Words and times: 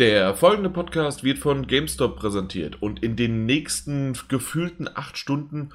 Der 0.00 0.34
folgende 0.34 0.70
Podcast 0.70 1.24
wird 1.24 1.38
von 1.38 1.66
GameStop 1.66 2.16
präsentiert 2.16 2.80
und 2.80 3.02
in 3.02 3.16
den 3.16 3.44
nächsten 3.44 4.16
gefühlten 4.28 4.88
acht 4.88 5.18
Stunden 5.18 5.74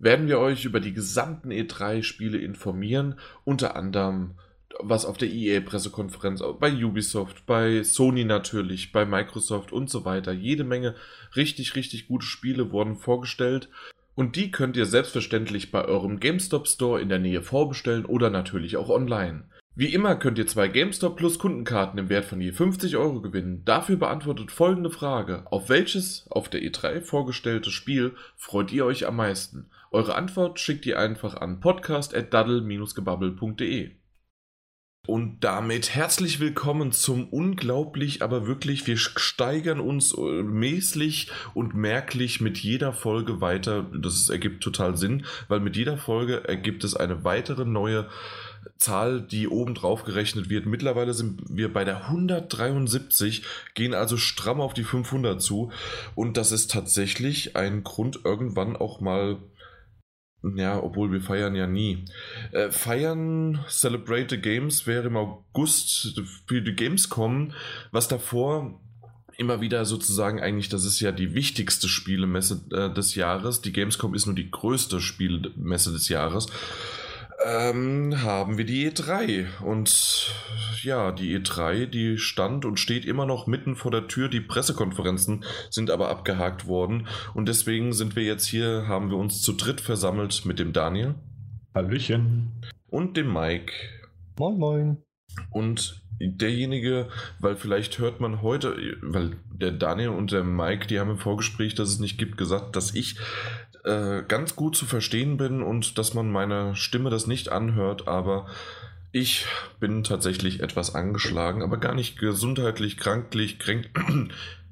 werden 0.00 0.26
wir 0.26 0.40
euch 0.40 0.64
über 0.64 0.80
die 0.80 0.92
gesamten 0.92 1.52
E3-Spiele 1.52 2.36
informieren, 2.36 3.14
unter 3.44 3.76
anderem 3.76 4.32
was 4.80 5.04
auf 5.04 5.18
der 5.18 5.30
EA-Pressekonferenz, 5.30 6.42
bei 6.58 6.84
Ubisoft, 6.84 7.46
bei 7.46 7.84
Sony 7.84 8.24
natürlich, 8.24 8.90
bei 8.90 9.06
Microsoft 9.06 9.70
und 9.70 9.88
so 9.88 10.04
weiter. 10.04 10.32
Jede 10.32 10.64
Menge 10.64 10.96
richtig, 11.36 11.76
richtig 11.76 12.08
gute 12.08 12.26
Spiele 12.26 12.72
wurden 12.72 12.96
vorgestellt. 12.96 13.68
Und 14.16 14.34
die 14.34 14.50
könnt 14.50 14.76
ihr 14.76 14.86
selbstverständlich 14.86 15.70
bei 15.70 15.84
eurem 15.84 16.18
GameStop 16.18 16.66
Store 16.66 17.00
in 17.00 17.08
der 17.08 17.20
Nähe 17.20 17.40
vorbestellen 17.40 18.04
oder 18.04 18.30
natürlich 18.30 18.76
auch 18.76 18.88
online. 18.88 19.44
Wie 19.76 19.94
immer 19.94 20.16
könnt 20.16 20.38
ihr 20.38 20.48
zwei 20.48 20.66
GameStop 20.66 21.16
Plus 21.16 21.38
Kundenkarten 21.38 21.96
im 21.98 22.08
Wert 22.08 22.24
von 22.24 22.40
je 22.40 22.50
50 22.50 22.96
Euro 22.96 23.20
gewinnen. 23.20 23.64
Dafür 23.64 23.94
beantwortet 23.96 24.50
folgende 24.50 24.90
Frage. 24.90 25.44
Auf 25.46 25.68
welches 25.68 26.26
auf 26.28 26.48
der 26.48 26.60
E3 26.60 27.00
vorgestellte 27.00 27.70
Spiel 27.70 28.16
freut 28.36 28.72
ihr 28.72 28.84
euch 28.84 29.06
am 29.06 29.14
meisten? 29.16 29.70
Eure 29.92 30.16
Antwort 30.16 30.58
schickt 30.58 30.86
ihr 30.86 30.98
einfach 30.98 31.36
an 31.36 31.60
podcast.daddle-gebabbel.de. 31.60 33.92
Und 35.06 35.40
damit 35.40 35.94
herzlich 35.94 36.40
willkommen 36.40 36.92
zum 36.92 37.30
unglaublich, 37.30 38.22
aber 38.22 38.46
wirklich, 38.46 38.86
wir 38.86 38.98
steigern 38.98 39.80
uns 39.80 40.14
äh, 40.16 40.42
mäßig 40.42 41.30
und 41.54 41.74
merklich 41.74 42.42
mit 42.42 42.58
jeder 42.58 42.92
Folge 42.92 43.40
weiter. 43.40 43.86
Das 43.94 44.28
ergibt 44.28 44.62
total 44.62 44.98
Sinn, 44.98 45.24
weil 45.48 45.60
mit 45.60 45.76
jeder 45.76 45.96
Folge 45.96 46.46
ergibt 46.46 46.84
es 46.84 46.94
eine 46.94 47.24
weitere 47.24 47.64
neue 47.64 48.08
Zahl, 48.76 49.20
die 49.20 49.48
oben 49.48 49.74
drauf 49.74 50.04
gerechnet 50.04 50.48
wird. 50.48 50.66
Mittlerweile 50.66 51.14
sind 51.14 51.42
wir 51.48 51.72
bei 51.72 51.84
der 51.84 52.06
173, 52.06 53.42
gehen 53.74 53.94
also 53.94 54.16
stramm 54.16 54.60
auf 54.60 54.74
die 54.74 54.84
500 54.84 55.40
zu. 55.40 55.70
Und 56.14 56.36
das 56.36 56.52
ist 56.52 56.70
tatsächlich 56.70 57.56
ein 57.56 57.84
Grund, 57.84 58.20
irgendwann 58.24 58.76
auch 58.76 59.00
mal 59.00 59.38
ja, 60.56 60.82
obwohl 60.82 61.12
wir 61.12 61.20
feiern 61.20 61.54
ja 61.54 61.66
nie. 61.66 62.06
Äh, 62.52 62.70
feiern 62.70 63.62
Celebrate 63.68 64.28
the 64.30 64.40
Games 64.40 64.86
wäre 64.86 65.08
im 65.08 65.16
August 65.16 66.18
für 66.46 66.62
die 66.62 66.74
Gamescom, 66.74 67.52
was 67.92 68.08
davor 68.08 68.80
immer 69.36 69.60
wieder 69.60 69.84
sozusagen 69.84 70.40
eigentlich, 70.40 70.68
das 70.68 70.84
ist 70.84 71.00
ja 71.00 71.12
die 71.12 71.34
wichtigste 71.34 71.88
Spielemesse 71.88 72.62
äh, 72.72 72.92
des 72.92 73.14
Jahres. 73.14 73.60
Die 73.60 73.72
Gamescom 73.72 74.14
ist 74.14 74.26
nur 74.26 74.34
die 74.34 74.50
größte 74.50 75.00
Spielemesse 75.00 75.92
des 75.92 76.08
Jahres 76.08 76.46
ähm, 77.44 78.22
haben 78.22 78.58
wir 78.58 78.64
die 78.64 78.90
E3. 78.90 79.46
Und 79.62 80.34
ja, 80.82 81.12
die 81.12 81.38
E3, 81.38 81.86
die 81.86 82.18
stand 82.18 82.64
und 82.64 82.78
steht 82.78 83.04
immer 83.04 83.26
noch 83.26 83.46
mitten 83.46 83.76
vor 83.76 83.90
der 83.90 84.08
Tür. 84.08 84.28
Die 84.28 84.40
Pressekonferenzen 84.40 85.44
sind 85.70 85.90
aber 85.90 86.08
abgehakt 86.08 86.66
worden. 86.66 87.06
Und 87.34 87.48
deswegen 87.48 87.92
sind 87.92 88.16
wir 88.16 88.24
jetzt 88.24 88.46
hier, 88.46 88.86
haben 88.88 89.10
wir 89.10 89.16
uns 89.16 89.42
zu 89.42 89.52
dritt 89.52 89.80
versammelt 89.80 90.44
mit 90.44 90.58
dem 90.58 90.72
Daniel. 90.72 91.14
Hallöchen. 91.74 92.62
Und 92.88 93.16
dem 93.16 93.32
Mike. 93.32 93.72
Moin, 94.38 94.58
moin. 94.58 95.02
Und 95.50 96.02
derjenige, 96.20 97.08
weil 97.38 97.56
vielleicht 97.56 97.98
hört 97.98 98.20
man 98.20 98.42
heute, 98.42 98.76
weil 99.02 99.36
der 99.52 99.72
Daniel 99.72 100.10
und 100.10 100.32
der 100.32 100.44
Mike, 100.44 100.86
die 100.86 101.00
haben 101.00 101.10
im 101.10 101.18
Vorgespräch, 101.18 101.74
dass 101.74 101.88
es 101.88 101.98
nicht 101.98 102.18
gibt, 102.18 102.36
gesagt, 102.36 102.76
dass 102.76 102.94
ich 102.94 103.16
äh, 103.84 104.22
ganz 104.26 104.56
gut 104.56 104.76
zu 104.76 104.86
verstehen 104.86 105.36
bin 105.36 105.62
und 105.62 105.98
dass 105.98 106.14
man 106.14 106.30
meine 106.30 106.74
Stimme 106.76 107.10
das 107.10 107.26
nicht 107.26 107.50
anhört, 107.50 108.08
aber 108.08 108.46
ich 109.12 109.46
bin 109.80 110.04
tatsächlich 110.04 110.60
etwas 110.60 110.94
angeschlagen, 110.94 111.62
aber 111.62 111.78
gar 111.78 111.94
nicht 111.94 112.18
gesundheitlich, 112.18 112.96
kranklich, 112.96 113.58
kränk. 113.58 113.90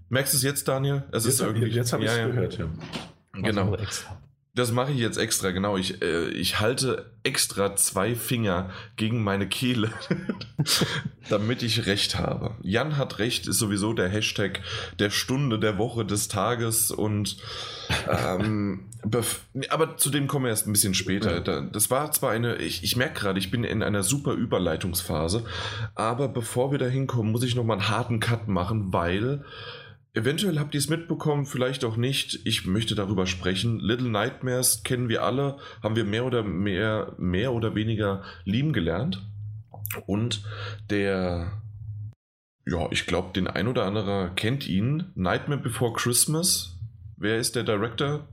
Merkst 0.09 0.33
du 0.33 0.37
es 0.37 0.43
jetzt, 0.43 0.69
Daniel? 0.69 1.05
Es 1.11 1.25
jetzt 1.25 1.35
ist 1.35 1.41
irgendwie. 1.41 1.67
Jetzt 1.67 1.93
habe 1.93 2.05
ich 2.05 2.11
es 2.11 2.17
ja, 2.17 2.27
gehört, 2.27 2.59
ja. 2.59 2.67
Genau. 3.33 3.77
Das 4.59 4.73
mache 4.73 4.91
ich 4.91 4.99
jetzt 4.99 5.19
extra, 5.19 5.53
genau. 5.53 5.77
Ich, 5.77 6.03
äh, 6.03 6.31
ich 6.31 6.59
halte 6.59 7.13
extra 7.23 7.77
zwei 7.77 8.17
Finger 8.17 8.71
gegen 8.97 9.23
meine 9.23 9.49
Kehle, 9.49 9.93
damit 11.29 11.63
ich 11.63 11.87
recht 11.87 12.19
habe. 12.19 12.57
Jan 12.63 12.97
hat 12.97 13.21
recht, 13.21 13.47
ist 13.47 13.61
sowieso 13.61 13.93
der 13.93 14.09
Hashtag 14.09 14.61
der 14.99 15.11
Stunde, 15.11 15.61
der 15.61 15.79
Woche, 15.79 16.05
des 16.05 16.27
Tages 16.27 16.91
und 16.91 17.37
ähm, 18.11 18.87
aber 19.69 19.97
zu 19.97 20.11
dem 20.11 20.27
kommen 20.27 20.47
wir 20.47 20.51
erst 20.51 20.67
ein 20.67 20.73
bisschen 20.73 20.95
später. 20.95 21.41
Das 21.41 21.89
war 21.93 22.11
zwar 22.11 22.33
eine, 22.33 22.57
ich, 22.57 22.83
ich 22.83 22.97
merke 22.97 23.21
gerade, 23.21 23.39
ich 23.39 23.53
bin 23.53 23.63
in 23.63 23.85
einer 23.85 24.03
super 24.03 24.33
Überleitungsphase, 24.33 25.45
aber 25.95 26.27
bevor 26.27 26.73
wir 26.73 26.79
da 26.79 26.87
hinkommen, 26.87 27.31
muss 27.31 27.45
ich 27.45 27.55
nochmal 27.55 27.79
einen 27.79 27.89
harten 27.91 28.19
Cut 28.19 28.49
machen, 28.49 28.93
weil 28.93 29.45
Eventuell 30.19 30.59
habt 30.59 30.75
ihr 30.75 30.79
es 30.79 30.89
mitbekommen, 30.89 31.47
vielleicht 31.47 31.85
auch 31.85 31.97
nicht. 31.97 32.41
Ich 32.45 32.67
möchte 32.67 32.97
darüber 32.97 33.25
sprechen. 33.25 33.79
Little 33.79 34.11
Nightmares 34.11 34.83
kennen 34.83 35.09
wir 35.09 35.23
alle, 35.23 35.59
haben 35.81 35.95
wir 35.95 36.03
mehr 36.03 36.27
oder 36.27 36.43
mehr, 36.43 37.15
mehr 37.19 37.53
oder 37.53 37.77
weniger 37.77 38.25
lieben 38.43 38.73
gelernt. 38.73 39.25
Und 40.07 40.43
der, 40.91 41.63
ja, 42.67 42.89
ich 42.91 43.07
glaube, 43.07 43.33
den 43.33 43.47
ein 43.47 43.69
oder 43.69 43.85
anderer 43.85 44.31
kennt 44.31 44.67
ihn. 44.67 45.13
Nightmare 45.15 45.61
Before 45.61 45.93
Christmas. 45.93 46.77
Wer 47.17 47.39
ist 47.39 47.55
der 47.55 47.63
Director? 47.63 48.27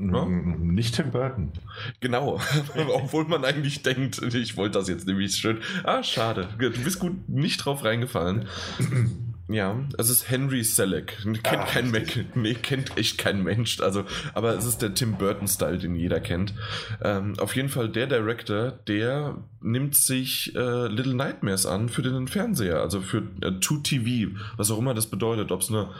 No? 0.00 0.26
Nicht 0.26 0.96
Tim 0.96 1.10
Burton. 1.10 1.52
Genau, 2.00 2.40
obwohl 2.94 3.24
man 3.26 3.44
eigentlich 3.44 3.82
denkt, 3.82 4.22
ich 4.22 4.56
wollte 4.56 4.78
das 4.78 4.88
jetzt 4.88 5.06
nämlich 5.06 5.34
schön. 5.34 5.58
Ah, 5.84 6.02
schade. 6.02 6.48
Du 6.58 6.70
bist 6.70 6.98
gut 6.98 7.28
nicht 7.28 7.58
drauf 7.58 7.84
reingefallen. 7.84 8.46
Ja, 9.50 9.80
es 9.98 10.08
ist 10.10 10.30
Henry 10.30 10.62
Selleck. 10.62 11.18
Kennt 11.42 11.58
ah, 11.58 11.64
kein 11.64 11.90
Mensch. 11.90 12.20
Nee, 12.36 12.54
kennt 12.54 12.96
echt 12.96 13.18
kein 13.18 13.42
Mensch. 13.42 13.80
Also, 13.80 14.04
aber 14.32 14.56
es 14.56 14.64
ist 14.64 14.80
der 14.80 14.94
Tim 14.94 15.16
Burton-Style, 15.16 15.78
den 15.78 15.96
jeder 15.96 16.20
kennt. 16.20 16.54
Ähm, 17.02 17.34
auf 17.40 17.56
jeden 17.56 17.68
Fall 17.68 17.88
der 17.88 18.06
Director, 18.06 18.70
der 18.86 19.38
nimmt 19.60 19.96
sich 19.96 20.54
äh, 20.54 20.86
Little 20.86 21.14
Nightmares 21.14 21.66
an 21.66 21.88
für 21.88 22.02
den 22.02 22.28
Fernseher, 22.28 22.80
also 22.80 23.00
für 23.00 23.24
äh, 23.42 23.48
2TV, 23.48 24.36
was 24.56 24.70
auch 24.70 24.78
immer 24.78 24.94
das 24.94 25.08
bedeutet, 25.08 25.50
ob 25.50 25.62
es 25.62 25.68
eine 25.70 25.90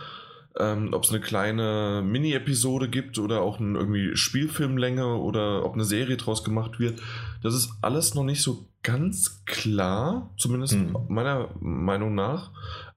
ähm, 0.58 0.92
ob 0.92 1.04
es 1.04 1.10
eine 1.10 1.20
kleine 1.20 2.02
Mini-Episode 2.04 2.88
gibt 2.88 3.18
oder 3.18 3.42
auch 3.42 3.60
eine 3.60 3.78
irgendwie 3.78 4.16
Spielfilmlänge 4.16 5.16
oder 5.16 5.64
ob 5.64 5.74
eine 5.74 5.84
Serie 5.84 6.16
draus 6.16 6.44
gemacht 6.44 6.80
wird. 6.80 7.00
Das 7.42 7.54
ist 7.54 7.72
alles 7.82 8.14
noch 8.14 8.24
nicht 8.24 8.42
so 8.42 8.66
ganz 8.82 9.44
klar, 9.44 10.30
zumindest 10.36 10.74
hm. 10.74 10.96
meiner 11.08 11.48
Meinung 11.60 12.14
nach. 12.14 12.50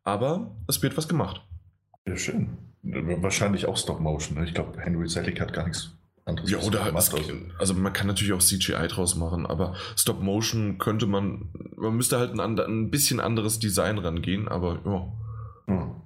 Aber 0.04 0.56
es 0.68 0.82
wird 0.82 0.98
was 0.98 1.08
gemacht. 1.08 1.42
Ja, 2.08 2.18
schön. 2.18 2.58
Wahrscheinlich 2.82 3.66
auch 3.66 3.78
Stop-Motion. 3.78 4.38
Ne? 4.38 4.46
Ich 4.46 4.54
glaube, 4.54 4.78
Henry 4.80 5.08
Selick 5.08 5.40
hat 5.40 5.54
gar 5.54 5.66
nichts 5.66 5.92
anderes 6.26 6.52
ja, 6.52 6.58
oder 6.60 6.86
gemacht. 6.86 7.04
Es, 7.04 7.14
also. 7.14 7.34
also 7.60 7.74
man 7.76 7.94
kann 7.94 8.08
natürlich 8.08 8.34
auch 8.34 8.40
CGI 8.40 8.88
draus 8.88 9.16
machen, 9.16 9.46
aber 9.46 9.76
Stop-Motion 9.96 10.78
könnte 10.80 11.06
man, 11.06 11.50
man 11.78 11.96
müsste 11.96 12.20
halt 12.20 12.38
ein, 12.38 12.60
ein 12.60 12.90
bisschen 12.90 13.20
anderes 13.20 13.60
Design 13.60 13.98
rangehen, 13.98 14.48
aber 14.48 14.80
ja. 14.86 15.74
Hm. 15.74 16.03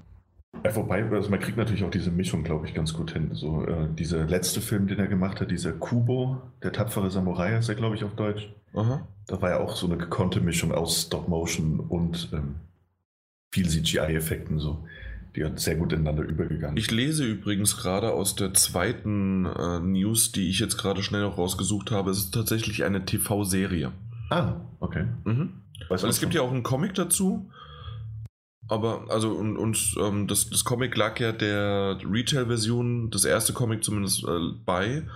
Ja, 0.64 0.76
wobei, 0.76 1.04
also 1.04 1.30
man 1.30 1.40
kriegt 1.40 1.58
natürlich 1.58 1.84
auch 1.84 1.92
diese 1.92 2.12
Mischung, 2.12 2.44
glaube 2.44 2.68
ich, 2.68 2.74
ganz 2.74 2.94
gut 2.94 3.12
hin. 3.12 3.30
So, 3.34 3.66
äh, 3.66 3.88
dieser 3.94 4.26
letzte 4.26 4.62
Film, 4.62 4.88
den 4.88 5.00
er 5.00 5.08
gemacht 5.08 5.40
hat, 5.40 5.52
dieser 5.52 5.72
Kubo, 5.72 6.42
der 6.64 6.72
tapfere 6.72 7.12
Samurai, 7.12 7.58
ist 7.58 7.70
er, 7.70 7.76
glaube 7.76 7.96
ich, 7.96 8.04
auf 8.04 8.16
Deutsch. 8.16 8.50
Aha. 8.74 9.08
Da 9.28 9.42
war 9.42 9.52
ja 9.52 9.60
auch 9.60 9.76
so 9.76 9.88
eine 9.88 9.98
gekonnte 9.98 10.42
Mischung 10.42 10.72
aus 10.72 11.04
Stop-Motion 11.04 11.80
und 11.80 12.30
ähm, 12.34 12.56
viel 13.52 13.68
CGI-Effekten, 13.68 14.60
so, 14.60 14.86
die 15.36 15.46
hat 15.46 15.60
sehr 15.60 15.76
gut 15.76 15.94
ineinander 15.94 16.24
übergegangen. 16.24 16.78
Ich 16.78 16.92
lese 16.92 17.26
übrigens 17.26 17.78
gerade 17.78 18.12
aus 18.12 18.36
der 18.36 18.54
zweiten 18.54 19.46
äh, 19.46 19.80
News, 19.80 20.32
die 20.32 20.50
ich 20.50 20.60
jetzt 20.60 20.78
gerade 20.78 21.04
schnell 21.04 21.22
noch 21.22 21.38
rausgesucht 21.38 21.92
habe, 21.92 22.12
es 22.12 22.18
ist 22.18 22.34
tatsächlich 22.34 22.84
eine 22.84 23.06
TV-Serie. 23.06 23.92
Ah, 24.30 24.56
okay. 24.80 25.06
Mhm. 25.26 25.62
Weil 25.90 25.98
es 25.98 26.20
gibt 26.20 26.34
ja 26.34 26.42
auch 26.42 26.52
einen 26.52 26.64
Comic 26.64 26.96
dazu 26.96 27.50
aber, 28.68 29.06
also, 29.10 29.32
und, 29.32 29.58
und 29.58 29.96
ähm, 30.00 30.28
das, 30.28 30.50
das 30.50 30.66
Comic 30.66 30.96
lag 30.98 31.20
ja 31.20 31.32
der 31.32 32.00
Retail-Version, 32.04 33.10
das 33.12 33.24
erste 33.24 33.54
Comic 33.54 33.84
zumindest 33.84 34.24
äh, 34.26 34.40
bei. 34.66 35.08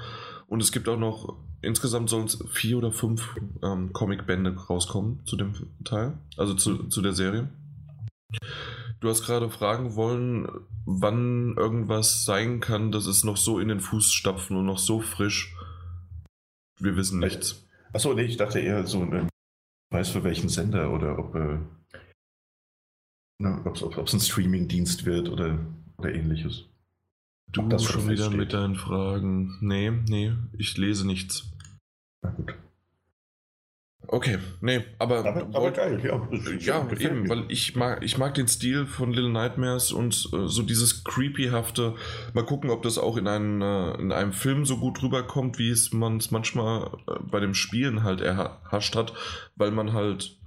Und 0.47 0.61
es 0.61 0.71
gibt 0.71 0.87
auch 0.87 0.97
noch, 0.97 1.37
insgesamt 1.61 2.09
sollen 2.09 2.25
es 2.25 2.41
vier 2.51 2.77
oder 2.77 2.91
fünf 2.91 3.35
ähm, 3.61 3.91
Comic-Bände 3.91 4.55
rauskommen 4.55 5.25
zu 5.25 5.35
dem 5.35 5.53
Teil, 5.83 6.17
also 6.37 6.53
zu, 6.53 6.87
zu 6.87 7.01
der 7.01 7.13
Serie. 7.13 7.49
Du 9.01 9.09
hast 9.09 9.25
gerade 9.25 9.49
fragen 9.49 9.95
wollen, 9.95 10.47
wann 10.85 11.55
irgendwas 11.57 12.23
sein 12.23 12.61
kann, 12.61 12.91
dass 12.91 13.05
es 13.05 13.23
noch 13.23 13.37
so 13.37 13.59
in 13.59 13.67
den 13.67 13.79
Fußstapfen 13.79 14.55
und 14.55 14.65
noch 14.65 14.79
so 14.79 15.01
frisch. 15.01 15.55
Wir 16.79 16.95
wissen 16.95 17.19
nichts. 17.19 17.67
Achso, 17.91 18.13
nee, 18.13 18.23
ich 18.23 18.37
dachte 18.37 18.59
eher 18.59 18.87
so, 18.87 19.03
äh, 19.03 19.27
weiß 19.89 20.09
für 20.09 20.23
welchen 20.23 20.47
Sender 20.47 20.91
oder 20.93 21.19
ob. 21.19 21.35
Äh 21.35 21.59
Ne, 23.41 23.59
ob 23.65 24.07
es 24.07 24.13
ein 24.13 24.19
Streaming-Dienst 24.19 25.05
wird 25.05 25.27
oder, 25.27 25.57
oder 25.97 26.13
ähnliches. 26.13 26.65
Du 27.51 27.67
das 27.67 27.83
schon 27.83 28.07
wieder 28.07 28.29
mit 28.29 28.53
deinen 28.53 28.75
Fragen. 28.75 29.57
Nee, 29.61 29.89
nee, 29.89 30.31
ich 30.57 30.77
lese 30.77 31.07
nichts. 31.07 31.51
Na 32.21 32.29
gut. 32.29 32.53
Okay, 34.07 34.37
nee, 34.61 34.83
aber, 34.99 35.25
aber, 35.25 35.47
aber 35.53 35.71
geil, 35.71 35.99
ja. 36.03 36.27
Ja, 36.59 36.87
eben, 36.99 37.23
mir. 37.23 37.29
weil 37.29 37.45
ich 37.49 37.75
mag, 37.75 38.03
ich 38.03 38.17
mag 38.17 38.35
den 38.35 38.47
Stil 38.47 38.85
von 38.85 39.11
Little 39.11 39.31
Nightmares 39.31 39.91
und 39.91 40.29
äh, 40.33 40.47
so 40.47 40.61
dieses 40.61 41.03
creepyhafte. 41.03 41.95
Mal 42.33 42.45
gucken, 42.45 42.69
ob 42.69 42.83
das 42.83 42.99
auch 42.99 43.17
in, 43.17 43.27
einen, 43.27 43.61
äh, 43.61 43.93
in 43.95 44.11
einem 44.11 44.33
Film 44.33 44.65
so 44.65 44.77
gut 44.77 45.01
rüberkommt, 45.01 45.57
wie 45.57 45.69
es 45.69 45.93
man 45.93 46.17
es 46.17 46.29
manchmal 46.29 46.91
äh, 47.07 47.19
bei 47.23 47.39
dem 47.39 47.55
Spielen 47.55 48.03
halt 48.03 48.21
erhascht 48.21 48.95
hat, 48.95 49.13
weil 49.55 49.71
man 49.71 49.93
halt, 49.93 50.37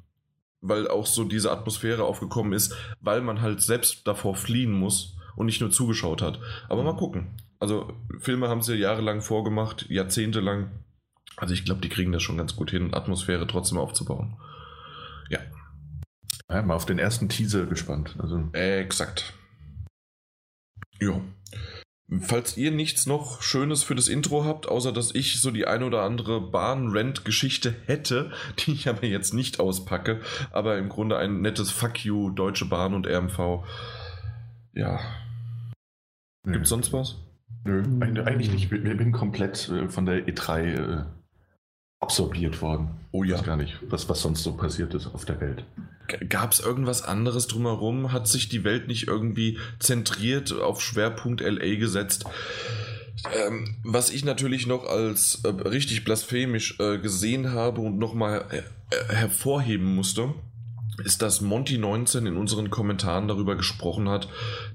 weil 0.65 0.89
auch 0.89 1.07
so 1.07 1.25
diese 1.25 1.53
Atmosphäre 1.53 2.05
aufgekommen 2.05 2.53
ist, 2.53 2.75
weil 3.01 3.21
man 3.21 3.41
halt 3.41 3.61
selbst 3.61 4.07
davor 4.07 4.35
fliehen 4.35 4.73
muss 4.73 5.17
und 5.37 5.47
nicht 5.47 5.61
nur 5.61 5.71
zugeschaut 5.71 6.23
hat. 6.23 6.41
Aber 6.69 6.81
mhm. 6.81 6.89
mal 6.89 6.97
gucken. 6.97 7.37
Also 7.61 7.93
Filme 8.19 8.49
haben 8.49 8.63
sie 8.63 8.75
jahrelang 8.75 9.21
vorgemacht, 9.23 9.87
jahrzehntelang 9.89 10.71
also 11.37 11.55
ich 11.55 11.65
glaube, 11.65 11.81
die 11.81 11.89
kriegen 11.89 12.13
das 12.13 12.23
schon 12.23 12.37
ganz 12.37 12.55
gut 12.57 12.71
hin, 12.71 12.95
Atmosphäre 12.95 13.47
trotzdem 13.47 13.79
aufzubauen. 13.79 14.37
Ja. 15.31 15.41
ja 16.49 16.63
mal 16.63 16.75
auf 16.75 16.87
den 16.87 16.99
ersten 16.99 17.29
Teaser 17.29 17.67
gespannt. 17.67 18.17
Also. 18.19 18.49
Exakt. 18.53 19.35
Ja. 21.01 21.21
Falls 22.21 22.57
ihr 22.59 22.71
nichts 22.71 23.07
noch 23.07 23.41
Schönes 23.41 23.83
für 23.83 23.95
das 23.95 24.09
Intro 24.09 24.45
habt, 24.45 24.69
außer 24.69 24.93
dass 24.93 25.15
ich 25.15 25.41
so 25.41 25.51
die 25.51 25.67
ein 25.67 25.83
oder 25.83 26.03
andere 26.03 26.41
Bahn-Rent-Geschichte 26.41 27.75
hätte, 27.87 28.31
die 28.59 28.73
ich 28.73 28.89
aber 28.89 29.07
jetzt 29.07 29.33
nicht 29.33 29.59
auspacke, 29.59 30.21
aber 30.53 30.79
im 30.79 30.89
Grunde 30.89 31.17
ein 31.17 31.41
nettes 31.41 31.71
Fuck 31.71 32.05
you, 32.05 32.31
Deutsche 32.31 32.67
Bahn 32.67 32.95
und 32.95 33.07
RMV. 33.07 33.65
Ja. 34.75 35.01
Gibt's 36.47 36.69
sonst 36.69 36.93
was? 36.93 37.17
Nö, 37.65 37.83
eigentlich 38.25 38.53
nicht. 38.53 38.71
Ich 38.71 38.97
bin 38.99 39.13
komplett 39.13 39.71
äh, 39.71 39.89
von 39.89 40.05
der 40.05 40.27
E3 40.27 41.07
absorbiert 42.05 42.61
worden. 42.61 42.91
Oh 43.13 43.25
ja. 43.25 43.37
Ich 43.37 43.41
weiß 43.41 43.47
gar 43.47 43.57
nicht, 43.57 43.79
was, 43.89 44.09
was 44.09 44.21
sonst 44.21 44.43
so 44.43 44.53
passiert 44.53 44.93
ist 44.93 45.07
auf 45.07 45.25
der 45.25 45.41
Welt. 45.41 45.65
Gab 46.29 46.53
es 46.53 46.61
irgendwas 46.61 47.03
anderes 47.03 47.47
drumherum? 47.47 48.13
Hat 48.13 48.29
sich 48.29 48.51
die 48.51 48.63
Welt 48.63 48.89
nicht 48.89 49.09
irgendwie 49.09 49.59
zentriert 49.79 50.53
auf 50.53 50.83
Schwerpunkt 50.83 51.41
LA 51.41 51.77
gesetzt? 51.77 52.27
Ähm, 53.33 53.77
was 53.83 54.11
ich 54.11 54.23
natürlich 54.23 54.67
noch 54.67 54.85
als 54.85 55.41
äh, 55.45 55.49
richtig 55.49 56.05
blasphemisch 56.05 56.79
äh, 56.79 56.99
gesehen 56.99 57.53
habe 57.53 57.81
und 57.81 57.99
nochmal 57.99 58.45
äh, 58.51 59.15
hervorheben 59.15 59.95
musste, 59.95 60.35
ist, 61.03 61.23
dass 61.23 61.43
Monty19 61.43 62.27
in 62.27 62.37
unseren 62.37 62.71
Kommentaren 62.71 63.29
darüber 63.29 63.57
gesprochen 63.57 64.09
hat, 64.09 64.29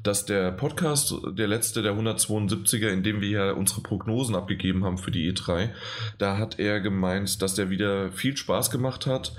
dass 0.03 0.25
der 0.25 0.51
Podcast, 0.51 1.13
der 1.31 1.47
letzte, 1.47 1.81
der 1.81 1.93
172er, 1.93 2.89
in 2.89 3.03
dem 3.03 3.21
wir 3.21 3.29
ja 3.29 3.51
unsere 3.51 3.81
Prognosen 3.81 4.35
abgegeben 4.35 4.83
haben 4.83 4.97
für 4.97 5.11
die 5.11 5.31
E3, 5.31 5.69
da 6.17 6.37
hat 6.37 6.59
er 6.59 6.81
gemeint, 6.81 7.41
dass 7.41 7.55
der 7.55 7.69
wieder 7.69 8.11
viel 8.11 8.35
Spaß 8.35 8.71
gemacht 8.71 9.05
hat, 9.05 9.33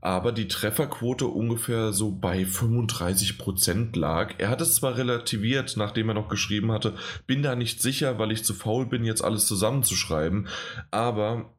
aber 0.00 0.32
die 0.32 0.48
Trefferquote 0.48 1.26
ungefähr 1.26 1.92
so 1.92 2.12
bei 2.12 2.42
35% 2.42 3.98
lag. 3.98 4.34
Er 4.38 4.48
hat 4.48 4.60
es 4.60 4.76
zwar 4.76 4.96
relativiert, 4.96 5.76
nachdem 5.76 6.08
er 6.08 6.14
noch 6.14 6.28
geschrieben 6.28 6.70
hatte, 6.70 6.94
bin 7.26 7.42
da 7.42 7.56
nicht 7.56 7.82
sicher, 7.82 8.18
weil 8.18 8.30
ich 8.30 8.44
zu 8.44 8.54
faul 8.54 8.86
bin, 8.86 9.04
jetzt 9.04 9.24
alles 9.24 9.46
zusammenzuschreiben, 9.46 10.48
aber 10.90 11.52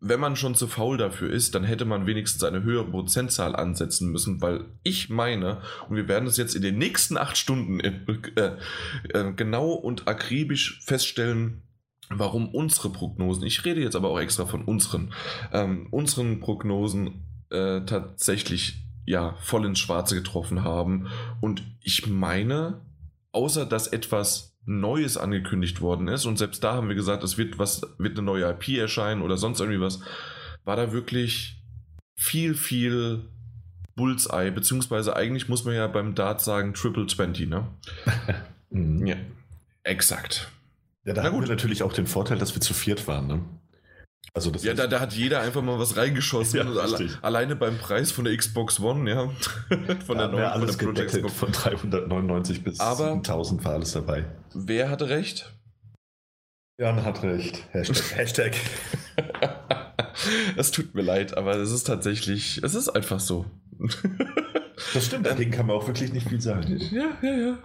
wenn 0.00 0.18
man 0.18 0.34
schon 0.34 0.54
zu 0.54 0.66
faul 0.66 0.96
dafür 0.96 1.30
ist, 1.30 1.54
dann 1.54 1.62
hätte 1.62 1.84
man 1.84 2.06
wenigstens 2.06 2.42
eine 2.42 2.62
höhere 2.62 2.86
Prozentzahl 2.86 3.54
ansetzen 3.54 4.10
müssen, 4.10 4.40
weil 4.40 4.64
ich 4.82 5.10
meine, 5.10 5.60
und 5.88 5.96
wir 5.96 6.08
werden 6.08 6.26
es 6.26 6.38
jetzt 6.38 6.56
in 6.56 6.62
den 6.62 6.78
nächsten 6.78 7.18
acht 7.18 7.36
Stunden 7.36 7.80
äh, 7.80 7.92
äh, 8.36 8.56
äh, 9.10 9.32
genau 9.34 9.72
und 9.72 10.08
akribisch 10.08 10.80
feststellen, 10.84 11.62
warum 12.08 12.48
unsere 12.48 12.90
Prognosen, 12.90 13.44
ich 13.44 13.64
rede 13.64 13.82
jetzt 13.82 13.94
aber 13.94 14.08
auch 14.08 14.18
extra 14.18 14.46
von 14.46 14.64
unseren, 14.64 15.12
ähm, 15.52 15.86
unseren 15.90 16.40
Prognosen 16.40 17.26
äh, 17.50 17.82
tatsächlich 17.82 18.82
ja 19.04 19.36
voll 19.40 19.66
ins 19.66 19.78
Schwarze 19.78 20.14
getroffen 20.14 20.64
haben. 20.64 21.08
Und 21.40 21.62
ich 21.82 22.06
meine, 22.06 22.80
außer 23.32 23.66
dass 23.66 23.86
etwas 23.86 24.56
Neues 24.70 25.16
angekündigt 25.16 25.80
worden 25.80 26.06
ist 26.06 26.26
und 26.26 26.38
selbst 26.38 26.62
da 26.62 26.74
haben 26.74 26.88
wir 26.88 26.94
gesagt, 26.94 27.24
es 27.24 27.36
wird 27.36 27.58
was, 27.58 27.82
wird 27.98 28.16
eine 28.16 28.24
neue 28.24 28.48
IP 28.50 28.68
erscheinen 28.78 29.20
oder 29.20 29.36
sonst 29.36 29.58
irgendwie 29.58 29.80
was, 29.80 30.00
war 30.64 30.76
da 30.76 30.92
wirklich 30.92 31.60
viel, 32.14 32.54
viel 32.54 33.24
Bullseye, 33.96 34.52
beziehungsweise 34.52 35.16
eigentlich 35.16 35.48
muss 35.48 35.64
man 35.64 35.74
ja 35.74 35.88
beim 35.88 36.14
Dart 36.14 36.40
sagen 36.40 36.72
Triple 36.74 37.06
20, 37.06 37.48
ne? 37.48 37.66
mhm. 38.70 39.06
Ja, 39.06 39.16
exakt. 39.82 40.52
Ja, 41.04 41.14
da 41.14 41.24
haben 41.24 41.40
wir 41.40 41.48
natürlich 41.48 41.82
auch 41.82 41.92
den 41.92 42.06
Vorteil, 42.06 42.38
dass 42.38 42.54
wir 42.54 42.60
zu 42.60 42.72
viert 42.72 43.08
waren, 43.08 43.26
ne? 43.26 43.40
Also 44.32 44.52
ja, 44.62 44.74
da, 44.74 44.86
da, 44.86 45.00
hat 45.00 45.12
jeder 45.12 45.40
einfach 45.40 45.60
mal 45.60 45.78
was 45.78 45.96
reingeschossen. 45.96 46.58
ja, 46.58 46.64
alle, 46.64 47.10
alleine 47.20 47.56
beim 47.56 47.78
Preis 47.78 48.12
von 48.12 48.24
der 48.24 48.36
Xbox 48.36 48.78
One, 48.78 49.10
ja. 49.10 49.28
von 50.06 50.18
der 50.18 50.28
neuen 50.28 50.44
alles 50.44 50.76
von 50.76 50.94
der 50.94 51.06
Xbox. 51.06 51.34
Von 51.34 51.50
399 51.50 52.62
bis 52.62 52.78
Aber 52.78 53.12
1000 53.12 53.64
war 53.64 53.72
alles 53.72 53.92
dabei. 53.92 54.26
Wer 54.54 54.88
hatte 54.88 55.08
recht? 55.08 55.52
Jan 56.78 57.04
hat 57.04 57.22
recht. 57.24 57.64
Hashtag. 57.72 58.16
Hashtag. 58.16 58.56
es 60.56 60.70
tut 60.70 60.94
mir 60.94 61.02
leid, 61.02 61.36
aber 61.36 61.56
es 61.56 61.72
ist 61.72 61.84
tatsächlich, 61.84 62.62
es 62.62 62.74
ist 62.74 62.88
einfach 62.88 63.20
so. 63.20 63.46
das 64.94 65.06
stimmt, 65.06 65.26
dagegen 65.26 65.50
kann 65.50 65.66
man 65.66 65.76
auch 65.76 65.86
wirklich 65.88 66.12
nicht 66.12 66.28
viel 66.28 66.40
sagen. 66.40 66.78
Ja, 66.92 67.18
ja, 67.20 67.36
ja. 67.36 67.58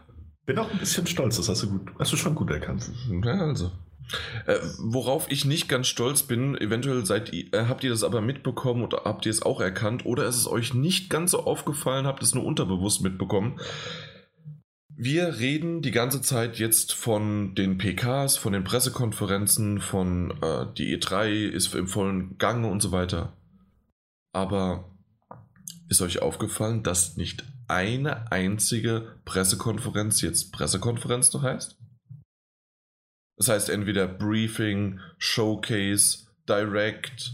Bin 0.46 0.58
auch 0.58 0.72
ein 0.72 0.80
bisschen 0.80 1.06
stolz, 1.08 1.38
das 1.38 1.48
hast 1.48 1.64
du 1.64 1.70
gut, 1.70 1.92
hast 2.00 2.12
du 2.12 2.18
schon 2.18 2.36
gut 2.36 2.50
erkannt. 2.50 2.90
Ja, 3.24 3.40
also. 3.40 3.72
Äh, 4.46 4.60
worauf 4.78 5.32
ich 5.32 5.46
nicht 5.46 5.68
ganz 5.68 5.88
stolz 5.88 6.24
bin, 6.24 6.56
eventuell 6.56 7.06
seid 7.06 7.34
äh, 7.34 7.48
habt 7.54 7.84
ihr 7.84 7.90
das 7.90 8.04
aber 8.04 8.22
mitbekommen 8.22 8.84
oder 8.84 9.02
habt 9.06 9.26
ihr 9.26 9.32
es 9.32 9.42
auch 9.42 9.60
erkannt 9.60 10.06
oder 10.06 10.26
ist 10.26 10.38
es 10.38 10.48
euch 10.48 10.74
nicht 10.74 11.10
ganz 11.10 11.32
so 11.32 11.44
aufgefallen, 11.44 12.06
habt 12.06 12.22
es 12.22 12.36
nur 12.36 12.46
unterbewusst 12.46 13.02
mitbekommen. 13.02 13.60
Wir 14.98 15.40
reden 15.40 15.82
die 15.82 15.92
ganze 15.92 16.22
Zeit 16.22 16.58
jetzt 16.58 16.94
von 16.94 17.54
den 17.54 17.78
PKs, 17.78 18.38
von 18.38 18.54
den 18.54 18.64
Pressekonferenzen, 18.64 19.82
von 19.82 20.32
äh, 20.42 20.68
die 20.78 20.98
E3 20.98 21.48
ist 21.50 21.76
im 21.76 21.88
vollen 21.88 22.38
Gange 22.38 22.68
und 22.70 22.82
so 22.82 22.94
weiter. 22.94 23.34
Aber 24.32 24.96
ist 25.90 26.02
euch 26.02 26.22
aufgefallen, 26.22 26.82
dass 26.82 27.18
nicht 27.18 27.44
eine 27.68 28.32
einzige 28.32 29.18
Pressekonferenz 29.26 30.22
jetzt 30.22 30.54
Pressekonferenz 30.54 31.34
noch 31.34 31.44
heißt? 31.44 31.78
Das 33.38 33.50
heißt 33.50 33.70
entweder 33.70 34.08
Briefing, 34.08 35.00
Showcase, 35.18 36.28
Direct, 36.48 37.34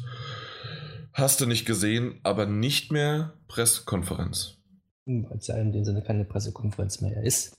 hast 1.14 1.42
du 1.42 1.46
nicht 1.46 1.66
gesehen, 1.66 2.20
aber 2.24 2.46
nicht 2.46 2.92
mehr 2.92 3.34
Pressekonferenz. 3.48 4.58
Weil 5.06 5.38
es 5.38 5.48
ja 5.48 5.58
in 5.58 5.72
dem 5.72 5.84
Sinne 5.84 6.02
keine 6.02 6.26
Pressekonferenz 6.26 7.02
mehr 7.02 7.24
ist. 7.24 7.58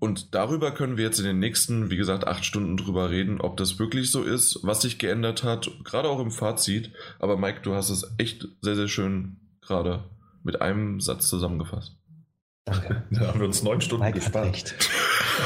Und 0.00 0.34
darüber 0.34 0.72
können 0.72 0.96
wir 0.96 1.04
jetzt 1.04 1.18
in 1.18 1.24
den 1.24 1.40
nächsten, 1.40 1.90
wie 1.90 1.96
gesagt, 1.96 2.26
acht 2.26 2.44
Stunden 2.44 2.76
drüber 2.76 3.10
reden, 3.10 3.40
ob 3.40 3.56
das 3.56 3.80
wirklich 3.80 4.12
so 4.12 4.22
ist, 4.22 4.60
was 4.62 4.82
sich 4.82 4.98
geändert 4.98 5.42
hat, 5.42 5.68
gerade 5.84 6.08
auch 6.08 6.20
im 6.20 6.30
Fazit. 6.30 6.92
Aber 7.18 7.36
Mike, 7.36 7.62
du 7.62 7.74
hast 7.74 7.90
es 7.90 8.14
echt 8.16 8.46
sehr, 8.62 8.76
sehr 8.76 8.88
schön 8.88 9.40
gerade 9.60 10.04
mit 10.44 10.62
einem 10.62 11.00
Satz 11.00 11.28
zusammengefasst. 11.28 11.96
Danke. 12.64 13.02
Da 13.10 13.26
haben 13.26 13.40
wir 13.40 13.46
uns 13.46 13.62
neun 13.62 13.80
Stunden 13.80 14.04
Mike 14.04 14.20
gespart. 14.20 14.74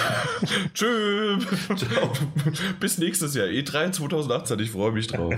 Tschüss. 0.74 1.46
Bis 2.80 2.98
nächstes 2.98 3.34
Jahr. 3.34 3.46
E3 3.46 3.92
2018. 3.92 4.58
Ich 4.60 4.70
freue 4.70 4.92
mich 4.92 5.06
drauf. 5.06 5.34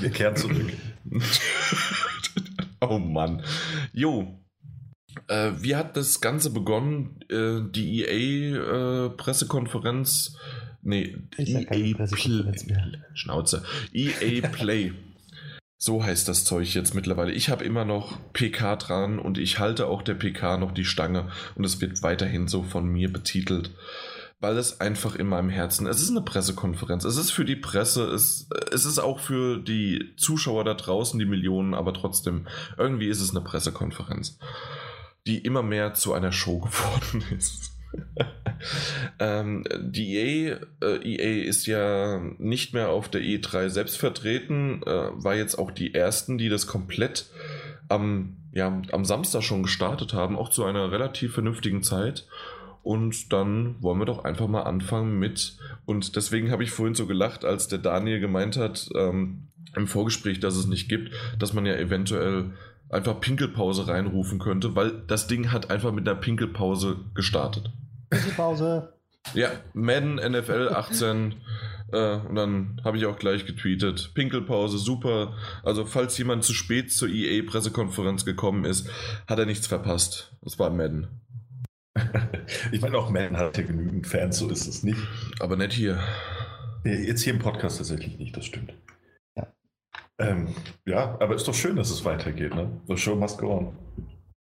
Wir 0.00 0.10
kehren 0.10 0.36
zurück. 0.36 0.72
oh 2.80 2.98
Mann. 2.98 3.42
Jo. 3.92 4.38
Äh, 5.28 5.52
wie 5.58 5.76
hat 5.76 5.96
das 5.96 6.20
Ganze 6.20 6.50
begonnen? 6.50 7.20
Äh, 7.28 7.60
die 7.70 8.04
EA-Pressekonferenz. 8.04 10.36
Äh, 10.36 10.40
nee, 10.82 11.16
EA 11.38 11.64
Play. 11.64 11.94
Schnauze. 13.14 13.62
EA 13.92 14.48
Play. 14.48 14.92
So 15.84 16.04
heißt 16.04 16.28
das 16.28 16.44
Zeug 16.44 16.72
jetzt 16.74 16.94
mittlerweile. 16.94 17.32
Ich 17.32 17.48
habe 17.48 17.64
immer 17.64 17.84
noch 17.84 18.16
PK 18.34 18.76
dran 18.76 19.18
und 19.18 19.36
ich 19.36 19.58
halte 19.58 19.88
auch 19.88 20.02
der 20.02 20.14
PK 20.14 20.56
noch 20.56 20.70
die 20.70 20.84
Stange 20.84 21.26
und 21.56 21.64
es 21.64 21.80
wird 21.80 22.04
weiterhin 22.04 22.46
so 22.46 22.62
von 22.62 22.86
mir 22.86 23.12
betitelt, 23.12 23.72
weil 24.38 24.58
es 24.58 24.80
einfach 24.80 25.16
in 25.16 25.26
meinem 25.26 25.48
Herzen, 25.48 25.88
es 25.88 26.00
ist 26.00 26.10
eine 26.10 26.20
Pressekonferenz, 26.20 27.02
es 27.02 27.16
ist 27.16 27.32
für 27.32 27.44
die 27.44 27.56
Presse, 27.56 28.04
es, 28.04 28.46
es 28.70 28.84
ist 28.84 29.00
auch 29.00 29.18
für 29.18 29.58
die 29.58 30.12
Zuschauer 30.16 30.62
da 30.62 30.74
draußen, 30.74 31.18
die 31.18 31.26
Millionen, 31.26 31.74
aber 31.74 31.92
trotzdem, 31.92 32.46
irgendwie 32.78 33.08
ist 33.08 33.20
es 33.20 33.34
eine 33.34 33.40
Pressekonferenz, 33.40 34.38
die 35.26 35.38
immer 35.38 35.64
mehr 35.64 35.94
zu 35.94 36.12
einer 36.12 36.30
Show 36.30 36.58
geworden 36.60 37.24
ist. 37.36 37.71
ähm, 39.18 39.64
die 39.80 40.16
EA, 40.16 40.58
äh, 40.82 40.96
EA 41.02 41.48
ist 41.48 41.66
ja 41.66 42.20
nicht 42.38 42.74
mehr 42.74 42.90
auf 42.90 43.08
der 43.08 43.20
E3 43.20 43.68
selbst 43.68 43.98
vertreten, 43.98 44.82
äh, 44.84 45.10
war 45.12 45.34
jetzt 45.34 45.56
auch 45.56 45.70
die 45.70 45.94
ersten, 45.94 46.38
die 46.38 46.48
das 46.48 46.66
komplett 46.66 47.26
am, 47.88 48.36
ja, 48.52 48.82
am 48.92 49.04
Samstag 49.04 49.42
schon 49.42 49.62
gestartet 49.62 50.14
haben, 50.14 50.36
auch 50.36 50.48
zu 50.48 50.64
einer 50.64 50.90
relativ 50.90 51.34
vernünftigen 51.34 51.82
Zeit. 51.82 52.26
Und 52.82 53.32
dann 53.32 53.76
wollen 53.80 54.00
wir 54.00 54.06
doch 54.06 54.24
einfach 54.24 54.48
mal 54.48 54.62
anfangen 54.62 55.18
mit, 55.18 55.56
und 55.84 56.16
deswegen 56.16 56.50
habe 56.50 56.64
ich 56.64 56.72
vorhin 56.72 56.96
so 56.96 57.06
gelacht, 57.06 57.44
als 57.44 57.68
der 57.68 57.78
Daniel 57.78 58.18
gemeint 58.18 58.56
hat, 58.56 58.88
ähm, 58.96 59.48
im 59.76 59.86
Vorgespräch, 59.86 60.40
dass 60.40 60.56
es 60.56 60.66
nicht 60.66 60.88
gibt, 60.88 61.12
dass 61.38 61.52
man 61.52 61.64
ja 61.64 61.74
eventuell 61.76 62.52
einfach 62.92 63.20
Pinkelpause 63.20 63.88
reinrufen 63.88 64.38
könnte, 64.38 64.76
weil 64.76 65.02
das 65.06 65.26
Ding 65.26 65.50
hat 65.50 65.70
einfach 65.70 65.92
mit 65.92 66.08
einer 66.08 66.18
Pinkelpause 66.18 66.96
gestartet. 67.14 67.72
Pinkelpause. 68.10 68.92
Ja, 69.34 69.50
Madden 69.72 70.16
NFL 70.16 70.68
18 70.74 71.34
äh, 71.92 72.16
und 72.16 72.34
dann 72.34 72.80
habe 72.84 72.98
ich 72.98 73.06
auch 73.06 73.18
gleich 73.18 73.46
getweetet. 73.46 74.12
Pinkelpause, 74.14 74.78
super. 74.78 75.36
Also 75.62 75.86
falls 75.86 76.18
jemand 76.18 76.44
zu 76.44 76.52
spät 76.52 76.92
zur 76.92 77.08
EA-Pressekonferenz 77.08 78.24
gekommen 78.24 78.64
ist, 78.64 78.88
hat 79.26 79.38
er 79.38 79.46
nichts 79.46 79.66
verpasst. 79.66 80.36
Das 80.42 80.58
war 80.58 80.70
Madden. 80.70 81.08
ich 82.72 82.80
meine, 82.80 82.98
auch 82.98 83.10
Madden 83.10 83.36
hat 83.36 83.56
ja 83.56 83.64
genügend 83.64 84.06
Fans, 84.06 84.38
so 84.38 84.48
ist 84.50 84.66
es 84.66 84.82
nicht. 84.82 85.00
Aber 85.40 85.56
nicht 85.56 85.72
hier. 85.72 86.00
Jetzt 86.84 87.22
hier 87.22 87.32
im 87.32 87.38
Podcast 87.38 87.78
tatsächlich 87.78 88.18
nicht, 88.18 88.36
das 88.36 88.46
stimmt. 88.46 88.74
Ja. 90.22 90.30
Ähm, 90.30 90.48
ja, 90.86 91.16
aber 91.20 91.34
ist 91.34 91.48
doch 91.48 91.54
schön, 91.54 91.76
dass 91.76 91.90
es 91.90 92.04
weitergeht, 92.04 92.54
ne? 92.54 92.80
The 92.88 92.96
show 92.96 93.14
must 93.14 93.38
go 93.38 93.52
on. 93.52 93.76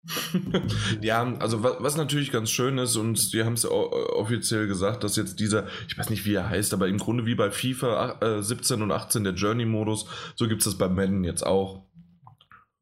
ja, 1.02 1.34
also 1.38 1.62
was, 1.62 1.74
was, 1.80 1.96
natürlich 1.96 2.32
ganz 2.32 2.50
schön 2.50 2.78
ist, 2.78 2.96
und 2.96 3.18
sie 3.18 3.44
haben 3.44 3.52
es 3.52 3.66
offiziell 3.66 4.66
gesagt, 4.66 5.04
dass 5.04 5.16
jetzt 5.16 5.38
dieser, 5.40 5.66
ich 5.88 5.98
weiß 5.98 6.10
nicht, 6.10 6.24
wie 6.24 6.34
er 6.34 6.48
heißt, 6.48 6.72
aber 6.72 6.88
im 6.88 6.98
Grunde 6.98 7.26
wie 7.26 7.34
bei 7.34 7.50
FIFA 7.50 8.18
äh, 8.20 8.42
17 8.42 8.82
und 8.82 8.92
18 8.92 9.24
der 9.24 9.34
Journey-Modus, 9.34 10.06
so 10.36 10.48
gibt 10.48 10.62
es 10.62 10.64
das 10.64 10.78
bei 10.78 10.88
Madden 10.88 11.24
jetzt 11.24 11.44
auch. 11.44 11.84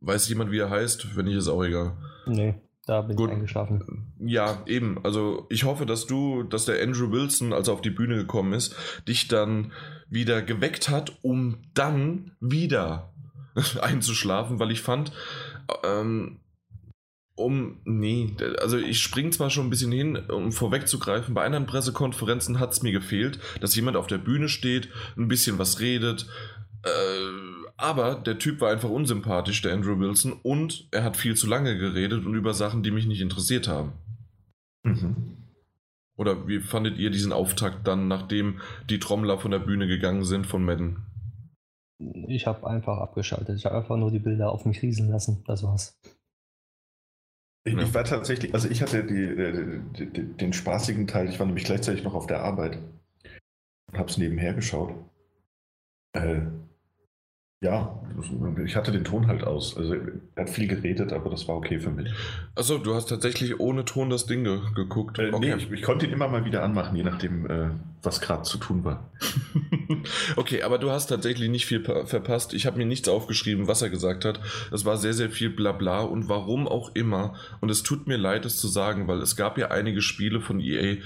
Weiß 0.00 0.28
jemand, 0.28 0.52
wie 0.52 0.58
er 0.58 0.70
heißt? 0.70 1.16
Wenn 1.16 1.24
nicht, 1.24 1.36
ist 1.36 1.48
auch 1.48 1.64
egal. 1.64 1.96
Nee, 2.26 2.54
da 2.86 3.02
bin 3.02 3.16
Gut. 3.16 3.30
ich 3.30 3.34
eingeschlafen. 3.34 4.12
Ja, 4.20 4.62
eben. 4.66 5.04
Also 5.04 5.46
ich 5.50 5.64
hoffe, 5.64 5.86
dass 5.86 6.06
du, 6.06 6.44
dass 6.44 6.66
der 6.66 6.80
Andrew 6.80 7.10
Wilson, 7.10 7.52
als 7.52 7.66
er 7.66 7.74
auf 7.74 7.82
die 7.82 7.90
Bühne 7.90 8.14
gekommen 8.14 8.52
ist, 8.52 8.76
dich 9.08 9.26
dann 9.26 9.72
wieder 10.10 10.42
geweckt 10.42 10.88
hat, 10.88 11.18
um 11.22 11.58
dann 11.74 12.32
wieder 12.40 13.12
einzuschlafen, 13.80 14.58
weil 14.58 14.70
ich 14.70 14.80
fand, 14.80 15.12
ähm, 15.84 16.38
um, 17.34 17.80
nee, 17.84 18.34
also 18.60 18.76
ich 18.78 19.00
springe 19.00 19.30
zwar 19.30 19.50
schon 19.50 19.66
ein 19.66 19.70
bisschen 19.70 19.92
hin, 19.92 20.16
um 20.16 20.50
vorwegzugreifen, 20.50 21.34
bei 21.34 21.44
anderen 21.44 21.66
Pressekonferenzen 21.66 22.58
hat 22.58 22.72
es 22.72 22.82
mir 22.82 22.90
gefehlt, 22.92 23.38
dass 23.60 23.76
jemand 23.76 23.96
auf 23.96 24.08
der 24.08 24.18
Bühne 24.18 24.48
steht, 24.48 24.88
ein 25.16 25.28
bisschen 25.28 25.58
was 25.58 25.78
redet, 25.78 26.26
äh, 26.82 27.68
aber 27.76 28.16
der 28.16 28.38
Typ 28.38 28.60
war 28.60 28.72
einfach 28.72 28.90
unsympathisch, 28.90 29.62
der 29.62 29.72
Andrew 29.72 29.98
Wilson, 30.00 30.32
und 30.32 30.88
er 30.90 31.04
hat 31.04 31.16
viel 31.16 31.36
zu 31.36 31.46
lange 31.46 31.78
geredet 31.78 32.26
und 32.26 32.34
über 32.34 32.54
Sachen, 32.54 32.82
die 32.82 32.90
mich 32.90 33.06
nicht 33.06 33.20
interessiert 33.20 33.68
haben. 33.68 33.92
Mhm. 34.82 35.36
Oder 36.18 36.48
wie 36.48 36.60
fandet 36.60 36.98
ihr 36.98 37.10
diesen 37.10 37.32
Auftakt 37.32 37.86
dann, 37.86 38.08
nachdem 38.08 38.60
die 38.90 38.98
Trommler 38.98 39.38
von 39.38 39.52
der 39.52 39.60
Bühne 39.60 39.86
gegangen 39.86 40.24
sind 40.24 40.46
von 40.46 40.64
Madden? 40.64 41.06
Ich 42.26 42.46
habe 42.46 42.66
einfach 42.66 42.98
abgeschaltet. 42.98 43.56
Ich 43.56 43.64
habe 43.64 43.76
einfach 43.76 43.96
nur 43.96 44.10
die 44.10 44.18
Bilder 44.18 44.50
auf 44.50 44.64
mich 44.64 44.82
rieseln 44.82 45.10
lassen. 45.10 45.44
Das 45.46 45.62
war's. 45.62 45.96
Ich, 47.64 47.74
ja. 47.74 47.82
ich, 47.82 47.94
war 47.94 48.04
tatsächlich, 48.04 48.52
also 48.52 48.68
ich 48.68 48.82
hatte 48.82 49.04
die, 49.04 49.96
die, 49.96 50.12
die, 50.12 50.36
den 50.36 50.52
spaßigen 50.52 51.06
Teil, 51.06 51.28
ich 51.28 51.38
war 51.38 51.46
nämlich 51.46 51.64
gleichzeitig 51.64 52.02
noch 52.02 52.14
auf 52.14 52.26
der 52.26 52.42
Arbeit 52.42 52.78
und 53.90 53.98
habe 53.98 54.08
es 54.08 54.18
nebenher 54.18 54.54
geschaut. 54.54 54.94
Äh, 56.14 56.42
ja, 57.60 58.00
ich 58.64 58.76
hatte 58.76 58.92
den 58.92 59.02
Ton 59.02 59.26
halt 59.26 59.42
aus. 59.42 59.76
Also 59.76 59.94
er 60.36 60.42
hat 60.42 60.48
viel 60.50 60.68
geredet, 60.68 61.12
aber 61.12 61.28
das 61.28 61.48
war 61.48 61.56
okay 61.56 61.80
für 61.80 61.90
mich. 61.90 62.08
Achso, 62.54 62.78
du 62.78 62.94
hast 62.94 63.06
tatsächlich 63.06 63.58
ohne 63.58 63.84
Ton 63.84 64.10
das 64.10 64.26
Ding 64.26 64.44
ge 64.44 64.60
geguckt. 64.76 65.18
Äh, 65.18 65.32
okay. 65.32 65.38
Nee, 65.40 65.54
ich, 65.56 65.72
ich, 65.72 65.82
konnte 65.82 66.06
ihn 66.06 66.12
immer 66.12 66.28
mal 66.28 66.44
wieder 66.44 66.62
anmachen, 66.62 66.94
je 66.94 67.02
nachdem, 67.02 67.50
äh, 67.50 67.70
was 68.00 68.20
gerade 68.20 68.42
zu 68.42 68.58
tun 68.58 68.84
war. 68.84 69.10
okay, 70.36 70.62
aber 70.62 70.78
du 70.78 70.92
hast 70.92 71.08
tatsächlich 71.08 71.50
nicht 71.50 71.66
viel 71.66 71.82
verpasst. 71.82 72.54
Ich 72.54 72.64
habe 72.64 72.78
mir 72.78 72.86
nichts 72.86 73.08
aufgeschrieben, 73.08 73.66
was 73.66 73.82
er 73.82 73.90
gesagt 73.90 74.24
hat. 74.24 74.38
Es 74.72 74.84
war 74.84 74.96
sehr, 74.96 75.14
sehr 75.14 75.30
viel 75.30 75.50
Blabla 75.50 76.02
und 76.02 76.28
warum 76.28 76.68
auch 76.68 76.94
immer. 76.94 77.34
Und 77.60 77.70
es 77.70 77.82
tut 77.82 78.06
mir 78.06 78.18
leid, 78.18 78.44
es 78.44 78.56
zu 78.58 78.68
sagen, 78.68 79.08
weil 79.08 79.18
es 79.18 79.34
gab 79.34 79.58
ja 79.58 79.72
einige 79.72 80.00
Spiele 80.00 80.40
von 80.40 80.60
EA, 80.60 80.98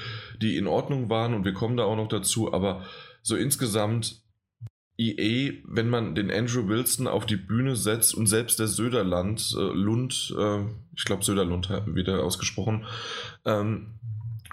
die 0.43 0.59
in 0.59 0.67
Ordnung 0.67 1.09
waren 1.09 1.33
und 1.33 1.47
wir 1.47 1.55
kommen 1.55 1.79
da 1.79 1.85
auch 1.85 1.97
noch 1.97 2.09
dazu, 2.09 2.53
aber 2.53 2.85
so 3.23 3.37
insgesamt 3.37 4.22
EA, 5.11 5.53
wenn 5.65 5.89
man 5.89 6.15
den 6.15 6.31
Andrew 6.31 6.69
Wilson 6.69 7.07
auf 7.07 7.27
die 7.27 7.37
Bühne 7.37 7.77
setzt 7.77 8.15
und 8.15 8.27
selbst 8.27 8.59
der 8.59 8.69
Söderland, 8.69 9.55
äh, 9.57 9.61
Lund, 9.61 10.35
äh, 10.39 10.61
ich 10.97 11.05
glaube 11.05 11.25
Söderlund 11.25 11.71
wieder 11.87 12.23
ausgesprochen, 12.23 12.85
ähm, 13.45 13.95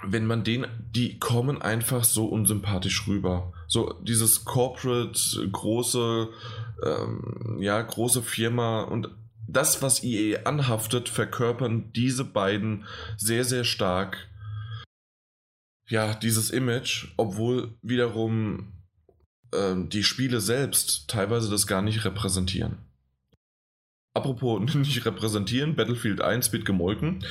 wenn 0.02 0.26
man 0.26 0.44
den, 0.44 0.66
die 0.94 1.18
kommen 1.18 1.60
einfach 1.60 2.04
so 2.04 2.26
unsympathisch 2.26 3.06
rüber. 3.06 3.52
So 3.66 3.94
dieses 4.02 4.44
Corporate, 4.44 5.48
große, 5.50 6.28
ähm, 6.84 7.58
ja, 7.60 7.80
große 7.80 8.22
Firma 8.22 8.82
und 8.82 9.10
das, 9.46 9.82
was 9.82 10.02
EA 10.02 10.44
anhaftet, 10.44 11.08
verkörpern 11.08 11.92
diese 11.94 12.24
beiden 12.24 12.86
sehr, 13.16 13.44
sehr 13.44 13.64
stark. 13.64 14.28
Ja, 15.88 16.14
dieses 16.14 16.50
Image, 16.50 17.08
obwohl 17.16 17.74
wiederum 17.82 18.72
die 19.52 20.04
Spiele 20.04 20.40
selbst 20.40 21.08
teilweise 21.08 21.50
das 21.50 21.66
gar 21.66 21.82
nicht 21.82 22.04
repräsentieren. 22.04 22.78
Apropos 24.12 24.60
nicht 24.74 25.04
repräsentieren, 25.06 25.76
Battlefield 25.76 26.20
1 26.20 26.52
wird 26.52 26.64
gemolken. 26.64 27.24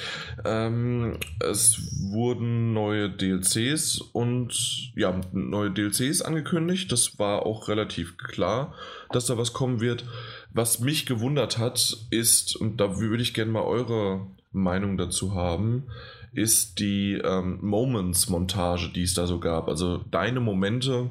Ähm, 0.46 1.18
es 1.40 1.78
wurden 2.12 2.74
neue 2.74 3.10
DLCs 3.10 4.00
und 4.00 4.92
ja, 4.96 5.20
neue 5.34 5.72
DLCs 5.72 6.22
angekündigt. 6.22 6.92
Das 6.92 7.20
war 7.20 7.46
auch 7.46 7.68
relativ 7.68 8.18
klar, 8.18 8.74
dass 9.12 9.26
da 9.26 9.38
was 9.38 9.52
kommen 9.52 9.82
wird. 9.82 10.06
Was 10.52 10.80
mich 10.80 11.06
gewundert 11.06 11.58
hat, 11.58 11.98
ist, 12.12 12.56
und 12.56 12.78
da 12.78 13.00
würde 13.00 13.24
ich 13.24 13.34
gerne 13.34 13.52
mal 13.52 13.64
eure 13.64 14.28
Meinung 14.52 14.98
dazu 14.98 15.36
haben, 15.36 15.84
ist 16.32 16.80
die 16.80 17.14
ähm, 17.14 17.60
Moments-Montage, 17.62 18.90
die 18.90 19.04
es 19.04 19.14
da 19.14 19.28
so 19.28 19.40
gab. 19.40 19.68
Also 19.68 19.98
deine 19.98 20.40
Momente, 20.40 21.10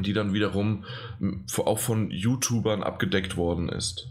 die 0.00 0.12
dann 0.12 0.32
wiederum 0.32 0.84
auch 1.58 1.78
von 1.78 2.10
YouTubern 2.10 2.82
abgedeckt 2.82 3.36
worden 3.36 3.68
ist. 3.68 4.08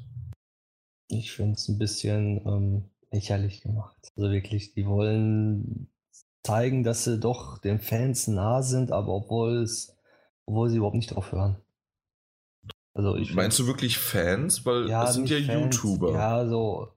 Ich 1.10 1.32
finde 1.32 1.54
es 1.54 1.68
ein 1.68 1.78
bisschen 1.78 2.42
ähm, 2.46 2.90
lächerlich 3.12 3.62
gemacht. 3.62 3.98
Also 4.16 4.32
wirklich, 4.32 4.74
die 4.74 4.86
wollen 4.86 5.90
zeigen, 6.44 6.84
dass 6.84 7.04
sie 7.04 7.20
doch 7.20 7.58
den 7.58 7.80
Fans 7.80 8.28
nah 8.28 8.62
sind, 8.62 8.92
aber 8.92 9.14
obwohl 9.14 9.58
es, 9.58 9.98
obwohl 10.46 10.70
sie 10.70 10.78
überhaupt 10.78 10.96
nicht 10.96 11.14
drauf 11.14 11.32
hören. 11.32 11.58
Also 12.94 13.16
ich 13.16 13.34
Meinst 13.34 13.60
du 13.60 13.68
wirklich 13.68 13.98
Fans? 13.98 14.66
Weil 14.66 14.88
ja, 14.90 15.06
es 15.06 15.16
sind 15.16 15.30
ja 15.30 15.42
Fans, 15.42 15.76
YouTuber. 15.76 16.14
Ja, 16.14 16.48
so 16.48 16.90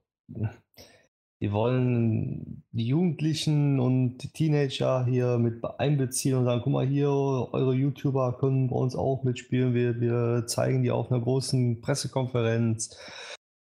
die 1.39 1.51
wollen 1.51 2.63
die 2.71 2.87
Jugendlichen 2.87 3.79
und 3.79 4.17
die 4.17 4.31
Teenager 4.31 5.05
hier 5.05 5.37
mit 5.37 5.63
einbeziehen 5.77 6.35
und 6.35 6.45
sagen, 6.45 6.61
guck 6.63 6.73
mal 6.73 6.87
hier, 6.87 7.09
eure 7.09 7.73
YouTuber 7.73 8.37
können 8.39 8.69
bei 8.69 8.75
uns 8.75 8.95
auch 8.95 9.23
mitspielen. 9.23 9.75
Wir, 9.75 9.99
wir 9.99 10.47
zeigen 10.47 10.81
die 10.81 10.89
auf 10.89 11.11
einer 11.11 11.21
großen 11.21 11.81
Pressekonferenz. 11.81 12.97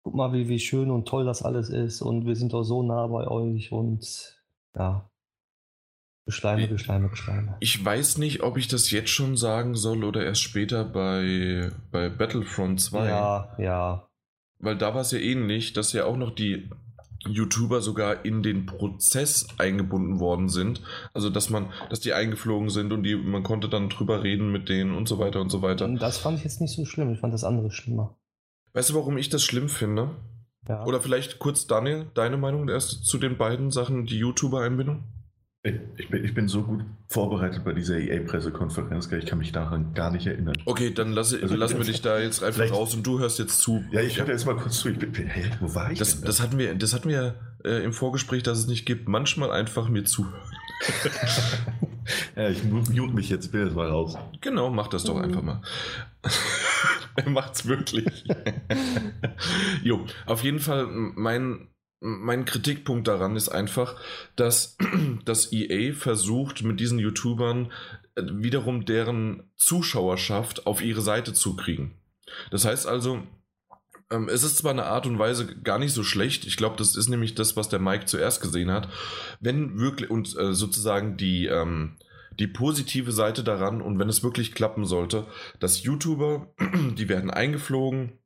Guck 0.04 0.16
mal, 0.16 0.32
wie, 0.32 0.48
wie 0.48 0.60
schön 0.60 0.90
und 0.90 1.08
toll 1.08 1.26
das 1.26 1.44
alles 1.44 1.70
ist 1.70 2.02
und 2.02 2.26
wir 2.26 2.36
sind 2.36 2.54
doch 2.54 2.64
so 2.64 2.82
nah 2.82 3.08
bei 3.08 3.28
euch 3.28 3.72
und 3.72 4.40
ja. 4.76 5.10
Beschleime, 6.26 6.68
beschleime, 6.68 7.10
beschleime. 7.10 7.58
Ich 7.60 7.84
weiß 7.84 8.18
nicht, 8.18 8.42
ob 8.42 8.58
ich 8.58 8.68
das 8.68 8.90
jetzt 8.90 9.10
schon 9.12 9.38
sagen 9.38 9.76
soll 9.76 10.04
oder 10.04 10.26
erst 10.26 10.42
später 10.42 10.84
bei, 10.84 11.72
bei 11.92 12.10
Battlefront 12.10 12.82
2. 12.82 13.08
Ja, 13.08 13.56
ja. 13.60 14.08
Weil 14.58 14.76
da 14.78 14.96
war 14.96 15.02
es 15.02 15.12
ja 15.12 15.20
ähnlich, 15.20 15.74
dass 15.74 15.94
ja 15.94 16.06
auch 16.06 16.18
noch 16.18 16.32
die 16.32 16.72
YouTuber 17.28 17.82
sogar 17.82 18.26
in 18.26 18.44
den 18.44 18.66
Prozess 18.66 19.48
eingebunden 19.58 20.20
worden 20.20 20.50
sind. 20.50 20.82
Also 21.14 21.30
dass 21.30 21.50
man, 21.50 21.72
dass 21.90 22.00
die 22.00 22.14
eingeflogen 22.14 22.70
sind 22.70 22.94
und 22.94 23.04
die, 23.04 23.16
man 23.16 23.44
konnte 23.44 23.70
dann 23.70 23.90
drüber 23.90 24.24
reden 24.24 24.52
mit 24.52 24.70
denen 24.70 24.96
und 24.96 25.08
so 25.08 25.20
weiter 25.20 25.42
und 25.42 25.50
so 25.50 25.62
weiter. 25.62 25.88
Das 25.88 26.18
fand 26.18 26.38
ich 26.38 26.44
jetzt 26.44 26.62
nicht 26.62 26.76
so 26.76 26.86
schlimm. 26.86 27.12
Ich 27.12 27.20
fand 27.20 27.34
das 27.34 27.44
andere 27.44 27.72
schlimmer. 27.72 28.18
Weißt 28.74 28.90
du, 28.90 28.96
warum 28.96 29.18
ich 29.18 29.30
das 29.30 29.44
schlimm 29.44 29.70
finde? 29.70 30.12
Ja. 30.68 30.84
Oder 30.86 31.00
vielleicht 31.00 31.40
kurz, 31.40 31.68
Daniel, 31.68 32.08
deine 32.14 32.38
Meinung 32.38 32.68
erst 32.70 33.06
zu 33.06 33.18
den 33.18 33.38
beiden 33.38 33.72
Sachen, 33.72 34.06
die 34.06 34.18
YouTuber-Einbindung? 34.18 35.04
Ich 35.98 36.10
bin, 36.10 36.24
ich 36.24 36.36
bin 36.36 36.48
so 36.48 36.62
gut 36.62 36.86
vorbereitet 37.08 37.64
bei 37.64 37.74
dieser 37.74 37.98
EA-Pressekonferenz, 37.98 39.12
ich 39.12 39.26
kann 39.26 39.40
mich 39.40 39.52
daran 39.52 39.96
gar 39.96 40.12
nicht 40.12 40.28
erinnern. 40.28 40.56
Okay, 40.66 40.92
dann 40.94 41.12
lasse, 41.12 41.40
also, 41.42 41.56
lassen 41.56 41.80
wir 41.80 41.86
dich 41.86 42.02
da 42.02 42.20
jetzt 42.20 42.44
einfach 42.44 42.72
raus 42.72 42.94
und 42.94 43.06
du 43.06 43.18
hörst 43.18 43.40
jetzt 43.40 43.62
zu. 43.62 43.84
Ja, 43.92 44.02
ich 44.02 44.20
höre 44.20 44.28
jetzt 44.28 44.46
mal 44.46 44.56
kurz 44.56 44.80
zu. 44.80 44.90
Ich 44.90 45.00
bin, 45.00 45.12
hey, 45.14 45.46
wo 45.60 45.74
war 45.74 45.92
ich 45.92 45.98
das, 45.98 46.22
das 46.22 46.40
hatten 46.40 46.60
wir, 46.60 46.76
das 46.76 46.94
hatten 46.94 47.10
wir 47.10 47.34
äh, 47.64 47.84
im 47.84 47.94
Vorgespräch, 47.94 48.44
dass 48.44 48.60
es 48.60 48.68
nicht 48.68 48.86
gibt. 48.86 49.08
Manchmal 49.08 49.50
einfach 49.50 49.90
mir 49.90 50.04
zuhören. 50.04 50.40
ja, 52.36 52.50
ich 52.50 52.64
mute 52.64 53.16
mich 53.16 53.30
jetzt, 53.30 53.52
bin 53.52 53.66
jetzt 53.66 53.76
mal 53.76 53.90
raus. 53.90 54.16
Genau, 54.42 54.70
mach 54.70 54.88
das 54.88 55.04
doch 55.04 55.20
einfach 55.20 55.42
mal. 55.42 55.62
er 57.16 57.30
macht's 57.30 57.66
wirklich. 57.66 58.24
jo, 59.84 60.06
auf 60.28 60.44
jeden 60.44 60.60
Fall 60.60 60.86
mein 60.88 61.70
mein 62.06 62.46
Kritikpunkt 62.46 63.08
daran 63.08 63.36
ist 63.36 63.50
einfach, 63.50 63.96
dass 64.36 64.78
das 65.26 65.52
EA 65.52 65.94
versucht, 65.94 66.64
mit 66.64 66.80
diesen 66.80 67.00
YouTubern 67.00 67.72
äh, 68.16 68.22
wiederum 68.26 68.86
deren 68.86 69.44
Zuschauerschaft 69.56 70.68
auf 70.68 70.82
ihre 70.82 71.02
Seite 71.02 71.34
zu 71.34 71.56
kriegen. 71.56 71.96
Das 72.52 72.66
heißt 72.66 72.88
also, 72.88 73.24
ähm, 74.12 74.30
es 74.30 74.44
ist 74.44 74.58
zwar 74.58 74.72
eine 74.72 74.86
Art 74.86 75.08
und 75.08 75.18
Weise 75.18 75.48
gar 75.48 75.80
nicht 75.80 75.94
so 75.94 76.04
schlecht. 76.04 76.46
Ich 76.46 76.58
glaube, 76.58 76.76
das 76.78 76.96
ist 76.96 77.10
nämlich 77.10 77.34
das, 77.34 77.58
was 77.58 77.70
der 77.70 77.80
Mike 77.80 78.06
zuerst 78.06 78.42
gesehen 78.42 78.72
hat. 78.72 78.88
Wenn 79.40 79.80
wirklich 79.80 80.10
und 80.10 80.38
äh, 80.38 80.54
sozusagen 80.54 81.18
die, 81.18 81.48
ähm, 81.48 81.98
die 82.40 82.48
positive 82.48 83.12
Seite 83.12 83.44
daran 83.44 83.82
und 83.82 83.98
wenn 83.98 84.10
es 84.10 84.24
wirklich 84.24 84.54
klappen 84.54 84.86
sollte, 84.86 85.26
dass 85.60 85.84
YouTuber, 85.84 86.54
die 86.98 87.10
werden 87.10 87.32
eingeflogen, 87.32 88.20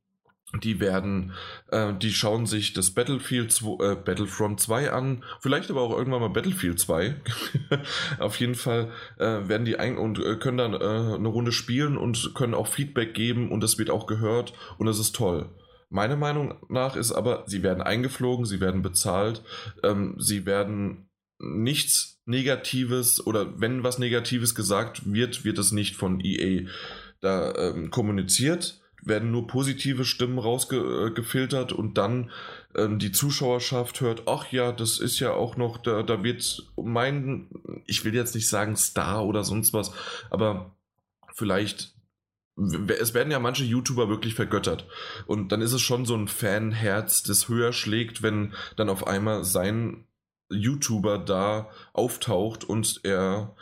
die 0.63 0.79
werden, 0.79 1.34
äh, 1.68 1.94
die 1.94 2.12
schauen 2.12 2.48
sich 2.48 2.74
das 2.74 2.91
Battlefield 2.91 3.51
2, 3.51 3.91
äh, 3.91 3.96
Battlefront 3.96 4.60
2 4.60 4.91
an, 4.91 5.24
vielleicht 5.41 5.70
aber 5.70 5.82
auch 5.82 5.96
irgendwann 5.96 6.22
mal 6.22 6.29
Battlefield 6.29 6.79
2. 6.79 7.15
Auf 8.20 8.39
jeden 8.39 8.56
Fall 8.56 8.91
äh, 9.18 9.48
werden 9.48 9.65
die 9.65 9.77
ein 9.77 9.98
und 9.98 10.20
äh, 10.20 10.38
können 10.38 10.58
dann 10.58 10.74
äh, 10.74 11.15
eine 11.15 11.27
Runde 11.27 11.51
spielen 11.51 11.98
und 11.98 12.34
können 12.34 12.56
auch 12.56 12.68
Feedback 12.68 13.13
geben 13.13 13.51
und 13.51 13.63
es 13.63 13.77
wird 13.77 13.91
auch 13.91 14.08
gehört 14.08 14.53
und 14.79 14.88
es 14.88 15.00
ist 15.00 15.15
toll. 15.15 15.50
Meiner 15.91 16.15
Meinung 16.15 16.56
nach 16.70 16.96
ist 16.96 17.12
aber, 17.12 17.44
sie 17.48 17.63
werden 17.63 17.82
eingeflogen, 17.82 18.46
sie 18.46 18.60
werden 18.60 18.82
bezahlt, 18.82 19.44
ähm, 19.84 20.15
sie 20.20 20.46
werden 20.46 21.10
nichts 21.39 22.22
Negatives 22.25 23.25
oder 23.25 23.60
wenn 23.60 23.84
was 23.84 23.98
Negatives 23.98 24.53
gesagt 24.56 25.12
wird, 25.12 25.46
wird 25.46 25.58
es 25.58 25.72
nicht 25.72 25.96
von 25.96 26.20
EA 26.24 26.68
da 27.22 27.53
ähm, 27.56 27.89
kommuniziert, 27.91 28.82
werden 29.01 29.32
nur 29.32 29.48
positive 29.48 30.06
Stimmen 30.06 30.39
rausgefiltert 30.39 31.72
und 31.72 31.98
dann 31.98 32.32
ähm, 32.75 33.00
die 33.00 33.12
Zuschauerschaft 33.12 34.01
hört, 34.01 34.24
ach 34.27 34.51
ja, 34.51 34.72
das 34.72 35.00
ist 35.00 35.20
ja 35.20 35.32
auch 35.32 35.58
noch, 35.58 35.77
da, 35.77 36.03
da 36.03 36.24
wird 36.24 36.68
mein, 36.75 37.48
ich 37.86 38.03
will 38.06 38.13
jetzt 38.13 38.36
nicht 38.36 38.50
sagen 38.50 38.75
Star 38.75 39.25
oder 39.25 39.44
sonst 39.44 39.74
was, 39.74 39.91
aber 40.29 40.75
vielleicht 41.34 41.94
es 43.00 43.13
werden 43.13 43.32
ja 43.32 43.39
manche 43.39 43.63
YouTuber 43.63 44.10
wirklich 44.10 44.34
vergöttert. 44.34 44.86
Und 45.27 45.53
dann 45.53 45.62
ist 45.62 45.72
es 45.72 45.82
schon 45.82 46.06
so 46.06 46.15
ein 46.15 46.27
Fanherz, 46.27 47.24
das 47.24 47.48
höher 47.48 47.72
schlägt, 47.72 48.22
wenn 48.22 48.53
dann 48.75 48.89
auf 48.89 49.08
einmal 49.08 49.46
sein 49.46 50.06
YouTuber 50.50 51.20
da 51.20 51.70
auftaucht 51.94 52.63
und 52.63 53.01
er 53.03 53.56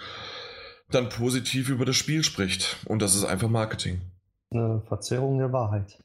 dann 0.89 1.09
positiv 1.09 1.69
über 1.69 1.85
das 1.85 1.95
Spiel 1.95 2.23
spricht. 2.23 2.77
Und 2.85 3.01
das 3.01 3.15
ist 3.15 3.25
einfach 3.25 3.49
Marketing. 3.49 4.01
Eine 4.51 4.81
Verzerrung 4.87 5.37
der 5.37 5.51
Wahrheit. 5.51 6.01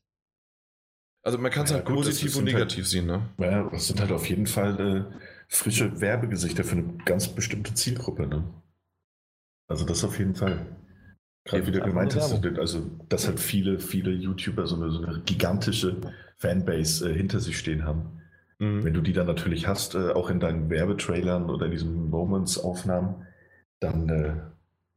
Also 1.25 1.39
man 1.39 1.53
kann 1.53 1.65
es 1.65 1.71
ja, 1.71 1.77
halt 1.77 1.87
gut, 1.87 1.97
positiv 1.97 2.37
und 2.37 2.47
halt 2.47 2.55
negativ 2.55 2.79
halt, 2.79 2.87
sehen, 2.87 3.07
ne? 3.07 3.29
Ja, 3.39 3.69
das 3.71 3.87
sind 3.87 4.01
halt 4.01 4.11
auf 4.11 4.29
jeden 4.29 4.47
Fall 4.47 4.81
äh, 4.81 5.19
frische 5.49 6.01
Werbegesichter 6.01 6.65
für 6.65 6.77
eine 6.77 6.99
ganz 7.05 7.29
bestimmte 7.29 7.75
Zielgruppe, 7.75 8.27
ne? 8.27 8.45
Also 9.69 9.85
das 9.85 10.05
auf 10.05 10.19
jeden 10.19 10.35
Fall. 10.35 10.67
Gerade 11.45 11.67
wie 11.67 11.73
du 11.73 11.81
gemeint 11.81 12.15
hast, 12.15 12.45
also 12.59 12.91
dass 13.09 13.27
halt 13.27 13.41
viele, 13.41 13.81
viele 13.81 14.13
YouTuber 14.13 14.67
so 14.67 14.77
eine, 14.77 14.93
so 14.93 15.03
eine 15.03 15.23
gigantische 15.23 16.01
Fanbase 16.37 17.11
äh, 17.11 17.15
hinter 17.15 17.41
sich 17.41 17.59
stehen 17.59 17.85
haben. 17.85 18.21
Mhm. 18.59 18.85
Wenn 18.85 18.95
du 18.95 19.01
die 19.01 19.13
dann 19.13 19.27
natürlich 19.27 19.67
hast, 19.67 19.95
äh, 19.95 20.11
auch 20.11 20.31
in 20.31 20.41
deinen 20.41 20.71
Werbetrailern 20.71 21.51
oder 21.51 21.67
in 21.67 21.73
diesen 21.73 22.11
Moments-Aufnahmen, 22.11 23.27
dann 23.81 24.09
äh, 24.09 24.37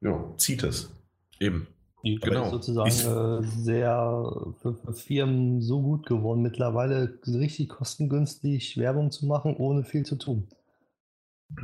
ja, 0.02 0.36
zieht 0.38 0.64
es. 0.64 0.92
Eben. 1.40 1.68
Die 2.05 2.15
genau. 2.15 2.43
ist 2.43 2.51
sozusagen 2.51 2.88
ist, 2.88 3.05
äh, 3.05 3.41
sehr 3.41 4.53
für, 4.62 4.75
für, 4.75 4.93
Firmen 4.93 5.62
so 5.62 5.81
gut 5.81 6.05
geworden, 6.05 6.43
mittlerweile 6.43 7.17
richtig 7.25 7.69
kostengünstig 7.69 8.77
Werbung 8.77 9.09
zu 9.09 9.25
machen, 9.25 9.55
ohne 9.57 9.83
viel 9.83 10.05
zu 10.05 10.15
tun. 10.15 10.47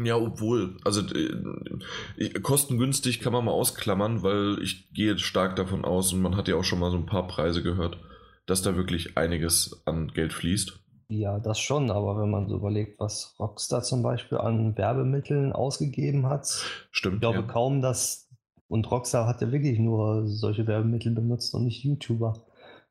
Ja, 0.04 0.16
obwohl, 0.16 0.78
also 0.84 1.02
äh, 1.02 2.30
kostengünstig 2.40 3.20
kann 3.20 3.34
man 3.34 3.46
mal 3.46 3.52
ausklammern, 3.52 4.24
weil 4.24 4.58
ich 4.64 4.92
gehe 4.94 5.18
stark 5.18 5.56
davon 5.56 5.86
aus 5.86 6.12
und 6.12 6.22
man 6.22 6.36
hat 6.36 6.48
ja 6.48 6.56
auch 6.56 6.64
schon 6.64 6.80
mal 6.80 6.92
so 6.92 6.98
ein 6.98 7.06
paar 7.06 7.28
Preise 7.28 7.62
gehört, 7.62 7.98
dass 8.46 8.64
da 8.64 8.76
wirklich 8.76 9.18
einiges 9.18 9.84
an 9.86 10.08
Geld 10.08 10.34
fließt. 10.34 10.80
Ja, 11.10 11.40
das 11.40 11.60
schon, 11.60 11.92
aber 11.92 12.20
wenn 12.22 12.32
man 12.32 12.48
so 12.48 12.56
überlegt, 12.56 13.00
was 13.00 13.36
Rockstar 13.38 13.84
zum 13.84 14.02
Beispiel 14.02 14.38
an 14.38 14.78
Werbemitteln 14.78 15.52
ausgegeben 15.52 16.28
hat, 16.28 16.48
Stimmt, 16.92 17.16
ich 17.16 17.22
glaube 17.22 17.40
ja. 17.40 17.44
kaum, 17.44 17.82
dass, 17.82 18.30
und 18.72 18.90
Rockstar 18.90 19.28
hat 19.28 19.42
ja 19.42 19.52
wirklich 19.52 19.80
nur 19.80 20.26
solche 20.28 20.66
Werbemittel 20.66 21.12
benutzt 21.12 21.54
und 21.54 21.66
nicht 21.66 21.84
YouTuber. 21.84 22.46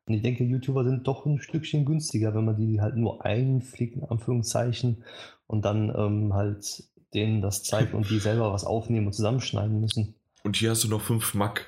Und 0.05 0.13
ich 0.13 0.21
denke, 0.21 0.43
YouTuber 0.43 0.83
sind 0.83 1.07
doch 1.07 1.25
ein 1.25 1.39
Stückchen 1.39 1.85
günstiger, 1.85 2.35
wenn 2.35 2.45
man 2.45 2.55
die 2.55 2.79
halt 2.81 2.97
nur 2.97 3.25
einfliegt, 3.25 3.95
in 3.95 4.03
Anführungszeichen, 4.03 5.03
und 5.47 5.65
dann 5.65 5.91
ähm, 5.95 6.35
halt 6.35 6.83
denen 7.15 7.41
das 7.41 7.63
zeigt 7.63 7.95
und 7.95 8.07
die 8.11 8.19
selber 8.29 8.53
was 8.53 8.63
aufnehmen 8.63 9.07
und 9.07 9.13
zusammenschneiden 9.13 9.81
müssen. 9.81 10.13
Und 10.43 10.55
hier 10.55 10.69
hast 10.69 10.83
du 10.83 10.87
noch 10.87 11.01
fünf 11.01 11.33
Mack 11.33 11.65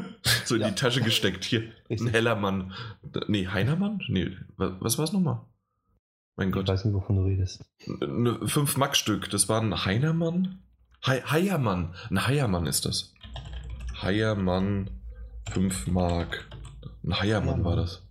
so 0.44 0.54
in 0.54 0.60
ja. 0.60 0.68
die 0.68 0.76
Tasche 0.76 1.00
gesteckt. 1.00 1.44
Hier, 1.44 1.64
Richtig. 1.90 2.06
ein 2.06 2.12
Hellermann. 2.12 2.72
Nee, 3.26 3.48
Heinermann? 3.48 4.00
Nee, 4.06 4.30
was 4.56 4.96
war 4.96 5.04
es 5.06 5.12
nochmal? 5.12 5.40
Mein 6.36 6.52
Gott. 6.52 6.64
Ich 6.64 6.68
weiß 6.68 6.84
nicht, 6.84 6.94
wovon 6.94 7.16
du 7.16 7.22
redest. 7.24 7.64
Ein 7.84 8.46
5 8.46 8.76
Mack 8.76 8.94
Stück, 8.94 9.28
das 9.30 9.48
war 9.48 9.60
ein 9.60 9.84
Heinermann? 9.84 10.60
He 11.04 11.22
Heiermann. 11.24 11.94
Ein 12.10 12.26
Heiermann 12.26 12.66
ist 12.66 12.84
das. 12.84 13.14
Heiermann 14.02 14.90
5 15.52 15.86
Mark. 15.88 16.48
Ein 17.04 17.20
Heiermann 17.20 17.64
war 17.64 17.76
das. 17.76 18.02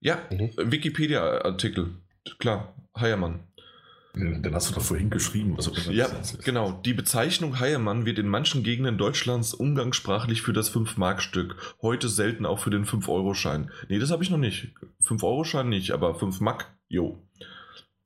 Ja, 0.00 0.18
mhm. 0.30 0.50
Wikipedia-Artikel. 0.56 1.90
Klar, 2.38 2.74
Heiermann. 2.96 3.40
Dann 4.14 4.54
hast 4.54 4.68
du 4.68 4.74
doch 4.74 4.82
vorhin 4.82 5.08
geschrieben, 5.08 5.56
immer 5.56 5.90
Ja, 5.90 6.06
genau. 6.44 6.72
Die 6.84 6.92
Bezeichnung 6.92 7.60
Heiermann 7.60 8.04
wird 8.04 8.18
in 8.18 8.28
manchen 8.28 8.62
Gegenden 8.62 8.98
Deutschlands 8.98 9.54
umgangssprachlich 9.54 10.42
für 10.42 10.52
das 10.52 10.70
5-Mark-Stück, 10.74 11.76
heute 11.80 12.10
selten 12.10 12.44
auch 12.44 12.58
für 12.58 12.68
den 12.68 12.84
5-Euro-Schein. 12.84 13.70
Nee, 13.88 13.98
das 13.98 14.10
habe 14.10 14.22
ich 14.22 14.28
noch 14.28 14.38
nicht. 14.38 14.74
5-Euro-Schein 15.02 15.70
nicht, 15.70 15.92
aber 15.92 16.14
5 16.14 16.40
Mark, 16.40 16.76
jo. 16.88 17.26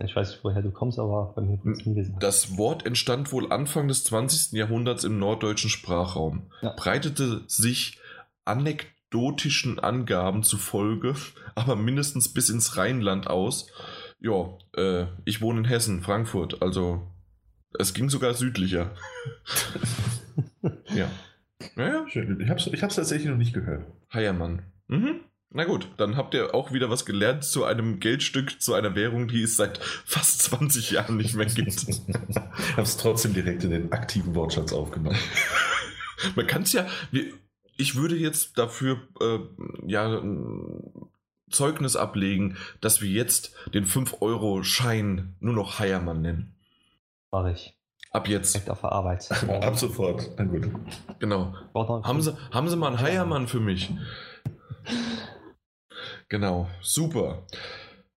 Ich 0.05 0.15
weiß 0.15 0.31
nicht, 0.31 0.45
woher 0.45 0.61
du 0.61 0.71
kommst, 0.71 0.99
aber 0.99 1.33
bei 1.35 1.43
mir 1.43 1.59
wird 1.65 1.99
es 1.99 2.11
Das 2.21 2.59
Wort 2.59 2.85
entstand 2.85 3.33
wohl 3.33 3.51
Anfang 3.51 3.89
des 3.89 4.05
20. 4.05 4.53
Jahrhunderts 4.53 5.05
im 5.05 5.19
norddeutschen 5.19 5.71
Sprachraum, 5.71 6.51
ja. 6.61 6.75
breitete 6.77 7.45
sich 7.47 7.99
anekdotischen 8.45 9.79
Angaben 9.79 10.43
zufolge, 10.43 11.15
aber 11.55 11.77
mindestens 11.77 12.33
bis 12.33 12.51
ins 12.51 12.77
Rheinland 12.77 13.27
aus. 13.27 13.69
Ja, 14.21 14.59
äh, 14.77 15.07
ich 15.25 15.41
wohne 15.41 15.61
in 15.61 15.65
Hessen, 15.65 16.03
Frankfurt, 16.03 16.63
also 16.63 17.07
es 17.79 17.95
ging 17.95 18.11
sogar 18.11 18.35
südlicher. 18.35 18.95
ja. 20.95 21.11
Naja. 21.75 22.07
Schön. 22.09 22.41
Ich 22.41 22.49
habe 22.49 22.61
es 22.61 22.67
ich 22.67 22.81
tatsächlich 22.81 23.29
noch 23.29 23.37
nicht 23.37 23.55
gehört. 23.55 23.87
Heiermann. 24.13 24.63
Mhm. 24.89 25.21
Na 25.51 25.65
gut, 25.65 25.89
dann 25.97 26.17
habt 26.17 26.35
ihr 26.35 26.55
auch 26.55 26.73
wieder 26.73 26.91
was 26.91 27.07
gelernt 27.07 27.45
zu 27.45 27.65
einem 27.65 28.01
Geldstück, 28.01 28.61
zu 28.61 28.75
einer 28.75 28.95
Währung, 28.95 29.29
die 29.29 29.43
es 29.43 29.57
seit 29.57 29.79
fast 29.79 30.43
20 30.43 30.91
Jahren 30.91 31.17
nicht 31.17 31.35
mehr 31.35 31.47
gibt. 31.47 31.89
ich 31.89 32.01
habe 32.73 32.83
es 32.83 32.97
trotzdem 32.97 33.33
direkt 33.33 33.65
in 33.65 33.71
den 33.71 33.93
aktiven 33.93 34.35
Wortschatz 34.35 34.73
aufgenommen. 34.73 35.19
Man 36.35 36.47
kann 36.47 36.63
es 36.63 36.73
ja, 36.73 36.87
ich 37.77 37.95
würde 37.95 38.17
jetzt 38.17 38.59
dafür 38.59 39.01
äh, 39.21 39.39
ja 39.87 40.21
Zeugnis 41.51 41.95
ablegen, 41.97 42.57
dass 42.81 43.01
wir 43.01 43.11
jetzt 43.11 43.55
den 43.73 43.87
5-Euro-Schein 43.87 45.37
nur 45.41 45.55
noch 45.55 45.79
Heiermann 45.79 46.23
nennen. 46.23 46.55
Mach 47.31 47.47
ich. 47.47 47.77
Ab 48.11 48.29
jetzt. 48.29 48.55
Direkt 48.55 48.71
auf 48.71 48.81
der 48.81 48.93
Arbeit. 48.93 49.31
Ab 49.63 49.79
sofort. 49.79 50.31
Na 50.39 50.45
gut. 50.45 50.71
Genau. 51.19 51.55
Haben 51.75 52.23
Sie, 52.23 52.37
haben 52.51 52.69
Sie 52.69 52.77
mal 52.77 52.89
einen 52.89 53.01
Heiermann 53.01 53.47
für 53.47 53.61
mich? 53.61 53.93
Genau, 56.29 56.69
super. 56.81 57.47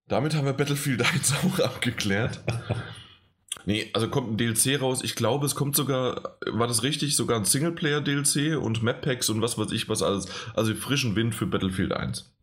Damit 0.08 0.34
haben 0.34 0.46
wir 0.46 0.54
Battlefield 0.54 1.02
1 1.14 1.34
auch 1.44 1.60
abgeklärt. 1.60 2.44
Nee, 3.66 3.90
also 3.94 4.10
kommt 4.10 4.32
ein 4.32 4.38
DLC 4.38 4.82
raus. 4.82 5.04
Ich 5.04 5.16
glaube, 5.16 5.46
es 5.46 5.56
kommt 5.56 5.76
sogar, 5.76 6.38
war 6.48 6.68
das 6.68 6.84
richtig, 6.84 7.16
sogar 7.16 7.38
ein 7.38 7.46
Singleplayer-DLC 7.46 8.58
und 8.60 8.82
Map-Packs 8.82 9.30
und 9.30 9.42
was 9.42 9.58
weiß 9.58 9.72
ich 9.72 9.90
was 9.90 10.02
alles. 10.02 10.28
Also 10.56 10.74
frischen 10.74 11.16
Wind 11.16 11.36
für 11.36 11.46
Battlefield 11.46 11.94
1. 11.94 12.34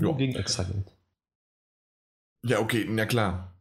Ja. 0.00 0.12
Gegen 0.12 0.32
Geld. 0.32 0.46
Ja, 2.44 2.60
okay, 2.60 2.86
na 2.88 3.06
klar. 3.06 3.56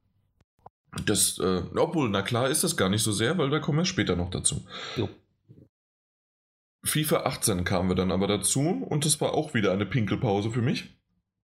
Das, 1.06 1.38
äh, 1.39 1.63
obwohl, 1.75 2.10
na 2.10 2.21
klar 2.21 2.49
ist 2.49 2.63
das 2.63 2.78
gar 2.78 2.89
nicht 2.89 3.04
so 3.04 3.12
sehr, 3.12 3.38
weil 3.38 3.49
da 3.49 3.60
kommen 3.60 3.80
wir 3.80 3.86
später 3.86 4.15
noch 4.15 4.30
dazu. 4.30 4.65
Jo. 4.95 5.10
FIFA 6.85 7.23
18 7.23 7.63
kamen 7.63 7.89
wir 7.89 7.95
dann 7.95 8.11
aber 8.11 8.27
dazu 8.27 8.61
und 8.61 9.05
das 9.05 9.19
war 9.19 9.33
auch 9.33 9.53
wieder 9.53 9.71
eine 9.73 9.85
Pinkelpause 9.85 10.51
für 10.51 10.61
mich. 10.61 10.95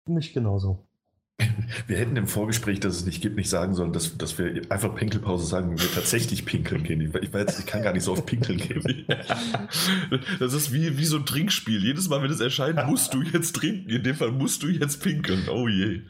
Für 0.04 0.12
mich 0.12 0.32
genauso. 0.32 0.86
Wir 1.86 1.96
hätten 1.96 2.16
im 2.16 2.26
Vorgespräch, 2.26 2.80
dass 2.80 2.96
es 2.96 3.06
nicht 3.06 3.22
gibt, 3.22 3.36
nicht 3.36 3.48
sagen 3.48 3.74
sollen, 3.74 3.92
dass, 3.92 4.18
dass 4.18 4.36
wir 4.38 4.62
einfach 4.68 4.94
Pinkelpause 4.94 5.46
sagen, 5.46 5.70
wenn 5.70 5.80
wir 5.80 5.90
tatsächlich 5.90 6.44
pinkeln 6.44 6.82
gehen. 6.82 7.00
Ich, 7.00 7.14
ich, 7.14 7.32
weiß, 7.32 7.58
ich 7.60 7.66
kann 7.66 7.82
gar 7.82 7.92
nicht 7.92 8.02
so 8.02 8.12
oft 8.12 8.26
pinkeln 8.26 8.58
gehen. 8.58 9.06
Ja. 9.08 9.16
Das 10.38 10.52
ist 10.52 10.72
wie, 10.72 10.98
wie 10.98 11.04
so 11.04 11.16
ein 11.16 11.26
Trinkspiel. 11.26 11.82
Jedes 11.82 12.08
Mal, 12.08 12.22
wenn 12.22 12.30
es 12.30 12.40
erscheint, 12.40 12.84
musst 12.86 13.14
du 13.14 13.22
jetzt 13.22 13.56
trinken. 13.56 13.88
In 13.88 14.02
dem 14.02 14.16
Fall 14.16 14.32
musst 14.32 14.62
du 14.62 14.68
jetzt 14.68 15.02
pinkeln. 15.02 15.48
Oh 15.48 15.68
je. 15.68 16.02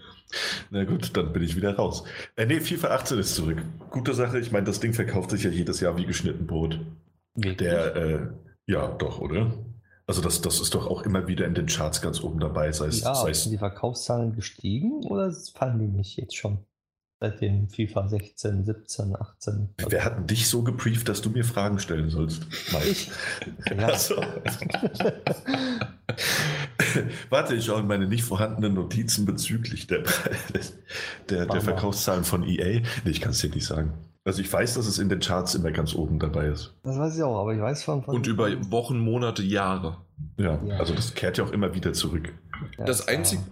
Na 0.70 0.84
gut, 0.84 1.16
dann 1.16 1.32
bin 1.32 1.42
ich 1.42 1.56
wieder 1.56 1.76
raus. 1.76 2.04
Äh, 2.36 2.46
nee, 2.46 2.60
FIFA 2.60 2.88
18 2.88 3.18
ist 3.18 3.34
zurück. 3.34 3.62
Gute 3.90 4.14
Sache. 4.14 4.40
Ich 4.40 4.52
meine, 4.52 4.64
das 4.64 4.80
Ding 4.80 4.94
verkauft 4.94 5.30
sich 5.30 5.44
ja 5.44 5.50
jedes 5.50 5.80
Jahr 5.80 5.96
wie 5.96 6.06
geschnitten 6.06 6.46
Brot. 6.46 6.80
Wirklich? 7.34 7.56
Der, 7.56 7.96
äh, 7.96 8.28
ja, 8.70 8.86
doch, 8.86 9.20
oder? 9.20 9.52
Also 10.06 10.22
das, 10.22 10.40
das 10.40 10.60
ist 10.60 10.74
doch 10.74 10.86
auch 10.86 11.02
immer 11.02 11.26
wieder 11.26 11.44
in 11.44 11.54
den 11.54 11.66
Charts 11.66 12.00
ganz 12.00 12.20
oben 12.20 12.38
dabei. 12.38 12.70
Sei 12.70 12.86
es, 12.86 13.00
ja, 13.00 13.14
sei 13.16 13.32
sind 13.32 13.50
die 13.50 13.58
Verkaufszahlen 13.58 14.34
gestiegen 14.34 15.04
oder 15.04 15.32
fallen 15.54 15.80
die 15.80 15.88
nicht 15.88 16.16
jetzt 16.16 16.36
schon? 16.36 16.58
Seit 17.18 17.40
dem 17.40 17.68
FIFA 17.68 18.08
16, 18.08 18.64
17, 18.64 19.16
18. 19.16 19.74
Wer 19.88 20.04
hat 20.04 20.30
dich 20.30 20.48
so 20.48 20.62
gebrieft, 20.62 21.08
dass 21.08 21.20
du 21.20 21.30
mir 21.30 21.44
Fragen 21.44 21.80
stellen 21.80 22.10
sollst? 22.10 22.46
Ich. 22.88 23.10
Ja. 23.76 23.88
Also. 23.88 24.16
Warte, 27.28 27.56
ich 27.56 27.64
schaue 27.66 27.80
in 27.80 27.88
meine 27.88 28.06
nicht 28.06 28.22
vorhandenen 28.24 28.74
Notizen 28.74 29.26
bezüglich 29.26 29.88
der, 29.88 30.04
der, 31.28 31.46
der 31.46 31.60
Verkaufszahlen 31.60 32.24
von 32.24 32.44
EA. 32.44 32.80
Nee, 33.04 33.10
ich 33.10 33.20
kann 33.20 33.32
es 33.32 33.40
dir 33.40 33.50
nicht 33.50 33.66
sagen. 33.66 34.09
Also 34.24 34.42
ich 34.42 34.52
weiß, 34.52 34.74
dass 34.74 34.86
es 34.86 34.98
in 34.98 35.08
den 35.08 35.20
Charts 35.20 35.54
immer 35.54 35.70
ganz 35.70 35.94
oben 35.94 36.18
dabei 36.18 36.46
ist. 36.46 36.74
Das 36.82 36.98
weiß 36.98 37.16
ich 37.16 37.22
auch, 37.22 37.40
aber 37.40 37.54
ich 37.54 37.60
weiß 37.60 37.82
von... 37.82 38.02
von 38.02 38.14
Und 38.14 38.26
über 38.26 38.50
Wochen, 38.70 38.98
Monate, 38.98 39.42
Jahre. 39.42 39.96
Ja, 40.36 40.60
ja, 40.64 40.76
also 40.76 40.94
das 40.94 41.14
kehrt 41.14 41.38
ja 41.38 41.44
auch 41.44 41.52
immer 41.52 41.74
wieder 41.74 41.94
zurück. 41.94 42.34
Ja, 42.78 42.84
das, 42.84 43.08
Einzige, 43.08 43.42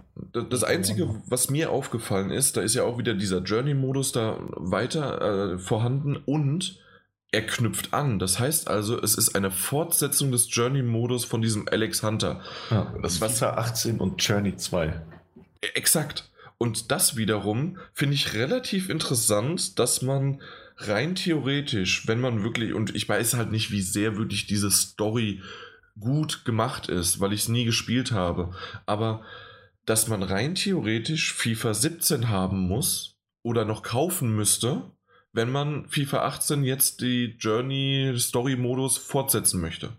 das 0.49 0.63
Einzige, 0.63 1.09
was 1.25 1.49
mir 1.49 1.71
aufgefallen 1.71 2.29
ist, 2.29 2.57
da 2.57 2.61
ist 2.61 2.75
ja 2.75 2.83
auch 2.83 2.99
wieder 2.99 3.15
dieser 3.15 3.39
Journey-Modus 3.39 4.11
da 4.11 4.37
weiter 4.51 5.53
äh, 5.53 5.57
vorhanden 5.57 6.15
und 6.15 6.79
er 7.31 7.45
knüpft 7.45 7.93
an. 7.93 8.19
Das 8.19 8.39
heißt 8.39 8.67
also, 8.67 9.01
es 9.01 9.15
ist 9.15 9.35
eine 9.35 9.51
Fortsetzung 9.51 10.31
des 10.31 10.53
Journey-Modus 10.53 11.25
von 11.25 11.41
diesem 11.41 11.67
Alex 11.69 12.03
Hunter. 12.03 12.41
Ja, 12.69 12.93
das 13.01 13.21
was 13.21 13.39
FIFA 13.39 13.55
18 13.55 13.99
und 13.99 14.23
Journey 14.23 14.55
2. 14.55 15.01
Exakt. 15.73 16.28
Und 16.59 16.91
das 16.91 17.15
wiederum 17.15 17.77
finde 17.93 18.15
ich 18.15 18.33
relativ 18.33 18.89
interessant, 18.89 19.79
dass 19.79 20.01
man 20.01 20.41
rein 20.75 21.15
theoretisch, 21.15 22.05
wenn 22.05 22.19
man 22.19 22.43
wirklich, 22.43 22.73
und 22.73 22.93
ich 22.95 23.07
weiß 23.07 23.35
halt 23.35 23.49
nicht, 23.49 23.71
wie 23.71 23.81
sehr 23.81 24.17
wirklich 24.17 24.45
diese 24.45 24.69
Story 24.69 25.41
gut 25.97 26.43
gemacht 26.43 26.89
ist, 26.89 27.21
weil 27.21 27.31
ich 27.31 27.41
es 27.41 27.47
nie 27.47 27.63
gespielt 27.63 28.11
habe, 28.11 28.53
aber 28.85 29.23
dass 29.85 30.07
man 30.07 30.21
rein 30.21 30.53
theoretisch 30.53 31.33
FIFA 31.33 31.73
17 31.73 32.29
haben 32.29 32.67
muss 32.67 33.17
oder 33.41 33.63
noch 33.63 33.81
kaufen 33.81 34.35
müsste, 34.35 34.91
wenn 35.31 35.51
man 35.51 35.87
FIFA 35.87 36.25
18 36.25 36.63
jetzt 36.63 36.99
die 37.01 37.37
Journey 37.39 38.13
Story 38.17 38.57
Modus 38.57 38.97
fortsetzen 38.97 39.61
möchte. 39.61 39.93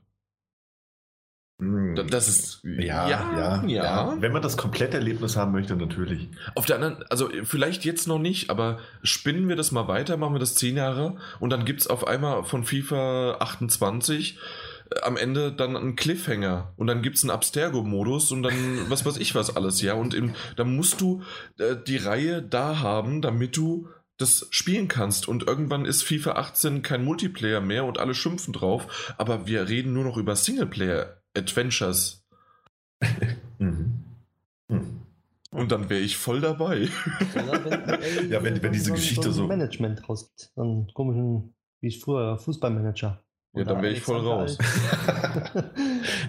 Hm. 1.61 2.07
Das 2.09 2.27
ist 2.27 2.63
ja, 2.65 3.09
ja, 3.09 3.37
ja, 3.37 3.65
ja, 3.67 4.17
Wenn 4.19 4.33
man 4.33 4.41
das 4.41 4.57
komplette 4.57 4.97
Erlebnis 4.97 5.37
haben 5.37 5.53
möchte, 5.53 5.77
natürlich. 5.77 6.29
Auf 6.55 6.65
der 6.65 6.77
anderen, 6.77 7.05
also 7.11 7.29
vielleicht 7.45 7.85
jetzt 7.85 8.09
noch 8.09 8.19
nicht, 8.19 8.49
aber 8.49 8.79
spinnen 9.03 9.47
wir 9.49 9.57
das 9.57 9.71
mal 9.71 9.87
weiter, 9.87 10.17
machen 10.17 10.35
wir 10.35 10.39
das 10.39 10.55
zehn 10.55 10.77
Jahre 10.77 11.17
und 11.39 11.51
dann 11.51 11.67
gibt 11.67 11.83
es 11.83 11.87
auf 11.87 12.07
einmal 12.07 12.45
von 12.45 12.65
FIFA 12.65 13.37
28 13.41 14.39
äh, 14.91 15.01
am 15.03 15.19
Ende 15.19 15.53
dann 15.53 15.77
einen 15.77 15.97
Cliffhanger 15.97 16.73
und 16.77 16.87
dann 16.87 17.03
gibt 17.03 17.17
es 17.17 17.25
einen 17.25 17.31
Abstergo-Modus 17.31 18.33
und 18.33 18.43
dann 18.43 18.55
was 18.89 19.05
weiß 19.05 19.19
ich 19.19 19.35
was 19.35 19.55
alles, 19.55 19.83
ja. 19.83 19.93
Und 19.93 20.15
im, 20.15 20.35
dann 20.57 20.75
musst 20.75 21.03
du 21.03 21.23
äh, 21.59 21.77
die 21.87 21.99
Reihe 21.99 22.43
da 22.43 22.81
haben, 22.81 23.21
damit 23.21 23.57
du 23.59 23.87
das 24.17 24.47
spielen 24.51 24.89
kannst. 24.89 25.29
Und 25.29 25.47
irgendwann 25.47 25.85
ist 25.85 26.03
FIFA 26.03 26.33
18 26.33 26.83
kein 26.83 27.05
Multiplayer 27.05 27.61
mehr 27.61 27.85
und 27.85 27.99
alle 27.99 28.15
schimpfen 28.15 28.53
drauf, 28.53 29.15
aber 29.19 29.47
wir 29.47 29.69
reden 29.69 29.93
nur 29.93 30.05
noch 30.05 30.17
über 30.17 30.37
Singleplayer 30.37 31.20
Adventures. 31.37 32.25
mhm. 33.59 34.05
Mhm. 34.69 35.01
Und 35.53 35.73
dann 35.73 35.91
wäre 35.91 36.01
ich 36.01 36.17
voll 36.17 36.41
dabei. 36.41 36.89
Ja, 37.35 37.65
wenn, 37.65 38.31
ja, 38.31 38.43
wenn, 38.43 38.63
wenn 38.63 38.73
diese 38.73 38.93
Geschichte 38.93 39.33
so. 39.33 39.47
Management 39.47 40.09
rausgibt, 40.09 40.53
so 40.55 40.63
einen 40.63 40.93
komischen, 40.95 41.55
wie 41.81 41.91
früher, 41.91 42.39
Fußballmanager. 42.39 43.23
Ja, 43.53 43.65
dann 43.65 43.83
wäre 43.83 43.93
ich 43.93 44.01
voll 44.01 44.21
raus. 44.21 44.57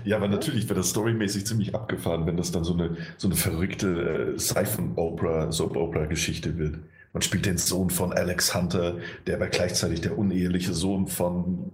ja, 0.04 0.18
aber 0.18 0.28
natürlich 0.28 0.66
wäre 0.66 0.80
das 0.80 0.90
storymäßig 0.90 1.46
ziemlich 1.46 1.76
abgefahren, 1.76 2.26
wenn 2.26 2.36
das 2.36 2.52
dann 2.52 2.64
so 2.64 2.74
eine, 2.74 2.98
so 3.18 3.28
eine 3.28 3.36
verrückte 3.36 4.34
äh, 4.34 4.40
Siphon-Opera, 4.40 5.52
Soap-Opera-Geschichte 5.52 6.58
wird. 6.58 6.80
Man 7.14 7.22
spielt 7.22 7.46
den 7.46 7.60
Sohn 7.60 7.92
von 7.92 8.12
Alex 8.12 8.56
Hunter, 8.56 8.98
der 9.28 9.36
aber 9.36 9.48
gleichzeitig 9.50 10.02
der 10.02 10.18
uneheliche 10.18 10.74
Sohn 10.74 11.08
von 11.08 11.74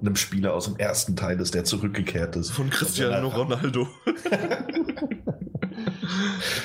einem 0.00 0.16
Spieler 0.16 0.54
aus 0.54 0.66
dem 0.66 0.76
ersten 0.76 1.16
Teil 1.16 1.40
ist, 1.40 1.54
der 1.54 1.64
zurückgekehrt 1.64 2.36
ist. 2.36 2.50
Von 2.50 2.70
Cristiano 2.70 3.28
Ronaldo. 3.28 3.88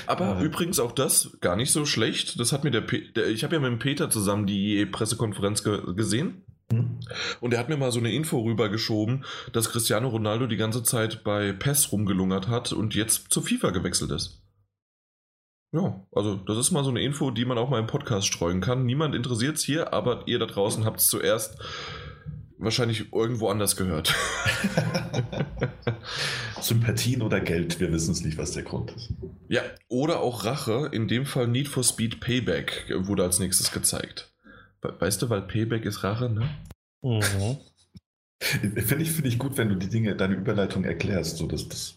Aber 0.07 0.25
ja. 0.25 0.41
übrigens 0.41 0.79
auch 0.79 0.91
das 0.91 1.37
gar 1.41 1.55
nicht 1.55 1.71
so 1.71 1.85
schlecht. 1.85 2.39
Das 2.39 2.51
hat 2.51 2.63
mir 2.63 2.71
der, 2.71 2.81
Pe 2.81 3.01
der 3.15 3.27
ich 3.27 3.43
habe 3.43 3.55
ja 3.55 3.61
mit 3.61 3.71
dem 3.71 3.79
Peter 3.79 4.09
zusammen 4.09 4.45
die 4.47 4.85
Pressekonferenz 4.85 5.63
ge 5.63 5.93
gesehen. 5.95 6.43
Mhm. 6.71 6.99
Und 7.39 7.53
er 7.53 7.59
hat 7.59 7.69
mir 7.69 7.77
mal 7.77 7.91
so 7.91 7.99
eine 7.99 8.11
Info 8.13 8.39
rübergeschoben, 8.39 9.25
dass 9.51 9.69
Cristiano 9.69 10.07
Ronaldo 10.09 10.47
die 10.47 10.57
ganze 10.57 10.83
Zeit 10.83 11.23
bei 11.23 11.53
PES 11.53 11.91
rumgelungert 11.91 12.47
hat 12.47 12.73
und 12.73 12.95
jetzt 12.95 13.31
zu 13.31 13.41
FIFA 13.41 13.71
gewechselt 13.71 14.11
ist. 14.11 14.41
Ja, 15.71 16.05
also 16.11 16.35
das 16.35 16.57
ist 16.57 16.71
mal 16.71 16.83
so 16.83 16.91
eine 16.91 17.01
Info, 17.01 17.31
die 17.31 17.45
man 17.45 17.57
auch 17.57 17.69
mal 17.69 17.79
im 17.79 17.87
Podcast 17.87 18.27
streuen 18.27 18.61
kann. 18.61 18.85
Niemand 18.85 19.15
interessiert 19.15 19.57
es 19.57 19.63
hier, 19.63 19.91
aber 19.91 20.21
ihr 20.27 20.37
da 20.37 20.45
draußen 20.45 20.85
habt 20.85 20.99
es 20.99 21.07
zuerst 21.07 21.57
wahrscheinlich 22.63 23.13
irgendwo 23.13 23.49
anders 23.49 23.75
gehört. 23.75 24.13
Sympathien 26.61 27.21
oder 27.21 27.39
Geld, 27.39 27.79
wir 27.79 27.91
wissen 27.91 28.11
es 28.11 28.23
nicht, 28.23 28.37
was 28.37 28.51
der 28.51 28.63
Grund 28.63 28.91
ist. 28.91 29.13
Ja, 29.49 29.61
oder 29.89 30.21
auch 30.21 30.45
Rache, 30.45 30.89
in 30.91 31.07
dem 31.07 31.25
Fall 31.25 31.47
Need 31.47 31.67
for 31.67 31.83
Speed 31.83 32.19
Payback 32.19 32.91
wurde 32.95 33.23
als 33.23 33.39
nächstes 33.39 33.71
gezeigt. 33.71 34.33
Weißt 34.81 35.21
du, 35.21 35.29
weil 35.29 35.43
Payback 35.43 35.85
ist 35.85 36.03
Rache, 36.03 36.29
ne? 36.29 36.49
Mhm. 37.01 37.57
Finde 38.85 39.03
ich, 39.03 39.11
find 39.11 39.27
ich 39.27 39.39
gut, 39.39 39.57
wenn 39.57 39.69
du 39.69 39.75
die 39.75 39.87
Dinge, 39.87 40.15
deine 40.15 40.35
Überleitung 40.35 40.83
erklärst. 40.83 41.37
So, 41.37 41.47
dass 41.47 41.69
das, 41.69 41.95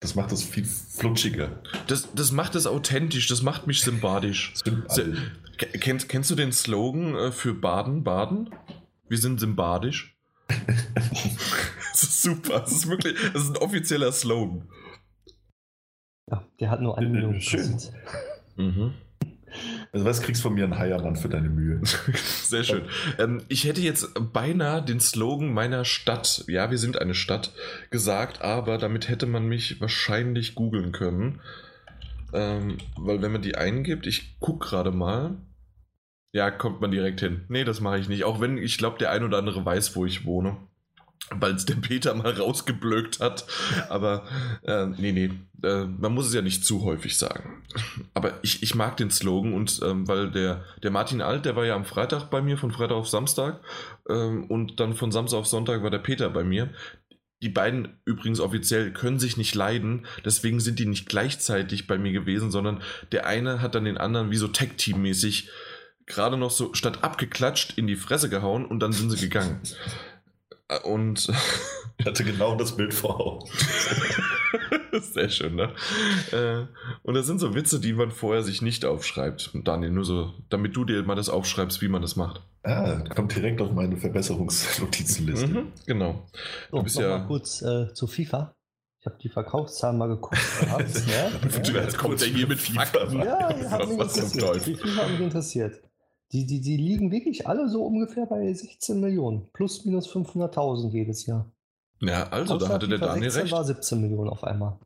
das 0.00 0.14
macht 0.14 0.32
das 0.32 0.42
viel 0.42 0.66
flutschiger. 0.66 1.62
Das, 1.86 2.08
das 2.14 2.30
macht 2.30 2.54
es 2.54 2.66
authentisch, 2.66 3.26
das 3.28 3.42
macht 3.42 3.66
mich 3.66 3.80
sympathisch. 3.80 4.52
sympathisch. 4.62 5.18
Kennst, 5.56 6.08
kennst 6.08 6.30
du 6.30 6.34
den 6.34 6.52
Slogan 6.52 7.14
äh, 7.14 7.32
für 7.32 7.54
Baden, 7.54 8.04
Baden? 8.04 8.50
Wir 9.08 9.18
sind 9.18 9.40
sympathisch. 9.40 10.16
das 11.92 12.02
ist 12.02 12.22
super. 12.22 12.60
Das 12.60 12.72
ist 12.72 12.88
wirklich, 12.88 13.14
das 13.32 13.44
ist 13.44 13.50
ein 13.50 13.56
offizieller 13.56 14.12
Slogan. 14.12 14.68
Ja, 16.30 16.44
der 16.60 16.70
hat 16.70 16.80
nur 16.80 16.98
eine 16.98 17.08
Million 17.08 17.40
Schön. 17.40 17.78
Mhm. 18.56 18.94
Also 19.92 20.04
was 20.04 20.20
kriegst 20.20 20.42
du 20.42 20.48
von 20.48 20.54
mir 20.54 20.64
ein 20.64 20.78
Heiermann 20.78 21.16
für 21.16 21.28
deine 21.28 21.48
Mühe? 21.48 21.80
Sehr 22.14 22.64
schön. 22.64 22.82
Ähm, 23.18 23.42
ich 23.48 23.64
hätte 23.64 23.80
jetzt 23.80 24.10
beinahe 24.32 24.82
den 24.82 25.00
Slogan 25.00 25.52
meiner 25.52 25.84
Stadt, 25.84 26.44
ja, 26.48 26.70
wir 26.70 26.78
sind 26.78 27.00
eine 27.00 27.14
Stadt, 27.14 27.52
gesagt, 27.90 28.42
aber 28.42 28.78
damit 28.78 29.08
hätte 29.08 29.26
man 29.26 29.46
mich 29.46 29.80
wahrscheinlich 29.80 30.54
googeln 30.54 30.92
können. 30.92 31.40
Ähm, 32.34 32.76
weil 32.96 33.22
wenn 33.22 33.32
man 33.32 33.42
die 33.42 33.56
eingibt, 33.56 34.06
ich 34.06 34.38
gucke 34.38 34.68
gerade 34.68 34.90
mal, 34.90 35.36
ja, 36.32 36.50
kommt 36.50 36.80
man 36.80 36.90
direkt 36.90 37.20
hin. 37.20 37.44
Nee, 37.48 37.64
das 37.64 37.80
mache 37.80 37.98
ich 37.98 38.08
nicht. 38.08 38.24
Auch 38.24 38.40
wenn 38.40 38.58
ich 38.58 38.78
glaube, 38.78 38.98
der 38.98 39.10
ein 39.10 39.24
oder 39.24 39.38
andere 39.38 39.64
weiß, 39.64 39.96
wo 39.96 40.04
ich 40.04 40.24
wohne. 40.24 40.56
Weil 41.30 41.54
es 41.54 41.66
der 41.66 41.74
Peter 41.74 42.14
mal 42.14 42.32
rausgeblökt 42.32 43.20
hat. 43.20 43.46
Aber 43.88 44.26
äh, 44.62 44.86
nee, 44.86 45.12
nee. 45.12 45.30
Äh, 45.62 45.84
man 45.86 46.14
muss 46.14 46.28
es 46.28 46.34
ja 46.34 46.42
nicht 46.42 46.64
zu 46.64 46.84
häufig 46.84 47.16
sagen. 47.16 47.62
Aber 48.14 48.38
ich, 48.42 48.62
ich 48.62 48.74
mag 48.74 48.96
den 48.96 49.10
Slogan 49.10 49.52
und 49.52 49.80
ähm, 49.82 50.06
weil 50.06 50.30
der, 50.30 50.64
der 50.82 50.90
Martin 50.90 51.20
Alt, 51.20 51.44
der 51.44 51.56
war 51.56 51.66
ja 51.66 51.74
am 51.74 51.84
Freitag 51.84 52.30
bei 52.30 52.40
mir, 52.40 52.56
von 52.56 52.70
Freitag 52.70 52.96
auf 52.96 53.08
Samstag. 53.08 53.60
Ähm, 54.08 54.44
und 54.44 54.80
dann 54.80 54.94
von 54.94 55.10
Samstag 55.10 55.38
auf 55.38 55.46
Sonntag 55.46 55.82
war 55.82 55.90
der 55.90 55.98
Peter 55.98 56.30
bei 56.30 56.44
mir. 56.44 56.70
Die 57.42 57.48
beiden 57.48 58.00
übrigens 58.04 58.40
offiziell 58.40 58.92
können 58.92 59.20
sich 59.20 59.36
nicht 59.36 59.54
leiden, 59.54 60.06
deswegen 60.24 60.58
sind 60.58 60.80
die 60.80 60.86
nicht 60.86 61.08
gleichzeitig 61.08 61.86
bei 61.86 61.96
mir 61.96 62.10
gewesen, 62.10 62.50
sondern 62.50 62.82
der 63.12 63.26
eine 63.26 63.62
hat 63.62 63.76
dann 63.76 63.84
den 63.84 63.96
anderen 63.96 64.32
wie 64.32 64.36
so 64.36 64.48
Tag-Team-mäßig 64.48 65.48
gerade 66.08 66.36
noch 66.36 66.50
so 66.50 66.74
statt 66.74 67.04
abgeklatscht 67.04 67.78
in 67.78 67.86
die 67.86 67.96
Fresse 67.96 68.28
gehauen 68.28 68.66
und 68.66 68.80
dann 68.80 68.92
sind 68.92 69.10
sie 69.10 69.20
gegangen. 69.20 69.60
Und 70.84 71.30
ich 71.98 72.06
hatte 72.06 72.24
genau 72.24 72.56
das 72.56 72.76
Bild 72.76 72.92
vor 72.92 73.20
Augen. 73.20 73.48
Sehr 75.00 75.28
schön, 75.28 75.54
ne? 75.54 75.72
Äh, 76.32 76.66
und 77.02 77.14
das 77.14 77.26
sind 77.26 77.38
so 77.38 77.54
Witze, 77.54 77.80
die 77.80 77.92
man 77.92 78.10
vorher 78.10 78.42
sich 78.42 78.62
nicht 78.62 78.84
aufschreibt. 78.84 79.50
Daniel, 79.54 79.90
nur 79.90 80.04
so, 80.04 80.34
damit 80.48 80.74
du 80.76 80.84
dir 80.84 81.02
mal 81.02 81.14
das 81.14 81.28
aufschreibst, 81.28 81.82
wie 81.82 81.88
man 81.88 82.02
das 82.02 82.16
macht. 82.16 82.42
Ah, 82.62 82.98
kommt 83.14 83.34
direkt 83.34 83.60
auf 83.60 83.72
meine 83.72 83.96
Verbesserungsnotizenliste. 83.96 85.46
Mhm, 85.46 85.72
genau. 85.86 86.26
Du 86.70 86.78
so, 86.78 86.82
bist 86.82 86.98
ja. 86.98 87.18
Mal 87.18 87.26
kurz 87.26 87.62
äh, 87.62 87.92
zu 87.94 88.06
FIFA. 88.06 88.54
Ich 89.00 89.06
habe 89.06 89.16
die 89.22 89.28
Verkaufszahlen 89.28 89.96
mal 89.96 90.08
geguckt. 90.08 90.38
Ja? 91.06 91.30
ja. 91.70 91.82
Jetzt 91.82 91.98
kommt 91.98 92.20
der 92.20 92.28
hier 92.28 92.46
mit 92.46 92.58
FIFA. 92.58 93.12
Ja, 93.12 93.70
hat 93.70 93.88
mich 93.88 93.98
interessiert. 93.98 94.66
Die 94.66 94.74
FIFA 94.74 95.02
hat 95.02 95.10
mich 95.10 95.20
interessiert. 95.20 95.82
Die, 96.32 96.46
die, 96.46 96.60
die 96.60 96.76
liegen 96.76 97.10
wirklich 97.10 97.46
alle 97.46 97.68
so 97.68 97.84
ungefähr 97.84 98.26
bei 98.26 98.52
16 98.52 99.00
Millionen. 99.00 99.50
Plus 99.52 99.84
minus 99.84 100.08
500.000 100.12 100.90
jedes 100.90 101.26
Jahr. 101.26 101.50
Ja, 102.00 102.28
also 102.28 102.54
Hauptsache 102.54 102.68
da 102.68 102.74
hatte 102.74 102.88
der 102.88 102.98
Daniel 102.98 103.30
recht. 103.30 103.52
war 103.52 103.64
17 103.64 104.00
Millionen 104.00 104.28
auf 104.28 104.44
einmal. 104.44 104.78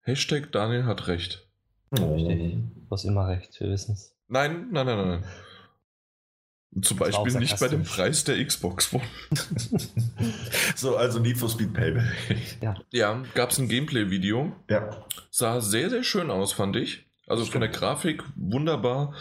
Hashtag 0.00 0.50
Daniel 0.50 0.84
hat 0.84 1.06
recht. 1.06 1.46
Oh. 1.90 2.14
Richtig. 2.14 2.56
Du 2.74 2.90
hast 2.90 3.04
immer 3.04 3.28
recht, 3.28 3.60
wir 3.60 3.68
wissen 3.68 3.92
es. 3.92 4.16
Nein, 4.28 4.68
nein, 4.72 4.86
nein, 4.86 5.08
nein. 5.08 5.24
Zum 6.82 6.98
Beispiel 6.98 7.38
nicht 7.38 7.58
bei 7.60 7.68
dem 7.68 7.82
Preis 7.82 8.24
der 8.24 8.44
Xbox 8.44 8.92
One. 8.92 9.02
so, 10.76 10.96
also 10.96 11.18
Need 11.18 11.38
for 11.38 11.48
Speed 11.48 11.72
Payback. 11.72 12.04
Ja, 12.60 12.76
ja 12.90 13.22
gab 13.34 13.50
es 13.50 13.58
ein 13.58 13.68
Gameplay-Video. 13.68 14.52
Ja. 14.68 15.06
Sah 15.30 15.60
sehr, 15.60 15.88
sehr 15.88 16.04
schön 16.04 16.30
aus, 16.30 16.52
fand 16.52 16.76
ich. 16.76 17.07
Also 17.28 17.44
von 17.44 17.60
der 17.60 17.70
Grafik 17.70 18.24
wunderbar. 18.36 19.14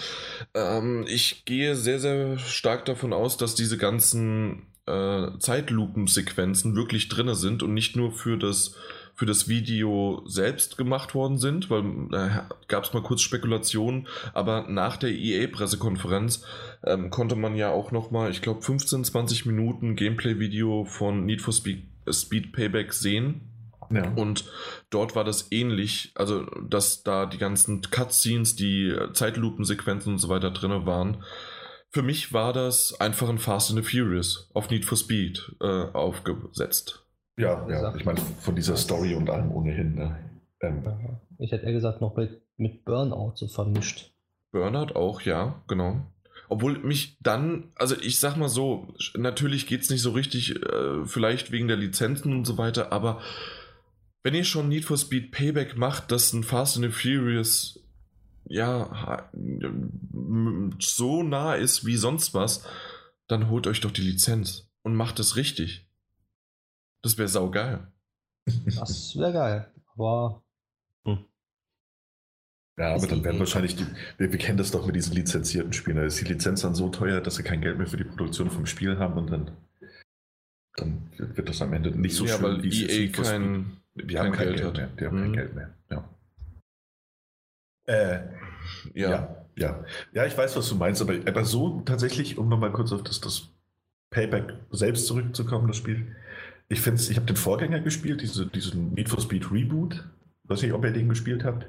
Ähm, 0.54 1.06
ich 1.08 1.46
gehe 1.46 1.76
sehr, 1.76 2.00
sehr 2.00 2.40
stark 2.40 2.86
davon 2.86 3.14
aus, 3.14 3.38
dass 3.38 3.54
diese 3.54 3.78
ganzen 3.78 4.68
äh, 4.86 5.28
Zeitlupensequenzen 5.40 6.76
wirklich 6.76 7.10
drin 7.10 7.34
sind 7.36 7.64
und 7.64 7.74
nicht 7.74 7.96
nur 7.96 8.12
für 8.12 8.38
das 8.38 8.76
für 9.18 9.26
das 9.26 9.48
Video 9.48 10.22
selbst 10.28 10.78
gemacht 10.78 11.16
worden 11.16 11.40
sind, 11.40 11.72
weil 11.72 11.84
äh, 12.12 12.30
gab 12.68 12.84
es 12.84 12.94
mal 12.94 13.02
kurz 13.02 13.22
Spekulationen, 13.22 14.08
aber 14.36 14.68
nach 14.70 14.96
der 14.96 15.10
EA-Pressekonferenz 15.10 16.44
ähm, 16.84 17.10
konnte 17.10 17.36
man 17.36 17.56
ja 17.56 17.72
auch 17.72 17.92
nochmal, 17.92 18.30
ich 18.30 18.44
glaube, 18.44 18.62
15, 18.62 19.06
20 19.06 19.48
Minuten 19.48 19.96
Gameplay-Video 19.96 20.86
von 20.86 21.26
Need 21.26 21.42
for 21.42 21.52
Speed, 21.52 21.82
Speed 22.12 22.54
Payback 22.54 22.94
sehen. 22.94 23.42
Ja. 23.90 24.12
Und 24.16 24.46
dort 24.90 25.16
war 25.16 25.24
das 25.24 25.52
ähnlich, 25.52 26.12
also 26.16 26.44
dass 26.68 27.04
da 27.04 27.26
die 27.26 27.38
ganzen 27.38 27.82
Cutscenes, 27.82 28.56
die 28.56 28.96
Zeitlupensequenzen 29.14 30.14
und 30.14 30.20
so 30.20 30.30
weiter 30.30 30.52
drin 30.52 30.86
waren. 30.86 31.24
Für 31.90 32.02
mich 32.02 32.34
war 32.34 32.54
das 32.54 33.00
einfach 33.00 33.30
ein 33.30 33.38
Fast 33.38 33.72
and 33.72 33.84
the 33.84 33.98
Furious 33.98 34.50
auf 34.54 34.70
Need 34.70 34.86
for 34.86 34.98
Speed 34.98 35.56
äh, 35.62 35.84
aufgesetzt. 35.94 37.06
Ja, 37.38 37.68
ja. 37.70 37.96
ich 37.96 38.04
meine, 38.04 38.20
von 38.42 38.56
dieser 38.56 38.76
Story 38.76 39.16
und 39.16 39.30
allem 39.30 39.52
ohnehin. 39.52 39.96
Ne? 39.96 40.18
Ähm, 40.62 40.84
ich 41.38 41.52
hätte 41.52 41.66
eher 41.66 41.74
gesagt, 41.74 42.02
noch 42.02 42.16
mit, 42.16 42.42
mit 42.58 42.84
Burnout 42.84 43.34
so 43.36 43.48
vermischt. 43.48 44.12
Burnout 44.52 44.96
auch, 44.96 45.22
ja, 45.22 45.62
genau. 45.68 46.02
Obwohl 46.50 46.80
mich 46.80 47.18
dann, 47.22 47.72
also 47.76 47.96
ich 48.02 48.20
sag 48.20 48.38
mal 48.38 48.50
so, 48.50 48.88
natürlich 49.16 49.68
geht 49.68 49.82
es 49.82 49.90
nicht 49.90 50.02
so 50.02 50.12
richtig, 50.12 50.56
äh, 50.64 51.06
vielleicht 51.06 51.52
wegen 51.52 51.68
der 51.68 51.78
Lizenzen 51.78 52.32
und 52.32 52.46
so 52.46 52.58
weiter, 52.58 52.92
aber 52.92 53.22
wenn 54.24 54.34
ihr 54.34 54.44
schon 54.44 54.70
Need 54.70 54.86
for 54.86 54.98
Speed 54.98 55.32
Payback 55.32 55.78
macht, 55.78 56.12
das 56.12 56.34
ein 56.34 56.44
Fast 56.44 56.78
and 56.78 56.86
the 56.86 56.92
Furious 56.92 57.80
ja 58.50 59.30
so 60.80 61.24
nah 61.24 61.56
ist 61.56 61.86
wie 61.86 61.98
sonst 61.98 62.34
was, 62.34 62.66
dann 63.28 63.50
holt 63.50 63.68
euch 63.68 63.82
doch 63.82 63.92
die 63.92 64.02
Lizenz 64.02 64.70
und 64.84 64.96
macht 64.96 65.20
es 65.20 65.36
richtig. 65.36 65.88
Das 67.02 67.18
wäre 67.18 67.28
saugeil. 67.28 67.92
Das 68.66 69.16
wäre 69.18 69.34
geil. 69.34 69.72
Aber. 69.94 70.44
Hm. 71.06 71.26
Ja, 72.78 72.96
aber 72.96 73.08
dann 73.08 73.24
werden 73.24 73.40
wahrscheinlich 73.40 73.76
die. 73.76 73.86
Wir, 74.18 74.32
wir, 74.32 74.40
kennen 74.40 74.58
das 74.58 74.72
doch 74.72 74.86
mit 74.86 74.96
diesen 74.96 75.14
lizenzierten 75.14 75.74
Spielen. 75.74 75.98
Da 75.98 76.04
ist 76.04 76.20
die 76.22 76.26
Lizenz 76.26 76.62
dann 76.62 76.76
so 76.76 76.90
teuer, 76.90 77.22
dass 77.22 77.36
sie 77.36 77.44
kein 77.44 77.62
Geld 77.62 77.78
mehr 77.78 77.88
für 77.88 77.98
die 77.98 78.04
Produktion 78.04 78.50
vom 78.50 78.66
Spiel 78.66 78.98
haben 78.98 79.18
und 79.18 79.32
dann. 79.32 79.52
Dann 80.76 81.12
wird 81.18 81.50
das 81.50 81.62
am 81.62 81.74
Ende 81.74 81.90
nicht 81.92 82.16
so 82.16 82.26
ja, 82.26 82.36
schön, 82.36 82.44
weil 82.44 82.64
wie 82.64 82.86
EA 82.86 83.12
kein, 83.12 83.78
die 84.04 84.18
haben 84.18 84.32
kein 84.32 84.48
Geld, 84.54 84.62
Geld 84.62 84.78
mehr. 84.78 84.90
Die 85.00 85.06
haben 85.06 85.18
mhm. 85.18 85.24
kein 85.24 85.34
Geld 85.34 85.56
mehr. 85.56 85.70
Ja. 85.90 86.10
Äh, 87.86 88.20
ja. 88.94 89.10
ja. 89.10 89.38
Ja, 89.58 89.84
ja. 90.14 90.26
ich 90.26 90.38
weiß, 90.38 90.56
was 90.56 90.70
du 90.70 90.76
meinst, 90.76 91.02
aber, 91.02 91.16
aber 91.26 91.44
so 91.44 91.82
tatsächlich, 91.82 92.38
um 92.38 92.48
nochmal 92.48 92.72
kurz 92.72 92.92
auf 92.92 93.04
das, 93.04 93.22
das 93.22 93.50
Payback 94.12 94.54
selbst 94.72 95.08
zurückzukommen, 95.08 95.68
das 95.68 95.78
Spiel. 95.78 96.16
Ich 96.70 96.82
finde 96.82 97.02
ich 97.02 97.16
habe 97.16 97.26
den 97.26 97.36
Vorgänger 97.36 97.80
gespielt, 97.80 98.22
diese, 98.22 98.46
diesen 98.46 98.94
Need 98.94 99.10
for 99.10 99.22
Speed 99.22 99.52
Reboot. 99.52 100.04
Weiß 100.44 100.62
nicht, 100.62 100.74
ob 100.74 100.84
ihr 100.86 100.92
den 100.92 101.10
gespielt 101.10 101.44
habt. 101.44 101.66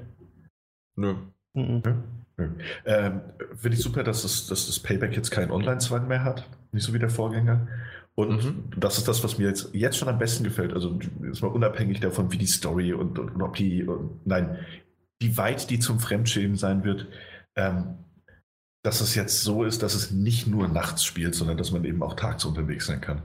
Nö. 0.95 1.15
Mhm. 1.53 1.81
Nö. 2.37 2.49
Ähm, 2.85 3.21
finde 3.55 3.77
ich 3.77 3.83
super, 3.83 4.03
dass 4.03 4.21
das, 4.21 4.47
dass 4.47 4.67
das 4.67 4.79
Payback 4.79 5.15
jetzt 5.15 5.31
keinen 5.31 5.51
Online-Zwang 5.51 6.07
mehr 6.07 6.23
hat. 6.23 6.47
Nicht 6.71 6.85
so 6.85 6.93
wie 6.93 6.99
der 6.99 7.09
Vorgänger. 7.09 7.67
Und 8.19 8.43
mhm. 8.43 8.63
das 8.75 8.97
ist 8.97 9.07
das, 9.07 9.23
was 9.23 9.37
mir 9.37 9.47
jetzt, 9.47 9.69
jetzt 9.71 9.97
schon 9.97 10.09
am 10.09 10.19
besten 10.19 10.43
gefällt. 10.43 10.73
Also 10.73 10.99
jetzt 11.23 11.41
mal 11.41 11.47
unabhängig 11.47 12.01
davon, 12.01 12.33
wie 12.33 12.37
die 12.37 12.47
Story 12.47 12.91
und, 12.91 13.17
und, 13.17 13.33
und 13.33 13.41
ob 13.41 13.55
die, 13.55 13.85
und, 13.85 14.27
nein, 14.27 14.57
wie 15.21 15.37
weit 15.37 15.69
die 15.69 15.79
zum 15.79 16.01
Fremdschämen 16.01 16.57
sein 16.57 16.83
wird. 16.83 17.07
Ähm, 17.55 17.95
dass 18.83 18.99
es 18.99 19.15
jetzt 19.15 19.41
so 19.43 19.63
ist, 19.63 19.83
dass 19.83 19.95
es 19.95 20.11
nicht 20.11 20.47
nur 20.47 20.67
nachts 20.67 21.05
spielt, 21.05 21.33
sondern 21.33 21.55
dass 21.55 21.71
man 21.71 21.85
eben 21.85 22.03
auch 22.03 22.13
tags 22.13 22.43
unterwegs 22.43 22.87
sein 22.87 22.99
kann. 22.99 23.21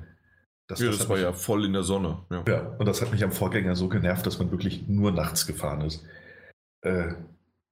Das, 0.68 0.78
ja, 0.78 0.86
das, 0.86 0.98
das 0.98 1.08
war 1.08 1.16
mich, 1.16 1.24
ja 1.24 1.32
voll 1.32 1.64
in 1.64 1.72
der 1.72 1.82
Sonne. 1.82 2.20
Ja. 2.30 2.44
ja. 2.46 2.60
und 2.78 2.86
das 2.86 3.02
hat 3.02 3.10
mich 3.10 3.24
am 3.24 3.32
Vorgänger 3.32 3.74
so 3.74 3.88
genervt, 3.88 4.24
dass 4.24 4.38
man 4.38 4.52
wirklich 4.52 4.86
nur 4.86 5.10
nachts 5.10 5.44
gefahren 5.44 5.80
ist. 5.80 6.04
Äh, 6.82 7.14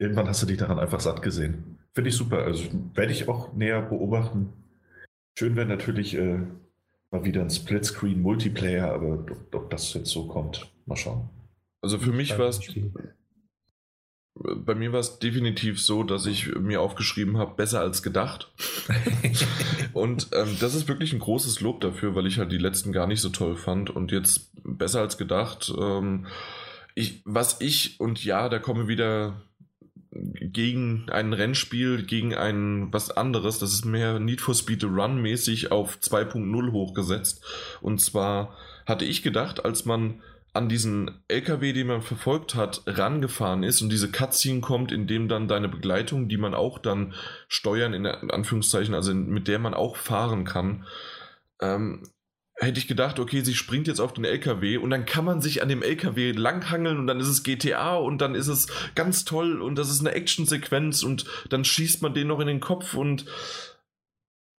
irgendwann 0.00 0.26
hast 0.26 0.42
du 0.42 0.46
dich 0.46 0.58
daran 0.58 0.80
einfach 0.80 0.98
satt 0.98 1.22
gesehen. 1.22 1.78
Finde 1.94 2.10
ich 2.10 2.16
super. 2.16 2.38
Also 2.38 2.64
werde 2.94 3.12
ich 3.12 3.28
auch 3.28 3.52
näher 3.52 3.80
beobachten. 3.80 4.52
Schön 5.38 5.54
wäre 5.54 5.66
natürlich 5.66 6.16
äh, 6.16 6.40
mal 7.12 7.24
wieder 7.24 7.42
ein 7.42 7.50
Splitscreen-Multiplayer, 7.50 8.92
aber 8.92 9.14
ob, 9.14 9.54
ob, 9.54 9.70
das 9.70 9.92
jetzt 9.94 10.10
so 10.10 10.26
kommt, 10.26 10.66
mal 10.86 10.96
schauen. 10.96 11.28
Also 11.80 11.98
für 11.98 12.12
mich 12.12 12.36
war 12.38 12.48
es 12.48 12.60
bei 14.34 14.74
mir 14.74 14.92
war 14.92 15.00
es 15.00 15.18
definitiv 15.18 15.80
so, 15.80 16.02
dass 16.02 16.26
ich 16.26 16.54
mir 16.56 16.80
aufgeschrieben 16.80 17.36
habe, 17.36 17.54
besser 17.54 17.80
als 17.80 18.02
gedacht. 18.02 18.50
und 19.92 20.28
ähm, 20.32 20.56
das 20.58 20.74
ist 20.74 20.88
wirklich 20.88 21.12
ein 21.12 21.18
großes 21.18 21.60
Lob 21.60 21.80
dafür, 21.82 22.14
weil 22.14 22.26
ich 22.26 22.38
halt 22.38 22.50
die 22.50 22.58
letzten 22.58 22.92
gar 22.92 23.06
nicht 23.06 23.20
so 23.20 23.28
toll 23.28 23.56
fand 23.56 23.90
und 23.90 24.10
jetzt 24.10 24.50
besser 24.64 25.00
als 25.00 25.18
gedacht. 25.18 25.72
Ähm, 25.78 26.26
ich, 26.94 27.22
was 27.24 27.60
ich, 27.60 28.00
und 28.00 28.24
ja, 28.24 28.48
da 28.48 28.58
komme 28.58 28.88
wieder 28.88 29.42
gegen 30.12 31.06
ein 31.10 31.32
Rennspiel, 31.32 32.04
gegen 32.04 32.34
ein 32.34 32.92
was 32.92 33.10
anderes, 33.10 33.58
das 33.58 33.72
ist 33.72 33.84
mehr 33.84 34.18
Need 34.18 34.40
for 34.40 34.54
Speed 34.54 34.84
Run 34.84 35.22
mäßig 35.22 35.72
auf 35.72 35.96
2.0 35.96 36.72
hochgesetzt. 36.72 37.44
Und 37.80 38.00
zwar 38.00 38.56
hatte 38.86 39.04
ich 39.04 39.22
gedacht, 39.22 39.64
als 39.64 39.84
man 39.84 40.20
an 40.52 40.68
diesen 40.68 41.22
LKW, 41.28 41.72
den 41.72 41.86
man 41.86 42.02
verfolgt 42.02 42.54
hat, 42.54 42.82
rangefahren 42.86 43.62
ist 43.62 43.80
und 43.80 43.88
diese 43.88 44.10
Cutscene 44.10 44.60
kommt, 44.60 44.92
in 44.92 45.06
dem 45.06 45.28
dann 45.28 45.48
deine 45.48 45.68
Begleitung, 45.68 46.28
die 46.28 46.36
man 46.36 46.54
auch 46.54 46.78
dann 46.78 47.14
steuern, 47.48 47.94
in 47.94 48.06
Anführungszeichen, 48.06 48.94
also 48.94 49.14
mit 49.14 49.48
der 49.48 49.58
man 49.58 49.72
auch 49.72 49.96
fahren 49.96 50.44
kann, 50.44 50.84
ähm, 51.60 52.02
hätte 52.56 52.78
ich 52.78 52.86
gedacht, 52.86 53.18
okay, 53.18 53.42
sie 53.42 53.54
springt 53.54 53.88
jetzt 53.88 54.00
auf 54.00 54.12
den 54.12 54.24
LKW 54.24 54.76
und 54.76 54.90
dann 54.90 55.06
kann 55.06 55.24
man 55.24 55.40
sich 55.40 55.62
an 55.62 55.68
dem 55.68 55.82
LKW 55.82 56.32
langhangeln 56.32 56.98
und 56.98 57.06
dann 57.06 57.20
ist 57.20 57.28
es 57.28 57.42
GTA 57.42 57.96
und 57.96 58.18
dann 58.18 58.34
ist 58.34 58.48
es 58.48 58.68
ganz 58.94 59.24
toll 59.24 59.60
und 59.60 59.76
das 59.76 59.90
ist 59.90 60.00
eine 60.00 60.12
Actionsequenz 60.12 61.02
und 61.02 61.24
dann 61.48 61.64
schießt 61.64 62.02
man 62.02 62.14
den 62.14 62.28
noch 62.28 62.40
in 62.40 62.46
den 62.46 62.60
Kopf 62.60 62.94
und 62.94 63.26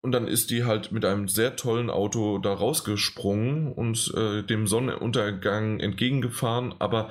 und 0.01 0.11
dann 0.11 0.27
ist 0.27 0.51
die 0.51 0.65
halt 0.65 0.91
mit 0.91 1.05
einem 1.05 1.29
sehr 1.29 1.55
tollen 1.55 1.89
Auto 1.89 2.37
da 2.37 2.53
rausgesprungen 2.53 3.71
und 3.71 4.13
äh, 4.17 4.43
dem 4.43 4.67
Sonnenuntergang 4.67 5.79
entgegengefahren. 5.79 6.75
Aber 6.79 7.09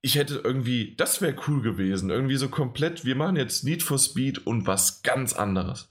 ich 0.00 0.14
hätte 0.14 0.40
irgendwie, 0.44 0.94
das 0.96 1.20
wäre 1.20 1.34
cool 1.48 1.60
gewesen. 1.60 2.08
Irgendwie 2.08 2.36
so 2.36 2.48
komplett, 2.48 3.04
wir 3.04 3.16
machen 3.16 3.34
jetzt 3.34 3.64
Need 3.64 3.82
for 3.82 3.98
Speed 3.98 4.46
und 4.46 4.68
was 4.68 5.02
ganz 5.02 5.32
anderes. 5.32 5.89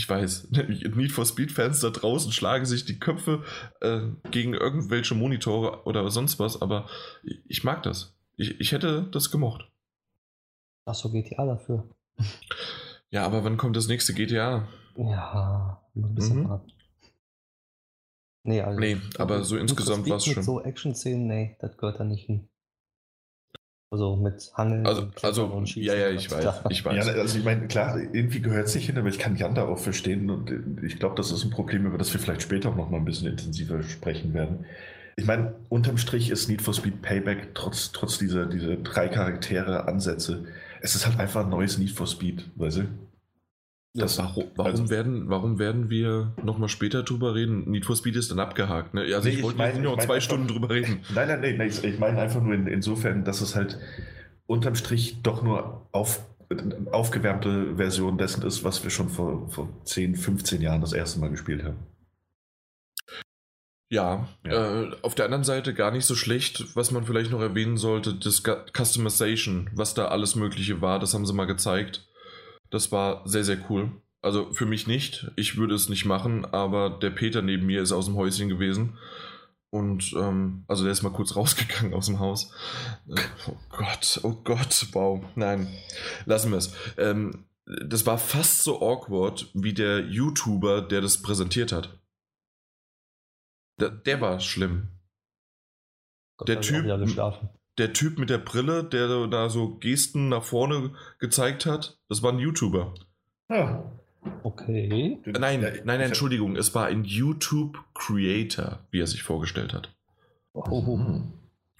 Ich 0.00 0.08
weiß, 0.08 0.50
Need 0.50 1.12
for 1.12 1.26
Speed-Fans 1.26 1.80
da 1.80 1.90
draußen 1.90 2.32
schlagen 2.32 2.64
sich 2.64 2.86
die 2.86 2.98
Köpfe 2.98 3.44
äh, 3.82 4.00
gegen 4.30 4.54
irgendwelche 4.54 5.14
Monitore 5.14 5.84
oder 5.84 6.10
sonst 6.10 6.38
was, 6.38 6.62
aber 6.62 6.88
ich 7.22 7.64
mag 7.64 7.82
das. 7.82 8.16
Ich, 8.38 8.58
ich 8.60 8.72
hätte 8.72 9.10
das 9.12 9.30
gemocht. 9.30 9.70
Achso, 10.86 11.10
GTA 11.10 11.44
dafür. 11.44 11.86
Ja, 13.10 13.26
aber 13.26 13.44
wann 13.44 13.58
kommt 13.58 13.76
das 13.76 13.88
nächste 13.88 14.14
GTA? 14.14 14.66
Ja, 14.96 15.86
ein 15.94 16.14
bisschen 16.14 16.44
mhm. 16.44 16.60
Nee, 18.42 18.62
also 18.62 18.80
nee, 18.80 18.96
aber 19.18 19.44
so 19.44 19.58
insgesamt 19.58 20.08
war 20.08 20.16
es 20.16 20.24
schon. 20.24 20.42
So 20.42 20.62
Action-Szenen, 20.62 21.26
nee, 21.26 21.58
das 21.60 21.76
gehört 21.76 22.00
da 22.00 22.04
nicht 22.04 22.24
hin. 22.24 22.48
Also 23.90 24.14
mit 24.14 24.52
Hangeln. 24.54 24.86
Also, 24.86 25.08
also 25.20 25.46
und 25.46 25.68
Schießen 25.68 25.82
ja, 25.82 25.94
ja, 25.94 26.10
ich 26.10 26.30
weiß, 26.30 26.62
ich 26.70 26.84
weiß. 26.84 27.06
Ja, 27.06 27.12
also 27.12 27.36
ich 27.36 27.44
meine, 27.44 27.66
klar, 27.66 27.98
irgendwie 27.98 28.40
gehört 28.40 28.68
es 28.68 28.74
nicht 28.76 28.86
hin, 28.86 28.96
aber 28.96 29.08
ich 29.08 29.18
kann 29.18 29.34
Jan 29.34 29.56
da 29.56 29.66
auch 29.66 29.78
verstehen 29.78 30.30
und 30.30 30.52
ich 30.84 31.00
glaube, 31.00 31.16
das 31.16 31.32
ist 31.32 31.44
ein 31.44 31.50
Problem, 31.50 31.86
über 31.86 31.98
das 31.98 32.12
wir 32.12 32.20
vielleicht 32.20 32.42
später 32.42 32.68
auch 32.68 32.76
noch 32.76 32.88
mal 32.88 32.98
ein 32.98 33.04
bisschen 33.04 33.26
intensiver 33.26 33.82
sprechen 33.82 34.32
werden. 34.32 34.64
Ich 35.16 35.26
meine, 35.26 35.54
unterm 35.68 35.98
Strich 35.98 36.30
ist 36.30 36.48
Need 36.48 36.62
for 36.62 36.72
Speed 36.72 37.02
Payback 37.02 37.54
trotz, 37.54 37.90
trotz 37.90 38.16
dieser, 38.16 38.46
dieser 38.46 38.76
drei 38.76 39.08
Charaktere, 39.08 39.88
Ansätze, 39.88 40.44
es 40.80 40.94
ist 40.94 41.06
halt 41.06 41.18
einfach 41.18 41.44
ein 41.44 41.50
neues 41.50 41.76
Need 41.76 41.90
for 41.90 42.06
Speed, 42.06 42.44
weißt 42.54 42.76
du? 42.78 42.82
Das, 43.92 44.18
warum, 44.18 44.44
warum, 44.54 44.70
also, 44.70 44.88
werden, 44.88 45.28
warum 45.28 45.58
werden 45.58 45.90
wir 45.90 46.32
nochmal 46.44 46.68
später 46.68 47.02
drüber 47.02 47.34
reden? 47.34 47.68
Need 47.68 47.86
for 47.86 47.96
Speed 47.96 48.14
ist 48.14 48.30
dann 48.30 48.38
abgehakt. 48.38 48.94
Ne? 48.94 49.02
Also 49.14 49.28
nee, 49.28 49.34
ich 49.34 49.42
wollte 49.42 49.56
ich 49.56 49.74
mein, 49.74 49.82
nur 49.82 49.98
zwei 49.98 50.14
einfach, 50.14 50.20
Stunden 50.20 50.46
drüber 50.46 50.70
reden. 50.70 51.00
Nein, 51.14 51.26
nein, 51.26 51.40
nein, 51.40 51.56
nein 51.56 51.68
ich, 51.68 51.82
ich 51.82 51.98
meine 51.98 52.20
einfach 52.20 52.40
nur 52.40 52.54
in, 52.54 52.68
insofern, 52.68 53.24
dass 53.24 53.40
es 53.40 53.56
halt 53.56 53.78
unterm 54.46 54.76
Strich 54.76 55.22
doch 55.22 55.42
nur 55.42 55.88
auf, 55.90 56.24
aufgewärmte 56.92 57.76
Version 57.76 58.16
dessen 58.16 58.46
ist, 58.46 58.62
was 58.62 58.84
wir 58.84 58.90
schon 58.90 59.08
vor, 59.08 59.48
vor 59.48 59.68
10, 59.84 60.14
15 60.14 60.60
Jahren 60.60 60.80
das 60.80 60.92
erste 60.92 61.18
Mal 61.18 61.30
gespielt 61.30 61.64
haben. 61.64 61.78
Ja, 63.88 64.28
ja. 64.46 64.82
Äh, 64.82 64.90
auf 65.02 65.16
der 65.16 65.24
anderen 65.24 65.42
Seite 65.42 65.74
gar 65.74 65.90
nicht 65.90 66.06
so 66.06 66.14
schlecht, 66.14 66.76
was 66.76 66.92
man 66.92 67.02
vielleicht 67.02 67.32
noch 67.32 67.40
erwähnen 67.40 67.76
sollte, 67.76 68.14
das 68.14 68.44
Customization, 68.72 69.68
was 69.74 69.94
da 69.94 70.06
alles 70.06 70.36
Mögliche 70.36 70.80
war, 70.80 71.00
das 71.00 71.12
haben 71.12 71.26
sie 71.26 71.34
mal 71.34 71.46
gezeigt. 71.46 72.06
Das 72.70 72.92
war 72.92 73.26
sehr, 73.28 73.44
sehr 73.44 73.58
cool. 73.68 73.90
Also 74.22 74.52
für 74.52 74.66
mich 74.66 74.86
nicht. 74.86 75.30
Ich 75.36 75.56
würde 75.56 75.74
es 75.74 75.88
nicht 75.88 76.04
machen, 76.04 76.44
aber 76.44 76.90
der 76.90 77.10
Peter 77.10 77.42
neben 77.42 77.66
mir 77.66 77.82
ist 77.82 77.92
aus 77.92 78.06
dem 78.06 78.16
Häuschen 78.16 78.48
gewesen. 78.48 78.98
Und 79.70 80.12
ähm, 80.14 80.64
also 80.66 80.82
der 80.82 80.92
ist 80.92 81.02
mal 81.02 81.12
kurz 81.12 81.36
rausgegangen 81.36 81.94
aus 81.94 82.06
dem 82.06 82.18
Haus. 82.18 82.52
Oh 83.46 83.56
Gott, 83.70 84.20
oh 84.22 84.34
Gott, 84.44 84.86
wow. 84.92 85.24
Nein, 85.36 85.68
lassen 86.26 86.50
wir 86.50 86.58
es. 86.58 86.74
Ähm, 86.98 87.46
das 87.66 88.04
war 88.04 88.18
fast 88.18 88.64
so 88.64 88.80
awkward 88.80 89.48
wie 89.54 89.72
der 89.72 90.00
YouTuber, 90.00 90.82
der 90.82 91.00
das 91.00 91.22
präsentiert 91.22 91.72
hat. 91.72 92.00
Der, 93.78 93.90
der 93.90 94.20
war 94.20 94.40
schlimm. 94.40 94.88
Gott, 96.36 96.48
der 96.48 96.60
Typ, 96.60 96.84
der 97.78 97.92
Typ 97.92 98.18
mit 98.18 98.30
der 98.30 98.38
Brille, 98.38 98.84
der 98.84 99.26
da 99.26 99.48
so 99.48 99.76
Gesten 99.76 100.28
nach 100.28 100.42
vorne 100.42 100.90
gezeigt 101.18 101.66
hat, 101.66 101.98
das 102.08 102.22
war 102.22 102.32
ein 102.32 102.38
YouTuber. 102.38 102.94
Ja. 103.48 103.84
Okay. 104.42 105.18
Nein, 105.24 105.60
nein, 105.60 105.80
nein, 105.84 106.00
Entschuldigung, 106.00 106.56
es 106.56 106.74
war 106.74 106.86
ein 106.86 107.04
YouTube-Creator, 107.04 108.80
wie 108.90 109.00
er 109.00 109.06
sich 109.06 109.22
vorgestellt 109.22 109.72
hat. 109.72 109.94
Oh. 110.52 111.22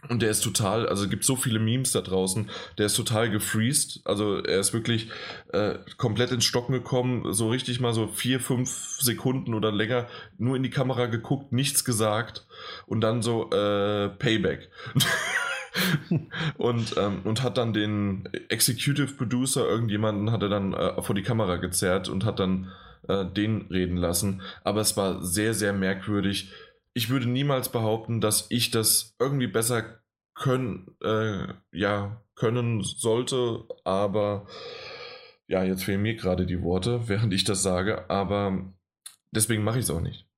Und 0.08 0.22
der 0.22 0.30
ist 0.30 0.40
total, 0.40 0.88
also 0.88 1.04
es 1.04 1.10
gibt 1.10 1.24
so 1.24 1.36
viele 1.36 1.58
Memes 1.58 1.92
da 1.92 2.00
draußen, 2.00 2.48
der 2.78 2.86
ist 2.86 2.94
total 2.94 3.30
gefreezed. 3.30 4.00
Also 4.04 4.42
er 4.42 4.60
ist 4.60 4.72
wirklich 4.72 5.10
äh, 5.52 5.74
komplett 5.98 6.32
ins 6.32 6.46
Stocken 6.46 6.72
gekommen, 6.72 7.34
so 7.34 7.50
richtig 7.50 7.80
mal 7.80 7.92
so 7.92 8.06
vier, 8.06 8.40
fünf 8.40 8.98
Sekunden 9.00 9.52
oder 9.52 9.70
länger 9.70 10.06
nur 10.38 10.56
in 10.56 10.62
die 10.62 10.70
Kamera 10.70 11.06
geguckt, 11.06 11.52
nichts 11.52 11.84
gesagt 11.84 12.46
und 12.86 13.02
dann 13.02 13.20
so 13.20 13.50
äh, 13.50 14.08
Payback. 14.08 14.70
und, 16.58 16.96
ähm, 16.96 17.20
und 17.24 17.42
hat 17.42 17.58
dann 17.58 17.72
den 17.72 18.28
Executive 18.48 19.14
Producer, 19.14 19.68
irgendjemanden 19.68 20.30
hat 20.30 20.42
er 20.42 20.48
dann 20.48 20.72
äh, 20.72 21.00
vor 21.02 21.14
die 21.14 21.22
Kamera 21.22 21.56
gezerrt 21.56 22.08
und 22.08 22.24
hat 22.24 22.38
dann 22.38 22.72
äh, 23.08 23.24
den 23.24 23.62
reden 23.70 23.96
lassen. 23.96 24.42
Aber 24.64 24.80
es 24.80 24.96
war 24.96 25.22
sehr, 25.22 25.54
sehr 25.54 25.72
merkwürdig. 25.72 26.52
Ich 26.92 27.10
würde 27.10 27.26
niemals 27.26 27.70
behaupten, 27.70 28.20
dass 28.20 28.46
ich 28.50 28.70
das 28.70 29.14
irgendwie 29.18 29.46
besser 29.46 30.00
können, 30.34 30.96
äh, 31.02 31.48
ja, 31.72 32.22
können 32.34 32.82
sollte, 32.82 33.64
aber 33.84 34.46
ja, 35.46 35.62
jetzt 35.64 35.84
fehlen 35.84 36.02
mir 36.02 36.14
gerade 36.14 36.46
die 36.46 36.62
Worte, 36.62 37.02
während 37.08 37.32
ich 37.34 37.44
das 37.44 37.62
sage, 37.62 38.08
aber 38.08 38.72
deswegen 39.30 39.64
mache 39.64 39.78
ich 39.78 39.84
es 39.84 39.90
auch 39.90 40.00
nicht. 40.00 40.29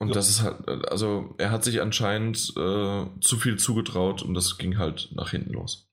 Und 0.00 0.08
ja. 0.08 0.14
das 0.14 0.30
ist 0.30 0.42
halt, 0.42 0.66
also 0.88 1.34
er 1.38 1.50
hat 1.50 1.62
sich 1.62 1.82
anscheinend 1.82 2.54
äh, 2.56 3.06
zu 3.20 3.36
viel 3.36 3.58
zugetraut 3.58 4.22
und 4.22 4.32
das 4.34 4.56
ging 4.56 4.78
halt 4.78 5.10
nach 5.12 5.30
hinten 5.30 5.52
los. 5.52 5.90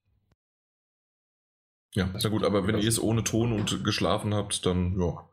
Ja, 1.93 2.09
na 2.13 2.29
gut, 2.29 2.43
aber 2.43 2.67
wenn 2.67 2.77
ihr 2.77 2.87
es 2.87 3.01
ohne 3.01 3.23
Ton 3.23 3.51
und 3.51 3.83
geschlafen 3.83 4.33
habt, 4.33 4.65
dann 4.65 4.99
ja. 4.99 5.29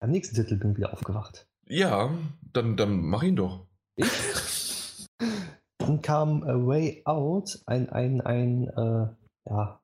Am 0.00 0.10
nächsten 0.10 0.36
Titel 0.36 0.56
bin 0.56 0.72
ich 0.72 0.78
wieder 0.78 0.92
aufgewacht. 0.92 1.46
Ja, 1.66 2.16
dann, 2.52 2.76
dann 2.76 3.02
mach 3.02 3.22
ihn 3.22 3.36
doch. 3.36 3.66
Ich? 3.96 5.06
Dann 5.78 6.02
kam 6.02 6.42
A 6.44 6.66
Way 6.66 7.02
Out, 7.04 7.60
ein, 7.66 7.90
ein, 7.90 8.20
ein, 8.20 8.68
äh, 8.68 9.08
ja, 9.50 9.80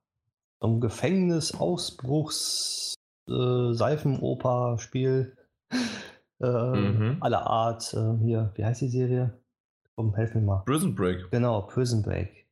ein 0.61 0.81
Gefängnis-Ausbruchs- 0.81 2.95
äh, 3.29 3.73
Seifenoper-Spiel 3.73 5.37
äh, 6.41 6.47
mhm. 6.47 7.17
aller 7.21 7.47
Art. 7.47 7.95
Äh, 7.95 8.19
hier, 8.23 8.53
wie 8.55 8.65
heißt 8.65 8.81
die 8.81 8.89
Serie? 8.89 9.39
Komm, 9.97 10.15
helf 10.15 10.35
mir 10.35 10.41
mal. 10.41 10.63
Prison 10.67 10.95
Break. 10.95 11.31
Genau, 11.31 11.63
Prison 11.63 12.03
Break. 12.03 12.47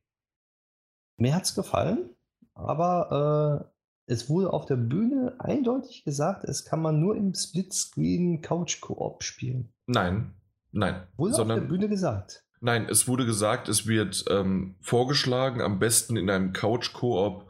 Mir 1.17 1.35
hat 1.35 1.43
es 1.43 1.55
gefallen, 1.55 2.09
aber 2.53 3.67
äh, 4.07 4.11
es 4.11 4.29
wurde 4.29 4.51
auf 4.51 4.65
der 4.65 4.75
Bühne 4.75 5.35
eindeutig 5.39 6.03
gesagt, 6.03 6.43
es 6.43 6.65
kann 6.65 6.81
man 6.81 6.99
nur 6.99 7.15
im 7.15 7.33
Splitscreen 7.33 8.41
Couch 8.41 8.81
Koop 8.81 9.23
spielen. 9.23 9.69
Nein, 9.87 10.33
nein. 10.71 11.03
Wurde 11.17 11.33
sondern, 11.33 11.59
auf 11.59 11.63
der 11.65 11.69
Bühne 11.69 11.89
gesagt. 11.89 12.43
Nein, 12.59 12.87
es 12.89 13.07
wurde 13.07 13.25
gesagt, 13.25 13.67
es 13.67 13.87
wird 13.87 14.25
ähm, 14.29 14.75
vorgeschlagen, 14.81 15.61
am 15.61 15.79
besten 15.79 16.15
in 16.15 16.29
einem 16.29 16.53
Couch 16.53 16.93
Koop 16.93 17.45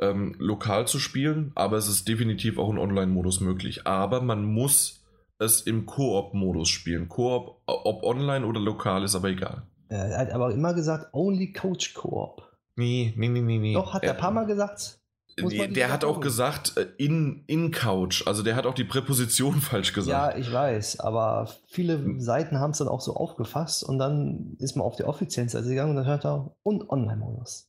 ähm, 0.00 0.34
lokal 0.38 0.86
zu 0.86 0.98
spielen, 0.98 1.52
aber 1.54 1.76
es 1.76 1.88
ist 1.88 2.08
definitiv 2.08 2.58
auch 2.58 2.70
ein 2.70 2.78
Online-Modus 2.78 3.40
möglich. 3.40 3.86
Aber 3.86 4.20
man 4.20 4.44
muss 4.44 5.03
es 5.38 5.62
im 5.62 5.86
Koop-Modus 5.86 6.68
spielen. 6.68 7.08
Koop, 7.08 7.62
ob 7.66 8.02
online 8.04 8.46
oder 8.46 8.60
lokal, 8.60 9.04
ist 9.04 9.14
aber 9.14 9.28
egal. 9.28 9.62
Er 9.88 10.18
hat 10.18 10.30
aber 10.30 10.52
immer 10.52 10.74
gesagt, 10.74 11.12
only 11.12 11.52
Coach 11.52 11.94
Koop. 11.94 12.42
Nee, 12.76 13.14
nee, 13.16 13.28
nee, 13.28 13.40
nee, 13.40 13.58
nee. 13.58 13.74
Doch, 13.74 13.94
hat 13.94 14.02
er 14.02 14.12
ein 14.12 14.18
paar 14.18 14.32
Mal 14.32 14.46
gesagt. 14.46 15.00
Der, 15.36 15.66
der 15.66 15.92
hat 15.92 16.04
auch 16.04 16.20
gesagt, 16.20 16.76
äh, 16.76 16.86
in, 16.96 17.42
in 17.46 17.72
Couch. 17.72 18.24
Also 18.26 18.42
der 18.42 18.54
hat 18.54 18.66
auch 18.66 18.74
die 18.74 18.84
Präposition 18.84 19.54
falsch 19.60 19.92
gesagt. 19.92 20.36
Ja, 20.36 20.40
ich 20.40 20.52
weiß, 20.52 21.00
aber 21.00 21.50
viele 21.66 21.94
hm. 21.94 22.20
Seiten 22.20 22.60
haben 22.60 22.70
es 22.70 22.78
dann 22.78 22.88
auch 22.88 23.00
so 23.00 23.14
aufgefasst 23.14 23.82
und 23.82 23.98
dann 23.98 24.56
ist 24.58 24.76
man 24.76 24.86
auf 24.86 24.96
die 24.96 25.04
offizielle 25.04 25.48
Seite 25.48 25.68
gegangen 25.68 25.90
und 25.90 25.96
dann 25.96 26.06
hört 26.06 26.24
er 26.24 26.54
und 26.62 26.88
Online-Modus. 26.88 27.68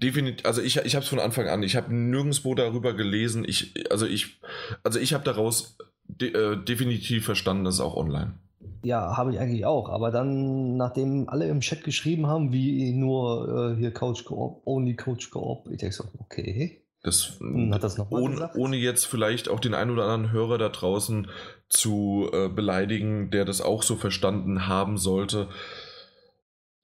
Definitiv, 0.00 0.46
also 0.46 0.60
ich, 0.62 0.76
ich 0.76 0.94
habe 0.94 1.02
es 1.02 1.08
von 1.08 1.18
Anfang 1.18 1.48
an, 1.48 1.62
ich 1.62 1.74
habe 1.74 1.92
nirgendwo 1.92 2.54
darüber 2.54 2.94
gelesen. 2.94 3.44
Ich, 3.44 3.74
also 3.90 4.06
ich, 4.06 4.40
also 4.84 4.98
ich 5.00 5.12
habe 5.12 5.24
daraus 5.24 5.76
de, 6.20 6.32
äh, 6.32 6.56
definitiv 6.56 7.24
verstanden, 7.24 7.64
dass 7.64 7.74
es 7.74 7.80
auch 7.80 7.96
online. 7.96 8.34
Ja, 8.82 9.16
habe 9.16 9.32
ich 9.32 9.40
eigentlich 9.40 9.66
auch. 9.66 9.88
Aber 9.88 10.10
dann, 10.10 10.76
nachdem 10.76 11.28
alle 11.28 11.48
im 11.48 11.60
Chat 11.60 11.84
geschrieben 11.84 12.26
haben, 12.26 12.52
wie 12.52 12.92
nur 12.92 13.72
äh, 13.74 13.78
hier 13.78 13.92
Coach 13.92 14.24
Coop, 14.24 14.62
only 14.64 14.94
Coach 14.94 15.30
Coop, 15.30 15.68
ich 15.70 15.78
denke 15.78 15.94
so, 15.94 16.04
okay. 16.20 16.82
Das, 17.02 17.38
hat 17.70 17.84
das 17.84 17.96
noch 17.96 18.10
ohne, 18.10 18.50
ohne, 18.56 18.76
jetzt 18.76 19.06
vielleicht 19.06 19.48
auch 19.48 19.60
den 19.60 19.72
einen 19.72 19.92
oder 19.92 20.04
anderen 20.04 20.32
Hörer 20.32 20.58
da 20.58 20.68
draußen 20.68 21.28
zu 21.68 22.28
äh, 22.32 22.48
beleidigen, 22.48 23.30
der 23.30 23.44
das 23.44 23.60
auch 23.60 23.84
so 23.84 23.94
verstanden 23.94 24.66
haben 24.66 24.98
sollte 24.98 25.48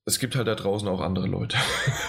es 0.06 0.18
gibt 0.18 0.36
halt 0.36 0.46
da 0.46 0.54
draußen 0.54 0.86
auch 0.88 1.00
andere 1.00 1.26
Leute. 1.26 1.56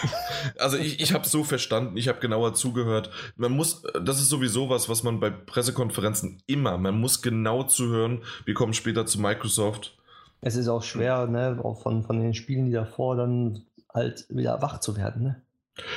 also 0.60 0.77
ich, 0.77 0.99
ich 0.99 1.13
habe 1.13 1.27
so 1.27 1.43
verstanden, 1.43 1.95
ich 1.97 2.08
habe 2.08 2.19
genauer 2.19 2.53
zugehört. 2.53 3.10
Man 3.38 3.53
muss, 3.53 3.84
das 4.03 4.19
ist 4.19 4.29
sowieso 4.29 4.69
was, 4.69 4.89
was 4.89 5.03
man 5.03 5.19
bei 5.19 5.29
Pressekonferenzen 5.29 6.43
immer, 6.45 6.77
man 6.77 6.99
muss 6.99 7.21
genau 7.21 7.63
zuhören. 7.63 8.23
Wir 8.43 8.53
kommen 8.53 8.73
später 8.73 9.05
zu 9.05 9.19
Microsoft. 9.21 9.97
Es 10.41 10.55
ist 10.55 10.67
auch 10.67 10.84
schwer, 10.84 11.27
ne, 11.27 11.60
auch 11.63 11.81
von, 11.81 12.03
von 12.03 12.19
den 12.19 12.34
Spielen, 12.34 12.65
die 12.65 12.71
davor 12.71 13.15
dann 13.15 13.63
halt 13.93 14.25
wieder 14.29 14.62
wach 14.62 14.79
zu 14.79 14.97
werden, 14.97 15.23
ne? 15.23 15.41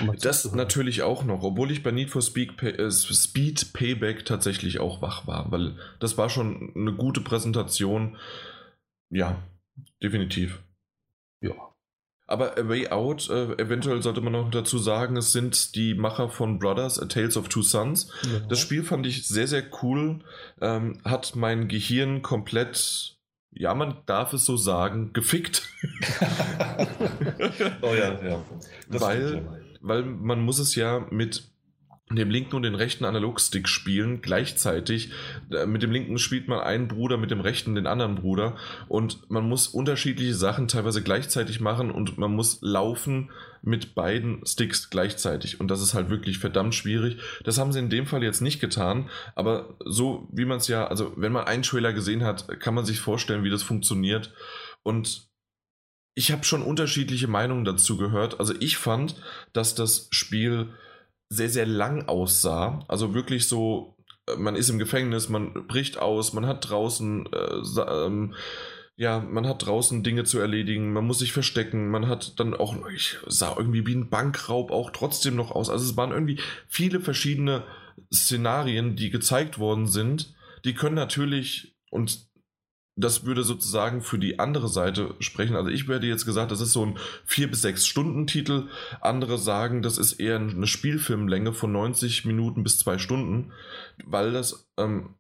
Um 0.00 0.12
das 0.16 0.52
natürlich 0.52 1.02
auch 1.02 1.22
noch, 1.22 1.44
obwohl 1.44 1.70
ich 1.70 1.84
bei 1.84 1.92
Need 1.92 2.10
for 2.10 2.20
Speed, 2.20 2.60
äh, 2.64 2.90
Speed 2.90 3.72
Payback 3.72 4.24
tatsächlich 4.24 4.80
auch 4.80 5.02
wach 5.02 5.28
war, 5.28 5.52
weil 5.52 5.76
das 6.00 6.18
war 6.18 6.30
schon 6.30 6.72
eine 6.74 6.92
gute 6.94 7.20
Präsentation. 7.20 8.16
Ja, 9.10 9.36
definitiv. 10.02 10.60
Aber 12.28 12.58
A 12.58 12.68
Way 12.68 12.88
Out, 12.88 13.30
äh, 13.30 13.54
eventuell 13.54 14.02
sollte 14.02 14.20
man 14.20 14.34
noch 14.34 14.50
dazu 14.50 14.78
sagen, 14.78 15.16
es 15.16 15.32
sind 15.32 15.74
die 15.74 15.94
Macher 15.94 16.28
von 16.28 16.58
Brothers, 16.58 17.00
A 17.00 17.06
Tales 17.06 17.38
of 17.38 17.48
Two 17.48 17.62
Sons. 17.62 18.12
Ja. 18.22 18.40
Das 18.40 18.60
Spiel 18.60 18.84
fand 18.84 19.06
ich 19.06 19.26
sehr, 19.26 19.48
sehr 19.48 19.64
cool. 19.82 20.20
Ähm, 20.60 21.00
hat 21.06 21.36
mein 21.36 21.68
Gehirn 21.68 22.20
komplett, 22.20 23.16
ja, 23.50 23.74
man 23.74 23.96
darf 24.04 24.34
es 24.34 24.44
so 24.44 24.58
sagen, 24.58 25.14
gefickt. 25.14 25.70
oh 27.80 27.94
ja, 27.94 28.22
ja. 28.22 28.44
Das 28.90 29.00
weil, 29.00 29.48
weil 29.80 30.02
man 30.02 30.42
muss 30.42 30.58
es 30.58 30.74
ja 30.74 31.06
mit 31.10 31.50
dem 32.16 32.30
linken 32.30 32.56
und 32.56 32.62
den 32.62 32.74
rechten 32.74 33.04
Analogstick 33.04 33.68
spielen 33.68 34.22
gleichzeitig. 34.22 35.10
Äh, 35.50 35.66
mit 35.66 35.82
dem 35.82 35.90
linken 35.90 36.18
spielt 36.18 36.48
man 36.48 36.60
einen 36.60 36.88
Bruder, 36.88 37.16
mit 37.18 37.30
dem 37.30 37.40
rechten 37.40 37.74
den 37.74 37.86
anderen 37.86 38.16
Bruder 38.16 38.56
und 38.88 39.30
man 39.30 39.48
muss 39.48 39.68
unterschiedliche 39.68 40.34
Sachen 40.34 40.68
teilweise 40.68 41.02
gleichzeitig 41.02 41.60
machen 41.60 41.90
und 41.90 42.16
man 42.18 42.34
muss 42.34 42.58
laufen 42.62 43.30
mit 43.60 43.94
beiden 43.94 44.46
Sticks 44.46 44.88
gleichzeitig 44.88 45.60
und 45.60 45.68
das 45.68 45.82
ist 45.82 45.94
halt 45.94 46.08
wirklich 46.08 46.38
verdammt 46.38 46.74
schwierig. 46.74 47.18
Das 47.44 47.58
haben 47.58 47.72
sie 47.72 47.80
in 47.80 47.90
dem 47.90 48.06
Fall 48.06 48.22
jetzt 48.22 48.40
nicht 48.40 48.60
getan, 48.60 49.10
aber 49.34 49.76
so 49.84 50.28
wie 50.32 50.44
man 50.44 50.58
es 50.58 50.68
ja, 50.68 50.86
also 50.86 51.12
wenn 51.16 51.32
man 51.32 51.44
einen 51.44 51.62
Trailer 51.62 51.92
gesehen 51.92 52.24
hat, 52.24 52.60
kann 52.60 52.74
man 52.74 52.86
sich 52.86 53.00
vorstellen, 53.00 53.44
wie 53.44 53.50
das 53.50 53.62
funktioniert 53.62 54.32
und 54.82 55.28
ich 56.14 56.32
habe 56.32 56.44
schon 56.44 56.62
unterschiedliche 56.62 57.28
Meinungen 57.28 57.64
dazu 57.64 57.96
gehört. 57.96 58.40
Also 58.40 58.52
ich 58.58 58.76
fand, 58.76 59.14
dass 59.52 59.76
das 59.76 60.08
Spiel 60.10 60.74
sehr, 61.28 61.48
sehr 61.48 61.66
lang 61.66 62.08
aussah. 62.08 62.84
Also 62.88 63.14
wirklich 63.14 63.48
so, 63.48 63.96
äh, 64.26 64.36
man 64.36 64.56
ist 64.56 64.68
im 64.68 64.78
Gefängnis, 64.78 65.28
man 65.28 65.66
bricht 65.66 65.98
aus, 65.98 66.32
man 66.32 66.46
hat 66.46 66.68
draußen, 66.68 67.28
äh, 67.32 67.80
ähm, 67.80 68.34
ja, 68.96 69.20
man 69.20 69.46
hat 69.46 69.64
draußen 69.64 70.02
Dinge 70.02 70.24
zu 70.24 70.40
erledigen, 70.40 70.92
man 70.92 71.06
muss 71.06 71.20
sich 71.20 71.32
verstecken, 71.32 71.88
man 71.90 72.08
hat 72.08 72.40
dann 72.40 72.54
auch, 72.54 72.74
ich 72.92 73.16
sah 73.26 73.54
irgendwie 73.56 73.86
wie 73.86 73.94
ein 73.94 74.10
Bankraub 74.10 74.72
auch 74.72 74.90
trotzdem 74.90 75.36
noch 75.36 75.52
aus. 75.52 75.70
Also 75.70 75.84
es 75.84 75.96
waren 75.96 76.10
irgendwie 76.10 76.40
viele 76.66 77.00
verschiedene 77.00 77.62
Szenarien, 78.12 78.96
die 78.96 79.10
gezeigt 79.10 79.58
worden 79.58 79.86
sind. 79.86 80.34
Die 80.64 80.74
können 80.74 80.96
natürlich 80.96 81.76
und 81.90 82.27
das 82.98 83.24
würde 83.24 83.44
sozusagen 83.44 84.02
für 84.02 84.18
die 84.18 84.38
andere 84.38 84.68
Seite 84.68 85.14
sprechen. 85.20 85.56
Also 85.56 85.70
ich 85.70 85.86
werde 85.88 86.06
jetzt 86.06 86.26
gesagt, 86.26 86.50
das 86.50 86.60
ist 86.60 86.72
so 86.72 86.84
ein 86.84 86.98
4 87.26 87.48
bis 87.48 87.62
6 87.62 87.86
Stunden 87.86 88.26
Titel. 88.26 88.68
Andere 89.00 89.38
sagen, 89.38 89.82
das 89.82 89.98
ist 89.98 90.14
eher 90.14 90.36
eine 90.36 90.66
Spielfilmlänge 90.66 91.52
von 91.52 91.70
90 91.72 92.24
Minuten 92.24 92.64
bis 92.64 92.78
2 92.78 92.98
Stunden, 92.98 93.52
weil 94.04 94.32
das, 94.32 94.68
ähm, 94.76 95.14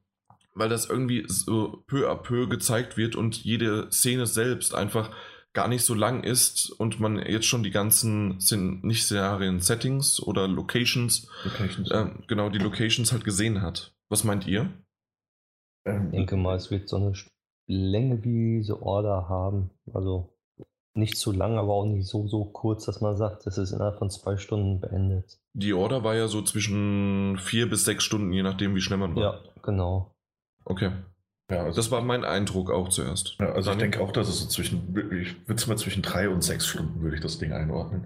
weil 0.54 0.68
das 0.68 0.90
irgendwie 0.90 1.24
so 1.28 1.84
peu 1.86 2.10
à 2.10 2.16
peu 2.16 2.48
gezeigt 2.48 2.96
wird 2.96 3.14
und 3.14 3.36
jede 3.44 3.90
Szene 3.92 4.26
selbst 4.26 4.74
einfach 4.74 5.10
gar 5.52 5.68
nicht 5.68 5.84
so 5.84 5.94
lang 5.94 6.24
ist 6.24 6.70
und 6.70 7.00
man 7.00 7.18
jetzt 7.18 7.46
schon 7.46 7.62
die 7.62 7.70
ganzen 7.70 8.38
sind 8.40 8.84
nicht 8.84 9.04
Szenarien, 9.04 9.60
Settings 9.60 10.20
oder 10.20 10.46
Locations, 10.46 11.28
Locations. 11.44 11.90
Äh, 11.90 12.06
genau 12.26 12.48
die 12.48 12.58
Locations 12.58 13.12
halt 13.12 13.24
gesehen 13.24 13.62
hat. 13.62 13.94
Was 14.08 14.24
meint 14.24 14.46
ihr? 14.46 14.72
Ich 15.84 16.10
denke 16.10 16.36
mal, 16.36 16.56
es 16.56 16.70
wird 16.70 16.88
so 16.88 16.96
eine 16.96 17.14
Länge 17.68 18.24
wie 18.24 18.62
The 18.62 18.72
Order 18.72 19.28
haben. 19.28 19.70
Also 19.94 20.32
nicht 20.94 21.16
zu 21.16 21.30
lang, 21.30 21.56
aber 21.56 21.72
auch 21.74 21.86
nicht 21.86 22.06
so, 22.06 22.26
so 22.26 22.44
kurz, 22.44 22.86
dass 22.86 23.00
man 23.00 23.16
sagt, 23.16 23.46
es 23.46 23.56
ist 23.56 23.70
innerhalb 23.70 23.98
von 23.98 24.10
zwei 24.10 24.36
Stunden 24.36 24.80
beendet. 24.80 25.38
Die 25.52 25.72
Order 25.72 26.02
war 26.02 26.16
ja 26.16 26.26
so 26.26 26.42
zwischen 26.42 27.38
vier 27.38 27.70
bis 27.70 27.84
sechs 27.84 28.02
Stunden, 28.02 28.32
je 28.32 28.42
nachdem, 28.42 28.74
wie 28.74 28.80
schnell 28.80 28.98
man 28.98 29.14
war. 29.14 29.22
Ja, 29.22 29.40
genau. 29.62 30.14
Okay. 30.64 30.90
Ja, 31.50 31.62
also 31.64 31.76
das 31.76 31.90
war 31.90 32.02
mein 32.02 32.24
Eindruck 32.24 32.70
auch 32.70 32.88
zuerst. 32.88 33.36
Ja, 33.38 33.52
also 33.52 33.70
Dann 33.70 33.78
ich 33.78 33.82
denke 33.82 34.00
auch, 34.00 34.12
dass 34.12 34.28
es 34.28 34.40
so 34.40 34.48
zwischen, 34.48 34.94
ich 35.12 35.48
würde 35.48 35.60
es 35.60 35.66
mal 35.66 35.78
zwischen 35.78 36.02
drei 36.02 36.28
und 36.28 36.42
sechs 36.42 36.66
Stunden 36.66 37.00
würde 37.00 37.16
ich 37.16 37.22
das 37.22 37.38
Ding 37.38 37.52
einordnen. 37.52 38.04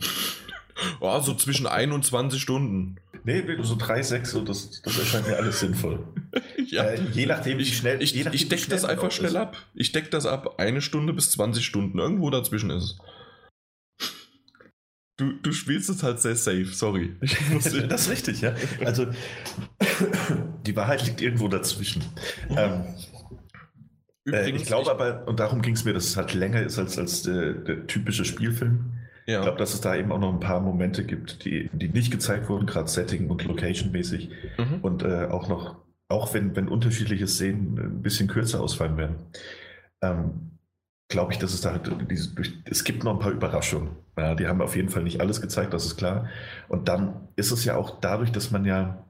oh, 1.01 1.19
so 1.21 1.35
zwischen 1.35 1.67
21 1.67 2.41
Stunden. 2.41 2.97
Nee, 3.25 3.45
so 3.63 3.77
drei, 3.77 4.03
sechs, 4.03 4.33
so, 4.33 4.43
das, 4.43 4.83
das 4.83 4.99
erscheint 4.99 5.27
mir 5.27 5.37
alles 5.37 5.61
sinnvoll. 5.61 6.05
ja. 6.73 6.85
Äh, 6.85 7.01
je 7.13 7.27
nachdem, 7.27 7.59
wie 7.59 7.65
schnell. 7.67 8.03
Ich, 8.03 8.17
ich, 8.17 8.27
ich 8.27 8.49
decke 8.49 8.71
das 8.71 8.85
einfach 8.85 9.11
schnell 9.11 9.33
ist. 9.33 9.37
ab. 9.37 9.57
Ich 9.75 9.93
decke 9.93 10.09
das 10.09 10.27
ab. 10.27 10.59
Eine 10.59 10.81
Stunde 10.81 11.13
bis 11.13 11.31
20 11.33 11.65
Stunden. 11.65 11.99
Irgendwo 11.99 12.31
dazwischen 12.31 12.71
ist 12.71 12.83
es. 12.85 12.99
Du, 15.19 15.33
du 15.33 15.53
spielst 15.53 15.91
es 15.91 16.03
halt 16.03 16.21
sehr 16.21 16.35
safe, 16.35 16.65
sorry. 16.65 17.15
das 17.21 17.67
ist 17.67 18.11
richtig, 18.11 18.41
ja. 18.41 18.55
Also, 18.85 19.07
die 20.67 20.75
Wahrheit 20.75 21.05
liegt 21.07 21.21
irgendwo 21.21 21.49
dazwischen. 21.49 22.03
Ähm, 22.49 22.85
äh, 24.27 24.51
ich 24.51 24.65
glaube 24.65 24.91
aber, 24.91 25.29
und 25.29 25.39
darum 25.39 25.61
ging 25.61 25.75
es 25.75 25.85
mir, 25.85 25.93
dass 25.93 26.07
es 26.07 26.17
halt 26.17 26.33
länger 26.33 26.63
ist 26.63 26.79
als, 26.79 26.99
als 26.99 27.23
der, 27.23 27.53
der 27.53 27.87
typische 27.87 28.25
Spielfilm. 28.25 28.95
Ja. 29.27 29.39
Ich 29.39 29.43
glaube, 29.45 29.59
dass 29.59 29.75
es 29.75 29.83
da 29.83 29.95
eben 29.95 30.11
auch 30.11 30.19
noch 30.19 30.33
ein 30.33 30.41
paar 30.41 30.61
Momente 30.61 31.05
gibt, 31.05 31.45
die, 31.45 31.71
die 31.73 31.89
nicht 31.89 32.11
gezeigt 32.11 32.49
wurden, 32.49 32.67
gerade 32.67 32.89
Setting 32.89 33.29
und 33.29 33.45
Location-mäßig. 33.45 34.31
Mhm. 34.57 34.81
Und 34.81 35.03
äh, 35.03 35.27
auch 35.27 35.49
noch, 35.49 35.77
auch 36.09 36.35
wenn, 36.35 36.55
wenn 36.57 36.69
unterschiedliche 36.69 37.27
Szenen 37.27 37.79
ein 37.79 38.03
bisschen 38.03 38.29
kürzer 38.29 38.61
ausfallen 38.61 38.97
werden, 38.97 39.17
ähm, 40.03 40.53
glaube 41.09 41.33
ich, 41.33 41.39
dass 41.39 41.53
es 41.53 41.61
da 41.61 41.73
halt 41.73 41.91
diese, 42.11 42.35
durch, 42.35 42.55
es 42.65 42.85
gibt 42.85 43.05
noch 43.05 43.13
ein 43.13 43.19
paar 43.19 43.33
Überraschungen. 43.33 43.91
Ja, 44.17 44.35
die 44.35 44.47
haben 44.47 44.63
auf 44.63 44.77
jeden 44.77 44.89
Fall 44.89 45.03
nicht 45.03 45.21
alles 45.21 45.41
gezeigt, 45.41 45.73
das 45.75 45.87
ist 45.87 45.97
klar. 45.97 46.29
Und 46.69 46.89
dann 46.89 47.29
ist 47.37 47.51
es 47.51 47.65
ja 47.65 47.77
auch 47.77 48.01
dadurch, 48.01 48.33
dass 48.33 48.51
man 48.51 48.65
ja 48.65 49.05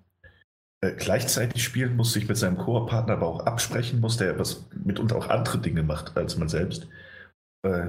äh, 0.80 0.92
gleichzeitig 0.92 1.62
spielen 1.62 1.96
muss, 1.96 2.12
sich 2.12 2.28
mit 2.28 2.36
seinem 2.36 2.58
Koop-Partner 2.58 3.14
aber 3.14 3.26
auch 3.28 3.46
absprechen 3.46 4.00
muss, 4.00 4.16
der 4.16 4.38
was 4.38 4.68
mitunter 4.84 5.16
auch 5.16 5.28
andere 5.28 5.58
Dinge 5.58 5.82
macht 5.82 6.16
als 6.16 6.36
man 6.36 6.48
selbst. 6.48 6.88
Äh, 7.62 7.88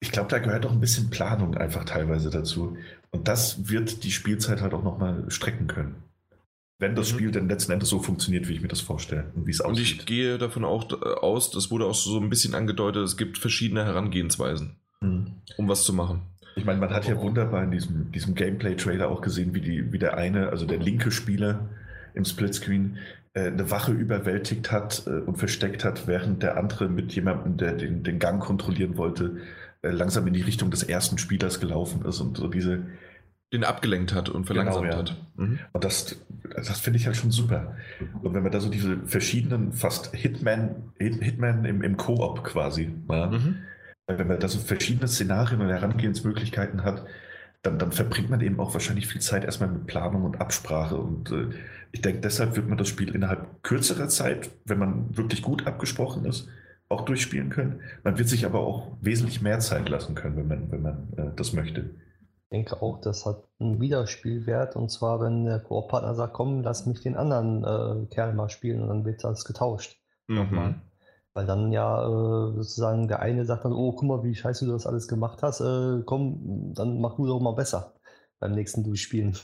ich 0.00 0.10
glaube, 0.10 0.28
da 0.28 0.38
gehört 0.38 0.66
auch 0.66 0.72
ein 0.72 0.80
bisschen 0.80 1.10
Planung 1.10 1.56
einfach 1.56 1.84
teilweise 1.84 2.30
dazu. 2.30 2.76
Und 3.10 3.28
das 3.28 3.68
wird 3.68 4.02
die 4.02 4.10
Spielzeit 4.10 4.60
halt 4.60 4.74
auch 4.74 4.82
nochmal 4.82 5.30
strecken 5.30 5.66
können. 5.66 6.02
Wenn 6.80 6.94
das 6.94 7.12
mhm. 7.12 7.16
Spiel 7.16 7.30
denn 7.30 7.48
letzten 7.48 7.72
Endes 7.72 7.90
so 7.90 8.00
funktioniert, 8.00 8.48
wie 8.48 8.54
ich 8.54 8.62
mir 8.62 8.68
das 8.68 8.80
vorstelle 8.80 9.30
und 9.36 9.46
wie 9.46 9.50
es 9.50 9.60
aussieht. 9.60 9.92
Und 9.92 10.00
ich 10.00 10.06
gehe 10.06 10.38
davon 10.38 10.64
auch 10.64 10.90
äh, 10.90 11.04
aus, 11.04 11.50
das 11.50 11.70
wurde 11.70 11.84
auch 11.84 11.94
so 11.94 12.18
ein 12.18 12.30
bisschen 12.30 12.54
angedeutet, 12.54 13.04
es 13.04 13.16
gibt 13.16 13.38
verschiedene 13.38 13.84
Herangehensweisen, 13.84 14.76
mhm. 15.00 15.26
um 15.58 15.68
was 15.68 15.84
zu 15.84 15.92
machen. 15.92 16.22
Ich 16.56 16.64
meine, 16.64 16.80
man 16.80 16.90
hat 16.90 17.06
ja 17.06 17.20
wunderbar 17.20 17.62
in 17.62 17.70
diesem, 17.70 18.10
diesem 18.10 18.34
Gameplay-Trailer 18.34 19.08
auch 19.08 19.20
gesehen, 19.20 19.54
wie, 19.54 19.60
die, 19.60 19.92
wie 19.92 19.98
der 19.98 20.16
eine, 20.16 20.48
also 20.48 20.66
der 20.66 20.78
linke 20.78 21.10
Spieler 21.10 21.68
im 22.14 22.24
Splitscreen, 22.24 22.96
äh, 23.34 23.46
eine 23.46 23.70
Wache 23.70 23.92
überwältigt 23.92 24.72
hat 24.72 25.04
äh, 25.06 25.10
und 25.10 25.36
versteckt 25.36 25.84
hat, 25.84 26.08
während 26.08 26.42
der 26.42 26.56
andere 26.56 26.88
mit 26.88 27.12
jemandem, 27.12 27.58
der 27.58 27.74
den, 27.74 28.02
den 28.02 28.18
Gang 28.18 28.42
kontrollieren 28.42 28.96
wollte, 28.96 29.36
äh, 29.82 29.90
langsam 29.90 30.26
in 30.26 30.32
die 30.32 30.42
Richtung 30.42 30.70
des 30.70 30.82
ersten 30.82 31.18
Spielers 31.18 31.60
gelaufen 31.60 32.04
ist 32.06 32.20
und 32.20 32.38
so 32.38 32.48
diese. 32.48 32.86
Den 33.52 33.64
abgelenkt 33.64 34.14
hat 34.14 34.28
und 34.28 34.44
verlangsamt 34.46 34.82
genau, 34.82 34.92
ja. 34.92 34.98
hat. 34.98 35.16
Mhm. 35.36 35.58
Und 35.72 35.84
das, 35.84 36.16
das 36.54 36.78
finde 36.78 36.98
ich 36.98 37.06
halt 37.06 37.16
schon 37.16 37.30
super. 37.30 37.74
Und 38.22 38.32
wenn 38.34 38.42
man 38.42 38.52
da 38.52 38.60
so 38.60 38.68
diese 38.68 38.98
verschiedenen, 39.06 39.72
fast 39.72 40.14
Hitman, 40.14 40.92
Hitman 40.98 41.64
im, 41.64 41.82
im 41.82 41.96
Koop 41.96 42.44
quasi, 42.44 42.92
ja, 43.08 43.26
mhm. 43.26 43.56
wenn 44.06 44.28
man 44.28 44.38
da 44.38 44.46
so 44.48 44.58
verschiedene 44.60 45.08
Szenarien 45.08 45.60
und 45.60 45.68
Herangehensmöglichkeiten 45.68 46.84
hat, 46.84 47.04
dann, 47.62 47.78
dann 47.78 47.92
verbringt 47.92 48.30
man 48.30 48.40
eben 48.40 48.58
auch 48.58 48.72
wahrscheinlich 48.72 49.06
viel 49.06 49.20
Zeit 49.20 49.44
erstmal 49.44 49.70
mit 49.70 49.86
Planung 49.86 50.24
und 50.24 50.40
Absprache. 50.40 50.96
Und 50.96 51.30
äh, 51.30 51.48
ich 51.92 52.00
denke, 52.00 52.20
deshalb 52.20 52.56
wird 52.56 52.68
man 52.68 52.78
das 52.78 52.88
Spiel 52.88 53.14
innerhalb 53.14 53.62
kürzerer 53.62 54.08
Zeit, 54.08 54.50
wenn 54.64 54.78
man 54.78 55.16
wirklich 55.16 55.42
gut 55.42 55.66
abgesprochen 55.66 56.24
ist, 56.24 56.48
auch 56.88 57.04
durchspielen 57.04 57.50
können. 57.50 57.80
Man 58.02 58.18
wird 58.18 58.28
sich 58.28 58.46
aber 58.46 58.60
auch 58.60 58.96
wesentlich 59.00 59.42
mehr 59.42 59.60
Zeit 59.60 59.88
lassen 59.88 60.14
können, 60.14 60.36
wenn 60.36 60.48
man, 60.48 60.72
wenn 60.72 60.82
man 60.82 61.12
äh, 61.16 61.36
das 61.36 61.52
möchte. 61.52 61.90
Ich 62.50 62.56
denke 62.56 62.82
auch, 62.82 63.00
das 63.00 63.26
hat 63.26 63.44
einen 63.60 63.80
Wiederspielwert 63.80 64.74
und 64.74 64.90
zwar, 64.90 65.20
wenn 65.20 65.44
der 65.44 65.60
Koop-Partner 65.60 66.16
sagt, 66.16 66.32
komm, 66.32 66.62
lass 66.62 66.84
mich 66.84 67.00
den 67.00 67.16
anderen 67.16 67.62
äh, 67.62 68.06
Kerl 68.06 68.34
mal 68.34 68.48
spielen 68.48 68.82
und 68.82 68.88
dann 68.88 69.04
wird 69.04 69.22
das 69.22 69.44
getauscht. 69.44 70.00
Mhm. 70.26 70.80
Weil 71.32 71.46
dann 71.46 71.70
ja 71.70 72.04
äh, 72.04 72.54
sozusagen 72.56 73.06
der 73.06 73.20
eine 73.20 73.44
sagt 73.44 73.64
dann, 73.64 73.72
oh, 73.72 73.92
guck 73.92 74.02
mal, 74.02 74.24
wie 74.24 74.34
scheiße 74.34 74.66
du 74.66 74.72
das 74.72 74.84
alles 74.84 75.06
gemacht 75.06 75.44
hast, 75.44 75.60
äh, 75.60 76.02
komm, 76.04 76.74
dann 76.74 77.00
mach 77.00 77.14
du 77.14 77.26
doch 77.28 77.38
mal 77.38 77.54
besser 77.54 77.94
beim 78.40 78.50
nächsten 78.50 78.82
Durchspielen. 78.82 79.36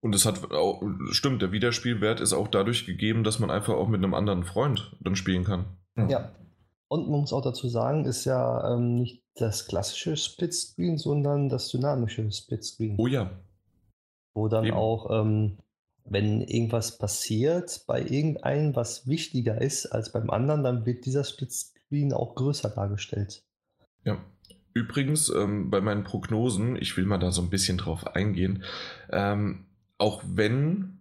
Und 0.00 0.14
es 0.16 0.24
hat 0.26 0.50
auch, 0.50 0.82
stimmt, 1.12 1.42
der 1.42 1.52
Wiederspielwert 1.52 2.20
ist 2.20 2.32
auch 2.32 2.48
dadurch 2.48 2.84
gegeben, 2.84 3.22
dass 3.22 3.38
man 3.38 3.52
einfach 3.52 3.74
auch 3.74 3.86
mit 3.86 4.02
einem 4.02 4.14
anderen 4.14 4.42
Freund 4.42 4.96
dann 5.00 5.14
spielen 5.14 5.44
kann. 5.44 5.76
Ja. 6.08 6.32
Und 6.88 7.08
man 7.08 7.20
muss 7.20 7.32
auch 7.32 7.42
dazu 7.42 7.68
sagen, 7.68 8.06
ist 8.06 8.24
ja 8.24 8.74
ähm, 8.74 8.96
nicht 8.96 9.22
das 9.40 9.66
klassische 9.66 10.16
Splitscreen, 10.16 10.98
sondern 10.98 11.48
das 11.48 11.68
dynamische 11.68 12.30
Splitscreen. 12.30 12.96
Oh 12.98 13.06
ja. 13.06 13.30
Wo 14.34 14.48
dann 14.48 14.64
Eben. 14.66 14.76
auch, 14.76 15.10
ähm, 15.10 15.58
wenn 16.04 16.40
irgendwas 16.40 16.98
passiert, 16.98 17.84
bei 17.86 18.02
irgendeinem, 18.02 18.74
was 18.76 19.06
wichtiger 19.06 19.60
ist 19.60 19.86
als 19.86 20.12
beim 20.12 20.30
anderen, 20.30 20.62
dann 20.62 20.86
wird 20.86 21.06
dieser 21.06 21.24
Splitscreen 21.24 22.12
auch 22.12 22.34
größer 22.34 22.70
dargestellt. 22.70 23.44
Ja. 24.04 24.18
Übrigens, 24.72 25.28
ähm, 25.30 25.70
bei 25.70 25.80
meinen 25.80 26.04
Prognosen, 26.04 26.76
ich 26.76 26.96
will 26.96 27.04
mal 27.04 27.18
da 27.18 27.32
so 27.32 27.42
ein 27.42 27.50
bisschen 27.50 27.78
drauf 27.78 28.06
eingehen, 28.06 28.62
ähm, 29.10 29.66
auch 29.98 30.22
wenn 30.24 30.99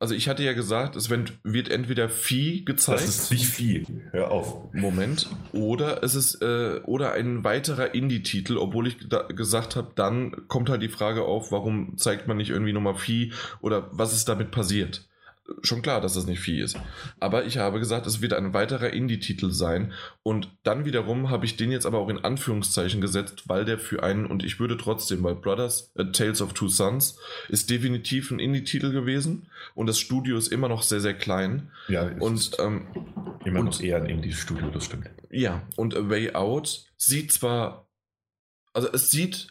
also 0.00 0.14
ich 0.14 0.28
hatte 0.30 0.42
ja 0.42 0.54
gesagt, 0.54 0.96
es 0.96 1.10
wird 1.10 1.68
entweder 1.68 2.08
Vieh 2.08 2.64
gezeigt. 2.64 3.02
Das 3.02 3.08
ist 3.08 3.30
nicht 3.30 3.46
Vieh. 3.46 3.86
Hör 4.12 4.30
auf. 4.30 4.72
Moment. 4.72 5.28
Oder 5.52 6.02
es 6.02 6.14
ist 6.14 6.40
äh, 6.40 6.80
oder 6.84 7.12
ein 7.12 7.44
weiterer 7.44 7.94
Indie-Titel, 7.94 8.56
obwohl 8.56 8.88
ich 8.88 8.96
gesagt 9.28 9.76
habe, 9.76 9.92
dann 9.94 10.48
kommt 10.48 10.70
halt 10.70 10.80
die 10.80 10.88
Frage 10.88 11.24
auf, 11.24 11.52
warum 11.52 11.98
zeigt 11.98 12.26
man 12.26 12.38
nicht 12.38 12.48
irgendwie 12.48 12.72
nochmal 12.72 12.94
Vieh 12.94 13.34
oder 13.60 13.90
was 13.92 14.14
ist 14.14 14.26
damit 14.26 14.50
passiert? 14.50 15.06
Schon 15.62 15.82
klar, 15.82 16.00
dass 16.00 16.14
das 16.14 16.26
nicht 16.26 16.40
viel 16.40 16.62
ist. 16.62 16.78
Aber 17.18 17.44
ich 17.44 17.58
habe 17.58 17.78
gesagt, 17.78 18.06
es 18.06 18.20
wird 18.20 18.32
ein 18.32 18.54
weiterer 18.54 18.90
Indie-Titel 18.90 19.50
sein. 19.50 19.92
Und 20.22 20.48
dann 20.62 20.84
wiederum 20.84 21.30
habe 21.30 21.44
ich 21.44 21.56
den 21.56 21.70
jetzt 21.70 21.86
aber 21.86 21.98
auch 21.98 22.08
in 22.08 22.24
Anführungszeichen 22.24 23.00
gesetzt, 23.00 23.44
weil 23.48 23.64
der 23.64 23.78
für 23.78 24.02
einen, 24.02 24.26
und 24.26 24.44
ich 24.44 24.60
würde 24.60 24.76
trotzdem, 24.76 25.22
weil 25.22 25.34
Brothers, 25.34 25.92
A 25.96 26.04
Tales 26.04 26.42
of 26.42 26.52
Two 26.52 26.68
Sons 26.68 27.18
ist 27.48 27.70
definitiv 27.70 28.30
ein 28.30 28.38
Indie-Titel 28.38 28.92
gewesen. 28.92 29.48
Und 29.74 29.86
das 29.86 29.98
Studio 29.98 30.36
ist 30.36 30.48
immer 30.48 30.68
noch 30.68 30.82
sehr, 30.82 31.00
sehr 31.00 31.14
klein. 31.14 31.70
Ja, 31.88 32.10
und 32.18 32.52
ähm, 32.58 32.86
immer 33.44 33.60
und, 33.60 33.66
noch 33.66 33.80
eher 33.80 33.96
ein 33.96 34.06
Indie-Studio, 34.06 34.70
das 34.70 34.84
stimmt. 34.84 35.10
Ja, 35.30 35.62
und 35.76 35.96
A 35.96 36.08
Way 36.08 36.34
Out 36.34 36.84
sieht 36.96 37.32
zwar, 37.32 37.88
also 38.72 38.88
es 38.92 39.10
sieht 39.10 39.48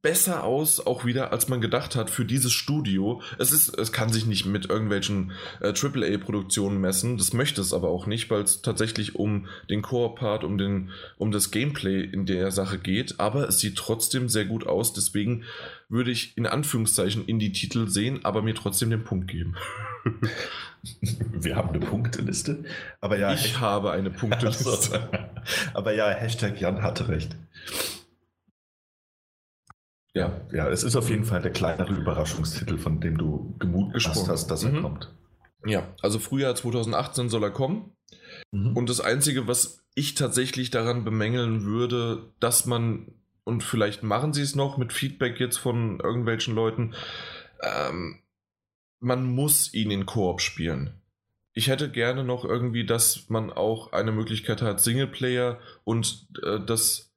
besser 0.00 0.44
aus, 0.44 0.86
auch 0.86 1.04
wieder, 1.04 1.32
als 1.32 1.48
man 1.48 1.60
gedacht 1.60 1.96
hat 1.96 2.08
für 2.08 2.24
dieses 2.24 2.52
Studio. 2.52 3.20
Es 3.38 3.50
ist, 3.50 3.76
es 3.76 3.90
kann 3.90 4.12
sich 4.12 4.26
nicht 4.26 4.46
mit 4.46 4.70
irgendwelchen 4.70 5.32
äh, 5.60 5.72
AAA-Produktionen 5.72 6.80
messen. 6.80 7.18
Das 7.18 7.32
möchte 7.32 7.60
es 7.60 7.72
aber 7.72 7.88
auch 7.88 8.06
nicht, 8.06 8.30
weil 8.30 8.42
es 8.42 8.62
tatsächlich 8.62 9.16
um 9.16 9.48
den 9.68 9.82
Core-Part, 9.82 10.44
um 10.44 10.56
den, 10.56 10.90
um 11.16 11.32
das 11.32 11.50
Gameplay 11.50 12.02
in 12.02 12.26
der 12.26 12.52
Sache 12.52 12.78
geht. 12.78 13.18
Aber 13.18 13.48
es 13.48 13.58
sieht 13.58 13.76
trotzdem 13.76 14.28
sehr 14.28 14.44
gut 14.44 14.66
aus. 14.66 14.92
Deswegen 14.92 15.44
würde 15.88 16.12
ich 16.12 16.36
in 16.36 16.46
Anführungszeichen 16.46 17.24
in 17.26 17.40
die 17.40 17.52
Titel 17.52 17.88
sehen, 17.88 18.24
aber 18.24 18.42
mir 18.42 18.54
trotzdem 18.54 18.90
den 18.90 19.02
Punkt 19.02 19.28
geben. 19.28 19.56
Wir 21.32 21.56
haben 21.56 21.70
eine 21.70 21.80
Punkteliste. 21.80 22.64
Aber 23.00 23.18
ja, 23.18 23.34
ich 23.34 23.58
habe 23.58 23.90
eine 23.90 24.10
Punkteliste. 24.10 25.08
aber 25.74 25.92
ja, 25.92 26.08
Hashtag 26.10 26.60
Jan 26.60 26.82
hatte 26.82 27.08
recht. 27.08 27.34
Ja, 30.18 30.40
ja, 30.52 30.68
es 30.68 30.82
ist 30.82 30.96
auf 30.96 31.08
jeden 31.10 31.24
Fall 31.24 31.42
der 31.42 31.52
kleinere 31.52 31.92
Überraschungstitel, 31.92 32.78
von 32.78 33.00
dem 33.00 33.16
du 33.18 33.54
gemutgesprochen 33.58 34.28
hast, 34.28 34.48
dass 34.48 34.64
er 34.64 34.72
mhm. 34.72 34.82
kommt. 34.82 35.14
Ja, 35.64 35.94
also 36.02 36.18
Frühjahr 36.18 36.54
2018 36.54 37.28
soll 37.28 37.42
er 37.42 37.50
kommen. 37.50 37.92
Mhm. 38.52 38.76
Und 38.76 38.88
das 38.88 39.00
Einzige, 39.00 39.46
was 39.46 39.84
ich 39.94 40.14
tatsächlich 40.14 40.70
daran 40.70 41.04
bemängeln 41.04 41.64
würde, 41.64 42.32
dass 42.40 42.66
man, 42.66 43.12
und 43.44 43.62
vielleicht 43.62 44.02
machen 44.02 44.32
sie 44.32 44.42
es 44.42 44.54
noch 44.54 44.76
mit 44.76 44.92
Feedback 44.92 45.40
jetzt 45.40 45.56
von 45.56 46.00
irgendwelchen 46.00 46.54
Leuten, 46.54 46.94
ähm, 47.62 48.20
man 49.00 49.24
muss 49.24 49.72
ihn 49.74 49.90
in 49.90 50.06
Koop 50.06 50.40
spielen. 50.40 50.94
Ich 51.52 51.68
hätte 51.68 51.90
gerne 51.90 52.24
noch 52.24 52.44
irgendwie, 52.44 52.86
dass 52.86 53.28
man 53.28 53.52
auch 53.52 53.92
eine 53.92 54.12
Möglichkeit 54.12 54.62
hat, 54.62 54.80
Singleplayer 54.80 55.58
und 55.84 56.28
äh, 56.44 56.60
das, 56.64 57.07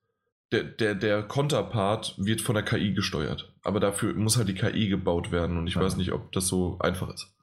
der, 0.52 0.64
der, 0.64 0.96
der 0.96 1.24
Konterpart 1.24 2.16
wird 2.18 2.42
von 2.42 2.56
der 2.56 2.64
KI 2.64 2.94
gesteuert. 2.94 3.54
Aber 3.64 3.80
dafür 3.80 4.14
muss 4.14 4.38
halt 4.38 4.50
die 4.50 4.56
KI 4.56 4.90
gebaut 4.90 5.32
werden 5.32 5.58
und 5.58 5.68
ich 5.68 5.76
ja. 5.76 5.82
weiß 5.82 5.98
nicht, 5.98 6.12
ob 6.12 6.32
das 6.32 6.48
so 6.48 6.78
einfach 6.80 7.14
ist. 7.14 7.34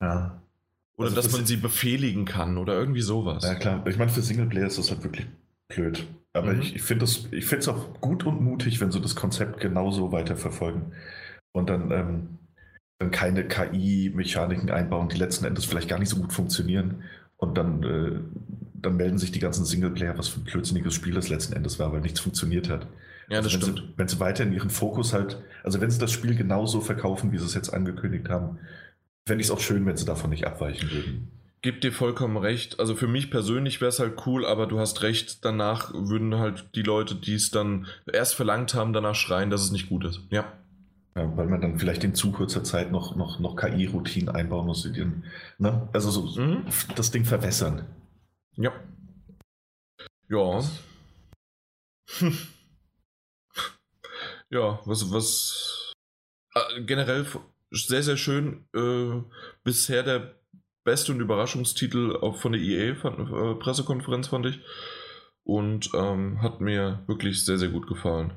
Ja. 0.00 0.42
Oder 0.96 1.10
also 1.10 1.16
dass 1.16 1.32
man 1.32 1.46
sie 1.46 1.56
befehligen 1.56 2.24
kann 2.24 2.58
oder 2.58 2.74
irgendwie 2.74 3.02
sowas. 3.02 3.44
Ja, 3.44 3.54
klar. 3.54 3.86
Ich 3.86 3.98
meine, 3.98 4.10
für 4.10 4.22
Singleplayer 4.22 4.66
ist 4.66 4.78
das 4.78 4.90
halt 4.90 5.04
wirklich 5.04 5.26
blöd. 5.68 6.06
Aber 6.32 6.52
mhm. 6.52 6.60
ich, 6.60 6.74
ich 6.74 6.82
finde 6.82 7.04
es 7.04 7.68
auch 7.68 8.00
gut 8.00 8.24
und 8.24 8.40
mutig, 8.40 8.80
wenn 8.80 8.90
sie 8.90 9.00
das 9.00 9.14
Konzept 9.14 9.60
genauso 9.60 10.12
weiterverfolgen. 10.12 10.94
Und 11.52 11.70
dann, 11.70 11.90
ähm, 11.90 12.38
dann 12.98 13.10
keine 13.10 13.46
KI-Mechaniken 13.46 14.70
einbauen, 14.70 15.08
die 15.08 15.18
letzten 15.18 15.44
Endes 15.44 15.64
vielleicht 15.64 15.88
gar 15.88 15.98
nicht 15.98 16.08
so 16.08 16.20
gut 16.20 16.32
funktionieren. 16.32 17.04
Und 17.36 17.56
dann, 17.56 17.82
äh, 17.84 18.20
dann 18.80 18.96
melden 18.96 19.18
sich 19.18 19.32
die 19.32 19.38
ganzen 19.38 19.64
Singleplayer, 19.64 20.16
was 20.16 20.28
für 20.28 20.40
ein 20.40 20.44
blödsinniges 20.44 20.94
Spiel 20.94 21.14
das 21.14 21.28
letzten 21.28 21.54
Endes 21.54 21.78
war, 21.78 21.92
weil 21.92 22.00
nichts 22.00 22.20
funktioniert 22.20 22.68
hat. 22.68 22.86
Ja, 23.28 23.42
das 23.42 23.54
also 23.54 23.54
wenn 23.54 23.62
stimmt. 23.62 23.78
Sie, 23.78 23.98
wenn 23.98 24.08
sie 24.08 24.20
weiterhin 24.20 24.52
ihren 24.52 24.70
Fokus 24.70 25.12
halt, 25.12 25.42
also 25.62 25.80
wenn 25.80 25.90
sie 25.90 25.98
das 25.98 26.12
Spiel 26.12 26.34
genauso 26.34 26.80
verkaufen, 26.80 27.32
wie 27.32 27.38
sie 27.38 27.44
es 27.44 27.54
jetzt 27.54 27.72
angekündigt 27.74 28.28
haben, 28.28 28.58
fände 29.26 29.42
ich 29.42 29.48
es 29.48 29.50
auch 29.50 29.60
schön, 29.60 29.84
wenn 29.86 29.96
sie 29.96 30.06
davon 30.06 30.30
nicht 30.30 30.46
abweichen 30.46 30.90
würden. 30.90 31.28
Gib 31.60 31.80
dir 31.80 31.92
vollkommen 31.92 32.36
recht. 32.36 32.78
Also 32.78 32.94
für 32.94 33.08
mich 33.08 33.30
persönlich 33.30 33.80
wäre 33.80 33.88
es 33.88 33.98
halt 33.98 34.26
cool, 34.26 34.46
aber 34.46 34.66
du 34.66 34.78
hast 34.78 35.02
recht, 35.02 35.44
danach 35.44 35.92
würden 35.92 36.36
halt 36.36 36.66
die 36.74 36.82
Leute, 36.82 37.16
die 37.16 37.34
es 37.34 37.50
dann 37.50 37.86
erst 38.10 38.36
verlangt 38.36 38.74
haben, 38.74 38.92
danach 38.92 39.16
schreien, 39.16 39.50
dass 39.50 39.62
es 39.62 39.72
nicht 39.72 39.88
gut 39.88 40.04
ist. 40.04 40.20
Ja. 40.30 40.44
ja 41.16 41.36
weil 41.36 41.46
man 41.46 41.60
dann 41.60 41.78
vielleicht 41.78 42.04
in 42.04 42.14
zu 42.14 42.30
kurzer 42.30 42.62
Zeit 42.62 42.92
noch, 42.92 43.16
noch, 43.16 43.40
noch 43.40 43.56
KI-Routinen 43.56 44.28
einbauen 44.28 44.66
muss. 44.66 44.84
Den, 44.84 45.24
ne? 45.58 45.88
Also 45.92 46.10
so 46.10 46.40
mhm. 46.40 46.64
das 46.94 47.10
Ding 47.10 47.24
verwässern. 47.24 47.82
Ja. 48.58 48.72
Ja. 50.28 50.62
ja, 54.50 54.80
was, 54.84 55.12
was 55.12 55.94
äh, 56.54 56.82
generell 56.82 57.24
sehr, 57.70 58.02
sehr 58.02 58.16
schön. 58.16 58.68
Äh, 58.74 59.22
bisher 59.62 60.02
der 60.02 60.40
beste 60.84 61.12
und 61.12 61.20
Überraschungstitel 61.20 62.16
auch 62.16 62.36
von 62.36 62.52
der 62.52 62.60
EA 62.60 62.94
äh, 62.94 63.54
Pressekonferenz 63.54 64.26
fand 64.28 64.46
ich. 64.46 64.60
Und 65.44 65.90
ähm, 65.94 66.42
hat 66.42 66.60
mir 66.60 67.04
wirklich 67.06 67.44
sehr, 67.44 67.58
sehr 67.58 67.68
gut 67.68 67.86
gefallen. 67.86 68.34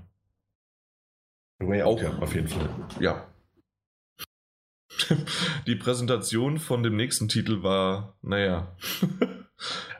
Way 1.59 1.81
auch, 1.81 1.99
ja, 2.01 2.15
auf 2.19 2.35
jeden 2.35 2.47
Fall. 2.47 2.69
Ja. 2.99 3.27
Die 5.67 5.75
Präsentation 5.75 6.59
von 6.59 6.83
dem 6.83 6.95
nächsten 6.95 7.27
Titel 7.27 7.63
war, 7.63 8.15
naja. 8.21 8.77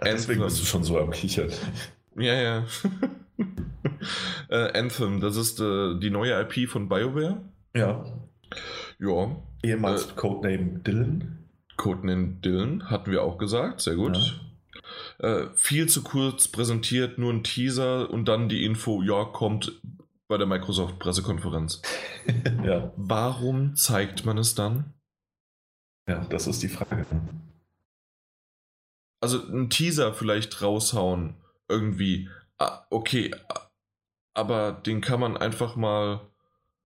Deswegen 0.03 0.41
bist 0.41 0.59
du 0.59 0.65
schon 0.65 0.83
so 0.83 0.99
am 0.99 1.11
Kichern. 1.11 1.51
Ja, 2.15 2.33
ja. 2.33 2.65
äh, 4.49 4.77
Anthem, 4.77 5.21
das 5.21 5.35
ist 5.35 5.59
äh, 5.59 5.99
die 5.99 6.09
neue 6.09 6.39
IP 6.41 6.69
von 6.69 6.89
BioWare. 6.89 7.41
Ja. 7.75 8.05
Ja. 8.99 9.35
Ehemals 9.63 10.07
äh, 10.07 10.15
Codename 10.15 10.79
Dylan. 10.79 11.47
Codename 11.77 12.35
Dylan, 12.43 12.89
hatten 12.89 13.11
wir 13.11 13.23
auch 13.23 13.37
gesagt, 13.37 13.81
sehr 13.81 13.95
gut. 13.95 14.17
Ja. 14.17 14.49
Äh, 15.19 15.49
viel 15.55 15.87
zu 15.87 16.03
kurz 16.03 16.47
präsentiert, 16.47 17.17
nur 17.17 17.31
ein 17.31 17.43
Teaser 17.43 18.09
und 18.09 18.25
dann 18.25 18.49
die 18.49 18.65
Info, 18.65 19.01
ja, 19.01 19.23
kommt 19.25 19.79
bei 20.27 20.37
der 20.37 20.47
Microsoft-Pressekonferenz. 20.47 21.81
ja. 22.63 22.91
Warum 22.95 23.75
zeigt 23.75 24.25
man 24.25 24.37
es 24.37 24.55
dann? 24.55 24.93
Ja, 26.07 26.25
das 26.29 26.47
ist 26.47 26.63
die 26.63 26.67
Frage. 26.67 27.05
Also 29.21 29.41
ein 29.47 29.69
Teaser 29.69 30.13
vielleicht 30.13 30.61
raushauen, 30.61 31.35
irgendwie. 31.69 32.29
Ah, 32.57 32.85
okay, 32.89 33.31
aber 34.33 34.71
den 34.71 35.01
kann 35.01 35.19
man 35.19 35.37
einfach 35.37 35.75
mal 35.75 36.21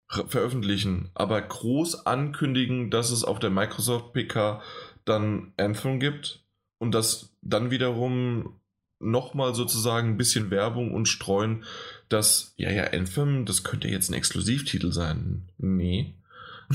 veröffentlichen, 0.08 1.10
aber 1.14 1.40
groß 1.40 2.06
ankündigen, 2.06 2.90
dass 2.90 3.10
es 3.10 3.24
auf 3.24 3.38
der 3.38 3.50
Microsoft 3.50 4.12
PK 4.12 4.60
dann 5.04 5.52
Anthem 5.56 6.00
gibt 6.00 6.44
und 6.78 6.94
das 6.94 7.34
dann 7.40 7.70
wiederum 7.70 8.60
nochmal 8.98 9.54
sozusagen 9.54 10.10
ein 10.10 10.16
bisschen 10.16 10.50
Werbung 10.50 10.92
und 10.92 11.06
streuen, 11.06 11.64
dass, 12.08 12.54
ja, 12.56 12.70
ja, 12.70 12.84
Anthem, 12.84 13.46
das 13.46 13.64
könnte 13.64 13.88
jetzt 13.88 14.10
ein 14.10 14.14
Exklusivtitel 14.14 14.92
sein. 14.92 15.48
Nee. 15.58 16.14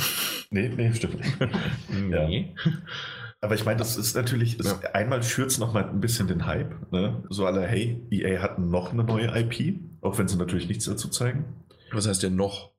Nee, 0.49 0.69
nee, 0.69 0.93
stimmt. 0.93 1.19
nee. 1.89 2.53
Ja. 2.65 2.71
Aber 3.47 3.55
ich 3.55 3.63
meine, 3.63 3.77
das 3.77 3.95
ist 3.95 4.13
natürlich, 4.13 4.59
ist, 4.59 4.83
ja. 4.83 4.89
einmal 4.91 5.23
schürt 5.23 5.51
es 5.51 5.57
nochmal 5.57 5.85
ein 5.85 6.01
bisschen 6.01 6.27
den 6.27 6.45
Hype. 6.45 6.91
Ne? 6.91 7.23
So 7.29 7.45
alle, 7.45 7.65
hey, 7.65 8.05
EA 8.11 8.41
hat 8.41 8.59
noch 8.59 8.91
eine 8.91 9.05
neue 9.05 9.27
IP, 9.39 9.79
auch 10.01 10.17
wenn 10.17 10.27
sie 10.27 10.35
natürlich 10.35 10.67
nichts 10.67 10.83
dazu 10.83 11.07
zeigen. 11.07 11.45
Was 11.93 12.09
heißt 12.09 12.23
denn 12.23 12.35
noch? 12.35 12.73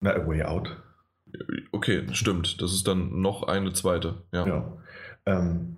Na, 0.00 0.16
A 0.16 0.26
Way 0.26 0.42
Out. 0.42 0.82
Okay, 1.70 2.08
stimmt. 2.10 2.60
Das 2.60 2.72
ist 2.72 2.88
dann 2.88 3.20
noch 3.20 3.44
eine 3.44 3.72
zweite. 3.72 4.24
Ja. 4.32 4.48
ja. 4.48 4.82
Ähm, 5.26 5.76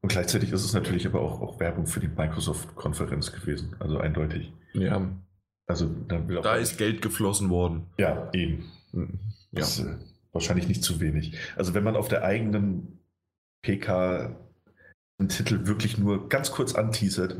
und 0.00 0.08
gleichzeitig 0.08 0.50
ist 0.50 0.64
es 0.64 0.72
natürlich 0.72 1.06
aber 1.06 1.20
auch, 1.20 1.42
auch 1.42 1.60
Werbung 1.60 1.86
für 1.86 2.00
die 2.00 2.08
Microsoft-Konferenz 2.08 3.30
gewesen. 3.30 3.76
Also 3.78 3.98
eindeutig. 3.98 4.54
Ja. 4.72 5.06
Also 5.66 5.94
da, 6.08 6.18
da 6.18 6.54
ist 6.54 6.78
Geld 6.78 7.02
geflossen 7.02 7.50
worden. 7.50 7.88
Ja, 7.98 8.30
eben. 8.32 8.64
Hm, 8.92 9.20
ja. 9.52 9.60
Das, 9.60 9.80
äh, 9.80 9.96
wahrscheinlich 10.32 10.66
nicht 10.66 10.82
zu 10.82 10.98
wenig. 11.00 11.36
Also 11.56 11.74
wenn 11.74 11.84
man 11.84 11.94
auf 11.94 12.08
der 12.08 12.24
eigenen 12.24 13.03
PK 13.64 14.36
einen 15.18 15.28
Titel 15.28 15.66
wirklich 15.66 15.98
nur 15.98 16.28
ganz 16.28 16.52
kurz 16.52 16.74
anteasert, 16.74 17.36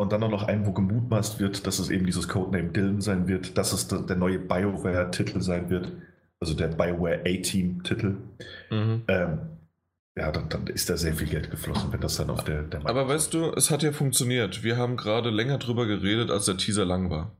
und 0.00 0.12
dann 0.12 0.22
auch 0.22 0.30
noch 0.30 0.44
einen, 0.44 0.64
wo 0.64 0.72
gemutmaßt 0.72 1.40
wird, 1.40 1.66
dass 1.66 1.78
es 1.78 1.90
eben 1.90 2.06
dieses 2.06 2.26
Codename 2.26 2.70
Dylan 2.70 3.02
sein 3.02 3.28
wird, 3.28 3.58
dass 3.58 3.74
es 3.74 3.86
der 3.86 4.16
neue 4.16 4.38
BioWare-Titel 4.38 5.42
sein 5.42 5.68
wird, 5.68 5.92
also 6.40 6.54
der 6.54 6.68
BioWare 6.68 7.20
A-Team-Titel. 7.20 8.16
Mhm. 8.70 9.02
Ähm, 9.08 9.38
ja, 10.16 10.32
dann, 10.32 10.48
dann, 10.48 10.66
ist 10.68 10.88
da 10.88 10.96
sehr 10.96 11.12
viel 11.12 11.28
Geld 11.28 11.50
geflossen, 11.50 11.92
wenn 11.92 12.00
das 12.00 12.16
dann 12.16 12.30
auf 12.30 12.44
der, 12.44 12.62
der 12.62 12.80
Aber 12.86 13.08
weißt 13.08 13.34
du, 13.34 13.52
es 13.52 13.70
hat 13.70 13.82
ja 13.82 13.92
funktioniert. 13.92 14.62
Wir 14.62 14.78
haben 14.78 14.96
gerade 14.96 15.28
länger 15.28 15.58
drüber 15.58 15.84
geredet, 15.84 16.30
als 16.30 16.46
der 16.46 16.56
Teaser 16.56 16.86
lang 16.86 17.10
war. 17.10 17.36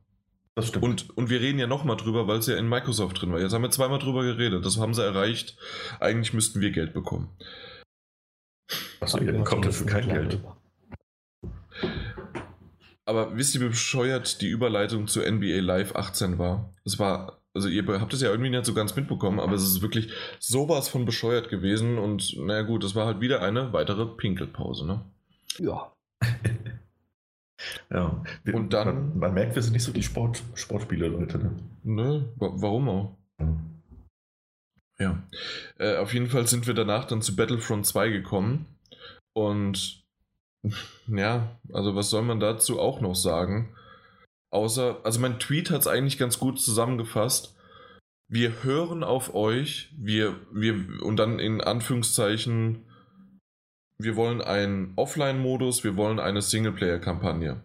Das 0.53 0.67
stimmt. 0.67 0.85
Und, 0.85 1.17
und 1.17 1.31
wir 1.31 1.41
reden 1.41 1.57
ja 1.57 1.65
nochmal 1.65 1.97
drüber, 1.97 2.27
weil 2.27 2.37
es 2.37 2.47
ja 2.47 2.57
in 2.57 2.69
Microsoft 2.69 3.19
drin 3.19 3.31
war. 3.31 3.39
Jetzt 3.39 3.53
haben 3.53 3.63
wir 3.63 3.71
zweimal 3.71 3.97
drüber 3.97 4.23
geredet. 4.23 4.63
Das 4.67 4.77
haben 4.77 4.93
sie 4.93 5.03
erreicht. 5.03 5.57
Eigentlich 5.99 6.33
müssten 6.33 6.61
wir 6.61 6.69
Geld 6.69 6.93
bekommen. 6.93 7.31
Achso, 8.99 9.19
ihr 9.19 9.33
bekommt 9.33 9.65
dafür 9.65 9.87
kein 9.87 10.07
Geld. 10.07 10.39
Aber 13.05 13.35
wisst 13.35 13.55
ihr, 13.55 13.61
wie 13.61 13.69
bescheuert 13.69 14.41
die 14.41 14.47
Überleitung 14.47 15.07
zu 15.07 15.19
NBA 15.19 15.59
Live 15.59 15.95
18 15.95 16.37
war? 16.37 16.73
Es 16.85 16.99
war, 16.99 17.41
also 17.53 17.67
ihr 17.67 17.85
habt 17.99 18.13
es 18.13 18.21
ja 18.21 18.29
irgendwie 18.29 18.51
nicht 18.51 18.65
so 18.65 18.73
ganz 18.73 18.95
mitbekommen, 18.95 19.39
aber 19.39 19.53
es 19.53 19.63
ist 19.63 19.81
wirklich 19.81 20.11
sowas 20.39 20.87
von 20.87 21.05
bescheuert 21.05 21.49
gewesen 21.49 21.97
und 21.97 22.37
naja 22.37 22.61
gut, 22.61 22.83
es 22.83 22.95
war 22.95 23.07
halt 23.07 23.19
wieder 23.19 23.41
eine 23.41 23.73
weitere 23.73 24.05
Pinkelpause, 24.05 24.85
ne? 24.85 25.01
Ja. 25.57 25.91
ja. 27.91 28.23
Wir, 28.43 28.55
und 28.55 28.71
dann. 28.71 28.85
Man, 28.85 29.19
man, 29.19 29.33
merkt, 29.33 29.55
wir 29.55 29.61
sind 29.61 29.73
nicht 29.73 29.83
so 29.83 29.91
die 29.91 30.03
Sport, 30.03 30.43
Sportspieler-Leute, 30.53 31.39
ne? 31.39 31.51
Ne, 31.83 32.29
warum 32.37 32.87
auch? 32.87 33.17
Mhm. 33.39 33.70
Ja. 35.01 35.23
Äh, 35.79 35.97
auf 35.97 36.13
jeden 36.13 36.29
Fall 36.29 36.47
sind 36.47 36.67
wir 36.67 36.75
danach 36.75 37.05
dann 37.05 37.23
zu 37.23 37.35
Battlefront 37.35 37.87
2 37.87 38.09
gekommen 38.09 38.67
und 39.33 40.03
ja, 41.07 41.59
also 41.73 41.95
was 41.95 42.11
soll 42.11 42.21
man 42.21 42.39
dazu 42.39 42.79
auch 42.79 43.01
noch 43.01 43.15
sagen? 43.15 43.75
Außer, 44.51 44.99
also 45.03 45.19
mein 45.19 45.39
Tweet 45.39 45.71
hat 45.71 45.81
es 45.81 45.87
eigentlich 45.87 46.19
ganz 46.19 46.37
gut 46.37 46.59
zusammengefasst. 46.59 47.55
Wir 48.27 48.63
hören 48.63 49.03
auf 49.03 49.33
euch, 49.33 49.91
wir, 49.97 50.39
wir, 50.51 51.01
und 51.01 51.17
dann 51.17 51.39
in 51.39 51.61
Anführungszeichen, 51.61 52.85
wir 53.97 54.15
wollen 54.15 54.41
einen 54.41 54.93
Offline-Modus, 54.97 55.83
wir 55.83 55.97
wollen 55.97 56.19
eine 56.19 56.41
Singleplayer-Kampagne. 56.41 57.63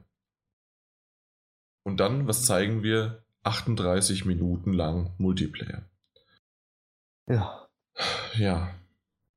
Und 1.85 1.99
dann, 1.99 2.27
was 2.27 2.47
zeigen 2.47 2.83
wir? 2.83 3.25
38 3.45 4.25
Minuten 4.25 4.73
lang 4.73 5.15
Multiplayer. 5.19 5.85
Ja. 7.29 7.69
Ja. 8.37 8.71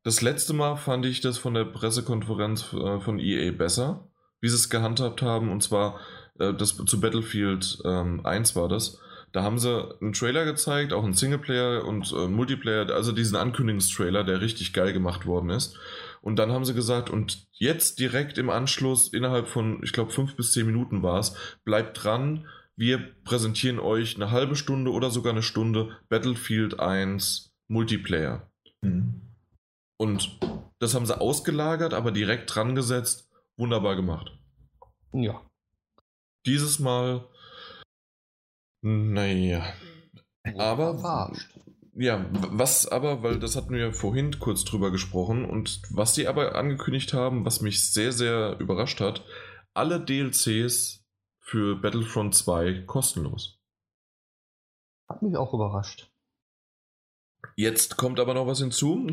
Das 0.04 0.22
letzte 0.22 0.54
Mal 0.54 0.76
fand 0.76 1.06
ich 1.06 1.22
das 1.22 1.38
von 1.38 1.54
der 1.54 1.66
Pressekonferenz 1.66 2.74
äh, 2.74 3.00
von 3.00 3.20
EA 3.20 3.52
besser, 3.52 4.10
wie 4.42 4.50
sie 4.50 4.56
es 4.56 4.70
gehandhabt 4.70 5.22
haben. 5.22 5.52
Und 5.52 5.62
zwar 5.62 6.00
äh, 6.40 6.54
das, 6.54 6.76
zu 6.76 7.02
Battlefield 7.02 7.80
ähm, 7.86 8.26
1 8.26 8.56
war 8.56 8.70
das. 8.70 9.00
Da 9.32 9.44
haben 9.44 9.60
sie 9.60 9.96
einen 10.02 10.14
Trailer 10.14 10.46
gezeigt, 10.46 10.92
auch 10.94 11.04
einen 11.04 11.14
Singleplayer 11.14 11.86
und 11.86 12.12
äh, 12.14 12.28
Multiplayer, 12.28 12.90
also 12.90 13.12
diesen 13.12 13.36
Ankündigungstrailer, 13.36 14.24
der 14.24 14.42
richtig 14.42 14.74
geil 14.74 14.92
gemacht 14.94 15.26
worden 15.26 15.52
ist. 15.52 15.78
Und 16.22 16.38
dann 16.38 16.52
haben 16.52 16.66
sie 16.66 16.74
gesagt, 16.74 17.10
und 17.10 17.48
jetzt 17.52 18.00
direkt 18.00 18.38
im 18.38 18.50
Anschluss, 18.50 19.14
innerhalb 19.14 19.48
von, 19.48 19.82
ich 19.84 19.94
glaube, 19.94 20.12
fünf 20.12 20.36
bis 20.36 20.52
zehn 20.52 20.66
Minuten 20.66 21.04
war 21.04 21.20
es, 21.20 21.36
bleibt 21.64 22.04
dran, 22.04 22.48
wir 22.76 22.98
präsentieren 23.24 23.80
euch 23.80 24.16
eine 24.16 24.32
halbe 24.32 24.56
Stunde 24.56 24.92
oder 24.92 25.12
sogar 25.12 25.34
eine 25.34 25.44
Stunde 25.44 25.98
Battlefield 26.08 26.80
1 26.80 27.49
Multiplayer. 27.70 28.52
Mhm. 28.82 29.22
Und 29.98 30.40
das 30.80 30.96
haben 30.96 31.06
sie 31.06 31.20
ausgelagert, 31.20 31.94
aber 31.94 32.12
direkt 32.12 32.54
dran 32.54 32.76
gesetzt. 32.76 33.30
Wunderbar 33.58 33.96
gemacht. 33.96 34.38
Ja. 35.12 35.46
Dieses 36.46 36.80
Mal, 36.80 37.28
naja. 38.82 39.74
Aber 40.58 40.98
verarscht. 40.98 41.60
Ja, 41.94 42.26
was 42.32 42.88
aber, 42.88 43.24
weil 43.24 43.40
das 43.40 43.58
hatten 43.58 43.74
wir 43.74 43.92
vorhin 43.92 44.40
kurz 44.40 44.64
drüber 44.64 44.90
gesprochen 44.90 45.44
und 45.44 45.82
was 45.90 46.16
sie 46.16 46.28
aber 46.28 46.56
angekündigt 46.56 47.14
haben, 47.14 47.44
was 47.44 47.60
mich 47.60 47.92
sehr, 47.92 48.14
sehr 48.14 48.58
überrascht 48.60 49.02
hat, 49.02 49.26
alle 49.74 50.00
DLCs 50.00 51.04
für 51.42 51.76
Battlefront 51.76 52.36
2 52.36 52.84
kostenlos. 52.86 53.60
Hat 55.10 55.22
mich 55.22 55.36
auch 55.36 55.54
überrascht. 55.54 56.10
Jetzt 57.60 57.98
kommt 57.98 58.22
aber 58.22 58.34
noch 58.34 58.48
was 58.48 58.60
hinzu. 58.60 59.08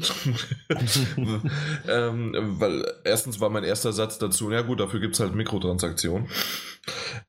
ähm, 1.88 2.32
weil 2.61 2.84
erstens 3.03 3.40
war 3.40 3.51
mein 3.51 3.64
erster 3.64 3.92
Satz 3.92 4.18
dazu, 4.18 4.53
ja 4.53 4.62
gut, 4.62 4.78
dafür 4.78 5.01
gibt 5.01 5.14
es 5.14 5.20
halt 5.20 5.34
Mikrotransaktionen. 5.34 6.28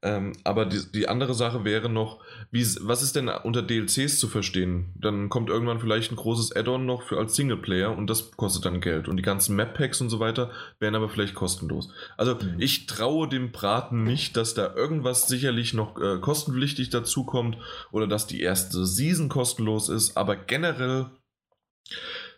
Ähm, 0.01 0.33
aber 0.43 0.65
die, 0.65 0.79
die, 0.91 1.07
andere 1.07 1.33
Sache 1.33 1.63
wäre 1.63 1.89
noch, 1.89 2.19
wie, 2.51 2.65
was 2.81 3.01
ist 3.01 3.15
denn 3.15 3.29
unter 3.29 3.63
DLCs 3.63 4.19
zu 4.19 4.27
verstehen? 4.27 4.93
Dann 4.95 5.29
kommt 5.29 5.49
irgendwann 5.49 5.79
vielleicht 5.79 6.11
ein 6.11 6.15
großes 6.15 6.55
Add-on 6.55 6.85
noch 6.85 7.03
für 7.03 7.17
als 7.17 7.35
Singleplayer 7.35 7.95
und 7.95 8.07
das 8.07 8.31
kostet 8.31 8.65
dann 8.65 8.81
Geld. 8.81 9.07
Und 9.07 9.17
die 9.17 9.23
ganzen 9.23 9.55
Map-Packs 9.55 10.01
und 10.01 10.09
so 10.09 10.19
weiter 10.19 10.51
wären 10.79 10.95
aber 10.95 11.09
vielleicht 11.09 11.33
kostenlos. 11.33 11.89
Also 12.17 12.35
mhm. 12.35 12.55
ich 12.59 12.85
traue 12.85 13.27
dem 13.27 13.51
Braten 13.51 14.03
nicht, 14.03 14.37
dass 14.37 14.53
da 14.53 14.75
irgendwas 14.75 15.27
sicherlich 15.27 15.73
noch 15.73 15.99
äh, 15.99 16.19
kostenpflichtig 16.19 16.89
dazukommt 16.89 17.57
oder 17.91 18.07
dass 18.07 18.27
die 18.27 18.41
erste 18.41 18.85
Season 18.85 19.29
kostenlos 19.29 19.89
ist, 19.89 20.17
aber 20.17 20.35
generell 20.35 21.07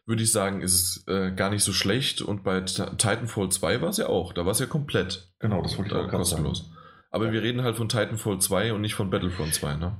würde 0.06 0.24
ich 0.24 0.32
sagen, 0.32 0.62
ist 0.62 0.74
es 0.74 1.08
äh, 1.08 1.32
gar 1.32 1.52
nicht 1.52 1.64
so 1.64 1.72
schlecht. 1.72 2.24
Und 2.24 2.44
bei 2.44 2.62
Titanfall 2.62 3.50
2 3.50 3.82
war 3.82 3.90
es 3.90 3.98
ja 3.98 4.08
auch. 4.08 4.34
Da 4.34 4.44
war 4.44 4.54
es 4.54 4.60
ja 4.60 4.66
komplett 4.66 5.30
genau, 5.38 5.62
das 5.62 5.78
wollte 5.78 5.92
ich 5.92 6.02
auch 6.02 6.10
kostenlos. 6.10 6.60
Sagen. 6.60 6.79
Aber 7.12 7.32
wir 7.32 7.42
reden 7.42 7.64
halt 7.64 7.76
von 7.76 7.90
Titanfall 7.90 8.40
2 8.40 8.74
und 8.74 8.82
nicht 8.82 8.94
von 8.94 9.10
Battlefront 9.10 9.54
2, 9.54 9.76
ne? 9.76 9.98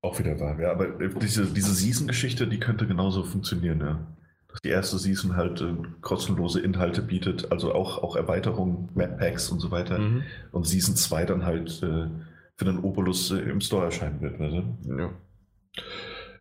Auch 0.00 0.18
wieder 0.18 0.38
wahr, 0.40 0.58
ja. 0.60 0.70
Aber 0.72 1.00
äh, 1.00 1.10
diese, 1.20 1.46
diese 1.46 1.74
Season-Geschichte, 1.74 2.46
die 2.46 2.58
könnte 2.58 2.86
genauso 2.86 3.24
funktionieren, 3.24 3.80
ja. 3.80 4.06
Dass 4.48 4.60
die 4.60 4.68
erste 4.68 4.98
Season 4.98 5.36
halt 5.36 5.60
äh, 5.60 5.74
kostenlose 6.00 6.60
Inhalte 6.60 7.02
bietet, 7.02 7.50
also 7.50 7.74
auch, 7.74 8.02
auch 8.02 8.16
Erweiterungen, 8.16 8.90
Map-Packs 8.94 9.50
und 9.50 9.60
so 9.60 9.70
weiter. 9.70 9.98
Mhm. 9.98 10.24
Und 10.50 10.66
Season 10.66 10.94
2 10.94 11.24
dann 11.24 11.44
halt 11.44 11.82
äh, 11.82 12.08
für 12.56 12.64
den 12.64 12.78
Obolus 12.78 13.30
äh, 13.30 13.38
im 13.38 13.60
Store 13.60 13.84
erscheinen 13.86 14.20
wird, 14.20 14.38
du? 14.38 14.98
Ja. 14.98 15.10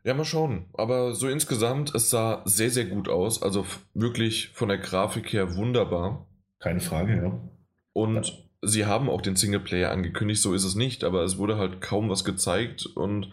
Ja, 0.03 0.15
mal 0.15 0.25
schauen. 0.25 0.65
Aber 0.73 1.13
so 1.13 1.27
insgesamt, 1.27 1.93
es 1.93 2.09
sah 2.09 2.41
sehr, 2.45 2.71
sehr 2.71 2.85
gut 2.85 3.07
aus. 3.07 3.43
Also 3.43 3.65
wirklich 3.93 4.49
von 4.49 4.69
der 4.69 4.79
Grafik 4.79 5.31
her 5.31 5.55
wunderbar. 5.55 6.27
Keine 6.59 6.79
Frage, 6.79 7.15
ja. 7.17 7.39
Und 7.93 8.49
sie 8.61 8.85
haben 8.85 9.09
auch 9.09 9.21
den 9.21 9.35
Singleplayer 9.35 9.91
angekündigt, 9.91 10.41
so 10.41 10.53
ist 10.53 10.63
es 10.63 10.75
nicht, 10.75 11.03
aber 11.03 11.23
es 11.23 11.37
wurde 11.37 11.57
halt 11.57 11.81
kaum 11.81 12.09
was 12.09 12.23
gezeigt 12.23 12.85
und 12.85 13.31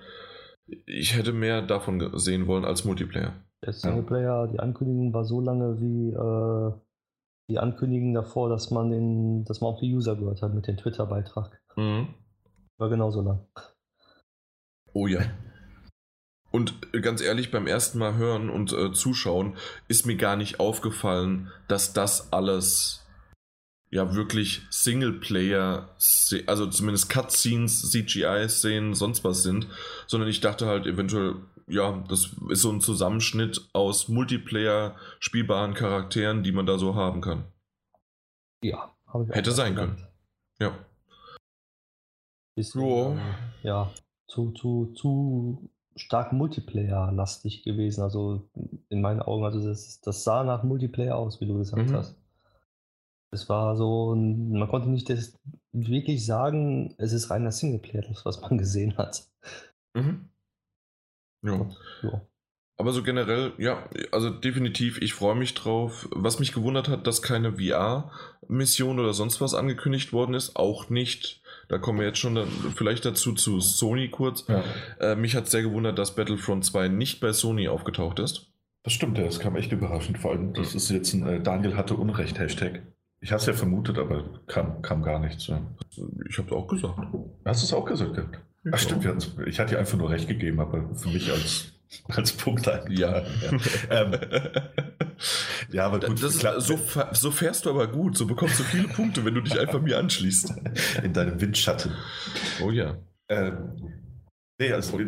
ich 0.86 1.16
hätte 1.16 1.32
mehr 1.32 1.62
davon 1.62 2.18
sehen 2.18 2.46
wollen 2.46 2.64
als 2.64 2.84
Multiplayer. 2.84 3.34
Der 3.64 3.72
Singleplayer, 3.72 4.44
ja. 4.44 4.46
die 4.46 4.60
Ankündigung 4.60 5.12
war 5.12 5.24
so 5.24 5.40
lange 5.40 5.80
wie 5.80 6.10
äh, 6.10 6.72
die 7.50 7.58
Ankündigung 7.58 8.14
davor, 8.14 8.48
dass 8.48 8.70
man 8.70 8.90
den, 8.90 9.44
dass 9.44 9.60
man 9.60 9.72
auf 9.72 9.80
die 9.80 9.94
User 9.94 10.16
gehört 10.16 10.42
hat 10.42 10.54
mit 10.54 10.66
dem 10.66 10.76
Twitter-Beitrag. 10.76 11.60
Mhm. 11.76 12.14
War 12.78 12.88
genauso 12.88 13.22
lang. 13.22 13.46
Oh 14.92 15.06
ja. 15.06 15.20
Und 16.50 16.92
ganz 17.02 17.20
ehrlich, 17.20 17.50
beim 17.50 17.66
ersten 17.66 17.98
Mal 17.98 18.16
hören 18.16 18.48
und 18.48 18.72
äh, 18.72 18.92
zuschauen 18.92 19.56
ist 19.86 20.06
mir 20.06 20.16
gar 20.16 20.36
nicht 20.36 20.60
aufgefallen, 20.60 21.48
dass 21.68 21.92
das 21.92 22.32
alles 22.32 23.06
ja 23.90 24.14
wirklich 24.14 24.62
Singleplayer, 24.70 25.88
also 26.46 26.66
zumindest 26.66 27.10
Cutscenes, 27.10 27.90
CGI-Szenen, 27.90 28.94
sonst 28.94 29.24
was 29.24 29.42
sind, 29.42 29.66
sondern 30.06 30.28
ich 30.28 30.40
dachte 30.40 30.66
halt 30.66 30.86
eventuell, 30.86 31.36
ja, 31.66 32.02
das 32.08 32.34
ist 32.50 32.62
so 32.62 32.70
ein 32.70 32.80
Zusammenschnitt 32.80 33.68
aus 33.72 34.08
Multiplayer 34.08 34.96
spielbaren 35.20 35.74
Charakteren, 35.74 36.42
die 36.42 36.52
man 36.52 36.66
da 36.66 36.78
so 36.78 36.94
haben 36.94 37.20
kann. 37.20 37.44
Ja, 38.62 38.94
habe 39.06 39.24
ich 39.24 39.34
Hätte 39.34 39.52
sein 39.52 39.74
gedacht. 39.74 39.96
können. 39.96 40.06
Ja. 40.60 40.78
Ist 42.56 42.74
oh. 42.74 43.16
ja 43.62 43.92
zu, 44.26 44.50
zu, 44.52 44.92
zu 44.94 45.70
stark 45.96 46.32
Multiplayer-lastig 46.32 47.62
gewesen. 47.62 48.02
Also 48.02 48.48
in 48.88 49.00
meinen 49.00 49.20
Augen, 49.20 49.44
also 49.44 49.66
das, 49.66 50.00
das 50.00 50.24
sah 50.24 50.44
nach 50.44 50.62
Multiplayer 50.64 51.16
aus, 51.16 51.40
wie 51.40 51.46
du 51.46 51.58
gesagt 51.58 51.90
mhm. 51.90 51.94
hast. 51.94 52.17
Es 53.30 53.48
war 53.48 53.76
so, 53.76 54.14
man 54.14 54.68
konnte 54.68 54.88
nicht 54.88 55.10
das 55.10 55.38
wirklich 55.72 56.24
sagen, 56.24 56.94
es 56.98 57.12
ist 57.12 57.30
reiner 57.30 57.52
Singleplayer, 57.52 58.02
das, 58.02 58.24
was 58.24 58.40
man 58.40 58.58
gesehen 58.58 58.96
hat. 58.96 59.28
Mhm. 59.94 60.28
Ja. 61.42 61.66
ja. 62.02 62.22
Aber 62.80 62.92
so 62.92 63.02
generell, 63.02 63.52
ja, 63.58 63.88
also 64.12 64.30
definitiv, 64.30 65.02
ich 65.02 65.12
freue 65.12 65.34
mich 65.34 65.54
drauf. 65.54 66.08
Was 66.12 66.38
mich 66.38 66.52
gewundert 66.52 66.88
hat, 66.88 67.08
dass 67.08 67.22
keine 67.22 67.54
VR-Mission 67.54 69.00
oder 69.00 69.12
sonst 69.12 69.40
was 69.40 69.54
angekündigt 69.54 70.12
worden 70.12 70.34
ist, 70.34 70.54
auch 70.54 70.88
nicht. 70.88 71.42
Da 71.68 71.78
kommen 71.78 71.98
wir 71.98 72.06
jetzt 72.06 72.18
schon 72.18 72.36
dann 72.36 72.48
vielleicht 72.76 73.04
dazu 73.04 73.34
zu 73.34 73.60
Sony 73.60 74.10
kurz. 74.10 74.46
Ja. 74.46 74.62
Äh, 75.00 75.16
mich 75.16 75.34
hat 75.34 75.48
sehr 75.48 75.62
gewundert, 75.62 75.98
dass 75.98 76.14
Battlefront 76.14 76.64
2 76.64 76.86
nicht 76.86 77.20
bei 77.20 77.32
Sony 77.32 77.66
aufgetaucht 77.66 78.20
ist. 78.20 78.52
Das 78.84 78.92
stimmt, 78.92 79.18
das 79.18 79.40
kam 79.40 79.56
echt 79.56 79.72
überraschend. 79.72 80.18
Vor 80.18 80.30
allem, 80.30 80.54
das 80.54 80.76
ist 80.76 80.88
jetzt 80.88 81.12
ein 81.14 81.26
äh, 81.26 81.42
Daniel 81.42 81.76
hatte 81.76 81.94
Unrecht 81.94 82.38
Hashtag. 82.38 82.82
Ich 83.20 83.32
habe 83.32 83.40
es 83.40 83.46
ja 83.46 83.52
vermutet, 83.52 83.98
aber 83.98 84.24
kam, 84.46 84.80
kam 84.82 85.02
gar 85.02 85.18
nichts. 85.18 85.46
Ja. 85.48 85.60
Ich 86.28 86.38
habe 86.38 86.48
es 86.48 86.52
auch 86.52 86.68
gesagt. 86.68 86.98
Hast 87.44 87.62
du 87.62 87.66
es 87.66 87.72
auch 87.72 87.84
gesagt? 87.84 88.16
Ja. 88.16 88.24
Ach 88.72 88.78
stimmt, 88.78 89.04
ich 89.46 89.58
hatte 89.58 89.74
dir 89.74 89.78
einfach 89.78 89.98
nur 89.98 90.10
recht 90.10 90.28
gegeben, 90.28 90.60
aber 90.60 90.94
für 90.94 91.08
mich 91.08 91.30
als, 91.30 91.72
als 92.08 92.32
Punkt 92.32 92.66
Ja. 92.66 92.82
Ja. 92.88 93.24
ähm, 93.90 94.16
ja, 95.72 95.86
aber 95.86 96.00
gut. 96.00 96.22
Ist, 96.22 96.40
so, 96.40 96.78
so, 97.12 97.30
fährst 97.30 97.66
du 97.66 97.70
aber 97.70 97.88
gut. 97.88 98.16
So 98.16 98.26
bekommst 98.26 98.60
du 98.60 98.64
viele 98.64 98.88
Punkte, 98.88 99.24
wenn 99.24 99.34
du 99.34 99.40
dich 99.40 99.58
einfach 99.58 99.80
mir 99.80 99.98
anschließt. 99.98 100.54
In 101.02 101.12
deinem 101.12 101.40
Windschatten. 101.40 101.92
Oh 102.62 102.70
ja. 102.70 102.96
Ähm, 103.28 103.72
Nee, 104.60 104.72
also, 104.72 104.98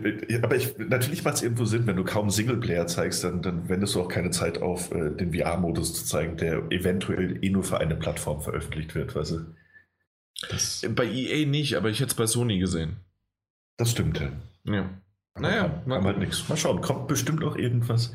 aber 0.42 0.54
ich, 0.54 0.78
natürlich 0.78 1.24
macht 1.24 1.36
es 1.36 1.42
irgendwo 1.42 1.64
Sinn, 1.64 1.84
wenn 1.88 1.96
du 1.96 2.04
kaum 2.04 2.30
Singleplayer 2.30 2.86
zeigst, 2.86 3.24
dann, 3.24 3.42
dann 3.42 3.68
wendest 3.68 3.96
du 3.96 4.00
auch 4.00 4.08
keine 4.08 4.30
Zeit 4.30 4.62
auf, 4.62 4.92
äh, 4.92 5.10
den 5.10 5.34
VR-Modus 5.34 5.94
zu 5.94 6.04
zeigen, 6.04 6.36
der 6.36 6.70
eventuell 6.70 7.42
eh 7.44 7.50
nur 7.50 7.64
für 7.64 7.78
eine 7.78 7.96
Plattform 7.96 8.40
veröffentlicht 8.42 8.94
wird, 8.94 9.16
weißt 9.16 9.32
du? 9.32 9.54
Das 10.48 10.86
Bei 10.94 11.04
EA 11.04 11.46
nicht, 11.46 11.74
aber 11.76 11.90
ich 11.90 11.98
hätte 11.98 12.10
es 12.10 12.14
bei 12.14 12.26
Sony 12.26 12.60
gesehen. 12.60 12.98
Das 13.76 13.90
stimmt, 13.90 14.20
ja. 14.20 14.30
Ja. 14.64 14.90
Naja, 15.36 15.82
kam 15.88 16.04
halt 16.04 16.18
nichts. 16.18 16.48
Mal 16.48 16.56
schauen, 16.56 16.80
kommt 16.80 17.08
bestimmt 17.08 17.40
noch 17.40 17.56
irgendwas. 17.56 18.14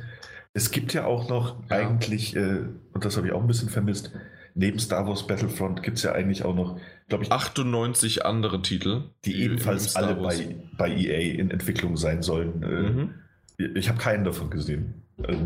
Es 0.54 0.72
gibt 0.72 0.94
ja 0.94 1.06
auch 1.06 1.28
noch 1.28 1.70
ja. 1.70 1.76
eigentlich, 1.78 2.34
äh, 2.36 2.62
und 2.94 3.04
das 3.04 3.18
habe 3.18 3.28
ich 3.28 3.34
auch 3.34 3.42
ein 3.42 3.48
bisschen 3.48 3.70
vermisst, 3.70 4.14
neben 4.56 4.80
Star 4.80 5.08
Wars 5.08 5.28
Battlefront 5.28 5.84
gibt 5.84 5.98
es 5.98 6.04
ja 6.04 6.14
eigentlich 6.14 6.44
auch 6.44 6.56
noch, 6.56 6.80
glaube 7.08 7.26
ich, 7.26 7.32
98 7.32 8.26
andere 8.26 8.62
Titel, 8.62 9.04
die 9.26 9.44
ebenfalls 9.44 9.96
alle 9.96 10.16
bei, 10.16 10.56
bei 10.78 10.90
EA 10.90 11.40
in 11.40 11.52
Entwicklung 11.52 11.98
sein 11.98 12.24
sollen. 12.24 12.64
Äh, 12.64 12.68
mhm. 12.68 13.76
Ich 13.76 13.90
habe 13.90 14.00
keinen 14.00 14.24
davon 14.24 14.50
gesehen. 14.50 15.04
Also, 15.22 15.46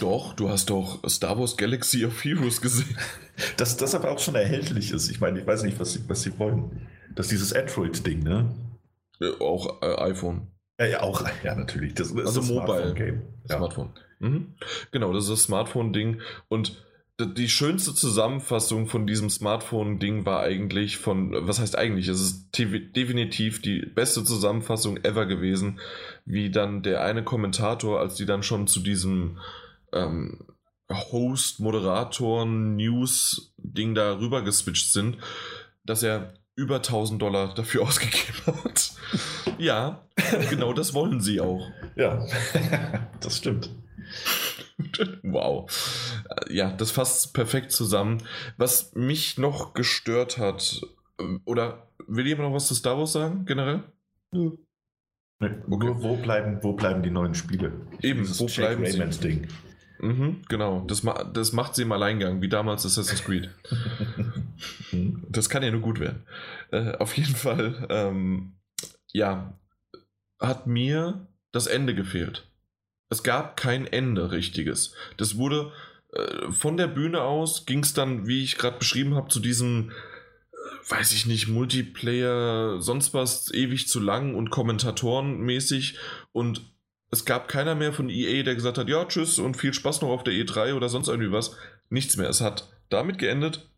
doch, 0.00 0.34
du 0.34 0.48
hast 0.48 0.70
doch 0.70 1.06
Star 1.08 1.38
Wars 1.38 1.56
Galaxy 1.56 2.04
of 2.04 2.24
Heroes 2.24 2.60
gesehen. 2.60 2.96
Dass 3.56 3.76
das 3.76 3.94
aber 3.94 4.10
auch 4.10 4.18
schon 4.18 4.34
erhältlich 4.34 4.90
ist. 4.90 5.10
Ich 5.10 5.20
meine, 5.20 5.40
ich 5.40 5.46
weiß 5.46 5.62
nicht, 5.62 5.78
was 5.78 5.92
sie, 5.92 6.08
was 6.08 6.22
sie 6.22 6.38
wollen. 6.38 6.88
Das 7.14 7.26
ist 7.26 7.32
dieses 7.32 7.52
Android-Ding, 7.52 8.22
ne? 8.22 8.54
Ja, 9.20 9.40
auch 9.40 9.82
äh, 9.82 10.10
iPhone. 10.10 10.48
Ja, 10.80 10.86
ja, 10.86 11.02
auch, 11.02 11.24
ja, 11.42 11.54
natürlich. 11.54 11.94
Das, 11.94 12.14
das 12.14 12.36
also 12.36 12.54
Mobile. 12.54 12.94
Game. 12.94 13.22
Ja. 13.48 13.56
Smartphone. 13.56 13.90
Mhm. 14.20 14.54
Genau, 14.92 15.12
das 15.12 15.24
ist 15.24 15.30
das 15.30 15.42
Smartphone-Ding. 15.42 16.20
Und 16.48 16.84
die 17.20 17.48
schönste 17.48 17.94
Zusammenfassung 17.94 18.86
von 18.86 19.06
diesem 19.06 19.28
Smartphone-Ding 19.28 20.24
war 20.24 20.40
eigentlich 20.40 20.98
von, 20.98 21.32
was 21.48 21.58
heißt 21.58 21.76
eigentlich, 21.76 22.06
es 22.06 22.20
ist 22.20 22.50
definitiv 22.56 23.60
die 23.60 23.80
beste 23.80 24.22
Zusammenfassung 24.22 24.98
ever 24.98 25.26
gewesen, 25.26 25.80
wie 26.24 26.50
dann 26.50 26.82
der 26.82 27.02
eine 27.02 27.24
Kommentator, 27.24 27.98
als 27.98 28.14
die 28.14 28.26
dann 28.26 28.44
schon 28.44 28.68
zu 28.68 28.80
diesem 28.80 29.38
ähm, 29.92 30.44
Host, 30.88 31.58
Moderator, 31.58 32.46
News-Ding 32.46 33.96
da 33.96 34.18
rüber 34.18 34.42
geswitcht 34.42 34.92
sind, 34.92 35.18
dass 35.84 36.04
er 36.04 36.34
über 36.54 36.76
1000 36.76 37.20
Dollar 37.20 37.52
dafür 37.52 37.82
ausgegeben 37.86 38.62
hat. 38.64 38.92
ja, 39.58 40.04
genau 40.50 40.72
das 40.72 40.94
wollen 40.94 41.20
sie 41.20 41.40
auch. 41.40 41.66
Ja, 41.96 42.24
das 43.20 43.38
stimmt. 43.38 43.70
wow. 45.22 45.70
ja, 46.48 46.72
das 46.72 46.90
fasst 46.90 47.34
perfekt 47.34 47.72
zusammen. 47.72 48.22
Was 48.56 48.94
mich 48.94 49.38
noch 49.38 49.74
gestört 49.74 50.38
hat, 50.38 50.80
äh, 51.18 51.24
oder 51.44 51.88
will 52.06 52.26
jemand 52.26 52.48
noch 52.48 52.56
was 52.56 52.68
zu 52.68 52.74
Star 52.74 52.98
Wars 52.98 53.12
sagen, 53.12 53.44
generell? 53.44 53.82
Ja. 54.32 54.50
Okay. 55.40 55.94
Wo 55.98 56.16
bleiben, 56.16 56.58
wo 56.62 56.72
bleiben 56.72 57.02
die 57.02 57.10
neuen 57.10 57.34
Spiele? 57.34 57.72
Eben, 58.02 58.20
Dieses 58.20 58.40
wo 58.40 58.46
Jack 58.46 58.56
bleiben 58.56 58.84
Raymonds 58.84 59.20
sie? 59.20 59.28
Ding. 59.28 59.48
Mhm, 60.00 60.42
genau, 60.48 60.84
das, 60.86 61.02
ma 61.02 61.24
das 61.24 61.52
macht 61.52 61.74
sie 61.74 61.82
im 61.82 61.92
Alleingang, 61.92 62.40
wie 62.40 62.48
damals 62.48 62.86
Assassin's 62.86 63.24
Creed. 63.24 63.50
das 65.28 65.48
kann 65.48 65.62
ja 65.62 65.70
nur 65.70 65.80
gut 65.80 66.00
werden. 66.00 66.24
Äh, 66.70 66.96
auf 66.98 67.16
jeden 67.16 67.34
Fall, 67.34 67.86
ähm, 67.88 68.54
ja, 69.12 69.58
hat 70.40 70.66
mir 70.66 71.26
das 71.52 71.66
Ende 71.66 71.94
gefehlt. 71.94 72.47
Es 73.08 73.22
gab 73.22 73.56
kein 73.56 73.86
Ende 73.86 74.30
richtiges. 74.30 74.94
Das 75.16 75.36
wurde 75.36 75.72
äh, 76.12 76.50
von 76.52 76.76
der 76.76 76.88
Bühne 76.88 77.22
aus, 77.22 77.66
ging 77.66 77.80
es 77.80 77.94
dann, 77.94 78.26
wie 78.26 78.42
ich 78.42 78.58
gerade 78.58 78.78
beschrieben 78.78 79.14
habe, 79.14 79.28
zu 79.28 79.40
diesem 79.40 79.92
weiß 80.88 81.12
ich 81.12 81.26
nicht, 81.26 81.48
Multiplayer, 81.48 82.80
sonst 82.80 83.14
was 83.14 83.52
ewig 83.52 83.88
zu 83.88 84.00
lang 84.00 84.34
und 84.34 84.50
Kommentatorenmäßig 84.50 85.98
und 86.32 86.62
es 87.10 87.24
gab 87.24 87.48
keiner 87.48 87.74
mehr 87.74 87.92
von 87.92 88.10
EA, 88.10 88.42
der 88.42 88.54
gesagt 88.54 88.78
hat, 88.78 88.88
ja, 88.88 89.04
tschüss 89.04 89.38
und 89.38 89.56
viel 89.56 89.72
Spaß 89.72 90.02
noch 90.02 90.10
auf 90.10 90.24
der 90.24 90.34
E3 90.34 90.74
oder 90.74 90.88
sonst 90.88 91.08
irgendwie 91.08 91.32
was. 91.32 91.56
Nichts 91.88 92.16
mehr. 92.18 92.28
Es 92.28 92.42
hat 92.42 92.68
damit 92.90 93.18
geendet, 93.18 93.70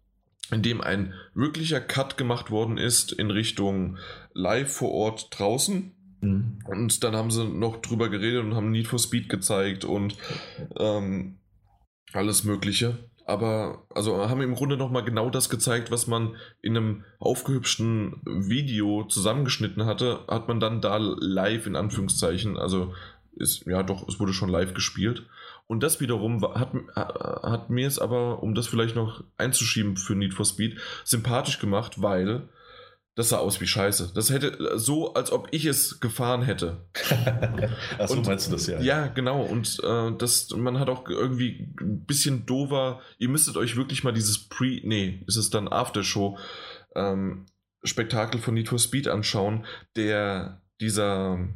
indem 0.51 0.81
ein 0.81 1.15
wirklicher 1.35 1.81
Cut 1.81 2.17
gemacht 2.17 2.51
worden 2.51 2.77
ist 2.77 3.13
in 3.13 3.31
Richtung 3.31 3.99
live 4.33 4.73
vor 4.73 4.91
Ort 4.91 5.29
draußen. 5.31 5.95
Mhm. 6.21 6.59
Und 6.67 7.03
dann 7.05 7.17
haben 7.17 7.31
sie 7.31 7.47
noch 7.47 7.81
drüber 7.81 8.09
geredet 8.09 8.45
und 8.45 8.55
haben 8.55 8.71
Need 8.71 8.89
for 8.89 8.99
Speed 8.99 9.29
gezeigt 9.29 9.85
und 9.85 10.17
ähm, 10.79 11.39
alles 12.13 12.45
Mögliche 12.45 12.99
aber 13.31 13.87
also 13.95 14.29
haben 14.29 14.41
im 14.43 14.57
Grunde 14.57 14.77
nochmal 14.77 15.05
genau 15.05 15.31
das 15.31 15.49
gezeigt, 15.49 15.91
was 15.93 16.09
man 16.09 16.37
in 16.63 16.77
einem 16.77 17.05
aufgehübschten 17.21 18.21
Video 18.25 19.05
zusammengeschnitten 19.05 19.87
hatte, 19.87 20.25
hat 20.27 20.49
man 20.49 20.59
dann 20.59 20.81
da 20.81 20.97
live 20.97 21.67
in 21.67 21.77
Anführungszeichen, 21.77 22.57
also 22.59 22.93
ist, 23.37 23.67
ja 23.67 23.85
doch, 23.85 24.09
es 24.09 24.19
wurde 24.19 24.33
schon 24.33 24.49
live 24.49 24.75
gespielt. 24.75 25.27
Und 25.69 25.85
das 25.85 26.01
wiederum 26.01 26.43
hat, 26.43 26.73
hat 26.97 27.71
mir 27.71 27.87
es 27.87 28.01
aber, 28.01 28.43
um 28.43 28.57
das 28.57 28.67
vielleicht 28.67 28.97
noch 28.97 29.23
einzuschieben 29.39 29.97
für 29.97 30.17
Need 30.17 30.35
for 30.35 30.45
Speed, 30.45 30.79
sympathisch 31.05 31.61
gemacht, 31.61 32.03
weil 32.03 32.49
das 33.17 33.31
sah 33.31 33.39
aus 33.39 33.61
wie 33.61 33.67
Scheiße. 33.67 34.13
Das 34.15 34.31
hätte 34.31 34.79
so, 34.79 35.15
als 35.15 35.33
ob 35.33 35.49
ich 35.51 35.65
es 35.65 36.01
gefahren 36.01 36.43
hätte. 36.43 36.87
Achso, 37.99 38.15
und, 38.15 38.27
meinst 38.27 38.47
du 38.47 38.53
das 38.53 38.67
ja? 38.67 38.81
Ja, 38.81 39.07
genau. 39.09 39.43
Und 39.43 39.79
äh, 39.83 40.13
das, 40.17 40.51
man 40.51 40.79
hat 40.79 40.89
auch 40.89 41.09
irgendwie 41.09 41.75
ein 41.81 42.05
bisschen 42.07 42.47
dover. 42.47 43.01
Ihr 43.19 43.29
müsstet 43.29 43.57
euch 43.57 43.77
wirklich 43.77 44.05
mal 44.05 44.13
dieses 44.13 44.49
Pre, 44.49 44.81
nee, 44.85 45.23
ist 45.27 45.37
es 45.37 45.51
dann 45.51 45.69
Aftershow 45.69 46.39
ähm, 46.95 47.47
Spektakel 47.83 48.41
von 48.41 48.55
Need 48.55 48.69
for 48.69 48.79
Speed 48.79 49.09
anschauen. 49.09 49.67
Der, 49.97 50.63
dieser, 50.81 51.49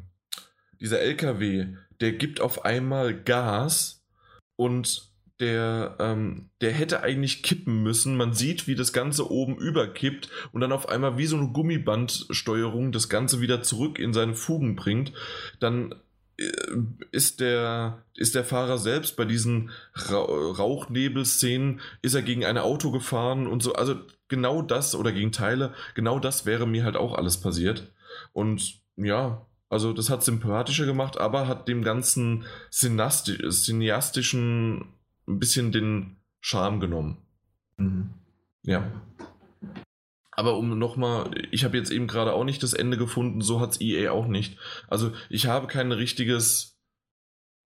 dieser 0.81 1.01
LKW, 1.01 1.69
der 2.01 2.13
gibt 2.13 2.41
auf 2.41 2.65
einmal 2.65 3.15
Gas 3.15 4.05
und 4.57 5.14
der, 5.41 5.97
ähm, 5.99 6.51
der 6.61 6.73
hätte 6.73 7.03
eigentlich 7.03 7.43
kippen 7.43 7.83
müssen. 7.83 8.17
Man 8.17 8.35
sieht, 8.35 8.69
wie 8.69 8.75
das 8.75 8.93
Ganze 8.93 9.31
oben 9.31 9.57
überkippt 9.57 10.29
und 10.53 10.61
dann 10.61 10.73
auf 10.73 10.89
einmal 10.89 11.19
wie 11.19 11.27
so 11.27 11.37
eine 11.37 11.49
Gummibandsteuerung 11.49 12.93
das 12.93 13.09
Ganze 13.09 13.41
wieder 13.41 13.63
zurück 13.63 13.99
in 13.99 14.13
seine 14.13 14.35
Fugen 14.35 14.77
bringt. 14.77 15.13
Dann 15.59 15.95
äh, 16.39 16.51
ist 17.11 17.41
der, 17.41 18.05
ist 18.15 18.37
der 18.37 18.45
Fahrer 18.45 18.79
selbst 18.79 19.17
bei 19.17 19.25
diesen 19.25 19.71
Ra 19.95 20.23
Rauchnebelszenen, 20.23 21.81
ist 22.01 22.15
er 22.15 22.23
gegen 22.23 22.45
ein 22.45 22.59
Auto 22.59 22.93
gefahren 22.93 23.49
und 23.49 23.63
so. 23.63 23.73
Also 23.73 23.97
genau 24.29 24.63
das 24.63 24.95
oder 24.95 25.11
gegen 25.11 25.33
Teile, 25.33 25.75
genau 25.95 26.21
das 26.21 26.47
wäre 26.47 26.67
mir 26.67 26.85
halt 26.85 26.97
auch 26.97 27.15
alles 27.15 27.41
passiert. 27.41 27.93
Und 28.33 28.81
ja, 28.97 29.45
also 29.69 29.93
das 29.93 30.11
hat 30.11 30.23
sympathischer 30.23 30.87
gemacht, 30.87 31.19
aber 31.19 31.49
hat 31.49 31.67
dem 31.67 31.83
ganzen 31.83 32.45
cineastischen 32.71 34.94
ein 35.27 35.39
bisschen 35.39 35.73
den 35.73 36.17
Charme 36.41 36.81
genommen. 36.81 37.19
Mhm. 37.77 38.11
Ja. 38.63 38.91
Aber 40.33 40.57
um 40.59 40.79
nochmal, 40.79 41.31
ich 41.53 41.65
habe 41.65 41.77
jetzt 41.77 41.91
eben 41.91 42.07
gerade 42.07 42.33
auch 42.33 42.45
nicht 42.45 42.63
das 42.63 42.73
Ende 42.73 42.97
gefunden, 42.97 43.41
so 43.41 43.61
hat 43.61 43.73
es 43.73 43.81
EA 43.81 44.11
auch 44.11 44.27
nicht. 44.27 44.59
Also 44.89 45.13
ich 45.31 45.47
habe 45.47 45.69
kein 45.69 45.93
richtiges, 45.93 46.77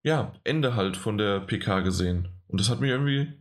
ja, 0.02 0.34
Ende 0.44 0.76
halt 0.76 0.96
von 0.96 1.16
der 1.16 1.40
PK 1.40 1.80
gesehen. 1.80 2.28
Und 2.46 2.60
das 2.60 2.68
hat 2.68 2.80
mich 2.80 2.90
irgendwie 2.90 3.32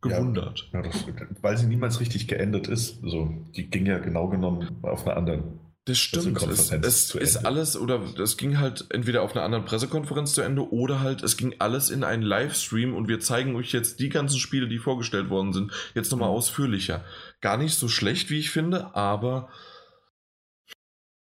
gewundert. 0.00 0.70
Ja, 0.72 0.80
ja 0.80 0.86
das, 0.86 1.06
weil 1.42 1.56
sie 1.58 1.66
niemals 1.66 2.00
richtig 2.00 2.28
geendet 2.28 2.68
ist. 2.68 3.00
So, 3.02 3.46
die 3.54 3.68
ging 3.68 3.86
ja 3.86 3.98
genau 3.98 4.28
genommen 4.28 4.78
auf 4.82 5.06
einer 5.06 5.16
anderen 5.16 5.60
das 5.86 5.98
stimmt. 5.98 6.40
Es, 6.42 6.70
es 6.70 7.14
ist 7.14 7.36
alles, 7.46 7.76
oder 7.76 8.02
es 8.18 8.36
ging 8.36 8.58
halt 8.58 8.86
entweder 8.90 9.22
auf 9.22 9.34
einer 9.34 9.44
anderen 9.44 9.64
Pressekonferenz 9.64 10.34
zu 10.34 10.42
Ende 10.42 10.70
oder 10.70 11.00
halt 11.00 11.22
es 11.22 11.36
ging 11.36 11.54
alles 11.58 11.88
in 11.88 12.04
einen 12.04 12.22
Livestream 12.22 12.94
und 12.94 13.08
wir 13.08 13.20
zeigen 13.20 13.56
euch 13.56 13.72
jetzt 13.72 13.98
die 13.98 14.10
ganzen 14.10 14.38
Spiele, 14.38 14.68
die 14.68 14.78
vorgestellt 14.78 15.30
worden 15.30 15.52
sind, 15.52 15.72
jetzt 15.94 16.10
nochmal 16.12 16.28
mhm. 16.28 16.36
ausführlicher. 16.36 17.04
Gar 17.40 17.56
nicht 17.56 17.74
so 17.74 17.88
schlecht, 17.88 18.30
wie 18.30 18.38
ich 18.38 18.50
finde, 18.50 18.94
aber 18.94 19.48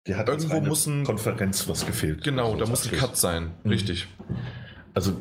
die 0.08 0.14
hat 0.16 0.30
irgendwo 0.30 0.62
muss 0.62 0.86
ein 0.86 1.04
Konferenz 1.04 1.68
was 1.68 1.86
gefehlt. 1.86 2.24
Genau, 2.24 2.52
also 2.52 2.58
da 2.60 2.70
muss 2.70 2.86
ein 2.86 2.96
Cut 2.96 3.18
sein, 3.18 3.56
mhm. 3.64 3.72
richtig. 3.72 4.08
Also, 4.94 5.20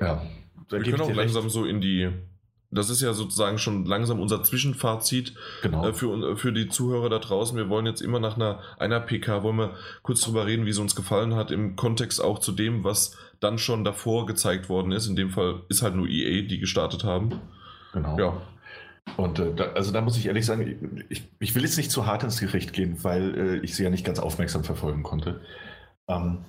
ja. 0.00 0.26
Wir 0.70 0.82
können 0.82 1.02
auch 1.02 1.14
langsam 1.14 1.50
so 1.50 1.66
in 1.66 1.82
die 1.82 2.10
das 2.72 2.90
ist 2.90 3.02
ja 3.02 3.12
sozusagen 3.12 3.58
schon 3.58 3.84
langsam 3.84 4.18
unser 4.18 4.42
Zwischenfazit 4.42 5.34
genau. 5.62 5.86
äh, 5.86 5.92
für, 5.92 6.36
für 6.36 6.52
die 6.52 6.68
Zuhörer 6.68 7.10
da 7.10 7.18
draußen. 7.18 7.56
Wir 7.56 7.68
wollen 7.68 7.86
jetzt 7.86 8.00
immer 8.00 8.18
nach 8.18 8.36
einer, 8.36 8.60
einer 8.78 9.00
PK, 9.00 9.42
wollen 9.42 9.58
wir 9.58 9.74
kurz 10.02 10.22
drüber 10.22 10.46
reden, 10.46 10.64
wie 10.64 10.70
es 10.70 10.78
uns 10.78 10.96
gefallen 10.96 11.34
hat, 11.34 11.50
im 11.50 11.76
Kontext 11.76 12.22
auch 12.22 12.38
zu 12.38 12.52
dem, 12.52 12.82
was 12.82 13.16
dann 13.40 13.58
schon 13.58 13.84
davor 13.84 14.26
gezeigt 14.26 14.68
worden 14.68 14.92
ist. 14.92 15.06
In 15.06 15.16
dem 15.16 15.30
Fall 15.30 15.62
ist 15.68 15.82
halt 15.82 15.94
nur 15.94 16.08
EA, 16.08 16.42
die 16.42 16.58
gestartet 16.58 17.04
haben. 17.04 17.40
Genau. 17.92 18.18
Ja. 18.18 18.42
Und 19.16 19.38
äh, 19.38 19.54
da, 19.54 19.72
also 19.72 19.92
da 19.92 20.00
muss 20.00 20.16
ich 20.16 20.26
ehrlich 20.26 20.46
sagen, 20.46 21.04
ich, 21.08 21.28
ich 21.38 21.54
will 21.54 21.62
jetzt 21.62 21.76
nicht 21.76 21.90
zu 21.90 22.06
hart 22.06 22.24
ins 22.24 22.40
Gericht 22.40 22.72
gehen, 22.72 23.02
weil 23.02 23.34
äh, 23.36 23.56
ich 23.58 23.74
sie 23.74 23.82
ja 23.82 23.90
nicht 23.90 24.06
ganz 24.06 24.18
aufmerksam 24.18 24.64
verfolgen 24.64 25.02
konnte. 25.02 25.40
Ähm, 26.08 26.44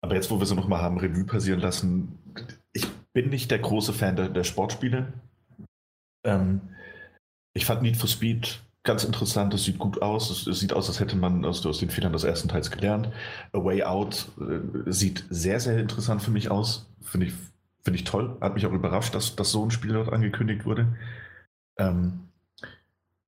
aber 0.00 0.16
jetzt, 0.16 0.30
wo 0.30 0.38
wir 0.38 0.46
sie 0.46 0.56
nochmal 0.56 0.82
haben 0.82 0.98
Revue 0.98 1.24
passieren 1.24 1.60
lassen, 1.60 2.18
ich 2.72 2.86
bin 3.12 3.30
nicht 3.30 3.50
der 3.50 3.60
große 3.60 3.92
Fan 3.92 4.16
der, 4.16 4.28
der 4.28 4.44
Sportspiele. 4.44 5.12
Ähm, 6.24 6.60
ich 7.54 7.66
fand 7.66 7.82
Need 7.82 7.96
for 7.96 8.08
Speed 8.08 8.60
ganz 8.84 9.04
interessant, 9.04 9.54
es 9.54 9.64
sieht 9.64 9.78
gut 9.78 10.02
aus, 10.02 10.30
es, 10.30 10.46
es, 10.46 10.60
sieht 10.60 10.72
aus, 10.72 10.88
als 10.88 10.98
hätte 10.98 11.16
man 11.16 11.44
aus, 11.44 11.64
aus 11.66 11.78
den 11.78 11.90
Fehlern 11.90 12.12
des 12.12 12.24
ersten 12.24 12.48
Teils 12.48 12.70
gelernt. 12.70 13.08
A 13.52 13.62
Way 13.62 13.84
Out 13.84 14.28
äh, 14.40 14.90
sieht 14.90 15.24
sehr, 15.30 15.60
sehr 15.60 15.78
interessant 15.78 16.22
für 16.22 16.30
mich 16.30 16.50
aus, 16.50 16.90
finde 17.00 17.28
ich, 17.28 17.34
find 17.84 17.96
ich 17.96 18.04
toll, 18.04 18.36
hat 18.40 18.54
mich 18.54 18.66
auch 18.66 18.72
überrascht, 18.72 19.14
dass, 19.14 19.36
dass 19.36 19.52
so 19.52 19.64
ein 19.64 19.70
Spiel 19.70 19.92
dort 19.92 20.12
angekündigt 20.12 20.64
wurde. 20.64 20.88
Ähm, 21.76 22.28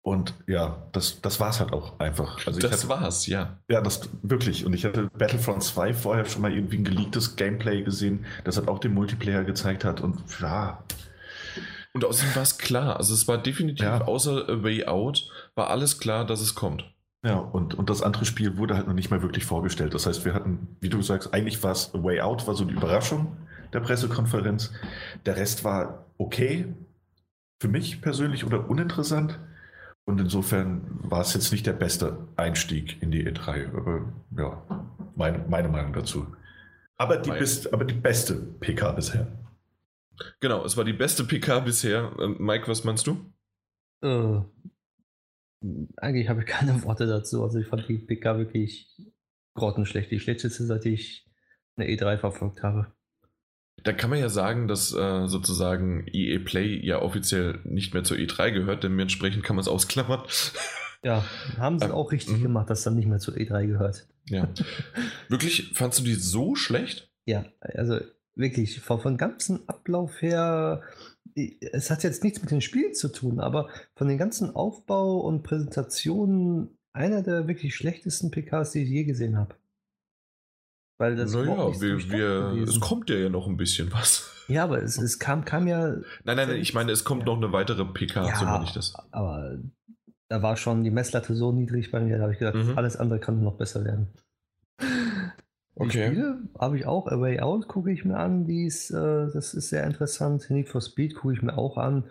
und 0.02 0.34
ja, 0.46 0.82
das, 0.92 1.22
das 1.22 1.40
war 1.40 1.48
es 1.48 1.60
halt 1.60 1.72
auch 1.72 1.98
einfach. 1.98 2.46
Also 2.46 2.60
das 2.60 2.72
hatte, 2.72 2.88
war's, 2.90 3.26
ja. 3.26 3.56
Ja, 3.70 3.80
das 3.80 4.10
wirklich. 4.22 4.66
Und 4.66 4.74
ich 4.74 4.84
hatte 4.84 5.08
Battlefront 5.16 5.62
2 5.62 5.94
vorher 5.94 6.26
schon 6.26 6.42
mal 6.42 6.52
irgendwie 6.52 6.76
ein 6.76 6.84
geleaktes 6.84 7.36
Gameplay 7.36 7.82
gesehen, 7.82 8.26
das 8.44 8.58
halt 8.58 8.68
auch 8.68 8.80
den 8.80 8.92
Multiplayer 8.92 9.44
gezeigt 9.44 9.82
hat. 9.82 10.02
Und 10.02 10.22
ja, 10.42 10.84
und 11.94 12.04
außerdem 12.04 12.34
war 12.34 12.42
es 12.42 12.58
klar. 12.58 12.96
Also 12.96 13.14
es 13.14 13.28
war 13.28 13.38
definitiv, 13.38 13.86
ja. 13.86 14.02
außer 14.02 14.48
A 14.48 14.62
Way 14.62 14.86
Out, 14.86 15.30
war 15.54 15.70
alles 15.70 15.98
klar, 15.98 16.26
dass 16.26 16.40
es 16.40 16.54
kommt. 16.54 16.92
Ja, 17.24 17.36
und, 17.36 17.74
und 17.74 17.88
das 17.88 18.02
andere 18.02 18.26
Spiel 18.26 18.58
wurde 18.58 18.76
halt 18.76 18.86
noch 18.86 18.94
nicht 18.94 19.10
mal 19.10 19.22
wirklich 19.22 19.46
vorgestellt. 19.46 19.94
Das 19.94 20.06
heißt, 20.06 20.24
wir 20.26 20.34
hatten, 20.34 20.76
wie 20.80 20.90
du 20.90 21.00
sagst, 21.00 21.32
eigentlich 21.32 21.62
war 21.62 21.72
es 21.72 21.94
A 21.94 22.02
Way 22.02 22.20
Out, 22.20 22.46
war 22.46 22.54
so 22.54 22.64
die 22.64 22.74
Überraschung 22.74 23.36
der 23.72 23.80
Pressekonferenz. 23.80 24.72
Der 25.24 25.36
Rest 25.36 25.64
war 25.64 26.04
okay, 26.18 26.74
für 27.60 27.68
mich 27.68 28.02
persönlich 28.02 28.44
oder 28.44 28.68
uninteressant. 28.68 29.38
Und 30.04 30.20
insofern 30.20 30.82
war 31.02 31.22
es 31.22 31.32
jetzt 31.32 31.50
nicht 31.50 31.66
der 31.66 31.72
beste 31.72 32.18
Einstieg 32.36 33.00
in 33.00 33.10
die 33.10 33.26
E3. 33.26 33.74
Aber 33.74 34.12
ja, 34.36 34.62
meine, 35.16 35.44
meine 35.48 35.68
Meinung 35.68 35.94
dazu. 35.94 36.26
Aber 36.96 37.16
die, 37.16 37.30
best, 37.30 37.72
aber 37.72 37.84
die 37.84 37.94
beste 37.94 38.34
PK 38.34 38.92
bisher. 38.92 39.28
Genau, 40.40 40.64
es 40.64 40.76
war 40.76 40.84
die 40.84 40.92
beste 40.92 41.24
PK 41.24 41.60
bisher. 41.60 42.14
Ähm, 42.20 42.36
Mike, 42.38 42.68
was 42.68 42.84
meinst 42.84 43.06
du? 43.06 43.32
Äh, 44.02 44.40
eigentlich 45.96 46.28
habe 46.28 46.40
ich 46.40 46.46
keine 46.46 46.82
Worte 46.84 47.06
dazu. 47.06 47.42
Also 47.42 47.58
ich 47.58 47.66
fand 47.66 47.88
die 47.88 47.98
PK 47.98 48.38
wirklich 48.38 48.88
grottenschlecht. 49.54 50.10
Die 50.10 50.20
schlechteste, 50.20 50.64
seit 50.64 50.86
ich 50.86 51.26
eine 51.76 51.88
E3 51.88 52.18
verfolgt 52.18 52.62
habe. 52.62 52.92
Da 53.82 53.92
kann 53.92 54.08
man 54.08 54.20
ja 54.20 54.28
sagen, 54.28 54.68
dass 54.68 54.94
äh, 54.94 55.26
sozusagen 55.26 56.06
EA 56.12 56.38
Play 56.38 56.78
ja 56.84 57.02
offiziell 57.02 57.60
nicht 57.64 57.92
mehr 57.92 58.04
zur 58.04 58.16
E3 58.16 58.52
gehört, 58.52 58.84
dementsprechend 58.84 59.42
kann 59.42 59.56
man 59.56 59.62
es 59.62 59.68
ausklammern. 59.68 60.22
Ja, 61.02 61.24
haben 61.58 61.78
sie 61.78 61.86
äh, 61.86 61.90
auch 61.90 62.12
richtig 62.12 62.38
mhm. 62.38 62.42
gemacht, 62.42 62.70
dass 62.70 62.82
dann 62.82 62.94
nicht 62.94 63.06
mehr 63.06 63.18
zur 63.18 63.34
E3 63.34 63.66
gehört. 63.66 64.06
Ja. 64.28 64.48
Wirklich, 65.28 65.72
fandst 65.74 65.98
du 65.98 66.04
die 66.04 66.14
so 66.14 66.54
schlecht? 66.54 67.10
Ja, 67.26 67.44
also 67.60 68.00
wirklich, 68.34 68.80
von, 68.80 69.00
von 69.00 69.16
ganzen 69.16 69.68
Ablauf 69.68 70.22
her, 70.22 70.82
es 71.34 71.90
hat 71.90 72.02
jetzt 72.02 72.22
nichts 72.22 72.40
mit 72.40 72.50
den 72.50 72.60
Spielen 72.60 72.94
zu 72.94 73.08
tun, 73.08 73.40
aber 73.40 73.68
von 73.96 74.08
den 74.08 74.18
ganzen 74.18 74.54
Aufbau 74.54 75.18
und 75.20 75.42
Präsentationen 75.42 76.78
einer 76.92 77.22
der 77.22 77.48
wirklich 77.48 77.74
schlechtesten 77.74 78.30
PKs, 78.30 78.72
die 78.72 78.82
ich 78.82 78.88
je 78.88 79.04
gesehen 79.04 79.36
habe. 79.36 79.56
Weil 80.98 81.16
das 81.16 81.32
naja, 81.32 81.80
wir, 81.80 82.10
wir, 82.10 82.62
es 82.62 82.78
kommt 82.78 83.10
ja, 83.10 83.16
ja 83.16 83.28
noch 83.28 83.48
ein 83.48 83.56
bisschen 83.56 83.92
was. 83.92 84.30
Ja, 84.46 84.62
aber 84.64 84.80
es, 84.82 84.96
es 84.96 85.18
kam, 85.18 85.44
kam 85.44 85.66
ja. 85.66 85.88
Nein, 85.88 86.36
nein, 86.36 86.48
nein, 86.48 86.56
ich 86.60 86.72
meine, 86.72 86.92
es 86.92 87.02
kommt 87.02 87.22
ja. 87.22 87.26
noch 87.26 87.36
eine 87.36 87.52
weitere 87.52 87.84
PK, 87.84 88.28
ja, 88.28 88.36
so 88.36 88.44
meine 88.44 88.64
ich 88.64 88.72
das. 88.72 88.94
Aber 89.10 89.58
da 90.28 90.42
war 90.42 90.56
schon 90.56 90.84
die 90.84 90.90
Messlatte 90.90 91.34
so 91.34 91.50
niedrig 91.50 91.90
bei 91.90 92.00
mir, 92.00 92.16
da 92.16 92.24
habe 92.24 92.32
ich 92.32 92.38
gedacht, 92.38 92.54
mhm. 92.54 92.78
alles 92.78 92.96
andere 92.96 93.18
kann 93.18 93.42
noch 93.42 93.56
besser 93.56 93.84
werden. 93.84 94.08
Die 95.76 95.82
okay. 95.82 96.06
Spiele 96.06 96.38
habe 96.58 96.78
ich 96.78 96.86
auch. 96.86 97.08
A 97.08 97.20
Way 97.20 97.40
Out 97.40 97.66
gucke 97.66 97.90
ich 97.90 98.04
mir 98.04 98.16
an. 98.16 98.46
Die 98.46 98.64
ist, 98.64 98.90
äh, 98.90 99.28
das 99.32 99.54
ist 99.54 99.70
sehr 99.70 99.84
interessant. 99.84 100.48
Need 100.50 100.68
for 100.68 100.80
Speed 100.80 101.16
gucke 101.16 101.34
ich 101.34 101.42
mir 101.42 101.58
auch 101.58 101.76
an. 101.76 102.04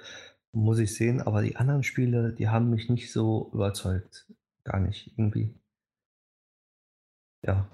Muss 0.51 0.79
ich 0.79 0.93
sehen. 0.93 1.21
Aber 1.21 1.41
die 1.41 1.55
anderen 1.55 1.83
Spiele, 1.83 2.33
die 2.33 2.49
haben 2.49 2.69
mich 2.69 2.89
nicht 2.89 3.11
so 3.11 3.49
überzeugt. 3.53 4.27
Gar 4.65 4.79
nicht. 4.79 5.13
Irgendwie. 5.17 5.53
Ja. 7.41 7.69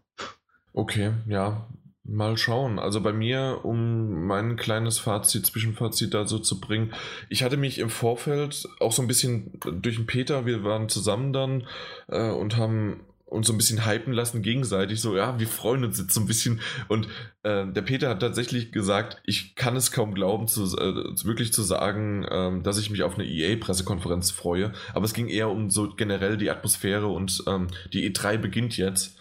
Okay, 0.73 1.13
ja. 1.27 1.67
Mal 2.03 2.37
schauen. 2.37 2.79
Also 2.79 3.01
bei 3.01 3.13
mir, 3.13 3.61
um 3.63 4.25
mein 4.25 4.55
kleines 4.57 4.99
Fazit, 4.99 5.45
Zwischenfazit 5.45 6.13
da 6.13 6.25
so 6.25 6.39
zu 6.39 6.59
bringen, 6.59 6.93
ich 7.29 7.43
hatte 7.43 7.57
mich 7.57 7.77
im 7.77 7.89
Vorfeld 7.89 8.67
auch 8.79 8.91
so 8.91 9.01
ein 9.01 9.07
bisschen 9.07 9.59
durch 9.81 9.97
den 9.97 10.07
Peter, 10.07 10.45
wir 10.45 10.63
waren 10.63 10.89
zusammen 10.89 11.33
dann 11.33 11.67
äh, 12.07 12.31
und 12.31 12.57
haben 12.57 13.01
uns 13.29 13.47
so 13.47 13.53
ein 13.53 13.57
bisschen 13.57 13.85
hypen 13.85 14.13
lassen 14.13 14.41
gegenseitig, 14.41 15.01
so, 15.01 15.15
ja, 15.15 15.39
wir 15.39 15.47
freuen 15.47 15.83
uns 15.83 15.99
jetzt 15.99 16.13
so 16.13 16.21
ein 16.21 16.27
bisschen. 16.27 16.61
Und 16.87 17.07
äh, 17.43 17.67
der 17.67 17.81
Peter 17.81 18.09
hat 18.09 18.19
tatsächlich 18.19 18.71
gesagt, 18.71 19.21
ich 19.23 19.55
kann 19.55 19.75
es 19.75 19.91
kaum 19.91 20.13
glauben, 20.13 20.47
zu, 20.47 20.63
äh, 20.77 21.25
wirklich 21.25 21.53
zu 21.53 21.61
sagen, 21.61 22.23
äh, 22.23 22.61
dass 22.61 22.79
ich 22.79 22.89
mich 22.89 23.03
auf 23.03 23.15
eine 23.15 23.27
EA-Pressekonferenz 23.27 24.31
freue. 24.31 24.73
Aber 24.93 25.05
es 25.05 25.13
ging 25.13 25.27
eher 25.27 25.49
um 25.49 25.69
so 25.69 25.89
generell 25.95 26.37
die 26.37 26.49
Atmosphäre 26.49 27.07
und 27.07 27.43
ähm, 27.47 27.67
die 27.93 28.09
E3 28.09 28.37
beginnt 28.37 28.77
jetzt. 28.77 29.17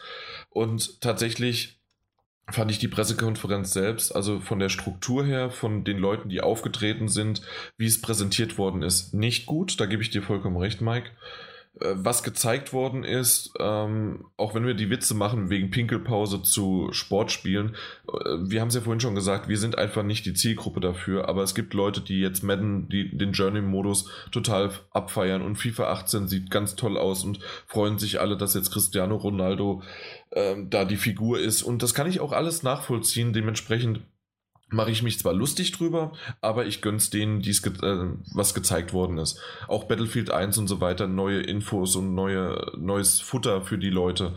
Und 0.51 1.01
tatsächlich 1.01 1.79
fand 2.51 2.71
ich 2.71 2.79
die 2.79 2.89
Pressekonferenz 2.89 3.73
selbst, 3.73 4.15
also 4.17 4.41
von 4.41 4.59
der 4.59 4.71
Struktur 4.71 5.25
her, 5.25 5.51
von 5.51 5.85
den 5.85 5.99
Leuten, 5.99 6.31
die 6.31 6.41
aufgetreten 6.41 7.09
sind, 7.09 7.43
wie 7.77 7.87
es 7.87 8.01
präsentiert 8.01 8.57
worden 8.57 8.83
ist, 8.83 9.13
nicht 9.13 9.47
gut. 9.47 9.79
Da 9.81 9.87
gebe 9.87 10.03
ich 10.03 10.11
dir 10.11 10.23
vollkommen 10.23 10.57
recht, 10.57 10.81
Mike. 10.81 11.11
Äh, 11.81 11.95
was 11.97 12.23
gezeigt 12.23 12.73
worden 12.73 13.05
ist, 13.05 13.53
ähm, 13.59 14.25
auch 14.37 14.55
wenn 14.55 14.67
wir 14.67 14.75
die 14.75 14.91
Witze 14.91 15.15
machen 15.15 15.51
wegen 15.51 15.71
Pinkelpause 15.71 16.43
zu 16.43 16.89
Sportspielen, 16.93 17.77
äh, 18.09 18.37
wir 18.43 18.61
haben 18.61 18.69
es 18.69 18.75
ja 18.75 18.81
vorhin 18.81 19.01
schon 19.01 19.15
gesagt, 19.15 19.49
wir 19.49 19.59
sind 19.59 19.79
einfach 19.79 20.03
nicht 20.03 20.27
die 20.27 20.35
Zielgruppe 20.35 20.81
dafür, 20.81 21.29
aber 21.29 21.43
es 21.43 21.55
gibt 21.55 21.75
Leute, 21.75 22.01
die 22.01 22.21
jetzt 22.21 22.43
Madden, 22.43 22.89
die 22.89 23.17
den 23.17 23.33
Journey-Modus 23.33 24.11
total 24.33 24.71
abfeiern 24.91 25.43
und 25.43 25.57
FIFA 25.57 25.93
18 25.93 26.29
sieht 26.29 26.51
ganz 26.51 26.75
toll 26.75 26.97
aus 26.97 27.25
und 27.25 27.41
freuen 27.67 27.99
sich 27.99 28.21
alle, 28.21 28.37
dass 28.37 28.55
jetzt 28.55 28.73
Cristiano 28.73 29.17
Ronaldo 29.17 29.83
ähm, 30.33 30.71
da 30.71 30.85
die 30.85 30.97
Figur 30.97 31.39
ist 31.39 31.63
und 31.63 31.83
das 31.83 31.95
kann 31.95 32.09
ich 32.09 32.21
auch 32.21 32.33
alles 32.33 32.63
nachvollziehen, 32.63 33.33
dementsprechend 33.33 34.01
mache 34.71 34.91
ich 34.91 35.03
mich 35.03 35.19
zwar 35.19 35.33
lustig 35.33 35.73
drüber, 35.73 36.13
aber 36.41 36.67
ich 36.67 36.83
gönn's 36.83 37.11
denen, 37.11 37.41
die's 37.41 37.63
ge 37.63 37.73
äh, 37.83 38.13
was 38.33 38.55
gezeigt 38.55 38.93
worden 38.93 39.19
ist. 39.19 39.41
Auch 39.67 39.85
Battlefield 39.85 40.31
1 40.31 40.59
und 40.59 40.69
so 40.69 40.81
weiter, 40.81 41.07
neue 41.07 41.41
Infos 41.41 41.97
und 41.97 42.15
neue, 42.15 42.73
neues 42.77 43.21
Futter 43.21 43.63
für 43.63 43.79
die 43.79 43.91
Leute. 43.91 44.35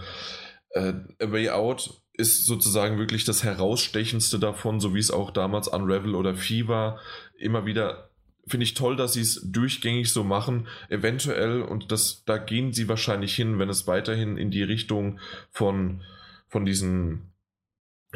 Äh, 0.69 0.93
A 1.21 1.31
Way 1.31 1.49
Out 1.49 2.01
ist 2.13 2.45
sozusagen 2.45 2.97
wirklich 2.97 3.25
das 3.25 3.43
herausstechendste 3.43 4.39
davon, 4.39 4.79
so 4.79 4.93
wie 4.93 4.99
es 4.99 5.11
auch 5.11 5.31
damals 5.31 5.67
Unravel 5.67 6.15
oder 6.15 6.35
Fever 6.35 6.99
immer 7.37 7.65
wieder 7.65 8.11
finde 8.47 8.63
ich 8.63 8.73
toll, 8.73 8.95
dass 8.95 9.13
sie 9.13 9.21
es 9.21 9.41
durchgängig 9.43 10.11
so 10.11 10.23
machen. 10.23 10.67
Eventuell, 10.89 11.61
und 11.61 11.91
das, 11.91 12.23
da 12.25 12.37
gehen 12.37 12.73
sie 12.73 12.87
wahrscheinlich 12.89 13.35
hin, 13.35 13.59
wenn 13.59 13.69
es 13.69 13.87
weiterhin 13.87 14.37
in 14.37 14.51
die 14.51 14.63
Richtung 14.63 15.19
von, 15.51 16.01
von 16.47 16.65
diesen 16.65 17.30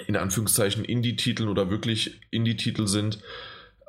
in 0.07 0.15
Anführungszeichen 0.15 0.83
Indie-Titeln 0.83 1.49
oder 1.49 1.69
wirklich 1.69 2.21
Indie-Titel 2.31 2.87
sind, 2.87 3.19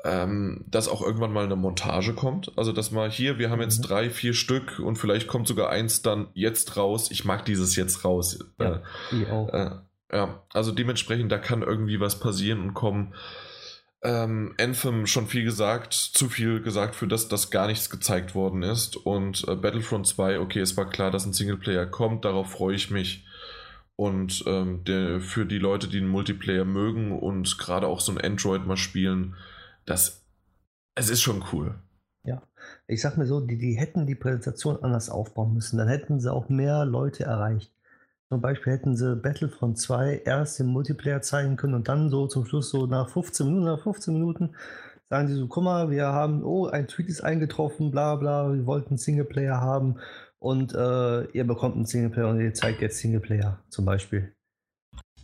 ähm, 0.04 0.64
dass 0.68 0.88
auch 0.88 1.02
irgendwann 1.02 1.32
mal 1.32 1.44
eine 1.44 1.56
Montage 1.56 2.14
kommt. 2.14 2.52
Also, 2.56 2.72
dass 2.72 2.92
mal 2.92 3.10
hier, 3.10 3.38
wir 3.38 3.50
haben 3.50 3.60
jetzt 3.60 3.78
mhm. 3.78 3.88
drei, 3.88 4.10
vier 4.10 4.34
Stück 4.34 4.78
und 4.78 4.96
vielleicht 4.96 5.26
kommt 5.26 5.48
sogar 5.48 5.70
eins 5.70 6.02
dann 6.02 6.28
jetzt 6.34 6.76
raus. 6.76 7.10
Ich 7.10 7.24
mag 7.24 7.44
dieses 7.44 7.76
jetzt 7.76 8.04
raus. 8.04 8.38
Ja, 8.60 8.82
äh, 9.12 9.26
auch. 9.30 9.48
Äh, 9.52 9.70
ja, 10.12 10.42
also 10.52 10.70
dementsprechend, 10.70 11.32
da 11.32 11.38
kann 11.38 11.62
irgendwie 11.62 11.98
was 11.98 12.20
passieren 12.20 12.60
und 12.60 12.74
kommen. 12.74 13.14
Ähm, 14.02 14.54
Anthem 14.60 15.06
schon 15.06 15.26
viel 15.26 15.42
gesagt, 15.42 15.92
zu 15.92 16.28
viel 16.28 16.60
gesagt 16.60 16.94
für 16.94 17.08
das, 17.08 17.26
dass 17.26 17.50
gar 17.50 17.66
nichts 17.66 17.90
gezeigt 17.90 18.36
worden 18.36 18.62
ist. 18.62 18.96
Und 18.96 19.46
äh, 19.48 19.56
Battlefront 19.56 20.06
2, 20.06 20.38
okay, 20.38 20.60
es 20.60 20.76
war 20.76 20.88
klar, 20.88 21.10
dass 21.10 21.26
ein 21.26 21.32
Singleplayer 21.32 21.86
kommt, 21.86 22.24
darauf 22.24 22.52
freue 22.52 22.76
ich 22.76 22.90
mich. 22.90 23.24
Und 23.96 24.44
ähm, 24.46 24.84
der, 24.84 25.20
für 25.20 25.46
die 25.46 25.58
Leute, 25.58 25.88
die 25.88 25.98
einen 25.98 26.08
Multiplayer 26.08 26.66
mögen 26.66 27.18
und 27.18 27.58
gerade 27.58 27.86
auch 27.86 28.00
so 28.00 28.12
ein 28.12 28.20
Android 28.20 28.66
mal 28.66 28.76
spielen, 28.76 29.34
das 29.86 30.26
es 30.96 31.10
ist 31.10 31.22
schon 31.22 31.44
cool. 31.52 31.74
Ja, 32.24 32.42
ich 32.88 33.00
sag 33.00 33.16
mir 33.16 33.26
so, 33.26 33.40
die, 33.40 33.58
die 33.58 33.74
hätten 33.74 34.06
die 34.06 34.14
Präsentation 34.14 34.82
anders 34.82 35.10
aufbauen 35.10 35.54
müssen. 35.54 35.76
Dann 35.78 35.88
hätten 35.88 36.20
sie 36.20 36.32
auch 36.32 36.48
mehr 36.48 36.84
Leute 36.84 37.24
erreicht. 37.24 37.72
Zum 38.28 38.40
Beispiel 38.40 38.72
hätten 38.72 38.96
sie 38.96 39.14
Battlefront 39.14 39.78
2 39.78 40.22
erst 40.24 40.58
im 40.58 40.66
Multiplayer 40.66 41.22
zeigen 41.22 41.56
können 41.56 41.74
und 41.74 41.88
dann 41.88 42.10
so 42.10 42.26
zum 42.26 42.44
Schluss, 42.44 42.70
so 42.70 42.86
nach 42.86 43.08
15 43.08 43.46
Minuten, 43.46 43.66
nach 43.66 43.82
15 43.82 44.14
Minuten, 44.14 44.56
sagen 45.08 45.28
sie 45.28 45.34
so, 45.34 45.46
guck 45.46 45.62
mal, 45.62 45.90
wir 45.90 46.06
haben, 46.06 46.42
oh, 46.42 46.66
ein 46.66 46.88
Tweet 46.88 47.08
ist 47.08 47.20
eingetroffen, 47.20 47.92
bla 47.92 48.16
bla, 48.16 48.52
wir 48.52 48.66
wollten 48.66 48.96
Singleplayer 48.96 49.60
haben 49.60 50.00
und 50.46 50.74
äh, 50.74 51.24
ihr 51.32 51.44
bekommt 51.44 51.74
einen 51.74 51.86
Singleplayer 51.86 52.28
und 52.28 52.40
ihr 52.40 52.54
zeigt 52.54 52.80
jetzt 52.80 52.98
Singleplayer 52.98 53.58
zum 53.68 53.84
Beispiel. 53.84 54.32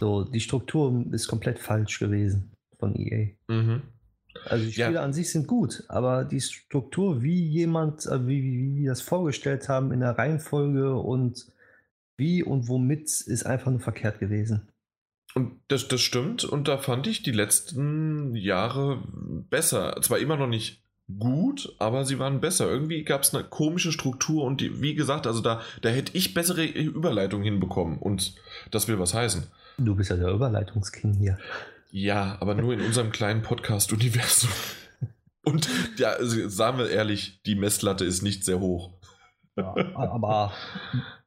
So, 0.00 0.24
die 0.24 0.40
Struktur 0.40 1.06
ist 1.12 1.28
komplett 1.28 1.60
falsch 1.60 2.00
gewesen 2.00 2.50
von 2.76 2.96
EA. 2.96 3.28
Mhm. 3.46 3.82
Also 4.46 4.64
die 4.64 4.72
Spiele 4.72 4.94
ja. 4.94 5.04
an 5.04 5.12
sich 5.12 5.30
sind 5.30 5.46
gut, 5.46 5.84
aber 5.86 6.24
die 6.24 6.40
Struktur, 6.40 7.22
wie 7.22 7.46
jemand, 7.46 8.04
äh, 8.06 8.26
wie, 8.26 8.42
wie, 8.42 8.58
wie 8.58 8.76
wir 8.78 8.90
das 8.90 9.00
vorgestellt 9.00 9.68
haben 9.68 9.92
in 9.92 10.00
der 10.00 10.18
Reihenfolge 10.18 10.96
und 10.96 11.46
wie 12.16 12.42
und 12.42 12.66
womit, 12.66 13.04
ist 13.04 13.46
einfach 13.46 13.70
nur 13.70 13.78
verkehrt 13.78 14.18
gewesen. 14.18 14.72
Und 15.36 15.60
das, 15.68 15.86
das 15.86 16.00
stimmt, 16.00 16.42
und 16.42 16.66
da 16.66 16.78
fand 16.78 17.06
ich 17.06 17.22
die 17.22 17.30
letzten 17.30 18.34
Jahre 18.34 19.04
besser. 19.48 19.96
Zwar 20.02 20.18
immer 20.18 20.36
noch 20.36 20.48
nicht 20.48 20.81
gut, 21.18 21.74
aber 21.78 22.04
sie 22.04 22.18
waren 22.18 22.40
besser. 22.40 22.68
Irgendwie 22.68 23.04
gab 23.04 23.22
es 23.22 23.34
eine 23.34 23.44
komische 23.44 23.92
Struktur 23.92 24.44
und 24.44 24.60
die, 24.60 24.80
wie 24.80 24.94
gesagt, 24.94 25.26
also 25.26 25.40
da, 25.40 25.60
da 25.82 25.88
hätte 25.88 26.16
ich 26.16 26.34
bessere 26.34 26.64
Überleitungen 26.64 27.44
hinbekommen 27.44 27.98
und 27.98 28.34
das 28.70 28.88
will 28.88 28.98
was 28.98 29.14
heißen. 29.14 29.46
Du 29.78 29.94
bist 29.94 30.10
ja 30.10 30.16
der 30.16 30.30
Überleitungsking 30.30 31.14
hier. 31.14 31.38
Ja, 31.90 32.36
aber 32.40 32.54
nur 32.54 32.72
in 32.72 32.80
unserem 32.80 33.12
kleinen 33.12 33.42
Podcast-Universum. 33.42 34.50
Und 35.44 35.68
ja, 35.98 36.10
also, 36.10 36.48
sagen 36.48 36.78
wir 36.78 36.88
ehrlich, 36.88 37.42
die 37.44 37.56
Messlatte 37.56 38.04
ist 38.04 38.22
nicht 38.22 38.44
sehr 38.44 38.60
hoch. 38.60 38.92
Ja, 39.56 39.74
aber 39.94 40.52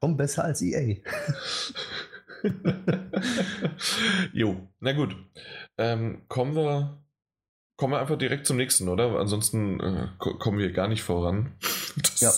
schon 0.00 0.16
besser 0.16 0.44
als 0.44 0.62
EA. 0.62 0.96
jo, 4.32 4.68
na 4.80 4.92
gut. 4.92 5.14
Ähm, 5.78 6.22
kommen 6.28 6.56
wir 6.56 6.98
kommen 7.76 7.92
wir 7.92 8.00
einfach 8.00 8.16
direkt 8.16 8.46
zum 8.46 8.56
nächsten, 8.56 8.88
oder? 8.88 9.18
Ansonsten 9.18 9.80
äh, 9.80 10.08
kommen 10.18 10.58
wir 10.58 10.72
gar 10.72 10.88
nicht 10.88 11.02
voran. 11.02 11.52
Das, 11.98 12.20
ja. 12.20 12.30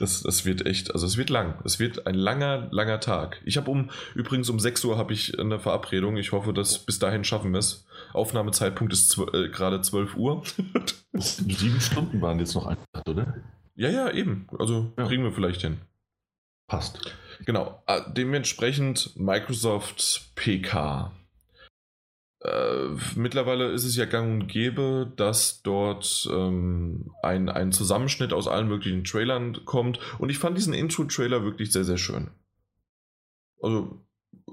das, 0.00 0.22
das 0.22 0.44
wird 0.44 0.66
echt, 0.66 0.92
also 0.92 1.06
es 1.06 1.16
wird 1.16 1.30
lang. 1.30 1.60
Es 1.64 1.78
wird 1.78 2.08
ein 2.08 2.16
langer, 2.16 2.66
langer 2.72 2.98
Tag. 2.98 3.40
Ich 3.44 3.56
habe 3.56 3.70
um, 3.70 3.90
übrigens 4.16 4.50
um 4.50 4.58
6 4.58 4.84
Uhr 4.84 4.98
habe 4.98 5.12
ich 5.12 5.38
eine 5.38 5.60
Verabredung. 5.60 6.16
Ich 6.16 6.32
hoffe, 6.32 6.52
dass 6.52 6.80
bis 6.80 6.98
dahin 6.98 7.22
schaffen 7.22 7.52
wir 7.52 7.60
es. 7.60 7.86
Aufnahmezeitpunkt 8.12 8.92
ist 8.92 9.16
äh, 9.32 9.48
gerade 9.48 9.80
12 9.80 10.16
Uhr. 10.16 10.42
Sieben 11.14 11.80
Stunden 11.80 12.20
waren 12.20 12.40
jetzt 12.40 12.56
noch 12.56 12.66
ein, 12.66 12.78
oder? 13.08 13.44
Ja, 13.76 13.90
ja, 13.90 14.10
eben. 14.10 14.48
Also 14.58 14.92
ja. 14.98 15.06
kriegen 15.06 15.22
wir 15.22 15.30
vielleicht 15.30 15.60
hin. 15.60 15.78
Passt. 16.66 16.98
Genau. 17.44 17.80
Äh, 17.86 18.00
dementsprechend 18.12 19.12
Microsoft 19.16 20.32
PK. 20.34 21.12
Äh, 22.46 22.96
mittlerweile 23.16 23.72
ist 23.72 23.84
es 23.84 23.96
ja 23.96 24.04
gang 24.04 24.42
und 24.42 24.46
gäbe, 24.46 25.12
dass 25.16 25.62
dort 25.62 26.28
ähm, 26.30 27.10
ein, 27.22 27.48
ein 27.48 27.72
Zusammenschnitt 27.72 28.32
aus 28.32 28.46
allen 28.46 28.68
möglichen 28.68 29.04
Trailern 29.04 29.64
kommt. 29.64 29.98
Und 30.18 30.30
ich 30.30 30.38
fand 30.38 30.56
diesen 30.56 30.74
Intro-Trailer 30.74 31.42
wirklich 31.42 31.72
sehr, 31.72 31.84
sehr 31.84 31.98
schön. 31.98 32.30
Also 33.60 34.00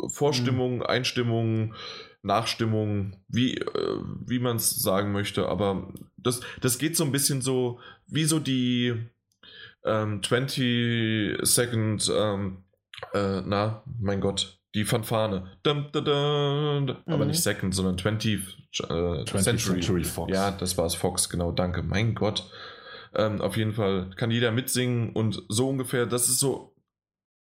Vorstimmung, 0.07 0.77
mhm. 0.77 0.83
Einstimmung, 0.83 1.75
Nachstimmung, 2.23 3.17
wie, 3.27 3.57
äh, 3.57 3.99
wie 4.25 4.39
man 4.39 4.55
es 4.55 4.71
sagen 4.71 5.11
möchte. 5.11 5.47
Aber 5.47 5.93
das, 6.17 6.41
das 6.61 6.79
geht 6.79 6.97
so 6.97 7.03
ein 7.03 7.11
bisschen 7.11 7.41
so, 7.41 7.79
wie 8.07 8.23
so 8.23 8.39
die 8.39 8.95
ähm, 9.85 10.23
20 10.23 11.37
Second, 11.43 12.11
ähm, 12.15 12.63
äh, 13.13 13.41
na, 13.45 13.83
mein 13.99 14.21
Gott, 14.21 14.57
Die 14.75 14.85
Fanfane. 14.85 15.51
Dum, 15.61 15.91
dum, 15.91 16.05
dum, 16.05 16.85
mhm. 16.85 17.13
Aber 17.13 17.25
nicht 17.25 17.41
Second, 17.41 17.75
sondern 17.75 17.95
20th, 17.95 18.39
äh, 18.79 19.23
20th 19.23 19.43
Century. 19.43 19.81
Century. 19.81 20.03
Fox. 20.03 20.33
Ja, 20.33 20.51
das 20.51 20.77
war 20.77 20.85
es 20.85 20.95
Fox, 20.95 21.29
genau, 21.29 21.51
danke. 21.51 21.83
Mein 21.83 22.15
Gott. 22.15 22.49
Ähm, 23.13 23.41
auf 23.41 23.57
jeden 23.57 23.73
Fall 23.73 24.09
kann 24.15 24.31
jeder 24.31 24.51
mitsingen 24.51 25.11
und 25.11 25.43
so 25.47 25.69
ungefähr, 25.69 26.07
das 26.07 26.29
ist 26.29 26.39
so, 26.39 26.75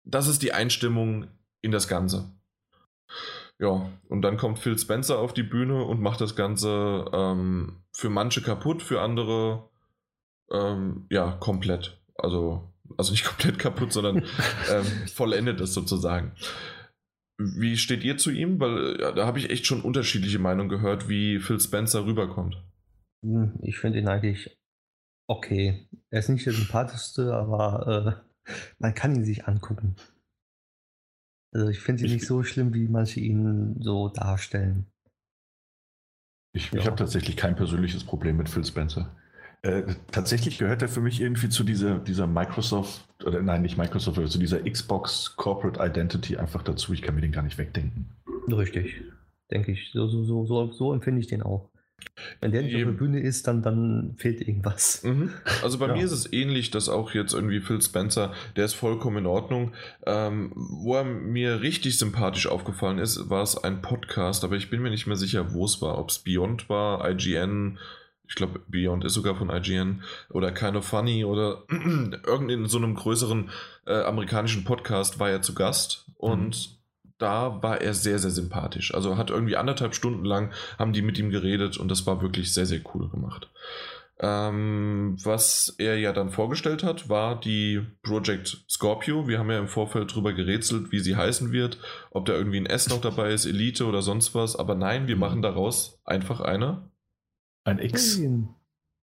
das 0.05 0.27
ist 0.27 0.41
die 0.41 0.53
Einstimmung 0.53 1.27
in 1.61 1.71
das 1.71 1.89
Ganze. 1.89 2.31
Ja, 3.59 3.89
und 4.07 4.21
dann 4.21 4.37
kommt 4.37 4.59
Phil 4.59 4.77
Spencer 4.77 5.19
auf 5.19 5.33
die 5.33 5.43
Bühne 5.43 5.83
und 5.83 5.99
macht 5.99 6.21
das 6.21 6.37
Ganze 6.37 7.05
ähm, 7.11 7.83
für 7.91 8.09
manche 8.09 8.41
kaputt, 8.41 8.81
für 8.81 9.01
andere 9.01 9.69
ähm, 10.49 11.05
ja 11.09 11.31
komplett. 11.31 11.99
Also, 12.15 12.71
also 12.97 13.11
nicht 13.11 13.25
komplett 13.25 13.59
kaputt, 13.59 13.91
sondern 13.91 14.17
ähm, 14.71 14.85
vollendet 15.13 15.59
es 15.59 15.73
sozusagen. 15.73 16.31
Wie 17.39 17.77
steht 17.77 18.03
ihr 18.03 18.17
zu 18.17 18.31
ihm? 18.31 18.59
Weil 18.59 18.97
ja, 18.99 19.13
da 19.13 19.25
habe 19.25 19.39
ich 19.39 19.49
echt 19.49 19.65
schon 19.65 19.81
unterschiedliche 19.81 20.39
Meinungen 20.39 20.67
gehört, 20.67 21.07
wie 21.07 21.39
Phil 21.39 21.59
Spencer 21.59 22.05
rüberkommt. 22.05 22.61
Hm, 23.23 23.57
ich 23.61 23.79
finde 23.79 23.99
ihn 23.99 24.09
eigentlich 24.09 24.57
okay. 25.27 25.87
Er 26.09 26.19
ist 26.19 26.27
nicht 26.27 26.45
der 26.45 26.53
sympathischste, 26.53 27.33
aber 27.33 28.23
äh, 28.45 28.51
man 28.79 28.93
kann 28.93 29.15
ihn 29.15 29.23
sich 29.23 29.47
angucken. 29.47 29.95
Also 31.53 31.69
ich 31.69 31.79
finde 31.79 32.05
ihn 32.05 32.11
nicht 32.11 32.25
so 32.25 32.43
schlimm, 32.43 32.73
wie 32.73 32.89
manche 32.89 33.21
ihn 33.21 33.77
so 33.79 34.09
darstellen. 34.09 34.85
Ich, 36.53 36.71
ja. 36.71 36.79
ich 36.79 36.87
habe 36.87 36.97
tatsächlich 36.97 37.37
kein 37.37 37.55
persönliches 37.55 38.03
Problem 38.03 38.35
mit 38.35 38.49
Phil 38.49 38.65
Spencer. 38.65 39.15
Äh, 39.61 39.83
tatsächlich 40.11 40.57
gehört 40.57 40.81
er 40.81 40.87
für 40.87 41.01
mich 41.01 41.19
irgendwie 41.19 41.49
zu 41.49 41.63
dieser, 41.63 41.99
dieser 41.99 42.27
Microsoft, 42.27 43.05
oder 43.25 43.41
nein, 43.41 43.61
nicht 43.61 43.77
Microsoft, 43.77 44.17
aber 44.17 44.27
zu 44.27 44.39
dieser 44.39 44.63
Xbox 44.63 45.35
Corporate 45.35 45.83
Identity 45.83 46.37
einfach 46.37 46.63
dazu. 46.63 46.93
Ich 46.93 47.01
kann 47.01 47.15
mir 47.15 47.21
den 47.21 47.33
gar 47.33 47.43
nicht 47.43 47.57
wegdenken. 47.57 48.09
Richtig, 48.47 49.01
denke 49.51 49.73
ich. 49.73 49.91
So, 49.91 50.07
so, 50.07 50.23
so, 50.23 50.45
so, 50.45 50.71
so 50.71 50.93
empfinde 50.93 51.19
ich 51.19 51.27
den 51.27 51.41
auch. 51.41 51.69
Wenn 52.41 52.51
der 52.51 52.61
nicht 52.61 52.73
Eben. 52.73 52.83
auf 52.83 52.95
der 52.95 53.05
Bühne 53.05 53.19
ist, 53.19 53.47
dann, 53.47 53.61
dann 53.61 54.15
fehlt 54.17 54.41
irgendwas. 54.41 55.03
Mhm. 55.03 55.31
Also 55.61 55.77
bei 55.77 55.87
ja. 55.89 55.95
mir 55.95 56.03
ist 56.03 56.11
es 56.11 56.31
ähnlich, 56.31 56.71
dass 56.71 56.89
auch 56.89 57.13
jetzt 57.13 57.33
irgendwie 57.33 57.59
Phil 57.59 57.81
Spencer, 57.81 58.33
der 58.55 58.65
ist 58.65 58.73
vollkommen 58.75 59.17
in 59.17 59.25
Ordnung. 59.25 59.73
Ähm, 60.05 60.51
wo 60.55 60.95
er 60.95 61.03
mir 61.03 61.61
richtig 61.61 61.97
sympathisch 61.97 62.47
aufgefallen 62.47 62.99
ist, 62.99 63.29
war 63.29 63.43
es 63.43 63.61
ein 63.61 63.81
Podcast, 63.81 64.43
aber 64.43 64.55
ich 64.55 64.69
bin 64.69 64.81
mir 64.81 64.89
nicht 64.89 65.07
mehr 65.07 65.17
sicher, 65.17 65.53
wo 65.53 65.65
es 65.65 65.81
war. 65.81 65.97
Ob 65.97 66.09
es 66.09 66.19
Beyond 66.19 66.69
war, 66.69 67.09
IGN, 67.09 67.77
ich 68.29 68.35
glaube, 68.35 68.61
Beyond 68.67 69.03
ist 69.03 69.15
sogar 69.15 69.35
von 69.35 69.49
IGN 69.49 70.03
oder 70.29 70.51
Kind 70.51 70.77
of 70.77 70.85
Funny 70.85 71.25
oder 71.25 71.63
irgendein 72.25 72.67
so 72.67 72.77
einem 72.77 72.93
größeren 72.93 73.49
äh, 73.87 74.03
amerikanischen 74.03 74.63
Podcast 74.63 75.19
war 75.19 75.31
er 75.31 75.41
zu 75.41 75.55
Gast 75.55 76.05
und 76.15 76.49
mhm. 76.49 77.11
da 77.17 77.61
war 77.63 77.81
er 77.81 77.95
sehr, 77.95 78.19
sehr 78.19 78.29
sympathisch. 78.29 78.93
Also 78.93 79.17
hat 79.17 79.31
irgendwie 79.31 79.57
anderthalb 79.57 79.95
Stunden 79.95 80.25
lang 80.25 80.53
haben 80.77 80.93
die 80.93 81.01
mit 81.01 81.17
ihm 81.17 81.31
geredet 81.31 81.77
und 81.77 81.89
das 81.89 82.05
war 82.05 82.21
wirklich 82.21 82.53
sehr, 82.53 82.67
sehr 82.67 82.81
cool 82.93 83.09
gemacht. 83.09 83.49
Ähm, 84.21 85.15
was 85.23 85.73
er 85.79 85.97
ja 85.97 86.13
dann 86.13 86.29
vorgestellt 86.29 86.83
hat, 86.83 87.09
war 87.09 87.39
die 87.39 87.81
Project 88.03 88.63
Scorpio. 88.69 89.27
Wir 89.27 89.39
haben 89.39 89.49
ja 89.49 89.57
im 89.57 89.69
Vorfeld 89.69 90.13
drüber 90.13 90.33
gerätselt, 90.33 90.91
wie 90.91 90.99
sie 90.99 91.15
heißen 91.15 91.51
wird, 91.51 91.79
ob 92.11 92.25
da 92.25 92.33
irgendwie 92.33 92.59
ein 92.59 92.65
S 92.67 92.89
noch 92.89 93.01
dabei 93.01 93.31
ist, 93.31 93.45
Elite 93.45 93.85
oder 93.85 94.03
sonst 94.03 94.35
was. 94.35 94.55
Aber 94.55 94.75
nein, 94.75 95.07
wir 95.07 95.15
mhm. 95.15 95.21
machen 95.21 95.41
daraus 95.41 95.99
einfach 96.03 96.41
eine 96.41 96.89
ein 97.63 97.79
X. 97.79 98.19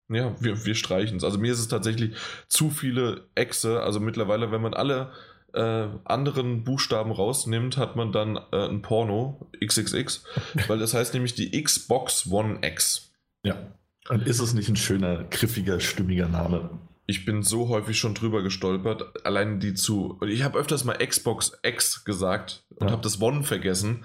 Ja, 0.10 0.36
wir, 0.39 0.66
wir 0.66 0.76
streichen 0.76 1.18
es. 1.18 1.24
Also 1.24 1.38
mir 1.38 1.52
ist 1.52 1.60
es 1.60 1.68
tatsächlich 1.68 2.16
zu 2.48 2.70
viele 2.70 3.28
Exe. 3.36 3.82
Also 3.82 4.00
mittlerweile, 4.00 4.52
wenn 4.52 4.62
man 4.62 4.74
alle 4.74 5.12
äh, 5.54 5.88
anderen 6.06 6.64
Buchstaben 6.64 7.12
rausnimmt, 7.12 7.78
hat 7.78 7.95
man 7.95 8.12
dann 8.12 8.38
äh, 8.52 8.68
ein 8.70 8.82
Porno 8.82 9.50
XXX, 9.64 10.24
weil 10.68 10.80
das 10.80 10.93
heißt 10.93 11.14
nämlich 11.14 11.34
die 11.34 11.62
Xbox 11.62 12.32
One 12.32 12.60
X. 12.62 13.12
Ja. 13.43 13.56
Und 14.10 14.26
ist 14.26 14.39
es 14.39 14.54
nicht 14.54 14.70
ein 14.70 14.78
schöner, 14.78 15.26
griffiger, 15.26 15.82
stimmiger 15.82 16.30
Name? 16.30 16.70
Ich 17.08 17.26
bin 17.26 17.43
so 17.43 17.70
häufig 17.70 17.98
schon 17.98 18.14
drüber 18.14 18.41
gestolpert, 18.41 19.26
allein 19.26 19.60
die 19.60 19.74
zu. 19.74 20.20
Ich 20.26 20.43
habe 20.43 20.60
öfters 20.60 20.84
mal 20.84 20.98
Xbox 20.98 21.58
X 21.64 22.04
gesagt 22.04 22.66
und 22.76 22.88
ja. 22.88 22.91
habe 22.91 23.02
das 23.02 23.22
One 23.22 23.43
vergessen. 23.43 24.04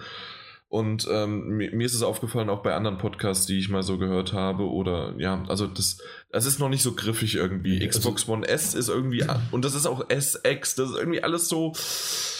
Und 0.72 1.06
ähm, 1.10 1.48
mir, 1.58 1.70
mir, 1.76 1.84
ist 1.84 1.92
es 1.92 2.02
aufgefallen, 2.02 2.48
auch 2.48 2.62
bei 2.62 2.74
anderen 2.74 2.96
Podcasts, 2.96 3.44
die 3.44 3.58
ich 3.58 3.68
mal 3.68 3.82
so 3.82 3.98
gehört 3.98 4.32
habe, 4.32 4.70
oder 4.70 5.12
ja, 5.18 5.44
also 5.46 5.66
das, 5.66 5.98
das 6.30 6.46
ist 6.46 6.60
noch 6.60 6.70
nicht 6.70 6.82
so 6.82 6.94
griffig 6.94 7.34
irgendwie. 7.34 7.74
Also, 7.74 7.98
Xbox 7.98 8.26
One 8.26 8.48
S 8.48 8.72
ist 8.72 8.88
irgendwie, 8.88 9.22
und 9.50 9.66
das 9.66 9.74
ist 9.74 9.84
auch 9.84 10.08
SX, 10.08 10.74
das 10.76 10.92
ist 10.92 10.96
irgendwie 10.96 11.22
alles 11.22 11.50
so. 11.50 11.74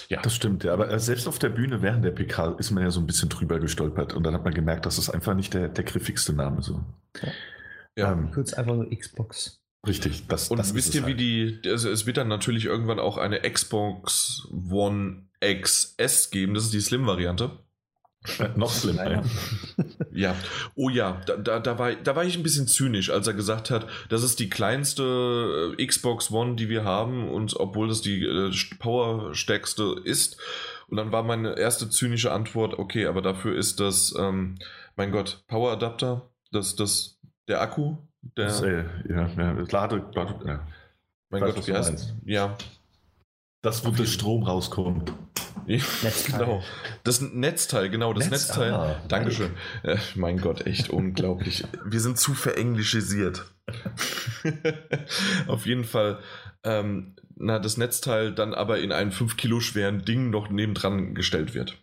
Ja. 0.08 0.22
Das 0.22 0.34
stimmt, 0.34 0.64
ja, 0.64 0.72
aber 0.72 0.90
äh, 0.90 0.98
selbst 0.98 1.28
auf 1.28 1.38
der 1.38 1.50
Bühne 1.50 1.82
während 1.82 2.06
der 2.06 2.12
PK 2.12 2.56
ist 2.58 2.70
man 2.70 2.82
ja 2.82 2.90
so 2.90 3.00
ein 3.00 3.06
bisschen 3.06 3.28
drüber 3.28 3.60
gestolpert 3.60 4.14
und 4.14 4.22
dann 4.24 4.32
hat 4.32 4.44
man 4.44 4.54
gemerkt, 4.54 4.86
dass 4.86 4.96
es 4.96 5.10
einfach 5.10 5.34
nicht 5.34 5.52
der, 5.52 5.68
der 5.68 5.84
griffigste 5.84 6.32
Name 6.32 6.62
so. 6.62 6.82
Ja. 7.22 7.32
ja. 7.98 8.12
Ähm, 8.12 8.30
Kurz 8.32 8.54
einfach 8.54 8.74
nur 8.74 8.88
Xbox. 8.88 9.60
Richtig, 9.86 10.26
das 10.28 10.48
Und 10.48 10.56
das 10.56 10.74
wisst 10.74 10.94
ihr, 10.94 11.02
halt. 11.02 11.18
wie 11.18 11.60
die, 11.62 11.68
also 11.68 11.90
es 11.90 12.06
wird 12.06 12.16
dann 12.16 12.28
natürlich 12.28 12.64
irgendwann 12.64 12.98
auch 12.98 13.18
eine 13.18 13.40
Xbox 13.40 14.48
One 14.70 15.26
XS 15.44 16.30
geben, 16.30 16.54
das 16.54 16.64
ist 16.64 16.72
die 16.72 16.80
Slim-Variante. 16.80 17.58
Noch 18.56 18.72
schlimmer, 18.72 19.10
ja. 19.10 19.22
ja. 20.12 20.36
Oh 20.74 20.88
ja, 20.88 21.20
da, 21.26 21.36
da, 21.36 21.58
da, 21.58 21.78
war, 21.78 21.92
da 21.94 22.14
war 22.14 22.24
ich 22.24 22.36
ein 22.36 22.42
bisschen 22.42 22.68
zynisch, 22.68 23.10
als 23.10 23.26
er 23.26 23.34
gesagt 23.34 23.70
hat, 23.70 23.86
das 24.08 24.22
ist 24.22 24.38
die 24.38 24.48
kleinste 24.48 25.74
äh, 25.76 25.86
Xbox 25.86 26.30
One, 26.30 26.54
die 26.54 26.68
wir 26.68 26.84
haben, 26.84 27.28
und 27.28 27.56
obwohl 27.58 27.88
das 27.88 28.00
die 28.00 28.24
äh, 28.24 28.52
powerstärkste 28.78 29.96
ist. 30.04 30.36
Und 30.88 30.98
dann 30.98 31.10
war 31.10 31.22
meine 31.22 31.58
erste 31.58 31.88
zynische 31.90 32.32
Antwort, 32.32 32.78
okay, 32.78 33.06
aber 33.06 33.22
dafür 33.22 33.56
ist 33.56 33.80
das, 33.80 34.14
ähm, 34.18 34.56
mein 34.94 35.10
Gott, 35.10 35.42
Power 35.48 35.72
Adapter, 35.72 36.30
das, 36.52 36.76
das, 36.76 37.18
der 37.48 37.60
Akku, 37.60 37.96
der. 38.36 38.46
Das, 38.46 38.62
äh, 38.62 38.84
ja, 39.08 39.28
ja, 39.36 39.52
Lade, 39.70 40.04
Lade 40.12 40.38
ja. 40.46 40.66
Mein 41.30 41.40
Gott, 41.42 41.66
wie 41.66 41.72
heißt 41.72 42.14
Ja, 42.24 42.56
das, 43.62 43.84
wo 43.84 43.90
der 43.90 44.04
Strom 44.04 44.42
rauskommt. 44.42 45.12
Netzteil. 45.66 46.38
Genau. 46.38 46.62
Das 47.04 47.20
Netzteil, 47.20 47.90
genau, 47.90 48.12
das 48.12 48.30
Netz, 48.30 48.48
Netzteil. 48.48 48.72
Ah, 48.72 49.02
Dankeschön. 49.08 49.52
Äh, 49.82 49.98
mein 50.14 50.38
Gott, 50.38 50.66
echt 50.66 50.90
unglaublich. 50.90 51.64
Wir 51.84 52.00
sind 52.00 52.18
zu 52.18 52.34
verenglischisiert. 52.34 53.52
Auf 55.46 55.66
jeden 55.66 55.84
Fall, 55.84 56.18
ähm, 56.64 57.14
na, 57.36 57.58
das 57.58 57.76
Netzteil 57.76 58.32
dann 58.32 58.54
aber 58.54 58.80
in 58.80 58.92
einen 58.92 59.12
5 59.12 59.36
Kilo 59.36 59.60
schweren 59.60 60.04
Ding 60.04 60.30
noch 60.30 60.50
nebendran 60.50 61.14
gestellt 61.14 61.54
wird. 61.54 61.78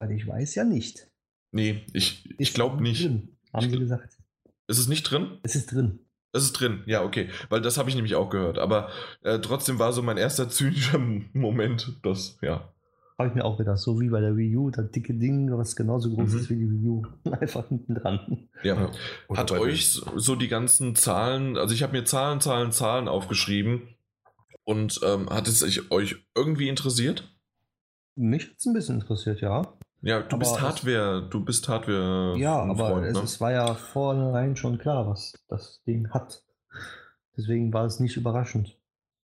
Weil 0.00 0.12
ich 0.12 0.26
weiß 0.26 0.54
ja 0.54 0.64
nicht. 0.64 1.08
Nee, 1.52 1.84
ich, 1.92 2.34
ich 2.38 2.54
glaube 2.54 2.82
nicht. 2.82 3.04
Drin, 3.04 3.36
haben 3.52 3.70
sie 3.70 3.78
gesagt. 3.78 4.18
Ist 4.66 4.78
es 4.78 4.88
nicht 4.88 5.02
drin? 5.04 5.38
Es 5.42 5.54
ist 5.54 5.72
drin. 5.72 6.00
Es 6.32 6.42
ist 6.42 6.54
drin, 6.54 6.82
ja, 6.86 7.02
okay. 7.04 7.30
Weil 7.48 7.60
das 7.60 7.78
habe 7.78 7.88
ich 7.88 7.94
nämlich 7.94 8.16
auch 8.16 8.28
gehört. 8.28 8.58
Aber 8.58 8.90
äh, 9.22 9.38
trotzdem 9.38 9.78
war 9.78 9.92
so 9.92 10.02
mein 10.02 10.16
erster 10.16 10.48
zynischer 10.48 10.98
Moment, 11.32 11.96
das, 12.02 12.38
ja. 12.42 12.73
Habe 13.16 13.28
ich 13.28 13.34
mir 13.34 13.44
auch 13.44 13.56
gedacht, 13.56 13.78
so 13.78 14.00
wie 14.00 14.08
bei 14.08 14.20
der 14.20 14.36
Wii 14.36 14.56
U, 14.56 14.70
das 14.70 14.90
dicke 14.90 15.14
Ding, 15.14 15.56
was 15.56 15.76
genauso 15.76 16.10
groß 16.10 16.32
mhm. 16.32 16.38
ist 16.38 16.50
wie 16.50 16.56
die 16.56 16.70
Wii 16.70 16.88
U. 16.88 17.02
Einfach 17.30 17.68
hinten 17.68 17.94
dran. 17.94 18.48
Ja. 18.62 18.90
Oder 19.28 19.40
Hat 19.40 19.52
euch 19.52 20.00
so 20.16 20.34
die 20.34 20.48
ganzen 20.48 20.96
Zahlen, 20.96 21.56
also 21.56 21.74
ich 21.74 21.82
habe 21.84 21.92
mir 21.92 22.04
Zahlen, 22.04 22.40
Zahlen, 22.40 22.72
Zahlen 22.72 23.06
aufgeschrieben. 23.06 23.82
Und 24.64 25.00
ähm, 25.04 25.28
hat 25.28 25.46
es 25.46 25.62
euch 25.90 26.16
irgendwie 26.34 26.68
interessiert? 26.68 27.30
Mich 28.16 28.48
hat 28.48 28.56
es 28.58 28.66
ein 28.66 28.72
bisschen 28.72 29.00
interessiert, 29.00 29.40
ja. 29.40 29.62
Ja, 30.00 30.20
du 30.20 30.36
aber 30.36 30.38
bist 30.38 30.60
Hardware, 30.60 31.28
du 31.30 31.44
bist 31.44 31.68
Hardware. 31.68 32.36
Ja, 32.38 32.62
aber 32.62 32.90
Freund, 32.90 33.06
es, 33.06 33.14
ne? 33.14 33.22
es, 33.22 33.40
war 33.40 33.52
ja 33.52 33.74
vornherein 33.74 34.56
schon 34.56 34.78
klar, 34.78 35.06
was 35.06 35.32
das 35.48 35.82
Ding 35.86 36.10
hat. 36.10 36.42
Deswegen 37.36 37.72
war 37.72 37.86
es 37.86 38.00
nicht 38.00 38.16
überraschend. 38.16 38.78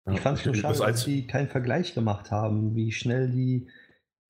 Ja, 0.09 0.14
ich 0.14 0.20
fand 0.20 0.38
es 0.38 0.44
nur 0.44 0.54
schade, 0.54 0.78
dass 0.78 1.02
sie 1.02 1.26
keinen 1.26 1.48
Vergleich 1.48 1.94
gemacht 1.94 2.30
haben, 2.30 2.74
wie 2.74 2.92
schnell 2.92 3.30
die 3.30 3.68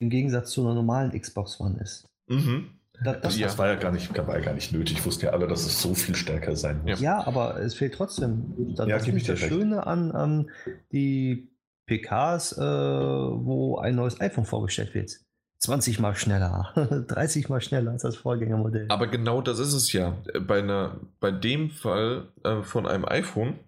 im 0.00 0.10
Gegensatz 0.10 0.50
zu 0.50 0.62
einer 0.62 0.74
normalen 0.74 1.18
Xbox 1.18 1.60
One 1.60 1.80
ist. 1.80 2.08
Mhm. 2.28 2.78
Das, 3.02 3.20
das, 3.20 3.38
ja. 3.38 3.46
das, 3.46 3.58
war 3.58 3.68
ja 3.68 3.76
gar 3.76 3.92
nicht, 3.92 4.16
war 4.16 4.36
ja 4.36 4.44
gar 4.44 4.54
nicht 4.54 4.72
nötig. 4.72 5.04
Wussten 5.04 5.26
ja 5.26 5.30
alle, 5.32 5.46
dass 5.46 5.64
es 5.64 5.80
so 5.80 5.94
viel 5.94 6.16
stärker 6.16 6.56
sein 6.56 6.82
muss. 6.84 7.00
Ja, 7.00 7.24
aber 7.26 7.60
es 7.60 7.74
fehlt 7.74 7.94
trotzdem. 7.94 8.74
Das, 8.74 8.88
ja, 8.88 8.98
das 8.98 9.06
ist 9.06 9.28
das 9.28 9.38
Schöne 9.38 9.86
an, 9.86 10.10
an 10.10 10.50
die 10.90 11.48
PKs, 11.86 12.58
äh, 12.58 12.60
wo 12.60 13.78
ein 13.78 13.94
neues 13.94 14.20
iPhone 14.20 14.44
vorgestellt 14.44 14.94
wird. 14.94 15.12
20 15.60 15.98
mal 15.98 16.14
schneller, 16.14 16.72
30 17.08 17.48
mal 17.48 17.60
schneller 17.60 17.92
als 17.92 18.02
das 18.02 18.16
Vorgängermodell. 18.16 18.86
Aber 18.88 19.06
genau 19.08 19.42
das 19.42 19.58
ist 19.58 19.72
es 19.72 19.92
ja. 19.92 20.16
Bei, 20.46 20.58
einer, 20.60 21.00
bei 21.20 21.30
dem 21.30 21.70
Fall 21.70 22.28
äh, 22.44 22.62
von 22.62 22.86
einem 22.86 23.04
iPhone 23.04 23.58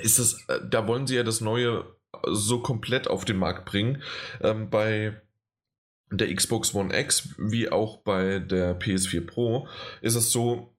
ist 0.00 0.18
es, 0.18 0.44
äh, 0.48 0.60
da 0.68 0.86
wollen 0.86 1.06
sie 1.06 1.16
ja 1.16 1.22
das 1.22 1.40
neue 1.40 1.84
so 2.26 2.60
komplett 2.60 3.08
auf 3.08 3.24
den 3.24 3.36
Markt 3.36 3.64
bringen. 3.66 4.02
Ähm, 4.40 4.70
bei 4.70 5.20
der 6.10 6.34
Xbox 6.34 6.74
One 6.74 6.96
X 6.96 7.34
wie 7.38 7.70
auch 7.70 7.98
bei 7.98 8.38
der 8.38 8.78
PS4 8.78 9.26
Pro 9.26 9.68
ist 10.00 10.14
es 10.14 10.30
so, 10.30 10.74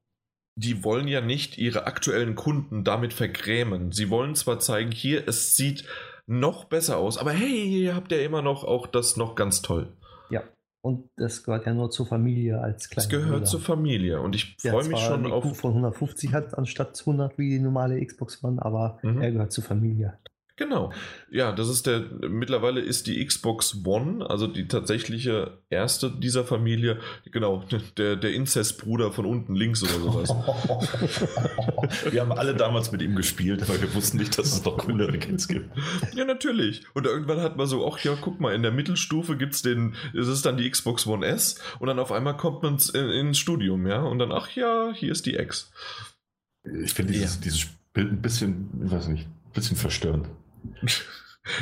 die 0.56 0.84
wollen 0.84 1.08
ja 1.08 1.20
nicht 1.20 1.58
ihre 1.58 1.86
aktuellen 1.86 2.36
Kunden 2.36 2.84
damit 2.84 3.14
vergrämen. 3.14 3.92
Sie 3.92 4.10
wollen 4.10 4.36
zwar 4.36 4.60
zeigen, 4.60 4.92
hier, 4.92 5.28
es 5.28 5.56
sieht 5.56 5.86
noch 6.28 6.66
besser 6.66 6.98
aus, 6.98 7.18
aber 7.18 7.32
hey, 7.32 7.84
ihr 7.84 7.96
habt 7.96 8.12
ja 8.12 8.20
immer 8.20 8.42
noch 8.42 8.64
auch 8.64 8.88
das 8.88 9.18
noch 9.18 9.36
ganz 9.36 9.62
toll. 9.62 9.92
Ja, 10.30 10.44
und 10.86 11.10
das 11.16 11.44
gehört 11.44 11.66
ja 11.66 11.74
nur 11.74 11.90
zur 11.90 12.06
Familie 12.06 12.62
als 12.62 12.92
kleiner. 12.92 13.06
Es 13.06 13.10
gehört 13.10 13.32
Bruder. 13.32 13.46
zur 13.46 13.60
Familie 13.60 14.22
und 14.22 14.36
ich 14.36 14.56
freue 14.60 14.88
mich 14.88 15.00
schon 15.00 15.32
auf. 15.32 15.58
von 15.58 15.72
150 15.72 16.32
hat 16.32 16.56
anstatt 16.56 17.00
100 17.00 17.40
wie 17.40 17.50
die 17.50 17.60
normale 17.60 18.06
Xbox 18.06 18.44
One, 18.44 18.64
aber 18.64 19.00
mhm. 19.02 19.20
er 19.20 19.32
gehört 19.32 19.52
zur 19.52 19.64
Familie. 19.64 20.20
Genau. 20.58 20.94
Ja, 21.30 21.52
das 21.52 21.68
ist 21.68 21.86
der, 21.86 22.00
mittlerweile 22.30 22.80
ist 22.80 23.08
die 23.08 23.26
Xbox 23.26 23.82
One, 23.86 24.30
also 24.30 24.48
die 24.48 24.70
tatsächliche 24.70 25.60
erste 25.70 26.10
dieser 26.10 26.46
Familie, 26.46 27.00
genau, 27.30 27.66
der, 27.98 28.16
der 28.16 28.32
Inzestbruder 28.34 29.12
von 29.12 29.26
unten 29.26 29.54
links 29.54 29.84
oder 29.84 30.00
sowas. 30.00 30.30
wir 32.12 32.22
haben 32.22 32.32
alle 32.32 32.56
damals 32.56 32.94
mit 32.94 33.02
ihm 33.02 33.18
gespielt, 33.18 33.64
aber 33.64 33.82
wir 33.82 33.94
wussten 33.94 34.18
nicht, 34.18 34.38
dass 34.38 34.54
es 34.54 34.64
noch 34.64 34.78
coolere 34.78 35.18
Kids 35.18 35.50
gibt. 35.50 35.70
Ja, 36.14 36.24
natürlich. 36.24 36.84
Und 36.94 37.06
irgendwann 37.06 37.42
hat 37.42 37.58
man 37.58 37.68
so, 37.68 37.86
ach 37.92 38.00
ja, 38.00 38.18
guck 38.20 38.40
mal, 38.40 38.56
in 38.56 38.64
der 38.64 38.72
Mittelstufe 38.72 39.36
gibt 39.36 39.56
es 39.56 39.62
den, 39.62 39.96
es 40.14 40.30
ist 40.30 40.46
dann 40.46 40.56
die 40.56 40.70
Xbox 40.70 41.06
One 41.06 41.26
S 41.26 41.60
und 41.80 41.88
dann 41.88 42.00
auf 42.00 42.14
einmal 42.14 42.38
kommt 42.38 42.64
man 42.64 42.76
ins, 42.76 42.90
ins 42.90 43.38
Studium, 43.38 43.88
ja, 43.88 44.02
und 44.04 44.20
dann, 44.20 44.32
ach 44.32 44.50
ja, 44.52 44.94
hier 44.94 45.12
ist 45.12 45.26
die 45.26 45.36
X. 45.36 45.72
Ich 46.82 46.94
finde 46.94 47.12
dieses, 47.12 47.36
ja. 47.36 47.42
dieses 47.44 47.68
Bild 47.94 48.12
ein 48.12 48.22
bisschen, 48.22 48.70
ich 48.86 48.92
weiß 48.92 49.10
nicht, 49.10 49.28
ein 49.28 49.52
bisschen 49.54 49.78
verstörend. 49.78 50.30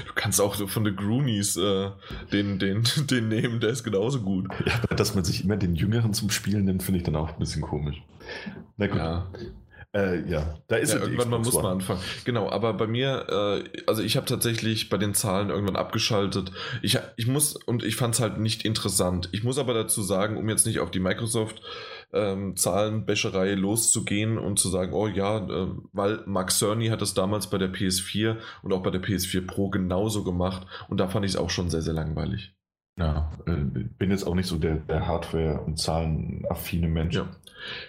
Du 0.07 0.13
kannst 0.15 0.39
auch 0.39 0.55
so 0.55 0.65
von 0.67 0.85
The 0.85 0.95
Groonies 0.95 1.57
äh, 1.57 1.91
den, 2.31 2.57
den, 2.57 2.83
den 3.09 3.27
nehmen, 3.27 3.59
der 3.59 3.69
ist 3.69 3.83
genauso 3.83 4.21
gut. 4.21 4.47
Ja, 4.65 4.95
dass 4.95 5.13
man 5.13 5.25
sich 5.25 5.43
immer 5.43 5.57
den 5.57 5.75
Jüngeren 5.75 6.13
zum 6.13 6.29
Spielen 6.29 6.65
nimmt, 6.65 6.83
finde 6.83 6.99
ich 6.99 7.03
dann 7.03 7.15
auch 7.17 7.33
ein 7.33 7.39
bisschen 7.39 7.61
komisch. 7.61 8.01
Na 8.77 8.87
gut. 8.87 8.97
Ja. 8.97 9.29
Äh, 9.95 10.27
ja, 10.27 10.55
da 10.69 10.77
ist 10.77 10.93
ja, 10.93 10.99
irgendwann 10.99 11.29
mal 11.29 11.37
muss 11.37 11.53
man 11.53 11.65
anfangen. 11.67 11.99
Genau, 12.25 12.49
aber 12.49 12.73
bei 12.73 12.87
mir, 12.87 13.27
äh, 13.29 13.81
also 13.85 14.01
ich 14.01 14.17
habe 14.17 14.25
tatsächlich 14.25 14.89
bei 14.89 14.97
den 14.97 15.13
Zahlen 15.13 15.51
irgendwann 15.51 15.75
abgeschaltet. 15.75 16.51
Ich, 16.81 16.97
ich 17.15 17.27
muss, 17.27 17.55
und 17.55 17.83
ich 17.83 17.95
fand 17.95 18.15
es 18.15 18.21
halt 18.21 18.39
nicht 18.39 18.65
interessant. 18.65 19.29
Ich 19.33 19.43
muss 19.43 19.59
aber 19.59 19.75
dazu 19.75 20.01
sagen, 20.01 20.37
um 20.37 20.49
jetzt 20.49 20.65
nicht 20.65 20.79
auf 20.79 20.89
die 20.89 20.99
Microsoft 20.99 21.61
ähm, 22.13 22.55
Zahlenbäscherei 22.55 23.55
loszugehen 23.55 24.37
und 24.37 24.59
zu 24.59 24.69
sagen, 24.69 24.93
oh 24.93 25.07
ja, 25.07 25.37
äh, 25.37 25.67
weil 25.91 26.21
Mark 26.25 26.51
Cerny 26.51 26.87
hat 26.87 27.01
das 27.01 27.13
damals 27.13 27.49
bei 27.49 27.57
der 27.57 27.73
PS4 27.73 28.37
und 28.61 28.73
auch 28.73 28.83
bei 28.83 28.91
der 28.91 29.01
PS4 29.01 29.45
Pro 29.45 29.69
genauso 29.69 30.23
gemacht 30.23 30.67
und 30.89 30.99
da 30.99 31.07
fand 31.07 31.25
ich 31.25 31.31
es 31.31 31.37
auch 31.37 31.49
schon 31.49 31.69
sehr, 31.69 31.81
sehr 31.81 31.93
langweilig. 31.93 32.55
Ja, 32.97 33.31
äh, 33.47 33.55
bin 33.55 34.11
jetzt 34.11 34.25
auch 34.27 34.35
nicht 34.35 34.47
so 34.47 34.57
der, 34.57 34.75
der 34.75 35.07
Hardware- 35.07 35.61
und 35.61 35.79
Zahlenaffine 35.79 36.87
Mensch. 36.87 37.15
Ja. 37.15 37.27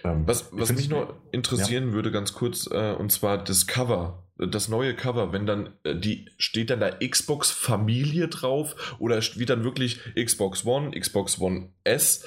Ähm, 0.03 0.23
was 0.25 0.49
was 0.51 0.73
mich 0.73 0.89
nur 0.89 1.15
interessieren 1.31 1.89
ja. 1.89 1.93
würde, 1.93 2.11
ganz 2.11 2.33
kurz, 2.33 2.67
äh, 2.71 2.93
und 2.93 3.11
zwar 3.11 3.43
das 3.43 3.67
Cover, 3.67 4.23
das 4.37 4.67
neue 4.67 4.95
Cover, 4.95 5.31
wenn 5.31 5.45
dann 5.45 5.73
äh, 5.83 5.95
die 5.95 6.29
steht 6.37 6.69
dann 6.69 6.79
da 6.79 6.89
Xbox 6.89 7.51
Familie 7.51 8.29
drauf 8.29 8.95
oder 8.99 9.17
wird 9.17 9.49
dann 9.49 9.63
wirklich 9.63 9.99
Xbox 10.15 10.65
One, 10.65 10.91
Xbox 10.99 11.39
One 11.39 11.69
S 11.83 12.25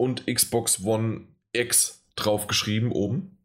und 0.00 0.26
Xbox 0.26 0.82
One 0.82 1.26
X 1.52 2.06
draufgeschrieben 2.16 2.90
oben? 2.90 3.36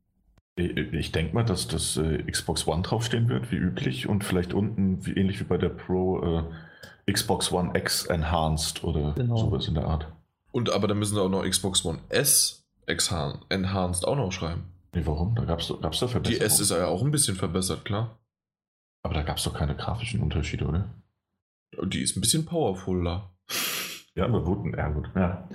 Ich 0.56 1.12
denke 1.12 1.36
mal, 1.36 1.44
dass 1.44 1.68
das 1.68 1.98
äh, 1.98 2.24
Xbox 2.32 2.66
One 2.66 2.82
draufstehen 2.82 3.28
wird, 3.28 3.52
wie 3.52 3.58
üblich, 3.58 4.08
und 4.08 4.24
vielleicht 4.24 4.54
unten, 4.54 5.06
wie, 5.06 5.12
ähnlich 5.12 5.42
wie 5.42 5.44
bei 5.44 5.58
der 5.58 5.68
Pro, 5.68 6.46
äh, 7.06 7.12
Xbox 7.12 7.52
One 7.52 7.78
X 7.78 8.06
Enhanced 8.06 8.86
oder 8.86 9.12
genau. 9.16 9.36
sowas 9.36 9.68
in 9.68 9.74
der 9.74 9.86
Art. 9.86 10.08
Und 10.54 10.70
aber 10.70 10.88
dann 10.88 10.98
müssen 10.98 11.16
sie 11.16 11.22
auch 11.22 11.28
noch 11.28 11.44
Xbox 11.44 11.84
One 11.84 12.00
S 12.08 12.66
Enhanced 12.88 14.08
auch 14.08 14.16
noch 14.16 14.32
schreiben. 14.32 14.64
Nee, 14.94 15.06
warum? 15.06 15.36
Da 15.36 15.44
gab 15.44 15.60
es 15.60 15.68
gab's 15.82 16.00
da 16.00 16.08
Verbesserungen. 16.08 16.40
Die 16.40 16.46
S 16.46 16.62
ist 16.62 16.72
ja 16.72 16.88
auch 16.88 17.04
ein 17.04 17.12
bisschen 17.12 17.36
verbessert, 17.36 17.84
klar. 17.84 18.18
Aber 19.04 19.14
da 19.14 19.24
gab 19.24 19.38
es 19.38 19.44
doch 19.44 19.54
keine 19.54 19.76
grafischen 19.76 20.22
Unterschiede, 20.22 20.66
oder? 20.66 20.88
Die 21.84 22.02
ist 22.02 22.16
ein 22.16 22.22
bisschen 22.22 22.46
powerfuller. 22.46 23.36
Ja, 24.16 24.24
aber 24.24 24.42
gut, 24.42 24.74
ja 24.74 24.88
gut, 24.88 25.10
ja. 25.16 25.50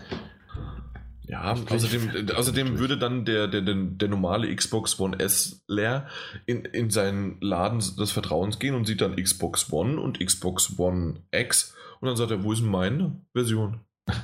Ja, 1.30 1.54
außerdem, 1.68 2.28
außerdem 2.34 2.78
würde 2.80 2.98
dann 2.98 3.24
der, 3.24 3.46
der, 3.46 3.60
der, 3.62 3.76
der 3.76 4.08
normale 4.08 4.52
Xbox 4.52 4.98
One 4.98 5.20
S 5.20 5.62
leer 5.68 6.08
in, 6.44 6.64
in 6.64 6.90
seinen 6.90 7.40
Laden 7.40 7.78
des 7.78 8.10
Vertrauens 8.10 8.58
gehen 8.58 8.74
und 8.74 8.84
sieht 8.84 9.00
dann 9.00 9.14
Xbox 9.14 9.72
One 9.72 10.00
und 10.00 10.18
Xbox 10.18 10.76
One 10.76 11.22
X 11.30 11.76
und 12.00 12.08
dann 12.08 12.16
sagt 12.16 12.32
er, 12.32 12.42
wo 12.42 12.52
ist 12.52 12.62
denn 12.62 12.70
meine 12.70 13.20
Version? 13.32 13.78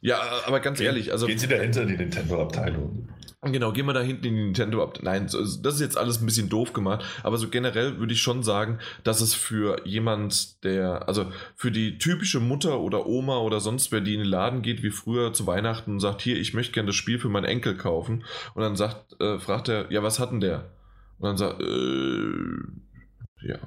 ja, 0.00 0.18
aber 0.46 0.60
ganz 0.60 0.80
ehrlich, 0.80 1.12
also. 1.12 1.26
Gehen 1.26 1.38
Sie 1.38 1.48
dahinter 1.48 1.82
in 1.82 1.88
die 1.88 1.96
Nintendo-Abteilung. 1.98 3.10
Genau, 3.44 3.72
gehen 3.72 3.86
wir 3.86 3.92
da 3.92 4.00
hinten 4.02 4.26
in 4.26 4.36
die 4.36 4.42
Nintendo 4.44 4.84
ab. 4.84 5.00
Nein, 5.02 5.24
das 5.24 5.34
ist 5.34 5.80
jetzt 5.80 5.98
alles 5.98 6.20
ein 6.20 6.26
bisschen 6.26 6.48
doof 6.48 6.72
gemacht, 6.72 7.04
aber 7.24 7.38
so 7.38 7.48
generell 7.48 7.98
würde 7.98 8.12
ich 8.12 8.22
schon 8.22 8.44
sagen, 8.44 8.78
dass 9.02 9.20
es 9.20 9.34
für 9.34 9.84
jemand, 9.84 10.62
der, 10.62 11.08
also 11.08 11.26
für 11.56 11.72
die 11.72 11.98
typische 11.98 12.38
Mutter 12.38 12.78
oder 12.78 13.04
Oma 13.06 13.38
oder 13.38 13.58
sonst 13.58 13.90
wer, 13.90 14.00
die 14.00 14.14
in 14.14 14.20
den 14.20 14.28
Laden 14.28 14.62
geht, 14.62 14.84
wie 14.84 14.90
früher 14.90 15.32
zu 15.32 15.44
Weihnachten 15.48 15.90
und 15.90 16.00
sagt, 16.00 16.22
hier, 16.22 16.36
ich 16.36 16.54
möchte 16.54 16.72
gerne 16.72 16.86
das 16.86 16.94
Spiel 16.94 17.18
für 17.18 17.28
meinen 17.28 17.46
Enkel 17.46 17.76
kaufen 17.76 18.24
und 18.54 18.62
dann 18.62 18.76
sagt, 18.76 19.20
äh, 19.20 19.40
fragt 19.40 19.68
er, 19.68 19.90
ja, 19.90 20.04
was 20.04 20.20
hat 20.20 20.30
denn 20.30 20.40
der? 20.40 20.70
Und 21.18 21.26
dann 21.26 21.36
sagt, 21.36 21.60
äh, 21.60 23.48
ja. 23.48 23.58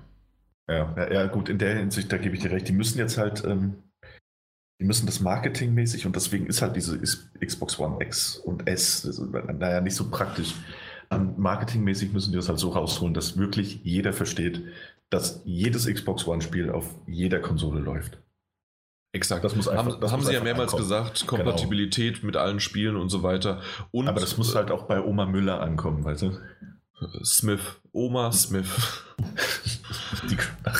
Ja, 0.69 1.11
ja, 1.13 1.27
gut, 1.27 1.49
in 1.49 1.57
der 1.57 1.75
Hinsicht, 1.75 2.11
da 2.11 2.17
gebe 2.17 2.35
ich 2.35 2.41
dir 2.41 2.51
recht. 2.51 2.67
Die 2.67 2.73
müssen 2.73 2.97
jetzt 2.97 3.17
halt 3.17 3.43
ähm, 3.45 3.83
die 4.79 4.85
müssen 4.85 5.05
das 5.05 5.19
marketingmäßig 5.19 6.05
und 6.05 6.15
deswegen 6.15 6.47
ist 6.47 6.61
halt 6.61 6.75
diese 6.75 6.99
Xbox 6.99 7.79
One 7.79 8.03
X 8.03 8.37
und 8.37 8.67
S, 8.67 9.21
naja, 9.57 9.81
nicht 9.81 9.95
so 9.95 10.09
praktisch. 10.09 10.53
Um, 11.11 11.35
marketingmäßig 11.37 12.13
müssen 12.13 12.31
die 12.31 12.37
das 12.37 12.49
halt 12.49 12.57
so 12.57 12.69
rausholen, 12.69 13.13
dass 13.13 13.37
wirklich 13.37 13.79
jeder 13.83 14.11
versteht, 14.11 14.63
dass 15.09 15.41
jedes 15.45 15.85
Xbox 15.85 16.27
One-Spiel 16.27 16.71
auf 16.71 16.95
jeder 17.05 17.39
Konsole 17.39 17.79
läuft. 17.79 18.17
Exakt. 19.11 19.45
Das 19.45 19.55
muss 19.55 19.67
einfach, 19.67 19.85
haben, 19.85 20.01
das 20.01 20.11
haben 20.11 20.19
muss 20.19 20.27
sie 20.27 20.33
ja 20.33 20.43
mehrmals 20.43 20.73
ankommen. 20.73 20.83
gesagt, 20.83 21.19
genau. 21.21 21.43
Kompatibilität 21.43 22.15
genau. 22.15 22.25
mit 22.25 22.37
allen 22.37 22.59
Spielen 22.59 22.97
und 22.97 23.09
so 23.09 23.23
weiter. 23.23 23.61
Und 23.91 24.09
Aber 24.09 24.19
das 24.19 24.35
muss 24.37 24.55
halt 24.55 24.71
auch 24.71 24.87
bei 24.87 25.01
Oma 25.01 25.25
Müller 25.25 25.61
ankommen, 25.61 26.03
weißt 26.03 26.23
du? 26.23 26.39
Smith. 27.23 27.79
Oma 27.91 28.31
Smith. 28.31 29.03
Die, 30.29 30.35
äh, 30.35 30.71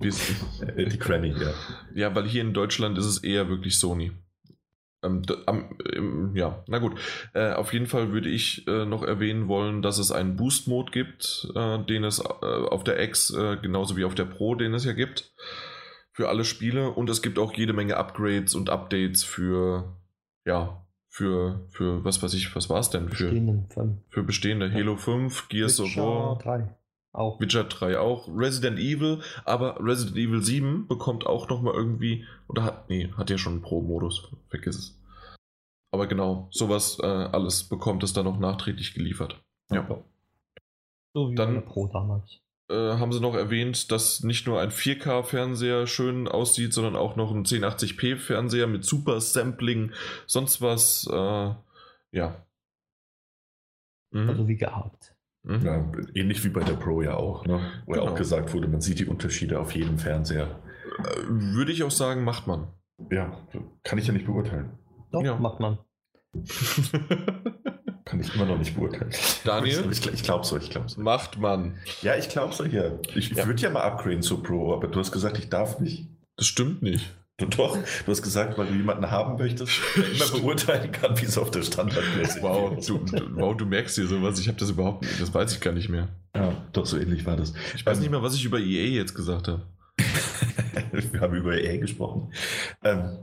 die 0.00 0.98
Granny, 0.98 1.30
ja. 1.30 1.52
Ja, 1.94 2.14
weil 2.14 2.28
hier 2.28 2.42
in 2.42 2.54
Deutschland 2.54 2.98
ist 2.98 3.06
es 3.06 3.18
eher 3.18 3.48
wirklich 3.48 3.78
Sony. 3.78 4.12
Ähm, 5.02 5.22
ähm, 5.92 6.32
ja, 6.34 6.64
na 6.66 6.78
gut. 6.78 6.98
Äh, 7.32 7.52
auf 7.52 7.72
jeden 7.72 7.86
Fall 7.86 8.12
würde 8.12 8.28
ich 8.28 8.66
äh, 8.66 8.84
noch 8.84 9.02
erwähnen 9.02 9.46
wollen, 9.48 9.82
dass 9.82 9.98
es 9.98 10.10
einen 10.10 10.36
Boost-Mode 10.36 10.90
gibt, 10.90 11.48
äh, 11.54 11.78
den 11.84 12.04
es 12.04 12.18
äh, 12.18 12.22
auf 12.22 12.82
der 12.84 13.00
X 13.02 13.30
äh, 13.30 13.56
genauso 13.56 13.96
wie 13.96 14.04
auf 14.04 14.14
der 14.14 14.24
Pro, 14.24 14.54
den 14.54 14.74
es 14.74 14.84
ja 14.84 14.92
gibt. 14.92 15.32
Für 16.12 16.28
alle 16.28 16.44
Spiele. 16.44 16.90
Und 16.90 17.08
es 17.10 17.22
gibt 17.22 17.38
auch 17.38 17.54
jede 17.54 17.72
Menge 17.72 17.96
Upgrades 17.96 18.56
und 18.56 18.70
Updates 18.70 19.22
für, 19.22 19.96
ja, 20.44 20.84
für, 21.08 21.64
für 21.70 22.04
was 22.04 22.20
weiß 22.20 22.34
ich, 22.34 22.54
was 22.56 22.68
war 22.68 22.80
es 22.80 22.90
denn? 22.90 23.08
Für, 23.08 23.30
für 24.08 24.24
bestehende 24.24 24.72
Halo 24.72 24.96
5, 24.96 25.48
Gears 25.48 25.78
of 25.78 25.96
War. 25.96 26.38
3. 26.38 26.77
Auch. 27.12 27.40
Witcher 27.40 27.64
3 27.64 27.98
auch. 27.98 28.28
Resident 28.28 28.78
Evil, 28.78 29.20
aber 29.44 29.78
Resident 29.80 30.16
Evil 30.16 30.42
7 30.42 30.86
bekommt 30.86 31.26
auch 31.26 31.48
nochmal 31.48 31.74
irgendwie, 31.74 32.26
oder 32.48 32.64
hat, 32.64 32.88
nee, 32.88 33.10
hat 33.16 33.30
ja 33.30 33.38
schon 33.38 33.54
einen 33.54 33.62
Pro-Modus, 33.62 34.28
vergiss 34.48 34.76
es. 34.76 34.98
Aber 35.90 36.06
genau, 36.06 36.48
sowas 36.50 36.98
äh, 37.00 37.06
alles 37.06 37.64
bekommt 37.64 38.02
es 38.02 38.12
dann 38.12 38.24
noch 38.24 38.38
nachträglich 38.38 38.94
geliefert. 38.94 39.42
Ja. 39.70 39.86
So 41.14 41.30
wie 41.30 41.34
dann, 41.34 41.64
Pro 41.64 41.86
damals. 41.88 42.40
Äh, 42.70 42.74
haben 42.74 43.12
sie 43.12 43.20
noch 43.20 43.34
erwähnt, 43.34 43.90
dass 43.90 44.22
nicht 44.22 44.46
nur 44.46 44.60
ein 44.60 44.70
4K-Fernseher 44.70 45.86
schön 45.86 46.28
aussieht, 46.28 46.74
sondern 46.74 46.96
auch 46.96 47.16
noch 47.16 47.30
ein 47.30 47.44
1080p-Fernseher 47.46 48.66
mit 48.66 48.84
super 48.84 49.20
Sampling, 49.22 49.92
sonst 50.26 50.60
was, 50.60 51.08
äh, 51.10 51.54
ja. 52.12 52.46
Mhm. 54.10 54.28
Also 54.28 54.46
wie 54.46 54.56
gehabt. 54.56 55.17
Mhm. 55.48 55.64
Ja, 55.64 55.92
ähnlich 56.14 56.44
wie 56.44 56.50
bei 56.50 56.62
der 56.62 56.74
Pro 56.74 57.00
ja 57.00 57.14
auch, 57.14 57.46
ne? 57.46 57.60
wo 57.86 57.92
genau. 57.92 58.04
ja 58.04 58.10
auch 58.10 58.14
gesagt 58.14 58.52
wurde, 58.52 58.68
man 58.68 58.82
sieht 58.82 58.98
die 58.98 59.06
Unterschiede 59.06 59.58
auf 59.58 59.74
jedem 59.74 59.98
Fernseher. 59.98 60.60
Äh, 60.98 61.22
würde 61.26 61.72
ich 61.72 61.82
auch 61.82 61.90
sagen, 61.90 62.22
macht 62.22 62.46
man. 62.46 62.68
Ja, 63.10 63.46
kann 63.82 63.98
ich 63.98 64.06
ja 64.06 64.12
nicht 64.12 64.26
beurteilen. 64.26 64.78
Doch, 65.10 65.22
ja. 65.22 65.36
macht 65.36 65.58
man. 65.58 65.78
kann 68.04 68.20
ich 68.20 68.34
immer 68.34 68.44
noch 68.44 68.58
nicht 68.58 68.76
beurteilen. 68.76 69.10
Daniel? 69.44 69.88
Ich, 69.90 70.06
ich 70.06 70.22
glaub's 70.22 70.52
euch, 70.52 70.64
ich 70.64 70.70
glaub's 70.70 70.98
euch. 70.98 71.02
Macht 71.02 71.38
man. 71.38 71.78
Ja, 72.02 72.14
ich 72.16 72.28
glaub's 72.28 72.60
euch 72.60 72.74
ja. 72.74 72.98
Ich, 73.14 73.30
ja. 73.30 73.46
würde 73.46 73.62
ja 73.62 73.70
mal 73.70 73.82
upgraden 73.82 74.20
zur 74.20 74.42
Pro, 74.42 74.74
aber 74.74 74.88
du 74.88 75.00
hast 75.00 75.12
gesagt, 75.12 75.38
ich 75.38 75.48
darf 75.48 75.80
nicht. 75.80 76.08
Das 76.36 76.46
stimmt 76.46 76.82
nicht. 76.82 77.16
Doch, 77.56 77.76
du 77.76 78.10
hast 78.10 78.22
gesagt, 78.22 78.58
weil 78.58 78.66
du 78.66 78.74
jemanden 78.74 79.08
haben 79.12 79.38
möchtest, 79.38 79.80
der 79.96 80.10
immer 80.10 80.40
beurteilen 80.40 80.90
kann, 80.90 81.20
wie 81.20 81.24
es 81.24 81.38
auf 81.38 81.52
der 81.52 81.62
Standardmäßig 81.62 82.42
wow, 82.42 82.84
du, 82.84 83.00
wow, 83.34 83.56
du 83.56 83.64
merkst 83.64 83.94
hier 83.94 84.08
sowas. 84.08 84.40
Ich 84.40 84.48
habe 84.48 84.58
das 84.58 84.70
überhaupt 84.70 85.02
nicht, 85.02 85.20
das 85.20 85.32
weiß 85.32 85.52
ich 85.52 85.60
gar 85.60 85.72
nicht 85.72 85.88
mehr. 85.88 86.08
Ja, 86.34 86.52
doch, 86.72 86.84
so 86.84 86.98
ähnlich 86.98 87.24
war 87.26 87.36
das. 87.36 87.54
Ich 87.76 87.86
weiß 87.86 87.98
ähm, 87.98 88.02
nicht 88.02 88.10
mehr, 88.10 88.22
was 88.22 88.34
ich 88.34 88.44
über 88.44 88.58
EA 88.58 88.88
jetzt 88.88 89.14
gesagt 89.14 89.46
habe. 89.46 89.62
Wir 91.12 91.20
haben 91.20 91.36
über 91.36 91.56
EA 91.56 91.76
gesprochen. 91.76 92.32
Ähm, 92.82 93.18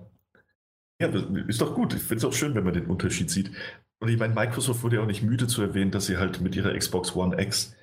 ja, 1.02 1.10
ist 1.48 1.60
doch 1.60 1.76
gut. 1.76 1.94
Ich 1.94 2.02
finde 2.02 2.18
es 2.18 2.26
auch 2.26 2.34
schön, 2.34 2.56
wenn 2.56 2.64
man 2.64 2.74
den 2.74 2.86
Unterschied 2.86 3.30
sieht. 3.30 3.52
Und 4.00 4.08
ich 4.08 4.18
meine, 4.18 4.34
Microsoft 4.34 4.82
wurde 4.84 4.96
ja 4.98 5.02
auch 5.02 5.08
nicht 5.08 5.24
müde 5.24 5.48
zu 5.48 5.62
erwähnen, 5.62 5.92
dass 5.92 6.06
sie 6.06 6.18
halt 6.18 6.40
mit 6.40 6.56
ihrer 6.56 6.74
Xbox 6.74 7.16
One 7.16 7.42
X 7.42 7.76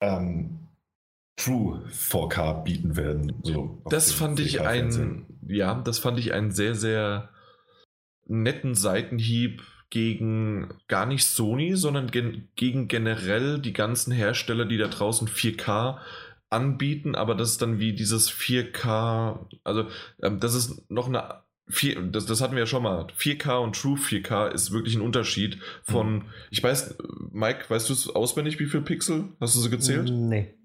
ähm, 0.00 0.67
True 1.38 1.84
4K 1.90 2.64
bieten 2.64 2.96
werden. 2.96 3.34
So 3.42 3.80
das 3.88 4.12
fand 4.12 4.40
ich 4.40 4.60
ein, 4.60 5.26
ja, 5.46 5.80
das 5.80 5.98
fand 5.98 6.18
ich 6.18 6.32
einen 6.32 6.50
sehr, 6.50 6.74
sehr 6.74 7.30
netten 8.26 8.74
Seitenhieb 8.74 9.62
gegen 9.88 10.74
gar 10.88 11.06
nicht 11.06 11.24
Sony, 11.24 11.76
sondern 11.76 12.10
gen 12.10 12.48
gegen 12.56 12.88
generell 12.88 13.60
die 13.60 13.72
ganzen 13.72 14.12
Hersteller, 14.12 14.66
die 14.66 14.76
da 14.76 14.88
draußen 14.88 15.28
4K 15.28 15.98
anbieten, 16.50 17.14
aber 17.14 17.34
das 17.34 17.50
ist 17.50 17.62
dann 17.62 17.78
wie 17.78 17.92
dieses 17.92 18.30
4K, 18.30 19.46
also 19.64 19.86
ähm, 20.22 20.40
das 20.40 20.54
ist 20.54 20.90
noch 20.90 21.06
eine 21.06 21.42
4, 21.70 22.02
das, 22.10 22.26
das 22.26 22.40
hatten 22.40 22.54
wir 22.54 22.60
ja 22.60 22.66
schon 22.66 22.82
mal. 22.82 23.06
4K 23.18 23.58
und 23.58 23.76
True 23.76 23.98
4K 23.98 24.48
ist 24.48 24.72
wirklich 24.72 24.96
ein 24.96 25.02
Unterschied 25.02 25.58
von, 25.82 26.14
mhm. 26.14 26.24
ich 26.50 26.62
weiß, 26.62 26.96
Mike, 27.30 27.66
weißt 27.68 27.88
du 27.88 27.92
es 27.92 28.08
auswendig, 28.08 28.58
wie 28.58 28.66
viel 28.66 28.80
Pixel? 28.80 29.28
Hast 29.40 29.54
du 29.54 29.60
sie 29.60 29.70
gezählt? 29.70 30.10
Nee. 30.10 30.57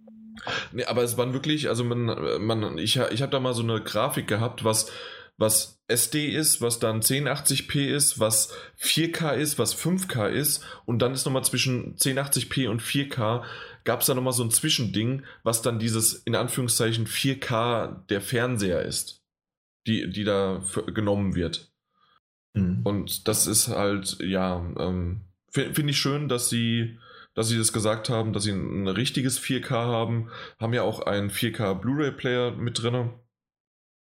Nee, 0.72 0.86
aber 0.86 1.04
es 1.04 1.18
waren 1.18 1.34
wirklich, 1.34 1.70
also 1.70 1.84
man, 1.84 2.06
man 2.46 2.78
ich, 2.78 2.98
ich 2.98 3.22
habe 3.22 3.32
da 3.32 3.40
mal 3.40 3.54
so 3.54 3.64
eine 3.64 3.82
Grafik 3.82 4.28
gehabt, 4.28 4.64
was, 4.64 4.92
was 5.38 5.82
SD 5.88 6.28
ist, 6.28 6.62
was 6.62 6.80
dann 6.80 7.02
1080p 7.02 7.88
ist, 7.88 8.20
was 8.20 8.54
4K 8.80 9.34
ist, 9.34 9.60
was 9.60 9.76
5K 9.76 10.30
ist 10.30 10.66
und 10.86 11.00
dann 11.00 11.14
ist 11.14 11.26
nochmal 11.26 11.44
zwischen 11.44 11.96
1080p 11.98 12.70
und 12.70 12.82
4K 12.82 13.44
gab 13.84 14.02
es 14.02 14.08
da 14.08 14.14
nochmal 14.14 14.34
so 14.34 14.44
ein 14.44 14.52
Zwischending, 14.52 15.24
was 15.44 15.62
dann 15.62 15.80
dieses 15.80 16.14
in 16.14 16.36
Anführungszeichen 16.36 17.08
4K 17.08 18.06
der 18.08 18.22
Fernseher 18.22 18.82
ist, 18.84 19.22
die, 19.88 20.10
die 20.10 20.24
da 20.24 20.64
genommen 20.94 21.36
wird. 21.36 21.72
Mhm. 22.54 22.82
Und 22.84 23.28
das 23.28 23.48
ist 23.48 23.68
halt, 23.68 24.18
ja, 24.20 24.66
ähm, 24.78 25.22
finde 25.52 25.90
ich 25.90 25.98
schön, 25.98 26.30
dass 26.30 26.50
sie 26.50 26.98
dass 27.36 27.48
sie 27.48 27.58
das 27.58 27.74
gesagt 27.74 28.10
haben, 28.10 28.34
dass 28.34 28.44
sie 28.44 28.52
ein, 28.52 28.88
richtiges 28.88 29.40
4K 29.40 29.72
haben. 29.72 30.30
Haben 30.60 30.74
ja 30.74 30.84
auch 30.84 31.02
einen 31.02 31.30
4K 31.30 31.74
Blu-ray-Player 31.76 32.52
mit 32.52 32.82
drin, 32.82 33.12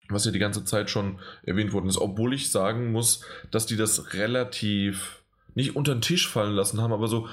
was 0.10 0.26
ja 0.26 0.32
die 0.32 0.40
ganze 0.40 0.64
Zeit 0.64 0.90
schon 0.90 1.20
erwähnt 1.44 1.74
worden 1.74 1.90
ist. 1.90 1.98
Obwohl 1.98 2.34
ich 2.34 2.52
sagen 2.52 2.92
muss, 2.92 3.26
dass 3.52 3.66
die 3.66 3.76
das 3.76 4.14
relativ 4.14 5.24
nicht 5.56 5.76
unter 5.76 5.96
den 5.96 6.02
Tisch 6.02 6.30
fallen 6.30 6.54
lassen 6.54 6.82
haben, 6.82 6.94
aber 6.94 7.08
so, 7.08 7.28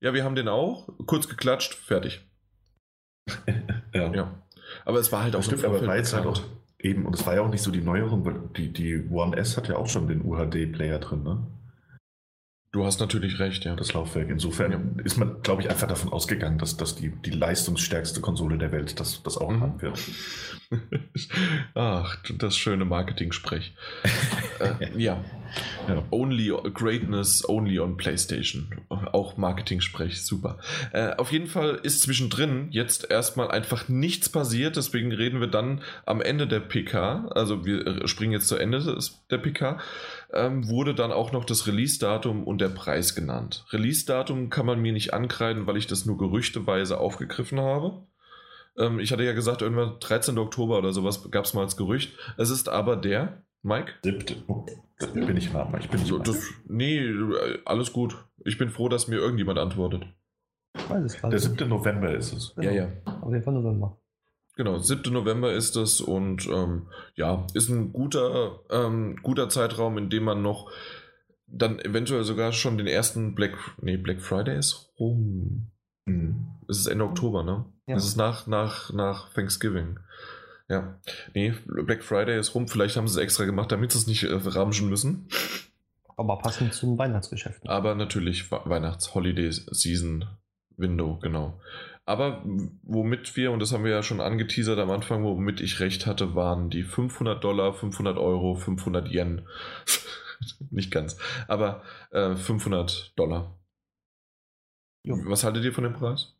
ja, 0.00 0.12
wir 0.12 0.24
haben 0.24 0.34
den 0.34 0.48
auch, 0.48 0.88
kurz 1.06 1.28
geklatscht, 1.28 1.74
fertig. 1.74 2.26
ja. 3.94 4.12
ja. 4.12 4.42
Aber 4.84 4.98
es 4.98 5.12
war 5.12 5.22
halt 5.22 5.36
auch 5.36 5.42
Stimmt, 5.42 5.64
aber 5.64 5.86
halt 5.86 6.14
auch 6.14 6.42
eben, 6.78 7.06
und 7.06 7.14
es 7.14 7.26
war 7.26 7.34
ja 7.34 7.42
auch 7.42 7.50
nicht 7.50 7.62
so 7.62 7.70
die 7.70 7.80
neueren, 7.80 8.24
weil 8.24 8.40
die, 8.56 8.72
die 8.72 9.08
One 9.10 9.36
S 9.36 9.56
hat 9.56 9.68
ja 9.68 9.76
auch 9.76 9.88
schon 9.88 10.08
den 10.08 10.24
UHD-Player 10.24 10.98
drin, 10.98 11.22
ne? 11.22 11.46
Du 12.70 12.84
hast 12.84 13.00
natürlich 13.00 13.38
recht, 13.38 13.64
ja. 13.64 13.74
Das 13.76 13.94
Laufwerk. 13.94 14.28
Insofern 14.28 14.72
ja. 14.72 14.80
ist 15.02 15.16
man, 15.16 15.40
glaube 15.42 15.62
ich, 15.62 15.70
einfach 15.70 15.88
davon 15.88 16.12
ausgegangen, 16.12 16.58
dass, 16.58 16.76
dass 16.76 16.96
die, 16.96 17.10
die 17.10 17.30
leistungsstärkste 17.30 18.20
Konsole 18.20 18.58
der 18.58 18.72
Welt 18.72 19.00
das, 19.00 19.22
das 19.22 19.38
auch 19.38 19.50
mhm. 19.50 19.60
haben 19.60 19.82
wird. 19.82 19.98
Ach, 21.74 22.16
das 22.36 22.58
schöne 22.58 22.84
Marketing-Sprech. 22.84 23.74
äh, 24.60 24.98
ja. 24.98 25.24
ja. 25.88 26.04
Only 26.10 26.52
Greatness, 26.74 27.48
only 27.48 27.80
on 27.80 27.96
PlayStation. 27.96 28.68
Auch 28.90 29.38
Marketing-Sprech, 29.38 30.22
super. 30.22 30.58
Äh, 30.92 31.14
auf 31.14 31.32
jeden 31.32 31.46
Fall 31.46 31.80
ist 31.82 32.02
zwischendrin 32.02 32.68
jetzt 32.70 33.10
erstmal 33.10 33.50
einfach 33.50 33.88
nichts 33.88 34.28
passiert, 34.28 34.76
deswegen 34.76 35.10
reden 35.12 35.40
wir 35.40 35.46
dann 35.46 35.80
am 36.04 36.20
Ende 36.20 36.46
der 36.46 36.60
PK. 36.60 37.28
Also 37.30 37.64
wir 37.64 38.06
springen 38.06 38.32
jetzt 38.32 38.48
zu 38.48 38.56
Ende 38.56 38.98
der 39.30 39.38
PK 39.38 39.78
ähm, 40.32 40.68
wurde 40.68 40.94
dann 40.94 41.12
auch 41.12 41.32
noch 41.32 41.44
das 41.44 41.66
Release-Datum 41.66 42.44
und 42.44 42.60
der 42.60 42.68
Preis 42.68 43.14
genannt. 43.14 43.64
Release-Datum 43.72 44.50
kann 44.50 44.66
man 44.66 44.80
mir 44.80 44.92
nicht 44.92 45.14
ankreiden, 45.14 45.66
weil 45.66 45.76
ich 45.76 45.86
das 45.86 46.06
nur 46.06 46.18
gerüchteweise 46.18 46.98
aufgegriffen 46.98 47.60
habe. 47.60 48.02
Ähm, 48.76 49.00
ich 49.00 49.12
hatte 49.12 49.24
ja 49.24 49.32
gesagt, 49.32 49.62
irgendwann 49.62 49.98
13. 50.00 50.38
Oktober 50.38 50.78
oder 50.78 50.92
sowas 50.92 51.30
gab 51.30 51.44
es 51.44 51.54
mal 51.54 51.62
als 51.62 51.76
Gerücht. 51.76 52.16
Es 52.36 52.50
ist 52.50 52.68
aber 52.68 52.96
der, 52.96 53.42
Mike? 53.62 53.92
Siebte. 54.02 54.36
Oh, 54.46 54.66
bin 55.14 55.36
ich 55.36 55.52
warm. 55.54 55.74
Ich 55.78 55.88
bin 55.88 56.00
nicht 56.00 56.14
das, 56.26 56.52
Nee, 56.66 57.02
alles 57.64 57.92
gut. 57.92 58.16
Ich 58.44 58.58
bin 58.58 58.70
froh, 58.70 58.88
dass 58.88 59.08
mir 59.08 59.16
irgendjemand 59.16 59.58
antwortet. 59.58 60.06
Der 61.30 61.38
7. 61.38 61.68
November 61.68 62.14
ist 62.14 62.32
es. 62.32 62.54
Ja, 62.60 62.70
ja. 62.70 62.88
Auf 63.20 63.32
jeden 63.32 63.42
Fall 63.42 63.54
November. 63.54 63.98
Genau, 64.58 64.78
7. 64.80 65.12
November 65.12 65.52
ist 65.52 65.76
es 65.76 66.00
und 66.00 66.48
ähm, 66.48 66.88
ja, 67.14 67.46
ist 67.54 67.68
ein 67.68 67.92
guter, 67.92 68.58
ähm, 68.70 69.14
guter 69.22 69.48
Zeitraum, 69.48 69.96
in 69.98 70.10
dem 70.10 70.24
man 70.24 70.42
noch 70.42 70.72
dann 71.46 71.78
eventuell 71.78 72.24
sogar 72.24 72.50
schon 72.50 72.76
den 72.76 72.88
ersten 72.88 73.36
Black, 73.36 73.56
nee, 73.80 73.96
Black 73.96 74.20
Friday 74.20 74.58
ist 74.58 74.92
rum. 74.98 75.70
Mhm. 76.06 76.48
Es 76.68 76.80
ist 76.80 76.88
Ende 76.88 77.04
Oktober, 77.04 77.44
ne? 77.44 77.66
Ja. 77.86 77.94
Es 77.94 78.04
ist 78.04 78.16
nach, 78.16 78.48
nach, 78.48 78.92
nach 78.92 79.32
Thanksgiving. 79.32 80.00
Ja, 80.68 80.98
nee, 81.34 81.54
Black 81.64 82.02
Friday 82.02 82.36
ist 82.36 82.56
rum. 82.56 82.66
Vielleicht 82.66 82.96
haben 82.96 83.06
sie 83.06 83.20
es 83.20 83.22
extra 83.22 83.44
gemacht, 83.44 83.70
damit 83.70 83.92
sie 83.92 83.98
es 83.98 84.08
nicht 84.08 84.24
äh, 84.24 84.34
ramschen 84.34 84.88
müssen. 84.88 85.28
Aber 86.16 86.38
passend 86.38 86.74
zum 86.74 86.98
Weihnachtsgeschäft. 86.98 87.64
Aber 87.68 87.94
natürlich 87.94 88.50
Weihnachts-Holiday-Season-Window, 88.50 91.20
genau. 91.22 91.60
Aber 92.08 92.42
womit 92.84 93.36
wir, 93.36 93.52
und 93.52 93.60
das 93.60 93.74
haben 93.74 93.84
wir 93.84 93.90
ja 93.90 94.02
schon 94.02 94.22
angeteasert 94.22 94.78
am 94.78 94.90
Anfang, 94.90 95.24
womit 95.24 95.60
ich 95.60 95.78
recht 95.80 96.06
hatte, 96.06 96.34
waren 96.34 96.70
die 96.70 96.82
500 96.82 97.44
Dollar, 97.44 97.74
500 97.74 98.16
Euro, 98.16 98.54
500 98.54 99.08
Yen. 99.08 99.46
Nicht 100.70 100.90
ganz, 100.90 101.18
aber 101.48 101.82
äh, 102.10 102.34
500 102.34 103.12
Dollar. 103.18 103.60
Jo. 105.04 105.16
Was 105.26 105.44
haltet 105.44 105.64
ihr 105.64 105.74
von 105.74 105.84
dem 105.84 105.92
Preis? 105.92 106.34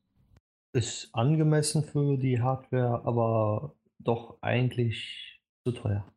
Ist 0.72 1.14
angemessen 1.14 1.84
für 1.84 2.16
die 2.16 2.40
Hardware, 2.40 3.02
aber 3.04 3.76
doch 3.98 4.38
eigentlich 4.40 5.42
zu 5.66 5.72
teuer. 5.72 6.10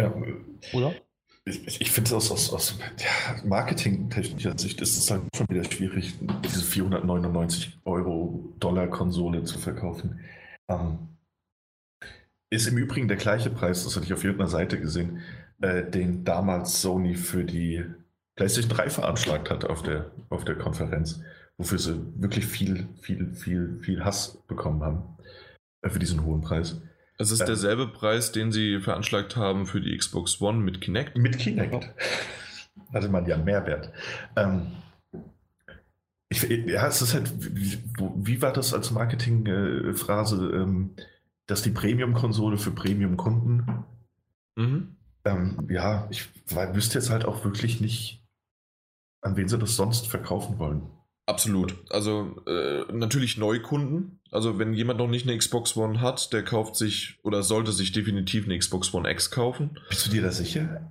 Ja. 0.00 0.12
Oder? 0.74 0.96
Ich, 1.46 1.80
ich 1.80 1.90
finde 1.92 2.08
es 2.08 2.14
aus, 2.14 2.30
aus, 2.30 2.52
aus 2.52 2.78
ja, 2.98 3.44
marketingtechnischer 3.44 4.58
Sicht 4.58 4.80
ist 4.80 4.98
es 4.98 5.10
halt 5.10 5.22
schon 5.36 5.48
wieder 5.48 5.64
schwierig, 5.64 6.14
diese 6.44 6.62
499 6.62 7.78
Euro 7.84 8.52
Dollar 8.58 8.88
Konsole 8.88 9.44
zu 9.44 9.58
verkaufen. 9.58 10.20
Ähm, 10.68 11.16
ist 12.50 12.66
im 12.66 12.76
Übrigen 12.76 13.08
der 13.08 13.16
gleiche 13.16 13.50
Preis, 13.50 13.84
das 13.84 13.94
hatte 13.96 14.06
ich 14.06 14.12
auf 14.12 14.24
irgendeiner 14.24 14.50
Seite 14.50 14.80
gesehen, 14.80 15.20
äh, 15.60 15.88
den 15.88 16.24
damals 16.24 16.80
Sony 16.80 17.14
für 17.14 17.44
die 17.44 17.84
PlayStation 18.36 18.76
3 18.76 18.90
veranschlagt 18.90 19.50
hat 19.50 19.64
auf 19.64 19.82
der, 19.82 20.10
auf 20.30 20.44
der 20.44 20.56
Konferenz, 20.56 21.22
wofür 21.58 21.78
sie 21.78 22.02
wirklich 22.16 22.46
viel, 22.46 22.88
viel, 23.00 23.34
viel, 23.34 23.78
viel 23.82 24.04
Hass 24.04 24.42
bekommen 24.48 24.82
haben 24.82 25.16
äh, 25.82 25.90
für 25.90 26.00
diesen 26.00 26.24
hohen 26.24 26.40
Preis. 26.40 26.80
Es 27.18 27.30
ist 27.30 27.40
äh, 27.40 27.46
derselbe 27.46 27.88
Preis, 27.88 28.32
den 28.32 28.52
sie 28.52 28.80
veranschlagt 28.80 29.36
haben 29.36 29.66
für 29.66 29.80
die 29.80 29.96
Xbox 29.96 30.40
One 30.40 30.58
mit 30.58 30.80
Kinect. 30.80 31.16
Mit 31.16 31.38
Kinect. 31.38 31.94
Hatte 32.92 33.08
man 33.08 33.26
ja 33.26 33.36
Mehrwert. 33.38 33.90
Ähm, 34.36 34.72
ich, 36.28 36.42
ja, 36.42 36.86
es 36.86 37.02
ist 37.02 37.14
halt, 37.14 37.32
wie, 37.38 37.78
wie 38.16 38.42
war 38.42 38.52
das 38.52 38.74
als 38.74 38.90
Marketingphrase, 38.90 40.50
äh, 40.50 40.56
ähm, 40.56 40.94
dass 41.46 41.62
die 41.62 41.70
Premium-Konsole 41.70 42.58
für 42.58 42.72
Premium-Kunden? 42.72 43.84
Mhm. 44.56 44.96
Ähm, 45.24 45.66
ja, 45.70 46.08
ich 46.10 46.28
wüsste 46.72 46.98
jetzt 46.98 47.10
halt 47.10 47.24
auch 47.24 47.44
wirklich 47.44 47.80
nicht, 47.80 48.24
an 49.22 49.36
wen 49.36 49.48
sie 49.48 49.58
das 49.58 49.76
sonst 49.76 50.08
verkaufen 50.08 50.58
wollen. 50.58 50.82
Absolut. 51.26 51.74
Also 51.90 52.36
äh, 52.46 52.84
natürlich 52.92 53.36
Neukunden. 53.36 54.20
Also 54.30 54.58
wenn 54.58 54.74
jemand 54.74 54.98
noch 54.98 55.08
nicht 55.08 55.28
eine 55.28 55.36
Xbox 55.36 55.76
One 55.76 56.00
hat, 56.00 56.32
der 56.32 56.44
kauft 56.44 56.76
sich 56.76 57.18
oder 57.22 57.42
sollte 57.42 57.72
sich 57.72 57.90
definitiv 57.90 58.44
eine 58.44 58.56
Xbox 58.56 58.94
One 58.94 59.10
X 59.10 59.30
kaufen. 59.32 59.78
Bist 59.88 60.06
du 60.06 60.10
dir 60.10 60.22
da 60.22 60.30
sicher? 60.30 60.88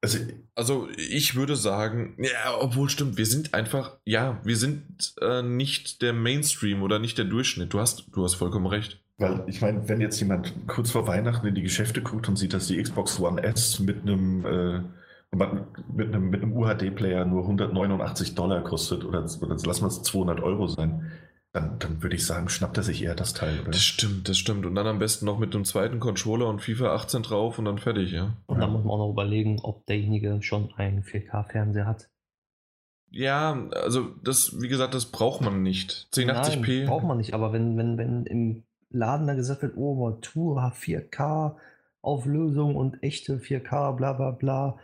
Also, 0.00 0.18
also 0.54 0.88
ich 0.96 1.34
würde 1.34 1.56
sagen, 1.56 2.16
ja, 2.18 2.56
obwohl 2.60 2.88
stimmt, 2.88 3.16
wir 3.16 3.26
sind 3.26 3.54
einfach, 3.54 3.96
ja, 4.04 4.40
wir 4.44 4.56
sind 4.56 5.14
äh, 5.20 5.42
nicht 5.42 6.02
der 6.02 6.12
Mainstream 6.12 6.82
oder 6.82 6.98
nicht 6.98 7.18
der 7.18 7.24
Durchschnitt. 7.24 7.72
Du 7.72 7.80
hast, 7.80 8.04
du 8.12 8.22
hast 8.22 8.34
vollkommen 8.34 8.66
recht. 8.66 9.00
Weil 9.16 9.42
ich 9.48 9.60
meine, 9.60 9.88
wenn 9.88 10.00
jetzt 10.00 10.20
jemand 10.20 10.54
kurz 10.68 10.92
vor 10.92 11.08
Weihnachten 11.08 11.46
in 11.46 11.54
die 11.54 11.62
Geschäfte 11.62 12.02
guckt 12.02 12.28
und 12.28 12.36
sieht, 12.36 12.52
dass 12.52 12.68
die 12.68 12.80
Xbox 12.80 13.18
One 13.18 13.42
S 13.42 13.80
mit 13.80 14.02
einem 14.02 14.44
äh, 14.46 14.80
mit 15.30 16.14
einem, 16.14 16.30
mit 16.30 16.42
einem 16.42 16.52
UHD-Player 16.56 17.24
nur 17.24 17.42
189 17.42 18.34
Dollar 18.34 18.62
kostet 18.62 19.04
oder, 19.04 19.20
oder 19.20 19.56
lassen 19.56 19.82
wir 19.82 19.88
es 19.88 20.02
200 20.02 20.40
Euro 20.40 20.66
sein, 20.68 21.12
dann, 21.52 21.78
dann 21.78 22.02
würde 22.02 22.16
ich 22.16 22.26
sagen, 22.26 22.48
schnappt 22.48 22.76
er 22.76 22.82
sich 22.82 23.02
eher 23.02 23.14
das 23.14 23.34
Teil. 23.34 23.60
Oder? 23.60 23.70
Das 23.70 23.82
stimmt, 23.82 24.28
das 24.28 24.38
stimmt. 24.38 24.66
Und 24.66 24.74
dann 24.74 24.86
am 24.86 24.98
besten 24.98 25.26
noch 25.26 25.38
mit 25.38 25.54
einem 25.54 25.64
zweiten 25.64 26.00
Controller 26.00 26.48
und 26.48 26.60
FIFA 26.60 26.94
18 26.94 27.22
drauf 27.22 27.58
und 27.58 27.64
dann 27.64 27.78
fertig, 27.78 28.12
ja. 28.12 28.36
Und 28.46 28.60
dann 28.60 28.72
muss 28.72 28.84
man 28.84 28.92
auch 28.92 28.98
noch 28.98 29.12
überlegen, 29.12 29.58
ob 29.62 29.86
derjenige 29.86 30.42
schon 30.42 30.72
einen 30.76 31.02
4K-Fernseher 31.02 31.86
hat. 31.86 32.08
Ja, 33.10 33.66
also 33.72 34.10
das, 34.22 34.60
wie 34.60 34.68
gesagt, 34.68 34.94
das 34.94 35.06
braucht 35.06 35.40
man 35.40 35.62
nicht. 35.62 36.08
1080p. 36.12 36.80
Nein, 36.80 36.86
braucht 36.86 37.04
man 37.04 37.16
nicht, 37.16 37.32
aber 37.32 37.52
wenn, 37.52 37.76
wenn, 37.78 37.96
wenn 37.96 38.26
im 38.26 38.64
Laden 38.90 39.26
da 39.26 39.34
gesagt 39.34 39.62
wird, 39.62 39.76
oh, 39.76 40.10
Tour 40.20 40.60
4K 40.60 41.56
Auflösung 42.00 42.76
und 42.76 43.02
echte 43.02 43.38
4K, 43.38 43.96
bla 43.96 44.12
bla 44.12 44.30
bla, 44.30 44.78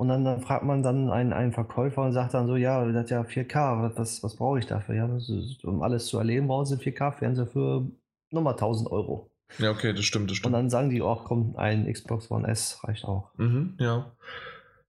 Und 0.00 0.08
dann, 0.08 0.24
dann, 0.24 0.40
fragt 0.40 0.64
man 0.64 0.82
dann 0.82 1.10
einen, 1.10 1.34
einen 1.34 1.52
Verkäufer 1.52 2.00
und 2.00 2.14
sagt 2.14 2.32
dann 2.32 2.46
so, 2.46 2.56
ja, 2.56 2.82
das 2.86 2.96
hat 2.96 3.10
ja 3.10 3.20
4K, 3.20 3.94
was, 3.98 4.22
was 4.22 4.34
brauche 4.34 4.58
ich 4.58 4.64
dafür? 4.64 4.94
Ja, 4.94 5.14
ist, 5.14 5.62
um 5.62 5.82
alles 5.82 6.06
zu 6.06 6.16
erleben, 6.16 6.46
brauchen 6.46 6.64
sie 6.64 6.76
4K-Fernseher 6.76 7.46
für 7.46 7.86
nochmal 8.30 8.54
1000 8.54 8.90
Euro. 8.90 9.30
Ja, 9.58 9.70
okay, 9.70 9.92
das 9.92 10.06
stimmt, 10.06 10.30
das 10.30 10.38
stimmt. 10.38 10.54
Und 10.54 10.58
dann 10.58 10.70
sagen 10.70 10.88
die, 10.88 11.02
auch, 11.02 11.24
komm, 11.24 11.54
ein 11.56 11.92
Xbox 11.92 12.30
One 12.30 12.48
S 12.48 12.82
reicht 12.82 13.04
auch. 13.04 13.28
Mhm, 13.36 13.76
ja. 13.78 14.10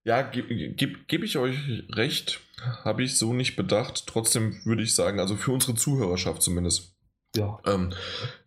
Ja, 0.06 0.22
gebe 0.22 0.48
geb, 0.76 1.10
geb 1.10 1.24
ich 1.26 1.38
euch 1.38 1.58
recht. 1.90 2.40
Habe 2.86 3.04
ich 3.04 3.18
so 3.18 3.34
nicht 3.34 3.58
bedacht. 3.58 4.08
Trotzdem 4.08 4.62
würde 4.64 4.82
ich 4.82 4.96
sagen, 4.96 5.20
also 5.20 5.36
für 5.36 5.52
unsere 5.52 5.76
Zuhörerschaft 5.76 6.42
zumindest. 6.42 6.96
Ja. 7.36 7.60
Ähm, 7.66 7.92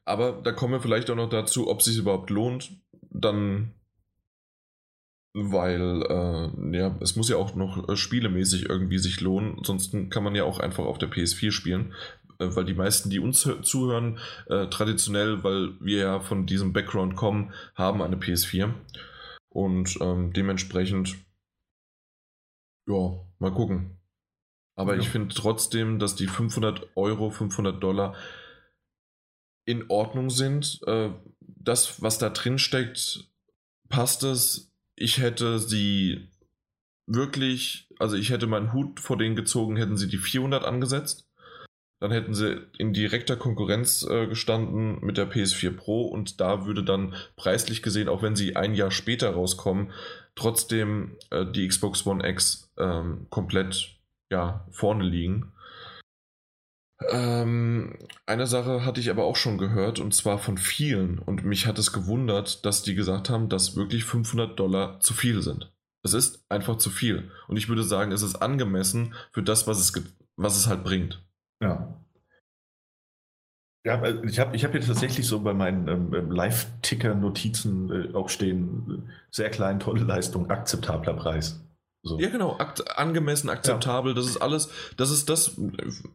aber 0.06 0.40
da 0.42 0.50
kommen 0.52 0.72
wir 0.72 0.80
vielleicht 0.80 1.10
auch 1.10 1.16
noch 1.16 1.28
dazu, 1.28 1.68
ob 1.68 1.80
es 1.80 1.84
sich 1.84 1.98
überhaupt 1.98 2.30
lohnt. 2.30 2.70
Dann 3.10 3.74
weil 5.34 6.02
äh, 6.08 6.76
ja, 6.78 6.96
es 7.00 7.16
muss 7.16 7.28
ja 7.28 7.36
auch 7.36 7.54
noch 7.56 7.88
äh, 7.88 7.96
spielemäßig 7.96 8.68
irgendwie 8.68 8.98
sich 8.98 9.20
lohnen, 9.20 9.58
ansonsten 9.58 10.08
kann 10.08 10.22
man 10.22 10.34
ja 10.34 10.44
auch 10.44 10.60
einfach 10.60 10.84
auf 10.84 10.98
der 10.98 11.10
PS4 11.10 11.50
spielen, 11.50 11.92
äh, 12.38 12.46
weil 12.54 12.64
die 12.64 12.74
meisten, 12.74 13.10
die 13.10 13.18
uns 13.18 13.48
zuhören, 13.62 14.18
äh, 14.46 14.68
traditionell, 14.68 15.42
weil 15.42 15.78
wir 15.80 15.98
ja 15.98 16.20
von 16.20 16.46
diesem 16.46 16.72
Background 16.72 17.16
kommen, 17.16 17.52
haben 17.74 18.00
eine 18.00 18.16
PS4 18.16 18.72
und 19.48 19.98
ähm, 20.00 20.32
dementsprechend, 20.32 21.16
ja, 22.86 23.18
mal 23.40 23.52
gucken. 23.52 23.98
Aber 24.76 24.94
ja. 24.94 25.00
ich 25.00 25.08
finde 25.08 25.34
trotzdem, 25.34 25.98
dass 25.98 26.14
die 26.14 26.28
500 26.28 26.96
Euro, 26.96 27.30
500 27.30 27.82
Dollar 27.82 28.14
in 29.64 29.88
Ordnung 29.88 30.30
sind. 30.30 30.80
Äh, 30.86 31.10
das, 31.40 32.02
was 32.02 32.18
da 32.18 32.30
drin 32.30 32.58
steckt, 32.58 33.30
passt 33.88 34.22
es 34.24 34.73
ich 34.96 35.18
hätte 35.18 35.58
sie 35.58 36.28
wirklich, 37.06 37.88
also 37.98 38.16
ich 38.16 38.30
hätte 38.30 38.46
meinen 38.46 38.72
Hut 38.72 39.00
vor 39.00 39.18
denen 39.18 39.36
gezogen, 39.36 39.76
hätten 39.76 39.96
sie 39.96 40.08
die 40.08 40.18
400 40.18 40.64
angesetzt. 40.64 41.28
Dann 42.00 42.10
hätten 42.10 42.34
sie 42.34 42.60
in 42.76 42.92
direkter 42.92 43.36
Konkurrenz 43.36 44.02
äh, 44.02 44.26
gestanden 44.26 44.98
mit 45.00 45.16
der 45.16 45.30
PS4 45.30 45.70
Pro 45.70 46.02
und 46.02 46.40
da 46.40 46.66
würde 46.66 46.84
dann 46.84 47.14
preislich 47.36 47.82
gesehen, 47.82 48.08
auch 48.08 48.20
wenn 48.20 48.36
sie 48.36 48.56
ein 48.56 48.74
Jahr 48.74 48.90
später 48.90 49.30
rauskommen, 49.30 49.92
trotzdem 50.34 51.16
äh, 51.30 51.46
die 51.46 51.66
Xbox 51.66 52.06
One 52.06 52.28
X 52.28 52.70
ähm, 52.78 53.26
komplett 53.30 53.96
ja, 54.30 54.66
vorne 54.70 55.04
liegen. 55.04 55.53
Ähm, 57.10 57.96
eine 58.26 58.46
Sache 58.46 58.84
hatte 58.84 59.00
ich 59.00 59.10
aber 59.10 59.24
auch 59.24 59.36
schon 59.36 59.58
gehört 59.58 59.98
und 59.98 60.14
zwar 60.14 60.38
von 60.38 60.58
vielen 60.58 61.18
und 61.18 61.44
mich 61.44 61.66
hat 61.66 61.78
es 61.78 61.92
gewundert, 61.92 62.64
dass 62.64 62.82
die 62.82 62.94
gesagt 62.94 63.30
haben, 63.30 63.48
dass 63.48 63.76
wirklich 63.76 64.04
500 64.04 64.58
Dollar 64.58 65.00
zu 65.00 65.14
viel 65.14 65.42
sind. 65.42 65.72
Es 66.02 66.12
ist 66.14 66.44
einfach 66.48 66.76
zu 66.76 66.90
viel 66.90 67.30
und 67.48 67.56
ich 67.56 67.68
würde 67.68 67.82
sagen, 67.82 68.12
es 68.12 68.22
ist 68.22 68.36
angemessen 68.36 69.14
für 69.32 69.42
das, 69.42 69.66
was 69.66 69.80
es, 69.80 69.92
was 70.36 70.56
es 70.56 70.66
halt 70.66 70.84
bringt. 70.84 71.22
Ja. 71.60 72.00
Ja, 73.86 74.02
ich 74.22 74.40
habe 74.40 74.56
ich 74.56 74.64
hab 74.64 74.72
hier 74.72 74.80
tatsächlich 74.80 75.26
so 75.26 75.40
bei 75.40 75.52
meinen 75.52 75.88
ähm, 75.88 76.14
ähm, 76.14 76.30
Live-Ticker-Notizen 76.30 77.90
äh, 77.90 78.14
auch 78.14 78.30
stehen, 78.30 79.10
sehr 79.30 79.50
klein, 79.50 79.78
tolle 79.78 80.04
Leistung, 80.04 80.48
akzeptabler 80.50 81.12
Preis. 81.12 81.63
So. 82.04 82.20
Ja, 82.20 82.28
genau, 82.28 82.58
Akt, 82.58 82.98
angemessen, 82.98 83.48
akzeptabel, 83.48 84.12
ja. 84.12 84.14
das 84.14 84.26
ist 84.26 84.36
alles, 84.36 84.68
das 84.98 85.10
ist 85.10 85.30
das, 85.30 85.58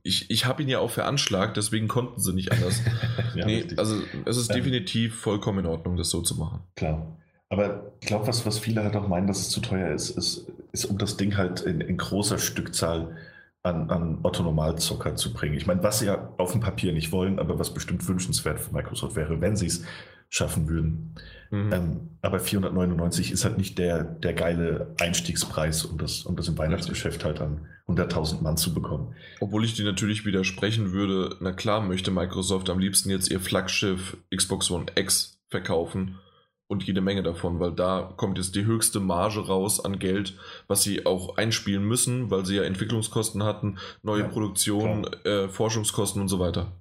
ich, 0.03 0.29
ich 0.29 0.45
habe 0.45 0.61
ihn 0.61 0.69
ja 0.69 0.77
auch 0.77 0.91
veranschlagt, 0.91 1.57
deswegen 1.57 1.87
konnten 1.87 2.21
sie 2.21 2.31
nicht 2.31 2.51
anders. 2.51 2.79
ja, 3.35 3.45
nee, 3.45 3.65
also 3.75 3.95
es 4.25 4.37
ist 4.37 4.51
ähm, 4.51 4.57
definitiv 4.57 5.19
vollkommen 5.19 5.59
in 5.59 5.65
Ordnung, 5.65 5.97
das 5.97 6.11
so 6.11 6.21
zu 6.21 6.35
machen. 6.35 6.61
Klar. 6.75 7.17
Aber 7.49 7.91
ich 7.99 8.07
glaube, 8.07 8.27
was, 8.27 8.45
was 8.45 8.59
viele 8.59 8.83
halt 8.83 8.95
auch 8.95 9.07
meinen, 9.07 9.25
dass 9.25 9.39
es 9.39 9.49
zu 9.49 9.61
teuer 9.61 9.91
ist, 9.91 10.11
ist, 10.11 10.45
ist 10.71 10.85
um 10.85 10.99
das 10.99 11.17
Ding 11.17 11.35
halt 11.35 11.61
in, 11.61 11.81
in 11.81 11.97
großer 11.97 12.37
Stückzahl 12.37 13.17
an, 13.63 13.89
an 13.89 14.19
Otto-Normalzocker 14.21 15.15
zu 15.15 15.33
bringen. 15.33 15.55
Ich 15.55 15.65
meine, 15.65 15.81
was 15.81 15.99
sie 15.99 16.05
ja 16.05 16.29
auf 16.37 16.51
dem 16.51 16.61
Papier 16.61 16.93
nicht 16.93 17.11
wollen, 17.11 17.39
aber 17.39 17.57
was 17.57 17.73
bestimmt 17.73 18.07
wünschenswert 18.07 18.59
für 18.59 18.73
Microsoft 18.73 19.15
wäre, 19.15 19.41
wenn 19.41 19.55
sie 19.55 19.65
es 19.65 19.83
schaffen 20.29 20.67
würden. 20.69 21.15
Mhm. 21.51 21.73
Ähm, 21.73 22.09
aber 22.21 22.39
499 22.39 23.31
ist 23.31 23.43
halt 23.43 23.57
nicht 23.57 23.77
der, 23.77 24.03
der 24.03 24.33
geile 24.33 24.93
Einstiegspreis, 24.99 25.85
um 25.85 25.97
das, 25.97 26.23
um 26.23 26.35
das 26.35 26.47
im 26.47 26.57
Weihnachtsgeschäft 26.57 27.25
halt 27.25 27.41
an 27.41 27.67
100.000 27.87 28.41
Mann 28.41 28.57
zu 28.57 28.73
bekommen. 28.73 29.15
Obwohl 29.39 29.65
ich 29.65 29.73
dir 29.73 29.85
natürlich 29.85 30.25
widersprechen 30.25 30.91
würde, 30.91 31.35
na 31.39 31.51
klar 31.51 31.81
möchte 31.81 32.11
Microsoft 32.11 32.69
am 32.69 32.79
liebsten 32.79 33.09
jetzt 33.09 33.31
ihr 33.31 33.39
Flaggschiff 33.39 34.17
Xbox 34.35 34.69
One 34.69 34.85
X 34.95 35.41
verkaufen 35.49 36.19
und 36.67 36.83
jede 36.83 37.01
Menge 37.01 37.23
davon, 37.23 37.59
weil 37.59 37.71
da 37.71 38.13
kommt 38.15 38.37
jetzt 38.37 38.53
die 38.55 38.65
höchste 38.65 38.99
Marge 38.99 39.39
raus 39.39 39.83
an 39.83 39.97
Geld, 39.97 40.37
was 40.67 40.83
sie 40.83 41.07
auch 41.07 41.35
einspielen 41.37 41.83
müssen, 41.83 42.29
weil 42.29 42.45
sie 42.45 42.57
ja 42.57 42.63
Entwicklungskosten 42.63 43.41
hatten, 43.43 43.79
neue 44.03 44.21
ja, 44.21 44.27
Produktion, 44.27 45.05
äh, 45.25 45.49
Forschungskosten 45.49 46.21
und 46.21 46.27
so 46.27 46.37
weiter. 46.37 46.71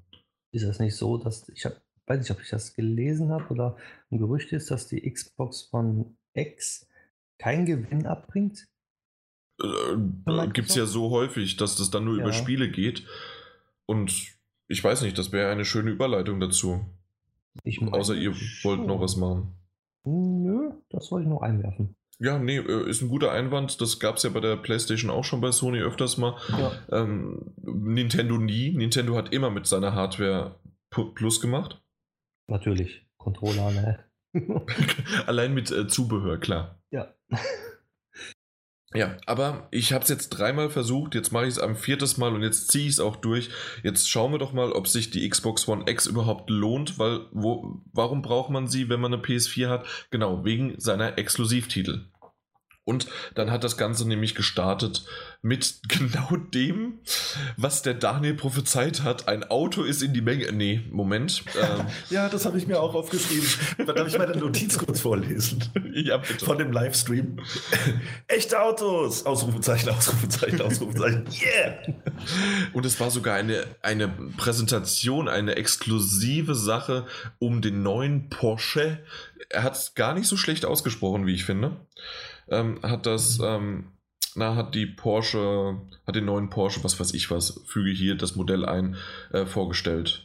Ist 0.53 0.67
das 0.67 0.79
nicht 0.79 0.95
so, 0.95 1.17
dass 1.17 1.49
ich 1.49 1.65
habe 1.65 1.77
weiß 2.09 2.21
nicht, 2.21 2.31
ob 2.31 2.41
ich 2.41 2.51
das 2.51 2.75
gelesen 2.75 3.31
habe 3.31 3.49
oder 3.49 3.77
ein 4.11 4.19
Gerücht 4.19 4.53
ist, 4.53 4.71
dass 4.71 4.89
die 4.89 5.11
Xbox 5.11 5.63
von 5.63 6.17
X 6.35 6.89
keinen 7.39 7.67
Gewinn 7.67 8.07
abbringt? 8.07 8.67
Äh, 9.63 10.49
Gibt 10.53 10.71
es 10.71 10.75
ja 10.75 10.87
so 10.87 11.11
häufig, 11.11 11.57
dass 11.57 11.77
das 11.77 11.91
dann 11.91 12.05
nur 12.05 12.17
ja. 12.17 12.23
über 12.23 12.33
Spiele 12.33 12.71
geht. 12.71 13.07
Und 13.87 14.39
ich 14.69 14.83
weiß 14.83 15.03
nicht, 15.03 15.19
das 15.19 15.33
wäre 15.33 15.51
eine 15.51 15.65
schöne 15.65 15.91
Überleitung 15.91 16.41
dazu. 16.41 16.85
Ich 17.65 17.83
Außer 17.83 18.15
ihr 18.15 18.35
wollt 18.63 18.87
noch 18.87 19.01
was 19.01 19.17
machen. 19.17 19.55
Nö, 20.05 20.71
das 20.91 21.11
wollte 21.11 21.25
ich 21.25 21.31
noch 21.31 21.43
einwerfen. 21.43 21.97
Ja, 22.21 22.39
nee, 22.39 22.59
äh, 22.59 22.89
ist 22.89 23.03
ein 23.03 23.09
guter 23.09 23.33
Einwand. 23.33 23.81
Das 23.81 24.01
gab 24.01 24.17
es 24.17 24.25
ja 24.25 24.31
bei 24.31 24.41
der 24.41 24.57
PlayStation 24.57 25.11
auch 25.11 25.25
schon 25.25 25.41
bei 25.41 25.53
Sony 25.53 25.81
öfters 25.81 26.19
mal. 26.19 26.37
Ja. 26.49 26.73
Ähm, 26.91 27.53
Nintendo 27.63 28.39
nie. 28.39 28.73
Nintendo 28.73 29.17
hat 29.17 29.33
immer 29.33 29.51
mit 29.51 29.67
seiner 29.67 29.95
Hardware 29.95 30.61
Plus 30.91 31.41
gemacht. 31.41 31.81
Natürlich, 32.49 33.07
Controller, 33.19 33.71
ne? 33.71 34.05
Allein 35.27 35.55
mit 35.55 35.71
äh, 35.71 35.87
Zubehör, 35.87 36.39
klar. 36.39 36.83
Ja. 36.91 37.15
Ja, 38.95 39.19
aber 39.27 39.69
ich 39.71 39.93
habe 39.93 40.03
es 40.03 40.09
jetzt 40.09 40.31
dreimal 40.31 40.71
versucht, 40.71 41.15
jetzt 41.15 41.31
mache 41.31 41.45
ich 41.45 41.51
es 41.51 41.59
am 41.59 41.77
viertes 41.77 42.17
Mal 42.17 42.35
und 42.35 42.43
jetzt 42.43 42.71
ziehe 42.71 42.87
ich 42.87 42.93
es 42.93 43.01
auch 43.01 43.17
durch. 43.17 43.51
Jetzt 43.83 44.09
schauen 44.09 44.33
wir 44.33 44.39
doch 44.39 44.55
mal, 44.55 44.73
ob 44.73 44.89
sich 44.89 45.11
die 45.11 45.29
Xbox 45.29 45.69
One 45.69 45.85
X 45.87 46.07
überhaupt 46.07 46.49
lohnt, 46.49 46.99
weil 46.99 47.27
wo, 47.33 47.83
warum 47.93 48.23
braucht 48.23 48.49
man 48.49 48.67
sie, 48.67 48.89
wenn 48.89 49.01
man 49.01 49.13
eine 49.13 49.23
PS4 49.23 49.69
hat? 49.69 49.87
Genau, 50.11 50.43
wegen 50.43 50.81
seiner 50.81 51.19
Exklusivtitel. 51.19 52.07
Und 52.89 53.07
dann 53.35 53.51
hat 53.51 53.65
das 53.65 53.77
Ganze 53.77 54.09
nämlich 54.09 54.35
gestartet 54.35 55.05
mit 55.43 55.81
genau 55.89 56.37
dem, 56.55 57.01
was 57.59 57.83
der 57.83 57.93
Daniel 57.93 58.33
prophezeit 58.33 59.03
hat. 59.03 59.29
Ein 59.29 59.45
Auto 59.45 59.83
ist 59.83 60.03
in 60.03 60.15
die 60.15 60.23
Menge. 60.23 60.51
Nee, 60.53 60.81
Moment. 60.91 61.45
Ähm. 61.61 61.87
ja, 62.11 62.31
das 62.31 62.47
habe 62.47 62.57
ich 62.57 62.67
mir 62.67 62.81
auch 62.81 62.95
aufgeschrieben. 62.95 63.47
Darf 63.87 64.09
ich 64.09 64.17
meine 64.17 64.35
Notiz 64.39 64.79
kurz 64.79 65.01
vorlesen? 65.01 65.63
Ja, 65.93 66.17
bitte. 66.17 66.47
Von 66.47 66.57
dem 66.57 66.73
Livestream. 66.73 67.41
Echte 68.27 68.59
Autos! 68.63 69.27
Ausrufezeichen, 69.27 69.91
Ausrufezeichen, 69.91 70.63
Ausrufezeichen. 70.63 71.27
Yeah! 71.43 71.79
Und 72.73 72.87
es 72.87 72.99
war 73.01 73.11
sogar 73.11 73.35
eine, 73.35 73.67
eine 73.83 74.09
Präsentation, 74.09 75.29
eine 75.29 75.57
exklusive 75.57 76.55
Sache 76.55 77.07
um 77.39 77.61
den 77.61 77.83
neuen 77.83 78.31
Porsche. 78.31 79.01
Er 79.51 79.63
hat 79.63 79.77
es 79.77 79.95
gar 79.95 80.15
nicht 80.15 80.27
so 80.27 80.39
schlecht 80.39 80.65
ausgesprochen, 80.65 81.27
wie 81.27 81.35
ich 81.35 81.45
finde 81.45 81.77
ähm, 82.51 82.81
hat 82.83 83.07
das, 83.07 83.39
ähm, 83.43 83.93
na, 84.35 84.55
hat 84.55 84.75
die 84.75 84.87
Porsche, 84.87 85.81
hat 86.07 86.17
den 86.17 86.27
neuen 86.27 86.51
Porsche, 86.51 86.83
was 86.85 86.99
weiß 86.99 87.15
ich 87.15 87.31
was, 87.31 87.63
füge 87.67 87.91
hier 87.91 88.17
das 88.17 88.37
Modell 88.37 88.65
ein, 88.65 88.97
äh, 89.33 89.47
vorgestellt. 89.47 90.25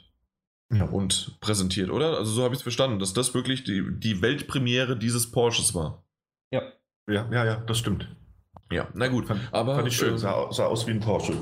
Ja. 0.71 0.85
Und 0.85 1.37
präsentiert, 1.39 1.91
oder? 1.91 2.17
Also 2.17 2.31
so 2.31 2.43
habe 2.43 2.53
ich 2.53 2.59
es 2.59 2.63
verstanden, 2.63 2.99
dass 2.99 3.13
das 3.13 3.33
wirklich 3.33 3.63
die, 3.63 3.83
die 3.99 4.21
Weltpremiere 4.21 4.97
dieses 4.97 5.29
Porsches 5.31 5.75
war. 5.75 6.03
Ja. 6.51 6.63
Ja, 7.07 7.29
ja, 7.31 7.45
ja, 7.45 7.55
das 7.57 7.77
stimmt. 7.77 8.07
Ja, 8.71 8.87
na 8.93 9.07
gut. 9.07 9.27
Fand, 9.27 9.41
aber, 9.51 9.75
fand 9.75 9.87
ich 9.87 9.95
schön, 9.95 10.15
äh, 10.15 10.17
sah, 10.17 10.51
sah 10.51 10.65
aus 10.65 10.87
wie 10.87 10.91
ein 10.91 10.99
Porsche. 10.99 11.33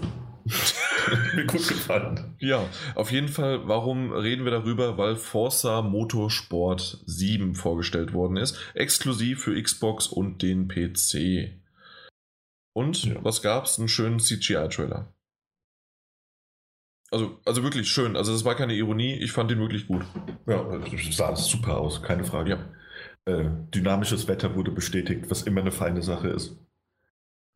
Mir 1.35 1.45
gut 1.45 1.67
gefallen. 1.67 2.35
Ja, 2.39 2.67
auf 2.95 3.11
jeden 3.11 3.27
Fall, 3.27 3.67
warum 3.67 4.11
reden 4.11 4.43
wir 4.43 4.51
darüber? 4.51 4.97
Weil 4.97 5.15
Forza 5.15 5.81
Motorsport 5.81 7.01
7 7.05 7.55
vorgestellt 7.55 8.13
worden 8.13 8.37
ist, 8.37 8.57
exklusiv 8.73 9.43
für 9.43 9.61
Xbox 9.61 10.07
und 10.07 10.41
den 10.41 10.67
PC. 10.67 11.51
Und 12.73 13.03
ja. 13.03 13.23
was 13.23 13.41
gab's? 13.41 13.79
Einen 13.79 13.87
schönen 13.87 14.19
CGI-Trailer. 14.19 15.13
Also, 17.11 17.39
also 17.45 17.63
wirklich 17.63 17.89
schön. 17.89 18.15
Also, 18.15 18.31
das 18.31 18.45
war 18.45 18.55
keine 18.55 18.73
Ironie. 18.73 19.15
Ich 19.15 19.33
fand 19.33 19.51
ihn 19.51 19.59
wirklich 19.59 19.87
gut. 19.87 20.05
Ja, 20.47 20.65
sah 21.11 21.35
super 21.35 21.77
aus, 21.77 22.01
keine 22.01 22.23
Frage. 22.23 22.51
Ja. 22.51 23.33
Äh, 23.33 23.51
dynamisches 23.73 24.27
Wetter 24.27 24.55
wurde 24.55 24.71
bestätigt, 24.71 25.25
was 25.29 25.43
immer 25.43 25.61
eine 25.61 25.71
feine 25.71 26.01
Sache 26.01 26.29
ist. 26.29 26.57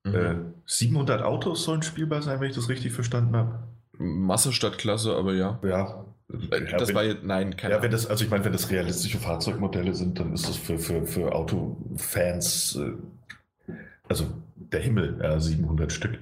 Mhm. 0.05 0.53
700 0.65 1.21
äh, 1.21 1.23
Autos 1.23 1.63
sollen 1.63 1.81
spielbar 1.81 2.21
sein, 2.21 2.39
wenn 2.39 2.49
ich 2.49 2.55
das 2.55 2.69
richtig 2.69 2.93
verstanden 2.93 3.35
habe. 3.35 3.63
Masse 3.97 4.53
statt 4.53 4.77
Klasse, 4.77 5.15
aber 5.15 5.33
ja. 5.33 5.59
Ja. 5.63 6.05
Äh, 6.31 6.65
das 6.77 6.89
wenn, 6.89 6.95
war 6.95 7.03
jetzt, 7.03 7.23
nein, 7.23 7.57
keine 7.57 7.75
Ja, 7.75 7.81
wenn 7.81 7.91
das, 7.91 8.07
also 8.07 8.23
ich 8.23 8.29
meine, 8.29 8.45
wenn 8.45 8.53
das 8.53 8.69
realistische 8.69 9.17
Fahrzeugmodelle 9.17 9.93
sind, 9.93 10.19
dann 10.19 10.33
ist 10.33 10.47
das 10.47 10.57
für, 10.57 10.77
für, 10.77 11.05
für 11.05 11.33
Autofans 11.33 12.75
äh, 12.77 13.73
Also 14.07 14.25
der 14.55 14.81
Himmel, 14.81 15.19
ja, 15.21 15.39
700 15.39 15.91
Stück. 15.91 16.19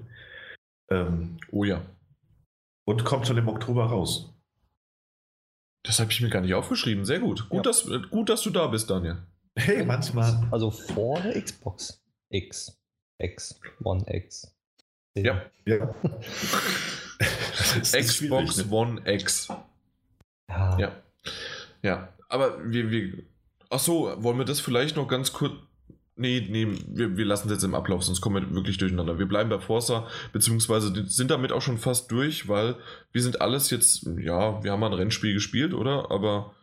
Ähm, 0.89 1.37
oh 1.51 1.63
ja. 1.63 1.81
Und 2.85 3.03
kommt 3.05 3.27
schon 3.27 3.37
im 3.37 3.47
Oktober 3.47 3.85
raus. 3.85 4.33
Das 5.83 5.99
habe 5.99 6.11
ich 6.11 6.21
mir 6.21 6.29
gar 6.29 6.41
nicht 6.41 6.53
aufgeschrieben. 6.53 7.05
Sehr 7.05 7.19
gut. 7.19 7.49
Gut, 7.49 7.65
ja. 7.65 7.71
dass, 7.71 7.89
gut 8.09 8.29
dass 8.29 8.41
du 8.41 8.49
da 8.49 8.67
bist, 8.67 8.89
Daniel. 8.89 9.17
Hey, 9.55 9.85
manchmal. 9.85 10.47
Also 10.51 10.71
vor 10.71 11.19
der 11.21 11.41
Xbox 11.41 12.01
X. 12.29 12.82
X. 13.23 13.59
One 13.83 14.03
X. 14.07 14.53
Ja. 15.15 15.41
ja. 15.65 15.93
Xbox 17.81 18.57
ne? 18.57 18.71
One 18.71 19.01
X. 19.05 19.47
Ja. 20.49 20.77
Ja. 20.79 20.91
Ja. 21.81 22.09
Aber 22.29 22.59
wir, 22.71 22.89
wir. 22.89 23.23
Ach 23.69 23.79
so, 23.79 24.13
wollen 24.23 24.37
wir 24.37 24.45
das 24.45 24.59
vielleicht 24.59 24.95
noch 24.95 25.07
ganz 25.07 25.33
kurz. 25.33 25.53
Nee, 26.15 26.45
nee, 26.47 26.67
wir, 26.87 27.17
wir 27.17 27.25
lassen 27.25 27.47
es 27.47 27.53
jetzt 27.53 27.63
im 27.63 27.73
Ablauf, 27.73 28.03
sonst 28.03 28.21
kommen 28.21 28.35
wir 28.35 28.55
wirklich 28.55 28.77
durcheinander. 28.77 29.17
Wir 29.17 29.25
bleiben 29.25 29.49
bei 29.49 29.59
Forza, 29.59 30.07
beziehungsweise 30.31 31.09
sind 31.09 31.31
damit 31.31 31.51
auch 31.51 31.63
schon 31.63 31.79
fast 31.79 32.11
durch, 32.11 32.47
weil 32.47 32.75
wir 33.11 33.23
sind 33.23 33.41
alles 33.41 33.71
jetzt, 33.71 34.05
ja, 34.19 34.63
wir 34.63 34.71
haben 34.71 34.79
mal 34.79 34.91
ein 34.91 34.93
Rennspiel 34.93 35.33
gespielt, 35.33 35.73
oder? 35.73 36.11
Aber 36.11 36.53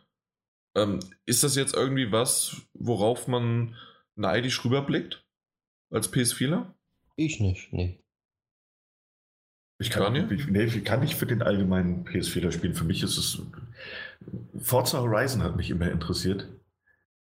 ähm, 0.73 1.01
ist 1.25 1.43
das 1.43 1.57
jetzt 1.57 1.75
irgendwie 1.75 2.13
was, 2.13 2.61
worauf 2.73 3.27
man 3.27 3.75
neidisch 4.15 4.63
rüberblickt? 4.63 5.21
Als 5.91 6.11
PS4er? 6.11 6.73
Ich 7.17 7.39
nicht, 7.39 7.71
nee. 7.73 7.99
Ich 9.77 9.89
kann, 9.89 10.15
ich, 10.31 10.47
nee, 10.47 10.63
ich 10.63 10.85
kann 10.85 10.99
nicht 10.99 11.15
für 11.15 11.25
den 11.25 11.41
allgemeinen 11.41 12.05
PS4 12.05 12.51
spielen. 12.51 12.75
Für 12.75 12.83
mich 12.83 13.01
ist 13.01 13.17
es. 13.17 13.41
Forza 14.61 14.99
Horizon 14.99 15.41
hat 15.41 15.55
mich 15.55 15.71
immer 15.71 15.89
interessiert. 15.91 16.47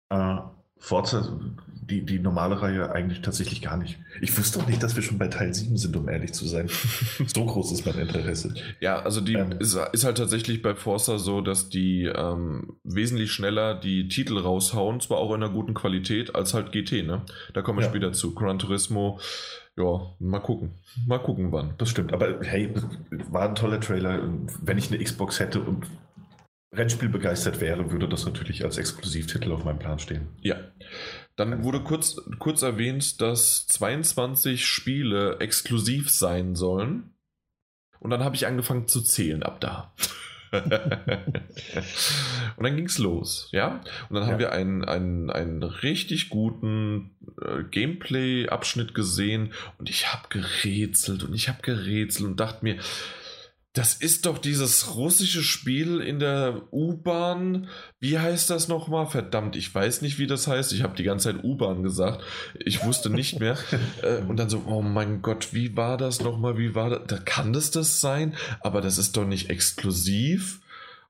Äh, 0.09 0.39
Forza, 0.79 1.39
die, 1.89 2.03
die 2.05 2.19
normale 2.19 2.61
Reihe 2.61 2.91
eigentlich 2.91 3.23
tatsächlich 3.23 3.63
gar 3.63 3.77
nicht. 3.77 3.99
Ich 4.21 4.37
wüsste 4.37 4.59
auch 4.61 4.67
nicht, 4.67 4.83
dass 4.83 4.97
wir 4.97 5.03
schon 5.03 5.19
bei 5.19 5.29
Teil 5.29 5.55
7 5.55 5.77
sind, 5.77 5.97
um 5.97 6.09
ehrlich 6.09 6.33
zu 6.33 6.47
sein. 6.47 6.69
so 7.27 7.45
groß 7.45 7.73
ist 7.73 7.87
mein 7.87 7.99
Interesse. 7.99 8.55
Ja, 8.81 9.01
also 9.01 9.21
die 9.21 9.35
ähm, 9.35 9.53
ist, 9.59 9.79
ist, 9.93 10.05
halt 10.05 10.17
tatsächlich 10.17 10.63
bei 10.63 10.75
Forza 10.75 11.19
so, 11.19 11.41
dass 11.41 11.69
die 11.69 12.05
ähm, 12.05 12.77
wesentlich 12.83 13.33
schneller 13.33 13.75
die 13.75 14.09
Titel 14.09 14.39
raushauen, 14.39 15.01
zwar 15.01 15.19
auch 15.19 15.35
in 15.35 15.43
einer 15.43 15.53
guten 15.53 15.75
Qualität, 15.75 16.35
als 16.35 16.55
halt 16.55 16.73
GT, 16.73 17.07
ne? 17.07 17.23
Da 17.55 17.63
kommen 17.63 17.79
wir 17.79 17.85
ja. 17.85 17.91
später 17.91 18.13
zu. 18.13 18.35
Gran 18.35 18.59
Turismo, 18.59 19.21
ja, 19.77 20.01
mal 20.19 20.41
gucken. 20.41 20.73
Mal 21.07 21.19
gucken, 21.19 21.53
wann. 21.53 21.75
Das 21.79 21.91
stimmt, 21.91 22.13
aber 22.13 22.41
hey, 22.43 22.73
war 23.31 23.49
ein 23.49 23.55
toller 23.55 23.81
Trailer. 23.81 24.21
Wenn 24.63 24.79
ich 24.79 24.91
eine 24.91 25.03
Xbox 25.03 25.39
hätte 25.39 25.61
und 25.61 25.87
Rennspiel 26.73 27.09
begeistert 27.09 27.61
wäre, 27.61 27.91
würde 27.91 28.09
das 28.09 28.27
natürlich 28.27 28.65
als 28.65 28.79
Exklusivtitel 28.79 29.53
auf 29.53 29.65
meinem 29.65 29.79
Plan 29.79 29.99
stehen. 29.99 30.29
Ja. 30.41 30.57
Dann 31.37 31.63
wurde 31.65 31.83
kurz, 31.83 32.17
kurz 32.39 32.63
erwähnt, 32.63 33.21
dass 33.21 33.67
22 33.67 34.67
Spiele 34.67 35.39
exklusiv 35.39 36.11
sein 36.11 36.55
sollen. 36.55 37.15
Und 38.01 38.11
dann 38.11 38.25
habe 38.25 38.37
ich 38.37 38.47
angefangen 38.47 38.89
zu 38.89 39.03
zählen 39.03 39.43
ab 39.43 39.61
da. 39.61 39.95
und 40.53 40.71
dann 42.63 42.77
ging 42.77 42.87
es 42.87 42.99
los, 42.99 43.49
ja. 43.53 43.81
Und 44.09 44.15
dann 44.15 44.25
ja. 44.25 44.33
haben 44.33 44.39
wir 44.39 44.53
einen, 44.53 44.85
einen, 44.85 45.31
einen 45.31 45.63
richtig 45.63 46.29
guten 46.29 47.11
äh, 47.43 47.65
Gameplay-Abschnitt 47.65 48.95
gesehen 48.95 49.53
und 49.79 49.91
ich 49.91 50.13
habe 50.13 50.29
gerätselt 50.29 51.25
und 51.25 51.35
ich 51.35 51.49
habe 51.49 51.63
gerätselt 51.63 52.27
und 52.27 52.41
dachte 52.41 52.65
mir, 52.65 52.77
das 53.77 53.93
ist 53.93 54.25
doch 54.25 54.39
dieses 54.39 54.97
russische 54.97 55.43
Spiel 55.43 56.01
in 56.01 56.19
der 56.19 56.63
U-Bahn. 56.73 57.69
Wie 58.01 58.19
heißt 58.19 58.49
das 58.49 58.69
nochmal? 58.69 59.07
Verdammt, 59.07 59.55
ich 59.55 59.75
weiß 59.75 60.01
nicht, 60.01 60.19
wie 60.19 60.27
das 60.27 60.47
heißt. 60.47 60.73
Ich 60.73 60.83
habe 60.83 60.97
die 60.97 61.03
ganze 61.03 61.31
Zeit 61.31 61.45
U-Bahn 61.45 61.83
gesagt. 61.83 62.25
Ich 62.59 62.83
wusste 62.87 63.11
nicht 63.11 63.39
mehr. 63.39 63.59
Äh, 64.03 64.19
und 64.29 64.37
dann 64.37 64.51
so, 64.51 64.63
oh 64.67 64.83
mein 64.83 65.23
Gott, 65.23 65.53
wie 65.53 65.77
war 65.77 65.97
das 65.97 66.21
nochmal? 66.21 66.59
Wie 66.59 66.75
war 66.75 66.91
das? 66.91 67.03
Da 67.07 67.19
kann 67.19 67.53
das 67.53 67.71
das 67.71 68.01
sein? 68.01 68.35
Aber 68.61 68.81
das 68.81 68.99
ist 68.99 69.17
doch 69.17 69.27
nicht 69.27 69.49
exklusiv. 69.49 70.61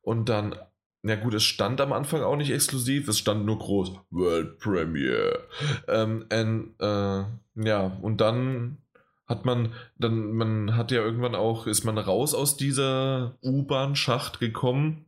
Und 0.02 0.28
dann, 0.28 0.54
na 1.02 1.16
gut, 1.16 1.34
es 1.34 1.44
stand 1.44 1.80
am 1.80 1.92
Anfang 1.92 2.22
auch 2.22 2.36
nicht 2.36 2.50
exklusiv. 2.50 3.08
Es 3.08 3.18
stand 3.18 3.44
nur 3.44 3.58
groß 3.58 3.92
World 4.10 4.58
Premiere. 4.58 5.46
Ähm, 5.88 6.26
and, 6.30 6.80
äh, 6.80 7.24
ja, 7.64 7.98
und 8.02 8.20
dann 8.20 8.78
hat 9.26 9.44
man, 9.44 9.72
dann, 9.98 10.32
man 10.32 10.76
hat 10.76 10.90
ja 10.90 11.02
irgendwann 11.02 11.34
auch, 11.34 11.66
ist 11.66 11.84
man 11.84 11.98
raus 11.98 12.34
aus 12.34 12.56
dieser 12.56 13.36
U-Bahn-Schacht 13.42 14.38
gekommen, 14.40 15.06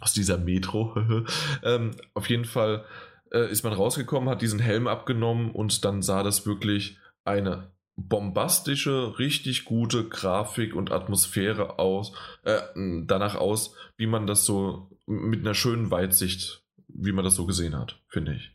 aus 0.00 0.12
dieser 0.12 0.38
Metro. 0.38 0.96
ähm, 1.62 1.92
auf 2.14 2.28
jeden 2.28 2.44
Fall 2.44 2.84
äh, 3.32 3.50
ist 3.50 3.62
man 3.62 3.72
rausgekommen, 3.72 4.28
hat 4.28 4.42
diesen 4.42 4.58
Helm 4.58 4.86
abgenommen 4.86 5.50
und 5.50 5.84
dann 5.84 6.02
sah 6.02 6.22
das 6.22 6.46
wirklich 6.46 6.98
eine 7.24 7.70
bombastische, 7.96 9.18
richtig 9.18 9.64
gute 9.64 10.08
Grafik 10.08 10.74
und 10.74 10.90
Atmosphäre 10.90 11.78
aus, 11.78 12.12
äh, 12.44 12.60
danach 13.06 13.36
aus, 13.36 13.74
wie 13.96 14.06
man 14.06 14.26
das 14.26 14.44
so 14.44 14.90
mit 15.06 15.40
einer 15.40 15.54
schönen 15.54 15.90
Weitsicht, 15.90 16.64
wie 16.88 17.12
man 17.12 17.24
das 17.24 17.34
so 17.34 17.46
gesehen 17.46 17.76
hat, 17.76 18.00
finde 18.08 18.34
ich. 18.34 18.52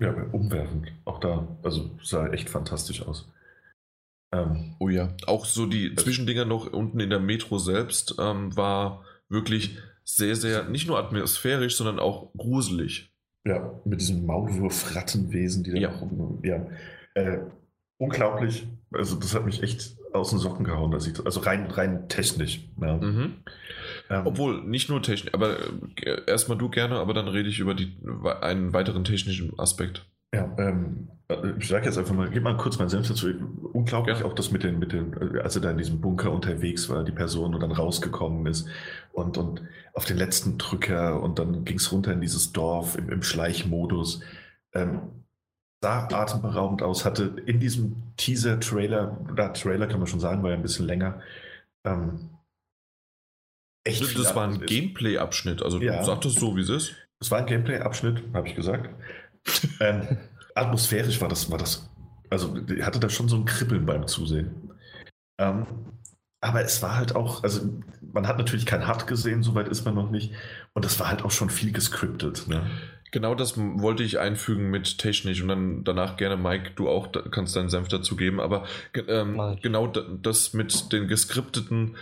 Ja, 0.00 0.12
umwerfend. 0.32 0.92
Auch 1.04 1.20
da, 1.20 1.58
also 1.62 1.90
sah 2.02 2.28
echt 2.28 2.48
fantastisch 2.48 3.02
aus. 3.02 3.28
Ähm, 4.32 4.74
oh 4.78 4.88
ja, 4.88 5.14
auch 5.26 5.46
so 5.46 5.66
die 5.66 5.94
Zwischendinger 5.94 6.44
noch 6.44 6.70
unten 6.72 7.00
in 7.00 7.10
der 7.10 7.20
Metro 7.20 7.58
selbst 7.58 8.16
ähm, 8.18 8.54
war 8.56 9.04
wirklich 9.28 9.78
sehr, 10.04 10.36
sehr, 10.36 10.64
nicht 10.64 10.86
nur 10.86 10.98
atmosphärisch, 10.98 11.76
sondern 11.76 11.98
auch 11.98 12.32
gruselig. 12.34 13.12
Ja, 13.44 13.80
mit 13.84 14.00
diesem 14.00 14.26
Maulwurf-Rattenwesen, 14.26 15.64
die 15.64 15.72
da 15.72 15.78
ja. 15.78 15.90
Noch, 15.90 16.42
ja. 16.42 16.66
Äh, 17.14 17.38
unglaublich. 17.98 18.66
Also, 18.92 19.16
das 19.16 19.34
hat 19.34 19.44
mich 19.44 19.62
echt 19.62 19.96
aus 20.12 20.30
den 20.30 20.38
Socken 20.38 20.64
gehauen. 20.64 20.90
Dass 20.90 21.06
ich, 21.06 21.24
also 21.24 21.40
rein, 21.40 21.70
rein 21.70 22.08
technisch. 22.08 22.60
Ja. 22.80 22.96
Mhm. 22.96 23.36
Ähm, 24.10 24.26
Obwohl, 24.26 24.62
nicht 24.64 24.88
nur 24.88 25.02
technisch, 25.02 25.32
aber 25.32 25.58
äh, 26.02 26.22
erstmal 26.26 26.58
du 26.58 26.68
gerne, 26.68 26.96
aber 26.96 27.14
dann 27.14 27.28
rede 27.28 27.48
ich 27.48 27.58
über 27.58 27.74
die, 27.74 27.96
einen 28.40 28.72
weiteren 28.72 29.04
technischen 29.04 29.58
Aspekt. 29.58 30.06
Ja, 30.34 30.54
ähm, 30.58 31.08
ich 31.58 31.68
sage 31.68 31.86
jetzt 31.86 31.98
einfach 31.98 32.14
mal, 32.14 32.30
gib 32.30 32.42
mal 32.42 32.56
kurz 32.56 32.78
mein 32.78 32.88
Senf 32.88 33.08
dazu. 33.08 33.28
Unglaublich 33.72 34.20
ja. 34.20 34.24
auch 34.24 34.32
das 34.32 34.50
mit 34.50 34.62
den, 34.62 34.78
mit 34.78 34.92
den, 34.92 35.38
als 35.40 35.56
er 35.56 35.62
da 35.62 35.70
in 35.70 35.78
diesem 35.78 36.00
Bunker 36.00 36.32
unterwegs 36.32 36.88
war, 36.88 37.04
die 37.04 37.12
Person 37.12 37.54
und 37.54 37.60
dann 37.60 37.72
rausgekommen 37.72 38.46
ist 38.46 38.66
und, 39.12 39.36
und 39.36 39.62
auf 39.92 40.06
den 40.06 40.16
letzten 40.16 40.56
Drücker 40.56 41.22
und 41.22 41.38
dann 41.38 41.64
ging 41.64 41.76
es 41.76 41.92
runter 41.92 42.12
in 42.12 42.22
dieses 42.22 42.52
Dorf 42.52 42.96
im, 42.96 43.10
im 43.10 43.22
Schleichmodus. 43.22 44.20
Ähm, 44.72 45.00
sah 45.82 46.08
atemberaubend 46.08 46.82
aus, 46.82 47.04
hatte 47.04 47.36
in 47.44 47.60
diesem 47.60 47.96
Teaser-Trailer, 48.16 49.18
oder 49.30 49.52
Trailer 49.52 49.86
kann 49.86 50.00
man 50.00 50.08
schon 50.08 50.20
sagen, 50.20 50.42
war 50.42 50.50
ja 50.50 50.56
ein 50.56 50.62
bisschen 50.62 50.86
länger, 50.86 51.20
ähm, 51.84 52.30
echt 53.84 54.02
Das, 54.02 54.14
das 54.14 54.34
war 54.34 54.48
ein 54.48 54.60
Gameplay-Abschnitt, 54.60 55.62
also 55.62 55.78
ja. 55.80 55.98
du 55.98 56.04
sagtest 56.04 56.38
so, 56.38 56.56
wie 56.56 56.62
es 56.62 56.68
ist. 56.68 56.96
Es 57.20 57.30
war 57.30 57.38
ein 57.38 57.46
Gameplay-Abschnitt, 57.46 58.22
habe 58.32 58.48
ich 58.48 58.56
gesagt 58.56 58.90
ähm, 59.80 60.18
atmosphärisch 60.54 61.20
war 61.20 61.28
das, 61.28 61.50
war 61.50 61.58
das, 61.58 61.88
also 62.30 62.56
hatte 62.82 63.00
da 63.00 63.08
schon 63.08 63.28
so 63.28 63.36
ein 63.36 63.44
Kribbeln 63.44 63.86
beim 63.86 64.06
Zusehen. 64.06 64.72
Ähm, 65.38 65.66
aber 66.40 66.62
es 66.62 66.82
war 66.82 66.96
halt 66.96 67.16
auch, 67.16 67.42
also 67.42 67.68
man 68.00 68.28
hat 68.28 68.38
natürlich 68.38 68.66
kein 68.66 68.86
Hard 68.86 69.06
gesehen, 69.06 69.42
soweit 69.42 69.68
ist 69.68 69.84
man 69.84 69.94
noch 69.94 70.10
nicht. 70.10 70.32
Und 70.72 70.84
das 70.84 71.00
war 71.00 71.08
halt 71.08 71.24
auch 71.24 71.32
schon 71.32 71.50
viel 71.50 71.72
gescriptet. 71.72 72.46
Ne? 72.46 72.64
Genau 73.10 73.34
das 73.34 73.56
wollte 73.56 74.04
ich 74.04 74.18
einfügen 74.18 74.70
mit 74.70 74.98
technisch 74.98 75.42
und 75.42 75.48
dann 75.48 75.84
danach 75.84 76.16
gerne, 76.16 76.36
Mike, 76.36 76.72
du 76.76 76.88
auch 76.88 77.10
kannst 77.30 77.56
deinen 77.56 77.70
Senf 77.70 77.88
dazu 77.88 78.14
geben. 78.16 78.38
Aber 78.38 78.66
ähm, 79.08 79.58
genau 79.62 79.86
das 79.88 80.52
mit 80.52 80.92
den 80.92 81.08
geskripteten, 81.08 81.96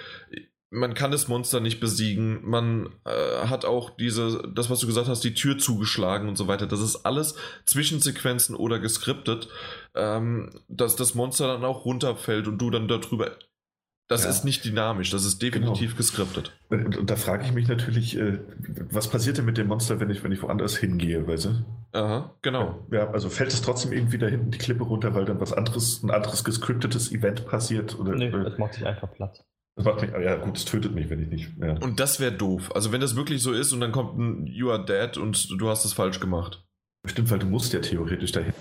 man 0.70 0.94
kann 0.94 1.10
das 1.10 1.28
Monster 1.28 1.60
nicht 1.60 1.80
besiegen. 1.80 2.40
Man 2.42 2.90
äh, 3.04 3.46
hat 3.46 3.64
auch 3.64 3.90
diese, 3.90 4.42
das, 4.52 4.68
was 4.68 4.80
du 4.80 4.86
gesagt 4.86 5.08
hast, 5.08 5.22
die 5.22 5.34
Tür 5.34 5.58
zugeschlagen 5.58 6.28
und 6.28 6.36
so 6.36 6.48
weiter. 6.48 6.66
Das 6.66 6.80
ist 6.80 7.06
alles 7.06 7.36
Zwischensequenzen 7.64 8.56
oder 8.56 8.78
geskriptet, 8.78 9.48
ähm, 9.94 10.50
dass 10.68 10.96
das 10.96 11.14
Monster 11.14 11.46
dann 11.46 11.64
auch 11.64 11.84
runterfällt 11.84 12.48
und 12.48 12.58
du 12.58 12.70
dann 12.70 12.88
darüber. 12.88 13.30
Das 14.08 14.22
ja. 14.22 14.30
ist 14.30 14.44
nicht 14.44 14.64
dynamisch, 14.64 15.10
das 15.10 15.24
ist 15.24 15.42
definitiv 15.42 15.90
genau. 15.90 15.96
geskriptet. 15.96 16.52
Und 16.68 17.10
da 17.10 17.16
frage 17.16 17.44
ich 17.44 17.52
mich 17.52 17.66
natürlich, 17.66 18.16
äh, 18.16 18.38
was 18.88 19.08
passiert 19.08 19.38
denn 19.38 19.44
mit 19.44 19.58
dem 19.58 19.66
Monster, 19.66 19.98
wenn 19.98 20.10
ich, 20.10 20.22
wenn 20.22 20.30
ich 20.30 20.42
woanders 20.42 20.76
hingehe, 20.76 21.26
weißt 21.26 21.46
du? 21.46 21.64
Aha, 21.90 22.32
genau. 22.40 22.86
Ja, 22.92 23.10
also 23.10 23.28
fällt 23.28 23.52
es 23.52 23.62
trotzdem 23.62 23.92
irgendwie 23.92 24.18
da 24.18 24.28
hinten 24.28 24.52
die 24.52 24.58
Klippe 24.58 24.84
runter, 24.84 25.14
weil 25.14 25.24
dann 25.24 25.40
was 25.40 25.52
anderes, 25.52 26.04
ein 26.04 26.10
anderes 26.12 26.44
geskriptetes 26.44 27.10
Event 27.10 27.46
passiert? 27.46 27.98
Oder, 27.98 28.14
nee, 28.14 28.30
das 28.30 28.58
macht 28.58 28.74
sich 28.74 28.86
einfach 28.86 29.12
platt. 29.12 29.44
Das 29.76 29.84
macht 29.84 30.00
mich, 30.00 30.10
ja 30.10 30.36
gut, 30.36 30.56
es 30.56 30.64
tötet 30.64 30.94
mich, 30.94 31.10
wenn 31.10 31.22
ich 31.22 31.28
nicht. 31.28 31.50
Ja. 31.60 31.78
Und 31.78 32.00
das 32.00 32.18
wäre 32.18 32.32
doof. 32.32 32.74
Also 32.74 32.92
wenn 32.92 33.00
das 33.00 33.14
wirklich 33.14 33.42
so 33.42 33.52
ist 33.52 33.72
und 33.72 33.80
dann 33.80 33.92
kommt 33.92 34.18
ein 34.18 34.46
You 34.46 34.70
are 34.70 34.84
dead 34.84 35.18
und 35.18 35.60
du 35.60 35.68
hast 35.68 35.84
es 35.84 35.92
falsch 35.92 36.18
gemacht. 36.18 36.64
Stimmt, 37.04 37.30
weil 37.30 37.38
du 37.38 37.46
musst 37.46 37.72
ja 37.74 37.80
theoretisch 37.80 38.32
dahin. 38.32 38.54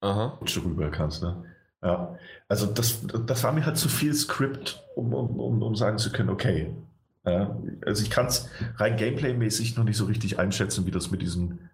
Aha. 0.00 0.38
rüber 0.64 0.90
kannst, 0.90 1.22
ne? 1.22 1.44
Ja. 1.82 2.16
Also 2.48 2.66
das, 2.66 3.04
das 3.26 3.42
war 3.42 3.52
mir 3.52 3.66
halt 3.66 3.76
zu 3.76 3.88
viel 3.88 4.14
Skript, 4.14 4.84
um, 4.94 5.12
um, 5.12 5.38
um, 5.38 5.62
um 5.62 5.74
sagen 5.74 5.98
zu 5.98 6.12
können, 6.12 6.30
okay. 6.30 6.74
Ja, 7.24 7.56
also 7.86 8.02
ich 8.02 8.10
kann 8.10 8.26
es 8.26 8.48
rein 8.76 8.96
gameplay-mäßig 8.96 9.76
noch 9.76 9.84
nicht 9.84 9.96
so 9.96 10.06
richtig 10.06 10.40
einschätzen, 10.40 10.86
wie 10.86 10.90
das 10.90 11.12
mit 11.12 11.22
diesen, 11.22 11.70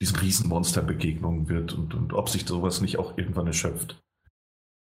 diesen 0.00 0.16
Riesenmonster-Begegnungen 0.16 1.48
wird 1.48 1.74
und, 1.74 1.94
und 1.94 2.14
ob 2.14 2.30
sich 2.30 2.46
sowas 2.46 2.80
nicht 2.80 2.98
auch 2.98 3.18
irgendwann 3.18 3.46
erschöpft. 3.46 4.02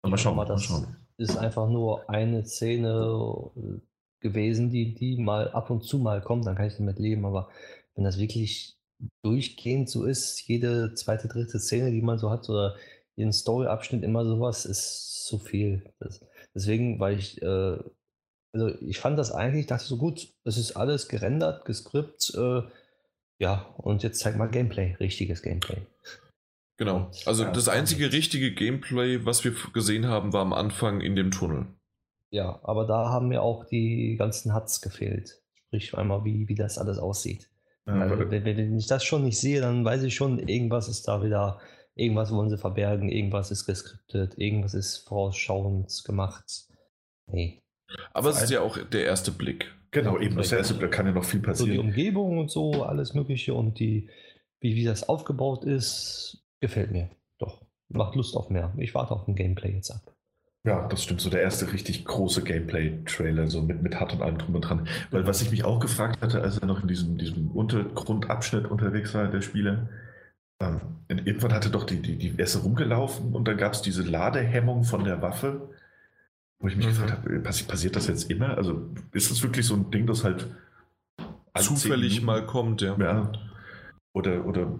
Mal 0.03 0.19
schauen, 0.19 0.37
mal 0.37 0.45
das 0.45 0.65
schauen. 0.65 0.97
Ist 1.20 1.36
einfach 1.36 1.68
nur 1.68 2.09
eine 2.09 2.44
Szene 2.44 3.51
äh, 3.56 3.80
gewesen, 4.20 4.70
die, 4.70 4.94
die 4.94 5.16
mal 5.18 5.51
ab 5.51 5.70
und 5.70 5.82
zu 5.82 5.98
mal 5.98 6.20
kommt, 6.20 6.47
dann 6.47 6.56
kann 6.56 6.66
ich 6.66 6.76
damit 6.76 6.98
leben. 6.98 7.24
Aber 7.24 7.48
wenn 7.94 8.05
das 8.05 8.18
wirklich 8.18 8.76
durchgehend 9.22 9.88
so 9.88 10.05
ist, 10.05 10.40
jede 10.48 10.94
zweite, 10.94 11.28
dritte 11.28 11.59
Szene, 11.59 11.90
die 11.90 12.02
man 12.02 12.18
so 12.18 12.30
hat, 12.30 12.48
oder 12.48 12.76
jeden 13.16 13.32
Story-Abschnitt 13.32 14.02
immer 14.02 14.24
sowas, 14.24 14.64
ist 14.64 15.24
zu 15.26 15.38
viel. 15.38 15.92
Das, 16.01 16.24
deswegen, 16.55 16.98
weil 17.01 17.18
ich, 17.18 17.40
äh, 17.42 17.78
also 18.52 18.68
ich 18.80 18.98
fand 18.98 19.18
das 19.18 19.32
eigentlich, 19.32 19.66
dachte 19.66 19.84
so 19.84 19.97
gut, 19.97 20.32
es 20.44 20.56
ist 20.56 20.76
alles 20.76 21.09
gerendert, 21.09 21.64
gescript, 21.64 22.32
äh, 22.34 22.62
ja, 23.38 23.74
und 23.78 24.02
jetzt 24.02 24.20
zeig 24.20 24.36
mal 24.36 24.48
Gameplay, 24.48 24.97
richtiges 25.01 25.42
Gameplay. 25.42 25.78
Genau. 26.81 27.11
Also 27.27 27.44
ja, 27.44 27.51
das 27.51 27.69
einzige 27.69 28.11
richtige 28.11 28.55
Gameplay, 28.55 29.27
was 29.27 29.44
wir 29.44 29.55
gesehen 29.74 30.07
haben, 30.07 30.32
war 30.32 30.40
am 30.40 30.55
Anfang 30.55 31.02
in 31.02 31.15
dem 31.15 31.31
Tunnel. 31.31 31.66
Ja, 32.31 32.59
aber 32.62 32.86
da 32.86 33.11
haben 33.11 33.28
mir 33.28 33.43
auch 33.43 33.66
die 33.66 34.16
ganzen 34.19 34.55
Huts 34.55 34.81
gefehlt. 34.81 35.43
Sprich 35.52 35.94
einmal, 35.94 36.24
wie, 36.24 36.48
wie 36.48 36.55
das 36.55 36.78
alles 36.78 36.97
aussieht. 36.97 37.51
Ja, 37.86 38.01
also, 38.01 38.31
wenn, 38.31 38.47
wenn, 38.47 38.78
ich 38.78 38.86
das 38.86 39.05
schon 39.05 39.24
nicht 39.24 39.39
sehe, 39.39 39.61
dann 39.61 39.85
weiß 39.85 40.05
ich 40.05 40.15
schon, 40.15 40.39
irgendwas 40.39 40.89
ist 40.89 41.07
da 41.07 41.23
wieder, 41.23 41.61
irgendwas 41.97 42.32
wollen 42.32 42.48
sie 42.48 42.57
verbergen, 42.57 43.11
irgendwas 43.11 43.51
ist 43.51 43.66
geskriptet, 43.66 44.39
irgendwas 44.39 44.73
ist 44.73 45.07
vorausschauend 45.07 46.02
gemacht. 46.07 46.66
Nee. 47.27 47.62
Aber 48.15 48.31
es 48.31 48.40
ist 48.40 48.51
ja 48.51 48.62
auch 48.62 48.78
der 48.78 49.05
erste 49.05 49.32
Blick. 49.32 49.70
Genau, 49.90 50.19
eben 50.19 50.36
das 50.36 50.51
erste 50.51 50.73
Blick 50.73 50.93
kann 50.93 51.05
ja 51.05 51.12
noch 51.12 51.24
viel 51.24 51.40
passieren. 51.40 51.77
So 51.77 51.82
die 51.82 51.89
Umgebung 51.89 52.39
und 52.39 52.51
so, 52.51 52.85
alles 52.85 53.12
Mögliche 53.12 53.52
und 53.52 53.78
die, 53.78 54.09
wie, 54.61 54.77
wie 54.77 54.85
das 54.85 55.07
aufgebaut 55.07 55.65
ist, 55.65 56.39
Gefällt 56.61 56.91
mir. 56.91 57.11
Doch. 57.39 57.62
Macht 57.89 58.15
Lust 58.15 58.37
auf 58.37 58.51
mehr. 58.51 58.73
Ich 58.78 58.95
warte 58.95 59.12
auf 59.12 59.27
ein 59.27 59.35
Gameplay 59.35 59.73
jetzt 59.73 59.91
ab. 59.91 60.15
Ja, 60.62 60.87
das 60.89 61.03
stimmt. 61.03 61.20
So 61.23 61.31
der 61.31 61.41
erste 61.41 61.73
richtig 61.73 62.05
große 62.05 62.45
Gameplay-Trailer, 62.45 63.49
so 63.49 63.62
mit, 63.62 63.82
mit 63.82 63.99
Hut 63.99 64.12
und 64.12 64.23
allem 64.23 64.39
drum 64.39 64.55
und 64.55 64.61
dran. 64.61 64.87
Weil 65.11 65.27
was 65.27 65.41
ich 65.41 65.51
mich 65.51 65.65
auch 65.65 65.81
gefragt 65.81 66.20
hatte, 66.20 66.43
als 66.43 66.59
er 66.59 66.66
noch 66.66 66.82
in 66.82 66.89
diesem, 66.89 67.16
diesem 67.16 67.51
Untergrundabschnitt 67.51 68.70
unterwegs 68.70 69.15
war, 69.15 69.28
der 69.28 69.41
Spieler, 69.41 69.89
ähm, 70.61 70.81
irgendwann 71.09 71.55
hatte 71.55 71.70
doch 71.70 71.85
die, 71.85 72.03
die, 72.03 72.16
die 72.16 72.37
erste 72.37 72.59
rumgelaufen 72.59 73.35
und 73.35 73.49
dann 73.49 73.57
gab 73.57 73.73
es 73.73 73.81
diese 73.81 74.03
Ladehemmung 74.03 74.85
von 74.85 75.05
der 75.05 75.23
Waffe, 75.23 75.70
wo 76.59 76.69
ich 76.69 76.77
mich 76.77 76.87
mhm. 76.87 76.91
gefragt 76.91 77.12
habe, 77.12 77.41
passiert 77.41 77.97
das 77.97 78.07
jetzt 78.07 78.31
immer? 78.31 78.59
Also 78.59 78.91
ist 79.12 79.31
das 79.31 79.43
wirklich 79.43 79.65
so 79.65 79.74
ein 79.74 79.91
Ding, 79.91 80.07
das 80.07 80.24
halt 80.24 80.47
zufällig 81.59 82.20
mal 82.20 82.45
kommt, 82.45 82.82
ja. 82.82 82.97
ja. 82.99 83.32
Oder, 84.12 84.45
oder 84.45 84.70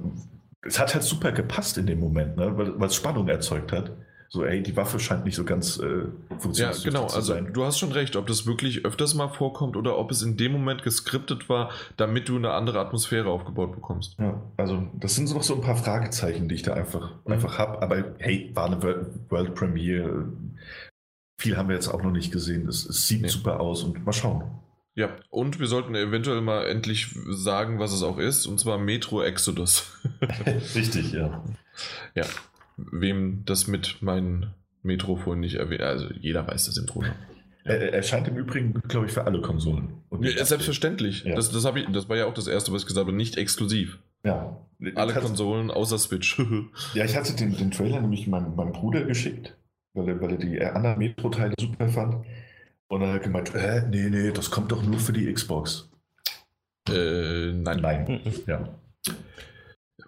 es 0.63 0.79
hat 0.79 0.95
halt 0.95 1.05
super 1.05 1.33
gepasst 1.33 1.79
in 1.79 1.87
dem 1.87 2.01
Moment, 2.01 2.37
ne? 2.37 2.57
weil 2.57 2.89
es 2.89 2.95
Spannung 2.95 3.29
erzeugt 3.29 3.73
hat. 3.73 3.93
So, 4.33 4.45
ey, 4.45 4.63
die 4.63 4.77
Waffe 4.77 5.01
scheint 5.01 5.25
nicht 5.25 5.35
so 5.35 5.45
ganz 5.45 5.81
äh, 5.81 6.05
funktionsfähig 6.39 6.85
ja, 6.85 6.91
genau, 6.91 7.09
zu 7.09 7.17
also 7.17 7.33
sein. 7.33 7.53
Du 7.53 7.65
hast 7.65 7.81
schon 7.81 7.91
recht, 7.91 8.15
ob 8.15 8.29
das 8.29 8.47
wirklich 8.47 8.85
öfters 8.85 9.15
mal 9.15 9.27
vorkommt 9.27 9.77
oder 9.77 9.99
ob 9.99 10.13
es 10.13 10.23
in 10.23 10.37
dem 10.37 10.53
Moment 10.53 10.85
geskriptet 10.85 11.49
war, 11.49 11.71
damit 11.97 12.29
du 12.29 12.37
eine 12.37 12.53
andere 12.53 12.79
Atmosphäre 12.79 13.29
aufgebaut 13.29 13.73
bekommst. 13.73 14.17
Ja, 14.21 14.41
also 14.57 14.87
das 14.95 15.17
sind 15.17 15.35
noch 15.35 15.43
so 15.43 15.57
ein 15.57 15.63
paar 15.63 15.75
Fragezeichen, 15.75 16.49
die 16.49 16.55
ich 16.55 16.63
da 16.63 16.75
einfach, 16.75 17.17
mhm. 17.25 17.33
einfach 17.33 17.59
habe. 17.59 17.83
Aber 17.83 18.05
hey, 18.19 18.53
war 18.55 18.67
eine 18.67 18.81
World, 18.85 19.09
World 19.31 19.55
Premiere. 19.57 20.33
Viel 21.41 21.57
haben 21.57 21.69
wir 21.69 21.75
jetzt 21.75 21.89
auch 21.89 22.03
noch 22.05 22.13
nicht 22.13 22.31
gesehen. 22.31 22.69
Es, 22.69 22.89
es 22.89 23.09
sieht 23.09 23.23
nee. 23.23 23.29
super 23.29 23.59
aus 23.59 23.83
und 23.83 24.07
mal 24.07 24.13
schauen. 24.13 24.45
Ja, 24.95 25.17
und 25.31 25.61
wir 25.61 25.67
sollten 25.67 25.95
eventuell 25.95 26.41
mal 26.41 26.67
endlich 26.67 27.15
sagen, 27.29 27.79
was 27.79 27.93
es 27.93 28.03
auch 28.03 28.19
ist, 28.19 28.47
und 28.47 28.59
zwar 28.59 28.79
Metro 28.79 29.23
Exodus. 29.23 29.99
Richtig, 30.75 31.13
ja. 31.13 31.45
Ja, 32.15 32.25
wem 32.77 33.45
das 33.45 33.67
mit 33.67 34.03
meinen 34.03 34.55
Metro 34.83 35.17
vorhin 35.17 35.41
nicht 35.41 35.55
erwähnt, 35.55 35.83
also 35.83 36.09
jeder 36.21 36.47
weiß 36.47 36.67
das 36.67 36.77
im 36.77 36.87
Grunde. 36.87 37.15
Er 37.65 37.93
erscheint 37.93 38.27
im 38.27 38.37
Übrigen, 38.37 38.73
glaube 38.89 39.07
ich, 39.07 39.13
für 39.13 39.25
alle 39.25 39.41
Konsolen. 39.43 40.03
Ja, 40.21 40.45
selbstverständlich. 40.45 41.25
Ja. 41.25 41.37
Das, 41.37 41.51
das, 41.51 41.65
ich, 41.77 41.87
das 41.93 42.09
war 42.09 42.17
ja 42.17 42.27
auch 42.27 42.35
das 42.35 42.47
erste, 42.47 42.73
was 42.73 42.83
ich 42.83 42.89
gesagt 42.89 43.07
habe, 43.07 43.17
nicht 43.17 43.37
exklusiv. 43.37 43.99
Ja. 44.25 44.57
Alle 44.95 45.13
Konsolen 45.13 45.71
außer 45.71 45.99
Switch. 45.99 46.39
ja, 46.95 47.05
ich 47.05 47.17
hatte 47.17 47.35
den, 47.35 47.57
den 47.57 47.71
Trailer 47.71 48.01
nämlich 48.01 48.27
meinem, 48.27 48.57
meinem 48.57 48.73
Bruder 48.73 49.05
geschickt, 49.05 49.57
weil 49.93 50.09
er, 50.09 50.21
weil 50.21 50.33
er 50.33 50.39
die 50.39 50.61
anderen 50.61 50.99
Metro-Teile 50.99 51.55
super 51.61 51.89
fand. 51.89 52.25
Und 52.91 53.01
dann 53.01 53.11
hat 53.11 53.21
er 53.21 53.25
gemeint, 53.25 53.55
äh, 53.55 53.87
nee, 53.89 54.11
nee, 54.11 54.33
das 54.33 54.51
kommt 54.51 54.73
doch 54.73 54.83
nur 54.83 54.99
für 54.99 55.13
die 55.13 55.33
Xbox. 55.33 55.89
Äh, 56.89 57.53
nein. 57.53 57.81
Nein, 57.81 58.21
ja. 58.49 58.69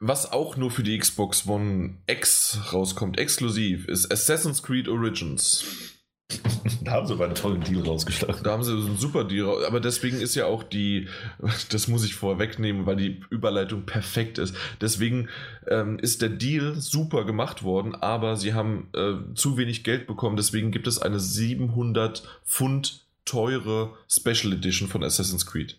Was 0.00 0.32
auch 0.32 0.56
nur 0.56 0.72
für 0.72 0.82
die 0.82 0.98
Xbox 0.98 1.46
One 1.46 1.98
X 2.08 2.58
rauskommt, 2.72 3.20
exklusiv, 3.20 3.86
ist 3.86 4.10
Assassin's 4.10 4.64
Creed 4.64 4.88
Origins. 4.88 5.91
da 6.82 6.92
haben 6.92 7.06
sie 7.06 7.12
aber 7.12 7.26
einen 7.26 7.34
tollen 7.34 7.62
Deal 7.62 7.82
rausgeschlagen. 7.82 8.42
Da 8.42 8.52
haben 8.52 8.62
sie 8.62 8.72
einen 8.72 8.96
super 8.96 9.24
Deal 9.24 9.46
raus. 9.46 9.64
Aber 9.64 9.80
deswegen 9.80 10.20
ist 10.20 10.34
ja 10.34 10.46
auch 10.46 10.62
die, 10.62 11.08
das 11.70 11.88
muss 11.88 12.04
ich 12.04 12.14
vorwegnehmen, 12.14 12.86
weil 12.86 12.96
die 12.96 13.20
Überleitung 13.30 13.84
perfekt 13.84 14.38
ist. 14.38 14.54
Deswegen 14.80 15.28
ähm, 15.66 15.98
ist 15.98 16.22
der 16.22 16.30
Deal 16.30 16.74
super 16.76 17.24
gemacht 17.24 17.62
worden, 17.62 17.94
aber 17.94 18.36
sie 18.36 18.54
haben 18.54 18.88
äh, 18.94 19.34
zu 19.34 19.56
wenig 19.56 19.84
Geld 19.84 20.06
bekommen. 20.06 20.36
Deswegen 20.36 20.70
gibt 20.70 20.86
es 20.86 21.00
eine 21.00 21.20
700 21.20 22.22
Pfund 22.46 23.06
teure 23.24 23.94
Special 24.08 24.52
Edition 24.52 24.88
von 24.88 25.04
Assassin's 25.04 25.46
Creed. 25.46 25.78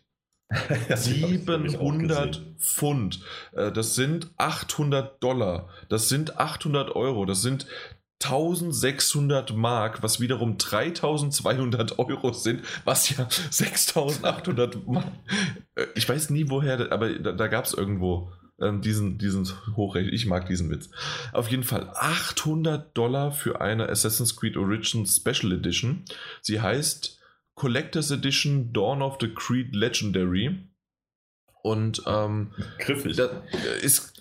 700 0.95 2.41
Pfund. 2.59 3.21
Äh, 3.53 3.71
das 3.71 3.95
sind 3.95 4.31
800 4.37 5.21
Dollar. 5.23 5.69
Das 5.89 6.09
sind 6.09 6.37
800 6.37 6.95
Euro. 6.95 7.25
Das 7.25 7.41
sind 7.41 7.65
1600 8.23 9.55
Mark, 9.55 10.01
was 10.01 10.19
wiederum 10.19 10.57
3200 10.57 11.99
Euro 11.99 12.33
sind, 12.33 12.61
was 12.85 13.09
ja 13.09 13.27
6800 13.49 14.87
Mark. 14.87 15.11
Äh, 15.75 15.85
ich 15.95 16.07
weiß 16.07 16.29
nie 16.29 16.49
woher, 16.49 16.91
aber 16.91 17.09
da, 17.19 17.31
da 17.31 17.47
gab 17.47 17.65
es 17.65 17.73
irgendwo 17.73 18.31
ähm, 18.61 18.81
diesen, 18.81 19.17
diesen 19.17 19.47
Hochrechnen. 19.75 20.13
Ich 20.13 20.25
mag 20.25 20.47
diesen 20.47 20.69
Witz. 20.69 20.89
Auf 21.31 21.49
jeden 21.49 21.63
Fall 21.63 21.91
800 21.93 22.95
Dollar 22.97 23.31
für 23.31 23.61
eine 23.61 23.89
Assassin's 23.89 24.35
Creed 24.35 24.57
Origin 24.57 25.05
Special 25.05 25.51
Edition. 25.51 26.05
Sie 26.41 26.61
heißt 26.61 27.19
Collectors 27.55 28.11
Edition 28.11 28.73
Dawn 28.73 29.01
of 29.01 29.17
the 29.19 29.29
Creed 29.33 29.75
Legendary. 29.75 30.69
Und 31.61 32.03
ähm, 32.07 32.51
Griffig. 32.77 33.15
Das 33.15 33.31
ist 33.81 34.12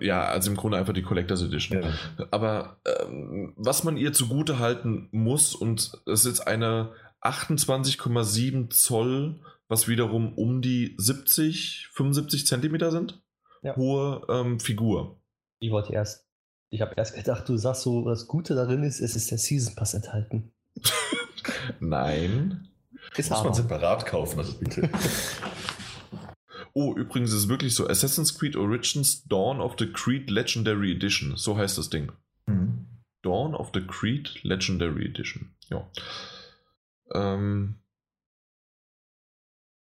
ja, 0.00 0.24
also 0.24 0.50
im 0.50 0.56
Grunde 0.56 0.78
einfach 0.78 0.92
die 0.92 1.02
Collectors 1.02 1.42
Edition. 1.42 1.82
Ja. 1.82 2.26
Aber 2.30 2.80
ähm, 2.86 3.54
was 3.56 3.84
man 3.84 3.96
ihr 3.96 4.12
zugute 4.12 4.58
halten 4.58 5.08
muss, 5.12 5.54
und 5.54 5.92
es 6.06 6.24
ist 6.24 6.40
eine 6.40 6.92
28,7 7.22 8.70
Zoll, 8.70 9.40
was 9.68 9.88
wiederum 9.88 10.34
um 10.34 10.62
die 10.62 10.94
70, 10.98 11.88
75 11.92 12.46
Zentimeter 12.46 12.90
sind, 12.90 13.22
ja. 13.62 13.76
hohe 13.76 14.22
ähm, 14.28 14.60
Figur. 14.60 15.20
Ich 15.60 15.70
wollte 15.70 15.92
erst, 15.92 16.26
ich 16.70 16.80
habe 16.80 16.94
erst 16.96 17.14
gedacht, 17.14 17.48
du 17.48 17.56
sagst 17.56 17.82
so, 17.82 18.08
das 18.08 18.26
Gute 18.26 18.54
darin 18.54 18.82
ist, 18.82 19.00
es 19.00 19.16
ist 19.16 19.30
der 19.30 19.38
Season 19.38 19.74
Pass 19.74 19.94
enthalten. 19.94 20.52
Nein. 21.80 22.68
Ist 23.16 23.30
muss 23.30 23.44
man 23.44 23.54
separat 23.54 24.06
kaufen, 24.06 24.38
also 24.38 24.58
bitte. 24.58 24.88
Oh, 26.74 26.94
übrigens 26.96 27.32
ist 27.32 27.40
es 27.40 27.48
wirklich 27.48 27.74
so: 27.74 27.86
Assassin's 27.86 28.38
Creed 28.38 28.56
Origins 28.56 29.24
Dawn 29.24 29.60
of 29.60 29.76
the 29.78 29.86
Creed 29.86 30.30
Legendary 30.30 30.92
Edition. 30.92 31.36
So 31.36 31.56
heißt 31.56 31.78
das 31.78 31.90
Ding. 31.90 32.12
Mhm. 32.46 32.86
Dawn 33.22 33.54
of 33.54 33.70
the 33.74 33.80
Creed 33.80 34.42
Legendary 34.42 35.04
Edition. 35.06 35.54
Ja. 35.68 35.88
Ähm. 37.12 37.76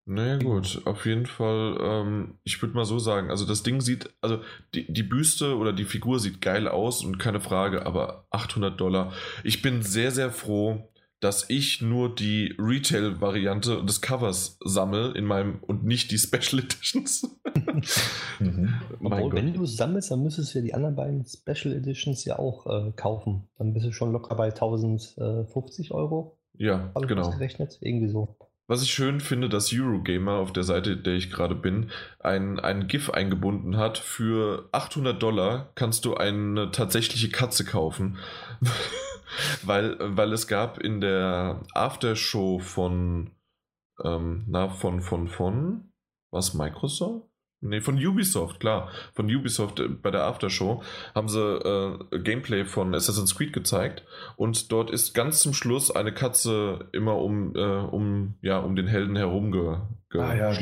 Naja, 0.06 0.38
gut, 0.38 0.82
auf 0.86 1.06
jeden 1.06 1.26
Fall, 1.26 1.78
ähm, 1.80 2.38
ich 2.42 2.60
würde 2.60 2.74
mal 2.74 2.84
so 2.84 2.98
sagen, 2.98 3.30
also 3.30 3.46
das 3.46 3.62
Ding 3.62 3.80
sieht, 3.80 4.12
also 4.20 4.42
die, 4.74 4.92
die 4.92 5.04
Büste 5.04 5.56
oder 5.56 5.72
die 5.72 5.84
Figur 5.84 6.18
sieht 6.18 6.40
geil 6.40 6.66
aus 6.66 7.04
und 7.04 7.18
keine 7.18 7.40
Frage, 7.40 7.86
aber 7.86 8.26
800 8.30 8.80
Dollar. 8.80 9.12
Ich 9.44 9.62
bin 9.62 9.82
sehr, 9.82 10.10
sehr 10.10 10.32
froh, 10.32 10.90
dass 11.20 11.48
ich 11.48 11.82
nur 11.82 12.14
die 12.14 12.54
Retail-Variante 12.58 13.84
des 13.84 14.00
Covers 14.00 14.58
sammle 14.64 15.12
in 15.14 15.26
meinem 15.26 15.58
und 15.60 15.84
nicht 15.84 16.10
die 16.10 16.18
Special 16.18 16.62
Editions. 16.62 17.28
mhm. 18.40 18.74
Obwohl, 19.02 19.32
wenn 19.34 19.52
du 19.52 19.66
sammelst, 19.66 20.10
dann 20.10 20.22
müsstest 20.22 20.54
du 20.54 20.58
ja 20.58 20.64
die 20.64 20.74
anderen 20.74 20.96
beiden 20.96 21.26
Special 21.26 21.74
Editions 21.74 22.24
ja 22.24 22.38
auch 22.38 22.66
äh, 22.66 22.92
kaufen. 22.92 23.48
Dann 23.58 23.74
bist 23.74 23.86
du 23.86 23.92
schon 23.92 24.12
locker 24.12 24.34
bei 24.34 24.46
1050 24.46 25.92
Euro. 25.92 26.38
Ja, 26.54 26.90
Habe 26.94 27.06
genau. 27.06 27.30
gerechnet, 27.30 27.78
irgendwie 27.80 28.08
so. 28.08 28.36
Was 28.66 28.82
ich 28.82 28.92
schön 28.92 29.18
finde, 29.20 29.48
dass 29.48 29.72
Eurogamer 29.72 30.34
auf 30.34 30.52
der 30.52 30.62
Seite, 30.62 30.96
der 30.96 31.14
ich 31.14 31.30
gerade 31.30 31.56
bin, 31.56 31.90
ein, 32.20 32.60
ein 32.60 32.86
GIF 32.86 33.10
eingebunden 33.10 33.76
hat. 33.76 33.98
Für 33.98 34.68
800 34.70 35.20
Dollar 35.20 35.72
kannst 35.74 36.04
du 36.04 36.14
eine 36.14 36.70
tatsächliche 36.70 37.30
Katze 37.30 37.64
kaufen 37.64 38.18
weil, 39.62 39.96
weil 39.98 40.32
es 40.32 40.46
gab 40.46 40.78
in 40.78 41.00
der 41.00 41.60
Aftershow 41.74 42.58
von, 42.58 43.30
ähm, 44.02 44.44
na, 44.48 44.68
von, 44.68 45.00
von, 45.00 45.28
von, 45.28 45.92
was, 46.30 46.54
Microsoft? 46.54 47.30
Nee, 47.62 47.82
von 47.82 47.96
Ubisoft, 47.96 48.58
klar. 48.58 48.88
Von 49.12 49.26
Ubisoft 49.26 49.80
äh, 49.80 49.88
bei 49.88 50.10
der 50.10 50.24
Aftershow 50.24 50.82
haben 51.14 51.28
sie 51.28 51.40
äh, 51.40 52.18
Gameplay 52.20 52.64
von 52.64 52.94
Assassin's 52.94 53.36
Creed 53.36 53.52
gezeigt 53.52 54.02
und 54.36 54.72
dort 54.72 54.90
ist 54.90 55.12
ganz 55.12 55.40
zum 55.40 55.52
Schluss 55.52 55.90
eine 55.90 56.12
Katze 56.12 56.88
immer 56.92 57.18
um, 57.18 57.54
äh, 57.54 57.60
um, 57.60 58.34
ja, 58.40 58.58
um 58.58 58.76
den 58.76 58.86
Helden 58.86 59.14
herum 59.16 59.52
ge. 59.52 59.76
Ah, 60.14 60.34
ja, 60.34 60.52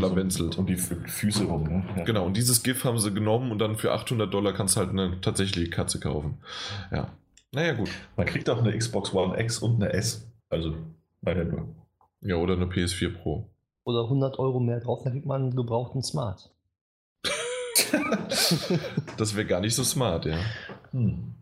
um 0.59 0.67
die 0.67 0.77
Füße 0.77 1.45
rum, 1.45 1.63
ne? 1.63 1.85
Ja. 1.97 2.05
Genau, 2.05 2.27
und 2.27 2.37
dieses 2.37 2.63
GIF 2.63 2.85
haben 2.85 2.99
sie 2.99 3.15
genommen 3.15 3.51
und 3.51 3.61
dann 3.61 3.77
für 3.77 3.93
800 3.93 4.33
Dollar 4.33 4.53
kannst 4.53 4.77
du 4.77 4.81
halt 4.81 4.91
eine 4.91 5.21
tatsächliche 5.23 5.71
Katze 5.71 6.01
kaufen. 6.01 6.39
Ja. 6.91 7.13
Naja, 7.53 7.73
gut. 7.73 7.91
Man 8.17 8.27
kriegt 8.27 8.49
auch 8.51 8.59
eine 8.59 8.77
Xbox 8.77 9.15
One 9.15 9.41
X 9.41 9.59
und 9.59 9.83
eine 9.83 9.93
S. 9.93 10.31
Also, 10.51 10.75
leider 11.23 11.45
nur. 11.45 11.69
Ja, 12.21 12.37
oder 12.37 12.55
eine 12.55 12.67
PS4 12.67 13.15
Pro. 13.15 13.49
Oder 13.85 14.03
100 14.05 14.39
Euro 14.39 14.61
mehr 14.61 14.81
drauf, 14.81 15.03
dann 15.03 15.13
kriegt 15.13 15.27
man 15.27 15.43
einen 15.43 15.57
gebrauchten 15.57 16.03
Smart. 16.03 16.53
das 19.17 19.35
wäre 19.35 19.47
gar 19.47 19.61
nicht 19.61 19.75
so 19.75 19.85
smart, 19.85 20.27
ja. 20.27 20.39
Hm. 20.91 21.38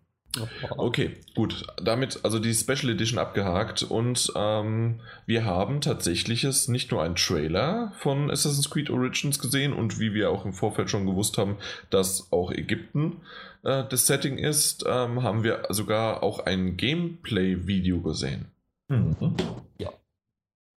Okay, 0.77 1.17
gut. 1.35 1.67
Damit 1.83 2.21
also 2.25 2.39
die 2.39 2.55
Special 2.55 2.91
Edition 2.91 3.19
abgehakt 3.19 3.83
und 3.83 4.33
ähm, 4.37 5.01
wir 5.27 5.45
haben 5.45 5.81
tatsächliches 5.81 6.69
nicht 6.69 6.91
nur 6.91 7.03
einen 7.03 7.17
Trailer 7.17 7.93
von 7.99 8.31
Assassin's 8.31 8.71
Creed 8.71 8.91
Origins 8.91 9.39
gesehen 9.39 9.73
und 9.73 9.99
wie 9.99 10.15
wir 10.15 10.31
auch 10.31 10.45
im 10.45 10.53
Vorfeld 10.53 10.91
schon 10.91 11.07
gewusst 11.07 11.39
haben, 11.39 11.57
dass 11.91 12.33
auch 12.33 12.51
Ägypten 12.51 13.21
äh, 13.63 13.85
das 13.89 14.07
Setting 14.07 14.39
ist, 14.39 14.85
ähm, 14.87 15.23
haben 15.23 15.43
wir 15.45 15.65
sogar 15.71 16.23
auch 16.23 16.41
ein 16.41 16.77
Gameplay-Video 16.77 18.01
gesehen. 18.01 18.47
Mhm. 18.89 19.35
Ja. 19.79 19.93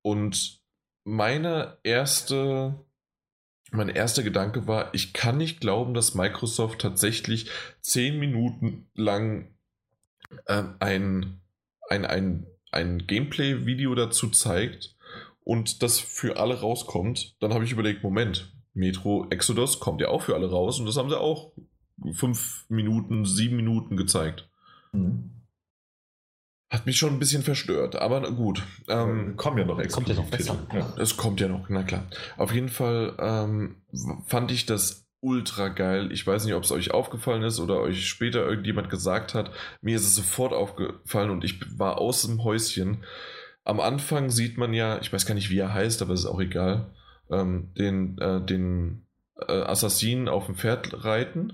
Und 0.03 0.59
meine 1.05 1.77
erste 1.83 2.75
mein 3.71 3.89
erster 3.89 4.23
Gedanke 4.23 4.67
war, 4.67 4.93
ich 4.93 5.13
kann 5.13 5.37
nicht 5.37 5.59
glauben, 5.59 5.93
dass 5.93 6.15
Microsoft 6.15 6.79
tatsächlich 6.79 7.49
zehn 7.81 8.19
Minuten 8.19 8.87
lang 8.95 9.47
äh, 10.45 10.63
ein, 10.79 11.41
ein, 11.89 12.05
ein, 12.05 12.47
ein 12.71 13.05
Gameplay-Video 13.05 13.95
dazu 13.95 14.29
zeigt 14.29 14.95
und 15.43 15.81
das 15.83 15.99
für 15.99 16.37
alle 16.37 16.59
rauskommt. 16.59 17.35
Dann 17.39 17.53
habe 17.53 17.63
ich 17.63 17.71
überlegt, 17.71 18.03
Moment, 18.03 18.53
Metro 18.73 19.27
Exodus 19.29 19.79
kommt 19.79 20.01
ja 20.01 20.09
auch 20.09 20.21
für 20.21 20.35
alle 20.35 20.49
raus 20.49 20.79
und 20.79 20.85
das 20.85 20.97
haben 20.97 21.09
sie 21.09 21.19
auch 21.19 21.51
fünf 22.13 22.65
Minuten, 22.69 23.25
sieben 23.25 23.55
Minuten 23.55 23.97
gezeigt. 23.97 24.49
Mhm. 24.91 25.31
Hat 26.69 26.85
mich 26.85 26.97
schon 26.97 27.13
ein 27.13 27.19
bisschen 27.19 27.41
verstört, 27.41 27.95
aber 27.95 28.31
gut. 28.31 28.63
Ähm, 28.87 29.35
kommen 29.37 29.57
ja 29.57 29.65
noch 29.65 29.81
kommt 29.87 30.07
ja 30.07 30.13
noch 30.13 30.29
besser. 30.29 30.55
Ja. 30.71 30.93
Es 30.99 31.17
kommt 31.17 31.41
ja 31.41 31.47
noch, 31.47 31.67
na 31.69 31.81
klar. 31.81 32.03
Auf 32.37 32.53
jeden 32.53 32.69
Fall 32.69 33.15
ähm, 33.19 33.77
fand 34.27 34.51
ich 34.51 34.67
das 34.67 35.07
ultra 35.21 35.69
geil. 35.69 36.11
Ich 36.11 36.25
weiß 36.25 36.45
nicht, 36.45 36.53
ob 36.53 36.63
es 36.63 36.71
euch 36.71 36.91
aufgefallen 36.91 37.41
ist 37.41 37.59
oder 37.59 37.79
euch 37.79 38.07
später 38.07 38.45
irgendjemand 38.45 38.89
gesagt 38.89 39.33
hat. 39.33 39.51
Mir 39.81 39.95
ist 39.95 40.05
es 40.05 40.15
sofort 40.15 40.53
aufgefallen 40.53 41.31
und 41.31 41.43
ich 41.43 41.59
war 41.79 41.97
aus 41.97 42.21
dem 42.21 42.43
Häuschen. 42.43 43.03
Am 43.63 43.79
Anfang 43.79 44.29
sieht 44.29 44.57
man 44.57 44.73
ja, 44.73 44.99
ich 44.99 45.11
weiß 45.11 45.25
gar 45.25 45.35
nicht, 45.35 45.49
wie 45.49 45.59
er 45.59 45.73
heißt, 45.73 46.01
aber 46.01 46.13
es 46.13 46.21
ist 46.21 46.25
auch 46.25 46.39
egal, 46.39 46.93
ähm, 47.31 47.73
den, 47.77 48.17
äh, 48.19 48.43
den 48.45 49.05
äh, 49.47 49.51
Assassinen 49.51 50.27
auf 50.27 50.45
dem 50.45 50.55
Pferd 50.55 51.03
reiten 51.03 51.53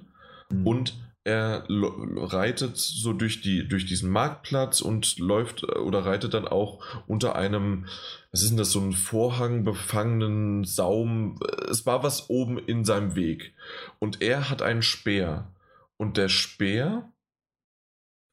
mhm. 0.50 0.68
und 0.68 1.05
er 1.26 1.66
reitet 1.68 2.78
so 2.78 3.12
durch, 3.12 3.42
die, 3.42 3.68
durch 3.68 3.88
diesen 3.88 4.12
Marktplatz 4.12 4.80
und 4.80 5.18
läuft 5.18 5.64
äh, 5.64 5.80
oder 5.80 6.06
reitet 6.06 6.36
dann 6.36 6.48
auch 6.48 6.82
unter 7.08 7.36
einem, 7.36 7.88
was 8.32 8.44
ist 8.44 8.52
denn 8.52 8.58
das, 8.58 8.72
so 8.72 8.80
ein 8.80 8.94
Vorhang 8.94 9.64
befangenen 9.64 10.64
Saum. 10.64 11.40
Es 11.70 11.86
war 11.86 12.04
was 12.04 12.30
oben 12.30 12.60
in 12.60 12.86
seinem 12.86 13.16
Weg. 13.16 13.54
Und 14.00 14.22
er 14.22 14.50
hat 14.50 14.62
einen 14.62 14.84
Speer. 14.84 15.52
Und 15.98 16.18
der 16.18 16.30
Speer 16.30 17.12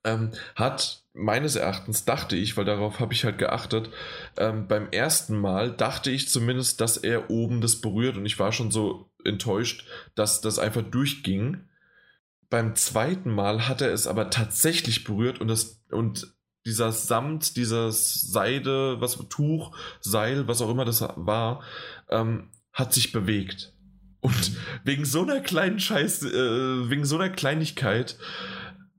ähm, 0.05 0.33
hat 0.55 1.05
meines 1.15 1.57
Erachtens, 1.57 2.05
dachte 2.05 2.37
ich, 2.37 2.59
weil 2.59 2.67
darauf 2.67 3.01
habe 3.01 3.15
ich 3.15 3.25
halt 3.25 3.39
geachtet, 3.39 3.89
ähm, 4.37 4.69
beim 4.69 4.89
ersten 4.91 5.39
Mal 5.39 5.73
dachte 5.73 6.11
ich 6.11 6.29
zumindest, 6.29 6.81
dass 6.83 6.99
er 6.99 7.31
oben 7.31 7.63
das 7.63 7.81
berührt 7.81 8.17
und 8.17 8.27
ich 8.27 8.39
war 8.39 8.53
schon 8.53 8.71
so 8.71 9.11
enttäuscht, 9.25 9.87
dass 10.15 10.41
das 10.43 10.59
einfach 10.59 10.83
durchging 10.83 11.69
beim 12.53 12.75
zweiten 12.75 13.31
Mal 13.31 13.67
hat 13.67 13.81
er 13.81 13.95
es 13.95 14.07
aber 14.07 14.29
tatsächlich 14.29 15.05
berührt 15.05 15.41
und, 15.41 15.49
das, 15.49 15.83
und 15.91 16.37
dieser 16.67 16.93
Samt, 16.93 17.57
dieses 17.57 18.31
Seide, 18.31 19.01
was 19.01 19.17
Tuch, 19.31 19.75
Seil, 20.01 20.47
was 20.49 20.61
auch 20.61 20.69
immer 20.69 20.85
das 20.85 21.01
war, 21.01 21.63
ähm, 22.11 22.51
hat 22.75 22.93
sich 22.93 23.11
bewegt. 23.11 23.73
Und 24.21 24.53
wegen 24.85 25.07
so 25.07 25.23
einer 25.23 25.41
kleinen 25.41 25.81
Scheiß, 25.81 26.25
äh, 26.25 26.91
wegen 26.91 27.07
so 27.07 27.17
einer 27.17 27.31
Kleinigkeit 27.31 28.19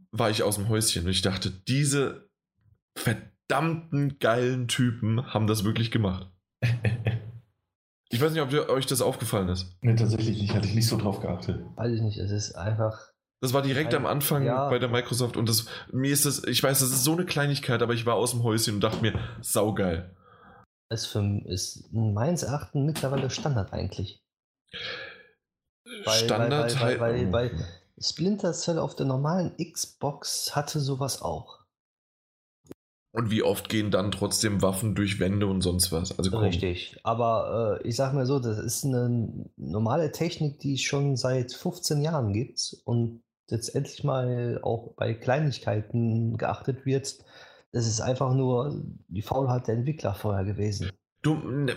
war 0.10 0.32
ich 0.32 0.42
aus 0.42 0.56
dem 0.56 0.68
Häuschen 0.68 1.06
und 1.06 1.12
ich 1.12 1.22
dachte, 1.22 1.52
diese 1.52 2.28
verdammten 2.98 4.18
geilen 4.18 4.68
Typen 4.68 5.32
haben 5.32 5.46
das 5.46 5.64
wirklich 5.64 5.92
gemacht. 5.92 6.28
Ich 8.10 8.22
weiß 8.22 8.32
nicht, 8.32 8.44
ob 8.44 8.70
euch 8.70 8.86
das 8.86 9.02
aufgefallen 9.02 9.50
ist. 9.50 9.76
Nee, 9.82 9.96
tatsächlich 9.96 10.40
nicht. 10.40 10.54
Hatte 10.54 10.68
ich 10.68 10.76
nicht 10.76 10.88
so 10.88 10.98
drauf 10.98 11.20
geachtet. 11.20 11.66
Weiß 11.76 11.92
ich 11.92 12.02
nicht. 12.02 12.20
Es 12.20 12.30
ist 12.30 12.54
einfach 12.54 13.13
das 13.44 13.52
war 13.52 13.62
direkt 13.62 13.94
am 13.94 14.06
Anfang 14.06 14.46
ja. 14.46 14.70
bei 14.70 14.80
der 14.80 14.88
Microsoft 14.88 15.36
und 15.36 15.50
das, 15.50 15.66
mir 15.92 16.14
ist 16.14 16.26
das, 16.26 16.46
ich 16.46 16.64
weiß, 16.64 16.80
das 16.80 16.92
ist 16.92 17.04
so 17.04 17.12
eine 17.12 17.26
Kleinigkeit, 17.26 17.82
aber 17.82 17.94
ich 17.94 18.06
war 18.06 18.16
aus 18.16 18.32
dem 18.32 18.42
Häuschen 18.42 18.76
und 18.76 18.82
dachte 18.82 19.02
mir, 19.02 19.20
saugeil. 19.42 20.16
Es 20.88 21.14
ist 21.14 21.90
meines 21.92 22.44
Erachtens 22.44 22.86
mittlerweile 22.86 23.30
Standard 23.30 23.74
eigentlich. 23.74 24.24
Weil, 26.06 26.24
Standard 26.24 26.80
weil, 26.80 27.00
weil, 27.02 27.34
weil, 27.34 27.52
weil, 27.52 27.66
Splinter 28.00 28.54
Cell 28.54 28.80
auf 28.80 28.96
der 28.96 29.08
normalen 29.08 29.58
Xbox 29.58 30.56
hatte 30.56 30.80
sowas 30.80 31.22
auch. 31.22 31.66
Und 33.12 33.30
wie 33.30 33.44
oft 33.44 33.68
gehen 33.68 33.92
dann 33.92 34.12
trotzdem 34.12 34.62
Waffen 34.62 34.96
durch 34.96 35.20
Wände 35.20 35.48
und 35.48 35.60
sonst 35.60 35.92
was? 35.92 36.18
Also 36.18 36.38
Richtig, 36.38 36.98
aber 37.04 37.80
äh, 37.84 37.88
ich 37.90 37.98
sag 37.98 38.14
mal 38.14 38.26
so, 38.26 38.40
das 38.40 38.58
ist 38.58 38.86
eine 38.86 39.50
normale 39.58 40.14
Technik, 40.14 40.60
die 40.60 40.76
es 40.76 40.82
schon 40.82 41.18
seit 41.18 41.52
15 41.52 42.02
Jahren 42.02 42.32
gibt 42.32 42.78
und 42.86 43.22
jetzt 43.50 43.76
endlich 43.76 44.04
mal 44.04 44.60
auch 44.64 44.94
bei 44.96 45.14
Kleinigkeiten 45.14 46.38
geachtet 46.38 46.86
wird, 46.86 47.16
das 47.72 47.88
ist 47.88 48.02
einfach 48.02 48.34
nur 48.34 48.84
die 49.08 49.22
Faulheit 49.22 49.68
der 49.68 49.76
Entwickler 49.76 50.14
vorher 50.14 50.46
gewesen. 50.46 50.92
Du, 51.24 51.36
ne, 51.36 51.76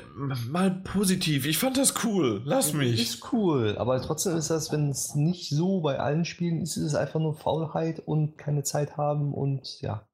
mal 0.48 0.72
positiv. 0.82 1.46
Ich 1.46 1.58
fand 1.58 1.76
das 1.76 2.04
cool. 2.04 2.42
Lass 2.44 2.72
mich. 2.72 3.00
Ist 3.00 3.32
cool, 3.32 3.78
aber 3.78 4.02
trotzdem 4.02 4.36
ist 4.36 4.50
das, 4.50 4.72
wenn 4.72 4.90
es 4.90 5.14
nicht 5.14 5.50
so 5.50 5.80
bei 5.80 6.00
allen 6.00 6.24
Spielen 6.24 6.60
ist, 6.60 6.76
ist 6.76 6.82
es 6.82 6.94
einfach 6.96 7.20
nur 7.20 7.34
Faulheit 7.34 8.00
und 8.00 8.36
keine 8.36 8.64
Zeit 8.64 8.96
haben 8.96 9.32
und 9.32 9.80
ja. 9.82 10.06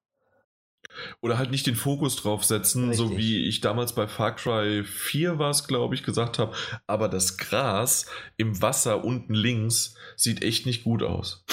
Oder 1.21 1.37
halt 1.37 1.51
nicht 1.51 1.67
den 1.67 1.75
Fokus 1.75 2.15
drauf 2.15 2.43
setzen, 2.43 2.89
Richtig. 2.89 2.97
so 2.97 3.17
wie 3.17 3.45
ich 3.47 3.61
damals 3.61 3.93
bei 3.93 4.07
Far 4.07 4.35
Cry 4.35 4.83
4 4.83 5.39
war 5.39 5.49
es, 5.49 5.67
glaube 5.67 5.95
ich, 5.95 6.03
gesagt 6.03 6.39
habe. 6.39 6.55
Aber 6.87 7.09
das 7.09 7.37
Gras 7.37 8.05
im 8.37 8.61
Wasser 8.61 9.03
unten 9.03 9.33
links 9.33 9.95
sieht 10.15 10.43
echt 10.43 10.65
nicht 10.65 10.83
gut 10.83 11.03
aus. 11.03 11.45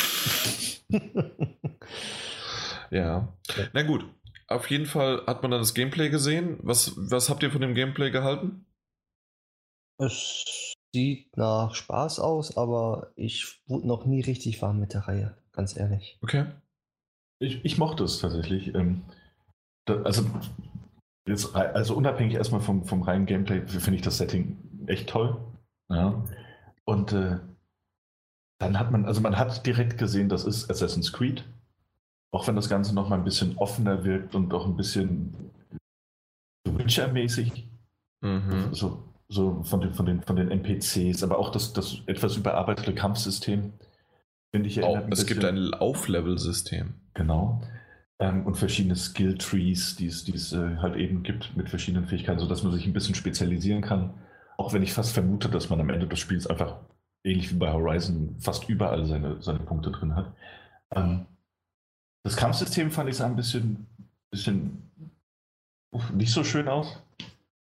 ja. 2.90 3.36
Na 3.72 3.82
gut. 3.82 4.04
Auf 4.48 4.68
jeden 4.68 4.86
Fall 4.86 5.22
hat 5.26 5.42
man 5.42 5.52
dann 5.52 5.60
das 5.60 5.74
Gameplay 5.74 6.08
gesehen. 6.10 6.58
Was, 6.62 6.94
was 6.96 7.30
habt 7.30 7.42
ihr 7.44 7.52
von 7.52 7.60
dem 7.60 7.74
Gameplay 7.74 8.10
gehalten? 8.10 8.66
Es 9.98 10.74
sieht 10.92 11.36
nach 11.36 11.74
Spaß 11.74 12.18
aus, 12.18 12.56
aber 12.56 13.12
ich 13.14 13.60
wurde 13.66 13.86
noch 13.86 14.06
nie 14.06 14.22
richtig 14.22 14.60
warm 14.60 14.80
mit 14.80 14.94
der 14.94 15.02
Reihe, 15.02 15.36
ganz 15.52 15.76
ehrlich. 15.76 16.18
Okay. 16.22 16.46
Ich, 17.38 17.64
ich 17.64 17.78
mochte 17.78 18.04
es 18.04 18.18
tatsächlich. 18.18 18.74
Ähm, 18.74 19.02
also, 19.89 20.24
jetzt, 21.27 21.55
also 21.55 21.97
unabhängig 21.97 22.35
erstmal 22.35 22.61
vom, 22.61 22.85
vom 22.85 23.02
reinen 23.02 23.27
Gameplay 23.27 23.66
finde 23.66 23.97
ich 23.97 24.02
das 24.02 24.19
Setting 24.19 24.57
echt 24.86 25.09
toll. 25.09 25.36
Ja. 25.89 26.24
Und 26.85 27.12
äh, 27.12 27.39
dann 28.61 28.78
hat 28.78 28.90
man, 28.90 29.07
also 29.07 29.20
man 29.20 29.39
hat 29.39 29.66
direkt 29.66 29.98
gesehen, 29.98 30.28
das 30.28 30.44
ist 30.44 30.70
Assassin's 30.70 31.12
Creed. 31.12 31.44
Auch 32.32 32.47
wenn 32.47 32.57
das 32.57 32.69
Ganze 32.69 32.94
noch 32.94 33.09
mal 33.09 33.16
ein 33.19 33.24
bisschen 33.24 33.57
offener 33.59 34.05
wirkt 34.05 34.35
und 34.35 34.52
auch 34.55 34.66
ein 34.66 34.77
bisschen 34.77 35.51
Witcher-mäßig. 36.69 37.66
Mhm. 38.23 38.73
So, 38.73 39.02
so 39.28 39.62
von, 39.65 39.81
den, 39.81 39.94
von, 39.94 40.07
den, 40.07 40.23
von 40.23 40.36
den 40.36 40.51
NPCs, 40.51 41.23
aber 41.24 41.39
auch 41.39 41.51
das, 41.51 41.73
das 41.73 41.98
etwas 42.07 42.36
überarbeitete 42.36 42.94
Kampfsystem. 42.94 43.73
Finde 44.55 44.69
ich 44.69 44.82
oh, 44.82 45.01
Es 45.11 45.27
gibt 45.27 45.44
ein 45.44 45.57
Lauflevel-System. 45.57 46.94
Genau 47.15 47.61
ähm, 48.20 48.47
und 48.47 48.56
verschiedene 48.56 48.97
Skill-Trees, 48.97 49.97
die 49.97 50.06
es 50.06 50.52
äh, 50.52 50.76
halt 50.76 50.97
eben 50.97 51.22
gibt 51.22 51.56
mit 51.56 51.70
verschiedenen 51.70 52.06
Fähigkeiten, 52.06 52.38
sodass 52.38 52.62
man 52.62 52.72
sich 52.72 52.86
ein 52.86 52.92
bisschen 52.92 53.14
spezialisieren 53.14 53.80
kann. 53.80 54.14
Auch 54.59 54.74
wenn 54.74 54.82
ich 54.82 54.92
fast 54.92 55.12
vermute, 55.12 55.48
dass 55.48 55.70
man 55.70 55.80
am 55.80 55.88
Ende 55.88 56.06
des 56.06 56.18
Spiels 56.18 56.47
einfach 56.47 56.76
ähnlich 57.24 57.51
wie 57.51 57.56
bei 57.56 57.72
Horizon 57.72 58.36
fast 58.38 58.68
überall 58.68 59.06
seine, 59.06 59.42
seine 59.42 59.60
Punkte 59.60 59.90
drin 59.90 60.14
hat. 60.14 60.32
Ähm, 60.94 61.26
das 62.22 62.36
Kampfsystem 62.36 62.90
fand 62.90 63.09
ich 63.09 63.16
so 63.16 63.24
ein 63.24 63.36
bisschen, 63.36 63.86
bisschen 64.30 64.90
nicht 66.12 66.32
so 66.32 66.44
schön 66.44 66.68
aus. 66.68 67.02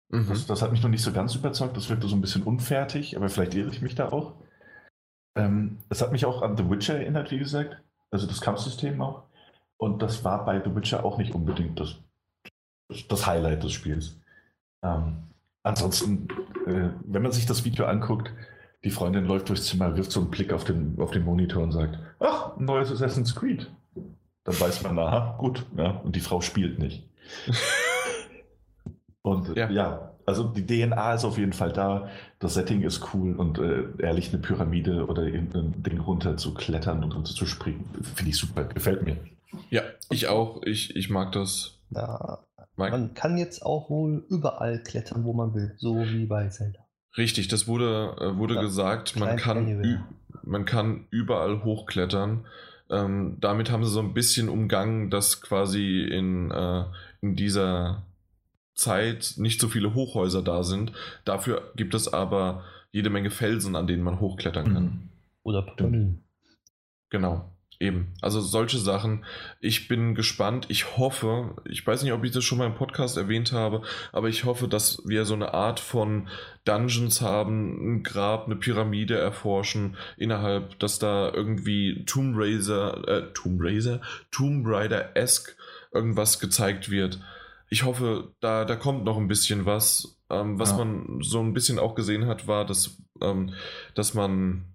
Mhm. 0.09 0.29
Das, 0.29 0.47
das, 0.47 0.61
hat 0.61 0.71
mich 0.71 0.81
noch 0.81 0.89
nicht 0.89 1.03
so 1.03 1.11
ganz 1.11 1.35
überzeugt. 1.35 1.75
Das 1.75 1.89
wirkte 1.89 2.07
so 2.07 2.15
ein 2.15 2.21
bisschen 2.21 2.43
unfertig, 2.43 3.17
aber 3.17 3.27
vielleicht 3.27 3.53
irre 3.53 3.69
ich 3.69 3.81
mich 3.81 3.95
da 3.95 4.09
auch. 4.09 4.33
Ähm, 5.35 5.79
das 5.89 6.01
hat 6.01 6.13
mich 6.13 6.25
auch 6.25 6.41
an 6.41 6.55
The 6.55 6.69
Witcher 6.69 6.95
erinnert, 6.95 7.31
wie 7.31 7.39
gesagt. 7.39 7.81
Also 8.11 8.27
das 8.27 8.39
Kampfsystem 8.39 9.01
auch. 9.01 9.23
Und 9.77 10.01
das 10.01 10.23
war 10.23 10.43
bei 10.45 10.61
The 10.63 10.75
Witcher 10.75 11.05
auch 11.05 11.17
nicht 11.17 11.33
unbedingt 11.33 11.79
das, 11.79 11.95
das 13.09 13.27
Highlight 13.27 13.63
des 13.63 13.73
Spiels. 13.73 14.19
Ähm, 14.83 15.17
ansonsten, 15.63 16.27
äh, 16.65 16.89
wenn 17.05 17.21
man 17.21 17.31
sich 17.31 17.45
das 17.45 17.63
Video 17.63 17.85
anguckt, 17.85 18.31
die 18.83 18.89
Freundin 18.91 19.25
läuft 19.25 19.49
durchs 19.49 19.65
Zimmer, 19.65 19.95
wirft 19.95 20.11
so 20.11 20.21
einen 20.21 20.31
Blick 20.31 20.53
auf 20.53 20.63
den, 20.63 20.95
auf 20.99 21.11
den 21.11 21.23
Monitor 21.23 21.63
und 21.63 21.71
sagt, 21.71 21.99
ach, 22.19 22.57
ein 22.57 22.65
neues 22.65 22.91
Assassin's 22.91 23.35
Creed. 23.35 23.69
Dann 24.43 24.59
weiß 24.59 24.83
man, 24.83 24.97
aha, 24.97 25.35
gut, 25.37 25.65
ja, 25.75 25.91
und 26.03 26.15
die 26.15 26.21
Frau 26.21 26.41
spielt 26.41 26.79
nicht. 26.79 27.03
und 29.21 29.55
ja. 29.57 29.69
ja. 29.69 30.11
also 30.25 30.45
die 30.45 30.65
DNA 30.65 31.15
ist 31.15 31.25
auf 31.25 31.37
jeden 31.37 31.53
Fall 31.53 31.73
da, 31.73 32.07
das 32.39 32.53
Setting 32.53 32.83
ist 32.83 33.13
cool 33.13 33.35
und 33.35 33.59
äh, 33.59 33.83
ehrlich 33.99 34.29
eine 34.29 34.41
Pyramide 34.41 35.05
oder 35.05 35.23
irgendein 35.23 35.83
Ding 35.83 35.99
runter 35.99 36.37
zu 36.37 36.53
klettern 36.53 37.03
und 37.03 37.13
runter 37.13 37.33
zu 37.33 37.45
springen, 37.45 37.89
finde 38.15 38.29
ich 38.29 38.37
super, 38.37 38.63
gefällt 38.63 39.03
mir. 39.03 39.17
Ja, 39.69 39.83
ich 40.09 40.27
auch, 40.27 40.61
ich, 40.63 40.95
ich 40.95 41.09
mag 41.09 41.31
das. 41.31 41.79
Ja, 41.89 42.39
man 42.75 43.13
kann 43.13 43.37
jetzt 43.37 43.65
auch 43.65 43.89
wohl 43.89 44.25
überall 44.29 44.81
klettern, 44.83 45.23
wo 45.23 45.33
man 45.33 45.53
will, 45.53 45.73
so 45.77 45.97
wie 45.99 46.25
bei 46.25 46.47
Zelda. 46.49 46.79
Richtig, 47.17 47.47
das 47.47 47.67
wurde, 47.67 48.15
äh, 48.19 48.37
wurde 48.37 48.59
gesagt, 48.59 49.15
man 49.15 49.37
kann, 49.37 50.05
man 50.43 50.65
kann 50.65 51.07
überall 51.09 51.63
hochklettern. 51.63 52.45
Ähm, 52.89 53.37
damit 53.41 53.71
haben 53.71 53.83
sie 53.83 53.91
so 53.91 53.99
ein 53.99 54.13
bisschen 54.13 54.47
umgangen, 54.47 55.09
dass 55.09 55.41
quasi 55.41 56.03
in, 56.03 56.51
äh, 56.51 56.85
in 57.21 57.35
dieser 57.35 58.05
Zeit 58.75 59.33
nicht 59.37 59.59
so 59.59 59.67
viele 59.67 59.93
Hochhäuser 59.93 60.43
da 60.43 60.63
sind. 60.63 60.93
Dafür 61.25 61.71
gibt 61.75 61.95
es 61.95 62.13
aber 62.13 62.63
jede 62.91 63.09
Menge 63.09 63.31
Felsen, 63.31 63.75
an 63.75 63.87
denen 63.87 64.03
man 64.03 64.19
hochklettern 64.19 64.73
kann. 64.73 65.09
Oder 65.43 65.65
Tunneln. 65.75 66.23
Genau. 67.09 67.56
Eben, 67.79 68.13
also 68.21 68.41
solche 68.41 68.79
Sachen. 68.79 69.23
Ich 69.59 69.87
bin 69.87 70.15
gespannt. 70.15 70.65
Ich 70.69 70.97
hoffe, 70.97 71.55
ich 71.65 71.85
weiß 71.85 72.01
nicht, 72.01 72.11
ob 72.11 72.23
ich 72.23 72.31
das 72.31 72.43
schon 72.43 72.57
mal 72.57 72.65
im 72.65 72.73
Podcast 72.73 73.17
erwähnt 73.17 73.51
habe, 73.51 73.83
aber 74.11 74.29
ich 74.29 74.45
hoffe, 74.45 74.67
dass 74.67 75.03
wir 75.05 75.25
so 75.25 75.35
eine 75.35 75.53
Art 75.53 75.79
von 75.79 76.27
Dungeons 76.65 77.21
haben, 77.21 77.97
ein 77.97 78.03
Grab, 78.03 78.47
eine 78.47 78.55
Pyramide 78.55 79.19
erforschen 79.19 79.95
innerhalb, 80.17 80.79
dass 80.79 80.97
da 80.97 81.31
irgendwie 81.31 82.03
Tomb 82.05 82.35
Raider, 82.35 83.07
äh, 83.07 83.33
Tomb 83.33 83.59
Raider, 83.61 84.01
Tomb 84.31 84.65
Raider-esque 84.65 85.55
irgendwas 85.93 86.39
gezeigt 86.39 86.89
wird. 86.89 87.19
Ich 87.69 87.83
hoffe, 87.83 88.31
da, 88.39 88.65
da 88.65 88.75
kommt 88.75 89.03
noch 89.03 89.17
ein 89.17 89.27
bisschen 89.27 89.67
was. 89.67 90.17
Ähm, 90.31 90.57
was 90.57 90.71
ja. 90.71 90.77
man 90.77 91.19
so 91.21 91.39
ein 91.41 91.53
bisschen 91.53 91.77
auch 91.77 91.93
gesehen 91.93 92.25
hat, 92.25 92.47
war, 92.47 92.65
dass, 92.65 92.97
ähm, 93.21 93.53
dass 93.93 94.15
man 94.15 94.65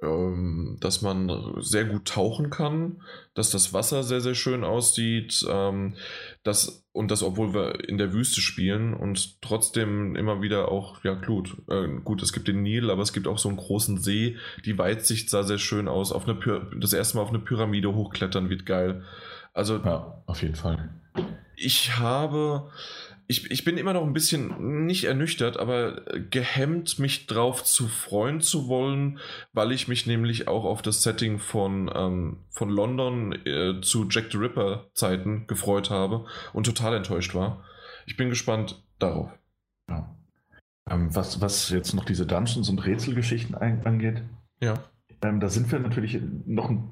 ähm, 0.00 0.76
dass 0.80 1.02
man 1.02 1.56
sehr 1.58 1.84
gut 1.84 2.06
tauchen 2.06 2.50
kann, 2.50 3.02
dass 3.34 3.50
das 3.50 3.72
Wasser 3.72 4.04
sehr, 4.04 4.20
sehr 4.20 4.34
schön 4.34 4.62
aussieht, 4.62 5.44
ähm, 5.48 5.94
dass, 6.44 6.84
und 6.92 7.10
das, 7.10 7.22
obwohl 7.22 7.52
wir 7.52 7.88
in 7.88 7.98
der 7.98 8.12
Wüste 8.12 8.40
spielen 8.40 8.94
und 8.94 9.42
trotzdem 9.42 10.14
immer 10.14 10.40
wieder 10.40 10.70
auch, 10.70 11.02
ja, 11.02 11.14
gut, 11.14 11.56
äh, 11.68 11.88
gut, 12.04 12.22
es 12.22 12.32
gibt 12.32 12.46
den 12.46 12.62
Nil, 12.62 12.90
aber 12.90 13.02
es 13.02 13.12
gibt 13.12 13.26
auch 13.26 13.38
so 13.38 13.48
einen 13.48 13.58
großen 13.58 13.98
See. 13.98 14.36
Die 14.64 14.78
Weitsicht 14.78 15.30
sah 15.30 15.42
sehr 15.42 15.58
schön 15.58 15.88
aus. 15.88 16.12
Auf 16.12 16.28
eine 16.28 16.38
das 16.76 16.92
erste 16.92 17.16
Mal 17.16 17.24
auf 17.24 17.30
eine 17.30 17.40
Pyramide 17.40 17.94
hochklettern 17.94 18.50
wird 18.50 18.66
geil. 18.66 19.02
Also, 19.52 19.78
ja, 19.78 20.22
auf 20.26 20.42
jeden 20.42 20.54
Fall. 20.54 20.90
Ich 21.56 21.98
habe 21.98 22.70
ich, 23.28 23.50
ich 23.50 23.62
bin 23.62 23.76
immer 23.76 23.92
noch 23.92 24.04
ein 24.04 24.14
bisschen 24.14 24.86
nicht 24.86 25.04
ernüchtert, 25.04 25.58
aber 25.58 26.02
gehemmt, 26.30 26.98
mich 26.98 27.26
drauf 27.26 27.62
zu 27.62 27.86
freuen 27.86 28.40
zu 28.40 28.68
wollen, 28.68 29.18
weil 29.52 29.70
ich 29.70 29.86
mich 29.86 30.06
nämlich 30.06 30.48
auch 30.48 30.64
auf 30.64 30.80
das 30.80 31.02
Setting 31.02 31.38
von, 31.38 31.90
ähm, 31.94 32.38
von 32.48 32.70
London 32.70 33.32
äh, 33.46 33.80
zu 33.82 34.08
Jack 34.08 34.32
the 34.32 34.38
Ripper 34.38 34.90
Zeiten 34.94 35.46
gefreut 35.46 35.90
habe 35.90 36.24
und 36.54 36.64
total 36.64 36.96
enttäuscht 36.96 37.34
war. 37.34 37.64
Ich 38.06 38.16
bin 38.16 38.30
gespannt 38.30 38.82
darauf. 38.98 39.30
Ja. 39.90 40.16
Ähm, 40.88 41.14
was, 41.14 41.42
was 41.42 41.68
jetzt 41.68 41.92
noch 41.92 42.06
diese 42.06 42.26
Dungeons 42.26 42.70
und 42.70 42.84
Rätselgeschichten 42.84 43.54
angeht, 43.54 44.22
ja. 44.60 44.74
Ähm, 45.22 45.40
da 45.40 45.48
sind 45.48 45.70
wir 45.70 45.78
natürlich 45.78 46.18
noch 46.46 46.70
ein 46.70 46.90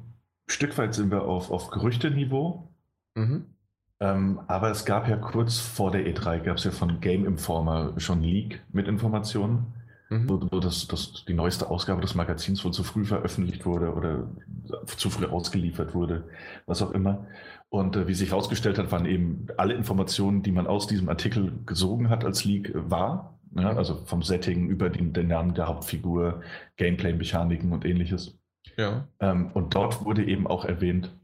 Stück 0.48 0.76
weit 0.78 0.94
sind 0.94 1.10
wir 1.10 1.22
auf, 1.22 1.50
auf 1.50 1.70
Gerüchteniveau. 1.70 2.68
Mhm. 3.14 3.55
Ähm, 3.98 4.40
aber 4.46 4.70
es 4.70 4.84
gab 4.84 5.08
ja 5.08 5.16
kurz 5.16 5.58
vor 5.58 5.90
der 5.90 6.06
E3, 6.06 6.40
gab 6.40 6.58
es 6.58 6.64
ja 6.64 6.70
von 6.70 7.00
Game 7.00 7.24
Informer 7.24 7.94
schon 7.98 8.22
Leak 8.22 8.62
mit 8.70 8.88
Informationen, 8.88 9.74
mhm. 10.10 10.28
wo, 10.28 10.40
wo 10.50 10.60
das, 10.60 10.86
das, 10.86 11.24
die 11.26 11.32
neueste 11.32 11.70
Ausgabe 11.70 12.02
des 12.02 12.14
Magazins 12.14 12.62
wohl 12.64 12.72
zu 12.72 12.84
früh 12.84 13.06
veröffentlicht 13.06 13.64
wurde 13.64 13.94
oder 13.94 14.28
zu 14.86 15.08
früh 15.08 15.24
ausgeliefert 15.26 15.94
wurde, 15.94 16.24
was 16.66 16.82
auch 16.82 16.90
immer. 16.90 17.26
Und 17.70 17.96
äh, 17.96 18.06
wie 18.06 18.14
sich 18.14 18.30
herausgestellt 18.30 18.78
hat, 18.78 18.92
waren 18.92 19.06
eben 19.06 19.46
alle 19.56 19.74
Informationen, 19.74 20.42
die 20.42 20.52
man 20.52 20.66
aus 20.66 20.86
diesem 20.86 21.08
Artikel 21.08 21.52
gesogen 21.64 22.10
hat 22.10 22.24
als 22.24 22.44
Leak, 22.44 22.72
wahr. 22.74 23.32
Ja, 23.54 23.74
also 23.74 24.04
vom 24.04 24.22
Setting 24.22 24.68
über 24.68 24.90
den, 24.90 25.14
den 25.14 25.28
Namen 25.28 25.54
der 25.54 25.66
Hauptfigur, 25.66 26.42
Gameplay-Mechaniken 26.76 27.72
und 27.72 27.86
ähnliches. 27.86 28.38
Ja. 28.76 29.08
Ähm, 29.20 29.50
und 29.54 29.74
dort 29.74 30.04
wurde 30.04 30.24
eben 30.26 30.46
auch 30.46 30.66
erwähnt, 30.66 31.16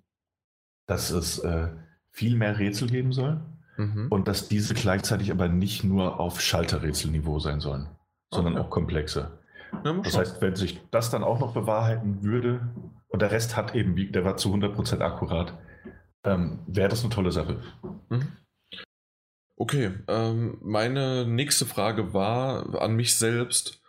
dass 0.87 1.11
es 1.11 1.41
äh, 1.41 1.69
viel 2.13 2.37
mehr 2.37 2.59
Rätsel 2.59 2.89
geben 2.89 3.13
soll 3.13 3.41
mhm. 3.77 4.07
und 4.11 4.29
dass 4.29 4.49
diese 4.49 4.75
gleichzeitig 4.75 5.31
aber 5.33 5.49
nicht 5.49 5.83
nur 5.83 6.21
auf 6.21 6.41
Schalterrätselniveau 6.41 7.39
sein 7.39 7.61
sollen, 7.61 7.89
sondern 8.31 8.55
okay. 8.55 8.63
auch 8.63 8.71
komplexer. 8.71 9.39
Ja, 9.85 9.93
das 9.95 10.17
heißt, 10.17 10.43
wenn 10.43 10.55
sich 10.55 10.81
das 10.91 11.11
dann 11.11 11.25
auch 11.25 11.41
noch 11.41 11.55
bewahrheiten 11.55 12.23
würde 12.23 12.69
und 13.09 13.23
der 13.23 13.31
Rest 13.31 13.57
hat 13.57 13.75
eben, 13.75 14.13
der 14.13 14.25
war 14.25 14.37
zu 14.37 14.55
100% 14.55 15.01
akkurat, 15.01 15.59
ähm, 16.25 16.61
wäre 16.67 16.89
das 16.89 17.03
eine 17.03 17.13
tolle 17.13 17.33
Sache. 17.33 17.63
Mhm. 18.11 18.29
Okay, 19.57 19.93
ähm, 20.09 20.59
meine 20.61 21.27
nächste 21.27 21.67
Frage 21.67 22.13
war 22.13 22.81
an 22.83 22.95
mich 22.95 23.17
selbst, 23.17 23.83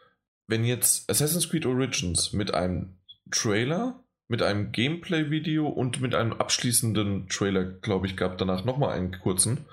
wenn 0.47 0.63
jetzt 0.63 1.09
Assassin's 1.09 1.49
Creed 1.49 1.65
Origins 1.65 2.31
mit 2.31 2.53
einem 2.53 2.97
Trailer 3.31 4.02
mit 4.33 4.41
einem 4.41 4.71
Gameplay-Video 4.71 5.67
und 5.67 6.01
mit 6.01 6.15
einem 6.15 6.33
abschließenden 6.33 7.29
Trailer, 7.29 7.65
glaube 7.65 8.07
ich, 8.07 8.17
gab 8.17 8.39
danach 8.39 8.65
nochmal 8.65 8.97
einen 8.97 9.11
kurzen, 9.19 9.67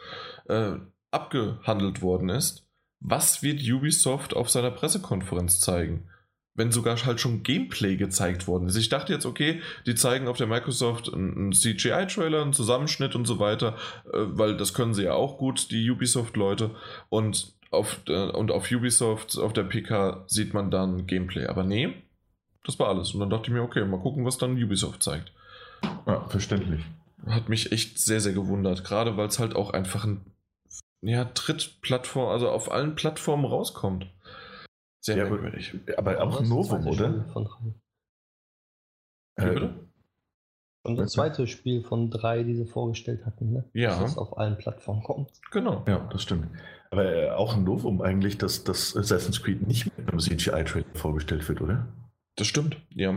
äh, 0.50 0.72
abgehandelt 1.10 2.02
worden 2.02 2.28
ist. 2.28 2.66
Was 3.00 3.42
wird 3.42 3.62
Ubisoft 3.62 4.36
auf 4.36 4.50
seiner 4.50 4.70
Pressekonferenz 4.70 5.60
zeigen? 5.60 6.10
Wenn 6.54 6.72
sogar 6.72 7.02
halt 7.06 7.20
schon 7.20 7.42
Gameplay 7.42 7.96
gezeigt 7.96 8.46
worden 8.46 8.68
ist. 8.68 8.76
Ich 8.76 8.90
dachte 8.90 9.14
jetzt, 9.14 9.24
okay, 9.24 9.62
die 9.86 9.94
zeigen 9.94 10.28
auf 10.28 10.36
der 10.36 10.46
Microsoft 10.46 11.10
einen 11.10 11.52
CGI-Trailer, 11.52 12.42
einen 12.42 12.52
Zusammenschnitt 12.52 13.14
und 13.14 13.24
so 13.24 13.38
weiter, 13.38 13.78
äh, 14.12 14.18
weil 14.18 14.58
das 14.58 14.74
können 14.74 14.92
sie 14.92 15.04
ja 15.04 15.14
auch 15.14 15.38
gut, 15.38 15.70
die 15.70 15.90
Ubisoft-Leute. 15.90 16.72
Und 17.08 17.54
äh, 17.72 18.30
und 18.30 18.50
auf 18.50 18.70
Ubisoft, 18.70 19.38
auf 19.38 19.54
der 19.54 19.62
PK 19.62 20.24
sieht 20.26 20.52
man 20.52 20.70
dann 20.70 21.06
Gameplay. 21.06 21.46
Aber 21.46 21.64
nee, 21.64 21.94
das 22.64 22.78
war 22.78 22.88
alles. 22.88 23.14
Und 23.14 23.20
dann 23.20 23.30
dachte 23.30 23.44
ich 23.48 23.52
mir, 23.52 23.62
okay, 23.62 23.84
mal 23.84 24.00
gucken, 24.00 24.24
was 24.24 24.38
dann 24.38 24.62
Ubisoft 24.62 25.02
zeigt. 25.02 25.32
Ja, 26.06 26.28
verständlich. 26.28 26.84
Hat 27.26 27.48
mich 27.48 27.72
echt 27.72 27.98
sehr, 27.98 28.20
sehr 28.20 28.32
gewundert. 28.32 28.84
Gerade 28.84 29.16
weil 29.16 29.28
es 29.28 29.38
halt 29.38 29.54
auch 29.54 29.72
einfach 29.72 30.04
ein 30.04 30.24
ja, 31.02 31.24
Trittplattform, 31.24 32.28
also 32.28 32.50
auf 32.50 32.70
allen 32.70 32.94
Plattformen 32.94 33.44
rauskommt. 33.44 34.06
Sehr 35.00 35.16
ja, 35.16 35.24
merkwürdig. 35.24 35.74
Aber, 35.96 36.18
aber 36.18 36.36
auch 36.36 36.40
Novum, 36.42 36.86
oder? 36.86 37.24
Von 37.32 37.44
drei. 37.44 37.74
Äh, 39.36 39.54
bitte? 39.54 39.90
Und 40.82 40.96
das 40.96 41.12
zweite 41.12 41.46
Spiel 41.46 41.82
von 41.82 42.10
drei, 42.10 42.42
die 42.42 42.54
sie 42.54 42.66
vorgestellt 42.66 43.26
hatten, 43.26 43.52
ne? 43.52 43.64
Ja. 43.74 44.00
Dass 44.00 44.12
es 44.12 44.18
auf 44.18 44.38
allen 44.38 44.56
Plattformen 44.56 45.02
kommt. 45.02 45.30
Genau. 45.50 45.84
Ja, 45.86 46.08
das 46.10 46.22
stimmt. 46.22 46.48
Aber 46.90 47.04
äh, 47.04 47.30
auch 47.30 47.54
ein 47.54 47.64
Novum 47.64 48.00
eigentlich, 48.00 48.38
dass 48.38 48.64
das 48.64 48.96
Assassin's 48.96 49.42
Creed 49.42 49.66
nicht 49.66 49.96
mit 49.96 50.08
einem 50.08 50.18
CGI-Trailer 50.18 50.86
vorgestellt 50.94 51.46
wird, 51.48 51.60
oder? 51.60 51.86
Das 52.40 52.46
stimmt, 52.46 52.78
ja. 52.94 53.14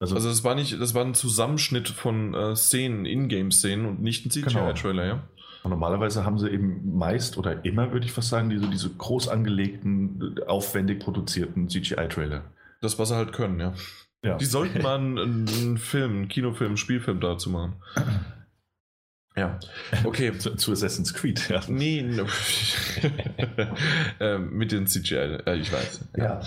Also, 0.00 0.16
also 0.16 0.28
das 0.28 0.42
war 0.42 0.56
nicht, 0.56 0.80
das 0.80 0.94
war 0.94 1.04
ein 1.04 1.14
Zusammenschnitt 1.14 1.88
von 1.88 2.34
äh, 2.34 2.56
Szenen, 2.56 3.06
Ingame-Szenen 3.06 3.86
und 3.86 4.02
nicht 4.02 4.26
ein 4.26 4.30
CGI-Trailer, 4.30 5.02
genau. 5.04 5.14
ja. 5.14 5.28
Und 5.62 5.70
normalerweise 5.70 6.24
haben 6.24 6.40
sie 6.40 6.50
eben 6.50 6.96
meist 6.98 7.38
oder 7.38 7.64
immer, 7.64 7.92
würde 7.92 8.04
ich 8.04 8.10
fast 8.10 8.30
sagen, 8.30 8.50
diese, 8.50 8.66
diese 8.68 8.90
groß 8.90 9.28
angelegten, 9.28 10.40
aufwendig 10.48 10.98
produzierten 10.98 11.68
CGI-Trailer. 11.68 12.42
Das, 12.80 12.98
was 12.98 13.10
sie 13.10 13.14
halt 13.14 13.32
können, 13.32 13.60
ja. 13.60 13.74
ja. 14.24 14.36
Die 14.38 14.44
sollten 14.44 14.82
mal 14.82 14.98
einen, 14.98 15.46
einen 15.48 15.78
Film, 15.78 16.16
einen 16.16 16.28
Kinofilm, 16.28 16.70
einen 16.70 16.76
Spielfilm 16.78 17.20
dazu 17.20 17.50
machen. 17.50 17.76
Ja, 19.38 19.60
okay. 20.04 20.32
zu, 20.38 20.54
zu, 20.54 20.72
Assassin's 20.72 21.12
Creed, 21.12 21.50
ja. 21.50 21.60
Nee, 21.68 22.00
no. 22.00 22.24
ähm, 24.18 24.56
mit 24.56 24.72
den 24.72 24.86
CGI, 24.86 25.40
äh, 25.44 25.56
ich 25.56 25.70
weiß. 25.70 26.08
Ja. 26.16 26.24
ja. 26.24 26.40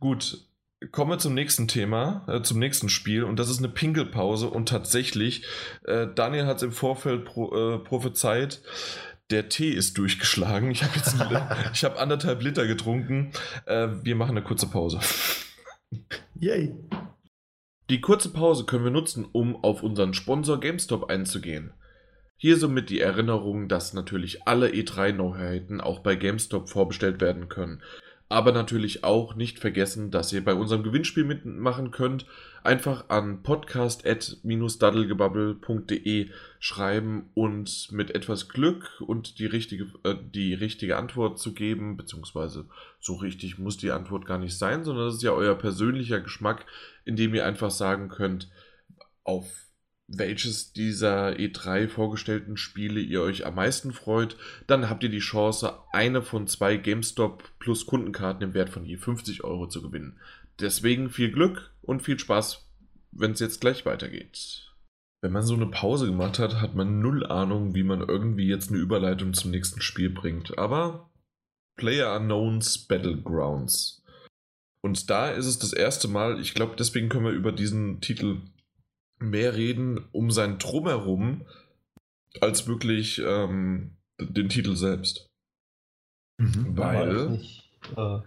Gut, 0.00 0.46
Kommen 0.92 1.10
wir 1.10 1.18
zum 1.18 1.34
nächsten 1.34 1.68
Thema, 1.68 2.24
äh, 2.28 2.42
zum 2.42 2.58
nächsten 2.58 2.88
Spiel 2.88 3.24
und 3.24 3.38
das 3.38 3.48
ist 3.48 3.58
eine 3.58 3.68
Pinkelpause 3.68 4.48
und 4.48 4.68
tatsächlich, 4.68 5.44
äh, 5.84 6.06
Daniel 6.14 6.46
hat 6.46 6.58
es 6.58 6.62
im 6.62 6.72
Vorfeld 6.72 7.24
pro, 7.24 7.54
äh, 7.54 7.78
prophezeit, 7.78 8.60
der 9.30 9.48
Tee 9.48 9.70
ist 9.70 9.98
durchgeschlagen. 9.98 10.70
Ich 10.70 10.82
habe 10.82 10.96
jetzt 10.96 11.14
ich 11.72 11.84
hab 11.84 12.00
anderthalb 12.00 12.42
Liter 12.42 12.66
getrunken. 12.66 13.32
Äh, 13.64 13.88
wir 14.02 14.16
machen 14.16 14.32
eine 14.32 14.42
kurze 14.42 14.68
Pause. 14.68 15.00
Yay! 16.38 16.74
Die 17.88 18.00
kurze 18.00 18.32
Pause 18.32 18.64
können 18.64 18.84
wir 18.84 18.90
nutzen, 18.90 19.26
um 19.30 19.62
auf 19.64 19.82
unseren 19.82 20.14
Sponsor 20.14 20.60
GameStop 20.60 21.08
einzugehen. 21.08 21.72
Hier 22.36 22.58
somit 22.58 22.90
die 22.90 23.00
Erinnerung, 23.00 23.68
dass 23.68 23.94
natürlich 23.94 24.46
alle 24.46 24.68
E3-Neuheiten 24.68 25.80
auch 25.80 26.00
bei 26.00 26.16
GameStop 26.16 26.68
vorbestellt 26.68 27.20
werden 27.20 27.48
können. 27.48 27.82
Aber 28.28 28.50
natürlich 28.50 29.04
auch 29.04 29.36
nicht 29.36 29.60
vergessen, 29.60 30.10
dass 30.10 30.32
ihr 30.32 30.44
bei 30.44 30.54
unserem 30.54 30.82
Gewinnspiel 30.82 31.22
mitmachen 31.22 31.92
könnt. 31.92 32.26
Einfach 32.64 33.08
an 33.08 33.44
podcast.-daddelgebubble.de 33.44 36.30
schreiben 36.58 37.30
und 37.34 37.92
mit 37.92 38.16
etwas 38.16 38.48
Glück 38.48 39.00
und 39.00 39.38
die 39.38 39.46
richtige, 39.46 39.86
äh, 40.02 40.16
die 40.34 40.54
richtige 40.54 40.96
Antwort 40.96 41.38
zu 41.38 41.54
geben, 41.54 41.96
beziehungsweise 41.96 42.66
so 42.98 43.14
richtig 43.14 43.58
muss 43.58 43.76
die 43.76 43.92
Antwort 43.92 44.26
gar 44.26 44.38
nicht 44.38 44.58
sein, 44.58 44.82
sondern 44.82 45.06
das 45.06 45.14
ist 45.14 45.22
ja 45.22 45.30
euer 45.30 45.54
persönlicher 45.54 46.18
Geschmack, 46.18 46.66
indem 47.04 47.32
ihr 47.32 47.46
einfach 47.46 47.70
sagen 47.70 48.08
könnt, 48.08 48.50
auf 49.22 49.65
welches 50.08 50.72
dieser 50.72 51.30
E3 51.30 51.88
vorgestellten 51.88 52.56
Spiele 52.56 53.00
ihr 53.00 53.22
euch 53.22 53.44
am 53.44 53.56
meisten 53.56 53.92
freut, 53.92 54.36
dann 54.66 54.88
habt 54.88 55.02
ihr 55.02 55.08
die 55.08 55.18
Chance, 55.18 55.74
eine 55.92 56.22
von 56.22 56.46
zwei 56.46 56.76
GameStop 56.76 57.44
plus 57.58 57.86
Kundenkarten 57.86 58.42
im 58.42 58.54
Wert 58.54 58.70
von 58.70 58.84
je 58.84 58.96
50 58.96 59.42
Euro 59.42 59.66
zu 59.66 59.82
gewinnen. 59.82 60.18
Deswegen 60.60 61.10
viel 61.10 61.32
Glück 61.32 61.70
und 61.82 62.02
viel 62.02 62.18
Spaß, 62.18 62.66
wenn 63.12 63.32
es 63.32 63.40
jetzt 63.40 63.60
gleich 63.60 63.84
weitergeht. 63.84 64.72
Wenn 65.22 65.32
man 65.32 65.42
so 65.42 65.54
eine 65.54 65.66
Pause 65.66 66.06
gemacht 66.06 66.38
hat, 66.38 66.60
hat 66.60 66.74
man 66.74 67.00
null 67.00 67.26
Ahnung, 67.26 67.74
wie 67.74 67.82
man 67.82 68.00
irgendwie 68.00 68.46
jetzt 68.46 68.70
eine 68.70 68.78
Überleitung 68.78 69.34
zum 69.34 69.50
nächsten 69.50 69.80
Spiel 69.80 70.10
bringt. 70.10 70.56
Aber 70.56 71.10
Player 71.76 72.14
Unknowns 72.16 72.78
Battlegrounds. 72.78 74.02
Und 74.82 75.10
da 75.10 75.30
ist 75.30 75.46
es 75.46 75.58
das 75.58 75.72
erste 75.72 76.06
Mal, 76.06 76.38
ich 76.40 76.54
glaube, 76.54 76.76
deswegen 76.78 77.08
können 77.08 77.24
wir 77.24 77.32
über 77.32 77.50
diesen 77.50 78.00
Titel 78.00 78.42
mehr 79.18 79.54
reden 79.56 80.08
um 80.12 80.30
sein 80.30 80.58
Drumherum 80.58 81.46
als 82.40 82.66
wirklich 82.66 83.18
ähm, 83.24 83.96
den 84.20 84.48
Titel 84.48 84.76
selbst. 84.76 85.28
Mhm. 86.38 86.76
Weil. 86.76 87.30
Nicht, 87.30 87.70
äh, 87.96 88.18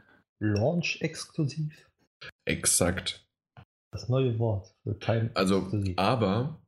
Launch 0.41 1.01
exklusiv? 1.01 1.89
Exakt. 2.45 3.25
Das 3.91 4.07
neue 4.07 4.37
Wort 4.39 4.73
für 4.83 4.95
kein 4.95 5.35
Also, 5.35 5.63
exklusiv. 5.63 5.97
aber 5.97 6.61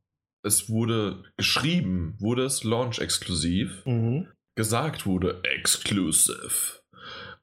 es 0.44 0.68
wurde 0.68 1.24
geschrieben, 1.36 2.16
wurde 2.18 2.44
es 2.44 2.64
Launch 2.64 2.98
exklusiv. 2.98 3.84
Mhm. 3.86 4.28
Gesagt 4.56 5.06
wurde 5.06 5.42
Exclusive. 5.44 6.82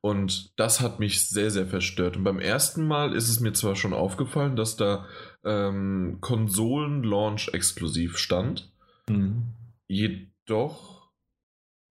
Und 0.02 0.52
das 0.58 0.80
hat 0.80 1.00
mich 1.00 1.28
sehr, 1.28 1.50
sehr 1.50 1.66
verstört. 1.66 2.18
Und 2.18 2.24
beim 2.24 2.40
ersten 2.40 2.86
Mal 2.88 3.14
ist 3.14 3.28
es 3.28 3.40
mir 3.40 3.54
zwar 3.54 3.76
schon 3.76 3.94
aufgefallen, 3.94 4.56
dass 4.56 4.78
da 4.78 5.08
ähm, 5.44 6.18
Konsolen-Launch 6.22 7.50
exklusiv 7.54 8.18
stand. 8.18 8.72
Mhm. 9.10 9.54
Jedoch 9.88 11.12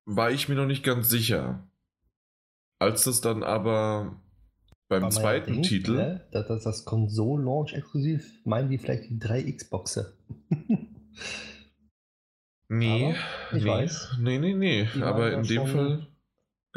war 0.04 0.30
ich 0.30 0.48
mir 0.48 0.54
noch 0.54 0.66
nicht 0.66 0.84
ganz 0.84 1.08
sicher. 1.08 1.68
Als 2.80 3.04
das 3.04 3.20
dann 3.20 3.42
aber 3.42 4.20
beim 4.88 5.10
zweiten 5.10 5.54
denkt, 5.54 5.68
Titel. 5.68 5.96
Ne, 5.96 6.28
dass 6.32 6.64
das 6.64 6.84
Konsolen-Launch 6.84 7.74
exklusiv, 7.74 8.40
meinen 8.44 8.70
die 8.70 8.78
vielleicht 8.78 9.10
die 9.10 9.18
drei 9.18 9.42
Xboxe. 9.50 10.16
nee, 12.68 13.14
ich 13.52 13.62
nee, 13.64 13.68
weiß. 13.68 14.16
Nee, 14.20 14.38
nee, 14.38 14.54
nee. 14.54 14.88
Aber 15.02 15.32
in 15.32 15.42
dem 15.42 15.66
Fall. 15.66 16.07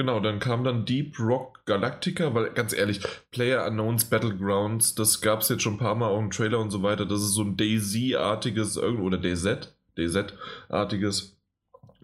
Genau, 0.02 0.20
dann 0.20 0.40
kam 0.40 0.64
dann 0.64 0.84
Deep 0.84 1.20
Rock 1.20 1.64
Galactica, 1.68 2.34
weil 2.34 2.50
ganz 2.54 2.74
ehrlich, 2.74 3.02
Player 3.30 3.68
Unknowns 3.68 4.06
Battlegrounds, 4.06 4.96
das 4.96 5.22
gab 5.22 5.42
es 5.42 5.50
jetzt 5.50 5.62
schon 5.62 5.74
ein 5.74 5.78
paar 5.78 5.94
Mal 5.94 6.08
auch 6.08 6.18
im 6.18 6.32
Trailer 6.32 6.58
und 6.58 6.72
so 6.72 6.82
weiter. 6.82 7.06
Das 7.06 7.22
ist 7.22 7.36
so 7.36 7.44
ein 7.44 7.56
DayZ-artiges, 7.56 8.80
oder 8.80 9.20
DayZ, 9.20 9.76
DayZ-artiges. 10.00 11.38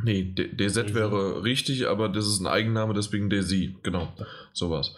Nee, 0.04 0.32
DayZ 0.32 0.94
wäre 0.94 1.44
richtig, 1.44 1.88
aber 1.88 2.08
das 2.08 2.28
ist 2.28 2.40
ein 2.40 2.46
Eigenname, 2.46 2.94
deswegen 2.94 3.32
DayZ, 3.32 3.82
genau, 3.82 4.14
sowas. 4.54 4.94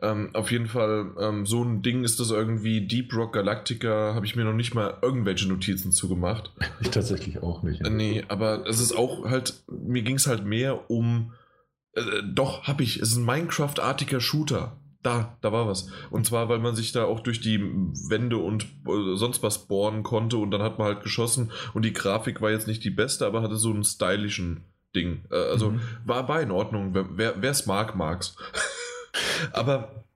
Ähm, 0.00 0.30
auf 0.32 0.52
jeden 0.52 0.68
Fall, 0.68 1.10
ähm, 1.18 1.46
so 1.46 1.64
ein 1.64 1.82
Ding 1.82 2.04
ist 2.04 2.20
das 2.20 2.30
irgendwie, 2.30 2.86
Deep 2.86 3.12
Rock 3.16 3.32
Galactica, 3.32 4.14
habe 4.14 4.26
ich 4.26 4.36
mir 4.36 4.44
noch 4.44 4.54
nicht 4.54 4.76
mal 4.76 4.98
irgendwelche 5.02 5.48
Notizen 5.48 5.90
zugemacht. 5.90 6.52
Ich 6.80 6.90
tatsächlich 6.90 7.42
auch 7.42 7.64
nicht. 7.64 7.84
Ja. 7.84 7.90
Nee, 7.90 8.22
aber 8.28 8.64
es 8.68 8.78
ist 8.78 8.96
auch 8.96 9.28
halt, 9.28 9.54
mir 9.66 10.02
ging 10.02 10.14
es 10.14 10.28
halt 10.28 10.44
mehr 10.44 10.88
um 10.88 11.32
äh, 11.94 12.22
doch, 12.24 12.64
hab 12.64 12.80
ich. 12.80 13.00
Es 13.00 13.12
ist 13.12 13.16
ein 13.16 13.24
Minecraft-artiger 13.24 14.20
Shooter. 14.20 14.78
Da, 15.02 15.36
da 15.42 15.52
war 15.52 15.68
was. 15.68 15.90
Und 16.10 16.24
zwar, 16.24 16.48
weil 16.48 16.60
man 16.60 16.74
sich 16.74 16.92
da 16.92 17.04
auch 17.04 17.20
durch 17.20 17.40
die 17.40 17.60
Wände 17.60 18.38
und 18.38 18.64
äh, 18.64 19.16
sonst 19.16 19.42
was 19.42 19.66
bohren 19.66 20.02
konnte 20.02 20.38
und 20.38 20.50
dann 20.50 20.62
hat 20.62 20.78
man 20.78 20.88
halt 20.88 21.02
geschossen 21.02 21.52
und 21.74 21.84
die 21.84 21.92
Grafik 21.92 22.40
war 22.40 22.50
jetzt 22.50 22.66
nicht 22.66 22.82
die 22.84 22.90
beste, 22.90 23.26
aber 23.26 23.42
hatte 23.42 23.56
so 23.56 23.70
einen 23.70 23.84
stylischen 23.84 24.64
Ding. 24.96 25.26
Äh, 25.30 25.36
also 25.36 25.72
mhm. 25.72 25.80
war, 26.06 26.26
war 26.28 26.40
in 26.40 26.50
Ordnung. 26.50 26.94
Wer 26.94 27.42
es 27.42 27.66
mag, 27.66 27.96
mag's. 27.96 28.34
aber, 29.52 30.06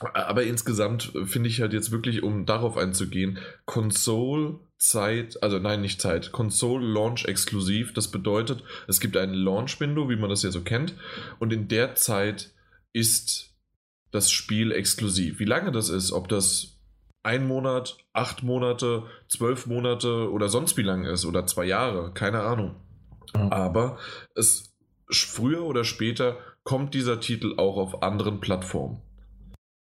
aber 0.00 0.42
insgesamt 0.42 1.12
finde 1.26 1.48
ich 1.48 1.60
halt 1.60 1.72
jetzt 1.72 1.92
wirklich, 1.92 2.24
um 2.24 2.44
darauf 2.44 2.76
einzugehen, 2.76 3.38
Console 3.66 4.58
Zeit, 4.88 5.42
also 5.42 5.58
nein, 5.58 5.80
nicht 5.80 6.00
Zeit, 6.00 6.32
Console 6.32 6.86
Launch 6.86 7.24
exklusiv. 7.24 7.92
Das 7.92 8.08
bedeutet, 8.08 8.62
es 8.86 9.00
gibt 9.00 9.16
ein 9.16 9.34
Launch 9.34 9.80
Window, 9.80 10.08
wie 10.08 10.16
man 10.16 10.30
das 10.30 10.42
ja 10.42 10.50
so 10.50 10.62
kennt, 10.62 10.94
und 11.38 11.52
in 11.52 11.68
der 11.68 11.94
Zeit 11.94 12.52
ist 12.92 13.54
das 14.10 14.30
Spiel 14.30 14.70
exklusiv. 14.70 15.40
Wie 15.40 15.44
lange 15.44 15.72
das 15.72 15.88
ist, 15.88 16.12
ob 16.12 16.28
das 16.28 16.78
ein 17.24 17.46
Monat, 17.46 17.96
acht 18.12 18.42
Monate, 18.42 19.04
zwölf 19.28 19.66
Monate 19.66 20.30
oder 20.30 20.48
sonst 20.48 20.76
wie 20.76 20.82
lang 20.82 21.04
ist 21.04 21.24
oder 21.24 21.46
zwei 21.46 21.64
Jahre, 21.64 22.12
keine 22.12 22.42
Ahnung. 22.42 22.76
Mhm. 23.34 23.50
Aber 23.50 23.98
es 24.34 24.74
früher 25.10 25.64
oder 25.64 25.84
später 25.84 26.36
kommt 26.62 26.94
dieser 26.94 27.20
Titel 27.20 27.54
auch 27.56 27.76
auf 27.76 28.02
anderen 28.02 28.40
Plattformen. 28.40 29.00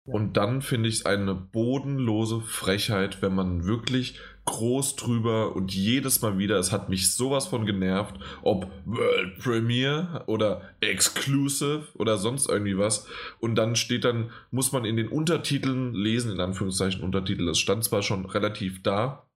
Und 0.07 0.37
dann 0.37 0.61
finde 0.61 0.91
ich 0.91 0.97
es 0.97 1.07
eine 1.07 1.35
bodenlose 1.35 2.41
Frechheit, 2.43 3.23
wenn 3.23 3.35
man 3.35 3.65
wirklich 3.65 4.19
groß 4.47 4.97
drüber 4.97 5.57
und 5.57 5.75
jedes 5.75 6.21
Mal 6.21 6.39
wieder, 6.39 6.59
es 6.59 6.73
hat 6.73 6.89
mich 6.89 7.15
sowas 7.15 7.47
von 7.47 7.65
genervt, 7.65 8.15
ob 8.43 8.71
World 8.85 9.39
Premiere 9.39 10.25
oder 10.27 10.63
Exclusive 10.81 11.89
oder 11.95 12.19
sonst 12.19 12.49
irgendwie 12.49 12.77
was. 12.77 13.07
Und 13.41 13.55
dann 13.55 13.77
steht 13.77 14.05
dann, 14.05 14.31
muss 14.51 14.73
man 14.73 14.85
in 14.85 14.97
den 14.97 15.09
Untertiteln 15.09 15.95
lesen, 15.95 16.33
in 16.33 16.41
Anführungszeichen 16.41 17.03
Untertitel, 17.03 17.47
das 17.47 17.59
stand 17.59 17.85
zwar 17.85 18.03
schon 18.03 18.27
relativ 18.27 18.83
da, 18.83 19.27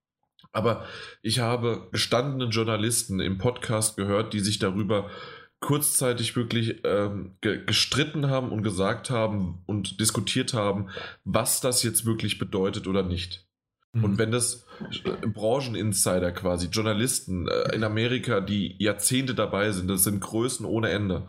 aber 0.52 0.86
ich 1.22 1.40
habe 1.40 1.88
gestandene 1.92 2.50
Journalisten 2.50 3.20
im 3.20 3.38
Podcast 3.38 3.96
gehört, 3.96 4.32
die 4.32 4.40
sich 4.40 4.58
darüber 4.58 5.10
kurzzeitig 5.60 6.36
wirklich 6.36 6.82
ähm, 6.84 7.36
ge 7.40 7.64
gestritten 7.64 8.30
haben 8.30 8.50
und 8.50 8.62
gesagt 8.62 9.10
haben 9.10 9.62
und 9.66 10.00
diskutiert 10.00 10.54
haben, 10.54 10.88
was 11.24 11.60
das 11.60 11.82
jetzt 11.82 12.06
wirklich 12.06 12.38
bedeutet 12.38 12.86
oder 12.86 13.02
nicht. 13.02 13.47
Mhm. 13.92 14.04
Und 14.04 14.18
wenn 14.18 14.30
das 14.30 14.66
äh, 15.04 15.26
Brancheninsider 15.26 16.32
quasi, 16.32 16.68
Journalisten 16.68 17.48
äh, 17.48 17.74
in 17.74 17.84
Amerika, 17.84 18.40
die 18.40 18.76
Jahrzehnte 18.78 19.34
dabei 19.34 19.72
sind, 19.72 19.88
das 19.88 20.04
sind 20.04 20.20
Größen 20.20 20.66
ohne 20.66 20.90
Ende, 20.90 21.28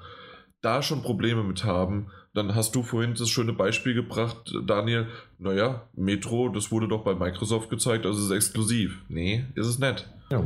da 0.61 0.81
schon 0.81 1.01
Probleme 1.01 1.43
mit 1.43 1.63
haben, 1.63 2.11
dann 2.33 2.53
hast 2.53 2.75
du 2.75 2.83
vorhin 2.83 3.15
das 3.15 3.29
schöne 3.29 3.53
Beispiel 3.53 3.93
gebracht, 3.93 4.53
Daniel, 4.65 5.07
naja, 5.39 5.89
Metro, 5.93 6.49
das 6.49 6.71
wurde 6.71 6.87
doch 6.87 7.03
bei 7.03 7.15
Microsoft 7.15 7.69
gezeigt, 7.69 8.05
also 8.05 8.21
ist 8.21 8.31
exklusiv. 8.31 9.01
Nee, 9.07 9.45
ist 9.55 9.67
es 9.67 9.79
nicht. 9.79 10.07
Ja. 10.29 10.43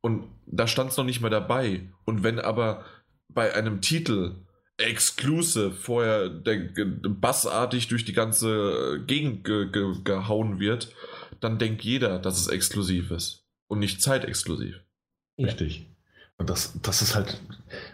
Und 0.00 0.24
da 0.46 0.66
stand 0.66 0.90
es 0.90 0.96
noch 0.96 1.04
nicht 1.04 1.20
mal 1.20 1.30
dabei. 1.30 1.88
Und 2.04 2.22
wenn 2.22 2.38
aber 2.38 2.84
bei 3.28 3.54
einem 3.54 3.80
Titel 3.80 4.36
exclusive 4.76 5.72
vorher 5.72 6.28
der, 6.28 6.68
bassartig 6.84 7.88
durch 7.88 8.04
die 8.04 8.12
ganze 8.12 9.02
Gegend 9.06 9.44
ge 9.44 9.70
ge 9.70 9.94
gehauen 10.04 10.60
wird, 10.60 10.94
dann 11.40 11.58
denkt 11.58 11.82
jeder, 11.82 12.18
dass 12.18 12.38
es 12.38 12.48
exklusiv 12.48 13.10
ist 13.10 13.44
und 13.66 13.78
nicht 13.78 14.02
zeitexklusiv. 14.02 14.80
Richtig. 15.38 15.86
Und 16.36 16.50
das, 16.50 16.72
das 16.82 17.02
ist 17.02 17.14
halt, 17.14 17.40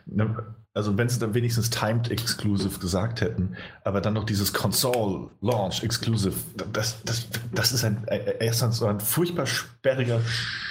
ne, 0.06 0.54
also 0.74 0.98
wenn 0.98 1.08
sie 1.08 1.18
dann 1.18 1.34
wenigstens 1.34 1.70
Timed 1.70 2.10
Exclusive 2.10 2.78
gesagt 2.78 3.20
hätten, 3.20 3.56
aber 3.84 4.00
dann 4.00 4.14
noch 4.14 4.24
dieses 4.24 4.52
Console 4.52 5.30
Launch 5.40 5.82
Exclusive, 5.82 6.34
das, 6.72 7.02
das, 7.04 7.28
das 7.52 7.72
ist 7.72 7.84
ein, 7.84 8.04
erstens 8.40 8.78
so 8.78 8.86
ein 8.86 9.00
furchtbar 9.00 9.46
sperriger 9.46 10.20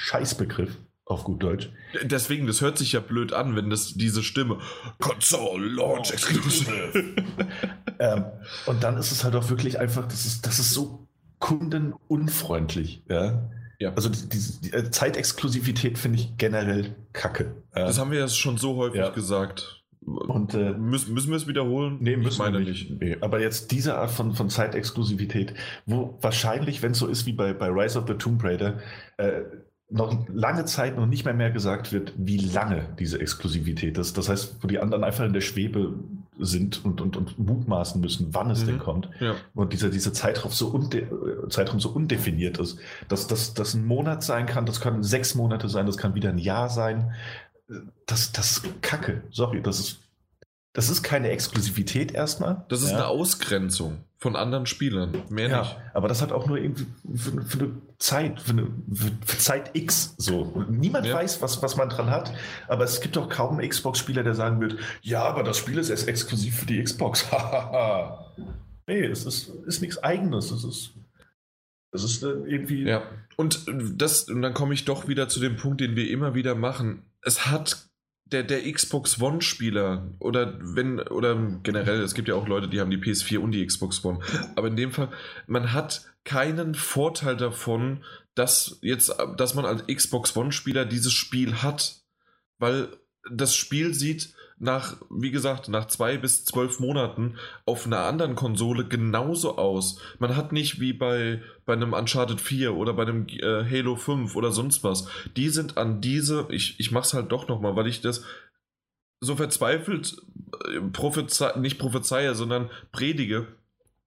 Scheißbegriff 0.04 0.78
auf 1.06 1.24
gut 1.24 1.42
Deutsch. 1.42 1.70
Deswegen, 2.04 2.48
das 2.48 2.62
hört 2.62 2.78
sich 2.78 2.94
ja 2.94 3.00
blöd 3.00 3.34
an, 3.34 3.56
wenn 3.56 3.70
das 3.70 3.94
diese 3.94 4.24
Stimme 4.24 4.60
Console 5.00 5.66
Launch 5.66 6.12
Exclusive. 6.12 7.16
ähm, 8.00 8.26
und 8.66 8.84
dann 8.84 8.98
ist 8.98 9.12
es 9.12 9.24
halt 9.24 9.36
auch 9.36 9.50
wirklich 9.50 9.80
einfach, 9.80 10.06
das 10.08 10.26
ist, 10.26 10.46
das 10.46 10.60
ist 10.60 10.72
so 10.72 11.08
kundenunfreundlich. 11.44 13.04
Ja? 13.10 13.50
Ja. 13.78 13.94
Also 13.96 14.08
die, 14.08 14.30
die, 14.30 14.40
die 14.64 14.74
äh, 14.74 14.90
Zeitexklusivität 14.90 15.98
finde 15.98 16.20
ich 16.20 16.38
generell 16.38 16.96
kacke. 17.12 17.56
Ja. 17.76 17.86
Das 17.86 18.00
haben 18.00 18.12
wir 18.12 18.20
ja 18.20 18.30
schon 18.30 18.58
so 18.58 18.78
häufig 18.78 19.02
ja. 19.02 19.10
gesagt. 19.10 19.84
Und 20.06 20.54
äh, 20.54 20.72
müssen, 20.72 21.14
müssen 21.14 21.32
wir 21.32 21.36
es 21.36 21.46
wiederholen? 21.48 21.98
Nee, 22.00 22.16
müssen 22.16 22.30
ich 22.30 22.38
meine 22.40 22.60
wir 22.60 22.66
nicht. 22.66 22.90
Nee. 22.98 23.18
Aber 23.20 23.42
jetzt 23.42 23.72
diese 23.72 23.98
Art 23.98 24.12
von, 24.12 24.34
von 24.34 24.50
Zeitexklusivität, 24.50 25.54
wo 25.86 26.18
wahrscheinlich, 26.22 26.82
wenn 26.82 26.94
es 26.94 27.00
so 27.00 27.08
ist 27.08 27.26
wie 27.26 27.34
bei, 27.34 27.54
bei 27.54 27.68
Rise 27.68 28.00
of 28.00 28.08
the 28.08 28.14
Tomb 28.14 28.42
Raider, 28.42 28.80
äh, 29.18 29.42
noch 29.90 30.26
lange 30.30 30.64
Zeit 30.64 30.96
noch 30.96 31.08
nicht 31.08 31.26
mehr 31.26 31.34
mehr 31.34 31.52
gesagt 31.52 31.92
wird, 31.92 32.14
wie 32.18 32.38
lange 32.38 32.88
diese 33.00 33.20
Exklusivität 33.20 33.98
ist. 33.98 34.18
Das 34.18 34.30
heißt, 34.30 34.58
wo 34.62 34.68
die 34.68 34.80
anderen 34.80 35.04
einfach 35.04 35.26
in 35.26 35.34
der 35.34 35.42
Schwebe 35.42 35.94
sind 36.40 36.84
und, 36.84 37.02
und, 37.02 37.18
und 37.18 37.38
mutmaßen 37.40 38.02
müssen, 38.02 38.34
wann 38.34 38.50
es 38.50 38.62
mhm. 38.64 38.68
denn 38.68 38.80
kommt. 38.80 39.10
Ja. 39.20 39.36
Und 39.54 39.74
dieser, 39.74 39.90
dieser 39.90 40.14
Zeitraum, 40.14 40.52
so 40.52 40.68
unde 40.68 41.48
Zeitraum 41.50 41.80
so 41.80 41.90
undefiniert 41.90 42.58
ist, 42.60 42.80
dass 43.08 43.28
das 43.28 43.74
ein 43.74 43.86
Monat 43.86 44.24
sein 44.24 44.46
kann, 44.46 44.66
das 44.66 44.82
können 44.82 45.04
sechs 45.04 45.36
Monate 45.36 45.70
sein, 45.70 45.86
das 45.86 45.98
kann 45.98 46.16
wieder 46.16 46.30
ein 46.30 46.38
Jahr 46.38 46.70
sein. 46.70 47.14
Das, 48.06 48.32
das 48.32 48.58
ist 48.58 48.82
Kacke. 48.82 49.24
Sorry, 49.32 49.62
das 49.62 49.80
ist 49.80 50.03
das 50.74 50.90
ist 50.90 51.04
keine 51.04 51.30
Exklusivität 51.30 52.12
erstmal. 52.12 52.66
Das 52.70 52.82
ist 52.82 52.90
ja. 52.90 52.98
eine 52.98 53.08
Ausgrenzung 53.08 54.04
von 54.18 54.36
anderen 54.36 54.66
Spielern. 54.66 55.16
Mehr 55.30 55.50
ja, 55.50 55.60
nicht. 55.62 55.78
Aber 55.94 56.08
das 56.08 56.22
hat 56.22 56.32
auch 56.32 56.48
nur 56.48 56.58
irgendwie 56.58 56.88
für, 57.16 57.42
für 57.44 57.60
eine 57.60 57.72
Zeit, 58.00 58.42
für, 58.42 58.52
eine, 58.52 58.68
für 58.92 59.38
Zeit 59.38 59.72
X 59.76 60.16
so. 60.18 60.66
niemand 60.70 61.06
ja. 61.06 61.14
weiß, 61.14 61.42
was, 61.44 61.62
was 61.62 61.78
man 61.78 61.90
dran 61.90 62.10
hat. 62.10 62.34
Aber 62.68 62.84
es 62.84 63.02
gibt 63.02 63.18
auch 63.18 63.30
kaum 63.30 63.60
Xbox-Spieler, 63.60 64.24
der 64.24 64.34
sagen 64.34 64.60
wird, 64.62 64.78
ja, 65.02 65.24
aber 65.24 65.44
das 65.44 65.58
Spiel 65.58 65.78
ist 65.78 65.90
erst 65.90 66.08
exklusiv 66.08 66.58
für 66.60 66.66
die 66.66 66.82
Xbox. 66.84 67.28
nee, 68.88 69.06
es 69.06 69.26
ist, 69.26 69.50
ist 69.68 69.82
nichts 69.82 70.00
Eigenes. 70.00 70.50
Es 70.50 70.64
ist 70.64 70.94
das 71.92 72.04
ist 72.04 72.24
irgendwie. 72.24 72.86
Ja. 72.86 73.04
Und 73.38 73.66
das, 73.96 74.24
und 74.24 74.42
dann 74.42 74.56
komme 74.56 74.74
ich 74.74 74.84
doch 74.84 75.08
wieder 75.08 75.30
zu 75.30 75.40
dem 75.40 75.58
Punkt, 75.58 75.80
den 75.80 75.96
wir 75.96 76.10
immer 76.10 76.34
wieder 76.34 76.56
machen. 76.56 77.04
Es 77.22 77.46
hat 77.46 77.88
der, 78.34 78.44
der 78.44 78.72
Xbox 78.72 79.22
One-Spieler 79.22 80.12
oder 80.20 80.58
wenn, 80.60 81.00
oder 81.00 81.36
generell, 81.64 82.02
es 82.02 82.16
gibt 82.16 82.28
ja 82.28 82.36
auch 82.36 82.48
Leute, 82.48 82.68
die 82.68 82.82
haben 82.82 82.92
die 82.92 82.98
PS4 82.98 83.38
und 83.38 83.52
die 83.52 83.66
Xbox 83.66 84.04
One. 84.04 84.20
Aber 84.56 84.68
in 84.68 84.76
dem 84.76 84.92
Fall, 84.92 85.10
man 85.48 85.72
hat 85.72 86.06
keinen 86.24 86.76
Vorteil 86.76 87.38
davon, 87.38 88.04
dass 88.36 88.80
jetzt, 88.82 89.16
dass 89.38 89.54
man 89.54 89.66
als 89.66 89.86
Xbox 89.88 90.36
One-Spieler 90.36 90.86
dieses 90.86 91.14
Spiel 91.14 91.62
hat. 91.62 92.02
Weil 92.58 92.90
das 93.32 93.56
Spiel 93.56 93.94
sieht 93.94 94.34
nach, 94.60 94.98
wie 95.10 95.32
gesagt, 95.32 95.70
nach 95.70 95.86
zwei 95.86 96.18
bis 96.18 96.46
zwölf 96.46 96.80
Monaten 96.80 97.36
auf 97.66 97.86
einer 97.86 98.00
anderen 98.00 98.36
Konsole 98.36 98.86
genauso 98.86 99.58
aus. 99.58 100.00
Man 100.20 100.36
hat 100.36 100.52
nicht 100.52 100.80
wie 100.80 100.94
bei, 100.94 101.42
bei 101.66 101.74
einem 101.74 101.94
Uncharted 101.94 102.40
4 102.40 102.74
oder 102.74 102.94
bei 102.94 103.04
einem 103.04 103.28
äh, 103.28 103.66
Halo 103.70 103.96
5 103.96 104.36
oder 104.36 104.52
sonst 104.52 104.84
was. 104.84 105.08
Die 105.36 105.50
sind 105.50 105.78
an 105.78 106.02
diese, 106.02 106.48
ich, 106.50 106.80
ich 106.80 106.92
mach's 106.92 107.14
halt 107.14 107.32
doch 107.32 107.48
nochmal, 107.48 107.76
weil 107.76 107.88
ich 107.88 108.02
das 108.02 108.24
so 109.20 109.36
verzweifelt 109.36 110.18
äh, 110.66 110.82
prophezei, 110.82 111.58
nicht 111.58 111.80
prophezeie, 111.80 112.36
sondern 112.36 112.70
predige 112.92 113.48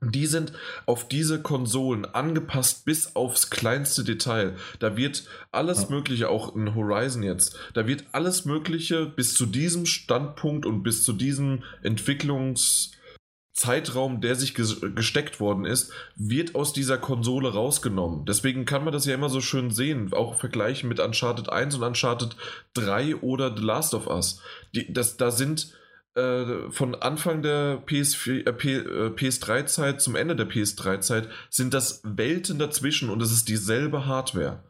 die 0.00 0.26
sind 0.26 0.52
auf 0.84 1.08
diese 1.08 1.40
Konsolen 1.40 2.04
angepasst 2.04 2.84
bis 2.84 3.16
aufs 3.16 3.48
kleinste 3.48 4.04
Detail. 4.04 4.54
Da 4.78 4.94
wird 4.96 5.24
alles 5.52 5.84
ja. 5.84 5.90
Mögliche, 5.90 6.28
auch 6.28 6.54
in 6.54 6.74
Horizon 6.74 7.22
jetzt, 7.22 7.58
da 7.72 7.86
wird 7.86 8.04
alles 8.12 8.44
Mögliche 8.44 9.06
bis 9.06 9.32
zu 9.34 9.46
diesem 9.46 9.86
Standpunkt 9.86 10.66
und 10.66 10.82
bis 10.82 11.02
zu 11.02 11.14
diesem 11.14 11.62
Entwicklungszeitraum, 11.82 14.20
der 14.20 14.36
sich 14.36 14.54
gesteckt 14.54 15.40
worden 15.40 15.64
ist, 15.64 15.92
wird 16.14 16.54
aus 16.54 16.74
dieser 16.74 16.98
Konsole 16.98 17.54
rausgenommen. 17.54 18.26
Deswegen 18.26 18.66
kann 18.66 18.84
man 18.84 18.92
das 18.92 19.06
ja 19.06 19.14
immer 19.14 19.30
so 19.30 19.40
schön 19.40 19.70
sehen, 19.70 20.12
auch 20.12 20.38
vergleichen 20.38 20.90
mit 20.90 21.00
Uncharted 21.00 21.48
1 21.48 21.76
und 21.76 21.82
Uncharted 21.82 22.36
3 22.74 23.16
oder 23.16 23.56
The 23.56 23.62
Last 23.62 23.94
of 23.94 24.08
Us. 24.08 24.42
Die, 24.74 24.92
das, 24.92 25.16
da 25.16 25.30
sind 25.30 25.74
äh, 26.16 26.70
von 26.70 26.94
Anfang 26.94 27.42
der 27.42 27.82
PS4, 27.86 28.46
äh, 28.46 29.10
PS3-Zeit 29.10 29.96
äh, 29.96 29.98
zum 29.98 30.16
Ende 30.16 30.34
der 30.34 30.48
PS3-Zeit 30.48 31.28
sind 31.50 31.74
das 31.74 32.00
Welten 32.04 32.58
dazwischen 32.58 33.10
und 33.10 33.20
es 33.20 33.32
ist 33.32 33.48
dieselbe 33.48 34.06
Hardware. 34.06 34.64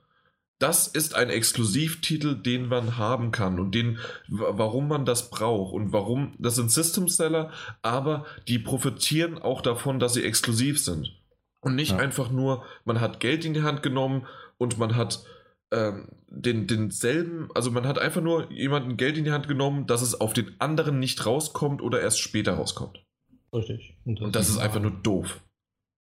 Das 0.59 0.89
ist 0.89 1.15
ein 1.15 1.31
Exklusivtitel, 1.31 2.35
den 2.35 2.69
man 2.69 2.97
haben 2.97 3.31
kann 3.31 3.61
und 3.61 3.75
den, 3.75 3.99
warum 4.27 4.89
man 4.89 5.05
das 5.05 5.31
braucht 5.31 5.75
und 5.75 5.93
warum, 5.93 6.35
das 6.39 6.57
sind 6.57 6.71
System 6.71 7.09
Seller, 7.09 7.53
aber 7.83 8.25
die 8.49 8.59
profitieren 8.59 9.39
auch 9.39 9.61
davon, 9.61 9.99
dass 9.99 10.15
sie 10.15 10.25
exklusiv 10.25 10.83
sind. 10.83 11.13
Und 11.61 11.75
nicht 11.75 11.93
ja. 11.93 11.99
einfach 11.99 12.31
nur, 12.31 12.65
man 12.85 13.01
hat 13.01 13.21
Geld 13.21 13.45
in 13.45 13.55
die 13.55 13.63
Hand 13.63 13.83
genommen 13.83 14.27
und 14.57 14.79
man 14.79 14.97
hat 14.97 15.25
ähm, 15.73 16.09
den, 16.29 16.67
denselben, 16.67 17.49
also 17.55 17.71
man 17.71 17.87
hat 17.87 17.99
einfach 17.99 18.23
nur 18.23 18.51
jemanden 18.53 18.97
Geld 18.97 19.19
in 19.19 19.25
die 19.25 19.33
Hand 19.33 19.49
genommen, 19.49 19.87
dass 19.87 20.03
es 20.03 20.21
auf 20.21 20.33
den 20.33 20.55
anderen 20.61 20.99
nicht 20.99 21.27
rauskommt 21.27 21.83
oder 21.83 22.01
erst 22.01 22.21
später 22.21 22.55
rauskommt. 22.55 23.05
Richtig. 23.53 23.97
Und 24.05 24.19
das, 24.19 24.27
Und 24.27 24.37
das 24.37 24.49
ist 24.49 24.59
einfach 24.59 24.81
nur 24.81 24.93
doof. 24.93 25.43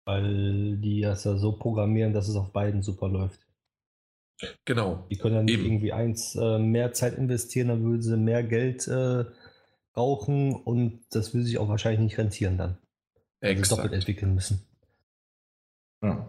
Weil 0.04 0.76
die 0.76 1.00
das 1.00 1.24
ja 1.24 1.36
so 1.36 1.52
programmieren, 1.52 2.12
dass 2.12 2.28
es 2.28 2.36
auf 2.36 2.52
beiden 2.52 2.82
super 2.82 3.08
läuft. 3.08 3.40
Genau. 4.64 5.06
Die 5.10 5.16
können 5.16 5.34
dann 5.34 5.48
Eben. 5.48 5.64
irgendwie 5.64 5.92
eins 5.92 6.36
äh, 6.36 6.58
mehr 6.58 6.92
Zeit 6.92 7.14
investieren, 7.14 7.68
dann 7.68 7.82
würden 7.82 8.02
sie 8.02 8.16
mehr 8.16 8.42
Geld 8.42 8.86
äh, 8.86 9.24
brauchen 9.94 10.54
und 10.54 11.00
das 11.10 11.32
würde 11.32 11.46
sich 11.46 11.58
auch 11.58 11.68
wahrscheinlich 11.68 12.00
nicht 12.00 12.18
rentieren 12.18 12.58
dann. 12.58 12.78
Exakt. 13.40 13.78
doppelt 13.78 13.94
entwickeln 13.94 14.34
müssen. 14.34 14.62
Ja. 16.02 16.28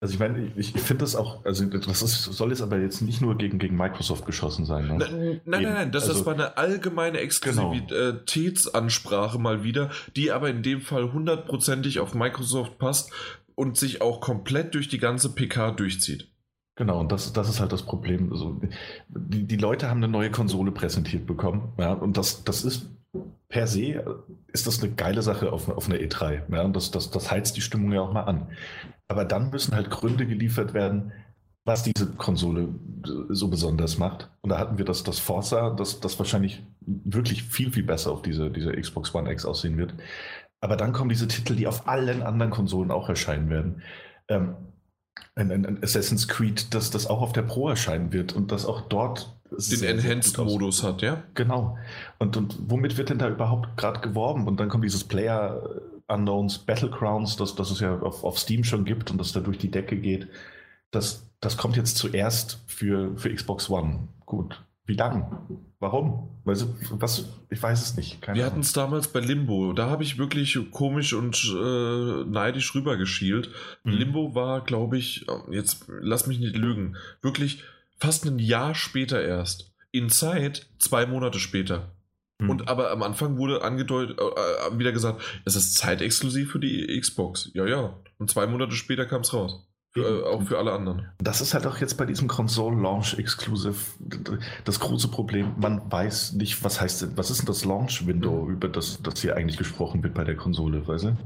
Also 0.00 0.14
ich 0.14 0.20
meine, 0.20 0.52
ich, 0.56 0.76
ich 0.76 0.80
finde 0.80 1.02
das 1.02 1.16
auch, 1.16 1.44
also 1.44 1.64
das 1.64 2.02
ist, 2.02 2.22
soll 2.22 2.50
jetzt 2.50 2.62
aber 2.62 2.78
jetzt 2.78 3.00
nicht 3.00 3.20
nur 3.20 3.36
gegen, 3.36 3.58
gegen 3.58 3.76
Microsoft 3.76 4.26
geschossen 4.26 4.64
sein. 4.64 4.86
Ne? 4.86 4.98
Nein, 4.98 5.10
nein, 5.10 5.40
nein, 5.44 5.62
nein, 5.62 5.90
das 5.90 6.08
also, 6.08 6.20
ist 6.20 6.28
eine 6.28 6.56
allgemeine 6.56 7.18
Exklusivitätsansprache 7.18 9.38
genau. 9.38 9.42
mal 9.42 9.64
wieder, 9.64 9.90
die 10.14 10.30
aber 10.30 10.50
in 10.50 10.62
dem 10.62 10.82
Fall 10.82 11.12
hundertprozentig 11.12 11.98
auf 11.98 12.14
Microsoft 12.14 12.78
passt 12.78 13.10
und 13.56 13.76
sich 13.76 14.00
auch 14.00 14.20
komplett 14.20 14.74
durch 14.74 14.86
die 14.86 14.98
ganze 14.98 15.34
PK 15.34 15.72
durchzieht. 15.72 16.28
Genau, 16.76 17.00
und 17.00 17.10
das, 17.10 17.32
das 17.32 17.48
ist 17.48 17.58
halt 17.58 17.72
das 17.72 17.82
Problem. 17.82 18.30
Also, 18.30 18.60
die, 19.08 19.48
die 19.48 19.56
Leute 19.56 19.90
haben 19.90 19.96
eine 19.96 20.06
neue 20.06 20.30
Konsole 20.30 20.70
präsentiert 20.70 21.26
bekommen, 21.26 21.72
ja, 21.76 21.92
und 21.92 22.16
das, 22.16 22.44
das 22.44 22.64
ist 22.64 22.88
per 23.48 23.66
se 23.66 24.04
ist 24.52 24.66
das 24.66 24.82
eine 24.82 24.92
geile 24.92 25.22
Sache 25.22 25.52
auf, 25.52 25.68
auf 25.68 25.88
einer 25.88 25.98
E3. 25.98 26.54
Ja, 26.54 26.62
und 26.62 26.76
das, 26.76 26.90
das, 26.90 27.10
das 27.10 27.30
heizt 27.30 27.56
die 27.56 27.60
Stimmung 27.62 27.92
ja 27.92 28.02
auch 28.02 28.12
mal 28.12 28.24
an. 28.24 28.48
Aber 29.08 29.24
dann 29.24 29.50
müssen 29.50 29.74
halt 29.74 29.90
Gründe 29.90 30.26
geliefert 30.26 30.74
werden, 30.74 31.12
was 31.64 31.82
diese 31.82 32.06
Konsole 32.14 32.68
so 33.28 33.48
besonders 33.48 33.98
macht. 33.98 34.30
Und 34.42 34.50
da 34.50 34.58
hatten 34.58 34.78
wir 34.78 34.84
das, 34.84 35.02
das 35.02 35.18
Forza, 35.18 35.70
das, 35.70 36.00
das 36.00 36.18
wahrscheinlich 36.18 36.62
wirklich 36.80 37.42
viel, 37.42 37.70
viel 37.70 37.84
besser 37.84 38.12
auf 38.12 38.22
diese, 38.22 38.50
diese 38.50 38.72
Xbox 38.72 39.14
One 39.14 39.30
X 39.32 39.44
aussehen 39.44 39.76
wird. 39.76 39.94
Aber 40.60 40.76
dann 40.76 40.92
kommen 40.92 41.10
diese 41.10 41.28
Titel, 41.28 41.54
die 41.54 41.66
auf 41.66 41.86
allen 41.86 42.22
anderen 42.22 42.50
Konsolen 42.50 42.90
auch 42.90 43.08
erscheinen 43.08 43.48
werden. 43.48 43.82
Ähm, 44.28 44.56
ein, 45.34 45.50
ein, 45.50 45.82
Assassin's 45.82 46.28
Creed, 46.28 46.74
das, 46.74 46.90
das 46.90 47.06
auch 47.06 47.22
auf 47.22 47.32
der 47.32 47.42
Pro 47.42 47.68
erscheinen 47.68 48.12
wird 48.12 48.34
und 48.34 48.52
das 48.52 48.66
auch 48.66 48.82
dort 48.82 49.34
den 49.50 49.82
Enhanced-Modus 49.82 50.82
hat, 50.82 51.02
ja? 51.02 51.22
Genau. 51.34 51.78
Und, 52.18 52.36
und 52.36 52.56
womit 52.68 52.98
wird 52.98 53.10
denn 53.10 53.18
da 53.18 53.28
überhaupt 53.28 53.76
gerade 53.76 54.00
geworben? 54.00 54.46
Und 54.46 54.60
dann 54.60 54.68
kommt 54.68 54.84
dieses 54.84 55.04
Player 55.04 55.62
Unknowns 56.08 56.58
Battlegrounds, 56.58 57.36
das, 57.36 57.54
das 57.54 57.70
es 57.70 57.80
ja 57.80 57.98
auf, 57.98 58.24
auf 58.24 58.38
Steam 58.38 58.64
schon 58.64 58.84
gibt 58.84 59.10
und 59.10 59.18
das 59.18 59.32
da 59.32 59.40
durch 59.40 59.58
die 59.58 59.70
Decke 59.70 59.96
geht. 59.96 60.28
Das, 60.90 61.26
das 61.40 61.56
kommt 61.56 61.76
jetzt 61.76 61.96
zuerst 61.96 62.60
für, 62.66 63.16
für 63.16 63.32
Xbox 63.32 63.70
One. 63.70 64.08
Gut. 64.26 64.62
Wie 64.88 64.94
lang? 64.94 65.66
Warum? 65.80 66.30
Also, 66.46 66.74
was, 66.92 67.28
ich 67.50 67.62
weiß 67.62 67.82
es 67.82 67.96
nicht. 67.96 68.22
Keine 68.22 68.38
Wir 68.38 68.46
hatten 68.46 68.60
es 68.60 68.72
damals 68.72 69.08
bei 69.08 69.20
Limbo. 69.20 69.74
Da 69.74 69.90
habe 69.90 70.02
ich 70.02 70.16
wirklich 70.16 70.58
komisch 70.70 71.12
und 71.12 71.36
äh, 71.54 72.24
neidisch 72.24 72.74
rübergeschielt. 72.74 73.50
Mhm. 73.84 73.92
Limbo 73.92 74.34
war, 74.34 74.64
glaube 74.64 74.96
ich, 74.96 75.26
jetzt 75.50 75.84
lass 76.00 76.26
mich 76.26 76.40
nicht 76.40 76.56
lügen, 76.56 76.96
wirklich 77.20 77.62
fast 77.98 78.24
ein 78.24 78.38
Jahr 78.38 78.74
später 78.74 79.22
erst. 79.22 79.74
In 79.90 80.08
Zeit 80.08 80.66
zwei 80.78 81.04
Monate 81.04 81.38
später. 81.38 81.92
Mhm. 82.38 82.48
Und 82.48 82.68
aber 82.68 82.90
am 82.90 83.02
Anfang 83.02 83.36
wurde 83.36 83.60
angedeutet, 83.62 84.18
äh, 84.18 84.24
äh, 84.24 84.78
wieder 84.78 84.92
gesagt, 84.92 85.20
es 85.44 85.54
ist 85.54 85.74
zeitexklusiv 85.74 86.50
für 86.50 86.60
die 86.60 86.98
Xbox. 86.98 87.50
Ja, 87.52 87.66
ja. 87.66 87.94
Und 88.16 88.30
zwei 88.30 88.46
Monate 88.46 88.72
später 88.72 89.04
kam 89.04 89.20
es 89.20 89.34
raus. 89.34 89.67
Für, 89.92 90.22
äh, 90.22 90.22
auch 90.24 90.42
für 90.42 90.58
alle 90.58 90.72
anderen. 90.72 91.08
Das 91.18 91.40
ist 91.40 91.54
halt 91.54 91.66
auch 91.66 91.78
jetzt 91.78 91.96
bei 91.96 92.04
diesem 92.04 92.28
Console 92.28 92.80
Launch 92.80 93.18
Exclusive 93.18 93.76
das 94.64 94.80
große 94.80 95.08
Problem. 95.08 95.54
Man 95.58 95.90
weiß 95.90 96.34
nicht, 96.34 96.62
was 96.62 96.80
heißt 96.80 97.16
was 97.16 97.30
ist 97.30 97.38
denn 97.38 97.46
das 97.46 97.64
Launch 97.64 98.06
Window, 98.06 98.44
mhm. 98.44 98.54
über 98.54 98.68
das, 98.68 99.02
das 99.02 99.20
hier 99.20 99.36
eigentlich 99.36 99.56
gesprochen 99.56 100.02
wird 100.02 100.14
bei 100.14 100.24
der 100.24 100.36
Konsole, 100.36 100.86
weißt 100.86 101.04
du? 101.04 101.16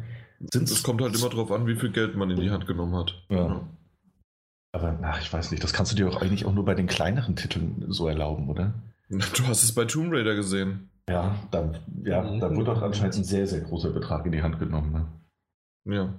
Es 0.53 0.83
kommt 0.83 1.01
halt 1.03 1.17
immer 1.17 1.29
darauf 1.29 1.53
an, 1.53 1.67
wie 1.67 1.77
viel 1.77 1.91
Geld 1.91 2.17
man 2.17 2.31
in 2.31 2.41
die 2.41 2.51
Hand 2.51 2.67
genommen 2.67 2.97
hat. 2.97 3.15
Ja. 3.29 3.47
ja. 3.47 3.69
Aber 4.75 4.99
ach, 5.03 5.21
ich 5.21 5.33
weiß 5.33 5.51
nicht, 5.51 5.63
das 5.63 5.73
kannst 5.73 5.93
du 5.93 5.97
dir 5.97 6.09
auch 6.09 6.23
eigentlich 6.23 6.47
auch 6.47 6.55
nur 6.55 6.65
bei 6.65 6.75
den 6.75 6.87
kleineren 6.87 7.37
Titeln 7.37 7.85
so 7.89 8.09
erlauben, 8.09 8.49
oder? 8.49 8.75
Du 9.09 9.47
hast 9.47 9.63
es 9.63 9.75
bei 9.75 9.85
Tomb 9.85 10.13
Raider 10.13 10.35
gesehen. 10.35 10.89
Ja, 11.09 11.37
da, 11.51 11.73
ja, 12.05 12.39
da 12.39 12.55
wurde 12.55 12.73
auch 12.73 12.83
anscheinend 12.83 13.17
ein 13.17 13.25
sehr, 13.25 13.47
sehr 13.47 13.61
großer 13.61 13.91
Betrag 13.91 14.25
in 14.25 14.33
die 14.33 14.43
Hand 14.43 14.59
genommen. 14.59 14.93
Ne? 15.85 15.95
Ja. 15.95 16.15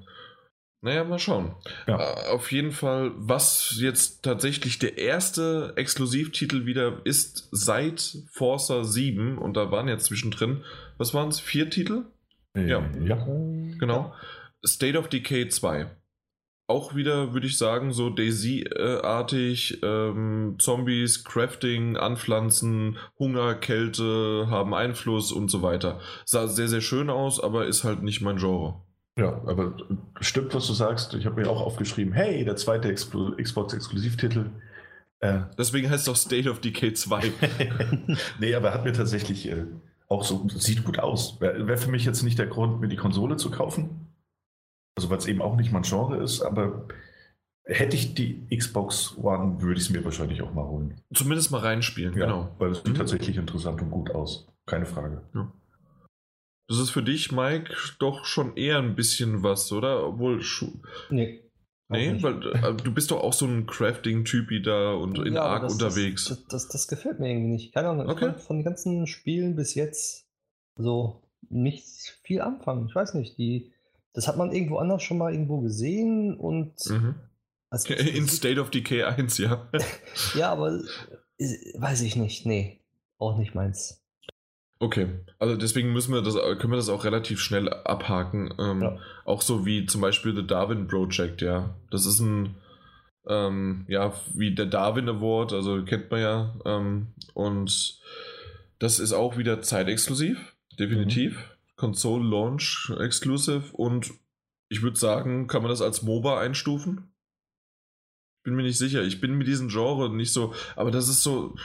Naja, 0.84 1.06
mal 1.06 1.18
schauen. 1.18 1.56
Ja. 1.88 1.98
Äh, 1.98 2.28
auf 2.28 2.52
jeden 2.52 2.74
Fall, 2.74 3.14
was 3.16 3.78
jetzt 3.80 4.22
tatsächlich 4.22 4.80
der 4.80 4.98
erste 4.98 5.72
Exklusivtitel 5.78 6.66
wieder 6.66 7.00
ist 7.06 7.48
seit 7.52 8.18
Forza 8.30 8.84
7 8.84 9.38
und 9.38 9.56
da 9.56 9.72
waren 9.72 9.88
jetzt 9.88 10.06
zwischendrin, 10.06 10.66
was 10.98 11.14
waren 11.14 11.30
es, 11.30 11.40
vier 11.40 11.70
Titel? 11.70 12.04
Äh, 12.54 12.68
ja. 12.68 12.84
ja. 13.02 13.16
Genau. 13.80 14.14
State 14.66 14.98
of 14.98 15.08
Decay 15.08 15.48
2. 15.48 15.90
Auch 16.68 16.96
wieder, 16.96 17.34
würde 17.34 17.48
ich 17.48 17.58
sagen, 17.58 17.94
so 17.94 18.10
Daisy-artig, 18.10 19.80
ähm, 19.84 20.58
Zombies, 20.60 21.24
Crafting, 21.24 21.96
Anpflanzen, 21.96 22.98
Hunger, 23.18 23.56
Kälte 23.56 24.48
haben 24.50 24.74
Einfluss 24.74 25.32
und 25.32 25.50
so 25.50 25.62
weiter. 25.62 26.02
Sah 26.26 26.48
sehr, 26.48 26.68
sehr 26.68 26.82
schön 26.82 27.10
aus, 27.10 27.42
aber 27.42 27.68
ist 27.68 27.86
halt 27.86 28.04
nicht 28.04 28.20
mein 28.20 28.38
Genre. 28.38 28.82
Ja, 29.18 29.42
aber 29.46 29.78
stimmt, 30.22 30.56
was 30.56 30.68
du 30.68 30.74
sagst. 30.74 31.14
Ich 31.14 31.26
habe 31.26 31.42
mir 31.42 31.50
auch 31.50 31.62
aufgeschrieben, 31.62 32.14
hey, 32.14 32.44
der 32.44 32.56
zweite 32.56 32.94
Xbox-Exklusivtitel. 32.94 34.50
Äh, 35.20 35.42
Deswegen 35.58 35.90
heißt 35.90 36.08
es 36.08 36.10
auch 36.10 36.16
State 36.16 36.50
of 36.50 36.62
Decay 36.62 36.94
2. 36.94 37.32
nee, 38.40 38.56
aber 38.56 38.74
hat 38.74 38.86
mir 38.86 38.94
tatsächlich 38.94 39.50
äh, 39.50 39.66
auch 40.08 40.24
so, 40.24 40.48
sieht 40.50 40.84
gut 40.84 41.00
aus. 41.00 41.40
Wäre 41.40 41.68
wär 41.68 41.78
für 41.78 41.92
mich 41.92 42.06
jetzt 42.06 42.24
nicht 42.24 42.40
der 42.40 42.48
Grund, 42.48 42.82
mir 42.82 42.88
die 42.88 42.96
Konsole 42.96 43.36
zu 43.38 43.52
kaufen. 43.52 44.08
Also, 44.96 45.10
weil 45.10 45.18
es 45.18 45.28
eben 45.28 45.42
auch 45.42 45.56
nicht 45.56 45.72
mein 45.72 45.84
Genre 45.84 46.18
ist, 46.18 46.42
aber 46.42 46.88
hätte 47.66 47.96
ich 47.96 48.14
die 48.14 48.48
Xbox 48.56 49.18
One, 49.18 49.62
würde 49.62 49.80
ich 49.80 49.88
es 49.88 49.90
mir 49.90 50.04
wahrscheinlich 50.04 50.42
auch 50.42 50.54
mal 50.54 50.66
holen. 50.66 51.02
Zumindest 51.14 51.52
mal 51.52 51.62
reinspielen, 51.62 52.16
ja, 52.18 52.26
genau. 52.26 52.56
Weil 52.60 52.72
es 52.72 52.78
sieht 52.80 52.90
mhm. 52.90 52.96
tatsächlich 52.96 53.38
interessant 53.38 53.82
und 53.82 53.90
gut 53.90 54.12
aus. 54.12 54.48
Keine 54.66 54.86
Frage. 54.86 55.22
Ja. 55.34 55.52
Das 56.68 56.80
ist 56.80 56.92
für 56.92 57.04
dich, 57.04 57.32
Mike, 57.32 57.74
doch 58.00 58.26
schon 58.26 58.56
eher 58.56 58.78
ein 58.78 58.96
bisschen 58.96 59.44
was, 59.44 59.72
oder? 59.72 60.08
Obwohl. 60.08 60.42
Nee. 61.10 61.44
Nee, 61.90 62.24
weil 62.24 62.42
äh, 62.56 62.74
du 62.84 62.94
bist 62.94 63.12
doch 63.12 63.22
auch 63.22 63.34
so 63.34 63.46
ein 63.46 63.66
Crafting-Typi 63.66 64.62
da 64.62 64.94
und 64.94 65.20
in 65.20 65.34
ja, 65.34 65.44
Arc 65.44 65.70
unterwegs. 65.70 66.26
Das, 66.26 66.46
das, 66.48 66.68
das, 66.70 66.88
gefällt 66.88 67.20
mir 67.20 67.30
irgendwie 67.30 67.52
nicht. 67.52 67.74
Keine 67.74 67.90
Ahnung, 67.90 68.10
okay. 68.10 68.34
von 68.40 68.58
den 68.58 68.66
ganzen 68.66 69.06
Spielen 69.06 69.56
bis 69.56 69.76
jetzt 69.76 70.28
so 70.76 71.22
nicht 71.50 71.86
viel 72.24 72.42
anfangen. 72.42 72.88
Ich 72.88 72.96
weiß 72.96 73.14
nicht, 73.16 73.38
die, 73.38 73.74
das 74.14 74.28
hat 74.28 74.38
man 74.38 74.52
irgendwo 74.52 74.78
anders 74.78 75.04
schon 75.04 75.18
mal 75.18 75.34
irgendwo 75.34 75.62
gesehen 75.62 76.36
und. 76.36 76.74
Mhm. 76.90 77.16
In 77.90 78.28
State 78.28 78.62
of 78.62 78.70
Decay 78.70 79.04
1, 79.04 79.40
ja. 79.40 79.68
ja, 80.36 80.52
aber 80.52 80.80
äh, 81.38 81.46
weiß 81.76 82.02
ich 82.02 82.16
nicht. 82.16 82.46
Nee, 82.46 82.82
auch 83.18 83.38
nicht 83.38 83.56
meins. 83.56 84.03
Okay, 84.84 85.08
also 85.40 85.56
deswegen 85.56 85.94
müssen 85.94 86.14
wir 86.14 86.22
das, 86.22 86.36
können 86.36 86.74
wir 86.74 86.76
das 86.76 86.90
auch 86.90 87.06
relativ 87.06 87.40
schnell 87.40 87.70
abhaken. 87.70 88.54
Ähm, 88.60 88.82
ja. 88.82 88.98
Auch 89.24 89.42
so 89.42 89.66
wie 89.66 89.86
zum 89.86 90.02
Beispiel 90.02 90.36
The 90.36 90.46
Darwin 90.46 90.88
Project, 90.88 91.42
ja. 91.42 91.74
Das 91.90 92.06
ist 92.06 92.20
ein, 92.20 92.56
ähm, 93.26 93.86
ja, 93.88 94.12
wie 94.34 94.54
der 94.54 94.66
Darwin 94.66 95.08
Award, 95.08 95.54
also 95.54 95.86
kennt 95.86 96.12
man 96.12 96.20
ja. 96.20 96.56
Ähm, 96.66 97.08
und 97.34 97.98
das 98.80 99.00
ist 99.00 99.14
auch 99.14 99.38
wieder 99.38 99.62
zeitexklusiv, 99.62 100.54
definitiv. 100.78 101.38
Mhm. 101.38 101.76
Console 101.78 102.30
Launch 102.30 102.92
Exclusive 103.00 103.64
und 103.72 104.12
ich 104.68 104.82
würde 104.82 104.98
sagen, 104.98 105.48
kann 105.48 105.62
man 105.62 105.72
das 105.72 105.82
als 105.82 106.04
MOBA 106.04 106.42
einstufen? 106.42 107.10
Bin 108.44 108.56
mir 108.56 108.64
nicht 108.64 108.78
sicher. 108.78 109.02
Ich 109.02 109.22
bin 109.22 109.38
mit 109.38 109.48
diesem 109.48 109.70
Genre 109.70 110.14
nicht 110.14 110.34
so, 110.34 110.54
aber 110.76 110.92
das 110.92 111.08
ist 111.08 111.24
so. 111.24 111.56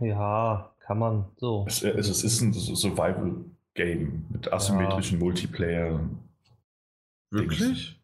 Ja, 0.00 0.71
kann 0.86 0.98
man 0.98 1.30
so. 1.36 1.64
Es, 1.66 1.82
es, 1.82 2.08
es 2.08 2.24
ist 2.24 2.40
ein 2.40 2.52
Survival-Game 2.52 4.26
mit 4.30 4.52
asymmetrischen 4.52 5.18
ja. 5.18 5.24
Multiplayer. 5.24 6.10
Wirklich? 7.30 8.00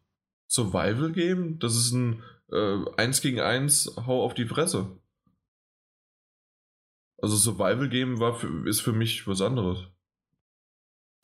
Survival-Game? 0.47 1.59
Das 1.59 1.75
ist 1.75 1.91
ein 1.91 2.23
äh, 2.51 2.77
1 2.97 3.21
gegen 3.21 3.39
1 3.39 3.95
Hau 4.07 4.23
auf 4.23 4.33
die 4.33 4.45
Fresse. 4.45 4.87
Also 7.21 7.35
Survival-Game 7.35 8.19
ist 8.65 8.81
für 8.81 8.93
mich 8.93 9.27
was 9.27 9.41
anderes. 9.41 9.85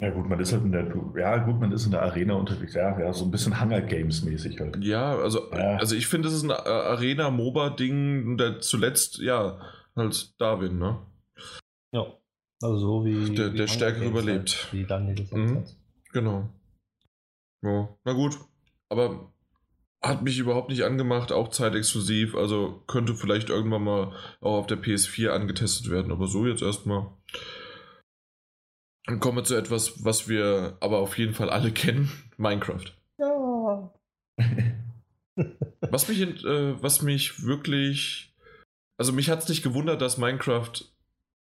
Ja 0.01 0.09
gut, 0.09 0.27
man 0.27 0.41
ist 0.41 0.51
halt 0.51 0.63
in 0.63 0.73
der, 0.73 0.93
ja 1.15 1.37
gut, 1.37 1.57
man 1.57 1.71
ist 1.71 1.85
in 1.85 1.91
der 1.91 2.01
Arena 2.01 2.33
unterwegs, 2.33 2.73
ja, 2.73 2.99
ja 2.99 3.13
so 3.13 3.23
ein 3.23 3.31
bisschen 3.31 3.61
Hunger 3.61 3.79
Games 3.79 4.23
mäßig 4.23 4.59
halt. 4.59 4.83
Ja, 4.83 5.15
also, 5.15 5.49
ja. 5.53 5.77
also 5.77 5.95
ich 5.95 6.07
finde, 6.07 6.27
das 6.27 6.35
ist 6.35 6.43
ein 6.43 6.51
Arena-MOBA-Ding, 6.51 8.37
zuletzt, 8.59 9.19
ja, 9.19 9.57
halt 9.95 10.39
Darwin, 10.41 10.77
ne? 10.77 10.99
Ja, 11.95 12.05
also 12.61 12.77
so 12.77 13.05
wie. 13.05 13.33
Der, 13.33 13.49
der 13.49 13.67
Stärkere 13.67 14.05
überlebt. 14.05 14.63
Halt, 14.63 14.73
wie 14.73 14.83
Daniel 14.83 15.15
gesagt 15.15 15.33
mhm. 15.33 15.55
hat. 15.55 15.75
Genau. 16.11 16.49
Ja, 17.63 17.89
na 18.03 18.13
gut. 18.13 18.37
Aber 18.89 19.31
hat 20.03 20.21
mich 20.21 20.37
überhaupt 20.37 20.69
nicht 20.69 20.83
angemacht, 20.83 21.31
auch 21.31 21.49
zeitexklusiv. 21.49 22.35
Also 22.35 22.83
könnte 22.85 23.15
vielleicht 23.15 23.49
irgendwann 23.49 23.83
mal 23.83 24.13
auch 24.41 24.57
auf 24.57 24.67
der 24.67 24.77
PS4 24.77 25.29
angetestet 25.29 25.89
werden. 25.89 26.11
Aber 26.11 26.27
so 26.27 26.45
jetzt 26.45 26.61
erstmal. 26.61 27.07
Dann 29.05 29.21
kommen 29.21 29.37
wir 29.37 29.43
zu 29.45 29.55
etwas, 29.55 30.03
was 30.03 30.27
wir 30.27 30.77
aber 30.81 30.99
auf 30.99 31.17
jeden 31.17 31.33
Fall 31.33 31.49
alle 31.49 31.71
kennen: 31.73 32.11
Minecraft. 32.35 32.91
Ja. 33.19 33.93
was, 35.79 36.09
mich, 36.09 36.21
äh, 36.21 36.83
was 36.83 37.01
mich 37.01 37.43
wirklich. 37.43 38.35
Also 38.97 39.13
mich 39.13 39.29
hat 39.29 39.39
es 39.39 39.49
nicht 39.49 39.63
gewundert, 39.63 40.01
dass 40.01 40.17
Minecraft 40.17 40.71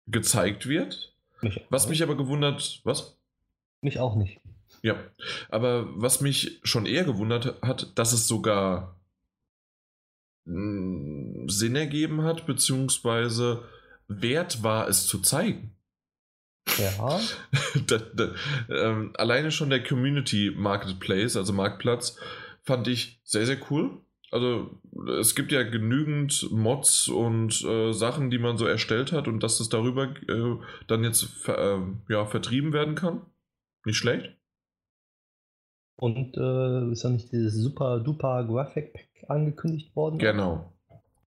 gezeigt 0.07 0.67
wird. 0.67 1.13
Mich 1.41 1.61
was 1.69 1.87
mich 1.87 2.01
aber 2.01 2.17
gewundert, 2.17 2.81
was? 2.83 3.17
Mich 3.81 3.99
auch 3.99 4.15
nicht. 4.15 4.39
Ja, 4.81 4.95
aber 5.49 5.87
was 6.01 6.21
mich 6.21 6.59
schon 6.63 6.85
eher 6.85 7.03
gewundert 7.03 7.61
hat, 7.61 7.91
dass 7.95 8.13
es 8.13 8.27
sogar 8.27 8.95
mm, 10.45 11.47
Sinn 11.47 11.75
ergeben 11.75 12.23
hat, 12.23 12.45
beziehungsweise 12.45 13.63
wert 14.07 14.63
war, 14.63 14.87
es 14.87 15.07
zu 15.07 15.19
zeigen. 15.19 15.75
Ja. 16.77 17.19
da, 17.87 17.97
da, 17.97 18.35
ähm, 18.69 19.13
alleine 19.17 19.51
schon 19.51 19.69
der 19.69 19.83
Community 19.83 20.51
Marketplace, 20.55 21.35
also 21.35 21.53
Marktplatz, 21.53 22.17
fand 22.63 22.87
ich 22.87 23.19
sehr, 23.23 23.45
sehr 23.45 23.59
cool. 23.71 24.01
Also 24.31 24.69
es 25.19 25.35
gibt 25.35 25.51
ja 25.51 25.63
genügend 25.63 26.51
Mods 26.51 27.07
und 27.07 27.63
äh, 27.63 27.93
Sachen, 27.93 28.29
die 28.29 28.39
man 28.39 28.57
so 28.57 28.65
erstellt 28.65 29.13
hat 29.13 29.27
und 29.27 29.41
dass 29.41 29.59
es 29.59 29.69
darüber 29.69 30.03
äh, 30.27 30.57
dann 30.87 31.03
jetzt 31.03 31.23
ver, 31.23 31.57
äh, 31.57 32.13
ja, 32.13 32.25
vertrieben 32.25 32.73
werden 32.73 32.95
kann. 32.95 33.21
Nicht 33.85 33.97
schlecht. 33.97 34.35
Und 35.95 36.35
äh, 36.37 36.91
ist 36.91 37.03
ja 37.03 37.09
nicht 37.09 37.31
dieses 37.31 37.55
super 37.55 37.99
duper 37.99 38.43
Graphic 38.43 38.93
Pack 38.93 39.29
angekündigt 39.29 39.95
worden? 39.95 40.19
Genau. 40.19 40.73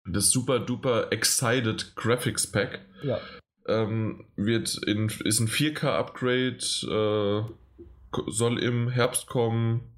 Das 0.06 0.30
super 0.30 0.60
duper 0.60 1.12
Excited 1.12 1.96
Graphics 1.96 2.52
Pack. 2.52 2.86
Ja. 3.02 3.20
Ähm, 3.66 4.26
wird 4.36 4.78
in, 4.86 5.10
ist 5.24 5.40
ein 5.40 5.48
4K-Upgrade, 5.48 6.58
äh, 6.58 7.44
soll 8.28 8.60
im 8.60 8.90
Herbst 8.90 9.28
kommen 9.28 9.93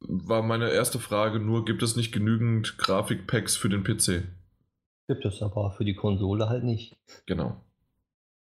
war 0.00 0.42
meine 0.42 0.70
erste 0.70 0.98
Frage 0.98 1.38
nur, 1.38 1.64
gibt 1.64 1.82
es 1.82 1.96
nicht 1.96 2.12
genügend 2.12 2.78
Grafikpacks 2.78 3.56
für 3.56 3.68
den 3.68 3.84
PC? 3.84 4.24
Gibt 5.08 5.24
es 5.24 5.42
aber 5.42 5.72
für 5.72 5.84
die 5.84 5.94
Konsole 5.94 6.48
halt 6.48 6.64
nicht. 6.64 6.96
Genau. 7.26 7.60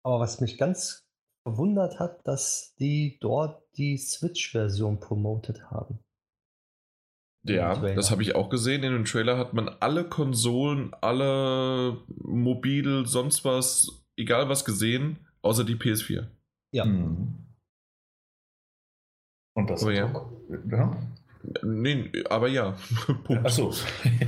Aber 0.03 0.19
was 0.19 0.41
mich 0.41 0.57
ganz 0.57 1.07
verwundert 1.43 1.99
hat, 1.99 2.25
dass 2.27 2.75
die 2.79 3.17
dort 3.19 3.63
die 3.77 3.97
Switch-Version 3.97 4.99
promotet 4.99 5.71
haben. 5.71 5.99
Ja, 7.43 7.75
das 7.75 8.11
habe 8.11 8.21
ich 8.21 8.35
auch 8.35 8.49
gesehen. 8.49 8.83
In 8.83 8.93
dem 8.93 9.05
Trailer 9.05 9.37
hat 9.37 9.53
man 9.53 9.67
alle 9.67 10.07
Konsolen, 10.07 10.93
alle 11.01 11.97
Mobile, 12.07 13.07
sonst 13.07 13.43
was, 13.43 14.05
egal 14.15 14.47
was 14.47 14.63
gesehen, 14.63 15.25
außer 15.41 15.63
die 15.63 15.75
PS4. 15.75 16.27
Ja. 16.71 16.83
Hm. 16.83 17.33
Und 19.55 19.69
das 19.69 19.81
Aber 19.81 19.91
ja. 19.91 20.31
ja. 20.69 20.97
Nee, 21.63 22.11
aber 22.29 22.47
ja. 22.47 22.75
Punkt. 23.23 23.45
Achso. 23.45 23.73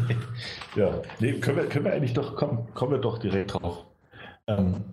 ja, 0.75 1.01
nee, 1.19 1.33
können 1.33 1.57
wir, 1.57 1.65
können 1.67 1.85
wir 1.85 1.93
eigentlich 1.93 2.13
doch, 2.13 2.35
komm, 2.35 2.73
kommen 2.73 2.91
wir 2.93 2.99
doch 2.99 3.17
direkt 3.17 3.53
drauf. 3.53 3.85
Ähm, 4.47 4.83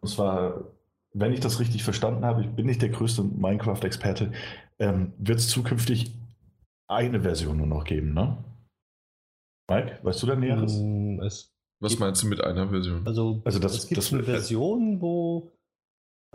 und 0.00 0.08
zwar, 0.08 0.64
wenn 1.12 1.32
ich 1.32 1.40
das 1.40 1.60
richtig 1.60 1.82
verstanden 1.82 2.24
habe, 2.24 2.42
ich 2.42 2.48
bin 2.50 2.66
nicht 2.66 2.82
der 2.82 2.90
größte 2.90 3.22
Minecraft-Experte, 3.22 4.32
ähm, 4.78 5.12
wird 5.18 5.38
es 5.38 5.48
zukünftig 5.48 6.12
eine 6.88 7.20
Version 7.20 7.56
nur 7.56 7.66
noch 7.66 7.84
geben, 7.84 8.14
ne? 8.14 8.38
Mike, 9.68 9.98
weißt 10.02 10.22
du 10.22 10.26
da 10.26 10.36
Näheres? 10.36 10.78
Mm, 10.78 11.18
Was 11.80 11.98
meinst 11.98 12.22
du 12.22 12.28
mit 12.28 12.40
einer 12.40 12.68
Version? 12.68 13.06
Also, 13.06 13.42
also 13.44 13.58
das, 13.58 13.74
es 13.74 13.88
gibt 13.88 13.98
das, 13.98 14.12
eine 14.12 14.22
Version, 14.22 15.00
wo 15.00 15.50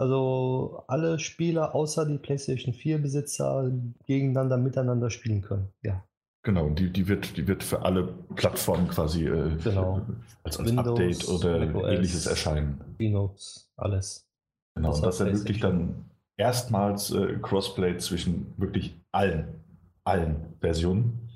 also 0.01 0.83
alle 0.87 1.19
Spieler 1.19 1.75
außer 1.75 2.07
die 2.07 2.17
PlayStation 2.17 2.73
4 2.73 2.97
Besitzer 2.97 3.71
gegeneinander 4.07 4.57
miteinander 4.57 5.11
spielen 5.11 5.43
können. 5.43 5.67
Ja. 5.83 6.03
Genau, 6.43 6.69
die, 6.69 6.89
die, 6.89 7.07
wird, 7.07 7.37
die 7.37 7.47
wird 7.47 7.63
für 7.63 7.83
alle 7.83 8.07
Plattformen 8.35 8.87
quasi 8.87 9.27
äh, 9.27 9.55
genau. 9.63 10.01
als, 10.43 10.57
als 10.57 10.69
Windows, 10.69 10.87
Update 10.87 11.29
oder 11.29 11.91
ähnliches 11.91 12.25
erscheinen. 12.25 12.81
Linux, 12.97 13.71
alles. 13.77 14.27
Genau, 14.73 14.95
und 14.95 15.05
das 15.05 15.19
ermöglicht 15.19 15.63
dann 15.63 16.05
erstmals 16.35 17.11
äh, 17.11 17.37
Crossplay 17.39 17.97
zwischen 17.97 18.55
wirklich 18.57 18.99
allen, 19.11 19.61
allen 20.03 20.55
Versionen. 20.61 21.29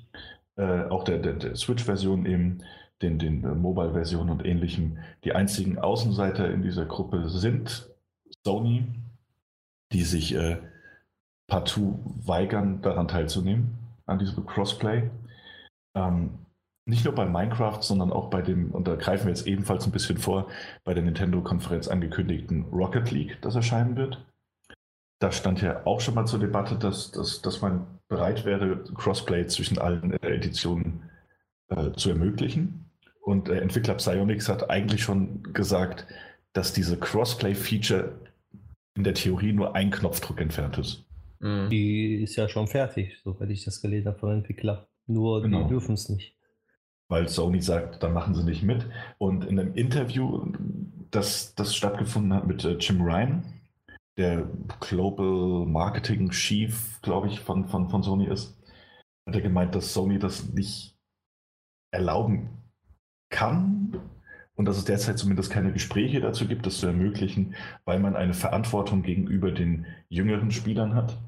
Äh, 0.56 0.86
auch 0.86 1.04
der, 1.04 1.18
der, 1.18 1.34
der 1.34 1.54
Switch-Version 1.54 2.26
eben, 2.26 2.64
den, 3.00 3.20
den 3.20 3.44
äh, 3.44 3.54
Mobile-Versionen 3.54 4.30
und 4.30 4.44
ähnlichem. 4.44 4.98
Die 5.22 5.34
einzigen 5.34 5.78
Außenseiter 5.78 6.50
in 6.50 6.62
dieser 6.62 6.86
Gruppe 6.86 7.28
sind 7.28 7.94
Sony, 8.46 8.84
die 9.92 10.02
sich 10.02 10.34
äh, 10.36 10.58
partout 11.48 11.98
weigern, 12.24 12.80
daran 12.80 13.08
teilzunehmen, 13.08 13.76
an 14.06 14.20
diesem 14.20 14.46
Crossplay. 14.46 15.10
Ähm, 15.96 16.38
nicht 16.84 17.04
nur 17.04 17.14
bei 17.14 17.26
Minecraft, 17.26 17.82
sondern 17.82 18.12
auch 18.12 18.30
bei 18.30 18.42
dem, 18.42 18.70
und 18.70 18.86
da 18.86 18.94
greifen 18.94 19.24
wir 19.24 19.30
jetzt 19.30 19.48
ebenfalls 19.48 19.84
ein 19.84 19.90
bisschen 19.90 20.18
vor, 20.18 20.46
bei 20.84 20.94
der 20.94 21.02
Nintendo-Konferenz 21.02 21.88
angekündigten 21.88 22.66
Rocket 22.66 23.10
League, 23.10 23.38
das 23.42 23.56
erscheinen 23.56 23.96
wird. 23.96 24.24
Da 25.18 25.32
stand 25.32 25.60
ja 25.60 25.84
auch 25.84 26.00
schon 26.00 26.14
mal 26.14 26.26
zur 26.26 26.38
Debatte, 26.38 26.76
dass, 26.76 27.10
dass, 27.10 27.42
dass 27.42 27.60
man 27.62 27.84
bereit 28.06 28.44
wäre, 28.44 28.84
Crossplay 28.94 29.46
zwischen 29.46 29.78
allen 29.78 30.12
äh, 30.12 30.28
Editionen 30.28 31.10
äh, 31.68 31.90
zu 31.92 32.10
ermöglichen. 32.10 32.90
Und 33.22 33.48
der 33.48 33.62
Entwickler 33.62 33.94
Psyonix 33.94 34.48
hat 34.48 34.70
eigentlich 34.70 35.02
schon 35.02 35.42
gesagt, 35.52 36.06
dass 36.52 36.72
diese 36.72 36.96
Crossplay-Feature 36.96 38.25
in 38.96 39.04
der 39.04 39.14
Theorie 39.14 39.52
nur 39.52 39.74
ein 39.74 39.90
Knopfdruck 39.90 40.40
entfernt 40.40 40.78
ist. 40.78 41.04
Mhm. 41.40 41.68
Die 41.70 42.22
ist 42.22 42.36
ja 42.36 42.48
schon 42.48 42.66
fertig, 42.66 43.20
soweit 43.22 43.50
ich 43.50 43.64
das 43.64 43.80
gelesen 43.80 44.08
habe 44.08 44.18
von 44.18 44.32
Entwickler. 44.32 44.88
Nur 45.06 45.42
genau. 45.42 45.62
die 45.62 45.68
dürfen 45.68 45.94
es 45.94 46.08
nicht. 46.08 46.36
Weil 47.08 47.28
Sony 47.28 47.60
sagt, 47.60 48.02
dann 48.02 48.12
machen 48.12 48.34
sie 48.34 48.42
nicht 48.42 48.62
mit. 48.62 48.88
Und 49.18 49.44
in 49.44 49.60
einem 49.60 49.74
Interview, 49.74 50.52
das, 51.10 51.54
das 51.54 51.76
stattgefunden 51.76 52.34
hat 52.34 52.46
mit 52.46 52.64
äh, 52.64 52.76
Jim 52.78 53.00
Ryan, 53.00 53.44
der 54.16 54.48
Global 54.80 55.66
Marketing 55.66 56.30
Chief, 56.30 57.00
glaube 57.02 57.28
ich, 57.28 57.38
von, 57.40 57.68
von, 57.68 57.88
von 57.88 58.02
Sony 58.02 58.26
ist, 58.26 58.58
hat 59.26 59.34
er 59.34 59.42
gemeint, 59.42 59.74
dass 59.74 59.92
Sony 59.92 60.18
das 60.18 60.48
nicht 60.52 60.96
erlauben 61.92 62.48
kann 63.30 64.00
und 64.56 64.64
dass 64.64 64.78
es 64.78 64.84
derzeit 64.84 65.18
zumindest 65.18 65.50
keine 65.50 65.72
Gespräche 65.72 66.20
dazu 66.20 66.46
gibt, 66.46 66.66
das 66.66 66.78
zu 66.78 66.86
ermöglichen, 66.86 67.54
weil 67.84 68.00
man 68.00 68.16
eine 68.16 68.34
Verantwortung 68.34 69.02
gegenüber 69.02 69.52
den 69.52 69.86
jüngeren 70.08 70.50
Spielern 70.50 70.94
hat, 70.94 71.18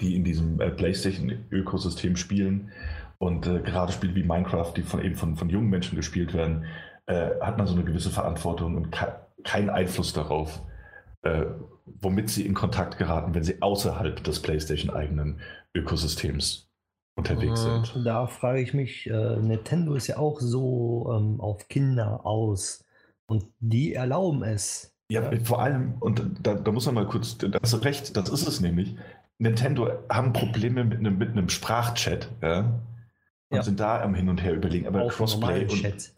die 0.00 0.16
in 0.16 0.24
diesem 0.24 0.60
äh, 0.60 0.70
PlayStation-Ökosystem 0.70 2.16
spielen. 2.16 2.72
Und 3.18 3.46
äh, 3.46 3.60
gerade 3.60 3.92
Spiele 3.92 4.16
wie 4.16 4.24
Minecraft, 4.24 4.72
die 4.76 4.82
von 4.82 5.02
eben 5.02 5.14
von, 5.14 5.36
von 5.36 5.48
jungen 5.48 5.70
Menschen 5.70 5.94
gespielt 5.94 6.34
werden, 6.34 6.64
äh, 7.06 7.30
hat 7.40 7.58
man 7.58 7.68
so 7.68 7.74
eine 7.74 7.84
gewisse 7.84 8.10
Verantwortung 8.10 8.76
und 8.76 8.90
keinen 9.44 9.70
Einfluss 9.70 10.12
darauf, 10.12 10.62
äh, 11.22 11.44
womit 11.84 12.30
sie 12.30 12.44
in 12.44 12.54
Kontakt 12.54 12.98
geraten, 12.98 13.34
wenn 13.34 13.44
sie 13.44 13.62
außerhalb 13.62 14.22
des 14.24 14.42
PlayStation-eigenen 14.42 15.38
Ökosystems 15.74 16.71
unterwegs 17.14 17.64
uh, 17.64 17.84
sind. 17.84 18.06
Da 18.06 18.26
frage 18.26 18.60
ich 18.60 18.74
mich, 18.74 19.08
äh, 19.08 19.36
Nintendo 19.36 19.94
ist 19.94 20.06
ja 20.06 20.18
auch 20.18 20.40
so 20.40 21.12
ähm, 21.14 21.40
auf 21.40 21.68
Kinder 21.68 22.24
aus 22.24 22.84
und 23.26 23.46
die 23.60 23.94
erlauben 23.94 24.42
es. 24.42 24.94
Ja, 25.08 25.30
ja. 25.30 25.40
vor 25.44 25.60
allem, 25.60 25.94
und 26.00 26.22
da, 26.42 26.54
da, 26.54 26.72
muss 26.72 26.86
man 26.86 26.94
mal 26.94 27.06
kurz, 27.06 27.36
da 27.36 27.58
hast 27.62 27.72
du 27.72 27.78
recht, 27.78 28.16
das 28.16 28.28
ist 28.30 28.46
es 28.48 28.60
nämlich. 28.60 28.96
Nintendo 29.38 29.90
haben 30.08 30.32
Probleme 30.32 30.84
mit 30.84 30.98
einem, 30.98 31.18
mit 31.18 31.30
einem 31.30 31.48
Sprachchat, 31.48 32.30
ja, 32.40 32.60
und 33.50 33.56
ja. 33.56 33.62
sind 33.62 33.80
da 33.80 34.00
am 34.00 34.14
Hin 34.14 34.28
und 34.28 34.42
Her 34.42 34.54
überlegen, 34.54 34.86
aber 34.86 35.08
Crossplay 35.08 35.66
und. 35.66 36.12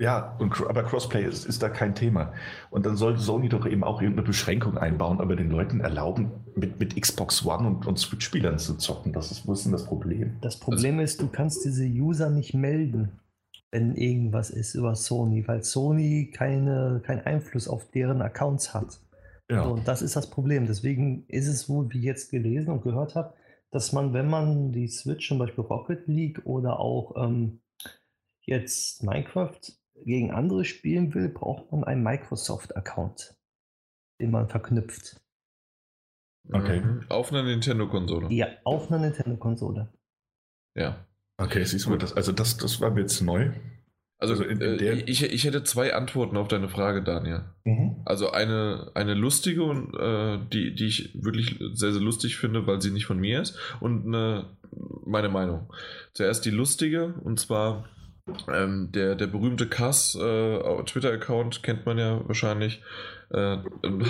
Ja, 0.00 0.36
und, 0.38 0.52
aber 0.68 0.84
Crossplay 0.84 1.24
ist, 1.24 1.44
ist 1.44 1.60
da 1.60 1.68
kein 1.68 1.96
Thema. 1.96 2.32
Und 2.70 2.86
dann 2.86 2.96
sollte 2.96 3.18
Sony 3.18 3.48
doch 3.48 3.66
eben 3.66 3.82
auch 3.82 4.00
irgendeine 4.00 4.28
Beschränkung 4.28 4.78
einbauen, 4.78 5.20
aber 5.20 5.34
den 5.34 5.50
Leuten 5.50 5.80
erlauben, 5.80 6.30
mit, 6.54 6.78
mit 6.78 7.00
Xbox 7.00 7.44
One 7.44 7.66
und, 7.66 7.86
und 7.86 7.98
Switch-Spielern 7.98 8.58
zu 8.58 8.76
zocken. 8.76 9.12
Das 9.12 9.32
ist, 9.32 9.48
wo 9.48 9.54
ist 9.54 9.64
denn 9.64 9.72
das 9.72 9.86
Problem? 9.86 10.36
Das 10.40 10.60
Problem 10.60 11.00
also, 11.00 11.02
ist, 11.04 11.20
du 11.20 11.28
kannst 11.28 11.64
diese 11.64 11.84
User 11.84 12.30
nicht 12.30 12.54
melden, 12.54 13.18
wenn 13.72 13.96
irgendwas 13.96 14.50
ist 14.50 14.76
über 14.76 14.94
Sony, 14.94 15.46
weil 15.48 15.64
Sony 15.64 16.30
keine, 16.32 17.02
keinen 17.04 17.22
Einfluss 17.22 17.66
auf 17.66 17.90
deren 17.90 18.22
Accounts 18.22 18.74
hat. 18.74 19.00
Ja. 19.50 19.64
So, 19.64 19.72
und 19.72 19.88
das 19.88 20.02
ist 20.02 20.14
das 20.14 20.30
Problem. 20.30 20.66
Deswegen 20.66 21.24
ist 21.26 21.48
es 21.48 21.68
wohl, 21.68 21.90
wie 21.90 21.98
ich 21.98 22.04
jetzt 22.04 22.30
gelesen 22.30 22.70
und 22.70 22.82
gehört 22.82 23.16
habe, 23.16 23.34
dass 23.72 23.92
man, 23.92 24.12
wenn 24.12 24.28
man 24.28 24.70
die 24.70 24.86
Switch, 24.86 25.26
zum 25.26 25.38
Beispiel 25.38 25.64
Rocket 25.64 26.06
League 26.06 26.40
oder 26.44 26.78
auch 26.78 27.16
ähm, 27.16 27.60
jetzt 28.42 29.02
Minecraft 29.02 29.58
gegen 30.04 30.30
andere 30.30 30.64
spielen 30.64 31.14
will, 31.14 31.28
braucht 31.28 31.70
man 31.72 31.84
einen 31.84 32.02
Microsoft-Account, 32.02 33.34
den 34.20 34.30
man 34.30 34.48
verknüpft. 34.48 35.20
Okay. 36.52 36.80
Mhm. 36.80 37.04
Auf 37.08 37.32
einer 37.32 37.42
Nintendo-Konsole. 37.42 38.32
Ja, 38.32 38.48
auf 38.64 38.90
einer 38.90 39.00
Nintendo-Konsole. 39.00 39.92
Ja. 40.74 41.06
Okay, 41.36 41.64
siehst 41.64 41.86
du, 41.86 41.96
das, 41.96 42.14
also 42.14 42.32
das, 42.32 42.56
das 42.56 42.80
war 42.80 42.90
mir 42.90 43.02
jetzt 43.02 43.20
neu. 43.20 43.52
Also, 44.20 44.32
also 44.34 44.44
in, 44.44 44.60
in 44.60 44.80
äh, 44.80 44.94
ich, 45.06 45.22
ich 45.22 45.44
hätte 45.44 45.62
zwei 45.62 45.94
Antworten 45.94 46.36
auf 46.36 46.48
deine 46.48 46.68
Frage, 46.68 47.04
Daniel. 47.04 47.44
Mhm. 47.64 48.02
Also 48.04 48.30
eine, 48.30 48.90
eine 48.94 49.14
lustige 49.14 49.62
und 49.62 49.94
äh, 49.94 50.38
die, 50.52 50.74
die 50.74 50.86
ich 50.86 51.22
wirklich 51.22 51.58
sehr, 51.74 51.92
sehr 51.92 52.02
lustig 52.02 52.36
finde, 52.36 52.66
weil 52.66 52.80
sie 52.82 52.90
nicht 52.90 53.06
von 53.06 53.20
mir 53.20 53.40
ist. 53.40 53.56
Und 53.78 54.06
eine, 54.06 54.56
meine 55.06 55.28
Meinung. 55.28 55.72
Zuerst 56.14 56.44
die 56.44 56.50
lustige, 56.50 57.14
und 57.22 57.38
zwar 57.38 57.88
ähm, 58.52 58.90
der, 58.92 59.14
der 59.14 59.26
berühmte 59.26 59.66
Kass 59.66 60.14
äh, 60.14 60.82
Twitter-Account 60.84 61.62
kennt 61.62 61.86
man 61.86 61.98
ja 61.98 62.20
wahrscheinlich, 62.26 62.82
äh, 63.30 63.58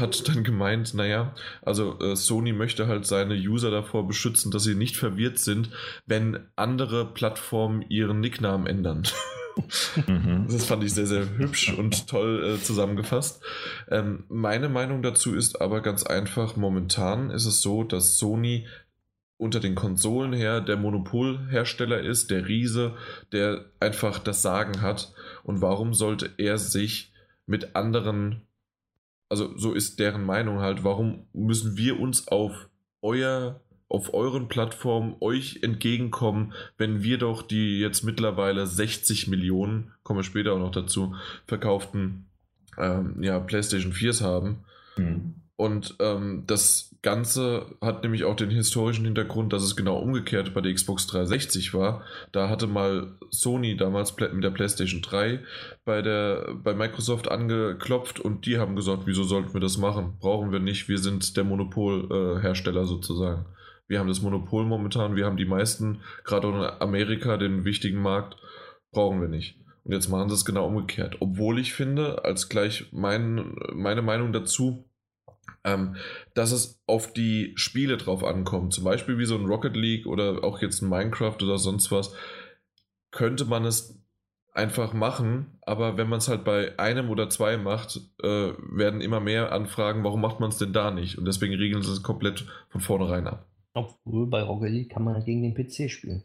hat 0.01 0.29
dann 0.29 0.45
gemeint, 0.45 0.95
naja, 0.95 1.35
also 1.63 1.99
äh, 2.01 2.17
Sony 2.17 2.53
möchte 2.53 2.87
halt 2.87 3.07
seine 3.07 3.35
User 3.35 3.71
davor 3.71 4.07
beschützen, 4.07 4.51
dass 4.51 4.65
sie 4.65 4.75
nicht 4.75 4.97
verwirrt 4.97 5.39
sind, 5.39 5.71
wenn 6.07 6.41
andere 6.57 7.07
Plattformen 7.07 7.83
ihren 7.89 8.21
Nicknamen 8.21 8.67
ändern. 8.67 9.05
Mhm. 10.07 10.47
Das 10.49 10.67
fand 10.67 10.85
ich 10.85 10.95
sehr, 10.95 11.07
sehr 11.07 11.37
hübsch 11.37 11.73
und 11.73 12.07
toll 12.07 12.45
äh, 12.45 12.63
zusammengefasst. 12.63 13.43
Ähm, 13.91 14.25
meine 14.29 14.69
Meinung 14.69 15.03
dazu 15.03 15.35
ist 15.35 15.61
aber 15.61 15.81
ganz 15.81 16.05
einfach, 16.05 16.57
momentan 16.57 17.31
ist 17.31 17.47
es 17.47 17.61
so, 17.61 17.83
dass 17.83 18.19
Sony 18.19 18.67
unter 19.39 19.61
den 19.61 19.77
Konsolen 19.77 20.33
her 20.33 20.61
der 20.61 20.77
Monopolhersteller 20.77 22.01
ist, 22.01 22.31
der 22.31 22.49
Riese, 22.49 22.97
der 23.33 23.65
einfach 23.81 24.19
das 24.19 24.43
Sagen 24.43 24.83
hat. 24.83 25.15
Und 25.45 25.63
warum 25.63 25.95
sollte 25.95 26.31
er 26.37 26.59
sich 26.59 27.13
mit 27.47 27.77
anderen, 27.77 28.43
also 29.29 29.57
so 29.57 29.73
ist 29.73 30.01
deren 30.01 30.25
Meinung 30.25 30.59
halt, 30.59 30.85
warum 30.85 31.27
müssen 31.33 31.77
wir 31.77 32.01
uns 32.01 32.29
auf 32.29 32.69
euer, 33.01 33.61
auf 33.89 34.13
euren 34.13 34.49
Plattformen 34.49 35.17
euch 35.21 35.61
entgegenkommen, 35.63 36.53
wenn 36.77 37.03
wir 37.05 37.19
doch 37.19 37.43
die 37.43 37.79
jetzt 37.79 38.03
mittlerweile 38.03 38.67
60 38.67 39.29
Millionen, 39.29 39.93
kommen 40.03 40.19
wir 40.19 40.25
später 40.25 40.53
auch 40.53 40.59
noch 40.59 40.73
dazu, 40.73 41.15
verkauften 41.47 42.27
ähm, 42.77 43.23
ja, 43.23 43.39
PlayStation 43.39 43.93
4s 43.93 44.21
haben. 44.23 44.65
Mhm. 44.97 45.35
Und 45.57 45.97
ähm, 46.01 46.45
das 46.47 46.88
Ganze 47.03 47.77
hat 47.81 48.03
nämlich 48.03 48.25
auch 48.25 48.35
den 48.35 48.51
historischen 48.51 49.05
Hintergrund, 49.05 49.53
dass 49.53 49.63
es 49.63 49.77
genau 49.77 49.99
umgekehrt 49.99 50.53
bei 50.53 50.61
der 50.61 50.75
Xbox 50.75 51.07
360 51.07 51.73
war. 51.73 52.03
Da 52.33 52.49
hatte 52.49 52.67
mal 52.67 53.17
Sony 53.31 53.77
damals 53.77 54.17
mit 54.19 54.43
der 54.43 54.51
PlayStation 54.51 55.01
3 55.01 55.41
bei, 55.85 56.03
der, 56.03 56.55
bei 56.55 56.75
Microsoft 56.75 57.31
angeklopft 57.31 58.19
und 58.19 58.47
die 58.47 58.59
haben 58.59 58.75
gesagt, 58.75 59.03
wieso 59.07 59.23
sollten 59.23 59.55
wir 59.55 59.61
das 59.61 59.79
machen? 59.79 60.17
Brauchen 60.19 60.51
wir 60.51 60.59
nicht, 60.59 60.89
wir 60.89 60.99
sind 60.99 61.37
der 61.37 61.45
Monopolhersteller 61.45 62.83
äh, 62.83 62.87
sozusagen. 62.87 63.47
Wir 63.87 64.01
haben 64.01 64.09
das 64.09 64.21
Monopol 64.21 64.65
momentan, 64.65 65.15
wir 65.15 65.25
haben 65.25 65.37
die 65.37 65.47
meisten, 65.47 66.01
gerade 66.25 66.49
in 66.49 66.55
Amerika, 66.81 67.37
den 67.37 67.65
wichtigen 67.65 68.03
Markt, 68.03 68.37
brauchen 68.91 69.21
wir 69.21 69.29
nicht. 69.29 69.57
Und 69.85 69.93
jetzt 69.93 70.09
machen 70.09 70.29
sie 70.29 70.35
es 70.35 70.45
genau 70.45 70.67
umgekehrt. 70.67 71.17
Obwohl 71.21 71.59
ich 71.59 71.73
finde, 71.73 72.25
als 72.25 72.49
gleich 72.49 72.89
mein, 72.93 73.55
meine 73.73 74.03
Meinung 74.03 74.35
dazu, 74.35 74.85
ähm, 75.65 75.97
dass 76.35 76.53
es 76.53 76.81
auf 76.87 77.13
die 77.13 77.53
Spiele 77.57 77.97
drauf 77.97 78.25
ankommt. 78.25 78.73
Zum 78.73 78.85
Beispiel 78.85 79.19
wie 79.19 79.27
so 79.27 79.37
ein 79.37 79.47
Rocket 79.47 79.77
League 79.77 80.07
oder 80.07 80.45
auch 80.45 80.61
jetzt 80.61 80.83
ein 80.83 80.89
Minecraft 80.89 81.37
oder 81.43 81.59
sonst 81.59 81.91
was, 81.91 82.15
könnte 83.11 83.45
man 83.45 83.65
es 83.65 83.99
einfach 84.53 84.93
machen, 84.93 85.59
aber 85.63 85.97
wenn 85.97 86.09
man 86.09 86.19
es 86.19 86.29
halt 86.29 86.45
bei 86.45 86.79
einem 86.79 87.11
oder 87.11 87.31
zwei 87.31 87.57
macht, 87.57 88.01
äh, 88.23 88.53
werden 88.59 89.01
immer 89.01 89.21
mehr 89.21 89.53
Anfragen, 89.53 90.03
warum 90.03 90.21
macht 90.21 90.41
man 90.41 90.51
es 90.51 90.59
denn 90.59 90.73
da 90.73 90.91
nicht? 90.91 91.17
Und 91.17 91.27
deswegen 91.27 91.55
regeln 91.55 91.83
sie 91.83 91.93
es 91.93 92.03
komplett 92.03 92.47
von 92.69 92.81
vornherein 92.81 93.29
ab. 93.29 93.47
Obwohl 93.75 94.27
bei 94.27 94.43
Rocket 94.43 94.71
League 94.71 94.91
kann 94.91 95.05
man 95.05 95.25
gegen 95.25 95.43
den 95.43 95.55
PC 95.55 95.91
spielen. 95.91 96.25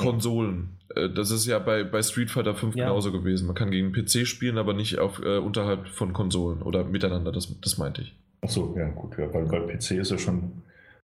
Konsolen. 0.00 0.78
Äh, 0.94 1.10
das 1.10 1.30
ist 1.30 1.46
ja 1.46 1.58
bei, 1.58 1.84
bei 1.84 2.02
Street 2.02 2.30
Fighter 2.30 2.54
5 2.54 2.74
ja. 2.74 2.86
genauso 2.86 3.12
gewesen. 3.12 3.46
Man 3.46 3.54
kann 3.54 3.70
gegen 3.70 3.92
PC 3.92 4.26
spielen, 4.26 4.58
aber 4.58 4.74
nicht 4.74 4.98
auf, 4.98 5.20
äh, 5.22 5.38
unterhalb 5.38 5.88
von 5.88 6.12
Konsolen 6.12 6.62
oder 6.62 6.84
miteinander, 6.84 7.32
das, 7.32 7.60
das 7.60 7.78
meinte 7.78 8.02
ich. 8.02 8.16
Achso, 8.42 8.74
ja, 8.76 8.88
gut, 8.88 9.18
ja, 9.18 9.32
weil, 9.32 9.50
weil 9.50 9.66
PC 9.66 9.92
ist 9.92 10.10
ja 10.10 10.18
schon 10.18 10.62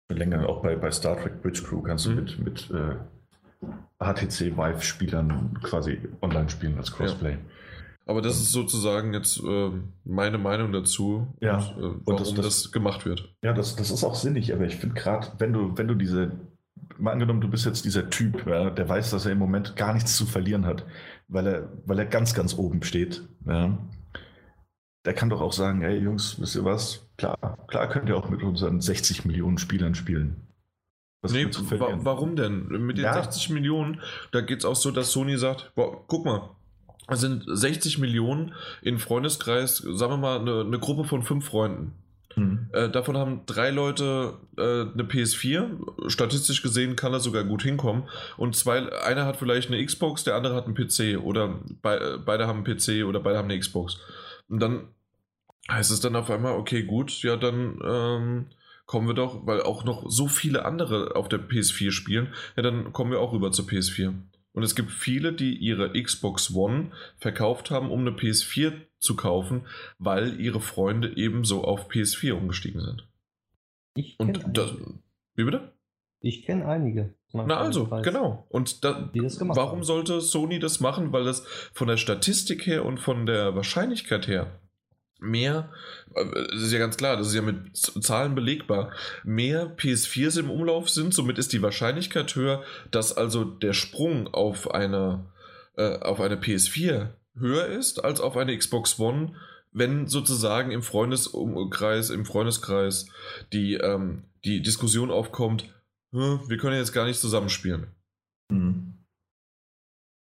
länger, 0.09 0.47
auch 0.47 0.61
bei, 0.61 0.75
bei 0.75 0.91
Star 0.91 1.19
Trek 1.19 1.41
Bridge 1.41 1.63
Crew 1.63 1.81
kannst 1.81 2.05
du 2.05 2.11
mhm. 2.11 2.15
mit, 2.17 2.39
mit 2.39 2.71
äh, 2.71 2.95
HTC 3.99 4.57
Vive-Spielern 4.57 5.59
quasi 5.63 5.99
online 6.21 6.49
spielen 6.49 6.77
als 6.77 6.91
Crossplay. 6.91 7.31
Ja. 7.31 7.37
Aber 8.05 8.21
das 8.21 8.35
ist 8.41 8.51
sozusagen 8.51 9.13
jetzt 9.13 9.41
äh, 9.41 9.71
meine 10.03 10.37
Meinung 10.37 10.73
dazu, 10.73 11.33
ja. 11.39 11.57
und, 11.57 11.63
äh, 11.63 11.81
warum 11.81 12.01
und 12.05 12.19
das, 12.19 12.33
das, 12.33 12.45
das, 12.45 12.71
gemacht 12.71 13.05
wird. 13.05 13.33
Ja, 13.41 13.53
das, 13.53 13.75
das 13.75 13.91
ist 13.91 14.03
auch 14.03 14.15
sinnig, 14.15 14.53
aber 14.53 14.65
ich 14.65 14.75
finde 14.75 14.95
gerade, 14.95 15.27
wenn 15.39 15.53
du, 15.53 15.77
wenn 15.77 15.87
du 15.87 15.95
diese 15.95 16.31
mal 16.97 17.11
angenommen, 17.11 17.41
du 17.41 17.49
bist 17.49 17.65
jetzt 17.65 17.85
dieser 17.85 18.09
Typ, 18.09 18.45
ja, 18.47 18.69
der 18.69 18.87
weiß, 18.87 19.11
dass 19.11 19.25
er 19.25 19.31
im 19.31 19.37
Moment 19.37 19.75
gar 19.75 19.93
nichts 19.93 20.15
zu 20.15 20.25
verlieren 20.25 20.65
hat, 20.65 20.85
weil 21.27 21.47
er, 21.47 21.69
weil 21.85 21.99
er 21.99 22.05
ganz, 22.05 22.33
ganz 22.33 22.57
oben 22.57 22.83
steht. 22.83 23.27
Ja. 23.45 23.77
Der 25.05 25.13
kann 25.13 25.29
doch 25.29 25.41
auch 25.41 25.53
sagen, 25.53 25.81
hey 25.81 25.97
Jungs, 25.97 26.39
wisst 26.39 26.55
ihr 26.55 26.63
was? 26.63 27.09
Klar, 27.17 27.37
klar 27.67 27.89
könnt 27.89 28.09
ihr 28.09 28.15
auch 28.15 28.29
mit 28.29 28.41
unseren 28.41 28.79
60 28.79 29.25
Millionen 29.25 29.57
Spielern 29.57 29.95
spielen. 29.95 30.47
Was 31.21 31.31
nee, 31.31 31.45
wa 31.45 31.97
warum 31.99 32.35
denn? 32.35 32.67
Mit 32.67 32.97
den 32.97 33.05
ja. 33.05 33.13
60 33.13 33.49
Millionen, 33.49 34.01
da 34.31 34.41
geht 34.41 34.59
es 34.59 34.65
auch 34.65 34.75
so, 34.75 34.91
dass 34.91 35.11
Sony 35.11 35.37
sagt, 35.37 35.71
boah, 35.75 36.05
guck 36.07 36.25
mal, 36.25 36.49
es 37.07 37.21
sind 37.21 37.43
60 37.47 37.99
Millionen 37.99 38.53
in 38.81 38.97
Freundeskreis, 38.97 39.77
sagen 39.77 40.13
wir 40.13 40.17
mal, 40.17 40.39
eine, 40.39 40.61
eine 40.61 40.79
Gruppe 40.79 41.05
von 41.05 41.23
fünf 41.23 41.45
Freunden. 41.45 41.93
Mhm. 42.35 42.69
Äh, 42.73 42.89
davon 42.89 43.17
haben 43.17 43.41
drei 43.45 43.69
Leute 43.69 44.33
äh, 44.57 44.61
eine 44.61 45.03
PS4. 45.03 46.09
Statistisch 46.09 46.61
gesehen 46.61 46.95
kann 46.95 47.11
das 47.11 47.23
sogar 47.23 47.43
gut 47.43 47.63
hinkommen. 47.63 48.03
Und 48.37 48.55
zwei, 48.55 48.91
einer 49.03 49.25
hat 49.25 49.37
vielleicht 49.37 49.69
eine 49.69 49.83
Xbox, 49.83 50.23
der 50.23 50.35
andere 50.35 50.55
hat 50.55 50.65
einen 50.65 50.75
PC. 50.75 51.23
Oder 51.23 51.59
be 51.81 52.15
äh, 52.15 52.17
beide 52.23 52.47
haben 52.47 52.63
einen 52.63 52.77
PC 52.77 53.05
oder 53.05 53.19
beide 53.19 53.37
haben 53.37 53.49
eine 53.49 53.59
Xbox. 53.59 53.99
Und 54.49 54.59
dann 54.59 54.87
heißt 55.69 55.91
es 55.91 55.99
dann 55.99 56.15
auf 56.15 56.29
einmal, 56.29 56.53
okay, 56.53 56.83
gut, 56.83 57.21
ja, 57.23 57.37
dann 57.37 57.79
ähm, 57.83 58.45
kommen 58.85 59.07
wir 59.07 59.13
doch, 59.13 59.45
weil 59.47 59.61
auch 59.61 59.85
noch 59.85 60.09
so 60.09 60.27
viele 60.27 60.65
andere 60.65 61.15
auf 61.15 61.29
der 61.29 61.39
PS4 61.39 61.91
spielen, 61.91 62.33
ja, 62.55 62.63
dann 62.63 62.91
kommen 62.93 63.11
wir 63.11 63.19
auch 63.19 63.31
rüber 63.31 63.51
zur 63.51 63.65
PS4. 63.65 64.13
Und 64.53 64.63
es 64.63 64.75
gibt 64.75 64.91
viele, 64.91 65.33
die 65.33 65.55
ihre 65.55 65.91
Xbox 66.01 66.53
One 66.53 66.91
verkauft 67.17 67.71
haben, 67.71 67.89
um 67.89 68.01
eine 68.01 68.11
PS4 68.11 68.73
zu 68.99 69.15
kaufen, 69.15 69.65
weil 69.97 70.39
ihre 70.39 70.61
Freunde 70.61 71.17
ebenso 71.17 71.63
auf 71.63 71.89
PS4 71.89 72.33
umgestiegen 72.33 72.81
sind. 72.81 73.07
Ich 73.95 74.19
Und 74.19 74.43
das, 74.47 74.73
wie 75.35 75.43
bitte? 75.43 75.73
Ich 76.19 76.45
kenne 76.45 76.65
einige. 76.65 77.13
Na 77.33 77.57
also, 77.57 77.87
genau. 78.03 78.45
Und 78.49 78.83
da, 78.83 79.09
warum 79.13 79.79
haben. 79.79 79.83
sollte 79.83 80.21
Sony 80.21 80.59
das 80.59 80.79
machen? 80.79 81.11
Weil 81.11 81.25
das 81.25 81.45
von 81.73 81.87
der 81.87 81.97
Statistik 81.97 82.67
her 82.67 82.85
und 82.85 82.99
von 82.99 83.25
der 83.25 83.55
Wahrscheinlichkeit 83.55 84.27
her 84.27 84.59
mehr, 85.23 85.71
äh, 86.15 86.25
das 86.51 86.61
ist 86.61 86.71
ja 86.71 86.79
ganz 86.79 86.97
klar, 86.97 87.17
das 87.17 87.27
ist 87.27 87.35
ja 87.35 87.41
mit 87.41 87.75
Zahlen 87.75 88.35
belegbar, 88.35 88.91
mehr 89.23 89.75
PS4s 89.77 90.39
im 90.39 90.49
Umlauf 90.49 90.89
sind, 90.89 91.13
somit 91.13 91.37
ist 91.37 91.53
die 91.53 91.61
Wahrscheinlichkeit 91.61 92.35
höher, 92.35 92.63
dass 92.91 93.15
also 93.15 93.43
der 93.43 93.73
Sprung 93.73 94.27
auf 94.27 94.71
eine, 94.71 95.25
äh, 95.75 95.99
auf 95.99 96.19
eine 96.19 96.35
PS4 96.35 97.09
höher 97.35 97.65
ist 97.65 98.03
als 98.03 98.21
auf 98.21 98.37
eine 98.37 98.55
Xbox 98.57 98.99
One, 98.99 99.33
wenn 99.71 100.07
sozusagen 100.07 100.71
im 100.71 100.83
Freundeskreis, 100.83 102.11
im 102.11 102.25
Freundeskreis 102.25 103.07
die, 103.51 103.73
ähm, 103.75 104.25
die 104.45 104.61
Diskussion 104.61 105.09
aufkommt, 105.09 105.65
wir 106.11 106.57
können 106.57 106.77
jetzt 106.77 106.93
gar 106.93 107.05
nicht 107.05 107.19
zusammenspielen. 107.19 107.87
Mhm. 108.51 108.93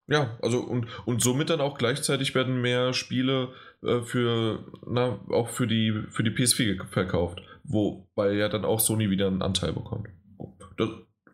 Ja, 0.08 0.38
also 0.42 0.60
und, 0.60 0.88
und 1.06 1.22
somit 1.22 1.50
dann 1.50 1.62
auch 1.62 1.78
gleichzeitig 1.78 2.36
werden 2.36 2.62
mehr 2.62 2.94
Spiele 2.94 3.54
äh, 3.86 4.02
für, 4.04 4.66
na, 4.88 5.20
auch 5.30 5.50
für 5.50 5.68
die, 5.68 6.04
für 6.10 6.24
die 6.24 6.32
PS4 6.32 6.86
verkauft, 6.88 7.42
wobei 7.64 8.34
ja 8.34 8.50
dann 8.50 8.66
auch 8.66 8.80
Sony 8.80 9.10
wieder 9.10 9.28
einen 9.28 9.42
Anteil 9.42 9.74
bekommt. 9.74 10.08
Das, 10.78 10.90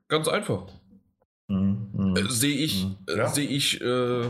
ganz 0.08 0.28
einfach. 0.28 0.68
Mhm, 1.48 1.90
mhm. 1.94 2.16
äh, 2.18 2.30
Sehe 2.30 2.58
ich, 2.58 2.86
mhm. 2.86 2.96
ja. 3.08 3.28
seh 3.28 3.46
ich 3.46 3.82
äh, 3.82 4.30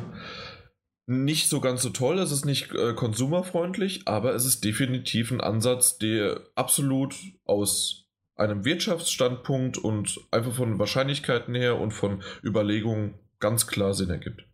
nicht 1.07 1.49
so 1.49 1.59
ganz 1.59 1.81
so 1.81 1.89
toll, 1.89 2.19
es 2.19 2.31
ist 2.31 2.45
nicht 2.45 2.73
äh, 2.73 2.93
konsumerfreundlich, 2.93 4.07
aber 4.07 4.33
es 4.33 4.45
ist 4.45 4.63
definitiv 4.63 5.31
ein 5.31 5.41
Ansatz, 5.41 5.97
der 5.97 6.41
absolut 6.55 7.15
aus 7.45 8.07
einem 8.35 8.65
Wirtschaftsstandpunkt 8.65 9.77
und 9.77 10.19
einfach 10.31 10.53
von 10.53 10.79
Wahrscheinlichkeiten 10.79 11.53
her 11.53 11.79
und 11.79 11.91
von 11.91 12.23
Überlegungen 12.43 13.19
ganz 13.39 13.67
klar 13.67 13.93
Sinn 13.93 14.09
ergibt. 14.09 14.45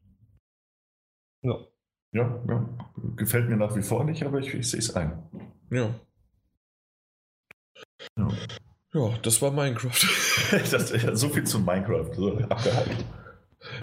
Ja. 1.41 1.67
Ja, 2.11 2.43
ja. 2.47 2.69
Gefällt 3.15 3.49
mir 3.49 3.57
nach 3.57 3.75
wie 3.75 3.81
vor 3.81 4.03
nicht, 4.03 4.23
aber 4.23 4.39
ich, 4.39 4.53
ich 4.53 4.69
sehe 4.69 4.79
es 4.79 4.95
ein. 4.95 5.23
Ja. 5.69 5.95
ja. 8.17 8.27
Ja, 8.93 9.13
das 9.21 9.41
war 9.41 9.51
Minecraft. 9.51 9.91
das, 10.71 10.89
so 11.19 11.29
viel 11.29 11.43
zu 11.43 11.59
Minecraft. 11.59 12.13
So, 12.15 12.37
abgehakt. 12.37 13.05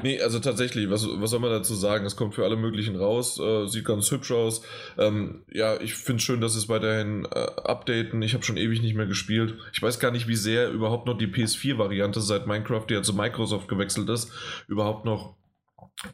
Nee, 0.02 0.20
also 0.20 0.38
tatsächlich, 0.38 0.88
was, 0.88 1.06
was 1.06 1.30
soll 1.30 1.40
man 1.40 1.51
dazu 1.51 1.74
sagen? 1.74 2.06
Es 2.06 2.16
kommt 2.16 2.34
für 2.34 2.44
alle 2.44 2.56
möglichen 2.56 2.96
raus, 2.96 3.38
äh, 3.40 3.66
sieht 3.66 3.84
ganz 3.84 4.10
hübsch 4.10 4.32
aus. 4.32 4.62
Ähm, 4.98 5.44
ja, 5.52 5.80
ich 5.80 5.94
finde 5.94 6.18
es 6.18 6.22
schön, 6.22 6.40
dass 6.40 6.55
es 6.55 6.68
weiterhin 6.68 7.26
äh, 7.26 7.38
updaten. 7.64 8.22
Ich 8.22 8.34
habe 8.34 8.44
schon 8.44 8.56
ewig 8.56 8.82
nicht 8.82 8.94
mehr 8.94 9.06
gespielt. 9.06 9.56
Ich 9.72 9.82
weiß 9.82 9.98
gar 9.98 10.10
nicht, 10.10 10.28
wie 10.28 10.36
sehr 10.36 10.70
überhaupt 10.70 11.06
noch 11.06 11.18
die 11.18 11.26
PS4-Variante 11.26 12.20
seit 12.20 12.46
Minecraft, 12.46 12.86
die 12.88 12.94
ja 12.94 13.02
zu 13.02 13.14
Microsoft 13.14 13.68
gewechselt 13.68 14.09
ist, 14.09 14.32
überhaupt 14.68 15.05
noch 15.05 15.36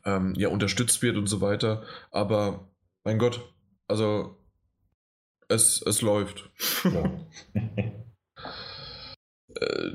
ähm, 0.04 0.34
ja, 0.36 0.48
unterstützt 0.48 1.02
wird 1.02 1.16
und 1.16 1.26
so 1.26 1.40
weiter. 1.40 1.84
Aber 2.10 2.68
mein 3.04 3.18
Gott, 3.18 3.52
also 3.88 4.36
es, 5.48 5.82
es 5.82 6.02
läuft. 6.02 6.50
Ja. 6.84 7.26
äh, 9.54 9.90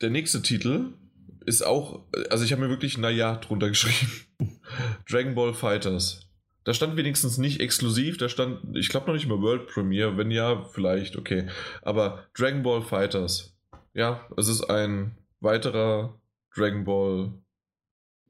der 0.00 0.10
nächste 0.10 0.42
Titel 0.42 0.94
ist 1.44 1.64
auch, 1.64 2.04
also 2.30 2.44
ich 2.44 2.52
habe 2.52 2.62
mir 2.62 2.68
wirklich 2.68 2.98
naja 2.98 3.36
drunter 3.36 3.68
geschrieben. 3.68 4.10
Dragon 5.08 5.34
Ball 5.34 5.54
Fighters. 5.54 6.28
Da 6.64 6.74
stand 6.74 6.96
wenigstens 6.96 7.38
nicht 7.38 7.60
exklusiv, 7.60 8.18
da 8.18 8.28
stand, 8.28 8.76
ich 8.76 8.88
glaube 8.88 9.06
noch 9.06 9.14
nicht 9.14 9.28
mal 9.28 9.40
World 9.40 9.68
Premiere, 9.68 10.16
wenn 10.16 10.32
ja, 10.32 10.64
vielleicht, 10.64 11.16
okay. 11.16 11.48
Aber 11.82 12.26
Dragon 12.34 12.64
Ball 12.64 12.82
Fighters. 12.82 13.56
Ja, 13.94 14.28
es 14.36 14.48
ist 14.48 14.64
ein 14.64 15.16
weiterer 15.38 16.20
Dragon 16.52 16.84
Ball, 16.84 17.34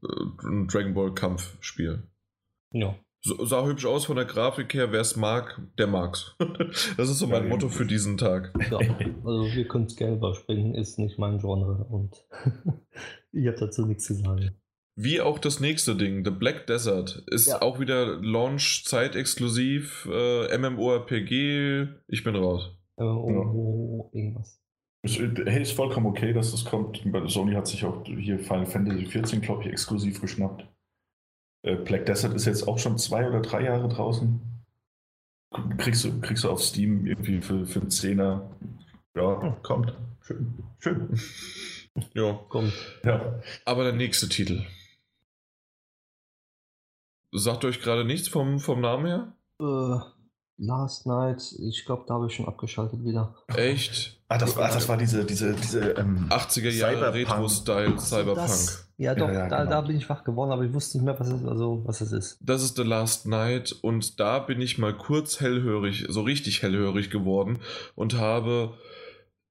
äh, 0.07 0.67
Dragon 0.67 0.95
Ball 0.95 1.15
Kampfspiel. 1.15 2.03
Ja. 2.73 2.97
So, 3.23 3.45
sah 3.45 3.67
hübsch 3.67 3.87
aus 3.87 4.05
von 4.05 4.17
der 4.17 4.25
Grafik 4.25 4.73
her. 4.75 4.93
Wer 4.93 5.01
es 5.01 5.17
mag, 5.17 5.61
der 5.79 5.87
mag's. 5.87 6.37
das 6.97 7.11
ist 7.11 7.19
so 7.19 7.27
mein 7.27 7.45
ja, 7.45 7.49
Motto 7.49 7.69
für 7.69 7.87
diesen 7.87 8.17
Tag. 8.17 8.53
Ja, 8.71 8.79
also 8.79 9.47
wir 9.53 9.67
können 9.67 9.87
es 9.87 9.97
gerne 9.97 10.17
überspringen, 10.17 10.75
ist 10.75 10.99
nicht 10.99 11.19
mein 11.19 11.39
Genre 11.39 11.85
und 11.91 12.25
ich 13.33 13.47
habe 13.47 13.57
dazu 13.59 13.85
nichts 13.85 14.05
zu 14.05 14.15
sagen. 14.15 14.53
Wie 14.99 15.21
auch 15.21 15.39
das 15.39 15.61
nächste 15.61 15.95
Ding, 15.95 16.25
The 16.25 16.31
Black 16.31 16.67
Desert, 16.69 17.23
ist 17.27 17.49
ja. 17.49 17.61
auch 17.61 17.81
wieder 17.81 18.19
Launch-Zeit 18.23 19.15
exklusiv, 19.15 20.09
äh, 20.11 20.57
MMORPG, 20.57 21.89
ich 22.09 22.25
bin 22.25 22.35
raus. 22.35 22.71
MMO, 22.97 24.11
ja. 24.15 24.21
irgendwas. 24.21 24.63
Hey, 25.07 25.63
ist 25.63 25.73
vollkommen 25.73 26.07
okay, 26.07 26.33
dass 26.33 26.51
das 26.51 26.65
kommt. 26.65 27.03
Sony 27.27 27.55
hat 27.55 27.67
sich 27.67 27.85
auch 27.85 28.05
hier 28.05 28.39
Final 28.39 28.67
Fantasy 28.67 29.07
14, 29.07 29.41
glaube 29.41 29.63
ich, 29.63 29.71
exklusiv 29.71 30.21
geschnappt. 30.21 30.67
Äh, 31.63 31.77
Black 31.77 32.07
Desert 32.07 32.35
ist 32.35 32.47
jetzt 32.47 32.67
auch 32.67 32.79
schon 32.79 32.99
zwei 32.99 33.29
oder 33.29 33.41
drei 33.41 33.65
Jahre 33.65 33.89
draußen. 33.89 34.41
Kriegst 35.79 36.05
du, 36.05 36.21
kriegst 36.21 36.45
du 36.45 36.51
auf 36.51 36.63
Steam 36.63 37.07
irgendwie 37.07 37.41
für, 37.41 37.67
für 37.67 37.81
einen 37.81 37.91
Zehner. 37.91 38.51
Ja, 39.15 39.57
kommt. 39.63 39.97
Schön. 40.21 40.55
Schön. 40.79 41.21
ja. 42.15 42.35
Kommt. 42.49 42.73
Ja. 43.05 43.41
Aber 43.65 43.85
der 43.85 43.93
nächste 43.93 44.29
Titel. 44.29 44.65
Sagt 47.33 47.65
euch 47.65 47.81
gerade 47.81 48.05
nichts 48.05 48.29
vom, 48.29 48.61
vom 48.61 48.81
Namen 48.81 49.07
her? 49.07 49.33
Äh, 49.61 50.16
Last 50.59 51.07
Night, 51.07 51.55
ich 51.61 51.85
glaube, 51.85 52.05
da 52.09 52.15
habe 52.15 52.27
ich 52.27 52.35
schon 52.35 52.47
abgeschaltet 52.47 53.05
wieder. 53.05 53.35
Echt? 53.49 54.19
Ah, 54.29 54.39
das 54.39 54.57
war, 54.57 54.69
das 54.69 54.89
war 54.89 54.97
diese, 54.97 55.25
diese, 55.25 55.55
diese 55.55 55.91
ähm, 55.91 56.29
80er 56.31 56.71
Jahre 56.71 57.13
Retro-Style 57.13 57.99
Cyberpunk. 57.99 58.49
Das, 58.49 58.89
ja, 58.97 59.15
doch, 59.15 59.29
ja, 59.29 59.35
ja, 59.35 59.49
da, 59.49 59.59
genau. 59.59 59.71
da 59.71 59.81
bin 59.83 59.97
ich 59.97 60.09
wach 60.09 60.25
geworden, 60.25 60.51
aber 60.51 60.65
ich 60.65 60.73
wusste 60.73 60.99
nicht 60.99 61.05
mehr, 61.05 61.19
was 61.21 61.29
es, 61.29 61.45
also, 61.45 61.83
was 61.85 62.01
es 62.01 62.13
ist. 62.13 62.39
Das 62.41 62.63
ist 62.63 62.77
The 62.77 62.83
Last 62.83 63.27
Night 63.27 63.77
und 63.83 64.19
da 64.19 64.39
bin 64.39 64.61
ich 64.61 64.79
mal 64.79 64.97
kurz 64.97 65.41
hellhörig, 65.41 66.07
so 66.09 66.23
richtig 66.23 66.63
hellhörig 66.63 67.11
geworden 67.11 67.61
und 67.95 68.15
habe 68.15 68.75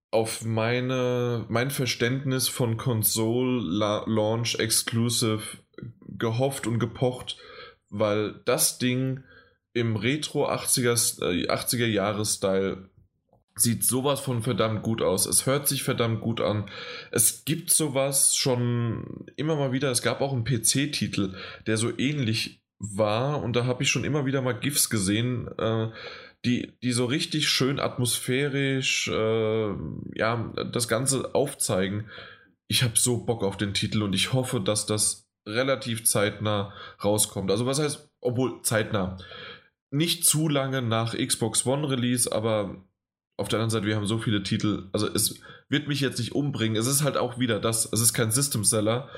auf 0.10 0.44
meine, 0.44 1.46
mein 1.50 1.70
Verständnis 1.70 2.48
von 2.48 2.78
Console 2.78 3.62
Launch 4.08 4.56
Exclusive 4.56 5.42
gehofft 6.08 6.68
und 6.68 6.80
gepocht, 6.80 7.38
weil 7.90 8.42
das 8.46 8.80
Ding 8.80 9.24
im 9.76 9.98
Retro 9.98 10.50
80er, 10.50 11.50
80er 11.50 11.86
Jahre 11.86 12.26
Style 12.26 12.90
sieht 13.56 13.84
sowas 13.84 14.22
von 14.22 14.42
verdammt 14.42 14.84
gut 14.84 15.02
aus. 15.02 15.26
Es 15.26 15.46
hört 15.46 15.68
sich 15.68 15.84
verdammt 15.84 16.22
gut 16.22 16.40
an. 16.40 16.70
Es 17.12 17.44
gibt 17.44 17.70
sowas 17.72 18.36
schon 18.36 19.26
immer 19.36 19.58
mal 19.58 19.74
wieder. 19.74 19.92
Es 19.92 20.02
gab 20.02 20.22
auch 20.22 20.32
einen 20.32 20.46
PC-Titel, 20.46 21.36
der 21.68 21.78
so 21.78 21.92
ähnlich 21.98 22.62
war 22.80 23.44
und 23.44 23.56
da 23.56 23.66
habe 23.66 23.84
ich 23.84 23.90
schon 23.90 24.06
immer 24.06 24.26
wieder 24.26 24.42
mal 24.42 24.58
GIFs 24.58 24.90
gesehen, 24.90 25.50
äh, 25.58 25.90
die, 26.46 26.74
die 26.82 26.92
so 26.92 27.06
richtig 27.06 27.50
schön 27.50 27.80
atmosphärisch 27.80 29.10
äh, 29.10 29.74
ja, 30.14 30.54
das 30.72 30.88
Ganze 30.88 31.36
aufzeigen. 31.36 32.10
Ich 32.68 32.84
habe 32.84 32.94
so 32.96 33.26
Bock 33.26 33.44
auf 33.44 33.58
den 33.58 33.74
Titel 33.74 34.04
und 34.04 34.14
ich 34.14 34.32
hoffe, 34.32 34.62
dass 34.62 34.86
das 34.86 35.28
relativ 35.48 36.06
zeitnah 36.06 36.74
rauskommt. 37.04 37.52
Also 37.52 37.66
was 37.66 37.80
heißt, 37.80 38.10
obwohl 38.22 38.62
zeitnah 38.64 39.18
nicht 39.96 40.26
zu 40.26 40.48
lange 40.50 40.82
nach 40.82 41.16
Xbox 41.16 41.66
One 41.66 41.90
Release, 41.90 42.32
aber 42.32 42.84
auf 43.38 43.48
der 43.50 43.60
anderen 43.60 43.70
Seite, 43.70 43.86
wir 43.86 43.96
haben 43.96 44.06
so 44.06 44.18
viele 44.18 44.44
Titel, 44.44 44.90
also 44.94 45.08
es 45.08 45.42
wird 45.70 45.88
mich 45.88 46.00
jetzt 46.00 46.20
nicht 46.20 46.34
umbringen. 46.34 46.78
Es 46.78 46.88
ist 46.88 47.04
halt 47.04 47.18
auch 47.18 47.40
wieder 47.40 47.60
das, 47.60 47.92
es 47.92 48.02
ist 48.02 48.14
kein 48.14 48.32
System 48.32 48.64
Seller. 48.64 49.10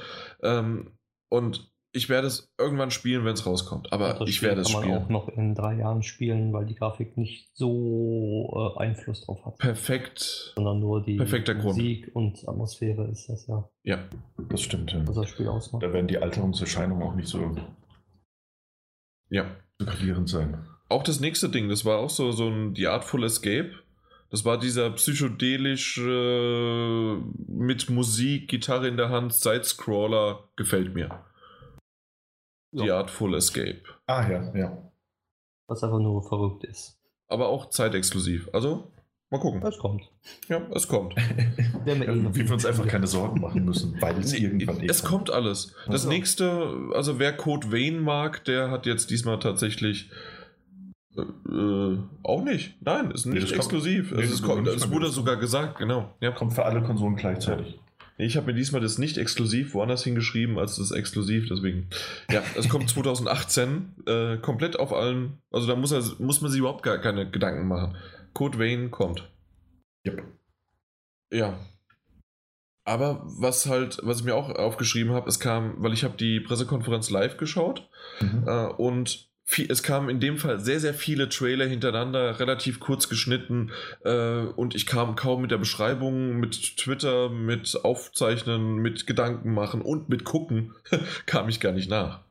Ähm, 0.41 0.97
und 1.29 1.71
ich 1.93 2.09
werde 2.09 2.27
es 2.27 2.53
irgendwann 2.59 2.91
spielen, 2.91 3.25
wenn 3.25 3.33
es 3.33 3.45
rauskommt. 3.45 3.91
Aber 3.91 4.21
ich 4.27 4.41
werde 4.41 4.61
es 4.61 4.69
spielen. 4.69 4.83
kann 4.83 4.91
man 4.91 5.03
auch 5.03 5.09
noch 5.09 5.29
in 5.29 5.55
drei 5.55 5.75
Jahren 5.77 6.03
spielen, 6.03 6.53
weil 6.53 6.65
die 6.65 6.75
Grafik 6.75 7.17
nicht 7.17 7.49
so 7.55 8.75
äh, 8.77 8.79
Einfluss 8.79 9.25
drauf 9.25 9.45
hat. 9.45 9.57
Perfekt. 9.57 10.53
Sondern 10.55 10.79
nur 10.79 11.03
die 11.03 11.17
Perfekter 11.17 11.55
Musik 11.55 12.13
Grund. 12.13 12.15
und 12.15 12.49
Atmosphäre 12.49 13.07
ist 13.07 13.27
das 13.29 13.47
ja. 13.47 13.69
Ja, 13.83 14.03
das 14.49 14.61
stimmt. 14.61 14.91
Ja. 14.93 15.07
Was 15.07 15.15
das 15.15 15.29
Spiel 15.29 15.47
ausmacht. 15.47 15.83
Da 15.83 15.93
werden 15.93 16.07
die 16.07 16.17
Alterungserscheinungen 16.17 17.03
auch 17.07 17.15
nicht 17.15 17.27
so, 17.27 17.55
ja. 19.29 19.45
So 19.79 19.85
gravierend 19.85 20.29
sein. 20.29 20.65
Auch 20.89 21.03
das 21.03 21.19
nächste 21.19 21.49
Ding, 21.49 21.69
das 21.69 21.85
war 21.85 21.99
auch 21.99 22.09
so, 22.09 22.31
so 22.31 22.47
ein 22.47 22.75
The 22.75 22.87
Artful 22.87 23.23
Escape. 23.23 23.71
Das 24.29 24.43
war 24.43 24.59
dieser 24.59 24.89
psychedelische 24.91 26.01
äh, 26.01 27.51
mit 27.51 27.89
Musik, 27.89 28.49
Gitarre 28.49 28.87
in 28.87 28.97
der 28.97 29.09
Hand, 29.09 29.33
Sidescroller, 29.33 30.43
gefällt 30.55 30.93
mir. 30.93 31.23
Ja. 32.71 32.83
The 32.83 32.91
Artful 32.91 33.35
Escape. 33.35 33.83
Ah 34.05 34.29
ja, 34.29 34.53
ja. 34.55 34.91
Was 35.67 35.83
einfach 35.83 35.99
nur 35.99 36.23
verrückt 36.27 36.63
ist. 36.65 36.97
Aber 37.27 37.47
auch 37.49 37.69
zeitexklusiv. 37.69 38.49
Also, 38.53 38.91
mal 39.29 39.39
gucken. 39.39 39.61
Es 39.63 39.77
kommt. 39.77 40.09
Ja, 40.47 40.61
es 40.73 40.87
kommt. 40.87 41.15
wir 41.85 41.95
ja, 41.95 42.35
wie 42.35 42.45
wir 42.45 42.53
uns 42.53 42.65
einfach 42.65 42.87
keine 42.87 43.07
Sorgen 43.07 43.41
machen 43.41 43.65
müssen, 43.65 43.99
weil 44.01 44.17
es 44.17 44.33
irgendwann 44.33 44.81
Es 44.81 45.03
kommt 45.03 45.29
alles. 45.29 45.73
Das 45.85 45.93
also. 45.93 46.09
nächste, 46.09 46.73
also 46.93 47.19
wer 47.19 47.33
Code 47.33 47.71
Vein 47.71 47.99
mag, 47.99 48.43
der 48.45 48.71
hat 48.71 48.85
jetzt 48.85 49.09
diesmal 49.09 49.39
tatsächlich 49.39 50.09
äh, 51.17 51.21
äh, 51.21 51.97
auch 52.23 52.43
nicht. 52.43 52.75
Nein, 52.81 53.11
ist 53.11 53.25
nicht 53.25 53.49
nee, 53.49 53.55
exklusiv. 53.55 54.09
Kommt, 54.09 54.21
nee, 54.21 54.31
es, 54.31 54.41
kommt, 54.41 54.67
es 54.67 54.91
wurde 54.91 55.09
sogar 55.09 55.37
gesagt, 55.37 55.77
genau. 55.77 56.13
Ja. 56.21 56.31
Kommt 56.31 56.53
für 56.53 56.65
alle 56.65 56.81
Konsolen 56.81 57.15
gleichzeitig. 57.15 57.79
Ich 58.19 58.35
habe 58.35 58.47
mir 58.47 58.53
diesmal 58.55 58.81
das 58.81 58.97
nicht 58.97 59.17
exklusiv 59.19 59.75
woanders 59.75 60.03
hingeschrieben 60.03 60.57
als 60.57 60.77
das 60.77 60.89
exklusiv, 60.89 61.47
deswegen. 61.49 61.87
Ja, 62.31 62.41
es 62.55 62.67
kommt 62.67 62.89
2018 62.89 63.93
äh, 64.07 64.37
komplett 64.37 64.79
auf 64.79 64.91
allen. 64.91 65.37
Also 65.51 65.67
da 65.67 65.75
muss, 65.75 65.91
er, 65.91 66.01
muss 66.17 66.41
man 66.41 66.49
sich 66.49 66.59
überhaupt 66.59 66.83
gar 66.83 66.97
keine 66.97 67.29
Gedanken 67.29 67.67
machen. 67.67 67.95
Code 68.37 68.59
Vein 68.59 68.91
kommt. 68.91 69.27
Yep. 70.05 70.21
Ja. 71.31 71.57
Aber 72.83 73.23
was 73.25 73.65
halt, 73.65 73.97
was 74.03 74.19
ich 74.19 74.25
mir 74.25 74.35
auch 74.35 74.51
aufgeschrieben 74.51 75.11
habe, 75.11 75.27
es 75.27 75.39
kam, 75.39 75.73
weil 75.79 75.91
ich 75.91 76.03
habe 76.03 76.17
die 76.17 76.39
Pressekonferenz 76.39 77.09
live 77.09 77.37
geschaut 77.37 77.89
mhm. 78.21 78.43
äh, 78.45 78.67
und 78.67 79.27
viel, 79.43 79.71
es 79.71 79.81
kamen 79.81 80.09
in 80.09 80.19
dem 80.19 80.37
Fall 80.37 80.59
sehr, 80.59 80.79
sehr 80.79 80.93
viele 80.93 81.29
Trailer 81.29 81.65
hintereinander, 81.65 82.39
relativ 82.39 82.79
kurz 82.79 83.09
geschnitten 83.09 83.71
äh, 84.05 84.41
und 84.41 84.75
ich 84.75 84.85
kam 84.85 85.15
kaum 85.15 85.41
mit 85.41 85.49
der 85.49 85.57
Beschreibung, 85.57 86.37
mit 86.37 86.77
Twitter, 86.77 87.29
mit 87.29 87.83
Aufzeichnen, 87.83 88.75
mit 88.75 89.07
Gedanken 89.07 89.51
machen 89.51 89.81
und 89.81 90.09
mit 90.09 90.25
Gucken, 90.25 90.75
kam 91.25 91.49
ich 91.49 91.59
gar 91.59 91.71
nicht 91.71 91.89
nach. 91.89 92.23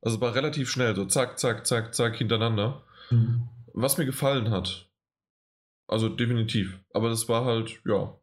Also 0.00 0.20
war 0.20 0.36
relativ 0.36 0.70
schnell, 0.70 0.94
so 0.94 1.06
zack, 1.06 1.40
zack, 1.40 1.66
zack, 1.66 1.92
zack 1.92 2.14
hintereinander. 2.14 2.84
Mhm. 3.10 3.48
Was 3.72 3.98
mir 3.98 4.06
gefallen 4.06 4.50
hat. 4.50 4.88
Also 5.86 6.08
definitiv. 6.08 6.80
Aber 6.92 7.08
das 7.08 7.28
war 7.28 7.44
halt, 7.44 7.80
ja, 7.84 8.18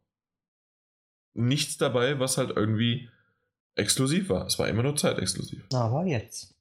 nichts 1.34 1.78
dabei, 1.78 2.18
was 2.18 2.38
halt 2.38 2.50
irgendwie 2.56 3.08
exklusiv 3.76 4.28
war. 4.28 4.46
Es 4.46 4.58
war 4.58 4.68
immer 4.68 4.82
nur 4.82 4.96
zeitexklusiv. 4.96 5.64
Aber 5.72 6.04
jetzt. 6.04 6.54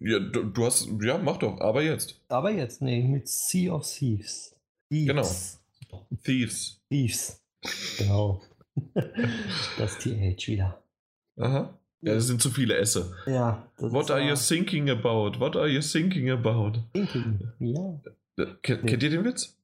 ja, 0.00 0.18
du, 0.20 0.44
du, 0.44 0.64
hast, 0.64 0.88
ja, 1.02 1.18
mach 1.18 1.36
doch, 1.38 1.60
aber 1.60 1.82
jetzt. 1.82 2.20
Aber 2.28 2.50
jetzt, 2.50 2.80
nee, 2.82 3.02
mit 3.02 3.28
Sea 3.28 3.72
of 3.72 3.86
Thieves. 3.86 4.54
Thieves. 4.88 5.60
Genau. 5.90 6.06
Thieves. 6.22 6.80
Thieves. 6.88 7.42
Genau. 7.98 8.42
das 9.78 9.98
TH 9.98 10.48
wieder. 10.48 10.82
Aha. 11.38 11.78
Ja, 12.06 12.14
das 12.14 12.28
sind 12.28 12.40
zu 12.40 12.50
viele 12.50 12.76
Esse. 12.76 13.16
Ja. 13.26 13.68
What 13.78 14.12
are 14.12 14.22
you 14.22 14.36
thinking 14.36 14.88
about? 14.88 15.40
What 15.40 15.56
are 15.56 15.66
you 15.66 15.80
thinking 15.80 16.30
about? 16.30 16.74
Thinking, 16.92 17.40
ja. 17.58 18.00
Äh, 18.36 18.46
kennt, 18.62 18.84
nee. 18.84 18.90
kennt 18.90 19.02
ihr 19.02 19.10
den 19.10 19.24
Witz? 19.24 19.56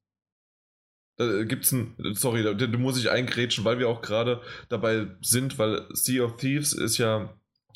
Da 1.19 1.44
gibt's 1.44 1.70
ein, 1.70 1.94
sorry, 2.14 2.43
da, 2.43 2.52
da 2.55 2.66
muss 2.78 2.98
ich 2.98 3.10
eingrätschen, 3.10 3.64
weil 3.64 3.78
wir 3.78 3.89
auch 3.89 4.02
gerade 4.02 4.40
dabei 4.69 5.06
sind, 5.20 5.60
weil 5.60 5.86
Sea 5.93 6.24
of 6.24 6.36
Thieves 6.36 6.73
ist 6.73 6.98
ja 6.98 7.32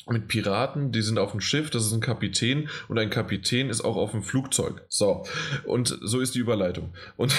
mit 0.09 0.27
Piraten, 0.27 0.91
die 0.91 1.01
sind 1.01 1.17
auf 1.17 1.31
dem 1.31 1.39
Schiff, 1.39 1.69
das 1.69 1.85
ist 1.85 1.93
ein 1.93 2.01
Kapitän 2.01 2.67
und 2.89 2.99
ein 2.99 3.09
Kapitän 3.09 3.69
ist 3.69 3.85
auch 3.85 3.95
auf 3.95 4.11
dem 4.11 4.23
Flugzeug. 4.23 4.85
So, 4.89 5.25
und 5.65 5.97
so 6.01 6.19
ist 6.19 6.35
die 6.35 6.39
Überleitung. 6.39 6.93
Und, 7.15 7.33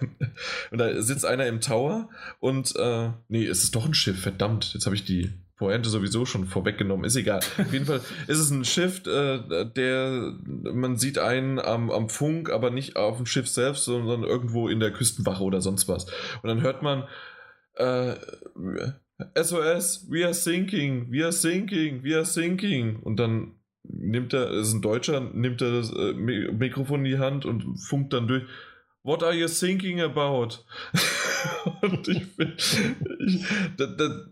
und 0.70 0.76
da 0.76 1.00
sitzt 1.00 1.24
einer 1.24 1.46
im 1.46 1.62
Tower 1.62 2.10
und, 2.38 2.76
äh, 2.76 3.12
nee, 3.28 3.46
es 3.46 3.62
ist 3.62 3.74
doch 3.74 3.86
ein 3.86 3.94
Schiff, 3.94 4.20
verdammt, 4.20 4.74
jetzt 4.74 4.84
habe 4.84 4.94
ich 4.94 5.06
die 5.06 5.32
Pointe 5.56 5.88
sowieso 5.88 6.26
schon 6.26 6.46
vorweggenommen, 6.46 7.04
ist 7.06 7.16
egal. 7.16 7.40
Auf 7.58 7.72
jeden 7.72 7.86
Fall 7.86 8.00
ist 8.26 8.38
es 8.38 8.50
ein 8.50 8.64
Schiff, 8.64 9.06
äh, 9.06 9.64
der, 9.64 10.34
man 10.44 10.96
sieht 10.96 11.18
einen 11.18 11.58
am, 11.58 11.90
am 11.90 12.10
Funk, 12.10 12.50
aber 12.50 12.70
nicht 12.70 12.96
auf 12.96 13.16
dem 13.16 13.26
Schiff 13.26 13.48
selbst, 13.48 13.84
sondern 13.84 14.22
irgendwo 14.22 14.68
in 14.68 14.80
der 14.80 14.92
Küstenwache 14.92 15.42
oder 15.42 15.62
sonst 15.62 15.88
was. 15.88 16.04
Und 16.42 16.48
dann 16.48 16.60
hört 16.60 16.82
man, 16.82 17.04
äh, 17.76 18.16
SOS, 19.34 20.06
we 20.10 20.24
are 20.24 20.34
sinking, 20.34 21.10
we 21.10 21.24
are 21.24 21.32
sinking, 21.32 22.02
we 22.04 22.14
are 22.14 22.26
sinking. 22.26 22.96
Und 22.96 23.16
dann 23.16 23.54
nimmt 23.82 24.34
er, 24.34 24.50
ist 24.50 24.74
ein 24.74 24.82
Deutscher, 24.82 25.20
nimmt 25.20 25.62
er 25.62 25.72
das 25.72 25.90
äh, 25.92 26.12
Mikrofon 26.12 27.04
in 27.04 27.12
die 27.12 27.18
Hand 27.18 27.46
und 27.46 27.78
funkt 27.78 28.12
dann 28.12 28.28
durch. 28.28 28.44
What 29.02 29.22
are 29.22 29.32
you 29.32 29.46
thinking 29.46 30.00
about? 30.00 30.58
und 31.82 32.08
ich 32.08 32.36
bin, 32.36 32.54
ich, 32.56 33.44
da, 33.76 33.86
da, 33.86 34.26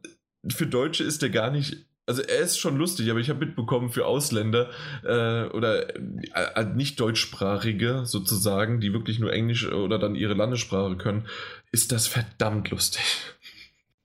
für 0.49 0.67
Deutsche 0.67 1.05
ist 1.05 1.23
der 1.23 1.31
gar 1.31 1.51
nicht 1.51 1.87
also 2.07 2.23
er 2.23 2.41
ist 2.41 2.59
schon 2.59 2.77
lustig, 2.77 3.11
aber 3.11 3.21
ich 3.21 3.31
habe 3.31 3.47
mitbekommen 3.47 3.89
für 3.91 4.07
Ausländer 4.07 4.71
äh, 5.05 5.49
oder 5.55 5.97
äh, 5.97 6.65
nicht 6.75 7.01
deutschsprachige 7.01 8.05
sozusagen, 8.05 8.81
die 8.81 8.93
wirklich 8.93 9.19
nur 9.19 9.33
Englisch 9.33 9.71
oder 9.71 9.99
dann 9.99 10.15
ihre 10.15 10.35
Landessprache 10.35 10.97
können, 10.97 11.27
ist 11.73 11.93
das 11.93 12.07
verdammt 12.07 12.71
lustig. 12.71 13.03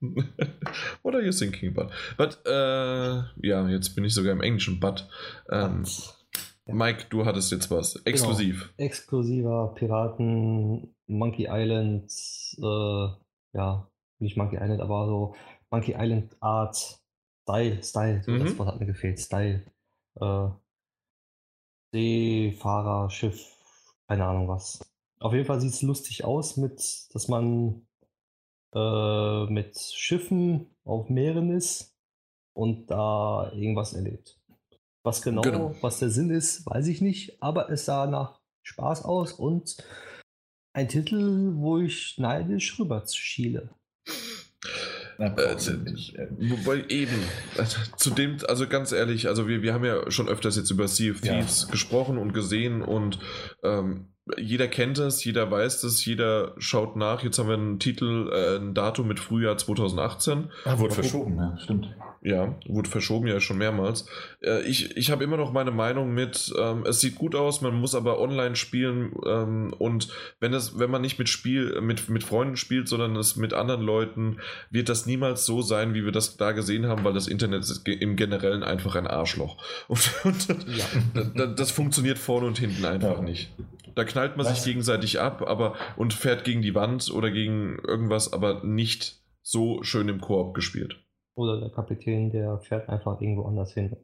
What 1.02 1.14
are 1.14 1.22
you 1.22 1.30
thinking 1.30 1.76
about? 1.76 1.92
But, 2.16 2.38
äh, 2.46 3.46
ja, 3.46 3.68
jetzt 3.68 3.94
bin 3.94 4.04
ich 4.04 4.14
sogar 4.14 4.32
im 4.32 4.40
Englischen, 4.40 4.80
but. 4.80 5.06
Ähm, 5.50 5.84
ja. 6.66 6.74
Mike, 6.74 7.06
du 7.10 7.26
hattest 7.26 7.52
jetzt 7.52 7.70
was. 7.70 7.94
Genau. 7.94 8.04
Exklusiv. 8.06 8.72
Genau. 8.76 8.86
Exklusiver 8.86 9.74
Piraten, 9.74 10.94
Monkey 11.06 11.48
Island, 11.50 12.10
äh, 12.58 13.08
ja, 13.58 13.90
nicht 14.20 14.38
Monkey 14.38 14.56
Island, 14.56 14.80
aber 14.80 15.06
so 15.06 15.34
Monkey 15.70 15.94
Island 15.96 16.36
Art, 16.40 17.00
Style, 17.42 17.82
Style, 17.82 18.22
so 18.22 18.32
mhm. 18.32 18.40
das 18.40 18.58
Wort 18.58 18.68
hat 18.68 18.80
mir 18.80 18.86
gefehlt, 18.86 19.18
Style. 19.18 19.64
Äh, 20.20 20.48
Seefahrer, 21.92 23.10
Schiff, 23.10 23.56
keine 24.08 24.24
Ahnung 24.24 24.48
was. 24.48 24.80
Auf 25.18 25.32
jeden 25.32 25.44
Fall 25.44 25.60
sieht 25.60 25.72
es 25.72 25.82
lustig 25.82 26.24
aus, 26.24 26.56
mit, 26.56 26.80
dass 27.12 27.28
man 27.28 27.86
äh, 28.74 29.46
mit 29.46 29.78
Schiffen 29.78 30.74
auf 30.84 31.08
Meeren 31.08 31.50
ist 31.50 31.96
und 32.54 32.90
da 32.90 33.50
irgendwas 33.52 33.92
erlebt. 33.92 34.38
Was 35.02 35.22
genau, 35.22 35.42
genau, 35.42 35.74
was 35.80 35.98
der 35.98 36.10
Sinn 36.10 36.30
ist, 36.30 36.66
weiß 36.66 36.86
ich 36.86 37.00
nicht, 37.00 37.42
aber 37.42 37.70
es 37.70 37.86
sah 37.86 38.06
nach 38.06 38.40
Spaß 38.62 39.04
aus 39.04 39.32
und 39.32 39.76
ein 40.72 40.88
Titel, 40.88 41.54
wo 41.56 41.78
ich 41.78 42.18
neidisch 42.18 42.78
rüber 42.78 43.02
schiele. 43.06 43.74
Äh, 45.20 45.26
äh, 45.26 46.28
wobei 46.38 46.82
eben, 46.88 47.12
also, 47.58 47.78
zu 47.98 48.10
dem, 48.10 48.38
also 48.48 48.66
ganz 48.66 48.90
ehrlich, 48.90 49.28
also 49.28 49.46
wir, 49.46 49.60
wir 49.60 49.74
haben 49.74 49.84
ja 49.84 50.10
schon 50.10 50.30
öfters 50.30 50.56
jetzt 50.56 50.70
über 50.70 50.88
Sea 50.88 51.12
of 51.12 51.20
Thieves 51.20 51.64
ja. 51.64 51.70
gesprochen 51.70 52.16
und 52.16 52.32
gesehen 52.32 52.80
und 52.80 53.18
ähm, 53.62 54.09
jeder 54.36 54.68
kennt 54.68 54.98
es, 54.98 55.24
jeder 55.24 55.50
weiß 55.50 55.82
es, 55.84 56.04
jeder 56.04 56.54
schaut 56.58 56.96
nach. 56.96 57.22
Jetzt 57.22 57.38
haben 57.38 57.48
wir 57.48 57.56
einen 57.56 57.78
Titel, 57.78 58.30
äh, 58.32 58.56
ein 58.58 58.74
Datum 58.74 59.08
mit 59.08 59.20
Frühjahr 59.20 59.56
2018. 59.56 60.50
Ah, 60.64 60.78
wurde 60.78 60.94
verschoben, 60.94 61.36
ja, 61.36 61.58
stimmt. 61.58 61.88
Ja, 62.22 62.54
wurde 62.66 62.90
verschoben 62.90 63.28
ja 63.28 63.40
schon 63.40 63.56
mehrmals. 63.56 64.04
Äh, 64.42 64.62
ich 64.64 64.94
ich 64.94 65.10
habe 65.10 65.24
immer 65.24 65.38
noch 65.38 65.52
meine 65.52 65.70
Meinung 65.70 66.12
mit, 66.12 66.52
ähm, 66.58 66.84
es 66.86 67.00
sieht 67.00 67.14
gut 67.14 67.34
aus, 67.34 67.62
man 67.62 67.74
muss 67.74 67.94
aber 67.94 68.20
online 68.20 68.56
spielen 68.56 69.12
ähm, 69.26 69.72
und 69.78 70.08
wenn 70.38 70.52
es, 70.52 70.78
wenn 70.78 70.90
man 70.90 71.00
nicht 71.00 71.18
mit 71.18 71.30
Spiel, 71.30 71.80
mit, 71.80 72.10
mit 72.10 72.22
Freunden 72.22 72.58
spielt, 72.58 72.88
sondern 72.88 73.16
es 73.16 73.36
mit 73.36 73.54
anderen 73.54 73.80
Leuten, 73.80 74.36
wird 74.70 74.90
das 74.90 75.06
niemals 75.06 75.46
so 75.46 75.62
sein, 75.62 75.94
wie 75.94 76.04
wir 76.04 76.12
das 76.12 76.36
da 76.36 76.52
gesehen 76.52 76.86
haben, 76.86 77.04
weil 77.04 77.14
das 77.14 77.26
Internet 77.26 77.62
ist 77.62 77.88
im 77.88 78.16
Generellen 78.16 78.62
einfach 78.62 78.96
ein 78.96 79.06
Arschloch. 79.06 79.56
Und, 79.88 80.10
und 80.24 80.46
ja. 80.76 80.84
das, 81.34 81.54
das, 81.56 81.70
funktioniert 81.70 82.18
vorne 82.18 82.46
und 82.46 82.58
hinten 82.58 82.84
einfach 82.84 83.18
ja. 83.18 83.22
nicht. 83.22 83.50
Da 83.94 84.04
knallt 84.04 84.36
man 84.36 84.46
Was? 84.46 84.56
sich 84.56 84.64
gegenseitig 84.64 85.20
ab, 85.20 85.42
aber 85.46 85.74
und 85.96 86.12
fährt 86.12 86.44
gegen 86.44 86.62
die 86.62 86.74
Wand 86.74 87.10
oder 87.12 87.30
gegen 87.30 87.78
irgendwas, 87.86 88.32
aber 88.32 88.64
nicht 88.64 89.20
so 89.42 89.82
schön 89.82 90.08
im 90.08 90.20
Koop 90.20 90.54
gespielt. 90.54 90.96
Oder 91.34 91.60
der 91.60 91.70
Kapitän, 91.70 92.30
der 92.30 92.58
fährt 92.58 92.88
einfach 92.88 93.20
irgendwo 93.20 93.44
anders 93.44 93.72
hin. 93.72 93.96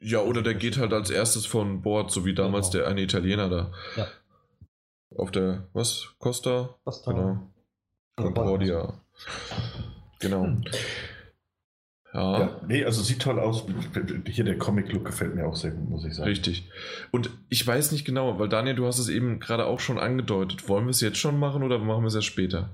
Ja, 0.00 0.20
oder 0.20 0.42
der 0.42 0.54
geht 0.54 0.76
halt 0.78 0.92
als 0.92 1.10
erstes 1.10 1.46
von 1.46 1.82
Bord, 1.82 2.10
so 2.10 2.24
wie 2.24 2.34
damals 2.34 2.70
genau. 2.70 2.84
der 2.84 2.90
eine 2.90 3.02
Italiener 3.02 3.48
da. 3.48 3.72
Ja. 3.96 4.06
Auf 5.16 5.30
der, 5.30 5.68
was? 5.72 6.14
Costa? 6.18 6.76
Costa. 6.84 7.12
Genau. 7.12 7.50
Concordia. 8.16 9.00
Genau. 10.20 10.56
Ja. 12.14 12.38
ja. 12.38 12.60
Nee, 12.66 12.84
also 12.84 13.02
sieht 13.02 13.20
toll 13.20 13.40
aus. 13.40 13.66
Hier 14.26 14.44
der 14.44 14.56
Comic-Look 14.56 15.04
gefällt 15.04 15.34
mir 15.34 15.46
auch 15.46 15.56
sehr 15.56 15.72
gut, 15.72 15.90
muss 15.90 16.04
ich 16.04 16.14
sagen. 16.14 16.28
Richtig. 16.28 16.70
Und 17.10 17.30
ich 17.48 17.66
weiß 17.66 17.90
nicht 17.90 18.04
genau, 18.04 18.38
weil 18.38 18.48
Daniel, 18.48 18.76
du 18.76 18.86
hast 18.86 18.98
es 18.98 19.08
eben 19.08 19.40
gerade 19.40 19.66
auch 19.66 19.80
schon 19.80 19.98
angedeutet. 19.98 20.68
Wollen 20.68 20.84
wir 20.84 20.90
es 20.90 21.00
jetzt 21.00 21.18
schon 21.18 21.38
machen 21.38 21.64
oder 21.64 21.78
machen 21.78 22.02
wir 22.02 22.08
es 22.08 22.14
erst 22.14 22.28
später? 22.28 22.70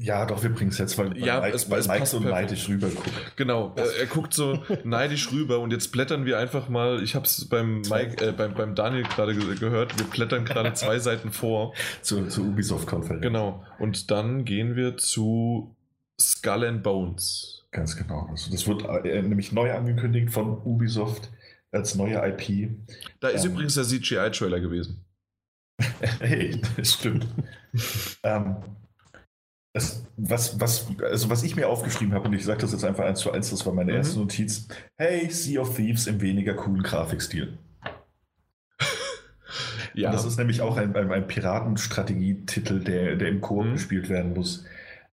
Ja, 0.00 0.26
doch, 0.26 0.44
wir 0.44 0.50
bringen 0.50 0.70
es 0.70 0.78
jetzt, 0.78 0.96
weil, 0.96 1.18
ja, 1.18 1.42
weil, 1.42 1.52
es, 1.52 1.68
weil 1.70 1.80
es 1.80 1.88
Mike 1.88 2.06
so 2.06 2.20
neidisch 2.20 2.68
rüber 2.68 2.88
guckt. 2.88 3.10
Genau, 3.34 3.72
er, 3.74 3.96
er, 3.96 4.06
guckt 4.06 4.32
so 4.32 4.62
neidisch 4.84 5.32
rüber 5.32 5.58
und 5.58 5.72
jetzt 5.72 5.90
blättern 5.90 6.24
wir 6.24 6.38
einfach 6.38 6.68
mal, 6.68 7.02
ich 7.02 7.16
habe 7.16 7.24
es 7.24 7.48
beim, 7.48 7.80
Mike, 7.80 8.24
äh, 8.24 8.30
beim, 8.30 8.54
beim 8.54 8.76
Daniel 8.76 9.02
gerade 9.02 9.34
ge 9.34 9.56
gehört, 9.56 9.98
wir 9.98 10.06
blättern 10.06 10.44
gerade 10.44 10.72
zwei 10.74 10.98
Seiten 11.00 11.32
vor. 11.32 11.74
Zur, 12.02 12.28
zur 12.28 12.44
Ubisoft-Konferenz. 12.44 13.22
Genau, 13.22 13.64
und 13.80 14.12
dann 14.12 14.44
gehen 14.44 14.76
wir 14.76 14.98
zu 14.98 15.74
Skull 16.20 16.64
and 16.64 16.84
Bones. 16.84 17.57
Ganz 17.70 17.96
genau. 17.96 18.26
Also 18.30 18.50
das 18.50 18.66
wird 18.66 18.84
äh, 19.04 19.22
nämlich 19.22 19.52
neu 19.52 19.72
angekündigt 19.72 20.30
von 20.30 20.62
Ubisoft 20.62 21.30
als 21.70 21.94
neue 21.94 22.16
IP. 22.26 22.70
Da 23.20 23.28
ist 23.28 23.44
ähm, 23.44 23.52
übrigens 23.52 23.74
der 23.74 23.84
CGI-Trailer 23.84 24.60
gewesen. 24.60 25.04
hey, 26.20 26.60
das 26.76 26.94
stimmt. 26.94 27.26
ähm, 28.22 28.56
das, 29.74 30.04
was, 30.16 30.60
was, 30.60 30.86
also 31.02 31.30
was 31.30 31.42
ich 31.42 31.54
mir 31.54 31.68
aufgeschrieben 31.68 32.14
habe, 32.14 32.28
und 32.28 32.34
ich 32.34 32.44
sage 32.44 32.60
das 32.60 32.72
jetzt 32.72 32.84
einfach 32.84 33.04
eins 33.04 33.20
zu 33.20 33.30
eins, 33.30 33.50
das 33.50 33.64
war 33.66 33.74
meine 33.74 33.92
mhm. 33.92 33.98
erste 33.98 34.18
Notiz. 34.18 34.66
Hey, 34.96 35.30
Sea 35.30 35.60
of 35.60 35.76
Thieves 35.76 36.06
im 36.06 36.20
weniger 36.20 36.54
coolen 36.54 36.82
Grafikstil. 36.82 37.58
ja. 39.94 40.08
Und 40.08 40.14
das 40.14 40.24
ist 40.24 40.38
nämlich 40.38 40.62
auch 40.62 40.76
ein, 40.78 40.96
ein, 40.96 41.12
ein 41.12 41.26
Piratenstrategietitel, 41.26 42.80
der, 42.80 43.16
der 43.16 43.28
im 43.28 43.40
Koop 43.40 43.66
mhm. 43.66 43.72
gespielt 43.74 44.08
werden 44.08 44.32
muss. 44.32 44.64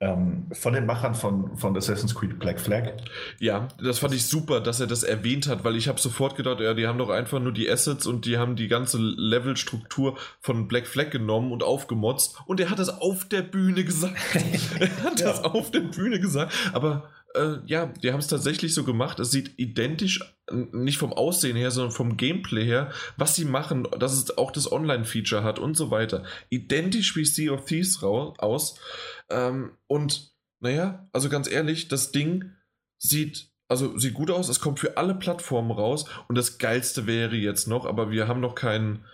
Ähm, 0.02 0.46
von 0.52 0.72
den 0.72 0.86
Machern 0.86 1.14
von, 1.14 1.58
von 1.58 1.76
Assassin's 1.76 2.14
Creed 2.14 2.38
Black 2.38 2.58
Flag. 2.58 2.94
Ja, 3.38 3.68
das 3.82 3.98
fand 3.98 4.14
ich 4.14 4.24
super, 4.24 4.60
dass 4.60 4.80
er 4.80 4.86
das 4.86 5.02
erwähnt 5.02 5.46
hat, 5.46 5.62
weil 5.62 5.76
ich 5.76 5.88
habe 5.88 6.00
sofort 6.00 6.36
gedacht, 6.36 6.60
ja, 6.60 6.72
die 6.72 6.86
haben 6.86 6.96
doch 6.96 7.10
einfach 7.10 7.38
nur 7.38 7.52
die 7.52 7.68
Assets 7.68 8.06
und 8.06 8.24
die 8.24 8.38
haben 8.38 8.56
die 8.56 8.68
ganze 8.68 8.96
Levelstruktur 8.96 10.16
von 10.40 10.68
Black 10.68 10.86
Flag 10.86 11.10
genommen 11.10 11.52
und 11.52 11.62
aufgemotzt 11.62 12.38
und 12.46 12.60
er 12.60 12.70
hat 12.70 12.78
das 12.78 12.88
auf 12.88 13.28
der 13.28 13.42
Bühne 13.42 13.84
gesagt. 13.84 14.16
er 14.80 15.04
hat 15.04 15.20
ja. 15.20 15.26
das 15.26 15.44
auf 15.44 15.70
der 15.70 15.80
Bühne 15.80 16.18
gesagt, 16.18 16.54
aber 16.72 17.10
äh, 17.34 17.58
ja, 17.66 17.86
die 17.86 18.12
haben 18.12 18.20
es 18.20 18.26
tatsächlich 18.26 18.74
so 18.74 18.84
gemacht. 18.84 19.20
Es 19.20 19.30
sieht 19.30 19.58
identisch, 19.58 20.20
nicht 20.50 20.98
vom 20.98 21.12
Aussehen 21.12 21.56
her, 21.56 21.70
sondern 21.70 21.92
vom 21.92 22.16
Gameplay 22.16 22.64
her, 22.64 22.90
was 23.16 23.36
sie 23.36 23.44
machen, 23.44 23.86
dass 23.98 24.14
es 24.14 24.36
auch 24.36 24.50
das 24.50 24.70
Online-Feature 24.70 25.44
hat 25.44 25.58
und 25.58 25.76
so 25.76 25.90
weiter. 25.90 26.24
Identisch 26.48 27.14
wie 27.16 27.24
Sea 27.24 27.52
of 27.52 27.66
Thieves 27.66 28.02
aus. 28.02 28.80
Ähm, 29.30 29.72
und 29.86 30.32
naja, 30.60 31.08
also 31.12 31.28
ganz 31.28 31.50
ehrlich, 31.50 31.88
das 31.88 32.12
Ding 32.12 32.52
sieht 32.98 33.50
also 33.68 33.96
sieht 33.96 34.14
gut 34.14 34.32
aus, 34.32 34.48
es 34.48 34.58
kommt 34.58 34.80
für 34.80 34.96
alle 34.96 35.14
Plattformen 35.14 35.70
raus 35.70 36.04
und 36.26 36.36
das 36.36 36.58
geilste 36.58 37.06
wäre 37.06 37.36
jetzt 37.36 37.68
noch, 37.68 37.86
aber 37.86 38.10
wir 38.10 38.26
haben 38.26 38.40
noch 38.40 38.56
keinen 38.56 39.04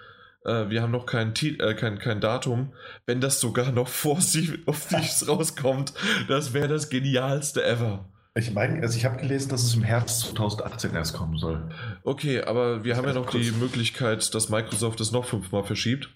äh, 0.47 0.71
wir 0.71 0.81
haben 0.81 0.93
noch 0.93 1.07
kein, 1.07 1.35
äh, 1.35 1.75
kein, 1.75 1.99
kein 1.99 2.21
Datum, 2.21 2.73
wenn 3.05 3.21
das 3.21 3.41
sogar 3.41 3.73
noch 3.73 3.89
vor 4.03 4.21
Sea 4.21 4.55
of 4.67 4.87
Thieves 4.89 5.29
rauskommt, 5.29 5.93
das 6.29 6.55
wäre 6.55 6.69
das 6.69 6.89
genialste 6.89 7.65
ever. 7.65 8.09
Ich 8.37 8.53
meine, 8.53 8.83
also 8.83 8.99
ich 8.99 9.07
habe 9.07 9.17
gelesen, 9.17 9.49
dass 9.49 9.63
es 9.63 9.75
im 9.75 9.83
Herbst 9.83 10.21
2018 10.21 10.95
erst 10.95 11.15
kommen 11.15 11.39
soll. 11.39 11.71
Okay, 12.03 12.43
aber 12.43 12.85
wir 12.85 12.91
das 12.91 12.99
haben 12.99 13.09
ja 13.09 13.15
noch 13.15 13.31
die 13.31 13.51
Möglichkeit, 13.53 14.35
dass 14.35 14.51
Microsoft 14.51 15.01
es 15.01 15.11
noch 15.11 15.25
fünfmal 15.25 15.65
verschiebt. 15.65 16.11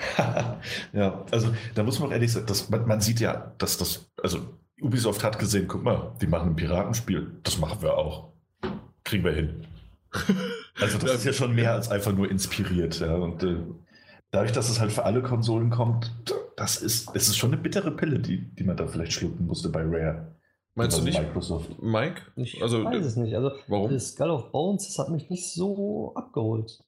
ja, 0.93 1.25
also 1.31 1.49
da 1.75 1.83
muss 1.83 1.99
man 1.99 2.11
ehrlich 2.11 2.31
sagen, 2.31 2.45
dass, 2.45 2.69
man, 2.69 2.87
man, 2.87 3.01
sieht 3.01 3.21
ja, 3.21 3.55
dass 3.57 3.79
das, 3.79 4.11
also 4.23 4.41
Ubisoft 4.83 5.25
hat 5.25 5.39
gesehen, 5.39 5.67
guck 5.67 5.83
mal, 5.83 6.13
die 6.21 6.27
machen 6.27 6.51
ein 6.51 6.57
Piratenspiel, 6.57 7.39
das 7.43 7.59
machen 7.59 7.81
wir 7.81 7.97
auch. 7.97 8.33
Kriegen 9.03 9.25
wir 9.25 9.33
hin. 9.33 9.67
Also 10.81 10.97
das 10.97 11.17
ist 11.17 11.25
ja 11.27 11.35
schon 11.35 11.55
mehr 11.55 11.75
als 11.75 11.91
einfach 11.91 12.13
nur 12.13 12.31
inspiriert. 12.31 13.01
Ja. 13.01 13.15
Und 13.15 13.43
äh, 13.43 13.57
dadurch, 14.31 14.53
dass 14.53 14.71
es 14.71 14.81
halt 14.81 14.93
für 14.93 15.05
alle 15.05 15.21
Konsolen 15.21 15.69
kommt, 15.69 16.11
das 16.57 16.79
ist, 16.79 17.15
das 17.15 17.29
ist 17.29 17.37
schon 17.37 17.53
eine 17.53 17.61
bittere 17.61 17.91
Pille, 17.91 18.19
die, 18.19 18.39
die 18.55 18.65
man 18.65 18.79
da 18.79 18.87
vielleicht 18.87 19.13
schlucken 19.13 19.45
musste 19.45 19.69
bei 19.69 19.83
Rare. 19.83 20.40
Meinst 20.77 20.99
du 20.99 21.03
nicht, 21.03 21.21
Microsoft? 21.21 21.83
Mike? 21.83 22.23
Ich 22.37 22.63
also, 22.63 22.85
weiß 22.85 23.05
es 23.05 23.17
nicht. 23.17 23.35
Also, 23.35 23.51
warum? 23.67 23.91
Das 23.91 24.13
Skull 24.13 24.31
of 24.31 24.53
Bones, 24.53 24.87
das 24.87 24.99
hat 24.99 25.13
mich 25.13 25.29
nicht 25.29 25.53
so 25.53 26.15
abgeholt. 26.15 26.81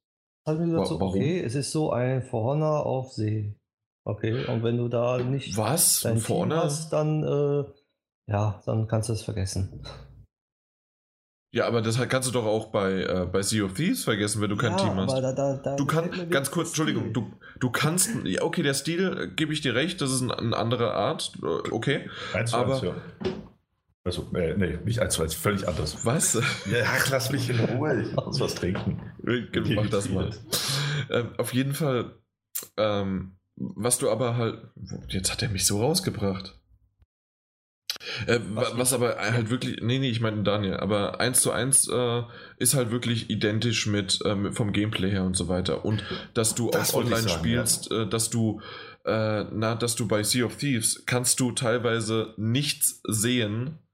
Hat 0.47 0.59
mir 0.59 0.67
gesagt, 0.67 0.89
so, 0.89 1.01
okay, 1.01 1.41
es 1.41 1.55
ist 1.55 1.73
so 1.73 1.93
ein 1.93 2.23
For 2.23 2.43
Honor 2.45 2.87
auf 2.87 3.13
See. 3.13 3.57
Okay, 4.05 4.45
und 4.47 4.65
wenn 4.65 4.79
du 4.79 4.89
da 4.89 5.19
nicht 5.19 5.57
Was? 5.57 6.01
dein 6.01 6.19
For 6.19 6.49
Team 6.49 6.55
hast, 6.55 6.93
dann, 6.93 7.23
äh, 7.23 7.65
ja, 8.29 8.61
dann 8.67 8.89
kannst 8.89 9.09
du 9.09 9.13
es 9.13 9.23
vergessen. 9.23 9.85
Ja, 11.55 11.67
aber 11.67 11.83
das 11.83 12.01
kannst 12.09 12.27
du 12.29 12.33
doch 12.33 12.47
auch 12.47 12.73
bei, 12.73 13.03
äh, 13.03 13.29
bei 13.31 13.43
Sea 13.43 13.65
of 13.65 13.75
Thieves 13.75 14.05
vergessen, 14.05 14.41
wenn 14.41 14.49
du 14.49 14.57
kein 14.57 14.73
ja, 14.73 14.79
Team 14.79 14.97
hast. 14.97 15.13
Da, 15.13 15.33
da, 15.33 15.57
da 15.59 15.77
du 15.77 15.87
kannst, 15.87 16.31
ganz 16.31 16.51
kurz, 16.51 16.69
Entschuldigung, 16.69 17.13
du, 17.13 17.31
du 17.61 17.71
kannst, 17.71 18.11
ja, 18.25 18.43
okay, 18.43 18.63
der 18.63 18.73
Stil, 18.73 19.19
äh, 19.19 19.29
gebe 19.29 19.53
ich 19.53 19.61
dir 19.61 19.75
recht, 19.75 20.01
das 20.01 20.13
ist 20.13 20.23
eine, 20.23 20.39
eine 20.39 20.57
andere 20.57 20.95
Art, 20.95 21.33
äh, 21.43 21.71
okay. 21.71 22.09
Eins 22.33 22.55
aber, 22.55 22.75
eins, 22.75 22.83
ja. 22.83 22.95
Also, 24.05 24.29
äh, 24.35 24.57
nee, 24.57 24.79
nicht 24.85 24.99
eins 24.99 25.15
zu 25.15 25.23
eins, 25.23 25.35
völlig 25.35 25.69
anders. 25.69 26.05
Was? 26.05 26.35
Ja, 26.35 26.93
lass 27.11 27.31
mich 27.31 27.49
in 27.49 27.61
Ruhe, 27.61 28.03
ich 28.03 28.13
muss 28.13 28.41
was 28.41 28.55
trinken. 28.57 29.01
Mach 29.75 29.91
das 29.91 30.09
mal. 30.09 30.31
Ähm, 31.09 31.31
auf 31.39 31.55
jeden 31.55 31.75
Fall, 31.75 32.17
ähm, 32.77 33.37
was 33.55 33.99
du 33.99 34.11
aber 34.11 34.37
halt, 34.37 34.59
jetzt 35.09 35.31
hat 35.31 35.43
er 35.43 35.51
mich 35.51 35.67
so 35.67 35.81
rausgebracht. 35.81 36.59
Äh, 38.27 38.41
was, 38.51 38.77
was 38.77 38.93
aber 38.93 39.17
halt 39.19 39.51
wirklich, 39.51 39.81
nee, 39.81 39.99
nee, 39.99 40.11
ich 40.11 40.21
meine 40.21 40.43
Daniel, 40.43 40.79
aber 40.79 41.21
1 41.21 41.41
zu 41.41 41.53
1 41.53 41.89
äh, 41.89 42.23
ist 42.59 42.75
halt 42.75 42.91
wirklich 42.91 43.31
identisch 43.31 43.87
mit 43.87 44.19
ähm, 44.25 44.53
vom 44.53 44.73
Gameplay 44.73 45.11
her 45.11 45.25
und 45.25 45.37
so 45.37 45.47
weiter. 45.47 45.85
Und 45.85 46.03
dass 46.35 46.57
du 46.57 46.71
das 46.71 46.93
auch 46.93 46.99
online 46.99 47.23
sagen, 47.23 47.39
spielst, 47.39 47.91
ja. 47.91 48.03
äh, 48.03 48.09
dass 48.09 48.31
du, 48.31 48.61
äh, 49.05 49.45
na, 49.45 49.77
dass 49.77 49.95
du 49.95 50.09
bei 50.09 50.25
Sea 50.25 50.45
of 50.47 50.57
Thieves 50.57 51.05
kannst 51.07 51.39
du 51.39 51.53
teilweise 51.53 52.35
nichts 52.37 53.01
sehen, 53.07 53.67
äh, 53.69 53.92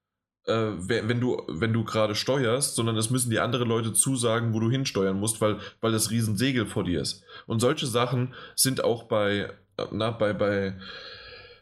wenn 0.48 1.20
du, 1.20 1.42
wenn 1.48 1.72
du 1.72 1.84
gerade 1.84 2.14
steuerst, 2.14 2.74
sondern 2.74 2.96
es 2.96 3.10
müssen 3.10 3.30
die 3.30 3.40
anderen 3.40 3.68
Leute 3.68 3.92
zusagen, 3.92 4.54
wo 4.54 4.60
du 4.60 4.70
hinsteuern 4.70 5.18
musst, 5.18 5.40
weil, 5.40 5.58
weil 5.80 5.92
das 5.92 6.10
Riesensegel 6.10 6.66
vor 6.66 6.84
dir 6.84 7.00
ist. 7.00 7.22
Und 7.46 7.60
solche 7.60 7.86
Sachen 7.86 8.34
sind 8.56 8.82
auch 8.82 9.04
bei, 9.04 9.50
äh, 9.76 9.86
na, 9.92 10.10
bei, 10.10 10.32
bei 10.32 10.78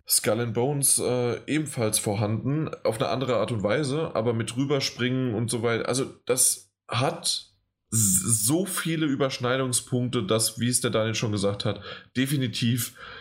Skull 0.09 0.41
and 0.41 0.55
Bones 0.55 0.99
äh, 1.01 1.41
ebenfalls 1.47 1.99
vorhanden, 1.99 2.71
auf 2.85 3.01
eine 3.01 3.09
andere 3.09 3.37
Art 3.37 3.51
und 3.51 3.63
Weise, 3.63 4.15
aber 4.15 4.33
mit 4.33 4.57
rüberspringen 4.57 5.35
und 5.35 5.51
so 5.51 5.63
weiter. 5.63 5.89
Also 5.89 6.05
das 6.27 6.71
hat 6.87 7.51
so 7.91 8.67
viele 8.67 9.07
Überschneidungspunkte, 9.07 10.23
dass, 10.23 10.61
wie 10.61 10.69
es 10.69 10.81
der 10.81 10.91
Daniel 10.91 11.15
schon 11.15 11.33
gesagt 11.33 11.65
hat, 11.65 11.81
definitiv 12.17 12.91
äh, 12.91 13.16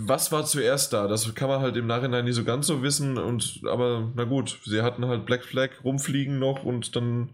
was 0.00 0.32
war 0.32 0.44
zuerst 0.44 0.92
da? 0.92 1.06
Das 1.08 1.34
kann 1.34 1.48
man 1.48 1.60
halt 1.60 1.76
im 1.76 1.86
Nachhinein 1.86 2.24
nicht 2.24 2.34
so 2.34 2.44
ganz 2.44 2.66
so 2.66 2.82
wissen. 2.82 3.18
Und 3.18 3.62
aber 3.66 4.12
na 4.14 4.24
gut, 4.24 4.58
sie 4.64 4.82
hatten 4.82 5.06
halt 5.06 5.26
Black 5.26 5.44
Flag 5.44 5.70
rumfliegen 5.84 6.38
noch 6.38 6.64
und 6.64 6.96
dann 6.96 7.30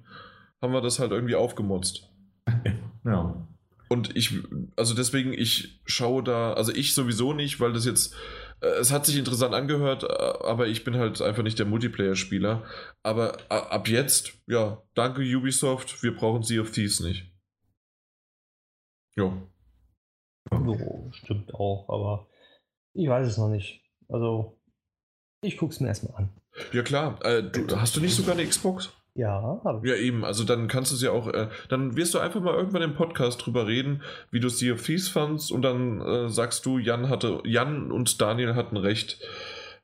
haben 0.61 0.73
wir 0.73 0.81
das 0.81 0.99
halt 0.99 1.13
irgendwie 1.13 1.35
aufgemotzt. 1.35 2.09
ja. 3.05 3.47
Und 3.89 4.17
ich, 4.17 4.43
also 4.75 4.95
deswegen, 4.95 5.33
ich 5.33 5.81
schaue 5.87 6.23
da, 6.23 6.55
also 6.55 6.73
ich 6.73 6.93
sowieso 6.95 7.33
nicht, 7.33 7.61
weil 7.61 7.73
das 7.73 7.85
jetzt, 7.85 8.17
äh, 8.61 8.67
es 8.81 8.91
hat 8.91 9.07
sich 9.07 9.17
interessant 9.17 9.55
angehört, 9.55 10.03
äh, 10.03 10.07
aber 10.07 10.67
ich 10.67 10.83
bin 10.83 10.97
halt 10.97 11.23
einfach 11.23 11.45
nicht 11.45 11.59
der 11.59 11.67
Multiplayer-Spieler. 11.67 12.65
Aber 13.05 13.39
ab 13.49 13.89
jetzt, 13.89 14.33
ja, 14.49 14.83
danke 14.95 15.23
Ubisoft, 15.23 16.03
wir 16.03 16.17
brauchen 16.17 16.43
Sea 16.43 16.63
of 16.63 16.73
Thieves 16.73 17.01
nicht. 17.01 17.31
Jo. 19.15 19.49
Jo, 20.53 21.11
stimmt 21.13 21.55
auch, 21.55 21.89
aber 21.89 22.29
ich 22.93 23.09
weiß 23.09 23.27
es 23.27 23.39
noch 23.39 23.49
nicht. 23.49 23.83
Also, 24.09 24.59
ich 25.43 25.57
gucke 25.57 25.73
es 25.73 25.81
mir 25.81 25.89
erstmal 25.89 26.17
an. 26.17 26.31
Ja 26.73 26.83
klar, 26.83 27.19
äh, 27.25 27.43
du, 27.43 27.79
hast 27.79 27.97
du 27.97 28.01
nicht 28.01 28.15
sogar 28.15 28.35
eine 28.35 28.47
Xbox? 28.47 28.91
Ja, 29.15 29.61
habe 29.65 29.81
ich. 29.83 29.91
Ja, 29.91 29.97
eben. 29.97 30.25
Also 30.25 30.45
dann 30.45 30.69
kannst 30.69 30.91
du 30.91 30.97
es 30.97 31.03
ja 31.03 31.11
auch, 31.11 31.29
äh, 31.29 31.49
dann 31.69 31.97
wirst 31.97 32.13
du 32.13 32.19
einfach 32.19 32.41
mal 32.41 32.55
irgendwann 32.55 32.83
im 32.83 32.95
Podcast 32.95 33.45
drüber 33.45 33.67
reden, 33.67 34.03
wie 34.31 34.41
du 34.41 34.49
Sea 34.51 34.75
of 34.75 34.83
Thieves 34.83 35.09
fandst 35.09 35.51
und 35.51 35.63
dann 35.63 36.01
äh, 36.03 36.29
sagst 36.29 36.67
du, 36.67 36.79
Jan 36.79 37.09
hatte, 37.09 37.41
Jan 37.45 37.91
und 37.91 38.21
Daniel 38.21 38.55
hatten 38.55 38.77
recht. 38.77 39.19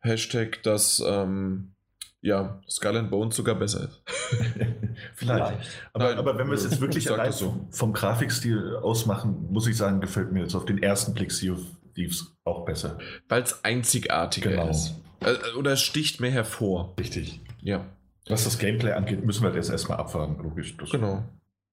Hashtag, 0.00 0.62
dass 0.64 1.02
ähm, 1.06 1.74
ja, 2.22 2.60
Skull 2.70 2.96
and 2.96 3.10
Bones 3.10 3.34
sogar 3.34 3.56
besser 3.56 3.88
ist. 3.88 4.02
Vielleicht. 5.16 5.58
Aber, 5.92 6.04
Nein, 6.04 6.18
aber, 6.18 6.38
wenn 6.38 6.46
wir 6.46 6.54
es 6.54 6.62
jetzt 6.62 6.80
wirklich 6.80 7.10
allein 7.10 7.32
so. 7.32 7.66
vom 7.70 7.92
Grafikstil 7.92 8.76
ausmachen, 8.76 9.48
muss 9.50 9.66
ich 9.66 9.76
sagen, 9.76 10.00
gefällt 10.00 10.32
mir 10.32 10.40
jetzt 10.40 10.54
auf 10.54 10.64
den 10.64 10.80
ersten 10.80 11.14
Blick 11.14 11.32
Sea 11.32 11.52
of 11.52 11.60
Thieves 11.94 12.32
auch 12.44 12.64
besser. 12.64 12.96
Weil 13.28 13.42
es 13.42 13.64
einzigartiger 13.64 14.50
genau. 14.50 14.68
ist. 14.68 14.94
Äh, 15.20 15.34
oder 15.58 15.72
es 15.72 15.82
sticht 15.82 16.20
mehr 16.20 16.30
hervor. 16.30 16.94
Richtig. 16.98 17.40
Ja. 17.60 17.84
Was 18.28 18.44
das 18.44 18.58
Gameplay 18.58 18.92
angeht, 18.92 19.24
müssen 19.24 19.42
wir 19.42 19.52
jetzt 19.52 19.70
erstmal 19.70 19.98
abwarten, 19.98 20.40
logisch. 20.40 20.76
Das 20.76 20.90
genau. 20.90 21.24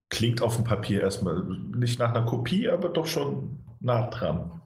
Klingt 0.09 0.41
auf 0.41 0.55
dem 0.55 0.65
Papier 0.65 1.01
erstmal 1.01 1.43
nicht 1.43 1.99
nach 1.99 2.09
einer 2.09 2.25
Kopie, 2.25 2.67
aber 2.69 2.89
doch 2.89 3.05
schon 3.05 3.59
nah 3.79 4.07
dran. 4.07 4.61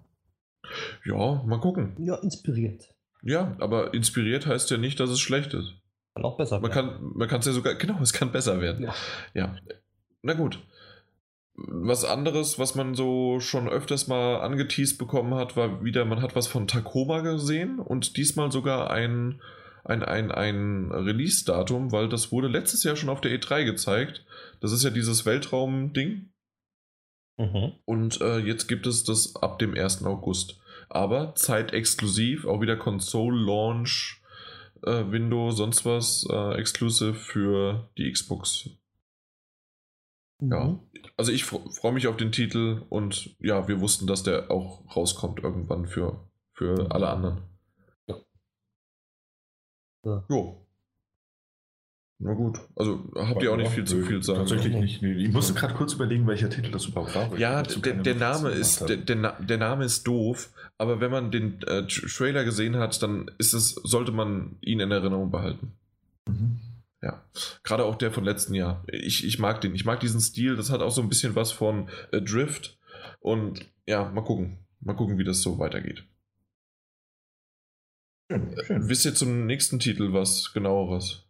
Ja, 1.03 1.43
mal 1.45 1.59
gucken. 1.59 1.93
Ja, 1.99 2.15
inspiriert. 2.15 2.92
Ja, 3.23 3.55
aber 3.59 3.93
inspiriert 3.93 4.45
heißt 4.45 4.69
ja 4.69 4.77
nicht, 4.77 4.99
dass 4.99 5.09
es 5.09 5.19
schlecht 5.19 5.53
ist. 5.53 5.73
Kann 6.13 6.25
auch 6.25 6.37
besser 6.37 6.59
man 6.59 6.73
werden. 6.73 6.89
Kann, 6.89 7.11
man 7.15 7.27
kann 7.27 7.39
es 7.39 7.45
ja 7.45 7.53
sogar, 7.53 7.75
genau, 7.75 7.99
es 8.01 8.13
kann 8.13 8.31
besser 8.31 8.61
werden. 8.61 8.83
Ja. 8.83 8.95
ja. 9.33 9.55
Na 10.21 10.33
gut. 10.33 10.59
Was 11.55 12.03
anderes, 12.03 12.57
was 12.57 12.73
man 12.73 12.95
so 12.95 13.39
schon 13.39 13.69
öfters 13.69 14.07
mal 14.07 14.41
angeteased 14.41 14.97
bekommen 14.97 15.35
hat, 15.35 15.55
war 15.55 15.83
wieder, 15.83 16.03
man 16.03 16.21
hat 16.21 16.35
was 16.35 16.47
von 16.47 16.67
Tacoma 16.67 17.19
gesehen 17.19 17.79
und 17.79 18.17
diesmal 18.17 18.51
sogar 18.51 18.89
ein, 18.89 19.39
ein, 19.83 20.01
ein, 20.01 20.31
ein 20.31 20.91
Release-Datum, 20.91 21.91
weil 21.91 22.09
das 22.09 22.31
wurde 22.31 22.47
letztes 22.47 22.83
Jahr 22.83 22.95
schon 22.95 23.09
auf 23.09 23.21
der 23.21 23.31
E3 23.39 23.65
gezeigt. 23.65 24.25
Das 24.61 24.71
ist 24.71 24.83
ja 24.83 24.89
dieses 24.89 25.27
Weltraum-Ding. 25.27 26.31
Mhm. 27.37 27.73
Und 27.85 28.21
äh, 28.21 28.39
jetzt 28.39 28.67
gibt 28.67 28.87
es 28.87 29.03
das 29.03 29.35
ab 29.35 29.59
dem 29.59 29.75
1. 29.75 30.05
August. 30.05 30.59
Aber 30.93 31.35
zeitexklusiv, 31.35 32.45
auch 32.45 32.61
wieder 32.61 32.75
Console-Launch, 32.75 34.21
äh, 34.83 35.03
Window, 35.09 35.51
sonst 35.51 35.85
was, 35.85 36.25
äh, 36.29 36.53
exclusive 36.55 37.13
für 37.13 37.89
die 37.97 38.11
Xbox 38.11 38.69
ja, 40.49 40.65
mhm. 40.65 40.79
also 41.15 41.31
ich 41.31 41.45
freue 41.45 41.93
mich 41.93 42.07
auf 42.07 42.17
den 42.17 42.31
Titel 42.31 42.85
und 42.89 43.35
ja, 43.39 43.67
wir 43.67 43.79
wussten, 43.79 44.07
dass 44.07 44.23
der 44.23 44.51
auch 44.51 44.95
rauskommt 44.95 45.39
irgendwann 45.39 45.85
für, 45.85 46.27
für 46.51 46.91
alle 46.91 47.09
anderen. 47.09 47.43
Ja. 48.07 48.15
ja. 50.05 50.25
Jo. 50.29 50.62
Na 52.25 52.33
gut, 52.33 52.57
also 52.77 53.03
habt 53.15 53.43
ihr 53.43 53.51
auch 53.51 53.57
nicht 53.57 53.71
viel 53.71 53.83
zu 53.83 54.01
viel 54.01 54.23
sagen. 54.23 54.39
Tatsächlich 54.39 54.73
nicht. 54.73 55.01
Nee. 55.01 55.11
Ich 55.11 55.33
musste 55.33 55.53
gerade 55.53 55.73
kurz 55.73 55.91
überlegen, 55.93 56.25
welcher 56.25 56.49
Titel 56.49 56.71
das 56.71 56.85
überhaupt 56.85 57.13
war. 57.15 57.37
Ja, 57.37 57.63
der, 57.63 57.95
der 57.95 58.15
Name 58.15 58.49
ist 58.49 58.87
der, 58.87 58.95
der, 58.95 59.33
der, 59.41 59.57
Name 59.57 59.83
ist 59.83 60.07
doof, 60.07 60.49
aber 60.77 61.01
wenn 61.01 61.11
man 61.11 61.31
den 61.31 61.61
äh, 61.63 61.85
Trailer 61.85 62.45
gesehen 62.45 62.77
hat, 62.77 63.03
dann 63.03 63.29
ist 63.39 63.51
es, 63.51 63.71
sollte 63.71 64.13
man 64.13 64.55
ihn 64.61 64.79
in 64.79 64.89
Erinnerung 64.89 65.31
behalten. 65.31 65.73
Mhm. 66.29 66.59
Ja, 67.01 67.21
gerade 67.63 67.83
auch 67.83 67.95
der 67.95 68.13
von 68.13 68.23
letzten 68.23 68.53
Jahr. 68.53 68.85
Ich, 68.87 69.25
ich 69.25 69.37
mag 69.37 69.59
den. 69.59 69.75
Ich 69.75 69.83
mag 69.83 69.99
diesen 69.99 70.21
Stil. 70.21 70.55
Das 70.55 70.71
hat 70.71 70.81
auch 70.81 70.91
so 70.91 71.01
ein 71.01 71.09
bisschen 71.09 71.35
was 71.35 71.51
von 71.51 71.89
äh, 72.13 72.21
Drift. 72.21 72.77
Und 73.19 73.69
ja, 73.85 74.09
mal 74.09 74.23
gucken. 74.23 74.59
Mal 74.79 74.95
gucken, 74.95 75.17
wie 75.17 75.25
das 75.25 75.41
so 75.41 75.59
weitergeht. 75.59 76.05
Schön, 78.31 78.55
schön. 78.63 78.87
Wisst 78.87 79.03
ihr 79.03 79.13
zum 79.13 79.45
nächsten 79.45 79.79
Titel 79.79 80.13
was 80.13 80.53
genaueres? 80.53 81.25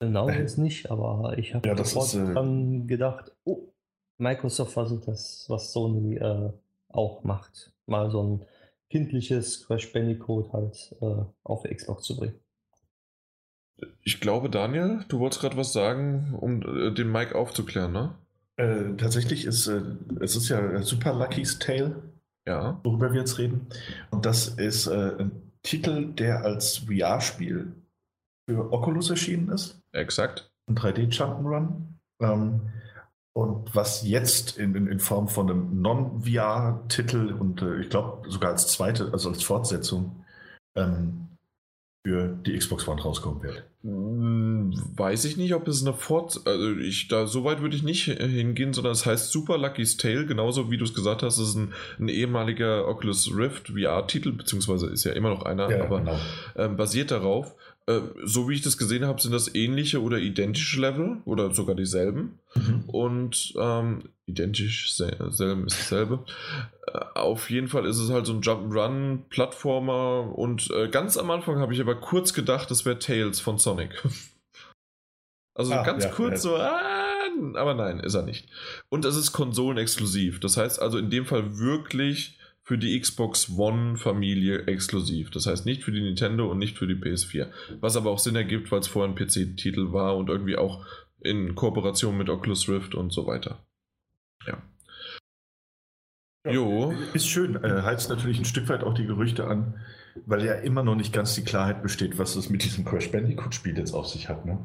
Genau 0.00 0.28
jetzt 0.28 0.58
nicht, 0.58 0.90
aber 0.90 1.36
ich 1.38 1.54
habe 1.54 1.68
ja, 1.68 1.76
sofort 1.76 2.06
ist, 2.06 2.14
äh... 2.14 2.32
dran 2.32 2.86
gedacht, 2.86 3.32
oh, 3.44 3.72
Microsoft 4.18 4.72
versucht 4.72 5.08
das, 5.08 5.46
was 5.48 5.72
Sony 5.72 6.16
äh, 6.16 6.52
auch 6.88 7.24
macht. 7.24 7.72
Mal 7.86 8.10
so 8.10 8.22
ein 8.22 8.44
kindliches 8.90 9.66
Crash 9.66 9.92
Bandicoot 9.92 10.52
halt 10.52 10.94
äh, 11.00 11.24
auf 11.42 11.64
Xbox 11.64 12.04
zu 12.04 12.16
bringen. 12.16 12.38
Ich 14.02 14.20
glaube, 14.20 14.50
Daniel, 14.50 15.04
du 15.08 15.20
wolltest 15.20 15.40
gerade 15.40 15.56
was 15.56 15.72
sagen, 15.72 16.34
um 16.40 16.62
äh, 16.62 16.92
den 16.92 17.10
Mike 17.10 17.34
aufzuklären, 17.34 17.92
ne? 17.92 18.14
Äh, 18.56 18.96
tatsächlich 18.96 19.44
ist 19.44 19.68
äh, 19.68 19.82
es 20.20 20.34
ist 20.34 20.48
ja 20.48 20.82
Super 20.82 21.14
Lucky's 21.14 21.58
Tale, 21.60 22.02
ja. 22.46 22.80
worüber 22.82 23.12
wir 23.12 23.20
jetzt 23.20 23.38
reden. 23.38 23.68
Und 24.10 24.26
das 24.26 24.48
ist 24.48 24.88
äh, 24.88 25.14
ein 25.18 25.52
Titel, 25.62 26.12
der 26.12 26.44
als 26.44 26.78
VR-Spiel 26.78 27.72
für 28.48 28.72
Oculus 28.72 29.10
erschienen 29.10 29.50
ist. 29.50 29.80
Exakt. 29.98 30.50
Ein 30.68 30.76
3D-Jump'n'Run. 30.76 31.98
Ähm, 32.20 32.60
und 33.34 33.74
was 33.74 34.02
jetzt 34.02 34.58
in, 34.58 34.74
in, 34.74 34.88
in 34.88 34.98
Form 34.98 35.28
von 35.28 35.48
einem 35.48 35.80
Non-VR-Titel 35.80 37.32
und 37.38 37.62
äh, 37.62 37.82
ich 37.82 37.90
glaube 37.90 38.28
sogar 38.30 38.50
als 38.50 38.66
zweite, 38.66 39.10
also 39.12 39.28
als 39.28 39.42
Fortsetzung, 39.42 40.24
ähm, 40.76 41.28
für 42.06 42.28
die 42.28 42.56
Xbox 42.56 42.88
One 42.88 43.02
rauskommen 43.02 43.42
wird. 43.42 43.64
Hm, 43.82 44.72
weiß 44.96 45.24
ich 45.24 45.36
nicht, 45.36 45.54
ob 45.54 45.68
es 45.68 45.82
eine 45.82 45.94
Fort... 45.94 46.40
Also 46.46 46.76
ich, 46.78 47.08
da, 47.08 47.26
so 47.26 47.44
weit 47.44 47.60
würde 47.60 47.76
ich 47.76 47.82
nicht 47.82 48.04
hingehen, 48.04 48.72
sondern 48.72 48.92
es 48.92 49.04
heißt 49.04 49.30
Super 49.30 49.58
Lucky's 49.58 49.96
Tale, 49.96 50.26
genauso 50.26 50.70
wie 50.70 50.78
du 50.78 50.84
es 50.84 50.94
gesagt 50.94 51.22
hast, 51.22 51.38
es 51.38 51.50
ist 51.50 51.56
ein, 51.56 51.74
ein 51.98 52.08
ehemaliger 52.08 52.88
Oculus 52.88 53.30
Rift 53.36 53.68
VR-Titel, 53.68 54.32
beziehungsweise 54.32 54.86
ist 54.86 55.04
ja 55.04 55.12
immer 55.12 55.30
noch 55.30 55.42
einer, 55.42 55.70
ja, 55.70 55.84
aber 55.84 55.98
genau. 56.00 56.18
ähm, 56.56 56.76
basiert 56.76 57.10
darauf. 57.10 57.54
Äh, 57.88 58.02
so 58.22 58.50
wie 58.50 58.54
ich 58.54 58.60
das 58.60 58.76
gesehen 58.76 59.06
habe, 59.06 59.18
sind 59.18 59.32
das 59.32 59.54
ähnliche 59.54 60.02
oder 60.02 60.18
identische 60.18 60.78
Level 60.78 61.22
oder 61.24 61.54
sogar 61.54 61.74
dieselben. 61.74 62.38
Mhm. 62.54 62.84
Und 62.86 63.54
ähm, 63.58 64.10
identisch, 64.26 64.94
selben 64.94 65.66
ist 65.66 65.78
dasselbe. 65.78 66.22
Äh, 66.86 66.98
auf 67.14 67.48
jeden 67.48 67.68
Fall 67.68 67.86
ist 67.86 67.98
es 67.98 68.10
halt 68.10 68.26
so 68.26 68.34
ein 68.34 68.42
Jump'n'Run, 68.42 69.20
Plattformer 69.30 70.36
und 70.36 70.70
äh, 70.70 70.88
ganz 70.88 71.16
am 71.16 71.30
Anfang 71.30 71.60
habe 71.60 71.72
ich 71.72 71.80
aber 71.80 71.94
kurz 71.94 72.34
gedacht, 72.34 72.70
das 72.70 72.84
wäre 72.84 72.98
Tails 72.98 73.40
von 73.40 73.56
Sonic. 73.56 74.02
also 75.54 75.72
ah, 75.72 75.82
ganz 75.82 76.04
ja, 76.04 76.10
kurz 76.10 76.44
ja. 76.44 76.50
so, 76.50 76.56
ah, 76.56 76.80
aber 77.54 77.72
nein, 77.72 78.00
ist 78.00 78.14
er 78.14 78.22
nicht. 78.22 78.50
Und 78.90 79.06
es 79.06 79.16
ist 79.16 79.32
konsolenexklusiv. 79.32 80.40
Das 80.40 80.58
heißt 80.58 80.82
also 80.82 80.98
in 80.98 81.08
dem 81.08 81.24
Fall 81.24 81.58
wirklich 81.58 82.38
für 82.68 82.76
die 82.76 83.00
Xbox 83.00 83.48
One-Familie 83.56 84.66
exklusiv. 84.66 85.30
Das 85.30 85.46
heißt 85.46 85.64
nicht 85.64 85.82
für 85.82 85.90
die 85.90 86.02
Nintendo 86.02 86.50
und 86.50 86.58
nicht 86.58 86.76
für 86.76 86.86
die 86.86 86.96
PS4. 86.96 87.48
Was 87.80 87.96
aber 87.96 88.10
auch 88.10 88.18
Sinn 88.18 88.36
ergibt, 88.36 88.70
weil 88.70 88.80
es 88.80 88.88
vorher 88.88 89.10
ein 89.10 89.16
PC-Titel 89.16 89.94
war 89.94 90.18
und 90.18 90.28
irgendwie 90.28 90.58
auch 90.58 90.84
in 91.18 91.54
Kooperation 91.54 92.18
mit 92.18 92.28
Oculus 92.28 92.68
Rift 92.68 92.94
und 92.94 93.10
so 93.10 93.26
weiter. 93.26 93.64
Ja. 94.46 94.62
ja 96.44 96.52
jo. 96.52 96.92
Ist 97.14 97.26
schön. 97.26 97.56
Äh, 97.56 97.80
heizt 97.84 98.10
natürlich 98.10 98.38
ein 98.38 98.44
Stück 98.44 98.68
weit 98.68 98.84
auch 98.84 98.92
die 98.92 99.06
Gerüchte 99.06 99.46
an, 99.46 99.80
weil 100.26 100.44
ja 100.44 100.52
immer 100.52 100.82
noch 100.82 100.94
nicht 100.94 101.14
ganz 101.14 101.34
die 101.34 101.44
Klarheit 101.44 101.82
besteht, 101.82 102.18
was 102.18 102.36
es 102.36 102.50
mit 102.50 102.64
diesem 102.64 102.84
Crash 102.84 103.10
Bandicoot-Spiel 103.10 103.78
jetzt 103.78 103.94
auf 103.94 104.08
sich 104.08 104.28
hat. 104.28 104.44
Ne? 104.44 104.58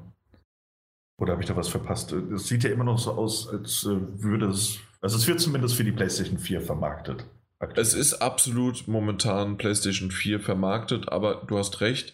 Oder 1.21 1.31
habe 1.31 1.41
ich 1.41 1.47
da 1.47 1.55
was 1.55 1.69
verpasst? 1.69 2.11
Es 2.11 2.49
sieht 2.49 2.65
ja 2.65 2.69
immer 2.69 2.83
noch 2.83 2.99
so 2.99 3.13
aus, 3.13 3.47
als 3.47 3.85
äh, 3.85 4.21
würde 4.21 4.47
es. 4.47 4.79
Also 4.99 5.15
es 5.15 5.25
wird 5.25 5.39
zumindest 5.39 5.75
für 5.75 5.85
die 5.85 5.93
PlayStation 5.93 6.37
4 6.37 6.59
vermarktet. 6.59 7.25
Aktuell. 7.63 7.81
Es 7.81 7.93
ist 7.93 8.15
absolut 8.15 8.87
momentan 8.87 9.57
PlayStation 9.57 10.11
4 10.11 10.39
vermarktet, 10.39 11.09
aber 11.09 11.43
du 11.47 11.57
hast 11.57 11.81
recht. 11.81 12.13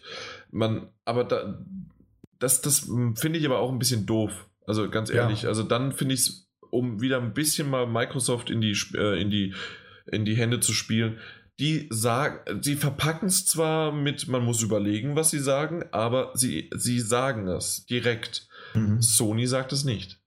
Man, 0.50 0.88
aber 1.04 1.24
da, 1.24 1.58
das, 2.38 2.62
das 2.62 2.88
finde 3.16 3.38
ich 3.38 3.46
aber 3.46 3.58
auch 3.58 3.72
ein 3.72 3.78
bisschen 3.78 4.06
doof. 4.06 4.48
Also 4.66 4.88
ganz 4.88 5.10
ehrlich, 5.10 5.42
ja. 5.42 5.48
also 5.48 5.64
dann 5.64 5.92
finde 5.92 6.14
ich 6.14 6.20
es, 6.20 6.50
um 6.70 7.00
wieder 7.00 7.20
ein 7.20 7.34
bisschen 7.34 7.68
mal 7.68 7.86
Microsoft 7.86 8.50
in 8.50 8.60
die, 8.60 8.76
äh, 8.94 9.20
in 9.20 9.30
die, 9.30 9.54
in 10.06 10.24
die 10.24 10.36
Hände 10.36 10.60
zu 10.60 10.72
spielen, 10.72 11.18
die 11.58 11.88
sagen, 11.90 12.62
sie 12.62 12.76
verpacken 12.76 13.26
es 13.26 13.44
zwar 13.44 13.92
mit, 13.92 14.28
man 14.28 14.44
muss 14.44 14.62
überlegen, 14.62 15.16
was 15.16 15.30
sie 15.30 15.40
sagen, 15.40 15.84
aber 15.90 16.30
sie, 16.34 16.70
sie 16.74 17.00
sagen 17.00 17.48
es 17.48 17.84
direkt. 17.86 18.48
Mhm. 18.74 19.02
Sony 19.02 19.46
sagt 19.46 19.72
es 19.72 19.84
nicht. 19.84 20.20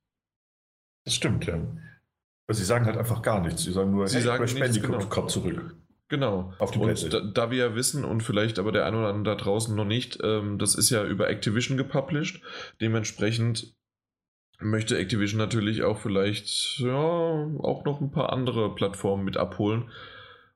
Das 1.05 1.15
stimmt, 1.15 1.45
ja. 1.45 1.59
Sie 2.53 2.63
sagen 2.63 2.85
halt 2.85 2.97
einfach 2.97 3.21
gar 3.21 3.41
nichts. 3.41 3.63
Sie 3.63 3.71
sagen 3.71 3.91
nur, 3.91 4.07
Sie 4.07 4.17
hey, 4.17 4.23
sagen 4.23 4.45
Crash 4.45 4.59
Bandicoot 4.59 4.99
genau. 4.99 5.09
kommt 5.09 5.31
zurück. 5.31 5.75
Genau. 6.09 6.53
Auf 6.59 6.71
die 6.71 6.79
und 6.79 7.13
da, 7.13 7.21
da, 7.21 7.49
wir 7.49 7.57
ja 7.57 7.75
wissen 7.75 8.05
und 8.05 8.21
vielleicht 8.21 8.59
aber 8.59 8.71
der 8.71 8.85
eine 8.85 8.99
oder 8.99 9.07
andere 9.07 9.35
da 9.35 9.43
draußen 9.43 9.75
noch 9.75 9.85
nicht, 9.85 10.19
ähm, 10.23 10.59
das 10.59 10.75
ist 10.75 10.89
ja 10.89 11.03
über 11.03 11.29
Activision 11.29 11.77
gepublished. 11.77 12.41
Dementsprechend 12.81 13.73
möchte 14.59 14.97
Activision 14.97 15.39
natürlich 15.39 15.83
auch 15.83 15.97
vielleicht 15.97 16.79
ja 16.79 16.93
auch 16.93 17.83
noch 17.85 18.01
ein 18.01 18.11
paar 18.11 18.31
andere 18.31 18.75
Plattformen 18.75 19.23
mit 19.23 19.37
abholen. 19.37 19.89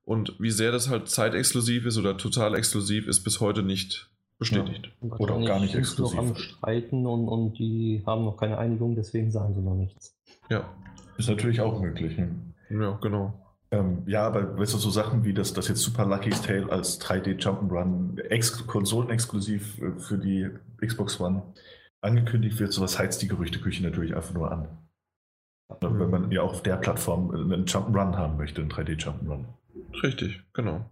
Und 0.03 0.35
wie 0.39 0.51
sehr 0.51 0.71
das 0.71 0.89
halt 0.89 1.09
zeitexklusiv 1.09 1.85
ist 1.85 1.97
oder 1.97 2.17
total 2.17 2.55
exklusiv, 2.55 3.07
ist 3.07 3.23
bis 3.23 3.41
heute 3.41 3.63
nicht 3.63 4.09
bestätigt. 4.37 4.91
Ja. 5.01 5.17
Oder 5.17 5.35
auch 5.35 5.45
gar 5.45 5.59
nicht 5.59 5.75
exklusiv. 5.75 6.17
Noch 6.17 6.27
am 6.29 6.35
Streiten 6.35 7.05
und, 7.05 7.27
und 7.27 7.59
die 7.59 8.03
haben 8.05 8.23
noch 8.23 8.37
keine 8.37 8.57
Einigung, 8.57 8.95
deswegen 8.95 9.31
sagen 9.31 9.53
sie 9.53 9.61
noch 9.61 9.75
nichts. 9.75 10.15
Ja. 10.49 10.73
Ist 11.17 11.29
natürlich 11.29 11.61
auch 11.61 11.81
möglich. 11.81 12.17
Ne? 12.17 12.35
Ja, 12.69 12.97
genau. 13.01 13.33
Ähm, 13.71 14.03
ja, 14.05 14.25
aber 14.25 14.57
weißt 14.57 14.73
du, 14.75 14.77
so 14.77 14.89
Sachen 14.89 15.25
wie 15.25 15.33
das, 15.33 15.53
das 15.53 15.67
jetzt 15.67 15.81
Super 15.81 16.05
Lucky's 16.05 16.41
Tale 16.41 16.71
als 16.71 17.01
3D 17.01 17.37
Jump'n'Run 17.37 18.19
ex 18.21 18.65
konsolenexklusiv 18.65 19.81
äh, 19.81 19.99
für 19.99 20.17
die 20.17 20.49
Xbox 20.79 21.19
One 21.19 21.41
angekündigt 22.01 22.59
wird, 22.59 22.71
sowas 22.71 22.97
heizt 22.97 23.21
die 23.21 23.27
Gerüchteküche 23.27 23.83
natürlich 23.83 24.15
einfach 24.15 24.33
nur 24.33 24.51
an. 24.51 24.67
Mhm. 25.81 25.99
Wenn 25.99 26.09
man 26.09 26.31
ja 26.31 26.43
auch 26.43 26.51
auf 26.51 26.63
der 26.63 26.77
Plattform 26.77 27.31
einen 27.31 27.65
Jump'n'Run 27.65 28.15
haben 28.15 28.37
möchte, 28.37 28.61
einen 28.61 28.71
3D 28.71 28.97
Jump'n'Run. 28.97 29.45
Richtig, 30.01 30.41
genau. 30.53 30.89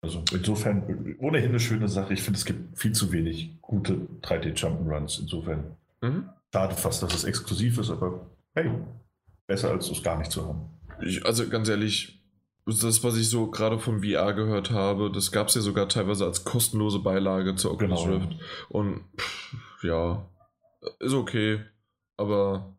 Also 0.00 0.22
insofern 0.32 1.16
ohnehin 1.18 1.50
eine 1.50 1.60
schöne 1.60 1.88
Sache. 1.88 2.12
Ich 2.12 2.22
finde, 2.22 2.38
es 2.38 2.44
gibt 2.44 2.78
viel 2.78 2.92
zu 2.92 3.12
wenig 3.12 3.60
gute 3.60 3.94
3D 4.22 4.54
Jump'n'Runs. 4.54 5.20
Insofern 5.20 5.76
mhm. 6.00 6.28
schade 6.52 6.74
fast, 6.76 7.02
dass 7.02 7.14
es 7.14 7.24
exklusiv 7.24 7.78
ist, 7.78 7.90
aber 7.90 8.26
hey, 8.54 8.70
besser 9.52 9.70
als 9.70 9.90
es 9.90 10.02
gar 10.02 10.18
nicht 10.18 10.32
zu 10.32 10.46
haben. 10.46 10.70
Ich, 11.02 11.26
also 11.26 11.46
ganz 11.46 11.68
ehrlich, 11.68 12.24
das, 12.64 13.04
was 13.04 13.18
ich 13.18 13.28
so 13.28 13.50
gerade 13.50 13.78
vom 13.78 14.02
VR 14.02 14.32
gehört 14.32 14.70
habe, 14.70 15.12
das 15.12 15.30
gab 15.30 15.48
es 15.48 15.54
ja 15.54 15.60
sogar 15.60 15.90
teilweise 15.90 16.24
als 16.24 16.44
kostenlose 16.44 17.00
Beilage 17.00 17.54
zur 17.56 17.72
Oculus 17.72 18.04
genau. 18.04 18.16
Rift. 18.16 18.28
Und 18.70 19.00
pff, 19.18 19.84
ja, 19.84 20.26
ist 21.00 21.12
okay, 21.12 21.60
aber 22.16 22.74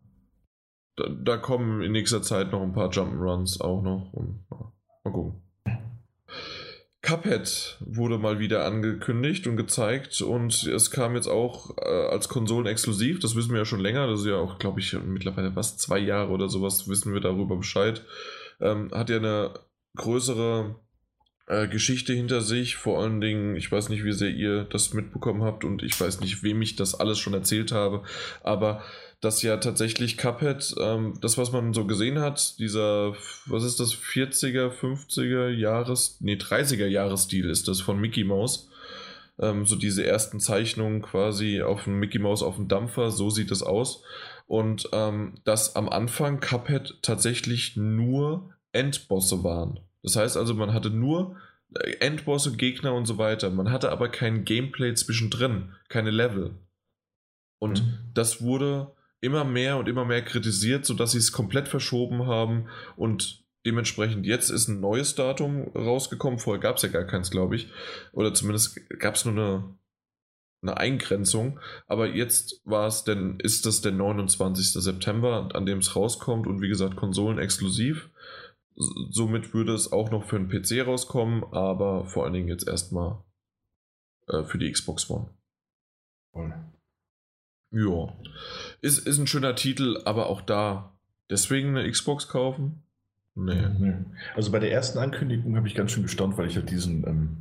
da, 0.95 1.09
da, 1.09 1.37
kommen 1.37 1.83
in 1.83 1.91
nächster 1.91 2.23
Zeit 2.23 2.51
noch 2.51 2.63
ein 2.63 2.73
paar 2.73 2.89
Jump'n'Runs 2.89 3.61
auch 3.61 3.83
noch. 3.83 4.11
Und, 4.13 4.43
mal 4.49 5.11
gucken. 5.11 5.42
Cuphead 7.03 7.77
wurde 7.81 8.17
mal 8.17 8.39
wieder 8.39 8.65
angekündigt 8.65 9.45
und 9.45 9.57
gezeigt 9.57 10.21
und 10.21 10.63
es 10.63 10.89
kam 10.89 11.15
jetzt 11.15 11.27
auch 11.27 11.77
äh, 11.77 12.07
als 12.07 12.29
Konsolen 12.29 12.65
exklusiv, 12.65 13.19
das 13.19 13.35
wissen 13.35 13.51
wir 13.51 13.59
ja 13.59 13.65
schon 13.65 13.81
länger, 13.81 14.07
das 14.07 14.21
ist 14.21 14.27
ja 14.27 14.37
auch, 14.37 14.57
glaube 14.57 14.79
ich, 14.79 14.93
mittlerweile 15.05 15.51
fast 15.51 15.81
zwei 15.81 15.99
Jahre 15.99 16.31
oder 16.31 16.47
sowas, 16.47 16.87
wissen 16.87 17.13
wir 17.13 17.19
darüber 17.19 17.57
Bescheid. 17.57 18.03
Ähm, 18.61 18.89
hat 18.93 19.09
ja 19.09 19.17
eine 19.17 19.53
größere 19.97 20.75
äh, 21.47 21.67
Geschichte 21.67 22.13
hinter 22.13 22.39
sich, 22.39 22.77
vor 22.77 23.01
allen 23.01 23.19
Dingen, 23.19 23.57
ich 23.57 23.69
weiß 23.69 23.89
nicht, 23.89 24.05
wie 24.05 24.13
sehr 24.13 24.31
ihr 24.31 24.63
das 24.63 24.93
mitbekommen 24.93 25.43
habt 25.43 25.65
und 25.65 25.83
ich 25.83 25.99
weiß 25.99 26.21
nicht, 26.21 26.41
wem 26.41 26.61
ich 26.61 26.77
das 26.77 26.95
alles 26.95 27.19
schon 27.19 27.33
erzählt 27.33 27.73
habe, 27.73 28.03
aber 28.43 28.81
dass 29.23 29.41
ja 29.41 29.55
tatsächlich 29.57 30.17
Cuphead, 30.17 30.75
ähm, 30.79 31.13
das, 31.21 31.37
was 31.37 31.53
man 31.53 31.73
so 31.73 31.85
gesehen 31.85 32.19
hat, 32.19 32.59
dieser, 32.59 33.15
was 33.45 33.63
ist 33.63 33.79
das, 33.79 33.93
40er, 33.93 34.69
50er 34.69 35.47
Jahres, 35.47 36.17
nee, 36.19 36.35
30er 36.35 36.87
Jahresstil 36.87 37.49
ist 37.49 37.69
das 37.69 37.79
von 37.79 37.99
Mickey 37.99 38.25
Mouse. 38.25 38.69
Ähm, 39.39 39.65
so 39.65 39.77
diese 39.77 40.05
ersten 40.05 40.41
Zeichnungen 40.41 41.01
quasi 41.01 41.61
auf 41.61 41.85
dem 41.85 41.99
Mickey 41.99 42.19
Mouse 42.19 42.43
auf 42.43 42.57
dem 42.57 42.67
Dampfer, 42.67 43.11
so 43.11 43.29
sieht 43.29 43.49
es 43.51 43.63
aus. 43.63 44.03
Und 44.45 44.89
ähm, 44.91 45.35
dass 45.45 45.77
am 45.77 45.87
Anfang 45.87 46.41
Cuphead 46.41 46.99
tatsächlich 47.01 47.77
nur 47.77 48.53
Endbosse 48.73 49.43
waren. 49.45 49.79
Das 50.03 50.17
heißt 50.17 50.35
also, 50.35 50.53
man 50.53 50.73
hatte 50.73 50.89
nur 50.89 51.37
äh, 51.75 51.93
Endbosse, 52.01 52.57
Gegner 52.57 52.93
und 52.93 53.05
so 53.05 53.17
weiter. 53.17 53.49
Man 53.51 53.71
hatte 53.71 53.89
aber 53.89 54.09
kein 54.09 54.43
Gameplay 54.43 54.93
zwischendrin, 54.95 55.75
keine 55.87 56.11
Level. 56.11 56.55
Und 57.57 57.83
mhm. 57.83 57.99
das 58.13 58.41
wurde 58.41 58.91
immer 59.23 59.45
mehr 59.45 59.77
und 59.77 59.87
immer 59.87 60.03
mehr 60.03 60.21
kritisiert, 60.21 60.85
sodass 60.85 61.13
sie 61.13 61.17
es 61.17 61.31
komplett 61.31 61.69
verschoben 61.69 62.27
haben 62.27 62.67
und 62.97 63.43
dementsprechend 63.65 64.25
jetzt 64.25 64.49
ist 64.49 64.67
ein 64.67 64.81
neues 64.81 65.15
Datum 65.15 65.69
rausgekommen. 65.73 66.39
Vorher 66.39 66.61
gab 66.61 66.75
es 66.75 66.81
ja 66.81 66.89
gar 66.89 67.05
keins, 67.05 67.31
glaube 67.31 67.55
ich. 67.55 67.69
Oder 68.11 68.33
zumindest 68.33 68.77
gab 68.99 69.15
es 69.15 69.23
nur 69.23 69.33
eine, 69.33 69.77
eine 70.61 70.75
Eingrenzung. 70.77 71.61
Aber 71.87 72.07
jetzt 72.07 72.61
war 72.65 72.87
es 72.87 73.05
denn, 73.05 73.39
ist 73.39 73.65
das 73.65 73.79
der 73.79 73.93
29. 73.93 74.73
September, 74.73 75.49
an 75.53 75.65
dem 75.65 75.77
es 75.77 75.95
rauskommt 75.95 76.45
und 76.45 76.61
wie 76.61 76.67
gesagt, 76.67 76.97
Konsolen 76.97 77.39
exklusiv. 77.39 78.09
Somit 78.75 79.53
würde 79.53 79.73
es 79.73 79.93
auch 79.93 80.11
noch 80.11 80.25
für 80.25 80.35
einen 80.35 80.49
PC 80.49 80.85
rauskommen, 80.85 81.45
aber 81.51 82.05
vor 82.07 82.25
allen 82.25 82.33
Dingen 82.33 82.49
jetzt 82.49 82.67
erstmal 82.67 83.23
äh, 84.27 84.43
für 84.43 84.57
die 84.57 84.69
Xbox 84.69 85.09
One. 85.09 85.29
Voll. 86.33 86.72
Ja. 87.73 88.13
Ist, 88.81 88.99
ist 88.99 89.17
ein 89.17 89.27
schöner 89.27 89.55
Titel, 89.55 90.01
aber 90.05 90.27
auch 90.27 90.41
da 90.41 90.93
deswegen 91.29 91.75
eine 91.75 91.89
Xbox 91.89 92.27
kaufen? 92.27 92.83
Nee. 93.35 93.67
nee. 93.79 93.95
Also 94.35 94.51
bei 94.51 94.59
der 94.59 94.71
ersten 94.71 94.99
Ankündigung 94.99 95.57
habe 95.57 95.67
ich 95.67 95.75
ganz 95.75 95.91
schön 95.91 96.03
gestaunt, 96.03 96.37
weil 96.37 96.47
ich 96.47 96.55
halt 96.55 96.69
diesen, 96.69 97.05
ähm, 97.07 97.37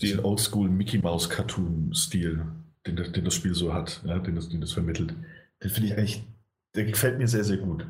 diesen 0.00 0.24
Oldschool 0.24 0.70
Mickey 0.70 0.98
Mouse 0.98 1.28
Cartoon-Stil, 1.28 2.46
den, 2.86 2.96
den, 2.96 3.24
das 3.24 3.34
Spiel 3.34 3.54
so 3.54 3.74
hat, 3.74 4.00
ja, 4.06 4.18
den, 4.18 4.36
das, 4.36 4.48
den 4.48 4.62
das 4.62 4.72
vermittelt, 4.72 5.14
den 5.62 5.70
finde 5.70 5.88
ich 5.88 5.98
eigentlich, 5.98 6.24
der 6.74 6.86
gefällt 6.86 7.18
mir 7.18 7.28
sehr, 7.28 7.44
sehr 7.44 7.58
gut. 7.58 7.86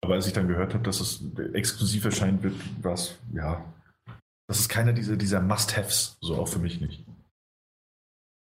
Aber 0.00 0.14
als 0.14 0.28
ich 0.28 0.32
dann 0.32 0.46
gehört 0.46 0.74
habe, 0.74 0.84
dass 0.84 1.00
es 1.00 1.24
exklusiv 1.54 2.04
erscheinen 2.04 2.42
wird, 2.44 2.54
war 2.82 2.94
es, 2.94 3.16
ja, 3.34 3.64
das 4.46 4.60
ist 4.60 4.68
keiner 4.68 4.92
dieser, 4.92 5.16
dieser 5.16 5.40
Must-Haves, 5.40 6.18
so 6.20 6.36
auch 6.36 6.46
für 6.46 6.60
mich 6.60 6.80
nicht. 6.80 7.04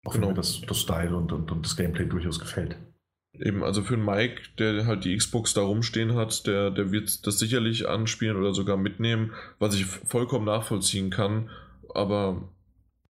Auch 0.06 0.14
genau. 0.14 0.28
mir 0.30 0.34
das, 0.36 0.62
das 0.62 0.80
Style 0.80 1.16
und, 1.16 1.32
und, 1.32 1.52
und 1.52 1.66
das 1.66 1.76
Gameplay 1.76 2.06
durchaus 2.06 2.40
gefällt. 2.40 2.78
Eben, 3.34 3.64
also 3.64 3.82
für 3.84 3.96
einen 3.96 4.06
Mike, 4.06 4.42
der 4.60 4.86
halt 4.86 5.04
die 5.04 5.18
Xbox 5.18 5.54
da 5.54 5.62
rumstehen 5.62 6.16
hat, 6.16 6.48
der, 6.48 6.72
der 6.72 6.92
wird 6.92 7.28
das 7.28 7.38
sicherlich 7.38 7.88
anspielen 7.88 8.38
oder 8.38 8.54
sogar 8.54 8.78
mitnehmen, 8.78 9.34
was 9.60 9.76
ich 9.76 9.86
vollkommen 9.86 10.46
nachvollziehen 10.46 11.10
kann, 11.10 11.50
aber 11.94 12.50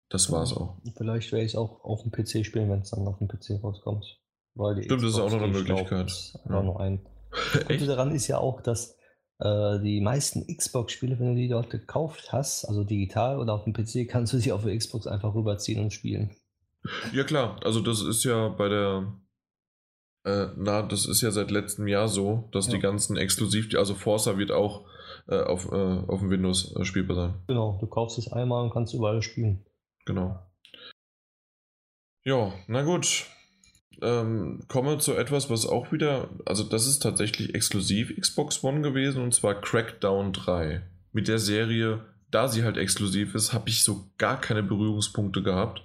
das 0.10 0.32
war's 0.32 0.54
auch. 0.54 0.78
Vielleicht 0.98 1.32
werde 1.32 1.46
ich 1.46 1.54
es 1.54 1.58
auch 1.58 1.84
auf 1.84 2.02
dem 2.02 2.12
PC 2.12 2.46
spielen, 2.46 2.70
wenn 2.70 2.82
es 2.82 2.90
dann 2.90 3.08
auf 3.08 3.20
dem 3.20 3.28
PC 3.28 3.64
rauskommt. 3.64 4.20
Weil 4.56 4.76
die 4.76 4.84
Stimmt, 4.84 5.02
Xbox, 5.02 5.16
das 5.16 5.26
ist 5.26 5.34
auch 5.34 5.38
noch 5.38 5.44
eine 5.44 5.54
Möglichkeit. 5.54 6.34
Glaub, 6.44 6.50
ja. 6.50 6.64
noch 6.64 6.80
ein. 6.80 7.06
Gute 7.68 7.86
daran 7.86 8.14
ist 8.14 8.28
ja 8.28 8.40
auch, 8.40 8.62
dass 8.62 8.98
äh, 9.40 9.80
die 9.80 10.02
meisten 10.02 10.46
Xbox-Spiele, 10.54 11.20
wenn 11.20 11.36
du 11.36 11.36
die 11.36 11.48
dort 11.48 11.70
gekauft 11.70 12.34
hast, 12.34 12.66
also 12.66 12.84
digital 12.84 13.40
oder 13.40 13.54
auf 13.54 13.64
dem 13.64 13.74
PC, 13.74 14.10
kannst 14.10 14.34
du 14.34 14.40
sie 14.40 14.52
auf 14.52 14.64
der 14.64 14.76
Xbox 14.76 15.08
einfach 15.08 15.34
rüberziehen 15.34 15.82
und 15.82 15.94
spielen. 15.94 16.32
Ja 17.14 17.24
klar, 17.24 17.60
also 17.64 17.82
das 17.82 18.02
ist 18.02 18.24
ja 18.24 18.50
bei 18.50 18.70
der, 18.70 19.14
äh, 20.26 20.48
na, 20.56 20.82
das 20.82 21.06
ist 21.06 21.22
ja 21.22 21.32
seit 21.32 21.52
letztem 21.52 21.88
Jahr 21.88 22.08
so, 22.08 22.50
dass 22.52 22.68
ja. 22.68 22.74
die 22.74 22.80
ganzen 22.80 23.18
exklusiv, 23.18 23.74
also 23.76 23.96
Forza 23.96 24.38
wird 24.38 24.52
auch 24.52 24.86
äh, 25.28 25.42
auf, 25.42 25.72
äh, 25.72 25.76
auf 25.76 26.20
dem 26.20 26.30
Windows 26.30 26.76
äh, 26.76 26.86
spielbar 26.86 27.16
sein. 27.16 27.34
Genau, 27.48 27.78
du 27.80 27.88
kaufst 27.88 28.18
es 28.18 28.32
einmal 28.32 28.64
und 28.64 28.72
kannst 28.72 28.94
überall 28.94 29.22
spielen. 29.22 29.66
Genau. 30.06 30.40
Ja, 32.24 32.54
na 32.68 32.84
gut. 32.84 33.28
Ähm, 34.02 34.64
komme 34.68 34.98
zu 35.00 35.14
etwas, 35.14 35.50
was 35.50 35.66
auch 35.66 35.92
wieder, 35.92 36.30
also 36.46 36.64
das 36.64 36.88
ist 36.88 37.00
tatsächlich 37.00 37.54
exklusiv 37.54 38.16
Xbox 38.18 38.64
One 38.64 38.82
gewesen 38.82 39.22
und 39.22 39.34
zwar 39.34 39.60
Crackdown 39.60 40.32
3. 40.32 40.82
Mit 41.12 41.28
der 41.28 41.40
Serie, 41.40 42.06
da 42.32 42.48
sie 42.48 42.64
halt 42.64 42.78
exklusiv 42.78 43.36
ist, 43.36 43.52
habe 43.52 43.70
ich 43.70 43.84
so 43.84 44.06
gar 44.18 44.40
keine 44.40 44.64
Berührungspunkte 44.64 45.44
gehabt. 45.44 45.84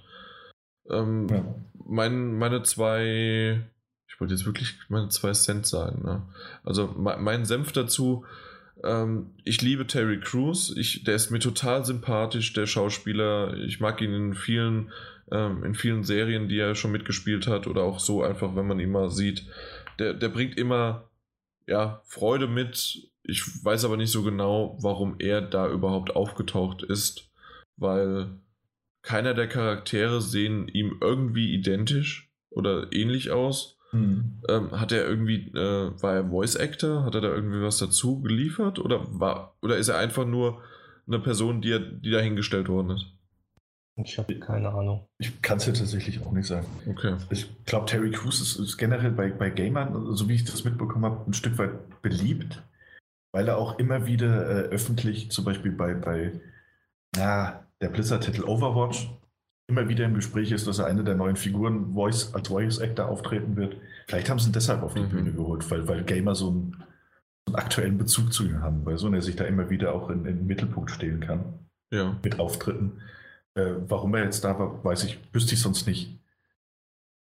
Ähm, 0.89 1.27
ja. 1.29 1.55
mein, 1.85 2.33
meine 2.37 2.63
zwei, 2.63 3.61
ich 4.07 4.19
wollte 4.19 4.33
jetzt 4.33 4.45
wirklich 4.45 4.75
meine 4.89 5.09
zwei 5.09 5.31
Cent 5.33 5.65
sagen. 5.65 6.03
Ne? 6.03 6.23
Also 6.63 6.93
mein, 6.97 7.23
mein 7.23 7.45
Senf 7.45 7.71
dazu, 7.71 8.25
ähm, 8.83 9.31
ich 9.43 9.61
liebe 9.61 9.87
Terry 9.87 10.19
Crews, 10.19 10.75
ich, 10.75 11.03
der 11.03 11.15
ist 11.15 11.31
mir 11.31 11.39
total 11.39 11.85
sympathisch, 11.85 12.53
der 12.53 12.67
Schauspieler. 12.67 13.55
Ich 13.57 13.79
mag 13.79 14.01
ihn 14.01 14.13
in 14.13 14.33
vielen, 14.33 14.91
ähm, 15.31 15.63
in 15.63 15.75
vielen 15.75 16.03
Serien, 16.03 16.49
die 16.49 16.59
er 16.59 16.75
schon 16.75 16.91
mitgespielt 16.91 17.47
hat 17.47 17.67
oder 17.67 17.83
auch 17.83 17.99
so 17.99 18.23
einfach, 18.23 18.55
wenn 18.55 18.67
man 18.67 18.79
ihn 18.79 18.91
mal 18.91 19.09
sieht. 19.09 19.45
Der, 19.99 20.13
der 20.13 20.29
bringt 20.29 20.57
immer 20.57 21.09
ja, 21.67 22.01
Freude 22.05 22.47
mit. 22.47 23.09
Ich 23.23 23.43
weiß 23.63 23.85
aber 23.85 23.97
nicht 23.97 24.11
so 24.11 24.23
genau, 24.23 24.77
warum 24.81 25.15
er 25.19 25.41
da 25.41 25.67
überhaupt 25.67 26.15
aufgetaucht 26.15 26.83
ist, 26.83 27.31
weil 27.77 28.39
keiner 29.05 29.35
der 29.35 29.47
Charaktere 29.47 30.19
sehen 30.19 30.67
ihm 30.67 30.97
irgendwie 30.99 31.53
identisch 31.53 32.31
oder 32.49 32.91
ähnlich 32.91 33.31
aus. 33.31 33.77
Mhm. 33.91 34.41
Ähm, 34.49 34.71
hat 34.71 34.91
er 34.91 35.07
irgendwie, 35.07 35.51
äh, 35.51 36.01
war 36.01 36.15
er 36.15 36.29
Voice 36.29 36.57
Actor? 36.57 37.05
Hat 37.05 37.13
er 37.13 37.21
da 37.21 37.29
irgendwie 37.29 37.61
was 37.61 37.77
dazu 37.77 38.21
geliefert? 38.21 38.79
Oder 38.79 39.05
war, 39.07 39.55
oder 39.61 39.77
ist 39.77 39.89
er 39.89 39.99
einfach 39.99 40.25
nur 40.25 40.61
eine 41.07 41.19
Person, 41.19 41.61
die, 41.61 41.79
die 42.01 42.09
dahingestellt 42.09 42.67
worden 42.67 42.91
ist? 42.91 43.05
Ich 44.03 44.17
habe 44.17 44.37
keine 44.39 44.69
Ahnung. 44.69 45.07
Ich 45.19 45.41
kann 45.41 45.57
es 45.57 45.67
ja 45.67 45.73
tatsächlich 45.73 46.25
auch 46.25 46.31
nicht 46.31 46.47
sagen. 46.47 46.65
Okay. 46.89 47.15
Ich 47.29 47.47
glaube, 47.65 47.85
Terry 47.85 48.11
Crews 48.11 48.41
ist, 48.41 48.57
ist, 48.57 48.77
generell 48.77 49.11
bei, 49.11 49.29
bei 49.29 49.51
Gamern, 49.51 50.15
so 50.15 50.27
wie 50.27 50.33
ich 50.33 50.43
das 50.43 50.65
mitbekommen 50.65 51.05
habe, 51.05 51.29
ein 51.29 51.33
Stück 51.33 51.57
weit 51.59 52.01
beliebt, 52.01 52.61
weil 53.31 53.47
er 53.47 53.57
auch 53.57 53.77
immer 53.79 54.07
wieder 54.07 54.49
äh, 54.49 54.67
öffentlich, 54.69 55.31
zum 55.31 55.45
Beispiel 55.45 55.71
bei, 55.71 55.93
bei 55.93 56.33
na, 57.15 57.64
der 57.85 57.91
Blizzard-Titel 57.91 58.43
Overwatch 58.45 59.11
immer 59.67 59.87
wieder 59.87 60.05
im 60.05 60.15
Gespräch 60.15 60.51
ist, 60.51 60.65
dass 60.65 60.79
er 60.79 60.87
eine 60.87 61.03
der 61.03 61.13
neuen 61.13 61.35
Figuren 61.35 61.93
Voice, 61.93 62.33
als 62.33 62.47
Voice 62.47 62.81
Actor 62.81 63.07
auftreten 63.07 63.55
wird. 63.55 63.77
Vielleicht 64.07 64.27
haben 64.29 64.39
sie 64.39 64.49
ihn 64.49 64.53
deshalb 64.53 64.81
auf 64.81 64.95
die 64.95 65.01
mhm. 65.01 65.09
Bühne 65.09 65.31
geholt, 65.33 65.69
weil, 65.69 65.87
weil 65.87 66.03
Gamer 66.03 66.33
so 66.33 66.49
einen, 66.49 66.83
so 67.47 67.53
einen, 67.53 67.55
aktuellen 67.55 67.97
Bezug 67.99 68.33
zu 68.33 68.43
ihm 68.45 68.61
haben, 68.61 68.83
weil 68.85 68.97
so 68.97 69.11
er 69.13 69.21
sich 69.21 69.35
da 69.35 69.43
immer 69.43 69.69
wieder 69.69 69.93
auch 69.93 70.09
in, 70.09 70.25
in 70.25 70.37
den 70.37 70.47
Mittelpunkt 70.47 70.89
stellen 70.89 71.19
kann. 71.19 71.59
Ja. 71.91 72.17
Mit 72.23 72.39
Auftritten. 72.39 73.01
Äh, 73.53 73.73
warum 73.87 74.15
er 74.15 74.23
jetzt 74.23 74.43
da 74.43 74.57
war, 74.57 74.83
weiß 74.83 75.03
ich, 75.03 75.19
wüsste 75.31 75.53
ich 75.53 75.61
sonst 75.61 75.85
nicht. 75.85 76.19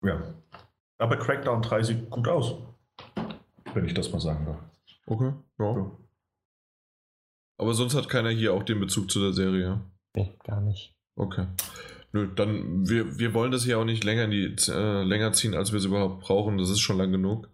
Ja. 0.04 0.22
Aber 0.98 1.16
Crackdown 1.16 1.62
3 1.62 1.84
sieht 1.84 2.10
gut 2.10 2.28
aus. 2.28 2.56
Wenn 3.74 3.86
ich 3.86 3.94
das 3.94 4.12
mal 4.12 4.20
sagen 4.20 4.46
darf. 4.46 4.58
Okay, 5.06 5.32
ja. 5.60 5.78
ja. 5.78 5.92
Aber 7.58 7.74
sonst 7.74 7.96
hat 7.96 8.10
keiner 8.10 8.32
hier 8.32 8.54
auch 8.54 8.64
den 8.64 8.82
Bezug 8.82 9.10
zu 9.10 9.22
der 9.22 9.32
Serie. 9.32 9.80
Nee, 10.16 10.36
gar 10.44 10.62
nicht. 10.62 10.96
Okay. 11.16 11.48
Nö, 12.14 12.28
dann, 12.36 12.88
wir, 12.90 13.18
wir 13.20 13.34
wollen 13.34 13.52
das 13.52 13.64
hier 13.64 13.80
auch 13.80 13.86
nicht 13.86 14.04
länger, 14.04 14.26
in 14.26 14.32
die, 14.32 14.56
äh, 14.70 15.04
länger 15.04 15.32
ziehen, 15.32 15.56
als 15.56 15.72
wir 15.72 15.78
es 15.78 15.86
überhaupt 15.86 16.22
brauchen. 16.22 16.58
Das 16.58 16.70
ist 16.70 16.82
schon 16.82 16.98
lang 16.98 17.12
genug. 17.12 17.50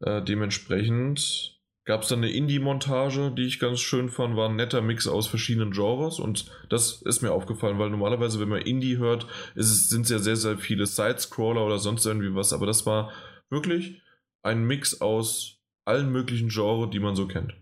Äh, 0.00 0.22
dementsprechend 0.22 1.58
gab 1.84 2.02
es 2.02 2.08
dann 2.08 2.18
eine 2.18 2.30
Indie-Montage, 2.30 3.32
die 3.32 3.46
ich 3.46 3.58
ganz 3.58 3.80
schön 3.80 4.10
fand, 4.10 4.36
war 4.36 4.48
ein 4.48 4.56
netter 4.56 4.82
Mix 4.82 5.08
aus 5.08 5.26
verschiedenen 5.26 5.70
Genres 5.70 6.20
und 6.20 6.50
das 6.68 7.00
ist 7.00 7.22
mir 7.22 7.32
aufgefallen, 7.32 7.78
weil 7.78 7.88
normalerweise, 7.88 8.38
wenn 8.40 8.50
man 8.50 8.60
Indie 8.60 8.98
hört, 8.98 9.26
sind 9.54 10.02
es 10.02 10.10
ja 10.10 10.18
sehr, 10.18 10.36
sehr 10.36 10.58
viele 10.58 10.84
Side-Scroller 10.84 11.64
oder 11.64 11.78
sonst 11.78 12.04
irgendwie 12.04 12.34
was, 12.34 12.52
aber 12.52 12.66
das 12.66 12.84
war 12.84 13.10
wirklich 13.48 14.02
ein 14.42 14.64
Mix 14.64 15.00
aus 15.00 15.62
allen 15.86 16.12
möglichen 16.12 16.50
Genres, 16.50 16.90
die 16.90 17.00
man 17.00 17.16
so 17.16 17.26
kennt. 17.26 17.54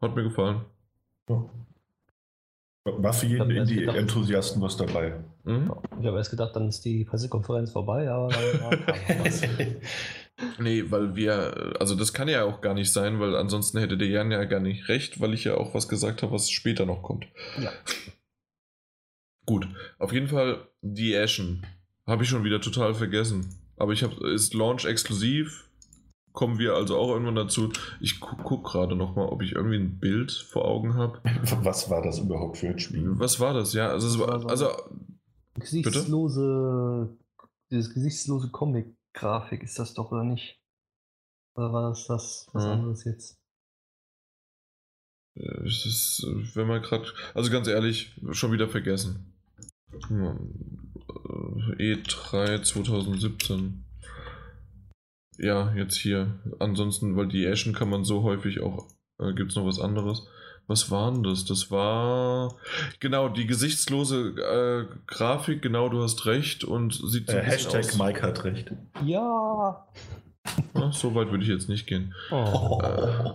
Hat 0.00 0.16
mir 0.16 0.22
gefallen. 0.22 0.64
Ja. 1.28 1.50
War 2.84 3.12
für 3.12 3.26
jeden 3.26 3.50
Indie-Enthusiasten 3.50 4.60
was 4.60 4.76
dabei. 4.76 5.14
Mhm. 5.44 5.72
Ich 6.00 6.06
habe 6.06 6.16
erst 6.16 6.30
gedacht, 6.30 6.56
dann 6.56 6.68
ist 6.68 6.84
die 6.84 7.04
Pressekonferenz 7.04 7.70
vorbei, 7.70 8.10
aber 8.10 8.28
dann 8.28 8.86
Nee, 10.58 10.84
weil 10.88 11.14
wir, 11.14 11.76
also 11.78 11.94
das 11.94 12.12
kann 12.12 12.28
ja 12.28 12.44
auch 12.44 12.60
gar 12.60 12.74
nicht 12.74 12.92
sein, 12.92 13.20
weil 13.20 13.36
ansonsten 13.36 13.78
hätte 13.78 13.96
der 13.96 14.08
Jan 14.08 14.32
ja 14.32 14.44
gar 14.44 14.60
nicht 14.60 14.88
recht, 14.88 15.20
weil 15.20 15.34
ich 15.34 15.44
ja 15.44 15.56
auch 15.56 15.74
was 15.74 15.88
gesagt 15.88 16.22
habe, 16.22 16.32
was 16.32 16.50
später 16.50 16.84
noch 16.84 17.02
kommt. 17.02 17.26
Ja. 17.60 17.70
Gut, 19.46 19.68
auf 19.98 20.12
jeden 20.12 20.28
Fall 20.28 20.68
die 20.80 21.16
Ashen. 21.16 21.64
Habe 22.06 22.24
ich 22.24 22.28
schon 22.28 22.44
wieder 22.44 22.60
total 22.60 22.94
vergessen. 22.94 23.54
Aber 23.76 23.92
ich 23.92 24.02
habe, 24.02 24.30
ist 24.30 24.54
Launch 24.54 24.84
exklusiv. 24.84 25.68
Kommen 26.32 26.58
wir 26.58 26.74
also 26.74 26.96
auch 26.96 27.10
irgendwann 27.10 27.34
dazu. 27.34 27.70
Ich 28.00 28.20
gucke 28.20 28.42
guck 28.42 28.64
gerade 28.64 28.96
nochmal, 28.96 29.26
ob 29.26 29.42
ich 29.42 29.52
irgendwie 29.52 29.76
ein 29.76 29.98
Bild 29.98 30.32
vor 30.32 30.64
Augen 30.64 30.94
habe. 30.94 31.20
Was 31.62 31.90
war 31.90 32.02
das 32.02 32.18
überhaupt 32.18 32.56
für 32.58 32.68
ein 32.68 32.78
Spiel? 32.78 33.18
Was 33.18 33.38
war 33.38 33.52
das? 33.52 33.74
Ja, 33.74 33.88
also, 33.88 34.06
es 34.06 34.18
war, 34.18 34.48
also 34.48 34.68
gesichtslose, 35.54 37.10
bitte? 37.10 37.48
dieses 37.70 37.92
gesichtslose 37.92 38.48
Comic-Grafik 38.50 39.62
ist 39.62 39.78
das 39.78 39.92
doch, 39.94 40.10
oder 40.10 40.24
nicht? 40.24 40.58
Oder 41.54 41.72
war 41.72 41.90
das 41.90 42.06
das? 42.06 42.48
Was 42.52 42.64
ja. 42.64 42.72
anderes 42.72 43.04
jetzt? 43.04 43.38
Es 45.34 45.86
ist, 45.86 46.26
wenn 46.54 46.66
man 46.66 46.82
gerade, 46.82 47.06
also 47.34 47.50
ganz 47.50 47.66
ehrlich, 47.66 48.14
schon 48.32 48.52
wieder 48.52 48.68
vergessen. 48.68 49.34
E3 51.78 52.62
2017. 52.62 53.84
Ja, 55.38 55.72
jetzt 55.74 55.96
hier. 55.96 56.38
Ansonsten, 56.58 57.16
weil 57.16 57.28
die 57.28 57.46
Ashen 57.46 57.74
kann 57.74 57.90
man 57.90 58.04
so 58.04 58.22
häufig 58.22 58.60
auch. 58.60 58.86
Äh, 59.18 59.32
Gibt 59.32 59.50
es 59.50 59.56
noch 59.56 59.66
was 59.66 59.80
anderes? 59.80 60.26
Was 60.66 60.90
war 60.90 61.10
denn 61.10 61.22
das? 61.22 61.44
Das 61.44 61.70
war. 61.70 62.56
Genau, 63.00 63.28
die 63.28 63.46
gesichtslose 63.46 64.88
äh, 64.90 64.94
Grafik, 65.06 65.62
genau, 65.62 65.88
du 65.88 66.02
hast 66.02 66.26
recht. 66.26 66.64
Und 66.64 66.94
sieht 66.94 67.30
so 67.30 67.36
äh, 67.36 67.42
Hashtag 67.42 67.80
aus. 67.80 67.98
Mike 67.98 68.22
hat 68.22 68.44
recht. 68.44 68.72
Ja. 69.04 69.86
Ach, 70.74 70.92
so 70.92 71.14
weit 71.14 71.30
würde 71.30 71.44
ich 71.44 71.50
jetzt 71.50 71.68
nicht 71.68 71.86
gehen. 71.86 72.14
Oh. 72.30 72.80
Äh, 72.82 72.86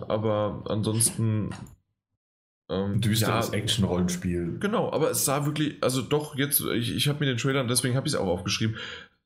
aber 0.08 0.64
ansonsten 0.68 1.50
ähm, 2.70 3.00
Düsteres 3.00 3.48
ja, 3.48 3.54
Action-Rollenspiel. 3.54 4.58
Genau, 4.60 4.92
aber 4.92 5.10
es 5.10 5.24
sah 5.24 5.46
wirklich, 5.46 5.82
also 5.82 6.02
doch, 6.02 6.36
jetzt, 6.36 6.60
ich, 6.60 6.94
ich 6.94 7.08
habe 7.08 7.20
mir 7.20 7.26
den 7.26 7.38
Trailer, 7.38 7.64
deswegen 7.64 7.96
habe 7.96 8.06
ich 8.06 8.14
es 8.14 8.20
auch 8.20 8.26
aufgeschrieben, 8.26 8.76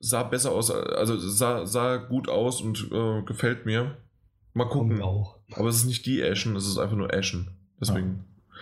sah 0.02 0.24
besser 0.24 0.52
aus, 0.52 0.70
also 0.70 1.16
sah, 1.16 1.64
sah 1.64 1.96
gut 1.96 2.28
aus 2.28 2.60
und 2.60 2.90
äh, 2.92 3.22
gefällt 3.22 3.64
mir. 3.64 3.96
Mal 4.52 4.68
gucken. 4.68 5.00
Aber 5.00 5.68
es 5.68 5.76
ist 5.76 5.86
nicht 5.86 6.04
die 6.04 6.22
Ashen, 6.22 6.56
es 6.56 6.66
ist 6.66 6.78
einfach 6.78 6.96
nur 6.96 7.14
Ashen. 7.14 7.56
Deswegen. 7.80 8.24
Ja. 8.26 8.52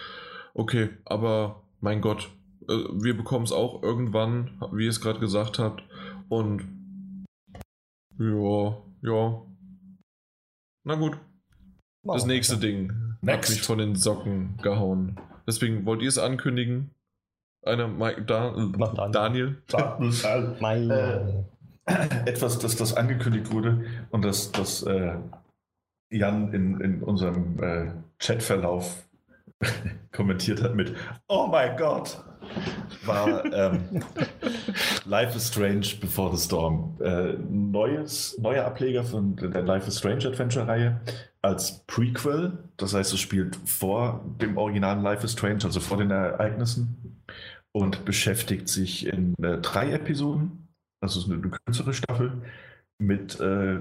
Okay, 0.55 0.91
aber 1.05 1.63
mein 1.81 2.01
Gott, 2.01 2.31
äh, 2.69 2.75
wir 2.93 3.17
bekommen 3.17 3.45
es 3.45 3.53
auch 3.53 3.83
irgendwann, 3.83 4.61
wie 4.73 4.85
ihr 4.85 4.91
es 4.91 5.01
gerade 5.01 5.19
gesagt 5.19 5.59
habt. 5.59 5.83
Und 6.29 6.69
ja, 8.19 8.77
ja. 9.03 9.43
Na 10.85 10.95
gut. 10.95 11.19
Das 12.03 12.27
nächste 12.27 12.59
Ding. 12.59 13.17
Next. 13.23 13.51
Hat 13.51 13.57
mich 13.57 13.63
von 13.63 13.79
den 13.79 13.97
Socken 13.97 14.57
gehauen. 14.63 15.19
Deswegen 15.47 15.85
wollt 15.85 16.03
ihr 16.03 16.09
es 16.09 16.19
ankündigen? 16.19 16.95
Einer, 17.63 17.89
Mike, 17.89 18.23
da, 18.23 18.55
Daniel? 19.13 19.63
Daniel. 19.69 20.11
äh, 21.87 22.29
etwas, 22.29 22.59
das, 22.59 22.77
das 22.77 22.97
angekündigt 22.97 23.53
wurde 23.53 23.85
und 24.11 24.25
das, 24.25 24.53
das 24.53 24.83
äh, 24.85 25.17
Jan 26.11 26.53
in, 26.53 26.81
in 26.81 27.03
unserem 27.03 27.63
äh, 27.63 27.93
Chatverlauf 28.19 29.09
kommentiert 30.13 30.63
hat 30.63 30.75
mit 30.75 30.95
Oh 31.29 31.49
mein 31.51 31.77
Gott, 31.77 32.23
war 33.05 33.45
ähm, 33.53 34.03
Life 35.05 35.37
is 35.37 35.49
Strange 35.49 35.97
Before 36.01 36.35
the 36.35 36.43
Storm. 36.43 36.97
Äh, 37.01 37.35
neues, 37.49 38.39
neuer 38.39 38.65
Ableger 38.65 39.05
von 39.05 39.37
der 39.37 39.63
Life 39.63 39.89
is 39.89 39.99
Strange 39.99 40.27
Adventure-Reihe 40.27 41.01
als 41.43 41.85
Prequel. 41.87 42.59
Das 42.77 42.95
heißt, 42.95 43.13
es 43.13 43.21
spielt 43.21 43.57
vor 43.65 44.25
dem 44.41 44.57
originalen 44.57 45.03
Life 45.03 45.25
is 45.25 45.33
Strange, 45.33 45.65
also 45.65 45.81
vor 45.81 45.99
den 45.99 46.11
Ereignissen. 46.11 47.10
Und 47.73 48.05
beschäftigt 48.05 48.69
sich 48.69 49.07
in 49.07 49.35
äh, 49.43 49.59
drei 49.59 49.93
Episoden, 49.93 50.69
also 51.01 51.25
eine, 51.25 51.41
eine 51.41 51.51
kürzere 51.51 51.95
Staffel, 51.95 52.43
mit 52.99 53.39
äh, 53.41 53.81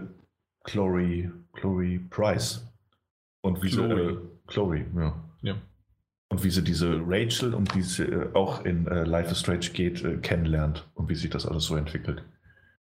Chloe, 0.63 1.31
Chloe 1.53 1.99
Price. 2.09 2.65
Und 3.41 3.63
wie 3.63 3.69
Chloe. 3.69 4.11
Äh, 4.11 4.17
Chloe, 4.47 4.85
ja. 4.95 5.23
ja. 5.41 5.55
Und 6.29 6.43
wie 6.43 6.51
sie 6.51 6.63
diese 6.63 7.01
Rachel 7.05 7.55
und 7.55 7.75
wie 7.75 7.81
sie 7.81 8.03
äh, 8.03 8.33
auch 8.33 8.63
in 8.63 8.87
äh, 8.87 9.03
Life 9.03 9.31
is 9.31 9.39
Strange 9.39 9.71
geht, 9.73 10.21
kennenlernt 10.21 10.87
und 10.93 11.09
wie 11.09 11.15
sich 11.15 11.29
das 11.29 11.47
alles 11.47 11.63
so 11.65 11.75
entwickelt. 11.75 12.23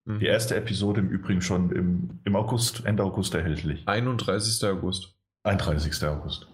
Mhm. 0.07 0.21
Die 0.21 0.27
erste 0.27 0.57
Episode 0.57 1.01
im 1.01 1.09
Übrigen 1.09 1.43
schon 1.43 1.71
im, 1.71 2.21
im 2.25 2.37
August, 2.37 2.85
Ende 2.85 3.03
August 3.03 3.35
erhältlich. 3.35 3.87
31. 3.87 4.65
August. 4.69 5.15
31. 5.45 6.05
August. 6.05 6.49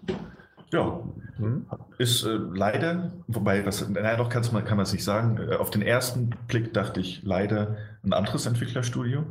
Ja, 0.73 1.03
mhm. 1.37 1.67
ist 1.99 2.23
äh, 2.23 2.29
leider, 2.31 3.13
wobei, 3.27 3.61
das, 3.61 3.87
naja, 3.87 4.17
doch 4.17 4.29
kann 4.29 4.43
man 4.51 4.79
es 4.79 4.91
nicht 4.91 5.03
sagen. 5.03 5.37
Äh, 5.37 5.55
auf 5.57 5.69
den 5.69 5.83
ersten 5.83 6.31
Blick 6.47 6.73
dachte 6.73 6.99
ich 6.99 7.21
leider 7.21 7.77
ein 8.03 8.11
anderes 8.11 8.47
Entwicklerstudio. 8.47 9.23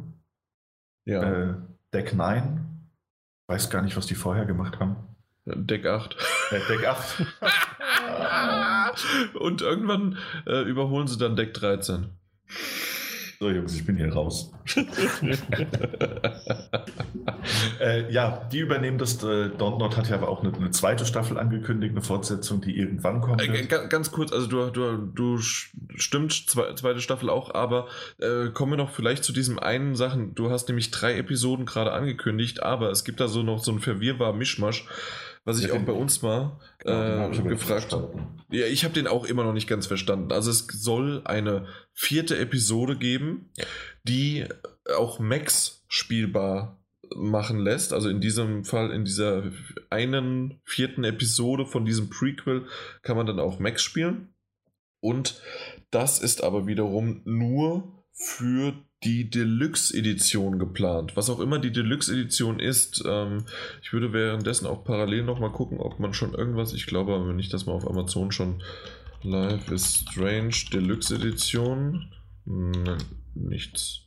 Ja. 1.05 1.23
Äh, 1.23 1.55
Deck 1.93 2.15
9. 2.15 2.61
Weiß 3.49 3.71
gar 3.71 3.83
nicht, 3.83 3.97
was 3.97 4.07
die 4.07 4.15
vorher 4.15 4.47
gemacht 4.47 4.79
haben. 4.79 4.97
Deck 5.45 5.85
8. 5.85 6.17
Äh, 6.53 6.61
Deck 6.69 6.87
8. 6.87 7.27
Und 9.35 9.63
irgendwann 9.63 10.19
äh, 10.47 10.63
überholen 10.63 11.09
sie 11.09 11.19
dann 11.19 11.35
Deck 11.35 11.55
13. 11.55 12.11
So, 13.43 13.51
Jungs, 13.51 13.75
ich 13.75 13.85
bin 13.85 13.97
hier 13.97 14.13
raus. 14.13 14.53
äh, 17.81 18.09
ja, 18.13 18.49
die 18.53 18.61
übernehmen 18.61 18.99
das. 18.99 19.21
Äh, 19.25 19.49
Dontnod 19.49 19.97
hat 19.97 20.09
ja 20.09 20.15
aber 20.15 20.29
auch 20.29 20.45
eine, 20.45 20.55
eine, 20.55 20.71
zweite 20.71 21.05
Staffel 21.05 21.37
angekündigt, 21.37 21.91
eine 21.91 22.03
Fortsetzung, 22.03 22.61
die 22.61 22.79
irgendwann 22.79 23.21
kommt. 23.21 23.43
Äh, 23.43 23.67
ganz 23.67 24.13
kurz, 24.13 24.31
also 24.31 24.47
du, 24.47 24.71
du, 24.71 24.97
du 25.13 25.39
stimmt, 25.41 26.33
zweite 26.33 27.01
Staffel 27.01 27.31
auch, 27.31 27.53
aber 27.53 27.89
äh, 28.21 28.51
kommen 28.51 28.75
wir 28.75 28.77
noch 28.77 28.91
vielleicht 28.91 29.25
zu 29.25 29.33
diesem 29.33 29.59
einen 29.59 29.97
Sachen. 29.97 30.37
Du 30.37 30.49
hast 30.51 30.69
nämlich 30.69 30.93
drei 30.93 31.17
Episoden 31.17 31.67
gerade 31.67 31.91
angekündigt, 31.91 32.63
aber 32.63 32.93
es 32.93 33.03
gibt 33.03 33.19
da 33.19 33.27
so 33.27 33.43
noch 33.43 33.59
so 33.59 33.73
ein 33.73 33.81
verwirrbar 33.81 34.35
Mischmasch 34.35 34.87
was 35.45 35.59
ich 35.59 35.69
ja, 35.69 35.75
auch 35.75 35.81
bei 35.81 35.93
uns 35.93 36.23
mal 36.23 36.61
genau, 36.79 37.31
äh, 37.31 37.43
gefragt 37.49 37.93
habe. 37.93 38.27
Ja, 38.51 38.67
ich 38.67 38.85
habe 38.85 38.95
den 38.95 39.07
auch 39.07 39.25
immer 39.25 39.45
noch 39.45 39.53
nicht 39.53 39.69
ganz 39.69 39.87
verstanden. 39.87 40.33
Also 40.33 40.51
es 40.51 40.67
soll 40.67 41.23
eine 41.25 41.67
vierte 41.93 42.39
Episode 42.39 42.97
geben, 42.97 43.51
die 44.05 44.45
auch 44.97 45.19
Max 45.19 45.85
spielbar 45.89 46.79
machen 47.17 47.59
lässt. 47.59 47.93
Also 47.93 48.09
in 48.09 48.21
diesem 48.21 48.65
Fall, 48.65 48.91
in 48.93 49.05
dieser 49.05 49.45
einen 49.91 50.61
vierten 50.65 51.05
Episode 51.05 51.67
von 51.67 51.85
diesem 51.85 52.09
Prequel 52.09 52.67
kann 53.03 53.17
man 53.17 53.27
dann 53.27 53.41
auch 53.41 53.59
Max 53.59 53.83
spielen. 53.83 54.35
Und 55.01 55.43
das 55.91 56.21
ist 56.21 56.45
aber 56.45 56.67
wiederum 56.67 57.23
nur 57.25 58.02
für 58.13 58.75
die 59.05 59.29
Deluxe-Edition 59.29 60.59
geplant. 60.59 61.17
Was 61.17 61.29
auch 61.29 61.41
immer 61.41 61.59
die 61.59 61.73
Deluxe-Edition 61.73 62.61
ist. 62.61 63.03
Ähm, 63.07 63.45
ich 63.83 63.93
würde 63.93 64.13
währenddessen 64.13 64.67
auch 64.67 64.85
parallel 64.85 65.25
nochmal 65.25 65.51
gucken, 65.51 65.79
ob 65.81 65.99
man 65.99 66.15
schon 66.15 66.35
irgendwas, 66.35 66.73
ich 66.73 66.87
glaube 66.87 67.15
aber 67.15 67.33
nicht, 67.33 67.53
dass 67.53 67.67
man 67.67 67.75
auf 67.77 67.89
Amazon 67.89 68.31
schon 68.31 68.63
Life 69.23 69.73
is 69.73 70.05
Strange 70.11 70.55
Deluxe-Edition. 70.73 72.13
nichts. 73.35 74.03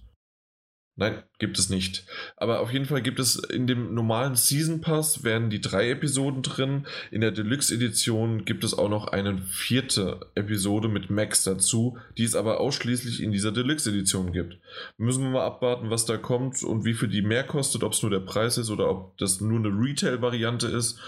Nein, 0.98 1.24
gibt 1.40 1.60
es 1.60 1.70
nicht. 1.70 2.06
Aber 2.38 2.62
auf 2.62 2.72
jeden 2.72 2.86
Fall 2.86 3.02
gibt 3.02 3.20
es 3.20 3.36
in 3.36 3.68
dem 3.68 3.94
normalen 3.94 4.36
Season 4.36 4.80
Pass 4.80 5.26
werden 5.26 5.50
die 5.50 5.60
drei 5.60 5.90
Episoden 5.90 6.42
drin. 6.42 6.88
In 7.12 7.20
der 7.20 7.32
Deluxe 7.32 7.76
Edition 7.76 8.46
gibt 8.46 8.64
es 8.64 8.74
auch 8.74 8.88
noch 8.88 9.10
eine 9.10 9.42
vierte 9.42 10.22
Episode 10.36 10.88
mit 10.88 11.10
Max 11.10 11.44
dazu, 11.44 11.98
die 12.18 12.24
es 12.24 12.34
aber 12.34 12.62
ausschließlich 12.62 13.22
in 13.22 13.34
dieser 13.34 13.52
Deluxe 13.52 13.90
Edition 13.90 14.32
gibt. 14.32 14.58
Müssen 14.98 15.24
wir 15.24 15.32
mal 15.32 15.46
abwarten, 15.46 15.90
was 15.90 16.06
da 16.06 16.16
kommt 16.16 16.64
und 16.64 16.86
wie 16.86 16.94
viel 16.94 17.10
die 17.10 17.22
mehr 17.22 17.44
kostet, 17.44 17.84
ob 17.84 17.92
es 17.92 18.02
nur 18.02 18.12
der 18.12 18.22
Preis 18.22 18.58
ist 18.58 18.70
oder 18.70 18.90
ob 18.90 19.18
das 19.18 19.42
nur 19.42 19.60
eine 19.60 19.70
Retail-Variante 19.70 20.68
ist. 20.68 21.02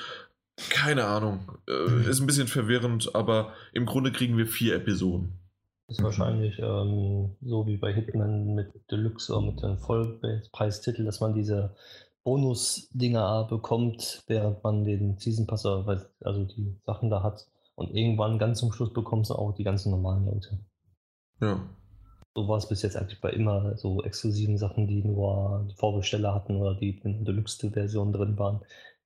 Keine 0.69 1.06
Ahnung. 1.06 1.59
Äh, 1.69 2.09
ist 2.09 2.19
ein 2.19 2.27
bisschen 2.27 2.48
verwirrend, 2.48 3.16
aber 3.16 3.53
im 3.72 3.85
Grunde 3.85 4.11
kriegen 4.11 4.38
wir 4.38 4.48
vier 4.48 4.75
Episoden. 4.75 5.36
Ist 5.90 6.03
wahrscheinlich 6.03 6.59
ähm, 6.59 7.38
so 7.41 7.66
wie 7.66 7.77
bei 7.77 7.93
Hitman 7.93 8.53
mit 8.53 8.69
Deluxe 8.91 9.33
oder 9.33 9.48
mit 9.48 9.61
dem 9.61 9.77
Vollpreistitel, 9.77 11.06
dass 11.06 11.22
man 11.22 11.33
diese 11.33 11.75
Bonus-Dinger 12.25 13.48
bekommt, 13.49 14.24
während 14.27 14.61
man 14.61 14.83
den 14.83 15.17
Season 15.17 15.48
Pass, 15.48 15.66
also 15.66 16.43
die 16.43 16.75
Sachen 16.85 17.09
da 17.09 17.24
hat. 17.24 17.48
Und 17.75 17.95
irgendwann 17.95 18.38
ganz 18.38 18.59
zum 18.59 18.74
Schluss 18.74 18.91
bekommst 18.91 19.30
du 19.30 19.35
auch 19.35 19.53
die 19.53 19.64
ganzen 19.64 19.91
normalen 19.91 20.25
Leute. 20.25 20.59
Ja. 21.40 21.69
So 22.35 22.48
war 22.49 22.57
es 22.57 22.67
bis 22.67 22.82
jetzt 22.82 22.98
eigentlich 22.98 23.22
bei 23.22 23.30
immer 23.30 23.77
so 23.77 24.03
exklusiven 24.03 24.57
Sachen, 24.57 24.88
die 24.88 25.03
nur 25.03 25.66
die 25.69 25.75
Vorbesteller 25.75 26.35
hatten 26.35 26.57
oder 26.57 26.75
die 26.75 26.99
in 27.03 27.24
der 27.24 27.33
Deluxe-Version 27.33 28.11
drin 28.11 28.38
waren. 28.38 28.59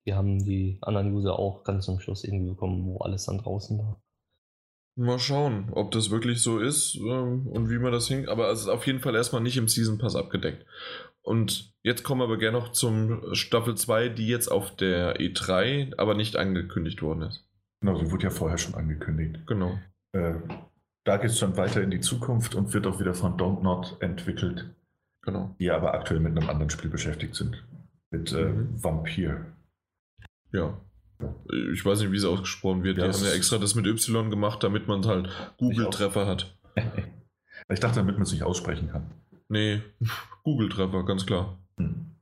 Die 0.04 0.14
haben 0.14 0.44
die 0.44 0.78
anderen 0.80 1.14
User 1.14 1.38
auch 1.38 1.62
ganz 1.62 1.84
zum 1.84 2.00
Schluss 2.00 2.24
irgendwie 2.24 2.48
bekommen, 2.48 2.84
wo 2.86 2.98
alles 2.98 3.26
dann 3.26 3.38
draußen 3.38 3.78
war. 3.78 4.02
Mal 4.94 5.18
schauen, 5.18 5.70
ob 5.72 5.90
das 5.92 6.10
wirklich 6.10 6.42
so 6.42 6.58
ist 6.58 6.96
ähm, 6.96 7.46
und 7.46 7.70
wie 7.70 7.78
man 7.78 7.92
das 7.92 8.08
hing. 8.08 8.28
Aber 8.28 8.50
es 8.50 8.60
ist 8.60 8.68
auf 8.68 8.86
jeden 8.86 9.00
Fall 9.00 9.14
erstmal 9.14 9.42
nicht 9.42 9.56
im 9.56 9.68
Season 9.68 9.98
Pass 9.98 10.16
abgedeckt. 10.16 10.66
Und 11.22 11.72
jetzt 11.82 12.02
kommen 12.02 12.20
wir 12.20 12.24
aber 12.24 12.36
gerne 12.36 12.58
noch 12.58 12.72
zum 12.72 13.34
Staffel 13.34 13.74
2, 13.74 14.10
die 14.10 14.26
jetzt 14.26 14.48
auf 14.48 14.74
der 14.76 15.16
E3 15.16 15.96
aber 15.96 16.14
nicht 16.14 16.36
angekündigt 16.36 17.00
worden 17.00 17.22
ist. 17.22 17.48
Genau, 17.80 17.96
sie 17.96 18.10
wurde 18.10 18.24
ja 18.24 18.30
vorher 18.30 18.58
schon 18.58 18.74
angekündigt. 18.74 19.40
Genau. 19.46 19.78
Äh, 20.12 20.34
da 21.04 21.16
geht 21.16 21.30
es 21.30 21.38
schon 21.38 21.56
weiter 21.56 21.82
in 21.82 21.90
die 21.90 22.00
Zukunft 22.00 22.54
und 22.54 22.74
wird 22.74 22.86
auch 22.86 23.00
wieder 23.00 23.14
von 23.14 23.36
Don't 23.36 23.62
Not 23.62 23.96
entwickelt. 24.00 24.70
Genau. 25.22 25.54
Die 25.58 25.70
aber 25.70 25.94
aktuell 25.94 26.20
mit 26.20 26.36
einem 26.36 26.48
anderen 26.50 26.70
Spiel 26.70 26.90
beschäftigt 26.90 27.34
sind. 27.34 27.64
Mit 28.10 28.32
äh, 28.32 28.44
mhm. 28.44 28.82
Vampir. 28.82 29.46
Ja. 30.52 30.80
Ich 31.72 31.84
weiß 31.84 32.00
nicht, 32.00 32.12
wie 32.12 32.16
es 32.16 32.24
ausgesprochen 32.24 32.82
wird. 32.82 32.98
Ja, 32.98 33.08
die 33.08 33.12
haben 33.12 33.24
ja 33.24 33.32
extra 33.32 33.58
das 33.58 33.74
mit 33.74 33.86
Y 33.86 34.30
gemacht, 34.30 34.62
damit 34.62 34.88
man 34.88 35.04
halt 35.06 35.28
Google-Treffer 35.58 36.26
hat. 36.26 36.58
ich 37.68 37.80
dachte, 37.80 37.96
damit 37.96 38.14
man 38.14 38.22
es 38.22 38.32
nicht 38.32 38.42
aussprechen 38.42 38.88
kann. 38.88 39.10
Nee, 39.48 39.82
Google-Treffer, 40.44 41.04
ganz 41.04 41.26
klar. 41.26 41.58
Hm. 41.76 42.16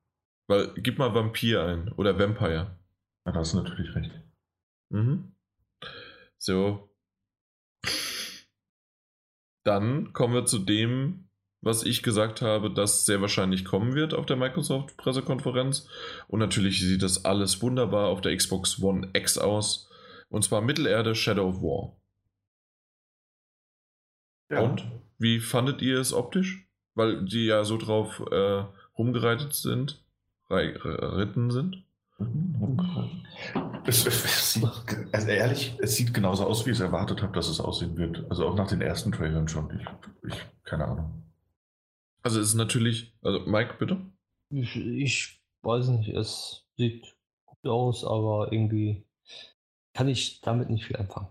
Weil, 0.48 0.72
gib 0.74 0.98
mal 0.98 1.14
Vampir 1.14 1.62
ein 1.62 1.92
oder 1.92 2.18
Vampire. 2.18 2.76
Ja, 3.24 3.32
da 3.32 3.38
hast 3.38 3.52
du 3.52 3.62
natürlich 3.62 3.94
recht. 3.94 4.10
Mhm. 4.90 5.32
So. 6.38 6.90
Dann 9.64 10.12
kommen 10.12 10.34
wir 10.34 10.46
zu 10.46 10.58
dem, 10.58 11.29
was 11.62 11.84
ich 11.84 12.02
gesagt 12.02 12.40
habe, 12.40 12.70
das 12.72 13.04
sehr 13.04 13.20
wahrscheinlich 13.20 13.64
kommen 13.64 13.94
wird 13.94 14.14
auf 14.14 14.26
der 14.26 14.36
Microsoft-Pressekonferenz. 14.36 15.88
Und 16.28 16.40
natürlich 16.40 16.80
sieht 16.80 17.02
das 17.02 17.24
alles 17.24 17.60
wunderbar 17.60 18.08
auf 18.08 18.20
der 18.20 18.34
Xbox 18.36 18.82
One 18.82 19.10
X 19.12 19.36
aus. 19.36 19.90
Und 20.28 20.42
zwar 20.42 20.62
Mittelerde 20.62 21.14
Shadow 21.14 21.48
of 21.48 21.62
War. 21.62 21.96
Ja. 24.50 24.60
Und 24.62 24.84
wie 25.18 25.40
fandet 25.40 25.82
ihr 25.82 26.00
es 26.00 26.12
optisch? 26.12 26.66
Weil 26.94 27.24
die 27.24 27.46
ja 27.46 27.64
so 27.64 27.76
drauf 27.76 28.22
äh, 28.30 28.64
rumgereitet 28.96 29.52
sind, 29.52 30.02
ritten 30.50 31.50
sind. 31.50 31.84
Es, 33.86 34.04
es 34.06 34.52
sieht, 34.52 34.68
also 35.12 35.28
ehrlich, 35.28 35.76
es 35.80 35.96
sieht 35.96 36.12
genauso 36.12 36.44
aus, 36.44 36.66
wie 36.66 36.70
ich 36.70 36.76
es 36.76 36.82
erwartet 36.82 37.22
habe, 37.22 37.32
dass 37.32 37.48
es 37.48 37.60
aussehen 37.60 37.96
wird. 37.96 38.24
Also 38.28 38.46
auch 38.46 38.56
nach 38.56 38.68
den 38.68 38.80
ersten 38.80 39.12
Trailern 39.12 39.48
schon. 39.48 39.70
Ich, 39.78 40.30
ich 40.30 40.46
keine 40.64 40.86
Ahnung. 40.86 41.29
Also 42.22 42.40
es 42.40 42.48
ist 42.48 42.54
natürlich, 42.54 43.14
also 43.22 43.40
Mike, 43.40 43.76
bitte? 43.78 43.98
Ich, 44.50 44.76
ich 44.76 45.40
weiß 45.62 45.88
nicht, 45.88 46.08
es 46.08 46.66
sieht 46.76 47.04
gut 47.46 47.70
aus, 47.70 48.04
aber 48.04 48.52
irgendwie 48.52 49.04
kann 49.92 50.08
ich 50.08 50.40
damit 50.40 50.70
nicht 50.70 50.84
viel 50.84 50.96
anfangen. 50.96 51.28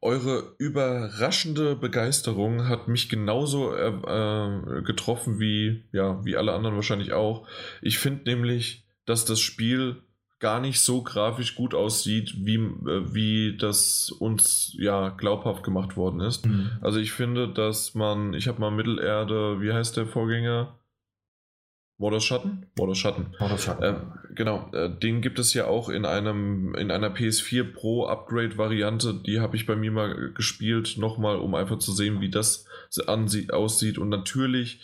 Eure 0.00 0.54
überraschende 0.58 1.76
Begeisterung 1.76 2.68
hat 2.68 2.88
mich 2.88 3.08
genauso 3.08 3.74
äh, 3.74 3.88
äh, 3.88 4.82
getroffen 4.82 5.38
wie, 5.38 5.84
ja, 5.92 6.24
wie 6.24 6.36
alle 6.36 6.52
anderen 6.52 6.74
wahrscheinlich 6.74 7.12
auch. 7.12 7.46
Ich 7.82 7.98
finde 7.98 8.24
nämlich, 8.24 8.84
dass 9.04 9.24
das 9.24 9.40
Spiel 9.40 10.02
gar 10.40 10.58
nicht 10.58 10.80
so 10.80 11.02
grafisch 11.02 11.54
gut 11.54 11.74
aussieht, 11.74 12.34
wie, 12.38 12.56
äh, 12.56 13.14
wie 13.14 13.56
das 13.56 14.10
uns 14.10 14.74
ja 14.78 15.10
glaubhaft 15.10 15.62
gemacht 15.62 15.96
worden 15.96 16.20
ist. 16.20 16.46
Mhm. 16.46 16.70
Also 16.80 16.98
ich 16.98 17.12
finde, 17.12 17.48
dass 17.48 17.94
man, 17.94 18.34
ich 18.34 18.48
habe 18.48 18.60
mal 18.60 18.70
Mittelerde, 18.70 19.60
wie 19.60 19.72
heißt 19.72 19.96
der 19.96 20.06
Vorgänger? 20.06 20.80
Waters 21.98 22.24
Schatten? 22.24 22.66
Waters 22.76 22.96
Schatten. 22.96 23.26
Waters 23.38 23.64
Schatten. 23.64 23.82
Äh, 23.82 23.94
genau, 24.34 24.70
äh, 24.72 24.88
den 24.88 25.20
gibt 25.20 25.38
es 25.38 25.52
ja 25.52 25.66
auch 25.66 25.90
in 25.90 26.06
einem 26.06 26.74
in 26.74 26.90
einer 26.90 27.14
PS4 27.14 27.74
Pro 27.74 28.06
Upgrade 28.06 28.56
Variante. 28.56 29.12
Die 29.12 29.40
habe 29.40 29.54
ich 29.56 29.66
bei 29.66 29.76
mir 29.76 29.90
mal 29.90 30.32
gespielt, 30.32 30.94
nochmal, 30.96 31.36
um 31.36 31.54
einfach 31.54 31.78
zu 31.78 31.92
sehen, 31.92 32.22
wie 32.22 32.30
das 32.30 32.64
aussieht. 33.52 33.98
Und 33.98 34.08
natürlich 34.08 34.80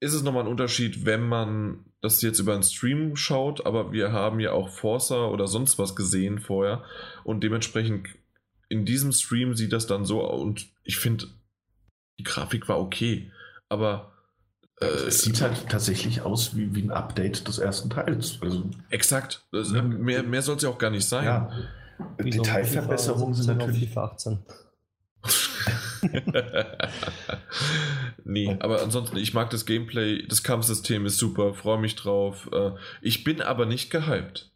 ist 0.00 0.14
es 0.14 0.22
nochmal 0.22 0.44
ein 0.44 0.48
Unterschied, 0.48 1.04
wenn 1.04 1.26
man 1.26 1.84
das 2.00 2.22
jetzt 2.22 2.38
über 2.38 2.54
einen 2.54 2.62
Stream 2.62 3.16
schaut, 3.16 3.66
aber 3.66 3.92
wir 3.92 4.12
haben 4.12 4.38
ja 4.40 4.52
auch 4.52 4.68
Forza 4.68 5.26
oder 5.26 5.48
sonst 5.48 5.78
was 5.78 5.96
gesehen 5.96 6.38
vorher 6.38 6.84
und 7.24 7.42
dementsprechend 7.42 8.08
in 8.68 8.84
diesem 8.84 9.12
Stream 9.12 9.54
sieht 9.54 9.72
das 9.72 9.86
dann 9.86 10.04
so 10.04 10.22
aus 10.22 10.40
und 10.40 10.68
ich 10.84 10.98
finde, 10.98 11.26
die 12.18 12.24
Grafik 12.24 12.68
war 12.68 12.78
okay, 12.78 13.32
aber 13.68 14.12
äh, 14.80 14.86
es 14.86 15.22
sieht 15.22 15.40
halt 15.40 15.68
tatsächlich 15.68 16.22
aus 16.22 16.56
wie, 16.56 16.74
wie 16.74 16.82
ein 16.82 16.90
Update 16.90 17.48
des 17.48 17.58
ersten 17.58 17.90
Teils. 17.90 18.38
Also, 18.40 18.70
exakt. 18.90 19.44
Das, 19.50 19.72
ja. 19.72 19.82
Mehr, 19.82 20.22
mehr 20.22 20.42
soll 20.42 20.56
es 20.56 20.62
ja 20.62 20.68
auch 20.68 20.78
gar 20.78 20.90
nicht 20.90 21.06
sein. 21.06 21.24
Ja. 21.24 21.50
Detailverbesserungen 22.18 23.34
sind 23.34 23.58
natürlich. 23.58 23.88
FIFA 23.88 24.04
18. 24.04 24.38
nee, 28.24 28.56
aber 28.60 28.82
ansonsten, 28.82 29.16
ich 29.16 29.34
mag 29.34 29.50
das 29.50 29.66
Gameplay, 29.66 30.26
das 30.26 30.42
Kampfsystem 30.42 31.06
ist 31.06 31.18
super, 31.18 31.54
freue 31.54 31.78
mich 31.78 31.96
drauf. 31.96 32.48
Äh, 32.52 32.72
ich 33.02 33.24
bin 33.24 33.40
aber 33.40 33.66
nicht 33.66 33.90
gehypt. 33.90 34.50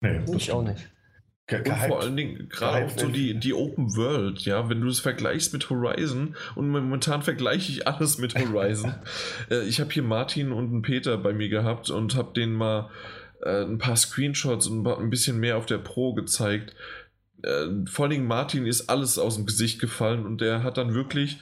Nee, 0.00 0.20
ich 0.36 0.52
auch 0.52 0.62
nicht. 0.62 0.88
Ge 1.48 1.60
und 1.60 1.78
vor 1.78 2.00
allen 2.00 2.16
Dingen 2.16 2.48
gerade 2.48 2.86
auch 2.86 2.98
so 2.98 3.06
die, 3.06 3.38
die 3.38 3.54
Open 3.54 3.96
World, 3.96 4.40
ja, 4.40 4.68
wenn 4.68 4.80
du 4.80 4.88
es 4.88 4.98
vergleichst 4.98 5.52
mit 5.52 5.70
Horizon 5.70 6.34
und 6.56 6.68
momentan 6.68 7.22
vergleiche 7.22 7.70
ich 7.70 7.86
alles 7.86 8.18
mit 8.18 8.34
Horizon. 8.34 8.96
äh, 9.50 9.62
ich 9.62 9.78
habe 9.78 9.92
hier 9.92 10.02
Martin 10.02 10.50
und 10.50 10.72
einen 10.72 10.82
Peter 10.82 11.16
bei 11.18 11.32
mir 11.32 11.48
gehabt 11.48 11.88
und 11.88 12.16
habe 12.16 12.32
denen 12.32 12.52
mal 12.52 12.90
äh, 13.42 13.62
ein 13.62 13.78
paar 13.78 13.94
Screenshots 13.94 14.66
und 14.66 14.84
ein 14.84 15.10
bisschen 15.10 15.38
mehr 15.38 15.56
auf 15.56 15.66
der 15.66 15.78
Pro 15.78 16.14
gezeigt 16.14 16.74
äh, 17.46 17.86
vor 17.86 18.08
Dingen 18.08 18.26
Martin 18.26 18.66
ist 18.66 18.88
alles 18.88 19.18
aus 19.18 19.36
dem 19.36 19.46
Gesicht 19.46 19.80
gefallen 19.80 20.26
und 20.26 20.40
der 20.40 20.62
hat 20.62 20.76
dann 20.76 20.94
wirklich 20.94 21.38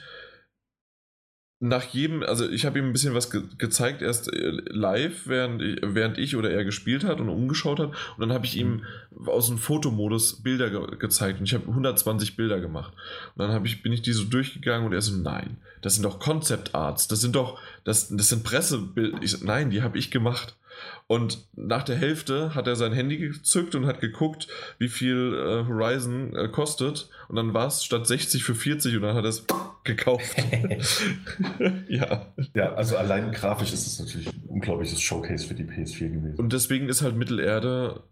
nach 1.59 1.85
jedem, 1.85 2.21
also 2.21 2.49
ich 2.49 2.65
habe 2.65 2.79
ihm 2.79 2.85
ein 2.85 2.93
bisschen 2.93 3.13
was 3.13 3.31
ge 3.31 3.41
gezeigt, 3.57 4.01
erst 4.01 4.31
äh, 4.31 4.51
live, 4.67 5.25
während 5.25 5.61
ich, 5.61 5.79
während 5.81 6.17
ich 6.17 6.35
oder 6.35 6.51
er 6.51 6.65
gespielt 6.65 7.05
hat 7.05 7.19
und 7.19 7.29
umgeschaut 7.29 7.79
hat. 7.79 7.89
Und 7.89 8.19
dann 8.19 8.33
habe 8.33 8.45
ich 8.45 8.57
ihm 8.57 8.83
aus 9.25 9.47
dem 9.47 9.57
Fotomodus 9.57 10.43
Bilder 10.43 10.69
ge 10.69 10.97
gezeigt 10.97 11.39
und 11.39 11.45
ich 11.45 11.53
habe 11.53 11.67
120 11.67 12.35
Bilder 12.35 12.59
gemacht. 12.59 12.93
Und 13.35 13.47
dann 13.47 13.65
ich, 13.65 13.81
bin 13.81 13.93
ich 13.93 14.01
die 14.01 14.11
so 14.11 14.25
durchgegangen 14.25 14.85
und 14.85 14.93
er 14.93 15.01
so, 15.01 15.15
nein, 15.15 15.57
das 15.81 15.95
sind 15.95 16.03
doch 16.03 16.19
Concept 16.19 16.75
Arts, 16.75 17.07
das 17.07 17.21
sind 17.21 17.35
doch, 17.35 17.59
das, 17.85 18.09
das 18.09 18.29
sind 18.29 18.43
Pressebilder. 18.43 19.19
nein, 19.43 19.69
die 19.69 19.81
habe 19.81 19.97
ich 19.97 20.11
gemacht. 20.11 20.57
Und 21.07 21.47
nach 21.55 21.83
der 21.83 21.95
Hälfte 21.95 22.55
hat 22.55 22.67
er 22.67 22.75
sein 22.75 22.93
Handy 22.93 23.17
gezückt 23.17 23.75
und 23.75 23.85
hat 23.85 24.01
geguckt, 24.01 24.47
wie 24.79 24.87
viel 24.87 25.33
äh, 25.33 25.67
Horizon 25.67 26.35
äh, 26.35 26.47
kostet. 26.47 27.09
Und 27.27 27.35
dann 27.35 27.53
war 27.53 27.67
es 27.67 27.83
statt 27.83 28.07
60 28.07 28.43
für 28.43 28.55
40 28.55 28.95
und 28.95 29.03
dann 29.03 29.15
hat 29.15 29.23
er 29.23 29.29
es 29.29 29.45
gekauft. 29.83 30.35
ja. 31.87 32.33
Ja, 32.53 32.73
also 32.73 32.97
allein 32.97 33.31
grafisch 33.31 33.71
ist 33.73 33.85
es 33.85 33.99
natürlich 33.99 34.27
ein 34.27 34.43
unglaubliches 34.47 35.01
Showcase 35.01 35.47
für 35.47 35.53
die 35.53 35.63
PS4 35.63 36.09
gewesen. 36.09 36.35
Und 36.37 36.53
deswegen 36.53 36.89
ist 36.89 37.01
halt 37.01 37.15
Mittelerde, 37.15 38.03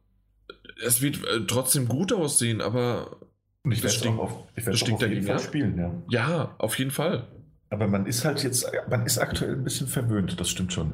es 0.85 1.01
wird 1.01 1.23
äh, 1.23 1.45
trotzdem 1.47 1.87
gut 1.87 2.13
aussehen, 2.13 2.61
aber. 2.61 3.17
Und 3.63 3.71
ich 3.71 3.83
werde 3.83 3.95
es 3.95 4.05
auch 4.05 4.17
auf, 4.17 4.43
ich 4.55 4.67
auf 4.67 5.01
jeden 5.01 5.23
Fall 5.23 5.39
spielen, 5.39 5.77
ja. 5.77 5.91
Ja, 6.09 6.55
auf 6.57 6.77
jeden 6.77 6.91
Fall. 6.91 7.27
Aber 7.69 7.87
man 7.87 8.05
ist 8.05 8.25
halt 8.25 8.43
jetzt, 8.43 8.69
man 8.89 9.05
ist 9.05 9.17
aktuell 9.17 9.53
ein 9.53 9.63
bisschen 9.63 9.87
verwöhnt, 9.87 10.39
das 10.39 10.49
stimmt 10.49 10.73
schon. 10.73 10.93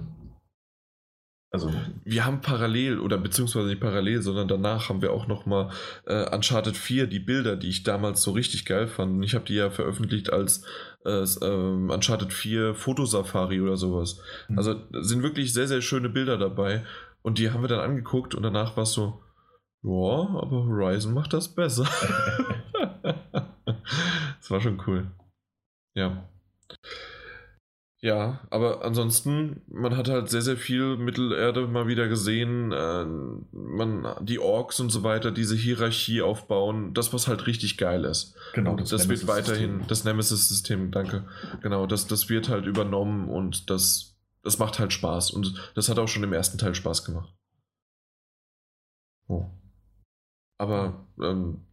Also 1.51 1.71
wir 2.03 2.25
haben 2.25 2.41
parallel 2.41 2.99
oder 2.99 3.17
beziehungsweise 3.17 3.67
nicht 3.67 3.81
parallel, 3.81 4.21
sondern 4.21 4.47
danach 4.47 4.89
haben 4.89 5.01
wir 5.01 5.11
auch 5.11 5.25
noch 5.25 5.47
mal 5.47 5.71
äh, 6.05 6.29
Uncharted 6.33 6.77
4 6.77 7.07
die 7.07 7.19
Bilder, 7.19 7.55
die 7.55 7.69
ich 7.69 7.81
damals 7.81 8.21
so 8.21 8.31
richtig 8.31 8.65
geil 8.65 8.87
fand. 8.87 9.23
Ich 9.25 9.33
habe 9.33 9.45
die 9.45 9.55
ja 9.55 9.71
veröffentlicht 9.71 10.31
als 10.31 10.63
äh, 11.05 11.23
äh, 11.23 11.91
Uncharted 11.91 12.33
4 12.33 12.75
Fotosafari 12.75 13.61
oder 13.61 13.77
sowas. 13.77 14.21
Mhm. 14.47 14.57
Also 14.59 14.75
sind 15.01 15.23
wirklich 15.23 15.51
sehr 15.51 15.67
sehr 15.67 15.81
schöne 15.81 16.09
Bilder 16.09 16.37
dabei 16.37 16.85
und 17.23 17.39
die 17.39 17.49
haben 17.49 17.61
wir 17.61 17.67
dann 17.67 17.79
angeguckt 17.79 18.35
und 18.35 18.43
danach 18.43 18.77
war 18.77 18.83
es 18.83 18.91
so, 18.91 19.23
ja, 19.81 19.91
aber 19.91 20.65
Horizon 20.65 21.13
macht 21.15 21.33
das 21.33 21.55
besser. 21.55 21.87
das 24.39 24.51
war 24.51 24.61
schon 24.61 24.81
cool. 24.87 25.11
Ja. 25.95 26.29
Ja, 28.01 28.39
aber 28.49 28.85
ansonsten, 28.85 29.61
man 29.67 29.97
hat 29.97 30.07
halt 30.07 30.29
sehr, 30.29 30.41
sehr 30.41 30.55
viel 30.55 30.95
Mittelerde 30.95 31.67
mal 31.67 31.87
wieder 31.87 32.07
gesehen. 32.07 32.71
Äh, 32.71 33.05
man, 33.51 34.15
die 34.21 34.39
Orks 34.39 34.79
und 34.79 34.89
so 34.89 35.03
weiter, 35.03 35.31
diese 35.31 35.55
Hierarchie 35.55 36.21
aufbauen, 36.21 36.93
das, 36.93 37.11
was 37.11 37.27
halt 37.27 37.45
richtig 37.45 37.77
geil 37.77 38.05
ist. 38.05 38.35
Genau, 38.53 38.77
das, 38.77 38.89
das 38.89 39.09
wird 39.09 39.27
weiterhin, 39.27 39.83
das 39.89 40.05
Nemesis-System, 40.05 40.91
danke. 40.91 41.25
Genau, 41.61 41.87
das, 41.87 42.07
das 42.07 42.29
wird 42.29 42.47
halt 42.47 42.65
übernommen 42.65 43.27
und 43.27 43.69
das, 43.69 44.17
das 44.43 44.59
macht 44.59 44.79
halt 44.79 44.93
Spaß. 44.93 45.31
Und 45.31 45.55
das 45.75 45.89
hat 45.89 45.99
auch 45.99 46.07
schon 46.07 46.23
im 46.23 46.31
ersten 46.31 46.57
Teil 46.57 46.75
Spaß 46.75 47.03
gemacht. 47.03 47.33
Oh. 49.27 49.45
Aber 50.57 51.05
ähm, 51.21 51.65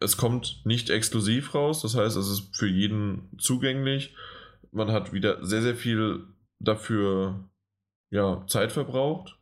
es 0.00 0.16
kommt 0.16 0.62
nicht 0.64 0.88
exklusiv 0.88 1.54
raus, 1.54 1.82
das 1.82 1.94
heißt, 1.96 2.16
es 2.16 2.28
ist 2.28 2.56
für 2.56 2.66
jeden 2.66 3.28
zugänglich 3.36 4.14
man 4.76 4.92
hat 4.92 5.12
wieder 5.12 5.44
sehr, 5.44 5.62
sehr 5.62 5.74
viel 5.74 6.24
dafür 6.60 7.48
ja, 8.10 8.44
Zeit 8.46 8.72
verbraucht. 8.72 9.38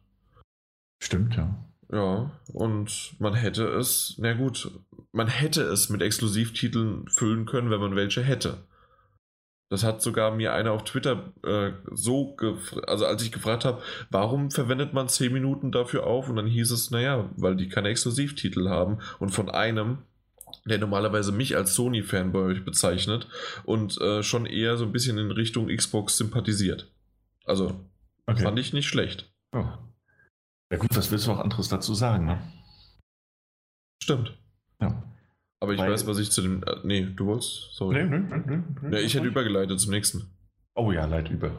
Stimmt, 1.02 1.36
ja. 1.36 1.54
Ja, 1.92 2.30
und 2.52 3.14
man 3.18 3.34
hätte 3.34 3.66
es, 3.66 4.14
na 4.18 4.32
gut, 4.32 4.70
man 5.12 5.28
hätte 5.28 5.62
es 5.62 5.90
mit 5.90 6.02
Exklusivtiteln 6.02 7.08
füllen 7.08 7.46
können, 7.46 7.70
wenn 7.70 7.80
man 7.80 7.94
welche 7.94 8.22
hätte. 8.22 8.64
Das 9.70 9.84
hat 9.84 10.02
sogar 10.02 10.30
mir 10.30 10.54
einer 10.54 10.72
auf 10.72 10.84
Twitter 10.84 11.32
äh, 11.42 11.72
so, 11.92 12.36
also 12.86 13.06
als 13.06 13.22
ich 13.22 13.32
gefragt 13.32 13.64
habe, 13.64 13.82
warum 14.10 14.50
verwendet 14.50 14.92
man 14.92 15.08
10 15.08 15.32
Minuten 15.32 15.72
dafür 15.72 16.06
auf? 16.06 16.28
Und 16.28 16.36
dann 16.36 16.46
hieß 16.46 16.70
es, 16.70 16.90
naja, 16.90 17.28
weil 17.36 17.56
die 17.56 17.68
keine 17.68 17.88
Exklusivtitel 17.88 18.68
haben 18.68 18.98
und 19.18 19.30
von 19.30 19.50
einem, 19.50 19.98
der 20.64 20.78
normalerweise 20.78 21.32
mich 21.32 21.56
als 21.56 21.74
Sony-Fanboy 21.74 22.60
bezeichnet 22.60 23.28
und 23.64 24.00
äh, 24.00 24.22
schon 24.22 24.46
eher 24.46 24.76
so 24.76 24.84
ein 24.84 24.92
bisschen 24.92 25.18
in 25.18 25.30
Richtung 25.30 25.68
Xbox 25.68 26.16
sympathisiert. 26.16 26.90
Also, 27.44 27.88
okay. 28.26 28.42
fand 28.42 28.58
ich 28.58 28.72
nicht 28.72 28.88
schlecht. 28.88 29.32
Oh. 29.52 29.66
Ja 30.72 30.78
gut, 30.78 30.96
was 30.96 31.10
willst 31.10 31.26
du 31.26 31.32
noch 31.32 31.40
anderes 31.40 31.68
dazu 31.68 31.94
sagen, 31.94 32.24
ne? 32.24 32.40
Stimmt. 34.02 34.36
Ja. 34.80 35.02
Aber 35.60 35.72
ich 35.72 35.78
Weil, 35.78 35.92
weiß, 35.92 36.06
was 36.06 36.18
ich 36.18 36.30
zu 36.30 36.42
dem. 36.42 36.62
Äh, 36.64 36.76
nee, 36.84 37.06
du 37.14 37.26
wolltest? 37.26 37.74
Sorry. 37.74 38.04
Nee, 38.04 38.18
nee, 38.18 38.42
nee, 38.46 38.62
nee, 38.82 38.96
ja, 38.96 39.02
ich 39.02 39.14
hätte 39.14 39.26
übergeleitet 39.26 39.80
zum 39.80 39.92
nächsten. 39.92 40.30
Oh 40.74 40.92
ja, 40.92 41.04
leid 41.06 41.30
über. 41.30 41.52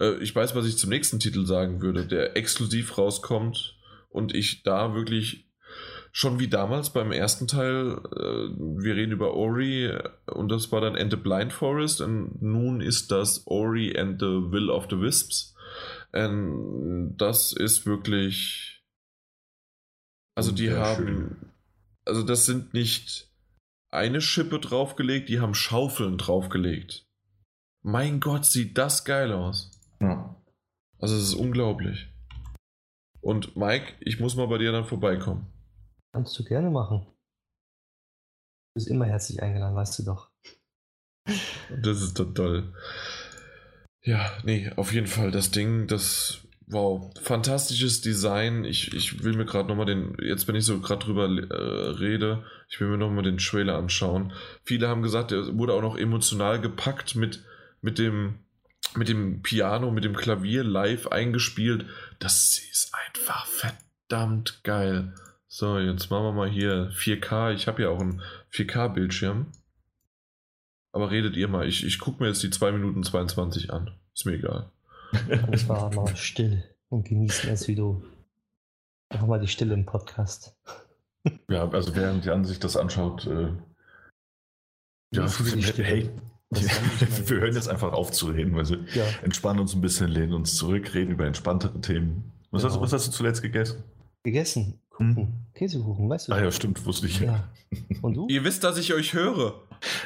Äh, 0.00 0.14
ich 0.22 0.34
weiß, 0.34 0.54
was 0.54 0.66
ich 0.66 0.78
zum 0.78 0.90
nächsten 0.90 1.20
Titel 1.20 1.46
sagen 1.46 1.80
würde, 1.82 2.06
der 2.06 2.36
exklusiv 2.36 2.96
rauskommt 2.98 3.78
und 4.08 4.34
ich 4.34 4.62
da 4.62 4.94
wirklich 4.94 5.51
schon 6.12 6.38
wie 6.38 6.48
damals 6.48 6.90
beim 6.90 7.10
ersten 7.10 7.48
Teil, 7.48 7.98
äh, 8.14 8.54
wir 8.82 8.94
reden 8.94 9.12
über 9.12 9.34
Ori 9.34 9.90
und 10.26 10.50
das 10.50 10.70
war 10.70 10.80
dann 10.80 10.94
Ende 10.94 11.16
Blind 11.16 11.52
Forest 11.52 12.00
und 12.00 12.40
nun 12.42 12.80
ist 12.80 13.10
das 13.10 13.46
Ori 13.46 13.98
and 13.98 14.20
the 14.20 14.26
Will 14.26 14.70
of 14.70 14.86
the 14.90 15.00
Wisps. 15.00 15.54
Und 16.12 17.16
das 17.16 17.52
ist 17.52 17.86
wirklich. 17.86 18.84
Also 20.34 20.52
die 20.52 20.70
haben. 20.70 21.06
Schön 21.06 21.52
also 22.04 22.22
das 22.22 22.46
sind 22.46 22.74
nicht 22.74 23.28
eine 23.90 24.20
Schippe 24.20 24.58
draufgelegt, 24.58 25.28
die 25.28 25.40
haben 25.40 25.54
Schaufeln 25.54 26.18
draufgelegt. 26.18 27.06
Mein 27.82 28.20
Gott, 28.20 28.44
sieht 28.44 28.78
das 28.78 29.04
geil 29.04 29.32
aus. 29.32 29.70
Ja. 30.00 30.36
Also 30.98 31.16
es 31.16 31.22
ist 31.22 31.34
unglaublich. 31.34 32.08
Und 33.20 33.56
Mike, 33.56 33.94
ich 34.00 34.20
muss 34.20 34.36
mal 34.36 34.46
bei 34.46 34.58
dir 34.58 34.72
dann 34.72 34.84
vorbeikommen. 34.84 35.46
Kannst 36.12 36.38
du 36.38 36.44
gerne 36.44 36.70
machen. 36.70 37.06
Du 37.06 38.74
bist 38.74 38.88
immer 38.88 39.06
herzlich 39.06 39.42
eingeladen, 39.42 39.74
weißt 39.74 39.98
du 39.98 40.04
doch. 40.04 40.30
Das 41.82 42.02
ist 42.02 42.18
doch 42.18 42.32
toll. 42.34 42.74
Ja, 44.02 44.32
nee, 44.44 44.70
auf 44.76 44.92
jeden 44.92 45.06
Fall 45.06 45.30
das 45.30 45.50
Ding, 45.50 45.86
das 45.86 46.42
Wow, 46.72 47.10
fantastisches 47.20 48.00
Design. 48.00 48.64
Ich, 48.64 48.94
ich 48.94 49.22
will 49.22 49.36
mir 49.36 49.44
gerade 49.44 49.68
nochmal 49.68 49.84
den, 49.84 50.16
jetzt 50.22 50.48
wenn 50.48 50.54
ich 50.54 50.64
so 50.64 50.80
gerade 50.80 51.04
drüber 51.04 51.24
äh, 51.24 51.90
rede, 51.98 52.44
ich 52.68 52.80
will 52.80 52.88
mir 52.88 52.96
nochmal 52.96 53.24
den 53.24 53.36
Trailer 53.36 53.76
anschauen. 53.76 54.32
Viele 54.64 54.88
haben 54.88 55.02
gesagt, 55.02 55.32
er 55.32 55.58
wurde 55.58 55.74
auch 55.74 55.82
noch 55.82 55.98
emotional 55.98 56.60
gepackt 56.60 57.14
mit, 57.14 57.44
mit, 57.82 57.98
dem, 57.98 58.38
mit 58.94 59.08
dem 59.08 59.42
Piano, 59.42 59.90
mit 59.90 60.04
dem 60.04 60.16
Klavier 60.16 60.64
live 60.64 61.08
eingespielt. 61.08 61.84
Das 62.20 62.58
ist 62.70 62.92
einfach 63.06 63.46
verdammt 63.46 64.64
geil. 64.64 65.12
So, 65.54 65.78
jetzt 65.78 66.08
machen 66.08 66.24
wir 66.24 66.32
mal 66.32 66.48
hier 66.48 66.90
4K. 66.92 67.52
Ich 67.52 67.68
habe 67.68 67.82
ja 67.82 67.90
auch 67.90 68.00
einen 68.00 68.22
4K-Bildschirm. 68.54 69.48
Aber 70.92 71.10
redet 71.10 71.36
ihr 71.36 71.46
mal. 71.46 71.68
Ich, 71.68 71.84
ich 71.84 71.98
gucke 71.98 72.22
mir 72.22 72.30
jetzt 72.30 72.42
die 72.42 72.48
2 72.48 72.72
Minuten 72.72 73.02
22 73.02 73.70
an. 73.70 73.90
Ist 74.14 74.24
mir 74.24 74.32
egal. 74.32 74.70
Alles 75.12 75.68
war 75.68 75.94
mal 75.94 76.16
still 76.16 76.64
und 76.88 77.04
genießen 77.04 77.50
es 77.50 77.68
wie 77.68 77.74
du. 77.74 78.02
Einfach 79.10 79.26
mal 79.26 79.40
die 79.40 79.46
Stille 79.46 79.74
im 79.74 79.84
Podcast. 79.84 80.56
Ja, 81.50 81.68
also 81.68 81.94
während 81.94 82.24
Jan 82.24 82.46
sich 82.46 82.58
das 82.58 82.78
anschaut, 82.78 83.26
äh, 83.26 83.52
ja, 85.12 85.28
hey, 85.28 86.08
wir 86.50 87.40
hören 87.40 87.54
jetzt 87.54 87.68
einfach 87.68 87.92
auf 87.92 88.10
zu 88.10 88.28
reden, 88.28 88.56
weil 88.56 88.70
wir 88.70 88.78
ja. 88.94 89.04
entspannen 89.20 89.60
uns 89.60 89.74
ein 89.74 89.82
bisschen, 89.82 90.08
lehnen 90.08 90.32
uns 90.32 90.56
zurück, 90.56 90.94
reden 90.94 91.10
über 91.10 91.26
entspanntere 91.26 91.78
Themen. 91.82 92.32
Was, 92.50 92.62
genau. 92.62 92.74
hast, 92.74 92.80
was 92.80 92.92
hast 92.94 93.08
du 93.08 93.12
zuletzt 93.12 93.42
gegessen? 93.42 93.84
Gegessen? 94.22 94.80
Kuchen. 95.08 95.16
Hm? 95.16 95.42
Käsekuchen, 95.54 96.08
weißt 96.08 96.28
du? 96.28 96.32
Ah 96.32 96.42
ja, 96.42 96.50
stimmt, 96.50 96.84
wusste 96.86 97.06
ich. 97.06 97.20
Ja. 97.20 97.48
Und 98.00 98.14
du? 98.14 98.26
Ihr 98.28 98.44
wisst, 98.44 98.64
dass 98.64 98.78
ich 98.78 98.94
euch 98.94 99.12
höre. 99.12 99.62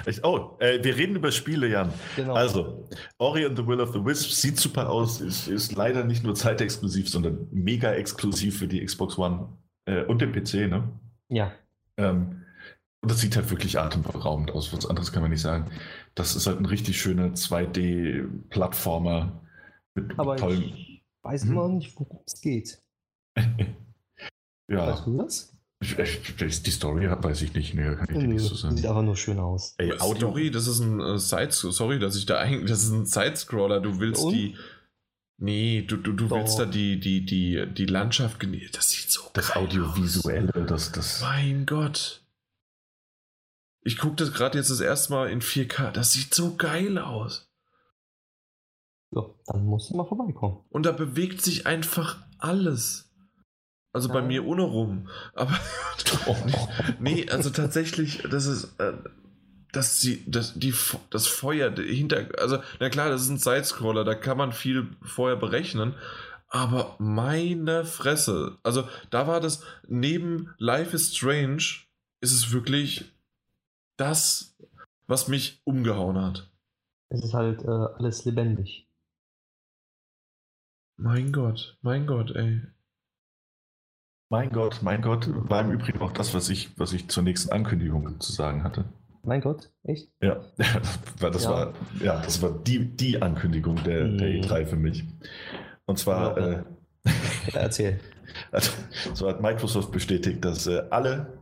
Ich, 0.07 0.25
oh, 0.25 0.57
äh, 0.59 0.83
wir 0.83 0.97
reden 0.97 1.17
über 1.17 1.31
Spiele, 1.31 1.69
Jan. 1.69 1.93
Genau. 2.17 2.35
Also, 2.35 2.89
Ori 3.19 3.45
and 3.45 3.57
the 3.57 3.67
Will 3.67 3.81
of 3.81 3.93
the 3.93 4.05
Wisps 4.05 4.41
sieht 4.41 4.59
super 4.59 4.91
aus, 4.91 5.21
ist, 5.21 5.49
ist 5.49 5.75
leider 5.75 6.05
nicht 6.05 6.25
nur 6.25 6.35
zeitexklusiv, 6.35 7.09
sondern 7.09 7.47
mega 7.53 7.93
exklusiv 7.93 8.59
für 8.59 8.69
die 8.69 8.85
Xbox 8.85 9.19
One 9.19 9.49
äh, 9.87 10.05
und 10.05 10.21
den 10.21 10.33
PC, 10.33 10.69
ne? 10.69 10.89
Ja. 11.29 11.53
Ähm, 11.97 12.43
und 13.03 13.11
das 13.11 13.21
sieht 13.21 13.37
halt 13.37 13.51
wirklich 13.51 13.79
atemberaubend 13.79 14.51
aus, 14.51 14.73
was 14.73 14.87
anderes 14.87 15.13
kann 15.13 15.23
man 15.23 15.31
nicht 15.31 15.43
sagen. 15.43 15.71
Das 16.15 16.35
ist 16.35 16.47
halt 16.47 16.59
ein 16.59 16.67
richtig 16.67 17.01
schöner 17.01 17.35
2D-Plattformer 17.35 19.43
mit 19.95 20.19
Aber 20.19 20.37
tollen. 20.37 20.63
Ich 20.63 21.05
weiß 21.23 21.45
hm? 21.45 21.53
immer 21.53 21.69
nicht, 21.69 21.99
worum 21.99 22.21
es 22.27 22.41
geht. 22.41 22.83
ja. 24.69 24.87
Weißt 24.87 25.07
du 25.07 25.17
das? 25.17 25.53
Die 25.81 26.71
Story 26.71 27.09
weiß 27.09 27.43
ich 27.43 27.53
nicht, 27.55 27.75
nee, 27.75 27.85
kann 27.85 28.07
ich 28.09 28.17
Nö, 28.17 28.27
nicht 28.27 28.43
so 28.43 28.55
sagen. 28.55 28.77
Sieht 28.77 28.87
aber 28.87 29.03
nur 29.03 29.17
schön 29.17 29.39
aus. 29.39 29.75
Ey, 29.77 29.93
Story, 29.99 30.51
das 30.51 30.67
ist 30.67 30.81
ein 30.81 31.01
äh, 31.01 31.19
Side, 31.19 31.53
sorry, 31.53 31.99
dass 31.99 32.17
ich 32.17 32.25
da 32.25 32.39
eigentlich, 32.39 32.71
das 32.71 32.83
ist 32.85 32.93
ein 32.93 33.05
Sidescroller. 33.05 33.81
Du 33.81 34.01
willst 34.01 34.25
Und? 34.25 34.33
die, 34.33 34.57
nee, 35.37 35.83
du, 35.83 35.99
du, 35.99 36.13
du 36.13 36.31
willst 36.31 36.59
da 36.59 36.65
die, 36.65 36.99
die, 36.99 37.27
die, 37.27 37.67
die 37.73 37.85
Landschaft 37.85 38.41
genießen. 38.41 38.73
Das 38.73 38.91
sieht 38.91 39.11
so 39.11 39.21
Das 39.35 39.55
Audiovisuelle, 39.55 40.55
aus. 40.55 40.67
das, 40.67 40.93
das. 40.93 41.21
Mein 41.21 41.67
Gott. 41.67 42.23
Ich 43.83 43.99
gucke 43.99 44.17
das 44.17 44.33
gerade 44.33 44.57
jetzt 44.59 44.71
das 44.71 44.81
erste 44.81 45.13
Mal 45.13 45.31
in 45.31 45.43
4K. 45.43 45.93
Das 45.93 46.13
sieht 46.13 46.35
so 46.35 46.57
geil 46.57 46.99
aus. 46.99 47.49
Ja, 49.15 49.27
dann 49.47 49.65
musst 49.67 49.91
du 49.91 49.97
mal 49.97 50.07
vorbeikommen. 50.07 50.65
Und 50.71 50.87
da 50.87 50.93
bewegt 50.93 51.43
sich 51.43 51.67
einfach 51.67 52.19
alles. 52.39 53.06
Also 53.97 54.11
bei 54.11 54.21
mir 54.21 54.45
ohne 54.45 54.61
rum. 54.61 55.09
Aber 55.35 55.59
nee, 57.01 57.31
also 57.31 57.49
tatsächlich, 57.49 58.23
das 58.31 58.45
ist, 58.45 58.79
äh, 58.79 58.93
dass 59.73 60.03
sie, 60.03 60.23
das, 60.27 60.53
die, 60.53 60.75
das 61.09 61.27
Feuer 61.27 61.75
hinter, 61.75 62.29
also 62.39 62.59
na 62.79 62.91
klar, 62.91 63.09
das 63.09 63.23
ist 63.23 63.31
ein 63.31 63.39
Sidescroller, 63.39 64.05
da 64.05 64.15
kann 64.15 64.37
man 64.37 64.53
viel 64.53 64.95
vorher 65.01 65.39
berechnen. 65.39 65.95
Aber 66.49 66.97
meine 66.99 67.87
Fresse, 67.87 68.59
also 68.63 68.87
da 69.09 69.27
war 69.27 69.41
das 69.41 69.63
neben 69.89 70.55
Life 70.59 70.95
is 70.95 71.17
Strange 71.17 71.63
ist 72.21 72.33
es 72.33 72.53
wirklich 72.53 73.11
das, 73.97 74.59
was 75.07 75.27
mich 75.27 75.63
umgehauen 75.65 76.21
hat. 76.21 76.51
Es 77.09 77.25
ist 77.25 77.33
halt 77.33 77.63
äh, 77.63 77.71
alles 77.71 78.27
lebendig. 78.27 78.91
Mein 80.99 81.33
Gott, 81.33 81.79
mein 81.81 82.07
Gott, 82.07 82.33
ey. 82.33 82.61
Mein 84.29 84.51
Gott, 84.51 84.81
mein 84.83 85.03
Gott, 85.03 85.29
war 85.31 85.61
im 85.61 85.71
Übrigen 85.71 86.01
auch 86.01 86.13
das, 86.13 86.35
was 86.35 86.49
ich, 86.49 86.71
was 86.79 86.93
ich 86.93 87.09
zur 87.09 87.23
nächsten 87.23 87.53
Ankündigung 87.53 88.19
zu 88.21 88.33
sagen 88.33 88.65
hatte. 88.65 88.85
Mein 89.23 89.41
Gott, 89.41 89.71
echt? 89.85 90.09
Ja, 90.21 90.41
das 91.21 91.45
ja. 91.45 91.51
war, 91.51 91.73
ja, 92.01 92.21
das 92.21 92.43
war 92.43 92.51
die, 92.51 92.85
die 92.85 93.23
Ankündigung 93.23 93.83
der, 93.85 94.05
mhm. 94.05 94.19
der 94.19 94.29
E3 94.29 94.67
für 94.67 94.77
mich. 94.77 95.05
Und 95.85 95.99
zwar, 95.99 96.39
ja, 96.39 96.47
äh, 96.47 96.65
ja, 97.53 97.61
erzähl. 97.61 98.01
Also, 98.51 98.73
so 99.15 99.29
hat 99.29 99.41
Microsoft 99.41 99.93
bestätigt, 99.93 100.45
dass 100.45 100.67
äh, 100.67 100.83
alle, 100.91 101.39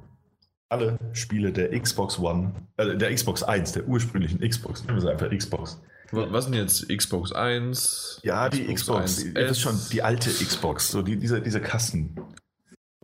alle 0.68 0.96
Spiele 1.12 1.50
der 1.50 1.76
Xbox 1.80 2.20
One, 2.20 2.52
äh, 2.76 2.96
der 2.96 3.12
Xbox 3.12 3.42
1, 3.42 3.72
der 3.72 3.88
ursprünglichen 3.88 4.38
Xbox, 4.38 4.84
nehmen 4.84 4.98
wir 4.98 5.00
sie 5.00 5.10
einfach 5.10 5.30
Xbox. 5.30 5.80
Was 6.12 6.44
sind 6.44 6.54
jetzt 6.54 6.88
Xbox 6.88 7.32
1? 7.32 8.20
Ja, 8.22 8.48
die 8.48 8.72
Xbox, 8.72 9.16
Xbox 9.16 9.34
das 9.34 9.50
ist 9.50 9.60
schon 9.60 9.80
die 9.90 10.02
alte 10.02 10.30
Xbox, 10.30 10.90
so 10.90 11.02
die, 11.02 11.16
diese, 11.16 11.40
diese 11.40 11.60
Kasten. 11.60 12.14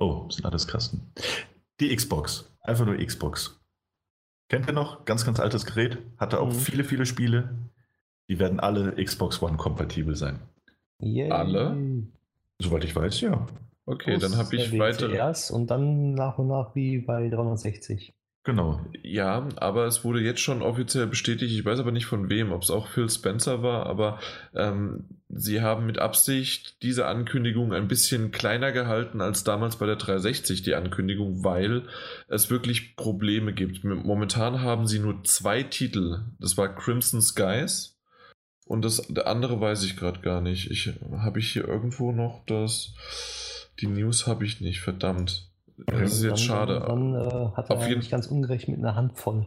Oh, 0.01 0.25
das 0.27 0.37
sind 0.37 0.47
alles 0.47 0.67
Kasten. 0.67 1.13
Die 1.79 1.95
Xbox. 1.95 2.51
Einfach 2.63 2.87
nur 2.87 2.97
Xbox. 2.97 3.61
Kennt 4.49 4.67
ihr 4.67 4.73
noch? 4.73 5.05
Ganz, 5.05 5.25
ganz 5.25 5.39
altes 5.39 5.67
Gerät. 5.67 5.99
Hatte 6.17 6.41
auch 6.41 6.49
mhm. 6.49 6.59
viele, 6.59 6.85
viele 6.85 7.07
Spiele. 7.07 7.55
Die 8.29 8.39
werden 8.39 8.61
alle 8.61 8.93
Xbox 9.03 9.43
One 9.43 9.59
kompatibel 9.59 10.17
sein. 10.17 10.41
Yay. 11.01 11.31
Alle? 11.31 11.77
Soweit 12.59 12.85
ich 12.85 12.97
weiß, 12.97 13.21
ja. 13.21 13.47
Okay, 13.87 14.17
Plus 14.17 14.23
dann 14.23 14.39
habe 14.39 14.57
ich 14.57 14.79
weiter. 14.79 15.35
Und 15.53 15.71
dann 15.71 16.15
nach 16.15 16.39
und 16.39 16.49
nach 16.49 16.75
wie 16.75 16.99
bei 16.99 17.29
360. 17.29 18.15
Genau. 18.43 18.81
Ja, 19.03 19.47
aber 19.57 19.85
es 19.85 20.03
wurde 20.03 20.21
jetzt 20.21 20.41
schon 20.41 20.63
offiziell 20.63 21.07
bestätigt, 21.07 21.53
ich 21.53 21.65
weiß 21.65 21.79
aber 21.79 21.93
nicht 21.93 22.07
von 22.07 22.31
wem, 22.31 22.53
ob 22.53 22.63
es 22.63 22.71
auch 22.71 22.89
Phil 22.89 23.11
Spencer 23.11 23.63
war, 23.63 23.85
aber 23.85 24.19
ähm, 24.55 25.05
sie 25.29 25.61
haben 25.61 25.85
mit 25.85 25.99
Absicht 25.99 26.83
diese 26.83 27.07
Ankündigung 27.07 27.75
ein 27.75 27.87
bisschen 27.87 28.31
kleiner 28.31 28.73
gehalten 28.73 29.21
als 29.21 29.45
damals 29.45 29.77
bei 29.77 29.85
der 29.85 29.97
360 29.97 30.63
die 30.63 30.75
Ankündigung, 30.75 31.45
weil 31.45 31.83
es 32.29 32.49
wirklich 32.49 32.97
Probleme 32.97 33.53
gibt. 33.53 33.85
Momentan 33.85 34.63
haben 34.63 34.87
sie 34.87 35.01
nur 35.01 35.23
zwei 35.25 35.63
Titel. 35.63 36.21
Das 36.39 36.57
war 36.57 36.75
Crimson 36.75 37.21
Skies 37.21 38.01
Und 38.65 38.87
das 38.87 39.07
der 39.09 39.27
andere 39.27 39.61
weiß 39.61 39.85
ich 39.85 39.99
gerade 39.99 40.21
gar 40.21 40.41
nicht. 40.41 40.71
Ich 40.71 40.91
habe 41.13 41.41
ich 41.41 41.53
hier 41.53 41.69
irgendwo 41.69 42.11
noch 42.11 42.43
das. 42.47 42.95
Die 43.81 43.87
News 43.87 44.27
habe 44.27 44.47
ich 44.47 44.63
nicht, 44.63 44.81
verdammt. 44.81 45.50
Das 45.87 46.13
ist 46.13 46.23
jetzt 46.23 46.43
schade. 46.43 46.83
Dann, 46.87 47.15
äh, 47.15 47.51
hat 47.57 47.71
er 47.71 47.77
Auf 47.77 47.89
jeden... 47.89 48.07
ganz 48.09 48.27
ungerecht 48.27 48.69
mit 48.69 48.79
einer 48.79 48.95
Hand 48.95 49.19
voll. 49.19 49.47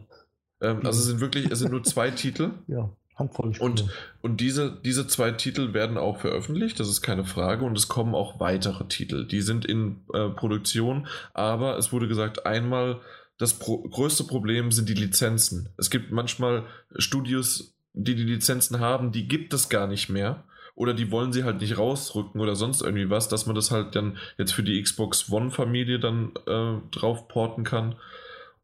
Ähm, 0.60 0.78
also 0.84 1.00
es 1.00 1.06
sind 1.06 1.20
wirklich, 1.20 1.50
es 1.50 1.58
sind 1.58 1.70
nur 1.70 1.82
zwei 1.82 2.10
Titel. 2.10 2.50
Ja, 2.66 2.90
handvoll 3.16 3.54
Spiele. 3.54 3.70
Und, 3.70 3.84
und 4.22 4.40
diese, 4.40 4.80
diese 4.84 5.06
zwei 5.06 5.30
Titel 5.30 5.72
werden 5.72 5.96
auch 5.98 6.18
veröffentlicht, 6.18 6.80
das 6.80 6.88
ist 6.88 7.02
keine 7.02 7.24
Frage. 7.24 7.64
Und 7.64 7.76
es 7.78 7.88
kommen 7.88 8.14
auch 8.14 8.40
weitere 8.40 8.84
Titel. 8.86 9.26
Die 9.26 9.40
sind 9.40 9.64
in 9.64 10.04
äh, 10.12 10.30
Produktion, 10.30 11.06
aber 11.32 11.78
es 11.78 11.92
wurde 11.92 12.08
gesagt, 12.08 12.46
einmal 12.46 13.00
das 13.38 13.54
pro 13.54 13.82
größte 13.82 14.24
Problem 14.24 14.70
sind 14.70 14.88
die 14.88 14.94
Lizenzen. 14.94 15.68
Es 15.76 15.90
gibt 15.90 16.12
manchmal 16.12 16.64
Studios, 16.96 17.76
die 17.92 18.14
die 18.14 18.24
Lizenzen 18.24 18.80
haben, 18.80 19.12
die 19.12 19.28
gibt 19.28 19.52
es 19.54 19.68
gar 19.68 19.86
nicht 19.86 20.08
mehr. 20.08 20.44
Oder 20.74 20.92
die 20.92 21.10
wollen 21.10 21.32
sie 21.32 21.44
halt 21.44 21.60
nicht 21.60 21.78
rausrücken 21.78 22.40
oder 22.40 22.56
sonst 22.56 22.82
irgendwie 22.82 23.10
was, 23.10 23.28
dass 23.28 23.46
man 23.46 23.54
das 23.54 23.70
halt 23.70 23.94
dann 23.94 24.18
jetzt 24.38 24.52
für 24.52 24.64
die 24.64 24.82
Xbox 24.82 25.30
One-Familie 25.30 26.00
dann 26.00 26.32
äh, 26.46 26.80
drauf 26.90 27.28
porten 27.28 27.62
kann. 27.64 27.94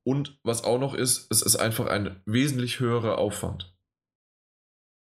Und 0.03 0.39
was 0.43 0.65
auch 0.65 0.81
noch 0.81 0.95
ist, 0.95 1.31
es 1.31 1.43
ist 1.43 1.57
einfach 1.57 1.87
ein 1.87 2.21
wesentlich 2.25 2.81
höherer 2.81 3.19
Aufwand. 3.19 3.73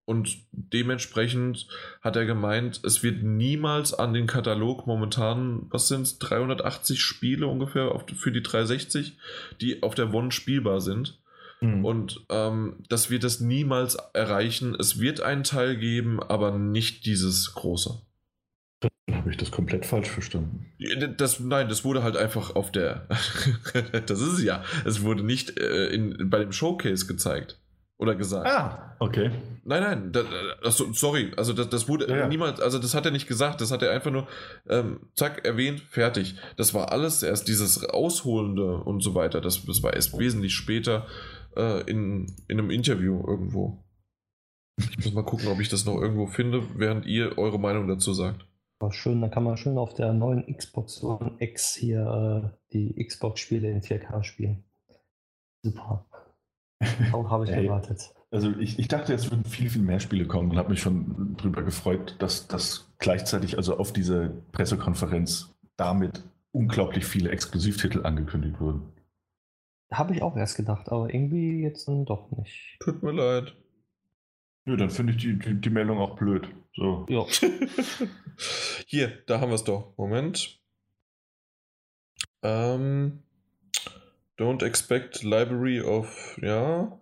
Und 0.09 0.37
dementsprechend 0.51 1.67
hat 2.01 2.15
er 2.15 2.25
gemeint, 2.25 2.79
es 2.85 3.03
wird 3.03 3.23
niemals 3.23 3.93
an 3.93 4.13
den 4.13 4.25
Katalog 4.25 4.87
momentan, 4.87 5.67
was 5.69 5.89
sind 5.89 6.03
es, 6.03 6.17
380 6.19 7.01
Spiele 7.01 7.47
ungefähr 7.47 7.93
für 8.15 8.31
die 8.31 8.41
360, 8.41 9.17
die 9.59 9.83
auf 9.83 9.95
der 9.95 10.13
One 10.13 10.31
spielbar 10.31 10.79
sind. 10.79 11.21
Mhm. 11.61 11.85
Und 11.85 12.25
ähm, 12.29 12.83
das 12.89 13.09
wird 13.09 13.23
es 13.23 13.39
niemals 13.39 13.95
erreichen. 14.13 14.75
Es 14.79 14.99
wird 14.99 15.21
einen 15.21 15.43
Teil 15.43 15.77
geben, 15.77 16.21
aber 16.21 16.57
nicht 16.57 17.05
dieses 17.05 17.53
große. 17.53 18.01
Dann 18.79 19.17
habe 19.17 19.31
ich 19.31 19.37
das 19.37 19.51
komplett 19.51 19.85
falsch 19.85 20.09
verstanden. 20.09 20.67
Das, 21.17 21.39
nein, 21.39 21.67
das 21.67 21.83
wurde 21.83 22.03
halt 22.03 22.17
einfach 22.17 22.55
auf 22.55 22.71
der. 22.71 23.07
das 24.05 24.21
ist 24.21 24.33
es 24.33 24.43
ja. 24.43 24.63
Es 24.85 25.01
wurde 25.01 25.23
nicht 25.23 25.59
äh, 25.59 25.87
in, 25.87 26.29
bei 26.29 26.39
dem 26.39 26.51
Showcase 26.51 27.07
gezeigt. 27.07 27.59
Oder 27.99 28.13
gesagt. 28.13 28.45
Ah, 28.47 28.95
okay. 28.99 29.31
Nein, 29.63 29.81
nein, 29.81 30.11
das, 30.11 30.77
sorry, 30.93 31.31
also 31.35 31.51
das, 31.51 31.67
das 31.69 31.89
wurde 31.89 32.07
ja. 32.07 32.27
niemals, 32.27 32.61
also 32.61 32.77
das 32.77 32.93
hat 32.93 33.05
er 33.05 33.11
nicht 33.11 33.27
gesagt, 33.27 33.59
das 33.59 33.71
hat 33.71 33.81
er 33.81 33.91
einfach 33.91 34.11
nur, 34.11 34.27
ähm, 34.69 34.99
zack, 35.15 35.43
erwähnt, 35.45 35.81
fertig. 35.81 36.35
Das 36.57 36.75
war 36.75 36.91
alles 36.91 37.23
erst 37.23 37.47
dieses 37.47 37.83
Ausholende 37.83 38.77
und 38.77 39.01
so 39.01 39.15
weiter, 39.15 39.41
das, 39.41 39.65
das 39.65 39.81
war 39.81 39.93
erst 39.93 40.17
wesentlich 40.17 40.53
später 40.53 41.07
äh, 41.55 41.81
in, 41.89 42.27
in 42.47 42.59
einem 42.59 42.69
Interview 42.69 43.23
irgendwo. 43.25 43.83
Ich 44.77 44.97
muss 44.97 45.13
mal 45.13 45.23
gucken, 45.23 45.47
ob 45.47 45.59
ich 45.59 45.69
das 45.69 45.85
noch 45.85 45.99
irgendwo 45.99 46.27
finde, 46.27 46.63
während 46.75 47.05
ihr 47.05 47.37
eure 47.37 47.59
Meinung 47.59 47.87
dazu 47.87 48.13
sagt. 48.13 48.45
War 48.79 48.93
schön, 48.93 49.21
da 49.21 49.27
kann 49.27 49.43
man 49.43 49.57
schön 49.57 49.77
auf 49.77 49.95
der 49.95 50.13
neuen 50.13 50.45
Xbox 50.55 51.03
One 51.03 51.35
X 51.39 51.73
hier 51.73 52.53
äh, 52.53 52.57
die 52.73 53.03
Xbox-Spiele 53.03 53.71
in 53.71 53.81
4K 53.81 54.23
spielen. 54.23 54.63
Super. 55.63 56.05
Auch 57.11 57.31
habe 57.31 57.45
ich 57.45 57.49
erwartet. 57.51 58.13
Also 58.29 58.51
ich, 58.59 58.77
ich 58.77 58.87
dachte, 58.87 59.13
es 59.13 59.31
würden 59.31 59.45
viel, 59.45 59.69
viel 59.69 59.81
mehr 59.81 59.99
Spiele 59.99 60.27
kommen 60.27 60.51
und 60.51 60.57
habe 60.57 60.69
mich 60.69 60.81
schon 60.81 61.35
darüber 61.37 61.63
gefreut, 61.63 62.17
dass 62.19 62.47
das 62.47 62.91
gleichzeitig 62.99 63.57
also 63.57 63.77
auf 63.77 63.93
diese 63.93 64.43
Pressekonferenz 64.51 65.55
damit 65.77 66.23
unglaublich 66.51 67.05
viele 67.05 67.29
Exklusivtitel 67.29 68.05
angekündigt 68.05 68.59
wurden. 68.59 68.91
Habe 69.91 70.15
ich 70.15 70.21
auch 70.21 70.35
erst 70.35 70.57
gedacht, 70.57 70.89
aber 70.89 71.13
irgendwie 71.13 71.61
jetzt 71.61 71.87
dann 71.87 72.05
doch 72.05 72.29
nicht. 72.31 72.77
Tut 72.79 73.01
mir 73.03 73.11
leid. 73.11 73.55
Nö, 74.65 74.75
dann 74.75 74.89
finde 74.89 75.13
ich 75.13 75.19
die, 75.19 75.39
die, 75.39 75.61
die, 75.61 75.69
Meldung 75.69 75.97
auch 75.99 76.17
blöd. 76.17 76.49
So. 76.75 77.05
Ja. 77.07 77.25
Hier, 78.85 79.23
da 79.25 79.39
haben 79.39 79.49
wir 79.49 79.55
es 79.55 79.63
doch. 79.63 79.93
Moment. 79.97 80.59
Ähm, 82.43 83.23
Don't 84.37 84.63
expect 84.63 85.23
library 85.23 85.81
of, 85.81 86.37
ja. 86.41 86.99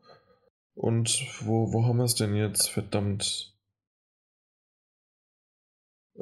Und 0.74 1.26
wo, 1.42 1.74
wo 1.74 1.86
haben 1.86 1.98
wir 1.98 2.06
es 2.06 2.16
denn 2.16 2.36
jetzt? 2.36 2.70
Verdammt. 2.70 3.55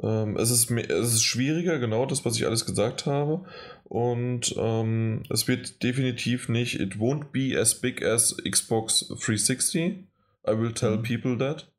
Ähm, 0.02 0.36
es, 0.36 0.50
ist, 0.50 0.70
es 0.70 1.14
ist 1.14 1.22
schwieriger, 1.22 1.78
genau 1.78 2.06
das, 2.06 2.24
was 2.24 2.36
ich 2.36 2.46
alles 2.46 2.66
gesagt 2.66 3.06
habe. 3.06 3.44
Und 3.84 4.54
ähm, 4.58 5.22
es 5.30 5.46
wird 5.46 5.82
definitiv 5.82 6.48
nicht, 6.48 6.80
it 6.80 6.94
won't 6.94 7.26
be 7.32 7.58
as 7.58 7.80
big 7.80 8.04
as 8.04 8.36
Xbox 8.36 9.06
360. 9.08 10.06
I 10.46 10.58
will 10.58 10.72
tell 10.72 10.96
mhm. 10.98 11.02
people 11.02 11.38
that. 11.38 11.70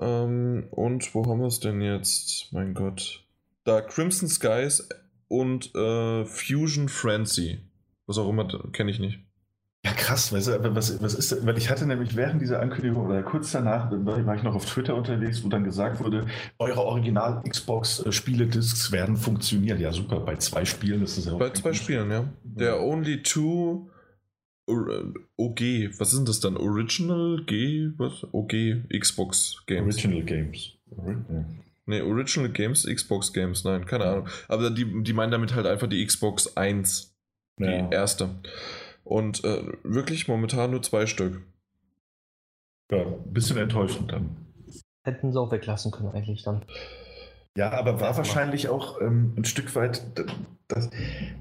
Ähm, 0.00 0.68
und 0.70 1.14
wo 1.14 1.26
haben 1.26 1.40
wir 1.40 1.46
es 1.46 1.60
denn 1.60 1.80
jetzt? 1.80 2.52
Mein 2.52 2.74
Gott. 2.74 3.24
Da 3.64 3.80
Crimson 3.80 4.28
Skies 4.28 4.88
und 5.28 5.74
äh, 5.74 6.24
Fusion 6.24 6.88
Frenzy. 6.88 7.60
Was 8.06 8.18
auch 8.18 8.28
immer, 8.28 8.48
kenne 8.72 8.90
ich 8.90 8.98
nicht. 8.98 9.20
Ja, 9.84 9.92
krass, 9.92 10.32
weißt 10.32 10.48
du, 10.48 10.74
was, 10.74 11.00
was 11.00 11.14
ist 11.14 11.46
Weil 11.46 11.56
ich 11.56 11.70
hatte 11.70 11.86
nämlich 11.86 12.16
während 12.16 12.42
dieser 12.42 12.58
Ankündigung 12.60 13.06
oder 13.06 13.22
kurz 13.22 13.52
danach 13.52 13.92
war 13.92 14.34
ich 14.34 14.42
noch 14.42 14.56
auf 14.56 14.66
Twitter 14.66 14.96
unterwegs, 14.96 15.44
wo 15.44 15.48
dann 15.48 15.62
gesagt 15.62 16.00
wurde, 16.00 16.26
eure 16.58 16.82
Original-Xbox-Spiele-Discs 16.82 18.90
werden 18.90 19.16
funktionieren. 19.16 19.80
Ja, 19.80 19.92
super, 19.92 20.18
bei 20.20 20.34
zwei 20.36 20.64
Spielen 20.64 21.02
ist 21.02 21.16
das 21.16 21.26
ja 21.26 21.32
auch. 21.32 21.38
Bei 21.38 21.50
zwei 21.50 21.72
Spielen, 21.72 22.10
ja. 22.10 22.24
Der 22.42 22.82
Only 22.82 23.22
Two 23.22 23.88
OG, 24.68 25.60
was 25.98 26.10
sind 26.10 26.28
das 26.28 26.40
dann? 26.40 26.56
Original 26.56 27.42
G? 27.46 27.90
Was? 27.96 28.26
OG 28.32 28.88
Xbox 28.98 29.62
Games. 29.66 29.96
Original 29.96 30.24
Games. 30.24 30.72
Ja. 30.90 31.44
Nee, 31.86 32.02
Original 32.02 32.50
Games, 32.50 32.86
Xbox 32.86 33.32
Games, 33.32 33.64
nein, 33.64 33.86
keine 33.86 34.04
Ahnung. 34.04 34.28
Aber 34.46 34.70
die, 34.70 35.02
die 35.02 35.12
meinen 35.14 35.32
damit 35.32 35.54
halt 35.54 35.66
einfach 35.66 35.86
die 35.86 36.04
Xbox 36.04 36.54
1. 36.54 37.14
Die 37.58 37.64
ja. 37.64 37.88
erste. 37.88 38.28
Und 39.08 39.42
äh, 39.42 39.72
wirklich 39.84 40.28
momentan 40.28 40.70
nur 40.70 40.82
zwei 40.82 41.06
Stück. 41.06 41.40
Ja, 42.92 43.06
ein 43.06 43.32
bisschen 43.32 43.56
enttäuschend 43.56 44.12
dann. 44.12 44.36
Hätten 45.02 45.32
sie 45.32 45.40
auch 45.40 45.50
weglassen 45.50 45.90
können, 45.90 46.10
eigentlich 46.10 46.42
dann. 46.42 46.66
Ja, 47.56 47.70
aber 47.72 48.00
war 48.00 48.18
wahrscheinlich 48.18 48.68
auch 48.68 49.00
ähm, 49.00 49.32
ein 49.36 49.46
Stück 49.46 49.74
weit, 49.74 50.02
das, 50.68 50.90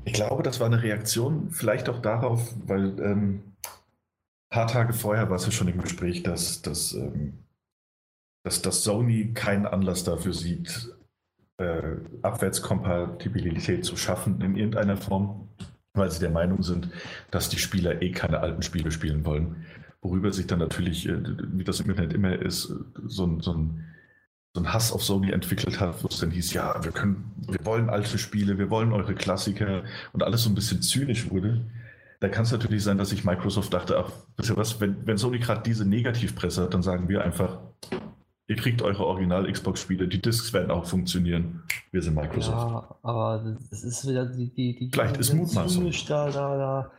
ich 0.06 0.14
glaube, 0.14 0.44
das 0.44 0.62
war 0.62 0.68
eine 0.68 0.82
Reaktion 0.82 1.52
vielleicht 1.52 1.90
auch 1.90 2.02
darauf, 2.02 2.56
weil 2.66 2.98
ähm, 3.02 3.44
ein 3.66 4.50
paar 4.50 4.68
Tage 4.68 4.94
vorher 4.94 5.30
war 5.30 5.36
es 5.36 5.46
ja 5.46 5.52
schon 5.52 5.68
im 5.68 5.82
Gespräch, 5.82 6.24
dass, 6.24 6.62
dass, 6.62 6.94
ähm, 6.94 7.34
dass, 8.46 8.62
dass 8.62 8.84
Sony 8.84 9.34
keinen 9.34 9.66
Anlass 9.66 10.06
dafür 10.06 10.34
sieht, 10.34 10.96
äh, 11.58 11.98
Abwärtskompatibilität 12.22 13.84
zu 13.84 13.98
schaffen 13.98 14.40
in 14.40 14.56
irgendeiner 14.56 14.96
Form 14.96 15.50
weil 15.98 16.12
sie 16.12 16.20
der 16.20 16.30
Meinung 16.30 16.64
sind, 16.64 16.90
dass 17.32 17.50
die 17.50 17.60
Spieler 17.60 18.02
eh 18.02 18.12
keine 18.12 18.40
alten 18.40 18.62
Spiele 18.62 18.92
spielen 18.92 19.26
wollen. 19.26 19.66
Worüber 20.02 20.32
sich 20.32 20.48
dann 20.48 20.60
natürlich, 20.60 21.08
äh, 21.08 21.18
wie 21.54 21.64
das 21.64 21.80
im 21.80 21.90
Internet 21.90 22.14
immer 22.14 22.34
ist, 22.38 22.74
so 23.06 23.26
ein, 23.26 23.42
so 23.42 23.54
ein, 23.54 23.86
so 24.54 24.62
ein 24.62 24.74
Hass 24.74 24.92
auf 24.92 25.04
Sony 25.04 25.32
entwickelt 25.32 25.80
hat, 25.80 26.04
wo 26.04 26.08
es 26.08 26.20
dann 26.20 26.32
hieß, 26.32 26.54
ja, 26.54 26.84
wir 26.84 26.92
können, 26.92 27.34
wir 27.48 27.64
wollen 27.66 27.90
alte 27.90 28.18
Spiele, 28.18 28.58
wir 28.58 28.70
wollen 28.70 28.92
eure 28.94 29.16
Klassiker 29.16 29.84
und 30.14 30.24
alles 30.24 30.44
so 30.44 30.50
ein 30.50 30.56
bisschen 30.56 30.82
zynisch 30.82 31.30
wurde. 31.30 31.66
Da 32.20 32.30
kann 32.30 32.44
es 32.44 32.52
natürlich 32.52 32.84
sein, 32.84 32.98
dass 32.98 33.10
sich 33.10 33.24
Microsoft 33.24 33.74
dachte, 33.74 33.98
ach, 33.98 34.12
wisst 34.38 34.50
ihr 34.50 34.58
was, 34.58 34.82
wenn, 34.82 35.06
wenn 35.06 35.18
Sony 35.18 35.38
gerade 35.38 35.62
diese 35.64 35.86
Negativpresse 35.86 36.64
hat, 36.64 36.74
dann 36.74 36.82
sagen 36.82 37.10
wir 37.10 37.24
einfach, 37.24 37.60
Ihr 38.50 38.56
kriegt 38.56 38.82
eure 38.82 39.06
Original-Xbox-Spiele, 39.06 40.08
die 40.08 40.22
Discs 40.22 40.54
werden 40.54 40.72
auch 40.72 40.86
funktionieren. 40.86 41.64
Wir 41.92 42.02
sind 42.02 42.16
Microsoft. 42.16 42.56
Ja, 42.56 42.98
aber 43.02 43.58
es 43.72 43.84
ist 43.84 44.08
wieder 44.08 44.26
die, 44.26 44.54
die, 44.54 44.76
die 44.78 44.90
Vielleicht 44.92 45.18
ist 45.18 45.34
Mutmaßung. 45.34 45.92
Da, 46.08 46.30
da, 46.32 46.58
da 46.58 46.92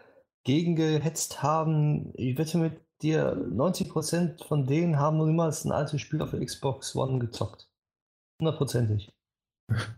gegen 0.45 0.77
gehetzt 0.77 1.43
haben. 1.43 2.13
Ich 2.17 2.37
wette 2.37 2.59
mit 2.59 2.81
dir, 3.01 3.35
90% 3.35 4.45
von 4.47 4.67
denen 4.67 4.99
haben 4.99 5.25
niemals 5.25 5.65
ein 5.65 5.73
altes 5.73 6.01
Spiel 6.03 6.21
auf 6.21 6.31
der 6.31 6.45
Xbox 6.45 6.95
One 6.95 7.19
gezockt. 7.19 7.69
Hundertprozentig. 8.41 9.11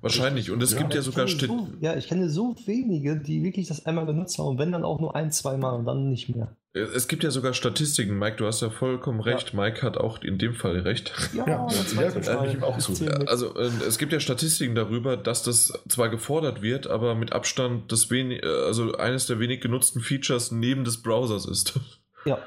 Wahrscheinlich. 0.00 0.50
Und 0.50 0.62
es 0.62 0.72
ja, 0.72 0.78
gibt 0.78 0.94
ja 0.94 1.02
sogar 1.02 1.28
so, 1.28 1.68
Ja, 1.80 1.96
ich 1.96 2.08
kenne 2.08 2.28
so 2.28 2.56
wenige, 2.66 3.16
die 3.16 3.44
wirklich 3.44 3.68
das 3.68 3.86
einmal 3.86 4.04
benutzt 4.04 4.38
haben 4.38 4.48
und 4.48 4.58
wenn 4.58 4.72
dann 4.72 4.84
auch 4.84 4.98
nur 4.98 5.14
ein, 5.14 5.30
zwei 5.30 5.56
Mal 5.56 5.72
und 5.72 5.84
dann 5.84 6.08
nicht 6.08 6.34
mehr. 6.34 6.56
Es 6.72 7.08
gibt 7.08 7.24
ja 7.24 7.32
sogar 7.32 7.52
Statistiken, 7.52 8.16
Mike, 8.16 8.36
du 8.36 8.46
hast 8.46 8.62
ja 8.62 8.70
vollkommen 8.70 9.20
recht. 9.20 9.52
Ja. 9.52 9.60
Mike 9.60 9.82
hat 9.82 9.96
auch 9.96 10.22
in 10.22 10.38
dem 10.38 10.54
Fall 10.54 10.78
recht. 10.80 11.12
Ja, 11.34 11.46
ja 11.46 11.66
das, 11.66 12.26
ja, 12.26 12.44
ich 12.44 12.54
ihm 12.54 12.64
auch 12.64 12.78
zu. 12.78 12.92
Also 13.26 13.54
äh, 13.56 13.70
es 13.86 13.98
gibt 13.98 14.12
ja 14.12 14.20
Statistiken 14.20 14.74
darüber, 14.74 15.16
dass 15.16 15.42
das 15.42 15.72
zwar 15.88 16.08
gefordert 16.08 16.62
wird, 16.62 16.86
aber 16.86 17.14
mit 17.14 17.32
Abstand 17.32 17.90
das 17.90 18.10
wenig, 18.10 18.42
äh, 18.42 18.46
also 18.46 18.96
eines 18.96 19.26
der 19.26 19.38
wenig 19.38 19.60
genutzten 19.60 20.00
Features 20.00 20.50
neben 20.50 20.84
des 20.84 21.02
Browsers 21.02 21.46
ist. 21.46 21.78
Ja. 22.26 22.38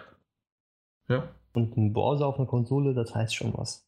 Ja. 1.09 1.29
Und 1.53 1.75
ein 1.75 1.93
Browser 1.93 2.27
auf 2.27 2.37
einer 2.37 2.45
Konsole, 2.45 2.93
das 2.93 3.15
heißt 3.15 3.33
schon 3.33 3.55
was. 3.57 3.87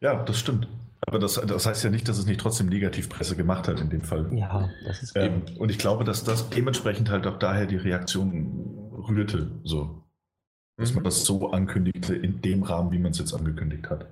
ja, 0.00 0.24
das 0.24 0.38
stimmt. 0.38 0.66
Aber 1.06 1.18
das, 1.18 1.34
das 1.34 1.66
heißt 1.66 1.82
ja 1.84 1.90
nicht, 1.90 2.08
dass 2.08 2.18
es 2.18 2.26
nicht 2.26 2.40
trotzdem 2.40 2.68
Negativpresse 2.68 3.36
gemacht 3.36 3.66
hat 3.66 3.80
in 3.80 3.90
dem 3.90 4.02
Fall. 4.02 4.32
Ja, 4.32 4.70
das 4.84 5.02
ist 5.02 5.16
ähm, 5.16 5.42
Und 5.58 5.70
ich 5.70 5.78
glaube, 5.78 6.04
dass 6.04 6.22
das 6.22 6.48
dementsprechend 6.48 7.10
halt 7.10 7.26
auch 7.26 7.38
daher 7.38 7.66
die 7.66 7.76
Reaktion 7.76 8.90
rührte. 9.08 9.50
So. 9.64 10.04
dass 10.76 10.90
mhm. 10.90 10.96
man 10.96 11.04
das 11.04 11.24
so 11.24 11.50
ankündigte, 11.50 12.14
in 12.14 12.40
dem 12.40 12.62
Rahmen, 12.62 12.92
wie 12.92 12.98
man 12.98 13.10
es 13.10 13.18
jetzt 13.18 13.34
angekündigt 13.34 13.90
hat. 13.90 14.06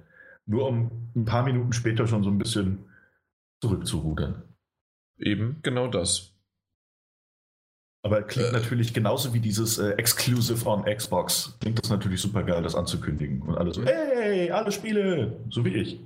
Nur 0.46 0.66
um 0.66 0.90
ein 1.14 1.24
paar 1.24 1.44
Minuten 1.44 1.72
später 1.72 2.08
schon 2.08 2.24
so 2.24 2.30
ein 2.30 2.38
bisschen 2.38 2.84
zurückzurudern. 3.62 4.42
Eben, 5.18 5.60
genau 5.62 5.86
das. 5.86 6.34
Aber 8.02 8.22
klingt 8.22 8.48
äh, 8.48 8.52
natürlich 8.52 8.94
genauso 8.94 9.34
wie 9.34 9.40
dieses 9.40 9.78
äh, 9.78 9.90
Exclusive 9.90 10.66
on 10.66 10.84
Xbox. 10.84 11.56
Klingt 11.60 11.78
das 11.82 11.90
natürlich 11.90 12.20
super 12.20 12.42
geil, 12.42 12.62
das 12.62 12.74
anzukündigen. 12.74 13.42
Und 13.42 13.58
alle 13.58 13.74
so, 13.74 13.84
hey, 13.84 14.50
alle 14.50 14.72
Spiele, 14.72 15.36
so 15.50 15.64
wie 15.66 15.74
ich. 15.74 16.00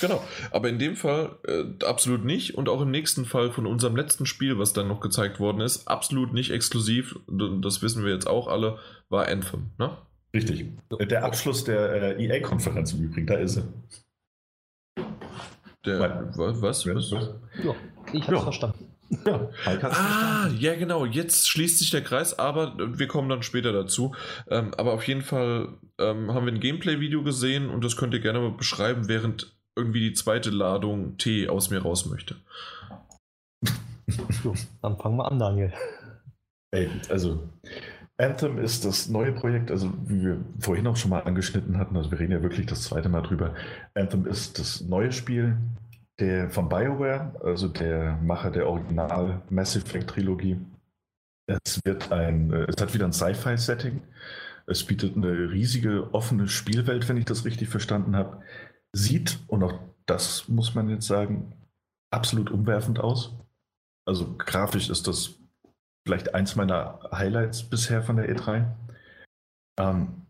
Genau, 0.00 0.22
aber 0.52 0.68
in 0.68 0.78
dem 0.78 0.94
Fall 0.94 1.36
äh, 1.46 1.84
absolut 1.84 2.24
nicht. 2.24 2.54
Und 2.54 2.68
auch 2.68 2.80
im 2.80 2.92
nächsten 2.92 3.24
Fall 3.24 3.50
von 3.50 3.66
unserem 3.66 3.96
letzten 3.96 4.26
Spiel, 4.26 4.58
was 4.60 4.74
dann 4.74 4.86
noch 4.86 5.00
gezeigt 5.00 5.40
worden 5.40 5.60
ist, 5.60 5.88
absolut 5.88 6.32
nicht 6.32 6.52
exklusiv, 6.52 7.16
das 7.60 7.82
wissen 7.82 8.04
wir 8.04 8.12
jetzt 8.12 8.28
auch 8.28 8.46
alle, 8.46 8.78
war 9.08 9.26
Anthem. 9.26 9.70
Ne? 9.76 9.90
Richtig. 10.32 10.66
Der 11.10 11.24
Abschluss 11.24 11.64
der 11.64 12.16
äh, 12.16 12.24
EA-Konferenz 12.24 12.92
im 12.92 13.02
Übrigen, 13.02 13.26
da 13.26 13.34
ist 13.34 13.56
er. 13.56 13.64
Der, 15.84 16.30
was? 16.36 16.62
was? 16.62 16.84
Ja, 16.84 16.94
ich 18.12 18.22
hab's 18.22 18.30
ja. 18.30 18.40
verstanden. 18.40 18.93
Ja, 19.26 19.48
ah, 19.82 20.48
ja, 20.58 20.74
genau. 20.74 21.04
Jetzt 21.04 21.48
schließt 21.48 21.78
sich 21.78 21.90
der 21.90 22.02
Kreis, 22.02 22.38
aber 22.38 22.74
wir 22.98 23.06
kommen 23.06 23.28
dann 23.28 23.42
später 23.42 23.72
dazu. 23.72 24.14
Ähm, 24.48 24.72
aber 24.74 24.92
auf 24.92 25.06
jeden 25.06 25.22
Fall 25.22 25.68
ähm, 25.98 26.32
haben 26.32 26.46
wir 26.46 26.52
ein 26.52 26.60
Gameplay-Video 26.60 27.22
gesehen 27.22 27.70
und 27.70 27.84
das 27.84 27.96
könnt 27.96 28.14
ihr 28.14 28.20
gerne 28.20 28.40
mal 28.40 28.52
beschreiben, 28.52 29.08
während 29.08 29.54
irgendwie 29.76 30.00
die 30.00 30.12
zweite 30.12 30.50
Ladung 30.50 31.16
Tee 31.18 31.48
aus 31.48 31.70
mir 31.70 31.82
raus 31.82 32.06
möchte. 32.06 32.36
So, 34.42 34.54
dann 34.82 34.98
fangen 34.98 35.16
wir 35.16 35.30
an, 35.30 35.38
Daniel. 35.38 35.72
Ey, 36.70 36.90
also 37.08 37.48
Anthem 38.16 38.58
ist 38.58 38.84
das 38.84 39.08
neue 39.08 39.32
Projekt, 39.32 39.70
also 39.70 39.92
wie 40.06 40.22
wir 40.22 40.44
vorhin 40.60 40.86
auch 40.86 40.96
schon 40.96 41.10
mal 41.10 41.22
angeschnitten 41.22 41.78
hatten, 41.78 41.96
also 41.96 42.10
wir 42.10 42.20
reden 42.20 42.32
ja 42.32 42.42
wirklich 42.42 42.66
das 42.66 42.82
zweite 42.82 43.08
Mal 43.08 43.22
drüber. 43.22 43.54
Anthem 43.94 44.26
ist 44.26 44.58
das 44.58 44.82
neue 44.82 45.10
Spiel 45.10 45.56
der 46.20 46.50
von 46.50 46.68
BioWare, 46.68 47.40
also 47.42 47.68
der 47.68 48.16
Macher 48.18 48.50
der 48.50 48.68
Original 48.68 49.42
Mass 49.50 49.76
Effect 49.76 50.10
Trilogie. 50.10 50.60
Es 51.46 51.80
wird 51.84 52.12
ein, 52.12 52.52
äh, 52.52 52.66
es 52.68 52.80
hat 52.80 52.94
wieder 52.94 53.06
ein 53.06 53.12
Sci-Fi-Setting. 53.12 54.02
Es 54.66 54.84
bietet 54.84 55.16
eine 55.16 55.50
riesige 55.50 56.14
offene 56.14 56.48
Spielwelt, 56.48 57.08
wenn 57.08 57.18
ich 57.18 57.26
das 57.26 57.44
richtig 57.44 57.68
verstanden 57.68 58.16
habe. 58.16 58.42
Sieht, 58.92 59.40
und 59.48 59.62
auch 59.62 59.78
das 60.06 60.48
muss 60.48 60.74
man 60.74 60.88
jetzt 60.88 61.06
sagen, 61.06 61.52
absolut 62.10 62.50
umwerfend 62.50 63.00
aus. 63.00 63.34
Also 64.06 64.36
grafisch 64.38 64.88
ist 64.88 65.06
das 65.06 65.38
vielleicht 66.06 66.34
eins 66.34 66.56
meiner 66.56 67.00
Highlights 67.12 67.68
bisher 67.68 68.02
von 68.02 68.16
der 68.16 68.34
E3. 68.34 68.70
Ähm, 69.78 70.26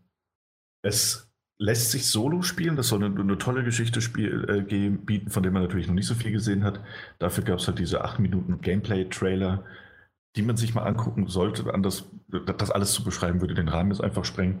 es 0.83 1.29
lässt 1.57 1.91
sich 1.91 2.07
solo 2.07 2.41
spielen. 2.41 2.75
Das 2.75 2.89
soll 2.89 3.03
eine, 3.03 3.19
eine 3.19 3.37
tolle 3.37 3.63
Geschichte 3.63 4.01
spiel, 4.01 4.45
äh, 4.49 4.89
bieten, 4.89 5.29
von 5.29 5.43
der 5.43 5.51
man 5.51 5.61
natürlich 5.61 5.87
noch 5.87 5.93
nicht 5.93 6.07
so 6.07 6.15
viel 6.15 6.31
gesehen 6.31 6.63
hat. 6.63 6.81
Dafür 7.19 7.43
gab 7.43 7.59
es 7.59 7.67
halt 7.67 7.79
diese 7.79 8.03
8 8.03 8.19
Minuten 8.19 8.61
Gameplay-Trailer, 8.61 9.63
die 10.35 10.41
man 10.41 10.57
sich 10.57 10.73
mal 10.73 10.83
angucken 10.83 11.27
sollte. 11.27 11.73
Anders, 11.73 12.09
das 12.27 12.71
alles 12.71 12.91
zu 12.91 13.03
beschreiben, 13.03 13.41
würde 13.41 13.53
den 13.53 13.69
Rahmen 13.69 13.91
jetzt 13.91 14.01
einfach 14.01 14.25
sprengen. 14.25 14.59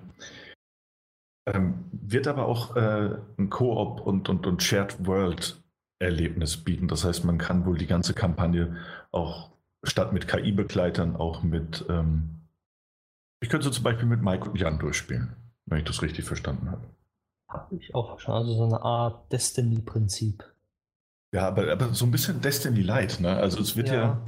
Ähm, 1.47 1.85
wird 1.91 2.27
aber 2.27 2.45
auch 2.45 2.75
äh, 2.75 3.17
ein 3.37 3.49
Koop 3.49 4.01
und, 4.01 4.29
und, 4.29 4.47
und 4.47 4.63
Shared 4.63 5.05
World 5.05 5.61
Erlebnis 5.99 6.57
bieten. 6.57 6.87
Das 6.87 7.05
heißt, 7.05 7.23
man 7.23 7.37
kann 7.37 7.65
wohl 7.65 7.77
die 7.77 7.87
ganze 7.87 8.13
Kampagne 8.13 8.77
auch 9.11 9.51
statt 9.83 10.11
mit 10.11 10.27
KI-Begleitern 10.27 11.15
auch 11.15 11.43
mit, 11.43 11.85
ähm, 11.89 12.41
ich 13.41 13.49
könnte 13.49 13.69
zum 13.69 13.83
Beispiel 13.83 14.07
mit 14.07 14.21
Mike 14.21 14.49
und 14.49 14.59
Jan 14.59 14.79
durchspielen 14.79 15.35
wenn 15.65 15.79
ich 15.79 15.85
das 15.85 16.01
richtig 16.01 16.25
verstanden 16.25 16.71
habe. 16.71 16.83
Habe 17.47 17.75
ich 17.75 17.93
auch 17.93 18.09
verstanden. 18.09 18.39
Also 18.39 18.53
so 18.55 18.63
eine 18.65 18.81
Art 18.81 19.31
Destiny-Prinzip. 19.31 20.43
Ja, 21.33 21.47
aber, 21.47 21.71
aber 21.71 21.93
so 21.93 22.05
ein 22.05 22.11
bisschen 22.11 22.41
Destiny 22.41 22.81
Light, 22.81 23.19
ne? 23.19 23.35
Also 23.35 23.59
es 23.59 23.75
wird 23.75 23.89
ja. 23.89 23.95
ja 23.95 24.21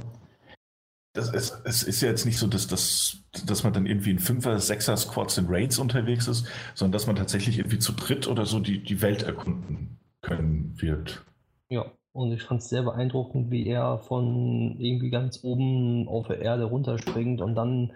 das, 1.18 1.32
es, 1.32 1.62
es, 1.64 1.82
ist 1.82 2.00
ja 2.00 2.08
jetzt 2.08 2.26
nicht 2.26 2.38
so, 2.38 2.46
dass, 2.46 2.66
dass, 2.68 3.18
dass 3.44 3.64
man 3.64 3.72
dann 3.72 3.86
irgendwie 3.86 4.10
in 4.10 4.18
Fünfer, 4.18 4.58
Sechser 4.58 4.96
Squads 4.96 5.38
in 5.38 5.46
Raids 5.48 5.78
unterwegs 5.78 6.28
ist, 6.28 6.46
sondern 6.74 6.92
dass 6.92 7.06
man 7.06 7.16
tatsächlich 7.16 7.58
irgendwie 7.58 7.78
zu 7.78 7.92
dritt 7.92 8.28
oder 8.28 8.46
so 8.46 8.60
die, 8.60 8.82
die 8.82 9.02
Welt 9.02 9.22
erkunden 9.22 9.98
können 10.20 10.74
wird. 10.76 11.24
Ja, 11.70 11.86
und 12.12 12.32
ich 12.32 12.42
fand 12.42 12.60
es 12.60 12.68
sehr 12.68 12.82
beeindruckend, 12.82 13.50
wie 13.50 13.66
er 13.66 13.98
von 13.98 14.76
irgendwie 14.78 15.10
ganz 15.10 15.40
oben 15.42 16.08
auf 16.08 16.28
der 16.28 16.40
Erde 16.40 16.64
runterspringt 16.64 17.40
und 17.40 17.54
dann 17.54 17.92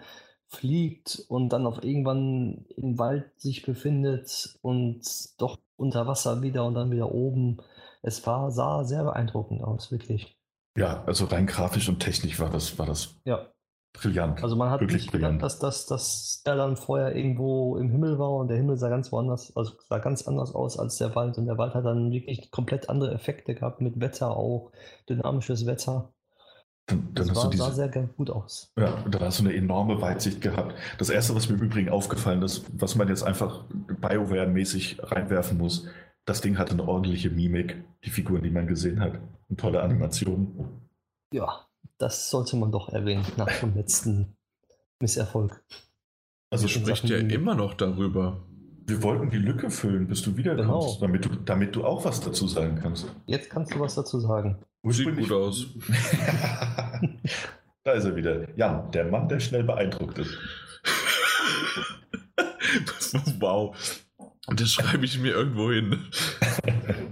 fliegt 0.53 1.25
und 1.27 1.49
dann 1.49 1.65
auf 1.65 1.83
irgendwann 1.83 2.65
im 2.77 2.97
Wald 2.99 3.25
sich 3.39 3.63
befindet 3.63 4.57
und 4.61 5.01
doch 5.39 5.59
unter 5.75 6.07
Wasser 6.07 6.41
wieder 6.41 6.65
und 6.65 6.75
dann 6.75 6.91
wieder 6.91 7.11
oben. 7.11 7.57
Es 8.01 8.25
war, 8.25 8.51
sah 8.51 8.83
sehr 8.83 9.03
beeindruckend 9.03 9.63
aus, 9.63 9.91
wirklich. 9.91 10.37
Ja, 10.77 11.03
also 11.05 11.25
rein 11.25 11.47
grafisch 11.47 11.89
und 11.89 11.99
technisch 11.99 12.39
war 12.39 12.49
das, 12.49 12.77
war 12.79 12.85
das 12.85 13.19
ja. 13.25 13.47
brillant. 13.93 14.43
Also 14.43 14.55
man 14.55 14.69
hat 14.69 14.81
wirklich 14.81 15.03
nicht 15.03 15.11
gedacht, 15.11 15.41
dass, 15.41 15.59
dass, 15.59 15.85
dass 15.85 16.41
er 16.45 16.55
dann 16.55 16.77
vorher 16.77 17.15
irgendwo 17.15 17.77
im 17.77 17.89
Himmel 17.89 18.17
war 18.17 18.31
und 18.31 18.47
der 18.47 18.57
Himmel 18.57 18.77
sah 18.77 18.89
ganz 18.89 19.11
woanders, 19.11 19.55
also 19.55 19.73
sah 19.87 19.99
ganz 19.99 20.27
anders 20.27 20.53
aus 20.53 20.79
als 20.79 20.97
der 20.97 21.15
Wald 21.15 21.37
und 21.37 21.45
der 21.45 21.57
Wald 21.57 21.75
hat 21.75 21.85
dann 21.85 22.11
wirklich 22.11 22.51
komplett 22.51 22.89
andere 22.89 23.13
Effekte 23.13 23.55
gehabt 23.55 23.81
mit 23.81 23.99
Wetter 23.99 24.35
auch, 24.35 24.71
dynamisches 25.09 25.65
Wetter. 25.65 26.11
Dann, 26.85 27.13
dann 27.13 27.27
das 27.27 27.35
war, 27.35 27.49
diese, 27.49 27.63
sah 27.63 27.71
sehr 27.71 27.89
gut 27.89 28.29
aus. 28.29 28.71
Ja, 28.77 29.01
dann 29.09 29.21
hast 29.21 29.39
du 29.39 29.45
eine 29.45 29.55
enorme 29.55 30.01
Weitsicht 30.01 30.41
gehabt. 30.41 30.75
Das 30.97 31.09
erste, 31.09 31.33
was 31.33 31.47
mir 31.47 31.55
im 31.55 31.61
Übrigen 31.61 31.89
aufgefallen 31.89 32.41
ist, 32.41 32.65
was 32.73 32.95
man 32.95 33.07
jetzt 33.07 33.23
einfach 33.23 33.63
BioWare-mäßig 34.01 34.97
reinwerfen 35.01 35.57
muss, 35.57 35.87
das 36.25 36.41
Ding 36.41 36.57
hatte 36.57 36.73
eine 36.73 36.87
ordentliche 36.87 37.29
Mimik, 37.29 37.83
die 38.03 38.09
Figuren, 38.09 38.43
die 38.43 38.49
man 38.49 38.67
gesehen 38.67 38.99
hat. 38.99 39.19
Und 39.49 39.59
tolle 39.59 39.81
Animationen. 39.81 40.89
Ja, 41.31 41.65
das 41.97 42.29
sollte 42.29 42.57
man 42.57 42.71
doch 42.71 42.89
erwähnen 42.89 43.25
nach 43.37 43.59
dem 43.59 43.73
letzten 43.75 44.35
Misserfolg. 44.99 45.63
Also 46.49 46.67
spricht 46.67 47.05
ja 47.05 47.17
immer 47.17 47.55
noch 47.55 47.73
darüber. 47.73 48.43
Wir 48.85 49.01
wollten 49.01 49.29
die 49.29 49.37
Lücke 49.37 49.69
füllen, 49.69 50.07
bis 50.07 50.21
du 50.21 50.35
wiederkommst, 50.35 50.67
genau. 50.67 50.97
damit, 50.99 51.25
du, 51.25 51.29
damit 51.29 51.75
du 51.75 51.85
auch 51.85 52.03
was 52.03 52.19
dazu 52.19 52.47
sagen 52.47 52.77
kannst. 52.81 53.07
Jetzt 53.25 53.49
kannst 53.49 53.73
du 53.73 53.79
was 53.79 53.95
dazu 53.95 54.19
sagen. 54.19 54.61
Sieht 54.85 55.15
gut 55.15 55.31
aus. 55.31 55.67
da 57.83 57.91
ist 57.93 58.03
er 58.05 58.15
wieder. 58.15 58.57
Jan, 58.57 58.91
der 58.91 59.05
Mann, 59.05 59.29
der 59.29 59.39
schnell 59.39 59.63
beeindruckt 59.63 60.17
ist. 60.19 60.37
wow. 63.39 63.75
Das 64.47 64.71
schreibe 64.71 65.05
ich 65.05 65.17
mir 65.19 65.31
irgendwo 65.31 65.71
hin. 65.71 65.99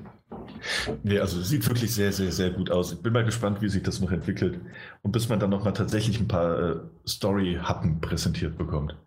nee, 1.04 1.20
also 1.20 1.42
sieht 1.42 1.66
wirklich 1.68 1.94
sehr, 1.94 2.12
sehr, 2.12 2.34
sehr 2.34 2.50
gut 2.52 2.70
aus. 2.70 2.92
Ich 2.92 3.02
bin 3.02 3.14
mal 3.14 3.24
gespannt, 3.24 3.62
wie 3.62 3.70
sich 3.70 3.84
das 3.84 4.02
noch 4.02 4.12
entwickelt. 4.12 4.60
Und 5.02 5.14
bis 5.14 5.30
man 5.30 5.40
dann 5.40 5.50
noch 5.50 5.64
mal 5.64 5.72
tatsächlich 5.72 6.20
ein 6.20 6.28
paar 6.28 6.60
äh, 6.60 6.80
Story-Happen 7.08 8.02
präsentiert 8.02 8.58
bekommt. 8.58 8.98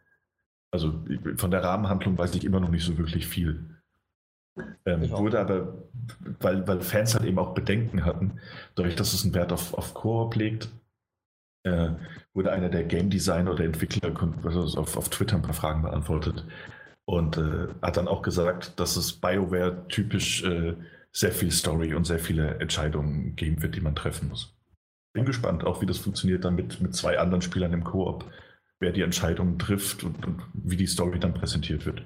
Also 0.70 1.04
von 1.36 1.50
der 1.50 1.62
Rahmenhandlung 1.62 2.16
weiß 2.16 2.34
ich 2.34 2.44
immer 2.44 2.60
noch 2.60 2.70
nicht 2.70 2.84
so 2.84 2.96
wirklich 2.96 3.26
viel. 3.26 3.74
Ähm, 4.86 5.10
wurde 5.10 5.40
aber, 5.40 5.82
weil, 6.40 6.66
weil 6.68 6.80
Fans 6.80 7.14
halt 7.14 7.24
eben 7.24 7.38
auch 7.38 7.54
Bedenken 7.54 8.04
hatten, 8.04 8.38
dadurch, 8.74 8.94
dass 8.94 9.12
es 9.12 9.24
einen 9.24 9.34
Wert 9.34 9.52
auf, 9.52 9.74
auf 9.74 9.94
Koop 9.94 10.36
legt, 10.36 10.68
äh, 11.64 11.90
wurde 12.34 12.52
einer 12.52 12.68
der 12.68 12.84
Game 12.84 13.10
Designer 13.10 13.52
oder 13.52 13.64
Entwickler 13.64 14.14
also 14.44 14.78
auf, 14.78 14.96
auf 14.96 15.08
Twitter 15.08 15.36
ein 15.36 15.42
paar 15.42 15.54
Fragen 15.54 15.82
beantwortet 15.82 16.44
und 17.04 17.36
äh, 17.36 17.68
hat 17.82 17.96
dann 17.96 18.08
auch 18.08 18.22
gesagt, 18.22 18.78
dass 18.78 18.96
es 18.96 19.12
BioWare 19.12 19.88
typisch 19.88 20.44
äh, 20.44 20.74
sehr 21.12 21.32
viel 21.32 21.50
Story 21.50 21.94
und 21.94 22.06
sehr 22.06 22.18
viele 22.18 22.58
Entscheidungen 22.60 23.36
geben 23.36 23.62
wird, 23.62 23.74
die 23.74 23.80
man 23.80 23.94
treffen 23.94 24.28
muss. 24.28 24.54
Bin 25.12 25.24
gespannt, 25.24 25.64
auch 25.64 25.80
wie 25.80 25.86
das 25.86 25.98
funktioniert 25.98 26.44
dann 26.44 26.56
mit, 26.56 26.80
mit 26.80 26.94
zwei 26.94 27.18
anderen 27.18 27.42
Spielern 27.42 27.72
im 27.72 27.84
Koop, 27.84 28.24
wer 28.80 28.92
die 28.92 29.02
Entscheidungen 29.02 29.58
trifft 29.58 30.02
und, 30.02 30.26
und 30.26 30.42
wie 30.52 30.76
die 30.76 30.86
Story 30.86 31.18
dann 31.18 31.34
präsentiert 31.34 31.86
wird. 31.86 32.04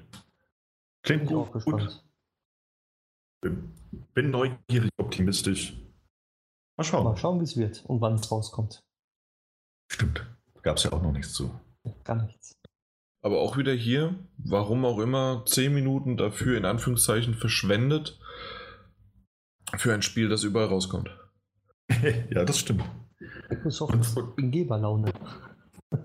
Klingt 1.03 1.25
gut. 1.25 1.51
gut. 1.65 2.03
Bin 3.41 4.31
neugierig, 4.31 4.91
optimistisch. 4.97 5.77
Mal 6.77 6.83
schauen. 6.83 7.03
Mal 7.03 7.17
schauen, 7.17 7.39
wie 7.39 7.43
es 7.43 7.57
wird 7.57 7.85
und 7.85 8.01
wann 8.01 8.15
es 8.15 8.31
rauskommt. 8.31 8.81
Stimmt. 9.91 10.25
Gab 10.61 10.77
es 10.77 10.83
ja 10.83 10.93
auch 10.93 11.01
noch 11.01 11.11
nichts 11.11 11.33
zu. 11.33 11.51
Gar 12.03 12.23
nichts. 12.23 12.53
Aber 13.21 13.39
auch 13.39 13.57
wieder 13.57 13.73
hier, 13.73 14.15
warum 14.37 14.85
auch 14.85 14.99
immer, 14.99 15.43
10 15.45 15.73
Minuten 15.73 16.15
dafür 16.15 16.57
in 16.57 16.65
Anführungszeichen 16.65 17.33
verschwendet 17.33 18.19
für 19.77 19.93
ein 19.93 20.01
Spiel, 20.01 20.29
das 20.29 20.43
überall 20.43 20.67
rauskommt. 20.67 21.09
ja, 22.29 22.45
das 22.45 22.59
stimmt. 22.59 22.83
Microsoft 23.49 23.95
ist 23.95 24.17
in 24.37 24.51
Geberlaune. 24.51 25.11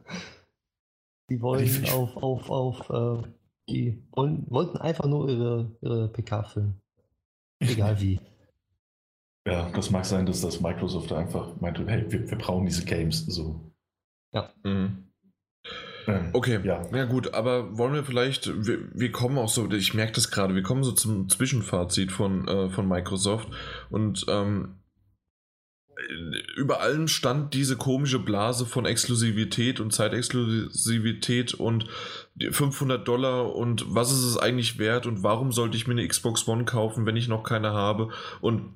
Die 1.30 1.40
wollen 1.40 1.64
ich, 1.64 1.90
auf, 1.92 2.16
auf, 2.16 2.50
auf, 2.50 2.90
äh, 2.90 3.28
die 3.66 4.06
wollen, 4.12 4.44
wollten 4.50 4.76
einfach 4.76 5.06
nur 5.06 5.28
ihre, 5.30 5.74
ihre 5.80 6.08
PK 6.08 6.42
füllen. 6.42 6.82
Egal 7.70 8.00
wie. 8.00 8.20
Ja, 9.46 9.70
das 9.70 9.90
mag 9.90 10.04
sein, 10.06 10.26
dass 10.26 10.40
das 10.40 10.60
Microsoft 10.60 11.12
einfach 11.12 11.60
meinte, 11.60 11.86
hey, 11.86 12.10
wir, 12.10 12.30
wir 12.30 12.38
brauchen 12.38 12.66
diese 12.66 12.84
Games 12.84 13.26
so. 13.26 13.72
Ja. 14.32 14.50
Mhm. 14.62 15.04
Ähm, 16.06 16.30
okay, 16.32 16.60
ja. 16.64 16.82
ja 16.92 17.04
gut, 17.04 17.34
aber 17.34 17.76
wollen 17.78 17.94
wir 17.94 18.04
vielleicht, 18.04 18.66
wir, 18.66 18.78
wir 18.92 19.12
kommen 19.12 19.38
auch 19.38 19.48
so, 19.48 19.70
ich 19.70 19.94
merke 19.94 20.12
das 20.12 20.30
gerade, 20.30 20.54
wir 20.54 20.62
kommen 20.62 20.84
so 20.84 20.92
zum 20.92 21.28
Zwischenfazit 21.28 22.12
von, 22.12 22.46
äh, 22.48 22.68
von 22.68 22.86
Microsoft 22.88 23.48
und 23.90 24.24
ähm, 24.28 24.76
über 26.56 26.80
allem 26.80 27.08
stand 27.08 27.54
diese 27.54 27.76
komische 27.76 28.18
Blase 28.18 28.66
von 28.66 28.86
Exklusivität 28.86 29.80
und 29.80 29.92
Zeitexklusivität 29.92 31.54
und 31.54 31.86
500 32.50 33.06
Dollar 33.06 33.54
und 33.54 33.94
was 33.94 34.10
ist 34.10 34.24
es 34.24 34.36
eigentlich 34.36 34.78
wert 34.78 35.06
und 35.06 35.22
warum 35.22 35.52
sollte 35.52 35.76
ich 35.76 35.86
mir 35.86 35.92
eine 35.92 36.06
Xbox 36.06 36.46
One 36.48 36.64
kaufen, 36.64 37.06
wenn 37.06 37.16
ich 37.16 37.28
noch 37.28 37.42
keine 37.42 37.72
habe 37.72 38.10
und 38.40 38.74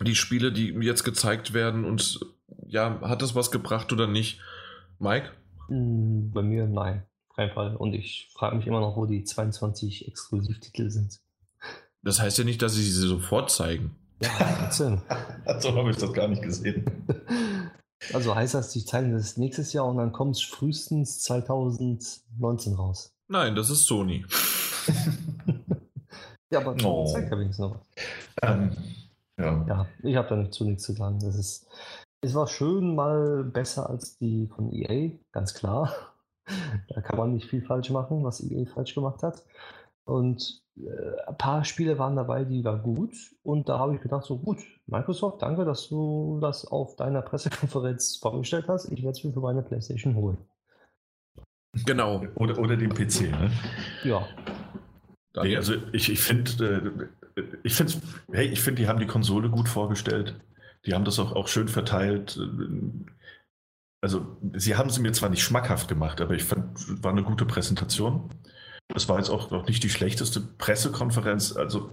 die 0.00 0.14
Spiele, 0.14 0.52
die 0.52 0.68
jetzt 0.80 1.04
gezeigt 1.04 1.54
werden 1.54 1.84
und 1.84 2.20
ja, 2.66 3.00
hat 3.02 3.22
das 3.22 3.34
was 3.34 3.50
gebracht 3.50 3.92
oder 3.92 4.06
nicht? 4.06 4.40
Mike? 4.98 5.30
Hm, 5.68 6.30
bei 6.32 6.42
mir 6.42 6.66
nein, 6.66 7.04
kein 7.34 7.50
Fall. 7.50 7.76
Und 7.76 7.94
ich 7.94 8.30
frage 8.34 8.56
mich 8.56 8.66
immer 8.66 8.80
noch, 8.80 8.96
wo 8.96 9.06
die 9.06 9.24
22 9.24 10.08
Exklusivtitel 10.08 10.90
sind. 10.90 11.20
Das 12.02 12.20
heißt 12.20 12.38
ja 12.38 12.44
nicht, 12.44 12.62
dass 12.62 12.74
sie 12.74 12.82
sie 12.82 13.06
sofort 13.06 13.50
zeigen. 13.50 13.96
Ja, 14.20 14.28
14. 14.28 15.00
so 15.60 15.74
habe 15.74 15.90
ich 15.90 15.96
das 15.96 16.12
gar 16.12 16.28
nicht 16.28 16.42
gesehen. 16.42 16.84
Also 18.14 18.32
heißt 18.32 18.54
das, 18.54 18.70
die 18.70 18.84
zeigen 18.84 19.12
das 19.12 19.36
nächstes 19.36 19.72
Jahr 19.72 19.84
und 19.86 19.96
dann 19.96 20.12
kommt 20.12 20.36
es 20.36 20.42
frühestens 20.42 21.20
2019 21.24 22.74
raus. 22.74 23.12
Nein, 23.26 23.56
das 23.56 23.70
ist 23.70 23.86
Sony. 23.86 24.24
ja, 26.52 26.60
aber 26.60 26.76
oh. 26.84 27.12
zeigt 27.12 27.30
ja 27.30 27.38
wenigstens 27.38 27.66
noch 27.66 27.74
was. 27.74 27.80
Ähm, 28.42 28.76
ja. 29.36 29.66
ja, 29.66 29.86
ich 30.04 30.14
habe 30.14 30.28
da 30.28 30.36
nicht 30.36 30.54
zu 30.54 30.64
nichts 30.64 30.84
zu 30.84 30.92
sagen. 30.92 31.18
Das 31.18 31.36
ist, 31.36 31.66
es 32.20 32.34
war 32.34 32.46
schön 32.46 32.94
mal 32.94 33.42
besser 33.42 33.90
als 33.90 34.16
die 34.16 34.46
von 34.46 34.72
EA, 34.72 35.10
ganz 35.32 35.54
klar. 35.54 35.92
Da 36.88 37.00
kann 37.00 37.18
man 37.18 37.34
nicht 37.34 37.50
viel 37.50 37.62
falsch 37.62 37.90
machen, 37.90 38.24
was 38.24 38.40
EA 38.40 38.64
falsch 38.72 38.94
gemacht 38.94 39.22
hat. 39.22 39.44
Und 40.04 40.62
ein 41.26 41.36
paar 41.36 41.64
Spiele 41.64 41.98
waren 41.98 42.16
dabei, 42.16 42.44
die 42.44 42.64
waren 42.64 42.82
gut. 42.82 43.14
Und 43.42 43.68
da 43.68 43.78
habe 43.78 43.94
ich 43.94 44.00
gedacht, 44.00 44.24
so 44.24 44.38
gut, 44.38 44.58
Microsoft, 44.86 45.42
danke, 45.42 45.64
dass 45.64 45.88
du 45.88 46.38
das 46.40 46.64
auf 46.66 46.96
deiner 46.96 47.22
Pressekonferenz 47.22 48.16
vorgestellt 48.16 48.66
hast. 48.68 48.90
Ich 48.92 49.02
werde 49.02 49.18
es 49.18 49.24
mir 49.24 49.32
für 49.32 49.40
meine 49.40 49.62
PlayStation 49.62 50.14
holen. 50.14 50.38
Genau. 51.84 52.22
Oder, 52.36 52.58
oder 52.58 52.76
den 52.76 52.94
PC, 52.94 53.30
ne? 53.30 53.50
Ja. 54.04 54.26
Nee, 55.42 55.56
also 55.56 55.74
ich, 55.92 56.10
ich 56.10 56.20
finde, 56.20 57.04
äh, 57.36 57.42
ich 57.62 57.74
finde, 57.74 57.92
hey, 58.32 58.46
ich 58.46 58.60
finde, 58.60 58.82
die 58.82 58.88
haben 58.88 58.98
die 58.98 59.06
Konsole 59.06 59.50
gut 59.50 59.68
vorgestellt. 59.68 60.40
Die 60.86 60.94
haben 60.94 61.04
das 61.04 61.18
auch, 61.18 61.32
auch 61.32 61.48
schön 61.48 61.68
verteilt. 61.68 62.40
Also, 64.00 64.36
sie 64.54 64.76
haben 64.76 64.90
sie 64.90 65.00
mir 65.00 65.12
zwar 65.12 65.28
nicht 65.28 65.42
schmackhaft 65.42 65.88
gemacht, 65.88 66.20
aber 66.20 66.34
ich 66.34 66.44
fand, 66.44 67.02
war 67.02 67.12
eine 67.12 67.24
gute 67.24 67.44
Präsentation. 67.44 68.30
Das 68.88 69.08
war 69.08 69.18
jetzt 69.18 69.30
auch 69.30 69.50
noch 69.50 69.66
nicht 69.66 69.82
die 69.82 69.90
schlechteste 69.90 70.40
Pressekonferenz. 70.40 71.54
Also, 71.56 71.92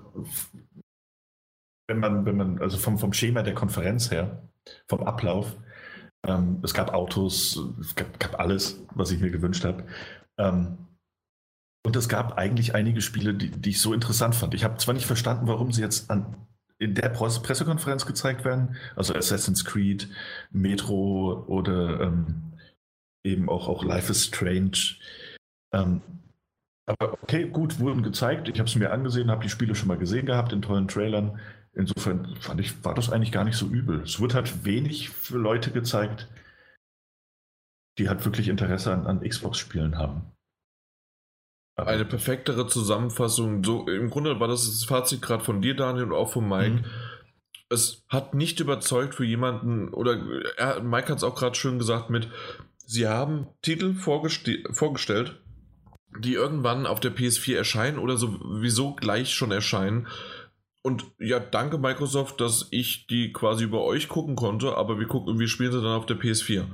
wenn 1.88 1.99
man, 1.99 2.25
wenn 2.25 2.38
man, 2.38 2.61
also 2.61 2.77
vom, 2.77 2.98
vom 2.98 3.14
Schema 3.14 3.43
der 3.43 3.53
Konferenz 3.53 4.11
her, 4.11 4.49
vom 4.88 5.03
Ablauf, 5.03 5.56
ähm, 6.25 6.59
es 6.64 6.74
gab 6.74 6.93
Autos, 6.93 7.59
es 7.80 7.95
gab, 7.95 8.19
gab, 8.19 8.40
alles, 8.40 8.80
was 8.95 9.11
ich 9.11 9.19
mir 9.19 9.30
gewünscht 9.30 9.65
habe. 9.65 9.83
Ähm, 10.38 10.77
und 11.85 11.95
es 11.95 12.09
gab 12.09 12.38
eigentlich 12.38 12.74
einige 12.74 13.01
Spiele, 13.01 13.35
die, 13.35 13.51
die 13.51 13.69
ich 13.69 13.82
so 13.82 13.93
interessant 13.93 14.33
fand. 14.33 14.56
Ich 14.56 14.64
habe 14.64 14.77
zwar 14.77 14.95
nicht 14.95 15.06
verstanden, 15.06 15.48
warum 15.48 15.72
sie 15.72 15.82
jetzt 15.82 16.09
an, 16.09 16.48
in 16.80 16.95
der 16.95 17.09
Pressekonferenz 17.09 18.06
gezeigt 18.06 18.43
werden, 18.43 18.75
also 18.95 19.14
Assassin's 19.14 19.64
Creed, 19.65 20.09
Metro 20.51 21.45
oder 21.48 22.01
ähm, 22.01 22.53
eben 23.24 23.49
auch, 23.49 23.67
auch 23.67 23.83
Life 23.83 24.11
is 24.11 24.25
Strange. 24.25 24.95
Aber 26.86 27.14
okay, 27.14 27.50
gut, 27.50 27.80
wurden 27.80 28.04
gezeigt. 28.04 28.48
Ich 28.48 28.60
habe 28.60 28.70
es 28.70 28.76
mir 28.76 28.92
angesehen, 28.92 29.32
habe 29.32 29.44
die 29.44 29.50
Spiele 29.50 29.76
schon 29.76 29.88
mal 29.88 29.98
gesehen 29.98 30.26
gehabt 30.26 30.54
in 30.54 30.62
tollen 30.62 30.88
Trailern. 30.88 31.40
Insofern 31.74 32.36
fand 32.40 32.62
ich, 32.62 32.84
war 32.86 32.94
das 32.94 33.12
eigentlich 33.12 33.32
gar 33.32 33.44
nicht 33.44 33.58
so 33.58 33.68
übel. 33.68 34.02
Es 34.02 34.20
wird 34.20 34.34
halt 34.34 34.66
wenig 34.66 35.10
für 35.10 35.38
Leute 35.38 35.72
gezeigt, 35.72 36.30
die 37.98 38.08
halt 38.08 38.24
wirklich 38.24 38.48
Interesse 38.48 38.94
an, 38.94 39.08
an 39.08 39.22
Xbox-Spielen 39.22 39.98
haben. 39.98 40.32
Aber 41.76 41.90
Eine 41.90 42.06
perfektere 42.06 42.68
Zusammenfassung. 42.68 43.64
So, 43.64 43.88
im 43.88 44.10
Grunde 44.10 44.40
war 44.40 44.48
das 44.48 44.66
das 44.66 44.86
Fazit 44.86 45.22
gerade 45.22 45.44
von 45.44 45.62
dir, 45.62 45.76
Daniel, 45.76 46.06
und 46.06 46.14
auch 46.14 46.32
von 46.32 46.48
Mike. 46.48 46.76
Mhm. 46.76 46.86
Es 47.70 48.06
hat 48.08 48.36
nicht 48.36 48.60
überzeugt 48.60 49.16
für 49.16 49.26
jemanden, 49.26 49.90
oder 49.90 50.24
er, 50.56 50.82
Mike 50.82 51.10
hat 51.10 51.18
es 51.18 51.24
auch 51.24 51.36
gerade 51.36 51.56
schön 51.56 51.80
gesagt 51.80 52.10
mit, 52.10 52.30
sie 52.86 53.08
haben 53.08 53.48
Titel 53.62 53.96
vorgestellt, 53.96 55.42
die 56.19 56.34
irgendwann 56.34 56.85
auf 56.85 57.00
der 57.00 57.16
PS4 57.16 57.56
erscheinen 57.56 58.00
oder 58.00 58.18
sowieso 58.18 58.94
gleich 58.94 59.34
schon 59.34 59.52
erscheinen. 59.52 60.08
Und 60.82 61.06
ja, 61.19 61.40
danke 61.40 61.77
Microsoft, 61.77 62.40
dass 62.42 62.68
ich 62.72 63.08
die 63.08 63.34
quasi 63.34 63.64
über 63.64 63.84
euch 63.84 64.08
gucken 64.08 64.35
konnte, 64.35 64.77
aber 64.77 65.00
wir 65.00 65.08
gucken, 65.08 65.40
wir 65.40 65.48
spielen 65.48 65.72
sie 65.72 65.82
dann 65.82 65.94
auf 65.94 66.06
der 66.06 66.18
PS4. 66.18 66.66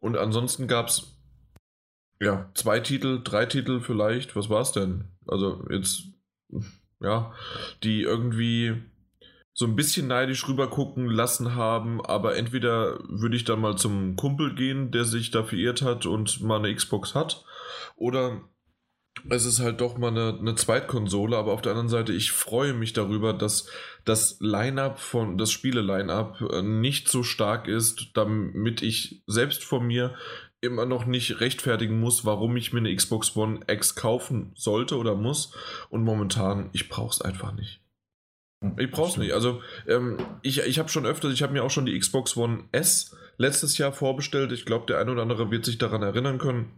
Und 0.00 0.16
ansonsten 0.16 0.68
gab 0.68 0.88
es 0.88 1.18
ja 2.20 2.50
zwei 2.54 2.80
Titel, 2.80 3.20
drei 3.22 3.46
Titel 3.46 3.80
vielleicht. 3.80 4.36
Was 4.36 4.48
war 4.48 4.62
es 4.62 4.72
denn? 4.72 5.04
Also 5.26 5.64
jetzt, 5.70 6.04
ja, 7.00 7.34
die 7.82 8.02
irgendwie 8.02 8.82
so 9.58 9.66
ein 9.66 9.74
bisschen 9.74 10.06
neidisch 10.06 10.46
rüber 10.46 10.70
gucken 10.70 11.08
lassen 11.08 11.56
haben, 11.56 12.00
aber 12.00 12.36
entweder 12.36 13.00
würde 13.08 13.36
ich 13.36 13.44
dann 13.44 13.60
mal 13.60 13.76
zum 13.76 14.14
Kumpel 14.14 14.54
gehen, 14.54 14.92
der 14.92 15.04
sich 15.04 15.32
da 15.32 15.42
verirrt 15.42 15.82
hat 15.82 16.06
und 16.06 16.40
mal 16.40 16.58
eine 16.58 16.72
Xbox 16.72 17.16
hat, 17.16 17.44
oder 17.96 18.40
es 19.28 19.44
ist 19.44 19.60
halt 19.60 19.80
doch 19.80 19.98
mal 19.98 20.08
eine, 20.08 20.38
eine 20.38 20.54
Zweitkonsole, 20.54 21.36
aber 21.36 21.52
auf 21.52 21.62
der 21.62 21.72
anderen 21.72 21.88
Seite, 21.88 22.12
ich 22.12 22.32
freue 22.32 22.74
mich 22.74 22.92
darüber, 22.92 23.32
dass 23.32 23.68
das 24.04 24.38
Line-up 24.40 24.98
von, 24.98 25.38
das 25.38 25.50
Spiele-Line-up 25.50 26.40
äh, 26.52 26.62
nicht 26.62 27.08
so 27.08 27.22
stark 27.22 27.68
ist, 27.68 28.10
damit 28.14 28.82
ich 28.82 29.22
selbst 29.26 29.64
von 29.64 29.86
mir 29.86 30.14
immer 30.60 30.86
noch 30.86 31.06
nicht 31.06 31.40
rechtfertigen 31.40 32.00
muss, 32.00 32.24
warum 32.24 32.56
ich 32.56 32.72
mir 32.72 32.80
eine 32.80 32.94
Xbox 32.94 33.36
One 33.36 33.60
X 33.68 33.94
kaufen 33.94 34.52
sollte 34.54 34.96
oder 34.96 35.14
muss. 35.14 35.54
Und 35.88 36.02
momentan, 36.02 36.70
ich 36.72 36.88
brauche 36.88 37.12
es 37.12 37.20
einfach 37.20 37.52
nicht. 37.54 37.80
Hm, 38.62 38.76
ich 38.78 38.90
brauche 38.90 39.10
es 39.10 39.16
nicht. 39.16 39.32
Also 39.32 39.62
ähm, 39.86 40.18
ich, 40.42 40.60
ich 40.60 40.78
habe 40.78 40.88
schon 40.88 41.06
öfter, 41.06 41.30
ich 41.30 41.42
habe 41.42 41.52
mir 41.52 41.62
auch 41.62 41.70
schon 41.70 41.86
die 41.86 41.98
Xbox 41.98 42.36
One 42.36 42.64
S 42.72 43.16
letztes 43.36 43.78
Jahr 43.78 43.92
vorbestellt. 43.92 44.52
Ich 44.52 44.64
glaube, 44.64 44.86
der 44.86 44.98
eine 44.98 45.12
oder 45.12 45.22
andere 45.22 45.50
wird 45.50 45.64
sich 45.64 45.78
daran 45.78 46.02
erinnern 46.02 46.38
können. 46.38 46.72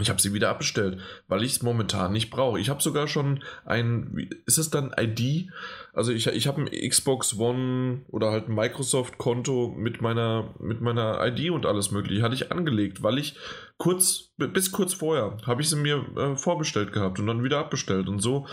Ich 0.00 0.10
habe 0.10 0.20
sie 0.20 0.34
wieder 0.34 0.50
abbestellt, 0.50 1.00
weil 1.28 1.42
ich 1.42 1.52
es 1.52 1.62
momentan 1.62 2.12
nicht 2.12 2.30
brauche. 2.30 2.60
Ich 2.60 2.68
habe 2.68 2.82
sogar 2.82 3.08
schon 3.08 3.42
ein, 3.64 4.28
ist 4.44 4.58
es 4.58 4.70
dann 4.70 4.94
ID? 4.96 5.50
Also 5.92 6.12
ich, 6.12 6.26
ich 6.26 6.46
habe 6.46 6.62
ein 6.62 6.88
Xbox 6.88 7.36
One 7.38 8.02
oder 8.08 8.30
halt 8.30 8.48
ein 8.48 8.54
Microsoft-Konto 8.54 9.74
mit 9.76 10.00
meiner, 10.00 10.54
mit 10.60 10.80
meiner 10.80 11.26
ID 11.26 11.50
und 11.50 11.66
alles 11.66 11.90
mögliche. 11.90 12.22
Hatte 12.22 12.34
ich 12.34 12.52
angelegt, 12.52 13.02
weil 13.02 13.18
ich 13.18 13.36
kurz, 13.78 14.30
bis 14.36 14.72
kurz 14.72 14.94
vorher, 14.94 15.38
habe 15.46 15.62
ich 15.62 15.70
sie 15.70 15.76
mir 15.76 16.04
äh, 16.16 16.36
vorbestellt 16.36 16.92
gehabt 16.92 17.18
und 17.18 17.26
dann 17.26 17.42
wieder 17.42 17.58
abbestellt. 17.58 18.08
Und 18.08 18.20
so, 18.20 18.46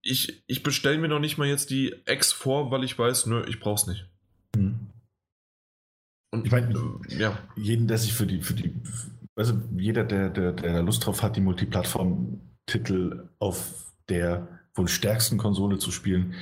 ich, 0.00 0.42
ich 0.46 0.62
bestelle 0.62 0.98
mir 0.98 1.08
noch 1.08 1.20
nicht 1.20 1.38
mal 1.38 1.48
jetzt 1.48 1.70
die 1.70 1.94
X 2.06 2.32
vor, 2.32 2.70
weil 2.70 2.84
ich 2.84 2.98
weiß, 2.98 3.26
nö, 3.26 3.44
ich 3.46 3.60
brauche 3.60 3.82
es 3.82 3.86
nicht. 3.86 4.08
Mhm. 4.56 4.90
Und 6.30 6.46
ich 6.46 6.52
meine, 6.52 6.74
äh, 7.08 7.16
ja. 7.16 7.38
jeden, 7.54 7.86
der 7.86 7.98
sich 7.98 8.12
für 8.12 8.26
die, 8.26 8.42
für 8.42 8.54
die 8.54 8.74
also 9.36 9.54
jeder, 9.76 10.04
der, 10.04 10.30
der, 10.30 10.52
der 10.52 10.82
Lust 10.82 11.04
drauf 11.04 11.22
hat, 11.22 11.36
die 11.36 11.40
Multiplattform-Titel 11.40 13.28
auf 13.38 13.92
der 14.08 14.48
wohl 14.74 14.88
stärksten 14.88 15.38
Konsole 15.38 15.78
zu 15.78 15.90
spielen, 15.90 16.34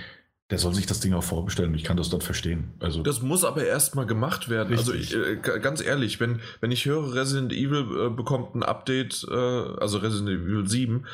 der 0.51 0.59
soll 0.59 0.75
sich 0.75 0.85
das 0.85 1.01
Ding 1.01 1.15
auch 1.15 1.23
vorbestellen. 1.25 1.75
Ich 1.75 1.85
kann 1.85 1.97
das 1.97 2.11
dann 2.11 2.21
verstehen. 2.21 2.75
Also 2.79 3.03
das 3.03 3.23
muss 3.23 3.43
aber 3.43 3.65
erstmal 3.65 4.05
gemacht 4.05 4.51
werden. 4.51 4.77
Also 4.77 4.93
richtig. 4.93 5.17
Also 5.17 5.31
ich, 5.31 5.47
äh, 5.47 5.61
ganz 5.61 5.83
ehrlich, 5.83 6.21
wenn, 6.21 6.41
wenn 6.61 6.71
ich 6.71 6.85
höre, 6.85 7.15
Resident 7.15 7.53
Evil 7.53 8.07
äh, 8.07 8.11
bekommt 8.11 8.55
ein 8.55 8.63
Update, 8.63 9.27
äh, 9.31 9.35
also 9.35 9.99
Resident 9.99 10.29
Evil 10.29 10.67
7, 10.67 11.07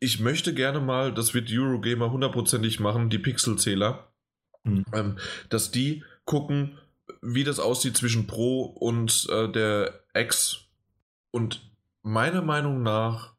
ich 0.00 0.18
möchte 0.18 0.54
gerne 0.54 0.80
mal, 0.80 1.14
das 1.14 1.34
wird 1.34 1.50
Eurogamer 1.52 2.10
hundertprozentig 2.10 2.80
machen, 2.80 3.10
die 3.10 3.18
Pixelzähler, 3.18 4.08
mhm. 4.64 4.84
ähm, 4.92 5.18
dass 5.50 5.70
die 5.70 6.02
gucken, 6.24 6.78
wie 7.22 7.44
das 7.44 7.60
aussieht 7.60 7.96
zwischen 7.96 8.26
Pro 8.26 8.62
und 8.62 9.28
äh, 9.30 9.48
der 9.52 10.00
X 10.14 10.69
und 11.30 11.70
meiner 12.02 12.42
Meinung 12.42 12.82
nach 12.82 13.34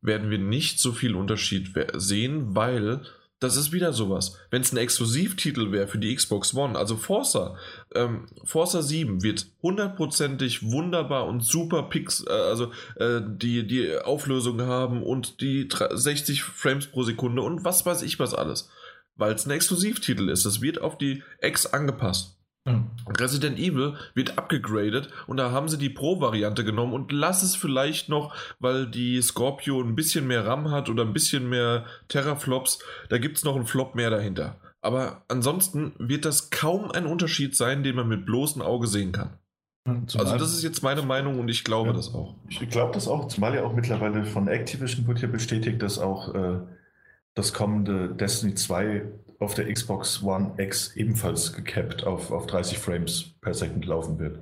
werden 0.00 0.30
wir 0.30 0.38
nicht 0.38 0.80
so 0.80 0.92
viel 0.92 1.14
Unterschied 1.14 1.72
sehen, 1.94 2.54
weil 2.54 3.02
das 3.42 3.56
ist 3.56 3.72
wieder 3.72 3.92
sowas. 3.92 4.38
Wenn 4.50 4.62
es 4.62 4.72
ein 4.72 4.76
Exklusivtitel 4.76 5.72
wäre 5.72 5.88
für 5.88 5.98
die 5.98 6.14
Xbox 6.14 6.54
One, 6.54 6.78
also 6.78 6.96
Forza, 6.96 7.56
ähm, 7.92 8.26
Forza 8.44 8.82
7 8.82 9.22
wird 9.24 9.46
hundertprozentig 9.62 10.70
wunderbar 10.70 11.26
und 11.26 11.42
super 11.42 11.84
Pix, 11.84 12.24
äh, 12.24 12.30
also 12.30 12.70
äh, 12.96 13.20
die, 13.20 13.66
die 13.66 13.98
Auflösung 13.98 14.62
haben 14.62 15.02
und 15.02 15.40
die 15.40 15.68
60 15.72 16.44
Frames 16.44 16.86
pro 16.86 17.02
Sekunde 17.02 17.42
und 17.42 17.64
was 17.64 17.84
weiß 17.84 18.02
ich 18.02 18.20
was 18.20 18.32
alles. 18.32 18.70
Weil 19.16 19.34
es 19.34 19.44
ein 19.44 19.50
Exklusivtitel 19.50 20.28
ist. 20.28 20.46
Das 20.46 20.62
wird 20.62 20.80
auf 20.80 20.96
die 20.96 21.22
X 21.40 21.66
angepasst. 21.66 22.38
Mhm. 22.64 22.90
Resident 23.18 23.58
Evil 23.58 23.94
wird 24.14 24.38
abgegradet 24.38 25.10
und 25.26 25.36
da 25.36 25.50
haben 25.50 25.68
sie 25.68 25.78
die 25.78 25.90
Pro-Variante 25.90 26.64
genommen 26.64 26.92
und 26.92 27.10
lass 27.10 27.42
es 27.42 27.56
vielleicht 27.56 28.08
noch, 28.08 28.34
weil 28.60 28.86
die 28.86 29.20
Scorpio 29.20 29.80
ein 29.80 29.96
bisschen 29.96 30.26
mehr 30.28 30.46
RAM 30.46 30.70
hat 30.70 30.88
oder 30.88 31.02
ein 31.04 31.12
bisschen 31.12 31.48
mehr 31.48 31.84
Terraflops, 32.08 32.78
da 33.08 33.18
gibt 33.18 33.38
es 33.38 33.44
noch 33.44 33.56
einen 33.56 33.66
Flop 33.66 33.94
mehr 33.94 34.10
dahinter. 34.10 34.56
Aber 34.80 35.22
ansonsten 35.28 35.92
wird 35.98 36.24
das 36.24 36.50
kaum 36.50 36.90
ein 36.90 37.06
Unterschied 37.06 37.56
sein, 37.56 37.82
den 37.82 37.96
man 37.96 38.08
mit 38.08 38.26
bloßem 38.26 38.62
Auge 38.62 38.86
sehen 38.86 39.12
kann. 39.12 39.38
Zumal 40.06 40.26
also 40.26 40.38
das 40.38 40.54
ist 40.54 40.62
jetzt 40.62 40.82
meine 40.82 41.02
Meinung 41.02 41.40
und 41.40 41.48
ich 41.48 41.64
glaube 41.64 41.88
ja, 41.88 41.94
das 41.94 42.14
auch. 42.14 42.36
Ich 42.48 42.68
glaube 42.70 42.92
das 42.94 43.08
auch, 43.08 43.26
zumal 43.26 43.56
ja 43.56 43.64
auch 43.64 43.72
mittlerweile 43.72 44.24
von 44.24 44.46
Activision 44.46 45.08
wird 45.08 45.20
ja 45.20 45.26
bestätigt, 45.26 45.82
dass 45.82 45.98
auch 45.98 46.32
äh, 46.34 46.60
das 47.34 47.52
kommende 47.52 48.14
Destiny 48.14 48.54
2 48.54 49.02
auf 49.42 49.54
der 49.54 49.72
Xbox 49.72 50.22
One 50.22 50.54
X 50.58 50.96
ebenfalls 50.96 51.52
gecapped 51.52 52.04
auf, 52.04 52.30
auf 52.30 52.46
30 52.46 52.78
Frames 52.78 53.34
per 53.40 53.54
Second 53.54 53.84
laufen 53.84 54.18
wird. 54.18 54.38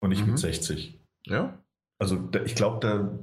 Und 0.00 0.10
nicht 0.10 0.22
mhm. 0.22 0.32
mit 0.32 0.38
60. 0.38 0.98
Ja. 1.26 1.58
Also 1.98 2.16
da, 2.16 2.42
ich 2.42 2.54
glaube, 2.54 2.80
da. 2.80 3.18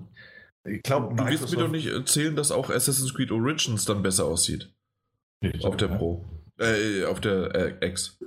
Ich 0.70 0.84
glaub, 0.84 1.16
du 1.16 1.26
wirst 1.26 1.50
mir 1.52 1.64
doch 1.64 1.72
nicht 1.72 1.88
erzählen, 1.88 2.36
dass 2.36 2.52
auch 2.52 2.70
Assassin's 2.70 3.14
Creed 3.14 3.32
Origins 3.32 3.86
dann 3.86 4.04
besser 4.04 4.26
aussieht. 4.26 4.70
Nee, 5.42 5.54
auf 5.64 5.78
der 5.78 5.88
Pro. 5.88 6.26
Äh, 6.60 7.06
auf 7.06 7.22
der 7.22 7.56
äh, 7.82 7.88
X. 7.88 8.20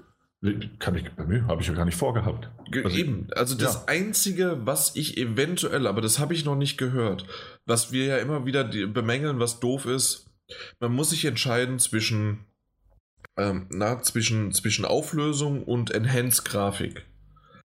Kann 0.78 0.96
ich, 0.96 1.04
habe 1.18 1.60
ich 1.60 1.68
ja 1.68 1.74
gar 1.74 1.84
nicht 1.84 1.98
vorgehabt. 1.98 2.50
Also, 2.72 2.96
Eben, 2.96 3.28
also 3.36 3.54
das 3.54 3.74
ja. 3.74 3.84
Einzige, 3.88 4.58
was 4.64 4.96
ich 4.96 5.18
eventuell, 5.18 5.86
aber 5.86 6.00
das 6.00 6.18
habe 6.18 6.32
ich 6.32 6.46
noch 6.46 6.56
nicht 6.56 6.78
gehört, 6.78 7.26
was 7.66 7.92
wir 7.92 8.06
ja 8.06 8.16
immer 8.16 8.46
wieder 8.46 8.64
bemängeln, 8.64 9.38
was 9.38 9.60
doof 9.60 9.84
ist, 9.84 10.30
man 10.78 10.92
muss 10.92 11.10
sich 11.10 11.26
entscheiden 11.26 11.78
zwischen, 11.78 12.46
ähm, 13.40 13.66
na, 13.70 14.02
zwischen, 14.02 14.52
zwischen 14.52 14.84
Auflösung 14.84 15.64
und 15.64 15.90
Enhanced 15.90 16.44
Grafik. 16.44 17.06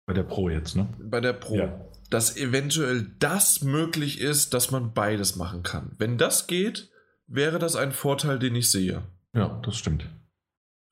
Bei 0.06 0.12
der 0.12 0.24
Pro 0.24 0.48
jetzt, 0.48 0.74
ne? 0.74 0.88
Bei 0.98 1.20
der 1.20 1.32
Pro. 1.32 1.56
Ja. 1.56 1.80
Dass 2.10 2.36
eventuell 2.36 3.06
das 3.20 3.62
möglich 3.62 4.20
ist, 4.20 4.52
dass 4.52 4.70
man 4.70 4.92
beides 4.92 5.36
machen 5.36 5.62
kann. 5.62 5.92
Wenn 5.98 6.18
das 6.18 6.46
geht, 6.46 6.90
wäre 7.26 7.58
das 7.58 7.76
ein 7.76 7.92
Vorteil, 7.92 8.38
den 8.38 8.56
ich 8.56 8.70
sehe. 8.70 9.02
Ja, 9.34 9.60
das 9.64 9.76
stimmt. 9.76 10.06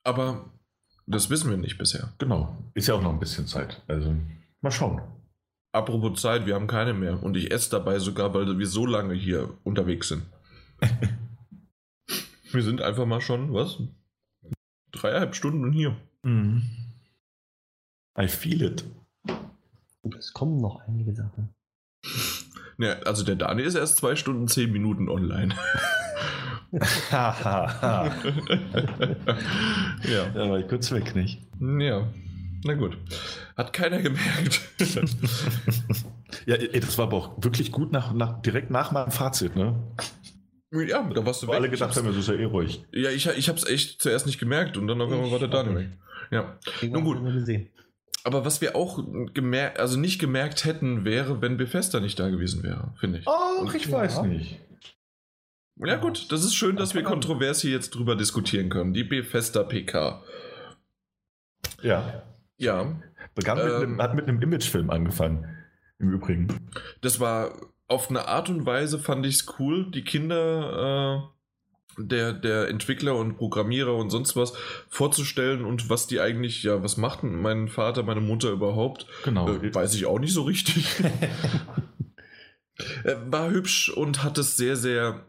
Aber 0.05 0.51
das 1.07 1.29
wissen 1.29 1.51
wir 1.51 1.59
nicht 1.59 1.77
bisher. 1.77 2.13
Genau. 2.19 2.57
Ist 2.75 2.89
ja 2.89 2.95
auch 2.95 3.03
noch 3.03 3.13
ein 3.13 3.21
bisschen 3.21 3.47
Zeit. 3.47 3.83
Also 3.89 4.15
mal 4.61 4.71
schauen. 4.71 5.03
Apropos 5.73 6.21
Zeit, 6.21 6.47
wir 6.47 6.55
haben 6.55 6.69
keine 6.69 6.95
mehr. 6.95 7.23
Und 7.23 7.37
ich 7.37 7.51
esse 7.51 7.71
dabei 7.71 7.99
sogar, 7.99 8.33
weil 8.33 8.59
wir 8.59 8.67
so 8.67 8.87
lange 8.87 9.15
hier 9.15 9.51
unterwegs 9.65 10.09
sind. 10.09 10.23
wir 12.53 12.63
sind 12.63 12.81
einfach 12.81 13.07
mal 13.07 13.21
schon, 13.21 13.53
was? 13.53 13.79
Dreieinhalb 14.93 15.35
Stunden 15.35 15.73
hier. 15.73 15.97
Mhm. 16.23 16.63
I 18.19 18.29
feel 18.29 18.63
it. 18.63 18.85
Es 20.19 20.33
kommen 20.33 20.61
noch 20.61 20.81
einige 20.87 21.15
Sachen. 21.15 21.51
Ja, 22.79 22.95
also 23.01 23.25
der 23.25 23.37
Dani 23.37 23.63
ist 23.63 23.75
erst 23.75 23.99
zwei 23.99 24.17
Stunden, 24.17 24.49
zehn 24.49 24.73
Minuten 24.73 25.09
online. 25.09 25.55
ja. 26.73 28.09
Da 30.35 30.51
war 30.51 30.59
ich 30.59 30.69
kurz 30.69 30.93
weg, 30.93 31.17
nicht? 31.17 31.43
Ja. 31.61 32.07
Na 32.65 32.75
gut. 32.75 32.97
Hat 33.57 33.73
keiner 33.73 34.01
gemerkt. 34.01 34.61
ja, 36.47 36.57
das 36.57 36.99
war 36.99 37.07
aber 37.07 37.17
auch 37.17 37.43
wirklich 37.43 37.73
gut 37.73 37.91
nach, 37.91 38.13
nach, 38.13 38.41
direkt 38.43 38.71
nach 38.71 38.93
meinem 38.93 39.11
Fazit, 39.11 39.57
ne? 39.57 39.75
Ja, 40.73 41.03
da 41.03 41.27
warst 41.27 41.43
du 41.43 41.49
Wo 41.49 41.53
weg. 41.53 41.59
alle 41.59 41.71
gedacht 41.71 41.97
haben, 41.97 42.07
das 42.07 42.17
ist 42.17 42.29
ja 42.29 42.35
eh 42.35 42.45
ruhig. 42.45 42.85
Ja, 42.93 43.11
ich, 43.11 43.27
ich 43.27 43.49
habe 43.49 43.59
es 43.59 43.67
echt 43.67 44.01
zuerst 44.01 44.27
nicht 44.27 44.39
gemerkt 44.39 44.77
und 44.77 44.87
dann 44.87 45.01
auf 45.01 45.11
einmal 45.11 45.31
war 45.31 45.39
der 45.39 45.49
Dani 45.49 45.75
weg. 45.75 45.89
Ja. 46.31 46.59
Nun 46.83 47.05
gut. 47.05 47.19
Aber 48.23 48.45
was 48.45 48.61
wir 48.61 48.77
auch 48.77 49.03
gemerkt, 49.35 49.81
also 49.81 49.99
nicht 49.99 50.21
gemerkt 50.21 50.65
hätten, 50.65 51.05
wäre, 51.05 51.41
wenn 51.41 51.57
Bethesda 51.57 52.01
nicht 52.01 52.19
da 52.19 52.29
gewesen 52.29 52.63
wäre, 52.63 52.95
finde 53.01 53.19
ich. 53.19 53.27
Ach, 53.27 53.75
ich 53.75 53.87
ja. 53.87 53.93
weiß 53.93 54.23
nicht. 54.23 54.61
Ja 55.77 55.97
gut, 55.97 56.31
das 56.31 56.45
ist 56.45 56.55
schön, 56.55 56.77
dass 56.77 56.95
wir 56.95 57.03
kontrovers 57.03 57.63
hier 57.63 57.71
jetzt 57.71 57.95
drüber 57.95 58.15
diskutieren 58.15 58.69
können. 58.69 58.93
Die 58.93 59.05
Bethesda 59.05 59.65
PK. 59.65 60.23
Ja. 61.83 62.23
Ja. 62.59 63.01
Begann 63.35 63.59
mit 63.59 63.67
ähm, 63.67 63.83
einem, 63.83 64.03
hat 64.03 64.15
mit 64.15 64.29
einem 64.29 64.43
Imagefilm 64.43 64.91
angefangen. 64.91 65.57
Im 65.99 66.13
Übrigen. 66.13 66.49
Das 67.01 67.21
war 67.21 67.55
auf 67.91 68.09
eine 68.09 68.29
Art 68.29 68.49
und 68.49 68.65
Weise 68.67 68.99
fand 68.99 69.27
ich 69.27 69.35
es 69.35 69.55
cool, 69.59 69.91
die 69.91 70.03
Kinder 70.03 71.27
äh, 71.99 72.03
der, 72.03 72.33
der 72.33 72.69
Entwickler 72.69 73.17
und 73.17 73.37
Programmierer 73.37 73.95
und 73.97 74.11
sonst 74.11 74.37
was 74.37 74.53
vorzustellen 74.89 75.65
und 75.65 75.91
was 75.91 76.07
die 76.07 76.21
eigentlich, 76.21 76.63
ja, 76.63 76.83
was 76.83 76.97
machten 76.97 77.43
mein 77.43 77.69
Vater, 77.69 78.05
meine 78.05 78.21
Mutter 78.21 78.51
überhaupt? 78.51 79.07
Genau. 79.25 79.49
Äh, 79.49 79.75
weiß 79.75 79.95
ich 79.95 80.07
auch 80.07 80.19
nicht 80.19 80.33
so 80.33 80.43
richtig. 80.43 80.97
Äh, 83.05 83.17
war 83.27 83.51
hübsch 83.51 83.91
und 83.91 84.23
hat 84.23 84.39
es 84.39 84.57
sehr, 84.57 84.75
sehr 84.75 85.27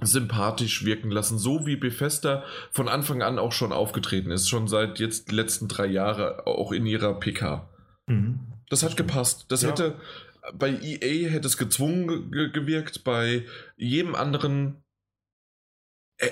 sympathisch 0.00 0.84
wirken 0.84 1.10
lassen, 1.10 1.38
so 1.38 1.66
wie 1.66 1.74
Bethesda 1.74 2.44
von 2.70 2.86
Anfang 2.86 3.20
an 3.20 3.40
auch 3.40 3.50
schon 3.50 3.72
aufgetreten 3.72 4.30
ist, 4.30 4.48
schon 4.48 4.68
seit 4.68 5.00
jetzt 5.00 5.32
die 5.32 5.34
letzten 5.34 5.66
drei 5.66 5.86
Jahre 5.86 6.46
auch 6.46 6.70
in 6.70 6.86
ihrer 6.86 7.18
PK. 7.18 7.68
Mhm. 8.06 8.38
Das 8.70 8.84
hat 8.84 8.96
gepasst. 8.96 9.46
Das 9.48 9.62
ja. 9.62 9.70
hätte 9.70 9.96
bei 10.52 10.70
EA 10.70 11.30
hätte 11.30 11.46
es 11.46 11.56
gezwungen 11.56 12.30
ge 12.30 12.50
gewirkt, 12.50 13.04
bei 13.04 13.46
jedem 13.76 14.14
anderen 14.14 14.82
äh, 16.18 16.30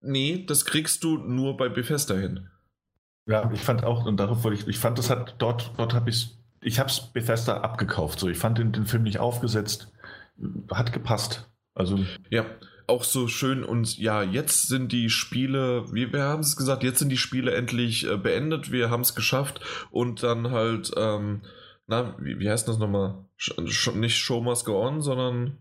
nee, 0.00 0.44
das 0.46 0.64
kriegst 0.64 1.02
du 1.04 1.18
nur 1.18 1.56
bei 1.56 1.68
Bethesda 1.68 2.14
hin. 2.14 2.48
Ja, 3.26 3.50
ich 3.52 3.60
fand 3.60 3.84
auch, 3.84 4.06
und 4.06 4.16
darauf 4.16 4.44
wollte 4.44 4.60
ich, 4.60 4.68
ich 4.68 4.78
fand, 4.78 4.98
das 4.98 5.10
hat 5.10 5.34
dort, 5.38 5.72
dort 5.76 5.92
habe 5.92 6.10
ich 6.10 6.38
ich 6.60 6.78
habe 6.78 6.88
es 6.88 7.00
Bethesda 7.00 7.58
abgekauft. 7.58 8.18
So, 8.18 8.28
ich 8.28 8.38
fand 8.38 8.58
den, 8.58 8.72
den 8.72 8.86
Film 8.86 9.04
nicht 9.04 9.18
aufgesetzt, 9.18 9.92
hat 10.70 10.92
gepasst. 10.92 11.48
Also 11.74 11.98
ja, 12.30 12.44
auch 12.86 13.04
so 13.04 13.28
schön 13.28 13.62
und 13.62 13.98
ja, 13.98 14.22
jetzt 14.22 14.66
sind 14.68 14.92
die 14.92 15.10
Spiele, 15.10 15.84
wie 15.92 16.12
wir 16.12 16.22
haben 16.22 16.40
es 16.40 16.56
gesagt, 16.56 16.82
jetzt 16.82 16.98
sind 16.98 17.10
die 17.10 17.16
Spiele 17.16 17.54
endlich 17.54 18.06
äh, 18.06 18.16
beendet, 18.16 18.72
wir 18.72 18.90
haben 18.90 19.02
es 19.02 19.14
geschafft 19.14 19.60
und 19.90 20.22
dann 20.22 20.50
halt, 20.50 20.90
ähm, 20.96 21.42
na, 21.88 22.14
wie, 22.20 22.38
wie 22.38 22.48
heißt 22.48 22.68
das 22.68 22.78
nochmal? 22.78 23.24
Sh 23.36 23.90
nicht 23.94 24.16
Show 24.16 24.40
Must 24.40 24.64
Go 24.64 24.80
On, 24.80 25.02
sondern 25.02 25.58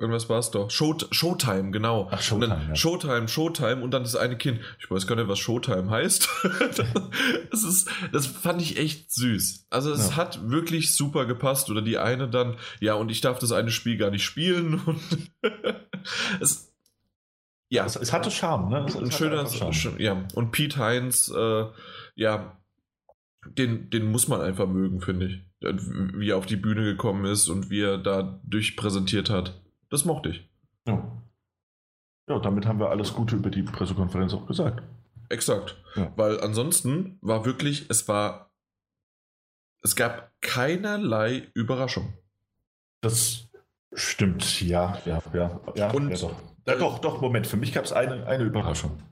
Irgendwas 0.00 0.30
war 0.30 0.38
es 0.38 0.50
doch. 0.50 0.70
Show, 0.70 0.96
Showtime, 1.10 1.72
genau. 1.72 2.08
Ach, 2.10 2.22
Showtime, 2.22 2.68
ja. 2.68 2.74
Showtime, 2.74 3.28
Showtime 3.28 3.82
und 3.82 3.90
dann 3.90 4.02
das 4.02 4.16
eine 4.16 4.38
Kind. 4.38 4.60
Ich 4.78 4.90
weiß 4.90 5.06
gar 5.06 5.14
nicht, 5.14 5.28
was 5.28 5.38
Showtime 5.38 5.90
heißt. 5.90 6.26
das, 7.50 7.64
ist, 7.64 7.90
das 8.10 8.26
fand 8.26 8.62
ich 8.62 8.78
echt 8.78 9.12
süß. 9.12 9.66
Also 9.68 9.92
es 9.92 10.10
ja. 10.10 10.16
hat 10.16 10.48
wirklich 10.48 10.96
super 10.96 11.26
gepasst. 11.26 11.68
Oder 11.68 11.82
die 11.82 11.98
eine 11.98 12.30
dann, 12.30 12.56
ja, 12.80 12.94
und 12.94 13.10
ich 13.10 13.20
darf 13.20 13.40
das 13.40 13.52
eine 13.52 13.70
Spiel 13.70 13.98
gar 13.98 14.10
nicht 14.10 14.24
spielen. 14.24 14.80
Und 14.86 15.02
es, 16.40 16.72
ja. 17.68 17.84
Es, 17.84 17.96
es, 17.96 18.14
hatte 18.14 18.30
Charme, 18.30 18.70
ne? 18.70 18.86
Es, 18.88 18.96
ein 18.96 19.12
schöner, 19.12 19.46
Charme. 19.46 20.00
ja. 20.00 20.24
Und 20.34 20.50
Pete 20.50 20.78
Heinz, 20.78 21.28
äh, 21.28 21.64
ja, 22.14 22.56
den, 23.46 23.90
den 23.90 24.10
muss 24.10 24.28
man 24.28 24.40
einfach 24.40 24.66
mögen, 24.66 25.00
finde 25.00 25.26
ich. 25.26 25.40
Wie 25.60 26.30
er 26.30 26.38
auf 26.38 26.46
die 26.46 26.56
Bühne 26.56 26.84
gekommen 26.84 27.24
ist 27.24 27.48
und 27.48 27.70
wie 27.70 27.82
er 27.82 27.98
da 27.98 28.40
durchpräsentiert 28.44 29.30
hat. 29.30 29.60
Das 29.90 30.04
mochte 30.04 30.30
ich. 30.30 30.48
Ja. 30.86 31.22
Ja, 32.28 32.38
damit 32.38 32.66
haben 32.66 32.78
wir 32.78 32.90
alles 32.90 33.12
Gute 33.12 33.36
über 33.36 33.50
die 33.50 33.62
Pressekonferenz 33.62 34.32
auch 34.34 34.46
gesagt. 34.46 34.82
Exakt. 35.28 35.76
Ja. 35.96 36.12
Weil 36.16 36.40
ansonsten 36.40 37.18
war 37.20 37.44
wirklich, 37.44 37.86
es 37.88 38.06
war, 38.08 38.52
es 39.82 39.96
gab 39.96 40.32
keinerlei 40.40 41.48
Überraschung. 41.54 42.14
Das 43.00 43.48
stimmt, 43.92 44.60
ja, 44.60 44.98
ja, 45.04 45.22
ja, 45.32 45.60
ja. 45.74 45.90
Und, 45.90 46.10
ja, 46.10 46.16
doch. 46.16 46.34
Ja, 46.66 46.76
doch, 46.76 46.98
doch, 46.98 47.20
Moment, 47.20 47.46
für 47.46 47.56
mich 47.56 47.72
gab 47.72 47.84
es 47.84 47.92
eine, 47.92 48.26
eine 48.26 48.44
Überraschung. 48.44 49.02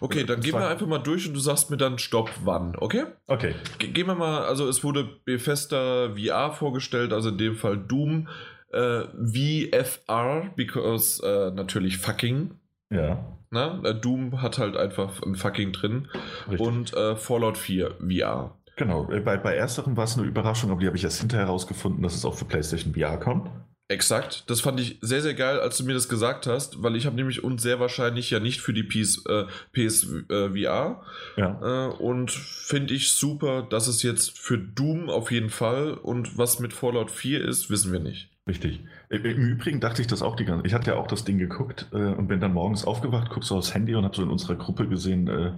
Okay, 0.00 0.24
dann 0.24 0.40
gehen 0.40 0.54
wir 0.54 0.68
einfach 0.68 0.86
mal 0.86 0.98
durch 0.98 1.26
und 1.26 1.34
du 1.34 1.40
sagst 1.40 1.70
mir 1.70 1.76
dann 1.76 1.98
Stopp, 1.98 2.30
wann, 2.44 2.76
okay? 2.76 3.04
Okay. 3.26 3.54
gehen 3.78 4.06
wir 4.06 4.14
mal, 4.14 4.44
also 4.44 4.68
es 4.68 4.84
wurde 4.84 5.08
Bethesda 5.24 6.10
VR 6.14 6.52
vorgestellt, 6.52 7.12
also 7.12 7.30
in 7.30 7.38
dem 7.38 7.56
Fall 7.56 7.78
Doom 7.78 8.28
äh, 8.72 9.04
VFR, 9.14 10.50
because 10.56 11.22
äh, 11.24 11.50
natürlich 11.52 11.98
fucking. 11.98 12.52
Ja. 12.90 13.24
Na? 13.50 13.80
Äh, 13.84 13.94
Doom 13.94 14.42
hat 14.42 14.58
halt 14.58 14.76
einfach 14.76 15.22
ein 15.22 15.36
fucking 15.36 15.72
drin. 15.72 16.08
Richtig. 16.50 16.66
Und 16.66 16.94
äh, 16.94 17.16
Fallout 17.16 17.58
4 17.58 17.96
VR. 18.00 18.56
Genau, 18.76 19.10
äh, 19.10 19.20
bei, 19.20 19.36
bei 19.36 19.54
ersterem 19.54 19.96
war 19.96 20.04
es 20.04 20.18
eine 20.18 20.26
Überraschung, 20.26 20.70
aber 20.70 20.80
die 20.80 20.86
habe 20.86 20.96
ich 20.96 21.04
erst 21.04 21.20
hinterher 21.20 21.46
herausgefunden, 21.46 22.02
dass 22.02 22.14
es 22.14 22.24
auch 22.24 22.34
für 22.34 22.46
PlayStation 22.46 22.94
VR 22.94 23.18
kommt. 23.18 23.50
Exakt, 23.92 24.44
das 24.48 24.62
fand 24.62 24.80
ich 24.80 24.96
sehr, 25.02 25.20
sehr 25.20 25.34
geil, 25.34 25.60
als 25.60 25.76
du 25.76 25.84
mir 25.84 25.92
das 25.92 26.08
gesagt 26.08 26.46
hast, 26.46 26.82
weil 26.82 26.96
ich 26.96 27.04
habe 27.04 27.14
nämlich 27.14 27.44
und 27.44 27.60
sehr 27.60 27.78
wahrscheinlich 27.78 28.30
ja 28.30 28.40
nicht 28.40 28.62
für 28.62 28.72
die 28.72 28.84
PS, 28.84 29.26
äh, 29.26 29.44
PS 29.72 30.06
äh, 30.30 30.48
VR. 30.48 31.02
Ja. 31.36 31.88
Äh, 31.90 31.92
und 31.96 32.30
finde 32.30 32.94
ich 32.94 33.12
super, 33.12 33.66
dass 33.68 33.88
es 33.88 34.02
jetzt 34.02 34.38
für 34.38 34.56
Doom 34.56 35.10
auf 35.10 35.30
jeden 35.30 35.50
Fall 35.50 35.92
und 35.92 36.38
was 36.38 36.58
mit 36.58 36.72
Fallout 36.72 37.10
4 37.10 37.44
ist, 37.44 37.68
wissen 37.68 37.92
wir 37.92 38.00
nicht. 38.00 38.30
Richtig. 38.48 38.80
Im 39.10 39.22
Übrigen 39.24 39.80
dachte 39.80 40.00
ich 40.00 40.08
das 40.08 40.22
auch 40.22 40.36
die 40.36 40.46
ganze 40.46 40.66
Ich 40.66 40.72
hatte 40.72 40.92
ja 40.92 40.96
auch 40.96 41.06
das 41.06 41.24
Ding 41.24 41.36
geguckt 41.36 41.88
äh, 41.92 41.96
und 41.96 42.28
bin 42.28 42.40
dann 42.40 42.54
morgens 42.54 42.86
aufgewacht, 42.86 43.28
guck 43.30 43.44
so 43.44 43.58
aufs 43.58 43.74
Handy 43.74 43.94
und 43.94 44.04
habe 44.04 44.16
so 44.16 44.22
in 44.22 44.30
unserer 44.30 44.56
Gruppe 44.56 44.88
gesehen, 44.88 45.28
äh, 45.28 45.52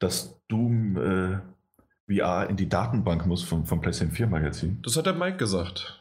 dass 0.00 0.40
Doom 0.48 0.96
äh, 0.96 1.38
VR 2.12 2.50
in 2.50 2.56
die 2.56 2.68
Datenbank 2.68 3.24
muss 3.26 3.44
vom, 3.44 3.66
vom 3.66 3.80
PlayStation 3.80 4.14
4 4.14 4.26
Magazin. 4.26 4.80
Das 4.82 4.96
hat 4.96 5.06
der 5.06 5.14
Mike 5.14 5.36
gesagt. 5.36 5.97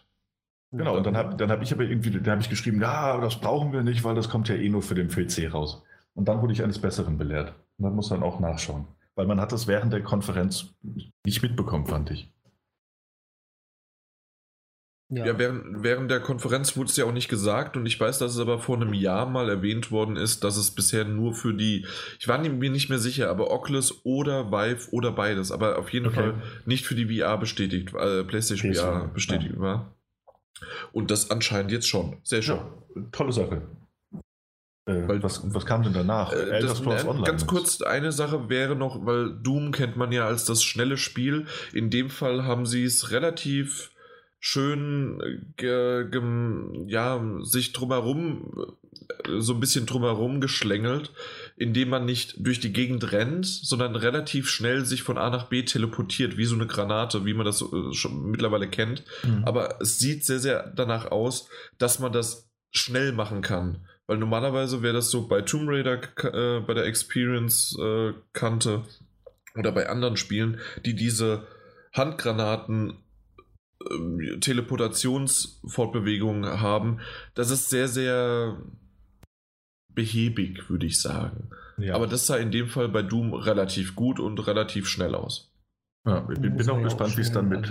Genau, 0.71 0.97
und 0.97 1.05
dann 1.05 1.15
habe 1.15 1.35
dann 1.35 1.49
hab 1.49 1.61
ich 1.61 1.71
aber 1.71 1.83
irgendwie, 1.83 2.11
dann 2.11 2.31
habe 2.31 2.41
ich 2.41 2.49
geschrieben, 2.49 2.81
ja, 2.81 3.19
das 3.21 3.39
brauchen 3.39 3.71
wir 3.71 3.83
nicht, 3.83 4.03
weil 4.03 4.15
das 4.15 4.29
kommt 4.29 4.49
ja 4.49 4.55
eh 4.55 4.69
nur 4.69 4.81
für 4.81 4.95
den 4.95 5.07
PC 5.07 5.53
raus. 5.53 5.83
Und 6.13 6.27
dann 6.27 6.41
wurde 6.41 6.53
ich 6.53 6.63
eines 6.63 6.79
Besseren 6.79 7.17
belehrt. 7.17 7.53
Man 7.77 7.95
muss 7.95 8.09
dann 8.09 8.23
auch 8.23 8.39
nachschauen. 8.39 8.87
Weil 9.15 9.27
man 9.27 9.39
hat 9.39 9.51
das 9.51 9.67
während 9.67 9.93
der 9.93 10.03
Konferenz 10.03 10.73
nicht 11.25 11.41
mitbekommen, 11.41 11.87
fand 11.87 12.11
ich. 12.11 12.31
Ja, 15.09 15.25
ja 15.25 15.39
während, 15.39 15.83
während 15.83 16.11
der 16.11 16.19
Konferenz 16.19 16.75
wurde 16.75 16.89
es 16.89 16.97
ja 16.97 17.05
auch 17.05 17.13
nicht 17.13 17.29
gesagt 17.29 17.77
und 17.77 17.85
ich 17.85 17.97
weiß, 17.97 18.19
dass 18.19 18.33
es 18.33 18.39
aber 18.39 18.59
vor 18.59 18.75
einem 18.75 18.93
Jahr 18.93 19.25
mal 19.25 19.49
erwähnt 19.49 19.89
worden 19.89 20.17
ist, 20.17 20.43
dass 20.43 20.57
es 20.57 20.71
bisher 20.71 21.05
nur 21.05 21.33
für 21.33 21.53
die, 21.53 21.85
ich 22.19 22.27
war 22.27 22.37
mir 22.39 22.69
nicht 22.69 22.89
mehr 22.89 22.99
sicher, 22.99 23.29
aber 23.29 23.49
Oculus 23.51 24.03
oder 24.03 24.51
Vive 24.51 24.91
oder 24.91 25.13
beides, 25.13 25.51
aber 25.51 25.79
auf 25.79 25.93
jeden 25.93 26.07
okay. 26.07 26.15
Fall 26.15 26.43
nicht 26.65 26.85
für 26.85 26.95
die 26.95 27.19
VR 27.19 27.37
bestätigt, 27.37 27.93
äh, 27.93 28.25
PlayStation 28.25 28.73
PC, 28.73 28.77
VR 28.77 29.07
bestätigt 29.13 29.55
ja. 29.55 29.61
war. 29.61 29.96
Und 30.91 31.11
das 31.11 31.31
anscheinend 31.31 31.71
jetzt 31.71 31.87
schon. 31.87 32.17
Sehr 32.23 32.41
schön. 32.41 32.57
Ja, 32.57 33.01
tolle 33.11 33.31
Sache. 33.31 33.61
Äh, 34.87 35.07
weil, 35.07 35.21
was, 35.21 35.41
was, 35.53 35.65
kam 35.65 35.83
denn 35.83 35.93
danach? 35.93 36.31
Äh, 36.31 36.61
Scrolls 36.67 37.05
Online. 37.05 37.25
Ganz 37.25 37.45
kurz, 37.45 37.81
eine 37.81 38.11
Sache 38.11 38.49
wäre 38.49 38.75
noch, 38.75 39.05
weil 39.05 39.37
Doom 39.41 39.71
kennt 39.71 39.97
man 39.97 40.11
ja 40.11 40.25
als 40.25 40.45
das 40.45 40.63
schnelle 40.63 40.97
Spiel. 40.97 41.45
In 41.73 41.89
dem 41.89 42.09
Fall 42.09 42.45
haben 42.45 42.65
sie 42.65 42.85
es 42.85 43.11
relativ 43.11 43.91
schön 44.39 45.53
ge, 45.57 46.09
ja, 46.87 47.21
sich 47.41 47.73
drumherum, 47.73 48.77
so 49.39 49.53
ein 49.53 49.59
bisschen 49.59 49.85
drumherum 49.85 50.39
geschlängelt, 50.39 51.11
indem 51.57 51.89
man 51.89 52.05
nicht 52.05 52.35
durch 52.37 52.59
die 52.59 52.71
Gegend 52.71 53.11
rennt, 53.11 53.47
sondern 53.47 53.95
relativ 53.95 54.47
schnell 54.47 54.85
sich 54.85 55.01
von 55.01 55.17
A 55.17 55.31
nach 55.31 55.49
B 55.49 55.63
teleportiert, 55.63 56.37
wie 56.37 56.45
so 56.45 56.53
eine 56.53 56.67
Granate, 56.67 57.25
wie 57.25 57.33
man 57.33 57.47
das 57.47 57.63
äh, 57.63 57.93
schon 57.93 58.29
mittlerweile 58.29 58.69
kennt. 58.69 59.03
Mhm. 59.23 59.43
Aber 59.43 59.81
es 59.81 59.97
sieht 59.97 60.23
sehr, 60.23 60.37
sehr 60.39 60.71
danach 60.75 61.09
aus, 61.09 61.49
dass 61.79 61.97
man 61.97 62.13
das 62.13 62.51
schnell 62.71 63.11
machen 63.11 63.41
kann. 63.41 63.87
Weil 64.05 64.19
normalerweise 64.19 64.83
wäre 64.83 64.93
das 64.93 65.09
so 65.09 65.27
bei 65.27 65.41
Tomb 65.41 65.67
Raider, 65.67 65.99
äh, 66.23 66.59
bei 66.61 66.75
der 66.75 66.85
Experience-Kante 66.85 68.83
äh, 69.55 69.59
oder 69.59 69.71
bei 69.71 69.89
anderen 69.89 70.15
Spielen, 70.15 70.59
die 70.85 70.93
diese 70.93 71.47
Handgranaten 71.91 72.99
ähm, 73.91 74.37
Teleportationsfortbewegungen 74.41 76.61
haben, 76.61 76.99
das 77.33 77.49
ist 77.49 77.71
sehr, 77.71 77.87
sehr 77.87 78.61
behäbig, 79.97 80.69
würde 80.69 80.85
ich 80.85 81.01
sagen. 81.01 81.49
Ja. 81.77 81.95
Aber 81.95 82.05
das 82.05 82.27
sah 82.27 82.37
in 82.37 82.51
dem 82.51 82.67
Fall 82.67 82.87
bei 82.87 83.01
Doom 83.01 83.33
relativ 83.33 83.95
gut 83.95 84.19
und 84.19 84.37
relativ 84.45 84.87
schnell 84.87 85.15
aus. 85.15 85.51
Ja, 86.05 86.27
ich 86.31 86.39
bin, 86.39 86.55
bin 86.55 86.69
auch 86.69 86.81
gespannt, 86.83 87.17
wie 87.17 87.21
es 87.21 87.31
dann 87.31 87.49
mit. 87.49 87.67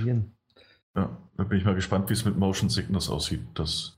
Ja, 0.96 1.16
da 1.36 1.44
bin 1.44 1.58
ich 1.58 1.64
mal 1.64 1.76
gespannt, 1.76 2.10
wie 2.10 2.14
es 2.14 2.24
mit 2.24 2.36
Motion 2.36 2.68
Sickness 2.68 3.08
aussieht. 3.08 3.42
Das 3.54 3.96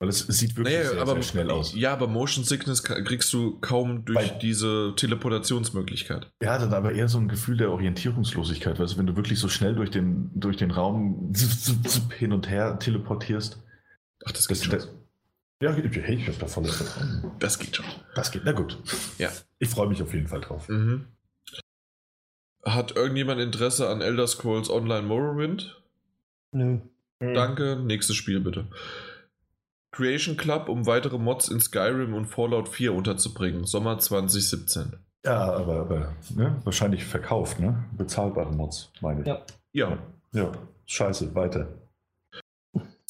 weil 0.00 0.08
es, 0.08 0.18
sieht 0.18 0.56
wirklich 0.56 0.76
naja, 0.76 0.90
sehr, 0.90 1.00
aber, 1.00 1.14
sehr, 1.14 1.22
schnell 1.22 1.50
aus. 1.50 1.74
Ja, 1.74 1.92
aber 1.92 2.08
Motion 2.08 2.44
Sickness 2.44 2.82
kriegst 2.82 3.32
du 3.32 3.58
kaum 3.60 4.04
durch 4.04 4.16
Bei, 4.16 4.38
diese 4.38 4.94
Teleportationsmöglichkeit. 4.96 6.30
Ja, 6.42 6.58
dann 6.58 6.72
aber 6.72 6.92
eher 6.92 7.08
so 7.08 7.18
ein 7.18 7.28
Gefühl 7.28 7.56
der 7.56 7.70
Orientierungslosigkeit. 7.70 8.80
Weißt 8.80 8.94
du, 8.94 8.98
wenn 8.98 9.06
du 9.06 9.16
wirklich 9.16 9.38
so 9.38 9.48
schnell 9.48 9.74
durch 9.74 9.90
den, 9.90 10.30
durch 10.34 10.56
den 10.56 10.72
Raum 10.72 11.32
hin 12.18 12.32
und 12.32 12.48
her 12.48 12.78
teleportierst. 12.80 13.62
Ach, 14.24 14.32
das 14.32 14.48
geht 14.48 14.58
das, 14.58 14.64
schon. 14.64 14.74
Das, 14.74 14.88
ja, 15.60 15.72
hey, 15.72 16.14
ich 16.16 16.28
hab 16.28 16.38
da 16.38 16.46
voll 16.46 16.64
Vertrauen. 16.64 17.32
Das 17.38 17.58
geht 17.58 17.76
schon. 17.76 17.86
Das 18.14 18.30
geht, 18.30 18.42
na 18.44 18.52
gut. 18.52 18.78
Ja. 19.18 19.30
Ich 19.58 19.68
freue 19.68 19.88
mich 19.88 20.02
auf 20.02 20.14
jeden 20.14 20.28
Fall 20.28 20.40
drauf. 20.40 20.68
Mhm. 20.68 21.06
Hat 22.64 22.96
irgendjemand 22.96 23.40
Interesse 23.40 23.88
an 23.88 24.00
Elder 24.00 24.26
Scrolls 24.26 24.70
Online 24.70 25.06
Morrowind? 25.06 25.82
Nö. 26.52 26.78
Danke, 27.20 27.76
nächstes 27.76 28.16
Spiel 28.16 28.40
bitte. 28.40 28.66
Creation 29.90 30.36
Club, 30.36 30.68
um 30.68 30.86
weitere 30.86 31.18
Mods 31.18 31.48
in 31.48 31.60
Skyrim 31.60 32.14
und 32.14 32.26
Fallout 32.26 32.68
4 32.68 32.94
unterzubringen. 32.94 33.64
Sommer 33.64 33.98
2017. 33.98 34.92
Ja, 35.24 35.52
aber, 35.52 35.80
aber 35.80 36.14
ne? 36.34 36.60
wahrscheinlich 36.62 37.04
verkauft, 37.04 37.58
ne? 37.58 37.84
Bezahlbare 37.96 38.52
Mods, 38.52 38.92
meine 39.00 39.22
ich. 39.22 39.26
Ja. 39.26 39.42
Ja. 39.72 39.98
Ja, 40.32 40.52
scheiße, 40.86 41.34
weiter. 41.34 41.68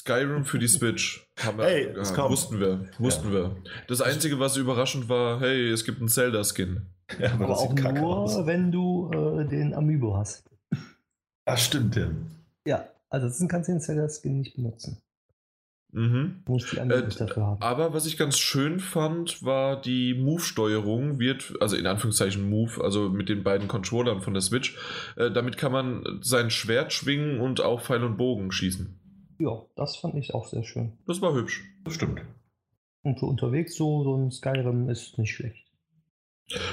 Skyrim 0.09 0.45
für 0.45 0.59
die 0.59 0.69
Switch. 0.69 1.29
Haben 1.45 1.59
wir, 1.59 1.65
hey, 1.65 1.95
ja, 1.95 2.31
wussten 2.31 2.59
wir, 2.59 2.89
wussten 2.99 3.29
ja. 3.29 3.35
wir. 3.35 3.57
Das 3.89 4.01
Einzige, 4.01 4.39
was 4.39 4.57
überraschend 4.57 5.11
war, 5.11 5.39
hey, 5.41 5.71
es 5.71 5.85
gibt 5.85 5.99
einen 5.99 6.09
Zelda-Skin. 6.09 6.87
Ja, 7.19 7.33
aber, 7.33 7.45
aber 7.45 7.59
auch 7.59 7.75
nur, 7.75 8.19
aus. 8.19 8.47
wenn 8.47 8.73
du 8.73 9.11
äh, 9.13 9.47
den 9.47 9.75
Amiibo 9.75 10.17
hast. 10.17 10.49
Ach, 11.45 11.59
stimmt, 11.59 11.97
ja. 11.97 12.09
Ja, 12.67 12.89
also 13.11 13.27
das 13.27 13.47
kannst 13.49 13.69
du 13.69 13.73
den 13.73 13.81
Zelda-Skin 13.83 14.39
nicht 14.39 14.57
benutzen. 14.57 14.99
Mhm. 15.93 16.43
Muss 16.47 16.71
die 16.71 16.79
äh, 16.79 16.87
dafür 16.87 17.47
haben. 17.47 17.63
Aber 17.63 17.93
was 17.93 18.07
ich 18.07 18.17
ganz 18.17 18.39
schön 18.39 18.81
fand, 18.81 19.43
war 19.43 19.81
die 19.81 20.15
Move-Steuerung 20.15 21.19
wird, 21.19 21.55
also 21.61 21.77
in 21.77 21.87
Anführungszeichen 21.87 22.49
Move, 22.49 22.83
also 22.83 23.11
mit 23.11 23.29
den 23.29 23.43
beiden 23.43 23.69
Controllern 23.69 24.23
von 24.23 24.33
der 24.33 24.43
Switch. 24.43 24.77
Äh, 25.17 25.31
damit 25.31 25.59
kann 25.59 25.73
man 25.73 26.21
sein 26.23 26.51
Schwert 26.51 26.95
schwingen 26.95 27.41
und 27.41 27.61
auch 27.61 27.83
Pfeil 27.83 28.05
und 28.05 28.17
Bogen 28.17 28.53
schießen. 28.53 28.99
Ja, 29.39 29.63
das 29.77 29.97
fand 29.97 30.17
ich 30.17 30.35
auch 30.35 30.47
sehr 30.47 30.65
schön. 30.65 30.99
Das 31.07 31.21
war 31.23 31.33
hübsch. 31.35 31.65
Das 31.85 31.95
stimmt. 31.95 32.21
Und 33.03 33.21
für 33.21 33.27
unterwegs 33.27 33.77
so, 33.77 34.03
so 34.03 34.17
ein 34.17 34.31
Skyrim 34.31 34.89
ist 34.89 35.19
nicht 35.19 35.33
schlecht. 35.33 35.69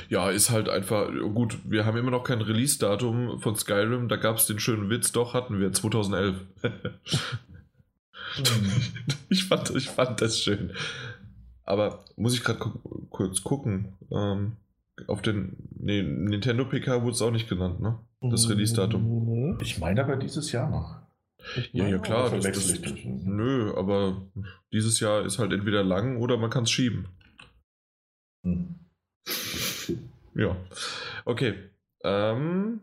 Ja, 0.09 0.29
ist 0.29 0.49
halt 0.49 0.69
einfach, 0.69 1.09
gut, 1.33 1.59
wir 1.65 1.85
haben 1.85 1.97
immer 1.97 2.11
noch 2.11 2.23
kein 2.23 2.41
Release-Datum 2.41 3.39
von 3.41 3.55
Skyrim, 3.55 4.07
da 4.07 4.15
gab 4.15 4.37
es 4.37 4.47
den 4.47 4.59
schönen 4.59 4.89
Witz, 4.89 5.11
doch 5.11 5.33
hatten 5.33 5.59
wir, 5.59 5.73
2011. 5.73 6.37
ich, 9.29 9.43
fand, 9.43 9.75
ich 9.75 9.89
fand 9.89 10.21
das 10.21 10.39
schön. 10.39 10.71
Aber 11.63 12.05
muss 12.15 12.33
ich 12.33 12.43
gerade 12.43 12.59
gu 12.59 12.71
kurz 13.09 13.43
gucken. 13.43 13.93
Ähm, 14.11 14.53
auf 15.07 15.21
den 15.21 15.57
nee, 15.77 16.03
Nintendo 16.03 16.65
PK 16.65 17.01
wurde 17.01 17.11
es 17.11 17.21
auch 17.21 17.31
nicht 17.31 17.49
genannt, 17.49 17.81
ne? 17.81 17.99
Das 18.21 18.49
Release-Datum. 18.49 19.59
Ich 19.61 19.77
meine 19.79 20.03
aber 20.03 20.15
dieses 20.15 20.51
Jahr 20.51 20.69
noch. 20.69 21.04
Ja, 21.71 21.87
ja, 21.87 21.97
klar. 21.99 22.29
Das, 22.31 22.43
das, 22.43 22.79
nö, 23.05 23.73
aber 23.75 24.29
dieses 24.73 24.99
Jahr 24.99 25.25
ist 25.25 25.39
halt 25.39 25.53
entweder 25.53 25.83
lang 25.83 26.17
oder 26.17 26.37
man 26.37 26.49
kann 26.49 26.63
es 26.63 26.71
schieben. 26.71 27.07
Hm. 28.43 28.75
Ja. 30.35 30.55
Okay. 31.25 31.55
Ähm, 32.03 32.81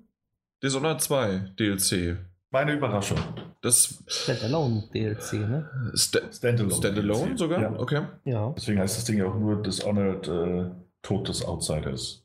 Dishonored 0.63 1.01
2 1.01 1.53
DLC. 1.59 2.19
Meine 2.51 2.75
Überraschung. 2.75 3.19
Das 3.63 4.03
Standalone 4.07 4.85
DLC, 4.93 5.35
ne? 5.35 5.93
Sta 5.95 6.21
Standalone. 6.33 6.75
Standalone 6.75 7.25
DLC. 7.27 7.39
sogar? 7.39 7.61
Ja. 7.61 7.73
Okay. 7.79 8.03
Ja. 8.25 8.53
Deswegen 8.57 8.81
heißt 8.81 8.99
das 8.99 9.05
Ding 9.05 9.19
ja 9.19 9.27
auch 9.27 9.39
nur 9.39 9.63
Dishonored 9.63 10.29
äh, 10.29 10.71
Tod 11.03 11.29
des 11.29 11.45
Outsiders. 11.45 12.22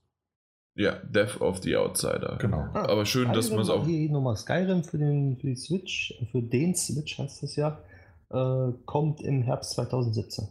Ja, 0.77 0.93
Death 1.03 1.41
of 1.41 1.63
the 1.63 1.75
Outsider. 1.75 2.37
Genau. 2.39 2.69
Ah, 2.73 2.87
Aber 2.87 3.05
schön, 3.05 3.33
dass 3.33 3.49
man 3.49 3.61
es 3.61 3.69
auch. 3.69 3.83
Hier 3.83 4.11
nochmal 4.11 4.35
Skyrim 4.35 4.83
für 4.83 4.99
den, 4.99 5.35
für 5.37 5.47
die 5.47 5.55
Switch, 5.55 6.13
für 6.31 6.41
den 6.43 6.75
Switch 6.75 7.17
heißt 7.17 7.41
das 7.41 7.55
ja, 7.55 7.81
äh, 8.29 8.71
kommt 8.85 9.21
im 9.21 9.41
Herbst 9.41 9.71
2017. 9.71 10.49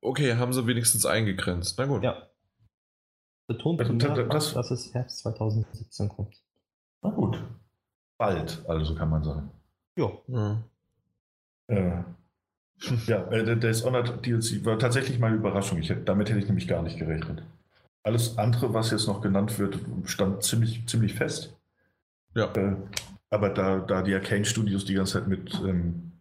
Okay, 0.00 0.34
haben 0.34 0.52
sie 0.52 0.66
wenigstens 0.66 1.06
eingegrenzt. 1.06 1.78
Na 1.78 1.86
gut. 1.86 2.02
Ja. 2.02 2.26
Betont, 3.46 3.80
also, 3.80 4.24
das, 4.24 4.54
dass 4.54 4.70
es 4.72 4.92
Herbst 4.92 5.18
2017 5.20 6.08
kommt. 6.08 6.34
Na 7.02 7.10
gut. 7.10 7.42
Bald, 8.18 8.64
also 8.66 8.96
kann 8.96 9.08
man 9.08 9.22
sagen. 9.22 9.50
Ja. 9.96 10.10
ja. 10.26 10.64
Äh, 11.68 12.02
ja, 13.06 13.24
äh, 13.30 13.44
der 13.44 13.56
Dishonored 13.56 14.26
DLC 14.26 14.64
war 14.64 14.78
tatsächlich 14.80 15.20
meine 15.20 15.36
Überraschung. 15.36 15.78
Ich, 15.78 15.92
damit 16.04 16.28
hätte 16.28 16.40
ich 16.40 16.46
nämlich 16.46 16.66
gar 16.66 16.82
nicht 16.82 16.98
gerechnet. 16.98 17.44
Alles 18.02 18.38
andere, 18.38 18.72
was 18.72 18.90
jetzt 18.90 19.06
noch 19.06 19.20
genannt 19.20 19.58
wird, 19.58 19.78
stand 20.04 20.42
ziemlich, 20.42 20.86
ziemlich 20.86 21.14
fest. 21.14 21.56
Ja. 22.34 22.52
Äh, 22.54 22.76
aber 23.30 23.50
da, 23.50 23.80
da 23.80 24.02
die 24.02 24.14
Arcane 24.14 24.44
Studios 24.44 24.84
die 24.84 24.94
ganze 24.94 25.14
Zeit 25.14 25.28
mit 25.28 25.54
ähm, 25.66 26.12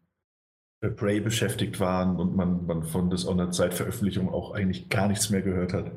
Prey 0.95 1.21
beschäftigt 1.21 1.79
waren 1.79 2.17
und 2.17 2.35
man, 2.35 2.65
man 2.65 2.83
von 2.83 3.09
Dishonored 3.09 3.53
seit 3.53 3.73
Veröffentlichung 3.73 4.29
auch 4.29 4.51
eigentlich 4.51 4.89
gar 4.89 5.07
nichts 5.07 5.29
mehr 5.29 5.41
gehört 5.41 5.73
hat, 5.73 5.91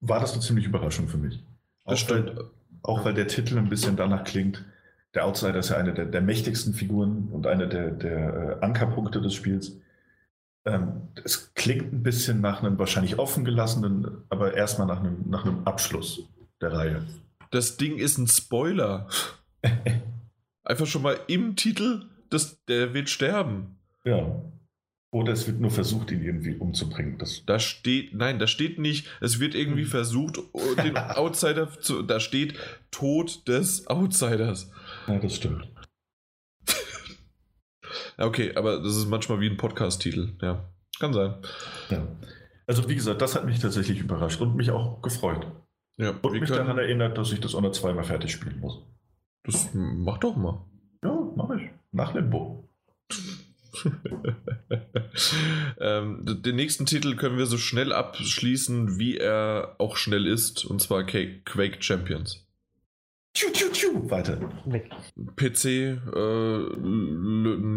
war 0.00 0.20
das 0.20 0.32
eine 0.32 0.42
ziemlich 0.42 0.66
Überraschung 0.66 1.08
für 1.08 1.18
mich. 1.18 1.42
Das 1.84 1.94
auch 1.94 2.04
stimmt. 2.04 2.36
Weil, 2.36 2.44
auch 2.82 3.04
weil 3.04 3.14
der 3.14 3.28
Titel 3.28 3.58
ein 3.58 3.68
bisschen 3.68 3.96
danach 3.96 4.24
klingt. 4.24 4.64
Der 5.14 5.24
Outsider 5.24 5.58
ist 5.58 5.70
ja 5.70 5.76
eine 5.76 5.94
der, 5.94 6.06
der 6.06 6.20
mächtigsten 6.20 6.74
Figuren 6.74 7.28
und 7.32 7.46
einer 7.46 7.66
der, 7.66 7.90
der 7.90 8.58
äh, 8.60 8.64
Ankerpunkte 8.64 9.20
des 9.20 9.34
Spiels. 9.34 9.78
Ähm, 10.68 11.08
es 11.24 11.54
klingt 11.54 11.92
ein 11.92 12.02
bisschen 12.02 12.40
nach 12.40 12.62
einem 12.62 12.78
wahrscheinlich 12.78 13.18
offen 13.18 13.44
gelassenen, 13.44 14.24
aber 14.28 14.54
erstmal 14.54 14.86
nach 14.86 15.00
einem, 15.00 15.24
nach 15.28 15.44
einem 15.44 15.64
Abschluss 15.64 16.28
der 16.60 16.72
Reihe. 16.72 17.06
Das 17.50 17.78
Ding 17.78 17.96
ist 17.96 18.18
ein 18.18 18.26
Spoiler. 18.26 19.08
Einfach 20.64 20.86
schon 20.86 21.02
mal 21.02 21.18
im 21.26 21.56
Titel, 21.56 22.04
das, 22.28 22.62
der 22.66 22.92
wird 22.92 23.08
sterben. 23.08 23.78
Ja. 24.04 24.42
Oder 25.10 25.32
es 25.32 25.46
wird 25.46 25.58
nur 25.58 25.70
versucht, 25.70 26.10
ihn 26.10 26.22
irgendwie 26.22 26.54
umzubringen. 26.54 27.16
Das 27.16 27.44
da 27.46 27.58
steht, 27.58 28.14
nein, 28.14 28.38
da 28.38 28.46
steht 28.46 28.78
nicht, 28.78 29.06
es 29.22 29.40
wird 29.40 29.54
irgendwie 29.54 29.84
hm. 29.84 29.90
versucht, 29.90 30.38
den 30.84 30.98
Outsider 30.98 31.70
zu, 31.80 32.02
da 32.02 32.20
steht 32.20 32.54
Tod 32.90 33.48
des 33.48 33.86
Outsiders. 33.86 34.70
Ja, 35.06 35.18
das 35.18 35.34
stimmt. 35.34 35.66
Okay, 38.26 38.54
aber 38.54 38.78
das 38.78 38.96
ist 38.96 39.08
manchmal 39.08 39.40
wie 39.40 39.48
ein 39.48 39.56
Podcast-Titel, 39.56 40.34
ja. 40.42 40.68
Kann 40.98 41.12
sein. 41.12 41.34
Ja. 41.90 42.06
Also 42.66 42.88
wie 42.88 42.94
gesagt, 42.94 43.22
das 43.22 43.34
hat 43.34 43.46
mich 43.46 43.60
tatsächlich 43.60 44.00
überrascht 44.00 44.40
und 44.40 44.56
mich 44.56 44.70
auch 44.70 45.00
gefreut. 45.00 45.46
Ja, 45.96 46.10
und 46.10 46.32
mich 46.32 46.44
können... 46.44 46.66
daran 46.66 46.78
erinnert, 46.78 47.16
dass 47.18 47.32
ich 47.32 47.40
das 47.40 47.54
auch 47.54 47.60
noch 47.60 47.72
zweimal 47.72 48.04
fertig 48.04 48.32
spielen 48.32 48.60
muss. 48.60 48.82
Das 49.44 49.70
mach 49.72 50.18
doch 50.18 50.36
mal. 50.36 50.64
Ja, 51.02 51.16
mach 51.36 51.50
ich. 51.50 51.70
Nach 51.92 52.14
Limbo. 52.14 52.68
ähm, 55.80 56.24
den 56.42 56.56
nächsten 56.56 56.86
Titel 56.86 57.16
können 57.16 57.38
wir 57.38 57.46
so 57.46 57.58
schnell 57.58 57.92
abschließen, 57.92 58.98
wie 58.98 59.16
er 59.16 59.76
auch 59.78 59.96
schnell 59.96 60.26
ist, 60.26 60.64
und 60.64 60.80
zwar 60.80 61.04
Quake 61.04 61.82
Champions. 61.82 62.47
Tschu, 63.38 63.52
tschu, 63.52 63.70
tschu. 63.70 64.10
Weiter. 64.10 64.40
Weg. 64.64 64.90
PC, 65.36 65.64
äh, 66.12 66.62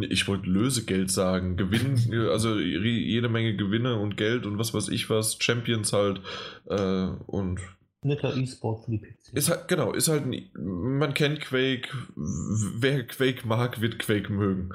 ich 0.07 0.27
wollte 0.27 0.49
Lösegeld 0.49 1.11
sagen. 1.11 1.55
Gewinn, 1.55 1.99
also 2.31 2.57
jede 2.57 3.29
Menge 3.29 3.55
Gewinne 3.55 3.99
und 3.99 4.17
Geld 4.17 4.47
und 4.47 4.57
was 4.57 4.73
weiß 4.73 4.89
ich 4.89 5.11
was. 5.11 5.37
Champions 5.39 5.93
halt. 5.93 6.19
Äh, 6.65 7.09
und 7.27 7.59
Netter 8.01 8.35
E-Sport 8.35 8.85
für 8.85 8.91
die 8.91 8.97
PC. 8.97 9.33
Ist 9.33 9.51
halt, 9.51 9.67
genau, 9.67 9.93
ist 9.93 10.07
halt, 10.07 10.23
man 10.55 11.13
kennt 11.13 11.41
Quake, 11.41 11.89
wer 12.15 13.05
Quake 13.05 13.47
mag, 13.47 13.81
wird 13.81 13.99
Quake 13.99 14.33
mögen. 14.33 14.71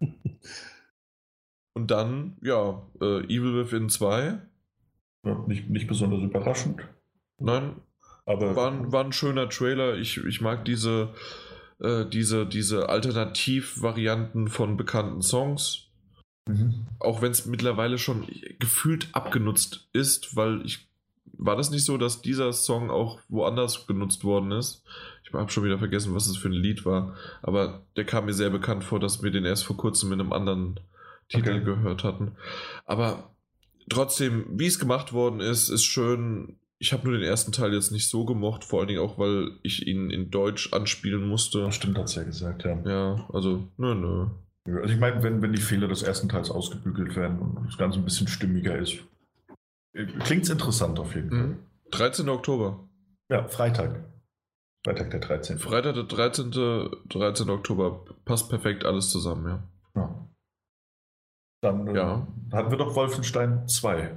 Und 1.74 1.92
dann, 1.92 2.36
ja, 2.42 2.82
äh, 3.00 3.22
Evil 3.26 3.64
Within 3.64 3.88
2. 3.88 4.40
Ja, 5.24 5.44
nicht, 5.46 5.70
nicht 5.70 5.86
besonders 5.86 6.24
überraschend. 6.24 6.80
Nein, 7.38 7.76
aber 8.28 8.54
war, 8.54 8.70
ein, 8.70 8.92
war 8.92 9.04
ein 9.04 9.12
schöner 9.12 9.48
Trailer. 9.48 9.96
Ich, 9.96 10.18
ich 10.18 10.40
mag 10.42 10.64
diese, 10.66 11.14
äh, 11.80 12.04
diese, 12.04 12.46
diese 12.46 12.88
Alternativvarianten 12.88 14.48
von 14.48 14.76
bekannten 14.76 15.22
Songs. 15.22 15.86
Mhm. 16.46 16.86
Auch 16.98 17.22
wenn 17.22 17.30
es 17.30 17.46
mittlerweile 17.46 17.96
schon 17.98 18.26
gefühlt 18.58 19.08
abgenutzt 19.12 19.88
ist, 19.92 20.36
weil 20.36 20.64
ich. 20.64 20.86
War 21.40 21.54
das 21.54 21.70
nicht 21.70 21.84
so, 21.84 21.98
dass 21.98 22.20
dieser 22.20 22.52
Song 22.52 22.90
auch 22.90 23.20
woanders 23.28 23.86
benutzt 23.86 24.24
worden 24.24 24.50
ist? 24.50 24.82
Ich 25.22 25.32
habe 25.32 25.50
schon 25.52 25.62
wieder 25.62 25.78
vergessen, 25.78 26.12
was 26.12 26.26
das 26.26 26.36
für 26.36 26.48
ein 26.48 26.52
Lied 26.52 26.84
war. 26.84 27.14
Aber 27.42 27.86
der 27.96 28.04
kam 28.04 28.24
mir 28.24 28.32
sehr 28.32 28.50
bekannt 28.50 28.82
vor, 28.82 28.98
dass 28.98 29.22
wir 29.22 29.30
den 29.30 29.44
erst 29.44 29.64
vor 29.64 29.76
kurzem 29.76 30.12
in 30.12 30.20
einem 30.20 30.32
anderen 30.32 30.80
Titel 31.28 31.50
okay. 31.50 31.64
gehört 31.64 32.02
hatten. 32.02 32.32
Aber 32.86 33.30
trotzdem, 33.88 34.46
wie 34.50 34.66
es 34.66 34.80
gemacht 34.80 35.12
worden 35.12 35.38
ist, 35.38 35.68
ist 35.68 35.84
schön. 35.84 36.56
Ich 36.80 36.92
habe 36.92 37.08
nur 37.08 37.18
den 37.18 37.26
ersten 37.26 37.50
Teil 37.50 37.74
jetzt 37.74 37.90
nicht 37.90 38.08
so 38.08 38.24
gemocht, 38.24 38.64
vor 38.64 38.80
allen 38.80 38.88
Dingen 38.88 39.00
auch, 39.00 39.18
weil 39.18 39.50
ich 39.62 39.86
ihn 39.86 40.10
in 40.10 40.30
Deutsch 40.30 40.72
anspielen 40.72 41.28
musste. 41.28 41.62
Das 41.62 41.74
stimmt, 41.74 41.98
hat 41.98 42.04
es 42.04 42.14
ja 42.14 42.22
gesagt, 42.22 42.64
ja. 42.64 42.80
Ja, 42.84 43.28
also, 43.32 43.68
nö, 43.76 43.94
nö. 43.94 44.26
Also 44.76 44.94
ich 44.94 45.00
meine, 45.00 45.22
wenn, 45.22 45.42
wenn 45.42 45.52
die 45.52 45.60
Fehler 45.60 45.88
des 45.88 46.02
ersten 46.02 46.28
Teils 46.28 46.50
ausgebügelt 46.50 47.16
werden 47.16 47.38
und 47.38 47.66
das 47.66 47.78
Ganze 47.78 47.98
ein 47.98 48.04
bisschen 48.04 48.28
stimmiger 48.28 48.76
ist, 48.76 48.98
klingt 50.20 50.44
es 50.44 50.50
interessant 50.50 51.00
auf 51.00 51.14
jeden 51.14 51.30
Fall. 51.30 51.38
Mhm. 51.38 51.58
13. 51.90 52.28
Oktober. 52.28 52.88
Ja, 53.30 53.48
Freitag. 53.48 54.04
Freitag 54.84 55.10
der 55.10 55.20
13. 55.20 55.58
Freitag 55.58 55.94
der 55.94 56.04
13. 56.04 56.50
13. 57.08 57.50
Oktober. 57.50 58.04
Passt 58.24 58.48
perfekt 58.48 58.84
alles 58.84 59.10
zusammen, 59.10 59.46
ja. 59.46 59.68
ja. 59.96 60.28
Dann 61.62 61.88
äh, 61.88 61.96
ja. 61.96 62.26
hatten 62.52 62.70
wir 62.70 62.78
doch 62.78 62.94
Wolfenstein 62.94 63.66
2. 63.66 64.16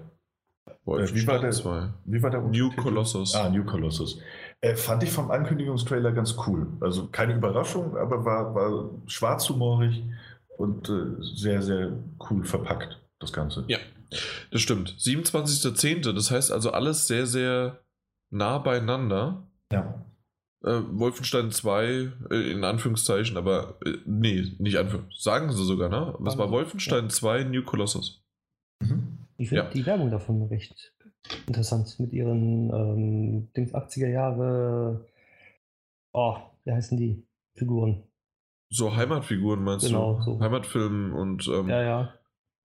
Wolfenstein 0.86 1.18
äh, 1.18 1.22
wie 1.22 1.28
war 1.28 1.40
der, 1.40 1.52
2. 1.52 1.94
Wie 2.06 2.24
war 2.24 2.30
der 2.30 2.42
New 2.42 2.72
Colossus. 2.72 3.36
Ah, 3.36 3.50
New 3.50 3.64
Colossus. 3.64 4.20
Äh, 4.62 4.76
fand 4.76 5.04
ich 5.04 5.12
vom 5.12 5.30
Ankündigungstrailer 5.30 6.12
ganz 6.12 6.36
cool. 6.48 6.68
Also 6.82 7.08
keine 7.08 7.36
Überraschung, 7.36 7.96
aber 7.98 8.26
war, 8.26 8.56
war 8.56 8.90
schwarzhumorig 9.06 10.04
und 10.58 10.90
äh, 10.90 11.16
sehr, 11.20 11.62
sehr 11.62 11.98
cool 12.30 12.44
verpackt, 12.44 13.00
das 13.20 13.32
Ganze. 13.32 13.64
Ja, 13.68 13.78
das 14.52 14.62
stimmt. 14.62 14.96
27.10., 15.00 16.14
das 16.14 16.32
heißt 16.32 16.52
also 16.52 16.72
alles 16.72 17.08
sehr, 17.08 17.26
sehr 17.26 17.80
nah 18.32 18.58
beieinander. 18.58 19.48
Ja. 19.72 20.06
Äh, 20.64 20.82
Wolfenstein 20.92 21.52
2, 21.52 22.12
äh, 22.30 22.52
in 22.52 22.64
Anführungszeichen, 22.64 23.38
aber 23.38 23.80
äh, 23.86 23.98
nee, 24.06 24.56
nicht 24.60 24.78
Anführungszeichen. 24.78 25.22
Sagen 25.22 25.52
sie 25.52 25.64
sogar, 25.64 25.90
ne? 25.90 26.16
Was 26.20 26.38
war 26.38 26.52
Wolfenstein 26.52 27.06
ja. 27.06 27.10
2 27.10 27.44
New 27.46 27.64
Colossus? 27.64 28.24
Mhm. 28.80 29.21
Ich 29.42 29.50
finde 29.50 29.64
ja. 29.64 29.70
die 29.72 29.86
Werbung 29.88 30.12
davon 30.12 30.44
recht 30.44 30.94
interessant 31.48 32.00
mit 32.00 32.14
ihren 32.14 32.70
ähm, 32.72 33.52
Dings 33.58 33.74
80er 33.74 34.08
Jahre. 34.08 35.08
Oh, 36.14 36.38
wie 36.64 36.72
heißen 36.72 36.96
die 36.96 37.26
Figuren? 37.56 38.04
So 38.70 38.96
Heimatfiguren 38.96 39.64
meinst 39.64 39.88
genau, 39.88 40.18
du? 40.18 40.22
So. 40.22 40.40
Heimatfilmen 40.40 41.12
und. 41.14 41.48
Ähm, 41.48 41.70
ja, 41.70 41.82
ja. 41.82 42.14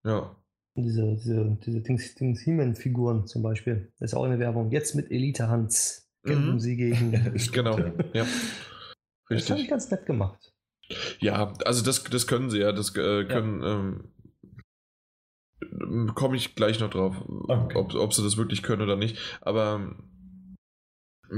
Ja. 0.04 0.36
Diese, 0.74 1.14
diese, 1.14 1.58
diese 1.64 1.80
Dings, 1.80 2.14
Dings 2.14 2.42
He-Man-Figuren 2.42 3.26
zum 3.26 3.42
Beispiel. 3.42 3.90
Das 3.98 4.10
ist 4.10 4.14
auch 4.14 4.24
eine 4.24 4.38
Werbung. 4.38 4.70
Jetzt 4.70 4.94
mit 4.94 5.10
Elite 5.10 5.48
Hans 5.48 6.10
kämpfen 6.26 6.52
mhm. 6.52 6.60
sie 6.60 6.76
gegen. 6.76 7.10
genau, 7.52 7.78
ja. 8.12 8.26
Richtig. 9.30 9.48
Das 9.48 9.50
habe 9.50 9.60
ich 9.60 9.68
ganz 9.68 9.90
nett 9.90 10.04
gemacht. 10.04 10.52
Ja, 11.20 11.54
also 11.64 11.82
das, 11.82 12.04
das 12.04 12.26
können 12.26 12.50
sie 12.50 12.58
ja. 12.58 12.72
Das 12.72 12.90
äh, 12.90 13.24
können. 13.24 13.62
Ja. 13.62 13.72
Ähm, 13.72 14.12
Komme 16.14 16.36
ich 16.36 16.54
gleich 16.54 16.80
noch 16.80 16.90
drauf, 16.90 17.16
okay. 17.48 17.76
ob, 17.76 17.94
ob 17.94 18.12
sie 18.12 18.22
das 18.22 18.36
wirklich 18.36 18.62
können 18.62 18.82
oder 18.82 18.96
nicht. 18.96 19.18
Aber 19.40 19.96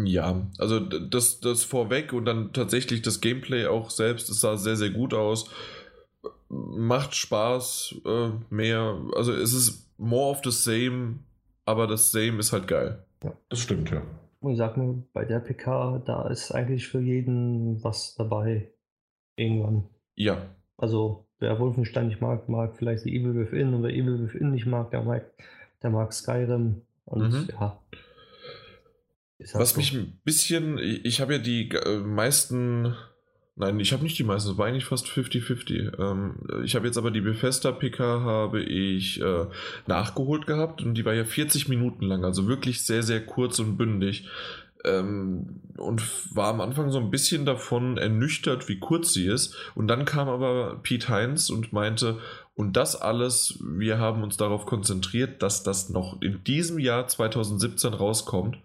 ja, 0.04 0.46
also 0.58 0.80
das, 0.80 1.40
das 1.40 1.64
vorweg 1.64 2.12
und 2.12 2.24
dann 2.24 2.52
tatsächlich 2.52 3.02
das 3.02 3.20
Gameplay 3.20 3.66
auch 3.66 3.90
selbst, 3.90 4.28
es 4.28 4.40
sah 4.40 4.56
sehr, 4.56 4.76
sehr 4.76 4.90
gut 4.90 5.14
aus. 5.14 5.50
Macht 6.48 7.14
Spaß, 7.14 7.96
äh, 8.04 8.30
mehr. 8.50 9.00
Also 9.14 9.32
es 9.32 9.52
ist 9.52 9.88
more 9.98 10.30
of 10.30 10.40
the 10.44 10.50
same, 10.50 11.20
aber 11.64 11.86
das 11.86 12.12
Same 12.12 12.38
ist 12.38 12.52
halt 12.52 12.66
geil. 12.66 13.04
Ja, 13.22 13.32
das 13.48 13.60
stimmt, 13.60 13.90
ja. 13.90 14.02
Und 14.40 14.56
sag 14.56 14.76
mir, 14.76 15.02
bei 15.12 15.24
der 15.24 15.40
PK, 15.40 16.02
da 16.06 16.28
ist 16.28 16.52
eigentlich 16.52 16.88
für 16.88 17.00
jeden 17.00 17.82
was 17.82 18.14
dabei. 18.14 18.72
Irgendwann. 19.36 19.88
Ja. 20.14 20.38
Also, 20.78 21.26
wer 21.40 21.58
Wolfenstein 21.58 22.08
nicht 22.08 22.22
mag, 22.22 22.48
mag 22.48 22.76
vielleicht 22.76 23.04
die 23.04 23.14
Evil 23.14 23.34
Within 23.34 23.74
und 23.74 23.82
wer 23.82 23.90
Evil 23.90 24.22
Within 24.22 24.52
nicht 24.52 24.66
mag, 24.66 24.90
der 24.90 25.02
mag, 25.02 25.26
der 25.82 25.90
mag 25.90 26.12
Skyrim. 26.14 26.82
Und 27.04 27.32
mhm. 27.32 27.48
ja. 27.50 27.60
Halt 27.60 29.54
was 29.54 29.70
so. 29.70 29.76
mich 29.76 29.92
ein 29.92 30.18
bisschen, 30.24 30.78
ich 30.78 31.20
habe 31.20 31.34
ja 31.34 31.38
die 31.38 31.68
äh, 31.70 31.98
meisten 31.98 32.94
Nein, 33.60 33.80
ich 33.80 33.92
habe 33.92 34.04
nicht 34.04 34.16
die 34.16 34.22
meisten, 34.22 34.52
es 34.52 34.56
war 34.56 34.66
eigentlich 34.66 34.84
fast 34.84 35.08
50-50. 35.08 35.98
Ähm, 35.98 36.36
ich 36.64 36.76
habe 36.76 36.86
jetzt 36.86 36.96
aber 36.96 37.10
die 37.10 37.20
Bethesda 37.20 37.72
PK 37.72 38.20
habe 38.20 38.62
ich 38.62 39.20
äh, 39.20 39.46
nachgeholt 39.88 40.46
gehabt 40.46 40.80
und 40.82 40.94
die 40.94 41.04
war 41.04 41.12
ja 41.12 41.24
40 41.24 41.68
Minuten 41.68 42.04
lang, 42.04 42.24
also 42.24 42.46
wirklich 42.46 42.86
sehr, 42.86 43.02
sehr 43.02 43.26
kurz 43.26 43.58
und 43.58 43.76
bündig. 43.76 44.28
Ähm, 44.84 45.60
und 45.76 46.34
war 46.34 46.48
am 46.48 46.60
Anfang 46.60 46.90
so 46.90 46.98
ein 46.98 47.10
bisschen 47.10 47.44
davon 47.46 47.98
ernüchtert, 47.98 48.68
wie 48.68 48.78
kurz 48.78 49.12
sie 49.12 49.26
ist. 49.26 49.54
Und 49.74 49.88
dann 49.88 50.04
kam 50.04 50.28
aber 50.28 50.80
Pete 50.82 51.08
Heinz 51.08 51.50
und 51.50 51.72
meinte, 51.72 52.18
und 52.54 52.76
das 52.76 53.00
alles, 53.00 53.58
wir 53.62 53.98
haben 53.98 54.22
uns 54.22 54.36
darauf 54.36 54.66
konzentriert, 54.66 55.42
dass 55.42 55.62
das 55.62 55.90
noch 55.90 56.20
in 56.20 56.42
diesem 56.42 56.78
Jahr 56.78 57.06
2017 57.06 57.94
rauskommt. 57.94 58.58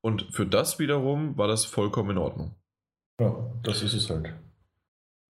Und 0.00 0.26
für 0.32 0.46
das 0.46 0.78
wiederum 0.78 1.36
war 1.38 1.48
das 1.48 1.64
vollkommen 1.64 2.10
in 2.10 2.18
Ordnung. 2.18 2.54
Ja, 3.20 3.34
das 3.62 3.82
ist 3.82 3.94
es 3.94 4.10
halt. 4.10 4.34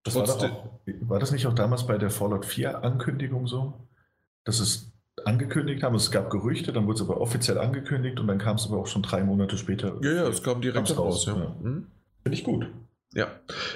Das 0.04 0.16
war, 0.16 0.24
auch, 0.24 0.70
war, 1.02 1.20
das 1.20 1.32
nicht 1.32 1.48
auch 1.48 1.54
damals 1.54 1.88
bei 1.88 1.98
der 1.98 2.10
Fallout 2.10 2.46
4 2.46 2.84
Ankündigung 2.84 3.48
so? 3.48 3.74
Dass 4.44 4.60
es 4.60 4.95
angekündigt 5.26 5.84
haben, 5.84 5.96
es 5.96 6.12
gab 6.12 6.30
Gerüchte, 6.30 6.72
dann 6.72 6.86
wurde 6.86 6.96
es 6.96 7.02
aber 7.02 7.20
offiziell 7.20 7.58
angekündigt 7.58 8.20
und 8.20 8.28
dann 8.28 8.38
kam 8.38 8.56
es 8.56 8.68
aber 8.68 8.78
auch 8.78 8.88
schon 8.88 9.02
drei 9.02 9.24
Monate 9.24 9.58
später. 9.58 9.98
Ja, 10.02 10.12
ja, 10.12 10.28
es 10.28 10.44
kam 10.44 10.62
direkt 10.62 10.98
raus. 10.98 11.26
Ja. 11.26 11.36
ja. 11.36 11.56
Hm? 11.62 11.88
Finde 12.24 12.38
ich 12.38 12.44
gut. 12.44 12.68
Ja, 13.14 13.28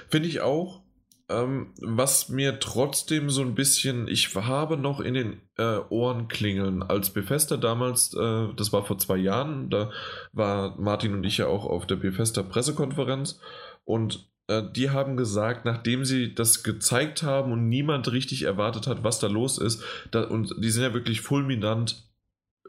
finde 0.09 0.27
ich 0.27 0.41
auch. 0.41 0.81
Ähm, 1.29 1.73
was 1.79 2.29
mir 2.29 2.59
trotzdem 2.59 3.29
so 3.29 3.41
ein 3.43 3.53
bisschen, 3.53 4.07
ich 4.07 4.35
habe 4.35 4.77
noch 4.77 4.99
in 4.99 5.13
den 5.13 5.41
äh, 5.57 5.77
Ohren 5.89 6.27
klingeln, 6.27 6.81
als 6.81 7.11
Bethesda 7.11 7.57
damals, 7.57 8.15
äh, 8.15 8.47
das 8.55 8.73
war 8.73 8.83
vor 8.83 8.97
zwei 8.97 9.17
Jahren, 9.17 9.69
da 9.69 9.91
war 10.33 10.75
Martin 10.79 11.13
und 11.13 11.23
ich 11.23 11.37
ja 11.37 11.45
auch 11.45 11.65
auf 11.65 11.85
der 11.85 11.97
Bethesda 11.97 12.41
Pressekonferenz 12.41 13.39
und 13.85 14.27
die 14.49 14.89
haben 14.89 15.15
gesagt, 15.15 15.65
nachdem 15.65 16.05
sie 16.05 16.33
das 16.33 16.63
gezeigt 16.63 17.23
haben 17.23 17.51
und 17.51 17.69
niemand 17.69 18.11
richtig 18.11 18.43
erwartet 18.43 18.87
hat, 18.87 19.03
was 19.03 19.19
da 19.19 19.27
los 19.27 19.57
ist, 19.57 19.83
da, 20.11 20.23
und 20.23 20.55
die 20.57 20.69
sind 20.69 20.83
ja 20.83 20.93
wirklich 20.93 21.21
fulminant 21.21 22.09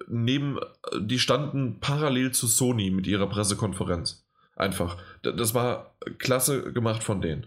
neben, 0.08 0.58
die 0.98 1.18
standen 1.18 1.80
parallel 1.80 2.32
zu 2.32 2.46
Sony 2.46 2.90
mit 2.90 3.06
ihrer 3.06 3.28
Pressekonferenz. 3.28 4.26
Einfach. 4.56 4.98
Das 5.22 5.54
war 5.54 5.96
klasse 6.18 6.72
gemacht 6.72 7.02
von 7.02 7.20
denen. 7.20 7.46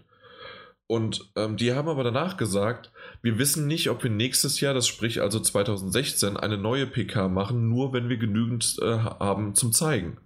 Und 0.86 1.32
ähm, 1.36 1.56
die 1.56 1.72
haben 1.72 1.88
aber 1.88 2.04
danach 2.04 2.36
gesagt, 2.36 2.92
wir 3.22 3.38
wissen 3.38 3.66
nicht, 3.66 3.88
ob 3.88 4.02
wir 4.02 4.10
nächstes 4.10 4.60
Jahr, 4.60 4.74
das 4.74 4.86
sprich 4.86 5.22
also 5.22 5.40
2016, 5.40 6.36
eine 6.36 6.58
neue 6.58 6.86
PK 6.86 7.28
machen, 7.28 7.68
nur 7.68 7.92
wenn 7.92 8.08
wir 8.08 8.18
genügend 8.18 8.76
äh, 8.82 8.98
haben 8.98 9.54
zum 9.54 9.72
Zeigen. 9.72 10.18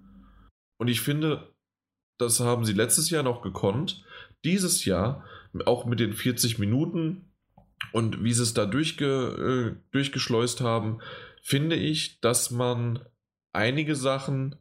Und 0.79 0.89
ich 0.89 1.01
finde, 1.01 1.55
das 2.19 2.41
haben 2.41 2.65
sie 2.65 2.73
letztes 2.73 3.11
Jahr 3.11 3.23
noch 3.23 3.43
gekonnt. 3.43 4.05
Dieses 4.45 4.85
Jahr, 4.85 5.25
auch 5.67 5.87
mit 5.87 6.01
den 6.01 6.13
40 6.13 6.59
Minuten 6.59 7.33
und 7.93 8.23
wie 8.23 8.33
sie 8.33 8.43
es 8.43 8.55
da 8.55 8.67
durchge, 8.67 9.75
äh, 9.77 9.81
durchgeschleust 9.93 10.61
haben, 10.61 10.99
finde 11.43 11.77
ich, 11.77 12.21
dass 12.21 12.51
man 12.51 13.01
einige 13.53 13.97
Sachen 13.97 14.57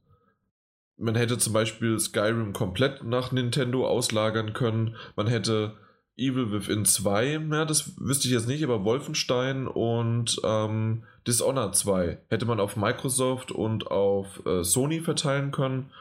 man 0.97 1.15
hätte 1.15 1.37
zum 1.37 1.53
Beispiel 1.53 1.99
Skyrim 1.99 2.53
komplett 2.53 3.03
nach 3.03 3.31
Nintendo 3.31 3.87
auslagern 3.87 4.53
können. 4.53 4.95
Man 5.15 5.27
hätte 5.27 5.77
Evil 6.17 6.51
Within 6.51 6.85
2, 6.85 7.47
ja, 7.51 7.65
das 7.65 7.93
wüsste 7.99 8.27
ich 8.27 8.33
jetzt 8.33 8.47
nicht, 8.47 8.63
aber 8.63 8.83
Wolfenstein 8.83 9.67
und 9.67 10.41
ähm, 10.43 11.03
Dishonored 11.27 11.75
2 11.75 12.17
hätte 12.29 12.45
man 12.45 12.59
auf 12.59 12.75
Microsoft 12.75 13.51
und 13.51 13.91
auf 13.91 14.43
äh, 14.47 14.63
Sony 14.63 15.01
verteilen 15.01 15.51
können. 15.51 15.91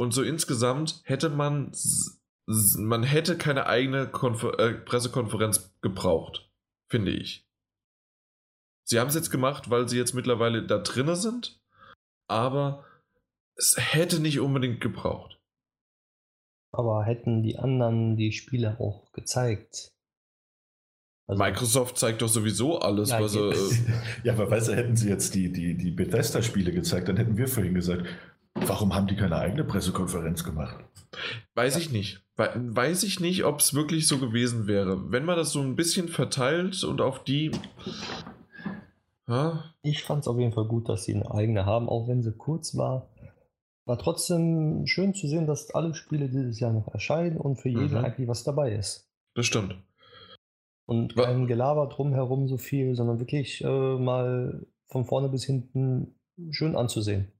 Und 0.00 0.12
so 0.12 0.22
insgesamt 0.22 1.02
hätte 1.04 1.28
man, 1.28 1.72
man 2.78 3.02
hätte 3.02 3.36
keine 3.36 3.66
eigene 3.66 4.06
Konfer 4.06 4.58
äh, 4.58 4.72
Pressekonferenz 4.72 5.78
gebraucht, 5.82 6.50
finde 6.88 7.10
ich. 7.10 7.46
Sie 8.84 8.98
haben 8.98 9.08
es 9.08 9.14
jetzt 9.14 9.28
gemacht, 9.28 9.68
weil 9.68 9.90
sie 9.90 9.98
jetzt 9.98 10.14
mittlerweile 10.14 10.66
da 10.66 10.78
drinne 10.78 11.16
sind, 11.16 11.62
aber 12.28 12.86
es 13.56 13.76
hätte 13.76 14.20
nicht 14.20 14.40
unbedingt 14.40 14.80
gebraucht. 14.80 15.38
Aber 16.72 17.04
hätten 17.04 17.42
die 17.42 17.58
anderen 17.58 18.16
die 18.16 18.32
Spiele 18.32 18.80
auch 18.80 19.12
gezeigt? 19.12 19.92
Also 21.26 21.44
Microsoft 21.44 21.98
zeigt 21.98 22.22
doch 22.22 22.28
sowieso 22.28 22.78
alles, 22.78 23.10
ja, 23.10 23.20
was 23.20 23.36
er. 23.36 23.52
ja, 24.24 24.32
aber 24.32 24.50
weißt 24.50 24.68
du, 24.68 24.76
hätten 24.76 24.96
sie 24.96 25.10
jetzt 25.10 25.34
die, 25.34 25.52
die, 25.52 25.76
die 25.76 25.90
Bethesda-Spiele 25.90 26.72
gezeigt, 26.72 27.08
dann 27.08 27.18
hätten 27.18 27.36
wir 27.36 27.48
vorhin 27.48 27.74
gesagt, 27.74 28.06
warum 28.54 28.94
haben 28.94 29.06
die 29.06 29.16
keine 29.16 29.36
eigene 29.36 29.64
Pressekonferenz 29.64 30.44
gemacht? 30.44 30.76
Weiß 31.54 31.74
ja. 31.74 31.80
ich 31.80 31.92
nicht. 31.92 32.22
Weiß 32.36 33.02
ich 33.02 33.20
nicht, 33.20 33.44
ob 33.44 33.60
es 33.60 33.74
wirklich 33.74 34.06
so 34.06 34.18
gewesen 34.18 34.66
wäre. 34.66 35.10
Wenn 35.10 35.24
man 35.24 35.36
das 35.36 35.52
so 35.52 35.60
ein 35.60 35.76
bisschen 35.76 36.08
verteilt 36.08 36.82
und 36.84 37.00
auf 37.00 37.22
die. 37.24 37.50
Ja? 39.28 39.74
Ich 39.82 40.02
fand 40.02 40.22
es 40.22 40.28
auf 40.28 40.38
jeden 40.38 40.52
Fall 40.52 40.66
gut, 40.66 40.88
dass 40.88 41.04
sie 41.04 41.14
eine 41.14 41.30
eigene 41.30 41.66
haben, 41.66 41.88
auch 41.88 42.08
wenn 42.08 42.22
sie 42.22 42.32
kurz 42.32 42.76
war. 42.76 43.10
War 43.86 43.98
trotzdem 43.98 44.86
schön 44.86 45.14
zu 45.14 45.26
sehen, 45.26 45.46
dass 45.46 45.74
alle 45.74 45.94
Spiele 45.94 46.28
dieses 46.28 46.60
Jahr 46.60 46.72
noch 46.72 46.88
erscheinen 46.88 47.36
und 47.36 47.56
für 47.56 47.68
jeden 47.68 47.90
mhm. 47.90 48.04
eigentlich 48.04 48.28
was 48.28 48.44
dabei 48.44 48.72
ist. 48.72 49.10
Das 49.34 49.46
stimmt. 49.46 49.76
Und 50.86 51.14
kein 51.14 51.46
Gelaber 51.46 51.86
drumherum 51.88 52.48
so 52.48 52.56
viel, 52.56 52.94
sondern 52.94 53.20
wirklich 53.20 53.62
äh, 53.62 53.98
mal 53.98 54.66
von 54.88 55.04
vorne 55.04 55.28
bis 55.28 55.44
hinten 55.44 56.18
schön 56.50 56.74
anzusehen. 56.74 57.32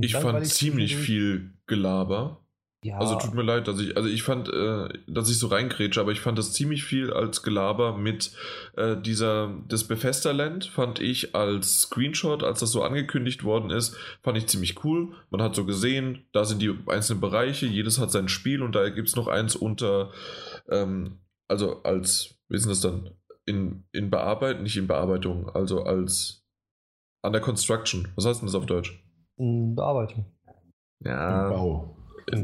Ich 0.00 0.16
fand 0.16 0.46
ziemlich 0.46 0.96
viel 0.96 1.52
Gelaber. 1.66 2.44
Ja. 2.84 2.98
Also 2.98 3.16
tut 3.16 3.34
mir 3.34 3.42
leid, 3.42 3.66
dass 3.66 3.80
ich, 3.80 3.96
also 3.96 4.08
ich 4.08 4.22
fand, 4.22 4.48
äh, 4.48 4.88
dass 5.08 5.28
ich 5.28 5.38
so 5.38 5.48
reingrätsche, 5.48 6.00
aber 6.00 6.12
ich 6.12 6.20
fand 6.20 6.38
das 6.38 6.52
ziemlich 6.52 6.84
viel 6.84 7.12
als 7.12 7.42
Gelaber 7.42 7.96
mit 7.96 8.30
äh, 8.76 8.96
dieser, 8.96 9.52
das 9.66 9.84
Bethesda-Land 9.84 10.66
fand 10.66 11.00
ich 11.00 11.34
als 11.34 11.80
Screenshot, 11.80 12.44
als 12.44 12.60
das 12.60 12.70
so 12.70 12.84
angekündigt 12.84 13.42
worden 13.42 13.70
ist, 13.70 13.96
fand 14.22 14.38
ich 14.38 14.46
ziemlich 14.46 14.84
cool. 14.84 15.12
Man 15.30 15.42
hat 15.42 15.56
so 15.56 15.64
gesehen, 15.64 16.26
da 16.30 16.44
sind 16.44 16.62
die 16.62 16.72
einzelnen 16.86 17.20
Bereiche, 17.20 17.66
jedes 17.66 17.98
hat 17.98 18.12
sein 18.12 18.28
Spiel 18.28 18.62
und 18.62 18.76
da 18.76 18.88
gibt 18.90 19.08
es 19.08 19.16
noch 19.16 19.26
eins 19.26 19.56
unter, 19.56 20.12
ähm, 20.70 21.18
also 21.48 21.82
als, 21.82 22.38
wie 22.48 22.56
ist 22.56 22.70
das 22.70 22.80
dann, 22.80 23.10
in, 23.44 23.82
in 23.90 24.08
Bearbeitung, 24.08 24.62
nicht 24.62 24.76
in 24.76 24.86
Bearbeitung, 24.86 25.50
also 25.50 25.82
als 25.82 26.44
under 27.22 27.40
construction. 27.40 28.06
Was 28.14 28.24
heißt 28.24 28.40
denn 28.40 28.46
das 28.46 28.54
auf 28.54 28.66
Deutsch? 28.66 29.02
In 29.38 29.74
Bearbeitung. 29.74 30.26
Ja. 31.00 31.46
Im 31.46 31.54
Bau. 31.54 31.94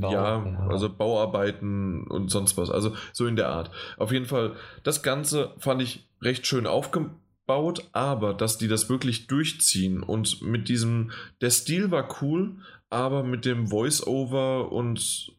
Bau, 0.00 0.12
ja, 0.12 0.47
ja, 0.47 0.66
also 0.68 0.89
Bauarbeiten 0.89 2.06
und 2.06 2.31
sonst 2.31 2.56
was. 2.56 2.70
Also 2.70 2.94
so 3.12 3.26
in 3.26 3.36
der 3.36 3.50
Art. 3.50 3.70
Auf 3.98 4.12
jeden 4.12 4.24
Fall, 4.24 4.56
das 4.82 5.02
Ganze 5.02 5.55
fand 5.58 5.82
ich 5.82 6.08
recht 6.23 6.47
schön 6.47 6.66
aufgebaut, 6.66 7.89
aber 7.92 8.32
dass 8.32 8.56
die 8.56 8.68
das 8.68 8.89
wirklich 8.89 9.26
durchziehen 9.26 10.02
und 10.02 10.40
mit 10.40 10.68
diesem, 10.68 11.10
der 11.42 11.50
Stil 11.50 11.90
war 11.90 12.23
cool, 12.23 12.56
aber 12.89 13.23
mit 13.23 13.44
dem 13.44 13.66
Voice-Over 13.66 14.73
und 14.73 15.36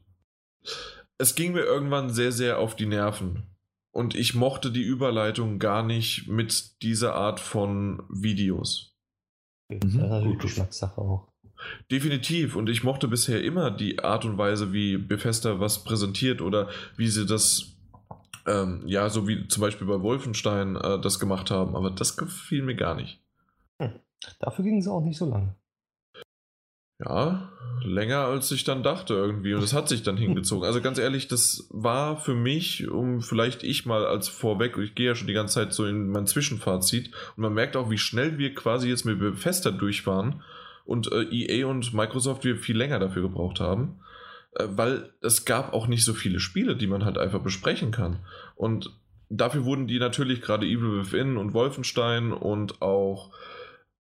es 1.17 1.35
ging 1.35 1.53
mir 1.53 1.63
irgendwann 1.63 2.09
sehr, 2.09 2.31
sehr 2.31 2.59
auf 2.59 2.75
die 2.75 2.85
Nerven. 2.85 3.47
Und 3.91 4.13
ich 4.13 4.35
mochte 4.35 4.71
die 4.71 4.83
Überleitung 4.83 5.57
gar 5.57 5.81
nicht 5.81 6.27
mit 6.27 6.81
dieser 6.81 7.15
Art 7.15 7.39
von 7.39 8.03
Videos. 8.09 8.93
Das 9.69 9.89
ist 9.89 9.95
natürlich 9.95 10.37
Geschmackssache 10.37 10.99
auch. 10.99 11.31
Definitiv. 11.91 12.55
Und 12.55 12.69
ich 12.69 12.83
mochte 12.83 13.07
bisher 13.07 13.43
immer 13.43 13.71
die 13.71 13.99
Art 14.03 14.25
und 14.25 14.37
Weise, 14.37 14.73
wie 14.73 14.97
Bethesda 14.97 15.59
was 15.59 15.83
präsentiert 15.83 16.41
oder 16.41 16.69
wie 16.97 17.07
sie 17.07 17.25
das, 17.25 17.75
ähm, 18.47 18.83
ja, 18.85 19.09
so 19.09 19.27
wie 19.27 19.47
zum 19.47 19.61
Beispiel 19.61 19.87
bei 19.87 20.01
Wolfenstein 20.01 20.75
äh, 20.75 20.99
das 20.99 21.19
gemacht 21.19 21.51
haben. 21.51 21.75
Aber 21.75 21.91
das 21.91 22.17
gefiel 22.17 22.63
mir 22.63 22.75
gar 22.75 22.95
nicht. 22.95 23.19
Hm. 23.79 23.99
Dafür 24.39 24.63
ging 24.63 24.77
es 24.77 24.87
auch 24.87 25.01
nicht 25.01 25.17
so 25.17 25.29
lange. 25.29 25.55
Ja, 27.03 27.51
länger 27.83 28.19
als 28.19 28.49
ich 28.51 28.63
dann 28.63 28.81
dachte 28.81 29.15
irgendwie. 29.15 29.53
Und 29.53 29.61
das 29.61 29.73
hat 29.73 29.89
sich 29.89 30.03
dann 30.03 30.15
hingezogen. 30.17 30.65
Also 30.65 30.81
ganz 30.81 30.97
ehrlich, 30.97 31.27
das 31.27 31.67
war 31.69 32.17
für 32.17 32.35
mich, 32.35 32.87
um 32.87 33.21
vielleicht 33.21 33.63
ich 33.63 33.85
mal 33.85 34.05
als 34.05 34.29
vorweg, 34.29 34.77
ich 34.77 34.95
gehe 34.95 35.07
ja 35.07 35.15
schon 35.15 35.27
die 35.27 35.33
ganze 35.33 35.55
Zeit 35.55 35.73
so 35.73 35.85
in 35.85 36.09
mein 36.09 36.27
Zwischenfazit 36.27 37.11
und 37.35 37.43
man 37.43 37.53
merkt 37.53 37.75
auch, 37.75 37.89
wie 37.89 37.97
schnell 37.97 38.37
wir 38.37 38.53
quasi 38.53 38.89
jetzt 38.89 39.05
mit 39.05 39.19
Bethesda 39.19 39.71
durch 39.71 40.07
waren 40.07 40.41
und 40.85 41.11
äh, 41.11 41.23
EA 41.23 41.67
und 41.67 41.93
Microsoft 41.93 42.43
wir 42.43 42.57
viel 42.57 42.77
länger 42.77 42.99
dafür 42.99 43.23
gebraucht 43.23 43.59
haben, 43.59 43.99
äh, 44.55 44.65
weil 44.69 45.11
es 45.21 45.45
gab 45.45 45.73
auch 45.73 45.87
nicht 45.87 46.05
so 46.05 46.13
viele 46.13 46.39
Spiele, 46.39 46.75
die 46.75 46.87
man 46.87 47.03
halt 47.03 47.17
einfach 47.17 47.41
besprechen 47.41 47.91
kann. 47.91 48.19
Und 48.55 48.91
dafür 49.29 49.65
wurden 49.65 49.87
die 49.87 49.99
natürlich 49.99 50.41
gerade 50.41 50.65
Evil 50.65 50.99
Within 50.99 51.37
und 51.37 51.53
Wolfenstein 51.53 52.31
und 52.31 52.81
auch 52.81 53.31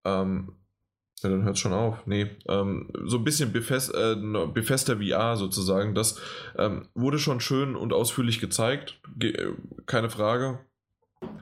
ähm, 0.05 0.53
ja, 1.23 1.31
dann 1.31 1.45
hört 1.45 1.59
schon 1.59 1.73
auf. 1.73 2.07
Nee, 2.07 2.31
ähm, 2.49 2.91
so 3.05 3.17
ein 3.17 3.25
bisschen 3.25 3.53
Befest, 3.53 3.95
äh, 3.95 4.15
Befester 4.53 4.99
VR 4.99 5.37
sozusagen. 5.37 5.95
Das 5.95 6.21
ähm, 6.59 6.89
wurde 6.95 7.19
schon 7.19 7.41
schön 7.41 7.77
und 7.77 7.93
ausführlich 7.93 8.41
gezeigt. 8.41 9.01
Ge 9.17 9.33
äh, 9.33 9.53
keine 9.87 10.11
Frage. 10.11 10.61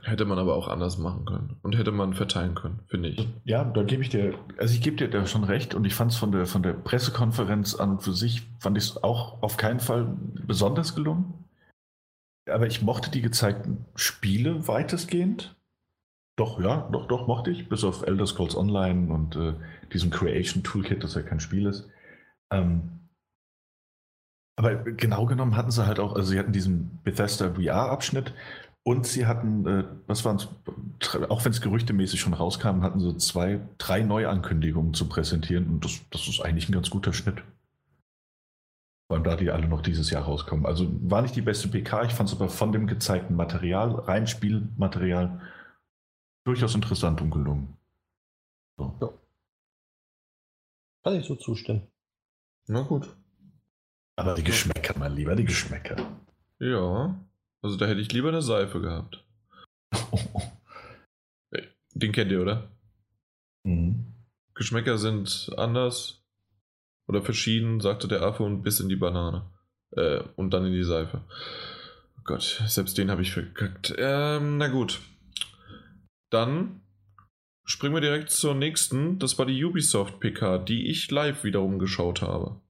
Hätte 0.04 0.24
man 0.24 0.38
aber 0.38 0.56
auch 0.56 0.68
anders 0.68 0.98
machen 0.98 1.24
können 1.24 1.56
und 1.62 1.76
hätte 1.76 1.92
man 1.92 2.14
verteilen 2.14 2.54
können, 2.56 2.80
finde 2.88 3.10
ich. 3.10 3.28
Ja, 3.44 3.64
da 3.64 3.84
gebe 3.84 4.02
ich 4.02 4.08
dir, 4.08 4.34
also 4.58 4.74
ich 4.74 4.82
gebe 4.82 4.96
dir 4.96 5.08
da 5.08 5.26
schon 5.26 5.44
recht 5.44 5.74
und 5.74 5.84
ich 5.86 5.94
fand 5.94 6.10
es 6.10 6.18
von 6.18 6.32
der, 6.32 6.46
von 6.46 6.62
der 6.62 6.72
Pressekonferenz 6.72 7.76
an 7.76 7.92
und 7.92 8.02
für 8.02 8.12
sich, 8.12 8.42
fand 8.58 8.76
ich 8.76 8.84
es 8.84 9.02
auch 9.04 9.42
auf 9.42 9.56
keinen 9.56 9.80
Fall 9.80 10.16
besonders 10.46 10.96
gelungen. 10.96 11.44
Aber 12.50 12.66
ich 12.66 12.82
mochte 12.82 13.10
die 13.10 13.22
gezeigten 13.22 13.86
Spiele 13.94 14.66
weitestgehend. 14.66 15.54
Doch, 16.36 16.60
ja, 16.60 16.88
doch, 16.90 17.06
doch, 17.06 17.28
mochte 17.28 17.50
ich, 17.50 17.68
bis 17.68 17.84
auf 17.84 18.02
Elder 18.02 18.26
Scrolls 18.26 18.56
Online 18.56 19.12
und 19.12 19.36
äh, 19.36 19.54
diesem 19.92 20.10
Creation 20.10 20.64
Toolkit, 20.64 21.04
das 21.04 21.14
ja 21.14 21.22
kein 21.22 21.40
Spiel 21.40 21.66
ist. 21.66 21.88
Ähm, 22.50 23.02
aber 24.56 24.76
genau 24.76 25.26
genommen 25.26 25.56
hatten 25.56 25.70
sie 25.70 25.86
halt 25.86 25.98
auch, 25.98 26.14
also 26.14 26.30
sie 26.30 26.38
hatten 26.38 26.52
diesen 26.52 27.00
Bethesda 27.04 27.54
VR-Abschnitt 27.54 28.34
und 28.84 29.06
sie 29.06 29.26
hatten, 29.26 29.66
äh, 29.66 29.84
was 30.06 30.24
waren 30.24 30.36
es, 30.36 30.48
auch 31.28 31.44
wenn 31.44 31.52
es 31.52 31.60
gerüchtemäßig 31.60 32.20
schon 32.20 32.34
rauskam, 32.34 32.82
hatten 32.82 33.00
sie 33.00 33.16
zwei, 33.16 33.60
drei 33.78 34.02
Neuankündigungen 34.02 34.94
zu 34.94 35.08
präsentieren 35.08 35.68
und 35.68 35.84
das, 35.84 36.00
das 36.10 36.26
ist 36.26 36.40
eigentlich 36.40 36.68
ein 36.68 36.72
ganz 36.72 36.90
guter 36.90 37.12
Schnitt. 37.12 37.42
Vor 39.08 39.16
allem 39.16 39.24
da 39.24 39.36
die 39.36 39.50
alle 39.50 39.68
noch 39.68 39.82
dieses 39.82 40.10
Jahr 40.10 40.24
rauskommen. 40.24 40.66
Also 40.66 40.88
war 41.08 41.22
nicht 41.22 41.36
die 41.36 41.42
beste 41.42 41.68
PK, 41.68 42.04
ich 42.04 42.12
fand 42.12 42.28
es 42.28 42.34
aber 42.34 42.48
von 42.48 42.72
dem 42.72 42.86
gezeigten 42.86 43.36
Material, 43.36 43.90
rein 43.94 44.26
Spielmaterial, 44.26 45.40
durchaus 46.44 46.74
interessant 46.74 47.20
und 47.20 47.30
gelungen. 47.30 47.76
So. 48.78 48.96
Ja. 49.00 49.10
Kann 51.04 51.20
ich 51.20 51.26
so 51.26 51.36
zustimmen. 51.36 51.86
Na 52.66 52.82
gut. 52.82 53.14
Aber 54.16 54.34
die 54.34 54.44
Geschmäcker, 54.44 54.98
mein 54.98 55.14
Lieber, 55.14 55.36
die 55.36 55.44
Geschmäcker. 55.44 55.96
Ja. 56.58 57.14
Also 57.62 57.76
da 57.76 57.86
hätte 57.86 58.00
ich 58.00 58.12
lieber 58.12 58.28
eine 58.28 58.42
Seife 58.42 58.80
gehabt. 58.80 59.24
Den 61.94 62.12
kennt 62.12 62.32
ihr, 62.32 62.42
oder? 62.42 62.70
Mhm. 63.64 64.14
Geschmäcker 64.54 64.98
sind 64.98 65.50
anders 65.56 66.22
oder 67.06 67.22
verschieden, 67.22 67.80
sagte 67.80 68.08
der 68.08 68.22
Affe 68.22 68.42
und 68.42 68.62
bis 68.62 68.80
in 68.80 68.88
die 68.88 68.96
Banane. 68.96 69.50
Äh, 69.92 70.22
und 70.36 70.50
dann 70.50 70.66
in 70.66 70.72
die 70.72 70.84
Seife. 70.84 71.22
Oh 72.18 72.22
Gott, 72.24 72.62
selbst 72.66 72.98
den 72.98 73.10
habe 73.10 73.22
ich 73.22 73.32
verkackt. 73.32 73.94
Ähm, 73.98 74.58
na 74.58 74.68
gut. 74.68 75.00
Dann 76.30 76.80
springen 77.64 77.94
wir 77.94 78.00
direkt 78.00 78.30
zur 78.30 78.54
nächsten. 78.54 79.18
Das 79.18 79.38
war 79.38 79.46
die 79.46 79.64
Ubisoft 79.64 80.20
PK, 80.20 80.58
die 80.58 80.88
ich 80.88 81.10
live 81.10 81.44
wiederum 81.44 81.78
geschaut 81.78 82.22
habe. 82.22 82.60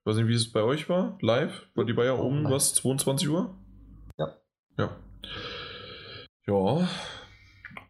Ich 0.00 0.10
weiß 0.10 0.16
nicht, 0.16 0.28
wie 0.28 0.34
es 0.34 0.50
bei 0.50 0.62
euch 0.62 0.88
war. 0.88 1.18
Live? 1.20 1.66
War 1.74 1.84
die 1.84 1.96
war 1.96 2.04
ja 2.04 2.12
um 2.12 2.44
was? 2.44 2.74
22 2.74 3.28
Uhr? 3.28 3.54
Ja. 4.78 4.96
Ja. 6.46 6.88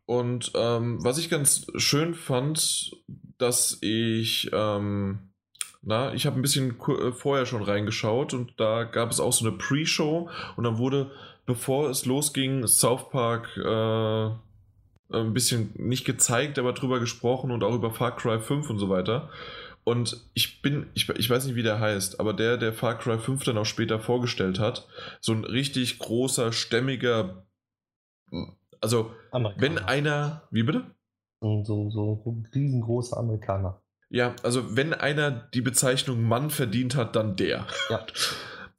Und 0.06 0.52
ähm, 0.54 1.04
was 1.04 1.18
ich 1.18 1.28
ganz 1.28 1.66
schön 1.76 2.14
fand, 2.14 2.96
dass 3.36 3.78
ich, 3.82 4.50
ähm, 4.52 5.18
na, 5.82 6.14
ich 6.14 6.26
habe 6.26 6.36
ein 6.36 6.42
bisschen 6.42 6.80
äh, 6.80 7.12
vorher 7.12 7.46
schon 7.46 7.62
reingeschaut 7.62 8.32
und 8.34 8.54
da 8.58 8.84
gab 8.84 9.10
es 9.10 9.20
auch 9.20 9.32
so 9.32 9.46
eine 9.46 9.56
Pre-Show 9.56 10.30
und 10.56 10.64
dann 10.64 10.78
wurde, 10.78 11.10
bevor 11.46 11.90
es 11.90 12.06
losging, 12.06 12.66
South 12.66 13.10
Park 13.10 13.56
äh, 13.58 14.30
ein 15.10 15.32
bisschen 15.34 15.72
nicht 15.76 16.04
gezeigt, 16.04 16.58
aber 16.58 16.72
drüber 16.72 17.00
gesprochen 17.00 17.50
und 17.50 17.62
auch 17.62 17.74
über 17.74 17.90
Far 17.90 18.16
Cry 18.16 18.40
5 18.40 18.70
und 18.70 18.78
so 18.78 18.88
weiter. 18.88 19.30
Und 19.88 20.20
ich 20.34 20.60
bin, 20.60 20.90
ich, 20.92 21.08
ich 21.08 21.30
weiß 21.30 21.46
nicht, 21.46 21.54
wie 21.54 21.62
der 21.62 21.80
heißt, 21.80 22.20
aber 22.20 22.34
der, 22.34 22.58
der 22.58 22.74
Far 22.74 22.98
Cry 22.98 23.18
5 23.18 23.42
dann 23.44 23.56
auch 23.56 23.64
später 23.64 23.98
vorgestellt 23.98 24.58
hat, 24.58 24.86
so 25.22 25.32
ein 25.32 25.44
richtig 25.44 25.98
großer, 25.98 26.52
stämmiger, 26.52 27.46
also 28.82 29.14
Amerikaner. 29.30 29.62
wenn 29.62 29.78
einer, 29.78 30.42
wie 30.50 30.62
bitte? 30.62 30.84
So, 31.40 31.64
so, 31.64 31.88
so 31.88 32.22
riesengroße 32.54 33.16
Amerikaner. 33.16 33.80
Ja, 34.10 34.36
also 34.42 34.76
wenn 34.76 34.92
einer 34.92 35.30
die 35.30 35.62
Bezeichnung 35.62 36.22
Mann 36.22 36.50
verdient 36.50 36.94
hat, 36.94 37.16
dann 37.16 37.36
der. 37.36 37.66
Ja. 37.88 38.06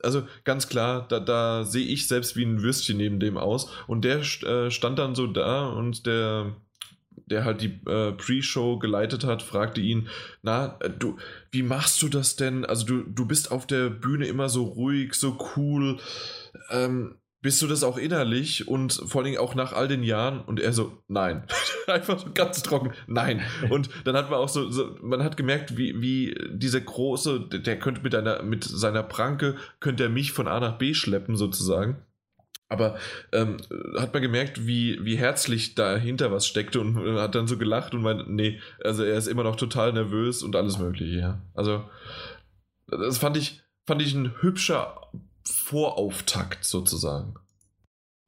Also 0.01 0.23
ganz 0.45 0.69
klar, 0.69 1.05
da, 1.09 1.19
da 1.19 1.65
sehe 1.65 1.85
ich 1.85 2.07
selbst 2.07 2.37
wie 2.37 2.45
ein 2.45 2.61
Würstchen 2.61 2.95
neben 2.95 3.19
dem 3.19 3.37
aus. 3.37 3.69
Und 3.85 4.05
der 4.05 4.19
äh, 4.19 4.71
stand 4.71 4.97
dann 4.97 5.13
so 5.13 5.27
da 5.27 5.67
und 5.67 6.05
der, 6.05 6.55
der 7.29 7.45
halt 7.45 7.61
die 7.61 7.79
äh, 7.87 8.11
Pre-Show 8.11 8.79
geleitet 8.79 9.23
hat, 9.23 9.41
fragte 9.41 9.81
ihn, 9.81 10.09
na, 10.41 10.77
äh, 10.79 10.89
du, 10.89 11.17
wie 11.51 11.63
machst 11.63 12.01
du 12.01 12.09
das 12.09 12.35
denn? 12.35 12.65
Also 12.65 12.85
du, 12.85 13.03
du 13.03 13.25
bist 13.25 13.51
auf 13.51 13.67
der 13.67 13.89
Bühne 13.89 14.27
immer 14.27 14.49
so 14.49 14.63
ruhig, 14.63 15.13
so 15.13 15.37
cool. 15.55 15.97
Ähm, 16.69 17.15
bist 17.41 17.61
du 17.61 17.67
das 17.67 17.83
auch 17.83 17.97
innerlich 17.97 18.67
und 18.67 18.91
vor 18.93 19.23
allem 19.23 19.37
auch 19.37 19.55
nach 19.55 19.71
all 19.71 19.87
den 19.87 20.03
Jahren? 20.03 20.41
Und 20.41 20.59
er 20.59 20.73
so, 20.73 21.01
nein. 21.07 21.43
Einfach 21.87 22.19
so 22.19 22.27
ganz 22.33 22.61
trocken, 22.63 22.91
nein. 23.07 23.41
Und 23.69 23.89
dann 24.03 24.17
hat 24.17 24.29
man 24.29 24.39
auch 24.39 24.49
so, 24.49 24.69
so, 24.69 24.97
man 25.01 25.23
hat 25.23 25.37
gemerkt, 25.37 25.77
wie, 25.77 26.01
wie 26.01 26.35
dieser 26.51 26.81
große, 26.81 27.39
der 27.39 27.79
könnte 27.79 28.01
mit 28.01 28.13
einer, 28.13 28.43
mit 28.43 28.65
seiner 28.65 29.03
Pranke, 29.03 29.55
könnte 29.79 30.03
er 30.03 30.09
mich 30.09 30.33
von 30.33 30.47
A 30.47 30.59
nach 30.59 30.77
B 30.77 30.93
schleppen, 30.93 31.37
sozusagen. 31.37 32.03
Aber 32.71 32.99
ähm, 33.31 33.57
hat 33.97 34.13
man 34.13 34.21
gemerkt, 34.21 34.67
wie, 34.67 35.03
wie 35.03 35.17
herzlich 35.17 35.73
dahinter 35.73 36.31
was 36.31 36.45
steckte 36.45 36.79
und 36.79 36.95
hat 37.19 37.33
dann 37.33 37.47
so 37.47 37.57
gelacht 37.57 37.93
und 37.95 38.03
meint, 38.03 38.29
nee, 38.29 38.59
also 38.83 39.03
er 39.03 39.17
ist 39.17 39.27
immer 39.27 39.43
noch 39.43 39.55
total 39.55 39.91
nervös 39.91 40.43
und 40.43 40.55
alles 40.55 40.77
Mögliche, 40.77 41.19
ja. 41.19 41.41
Also, 41.55 41.89
das 42.87 43.17
fand 43.17 43.37
ich, 43.37 43.63
fand 43.87 44.01
ich 44.03 44.13
ein 44.13 44.39
hübscher 44.41 45.11
Vorauftakt 45.43 46.63
sozusagen. 46.63 47.35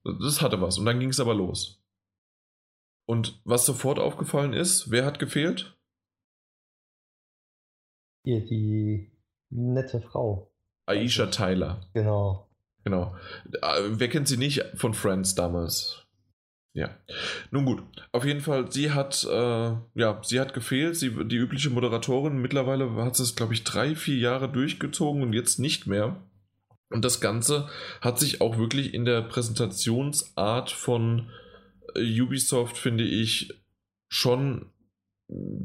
Das 0.04 0.42
hatte 0.42 0.60
was. 0.60 0.80
Und 0.80 0.86
dann 0.86 1.00
ging 1.00 1.10
es 1.10 1.20
aber 1.20 1.36
los. 1.36 1.84
Und 3.08 3.40
was 3.46 3.66
sofort 3.66 4.00
aufgefallen 4.00 4.54
ist, 4.54 4.90
wer 4.90 5.06
hat 5.06 5.20
gefehlt? 5.20 5.78
Hier, 8.24 8.44
die 8.46 9.12
nette 9.50 10.02
Frau. 10.02 10.52
Aisha 10.88 11.28
Tyler. 11.28 11.90
Genau. 11.94 12.51
Genau. 12.84 13.16
Äh, 13.62 13.82
wer 13.90 14.10
kennt 14.10 14.28
sie 14.28 14.38
nicht 14.38 14.64
von 14.76 14.94
Friends 14.94 15.36
damals? 15.36 16.02
Ja. 16.74 16.90
Nun 17.52 17.66
gut. 17.66 17.84
Auf 18.12 18.24
jeden 18.24 18.40
Fall, 18.40 18.72
sie 18.72 18.92
hat, 18.92 19.26
äh, 19.30 19.74
ja, 19.96 20.22
sie 20.24 20.40
hat 20.40 20.54
gefehlt. 20.54 20.96
Sie, 20.96 21.12
die 21.28 21.36
übliche 21.36 21.70
Moderatorin. 21.70 22.42
Mittlerweile 22.42 22.94
hat 23.04 23.16
sie 23.16 23.24
es, 23.24 23.36
glaube 23.36 23.54
ich, 23.54 23.64
drei, 23.64 23.96
vier 23.96 24.18
Jahre 24.18 24.50
durchgezogen 24.50 25.22
und 25.22 25.34
jetzt 25.34 25.60
nicht 25.60 25.86
mehr. 25.88 26.22
Und 26.90 27.06
das 27.06 27.22
Ganze 27.22 27.70
hat 28.02 28.20
sich 28.20 28.42
auch 28.42 28.58
wirklich 28.58 28.94
in 28.94 29.06
der 29.06 29.22
Präsentationsart 29.22 30.72
von 30.72 31.30
äh, 31.96 32.22
Ubisoft, 32.22 32.78
finde 32.78 33.04
ich, 33.04 33.54
schon 34.10 34.71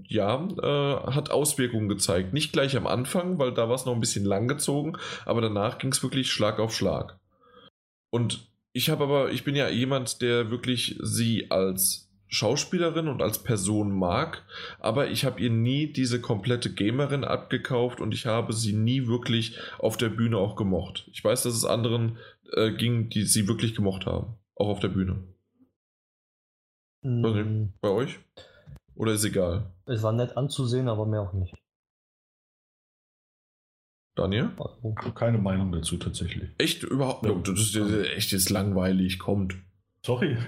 ja, 0.09 0.49
äh, 0.63 1.13
hat 1.13 1.31
Auswirkungen 1.31 1.89
gezeigt. 1.89 2.33
Nicht 2.33 2.53
gleich 2.53 2.77
am 2.77 2.87
Anfang, 2.87 3.39
weil 3.39 3.53
da 3.53 3.69
war 3.69 3.75
es 3.75 3.87
noch 3.87 3.95
ein 3.95 4.01
bisschen 4.01 4.25
lang 4.25 4.49
gezogen, 4.49 4.97
aber 5.25 5.41
danach 5.41 5.79
ging 5.79 5.93
es 5.93 6.03
wirklich 6.03 6.31
Schlag 6.31 6.59
auf 6.59 6.75
Schlag. 6.75 7.19
Und 8.11 8.51
ich 8.73 8.91
habe 8.91 9.05
aber, 9.05 9.33
ich 9.33 9.45
bin 9.45 9.57
ja 9.57 9.69
jemand, 9.69 10.23
der 10.23 10.51
wirklich 10.51 10.99
sie 11.03 11.51
als 11.51 12.07
Schauspielerin 12.29 13.09
und 13.09 13.23
als 13.23 13.43
Person 13.43 13.91
mag, 13.97 14.45
aber 14.81 15.11
ich 15.11 15.25
habe 15.25 15.41
ihr 15.41 15.51
nie 15.51 15.93
diese 15.93 16.21
komplette 16.21 16.73
Gamerin 16.73 17.25
abgekauft 17.25 18.01
und 18.01 18.13
ich 18.13 18.27
habe 18.27 18.53
sie 18.53 18.73
nie 18.73 19.07
wirklich 19.07 19.59
auf 19.79 19.97
der 19.97 20.09
Bühne 20.09 20.39
auch 20.39 20.57
gemocht. 20.57 21.09
Ich 21.13 21.23
weiß, 21.23 21.45
dass 21.45 21.55
es 21.55 21.65
anderen 21.65 22.19
äh, 22.53 22.73
ging, 22.73 23.09
die 23.11 23.23
sie 23.23 23.49
wirklich 23.49 23.75
gemocht 23.75 24.07
haben, 24.07 24.35
auch 24.57 24.69
auf 24.69 24.81
der 24.81 24.89
Bühne. 24.89 25.23
Mm. 27.03 27.73
Bei 27.81 27.89
euch? 27.91 28.19
Oder 28.97 29.13
ist 29.13 29.25
egal? 29.25 29.71
Es 29.85 30.03
war 30.03 30.13
nett 30.13 30.37
anzusehen, 30.37 30.89
aber 30.89 31.07
mehr 31.07 31.21
auch 31.21 31.33
nicht. 31.33 31.55
Daniel? 34.15 34.51
Also, 34.59 34.95
keine 35.13 35.39
Meinung 35.39 35.71
dazu 35.73 35.99
tatsächlich. 35.99 36.51
Echt? 36.57 36.83
Überhaupt? 36.83 37.27
Ja. 37.27 37.35
Das 37.35 37.59
ist 37.59 37.77
echt 37.77 38.33
jetzt 38.33 38.49
langweilig, 38.49 39.19
kommt. 39.19 39.57
Sorry. 40.05 40.39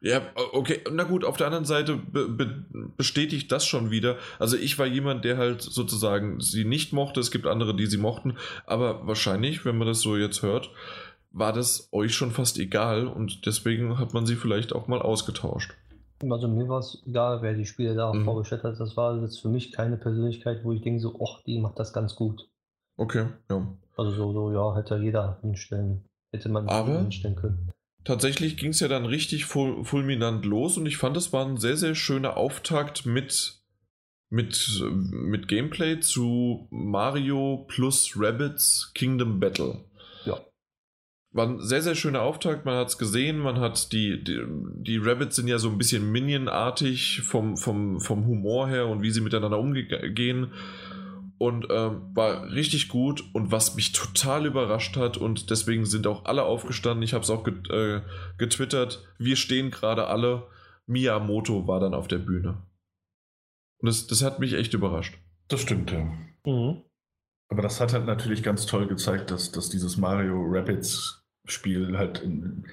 Ja, 0.00 0.22
okay, 0.52 0.80
na 0.92 1.02
gut, 1.02 1.24
auf 1.24 1.36
der 1.36 1.46
anderen 1.46 1.64
Seite 1.64 1.96
be 1.96 2.28
be 2.28 2.64
bestätigt 2.96 3.50
das 3.50 3.66
schon 3.66 3.90
wieder. 3.90 4.16
Also 4.38 4.56
ich 4.56 4.78
war 4.78 4.86
jemand, 4.86 5.24
der 5.24 5.38
halt 5.38 5.60
sozusagen 5.60 6.40
sie 6.40 6.64
nicht 6.64 6.92
mochte, 6.92 7.18
es 7.18 7.32
gibt 7.32 7.46
andere, 7.46 7.74
die 7.74 7.86
sie 7.86 7.96
mochten, 7.96 8.36
aber 8.64 9.08
wahrscheinlich, 9.08 9.64
wenn 9.64 9.76
man 9.76 9.88
das 9.88 10.00
so 10.00 10.16
jetzt 10.16 10.42
hört, 10.42 10.70
war 11.32 11.52
das 11.52 11.88
euch 11.90 12.14
schon 12.14 12.30
fast 12.30 12.58
egal 12.58 13.08
und 13.08 13.44
deswegen 13.46 13.98
hat 13.98 14.14
man 14.14 14.24
sie 14.24 14.36
vielleicht 14.36 14.72
auch 14.72 14.86
mal 14.86 15.02
ausgetauscht. 15.02 15.74
Also 16.28 16.48
mir 16.48 16.68
war 16.68 16.80
es 16.80 17.02
egal, 17.06 17.42
wer 17.42 17.54
die 17.54 17.66
Spiele 17.66 17.94
da 17.94 18.12
mhm. 18.12 18.24
vorgestellt 18.24 18.64
hat. 18.64 18.80
Das 18.80 18.96
war 18.96 19.20
jetzt 19.20 19.40
für 19.40 19.48
mich 19.48 19.72
keine 19.72 19.96
Persönlichkeit, 19.96 20.64
wo 20.64 20.72
ich 20.72 20.82
denke 20.82 21.00
so, 21.00 21.18
ach, 21.22 21.42
die 21.44 21.58
macht 21.58 21.78
das 21.78 21.92
ganz 21.92 22.16
gut. 22.16 22.48
Okay, 22.96 23.26
ja. 23.50 23.66
Also 23.96 24.10
so, 24.10 24.32
so 24.32 24.52
ja, 24.52 24.74
hätte 24.76 24.96
jeder 24.96 25.38
hinstellen, 25.42 26.04
hätte 26.32 26.48
man 26.48 26.68
aber, 26.68 27.00
hinstellen 27.00 27.36
können 27.36 27.72
tatsächlich 28.08 28.56
ging 28.56 28.70
es 28.70 28.80
ja 28.80 28.88
dann 28.88 29.04
richtig 29.04 29.44
ful 29.44 29.84
fulminant 29.84 30.46
los 30.46 30.78
und 30.78 30.86
ich 30.86 30.96
fand, 30.96 31.16
es 31.18 31.32
war 31.34 31.44
ein 31.44 31.58
sehr, 31.58 31.76
sehr 31.76 31.94
schöner 31.94 32.38
Auftakt 32.38 33.04
mit, 33.04 33.60
mit, 34.30 34.82
mit 35.10 35.46
Gameplay 35.46 36.00
zu 36.00 36.66
Mario 36.70 37.66
plus 37.68 38.14
Rabbits 38.16 38.92
Kingdom 38.94 39.40
Battle. 39.40 39.84
War 41.30 41.46
ein 41.46 41.60
sehr, 41.60 41.82
sehr 41.82 41.94
schöner 41.94 42.22
Auftakt. 42.22 42.64
Man 42.64 42.76
hat 42.76 42.88
es 42.88 42.98
gesehen, 42.98 43.38
man 43.38 43.60
hat 43.60 43.92
die, 43.92 44.22
die, 44.24 44.40
die 44.76 44.96
Rabbits 44.96 45.36
sind 45.36 45.48
ja 45.48 45.58
so 45.58 45.68
ein 45.68 45.78
bisschen 45.78 46.10
Minion-artig 46.10 47.20
vom, 47.22 47.56
vom, 47.56 48.00
vom 48.00 48.26
Humor 48.26 48.68
her 48.68 48.88
und 48.88 49.02
wie 49.02 49.10
sie 49.10 49.20
miteinander 49.20 49.58
umgehen 49.58 50.52
und 51.38 51.68
ähm, 51.70 52.10
war 52.14 52.50
richtig 52.50 52.88
gut 52.88 53.22
und 53.32 53.52
was 53.52 53.76
mich 53.76 53.92
total 53.92 54.46
überrascht 54.46 54.96
hat 54.96 55.16
und 55.16 55.50
deswegen 55.50 55.86
sind 55.86 56.06
auch 56.06 56.24
alle 56.24 56.42
aufgestanden. 56.42 57.02
Ich 57.02 57.14
habe 57.14 57.22
es 57.22 57.30
auch 57.30 57.44
get, 57.44 57.70
äh, 57.70 58.02
getwittert. 58.38 59.06
Wir 59.18 59.36
stehen 59.36 59.70
gerade 59.70 60.08
alle. 60.08 60.48
Miyamoto 60.86 61.68
war 61.68 61.78
dann 61.78 61.94
auf 61.94 62.08
der 62.08 62.18
Bühne. 62.18 62.62
Und 63.78 63.86
das, 63.86 64.08
das 64.08 64.22
hat 64.22 64.40
mich 64.40 64.54
echt 64.54 64.74
überrascht. 64.74 65.16
Das 65.46 65.60
stimmt, 65.60 65.92
ja. 65.92 66.10
Mhm. 66.44 66.82
Aber 67.50 67.62
das 67.62 67.80
hat 67.80 67.92
halt 67.92 68.06
natürlich 68.06 68.42
ganz 68.42 68.66
toll 68.66 68.86
gezeigt, 68.86 69.30
dass, 69.30 69.52
dass 69.52 69.68
dieses 69.70 69.96
Mario 69.96 70.44
Rapids 70.46 71.24
Spiel 71.46 71.96
halt 71.96 72.20
in, 72.20 72.66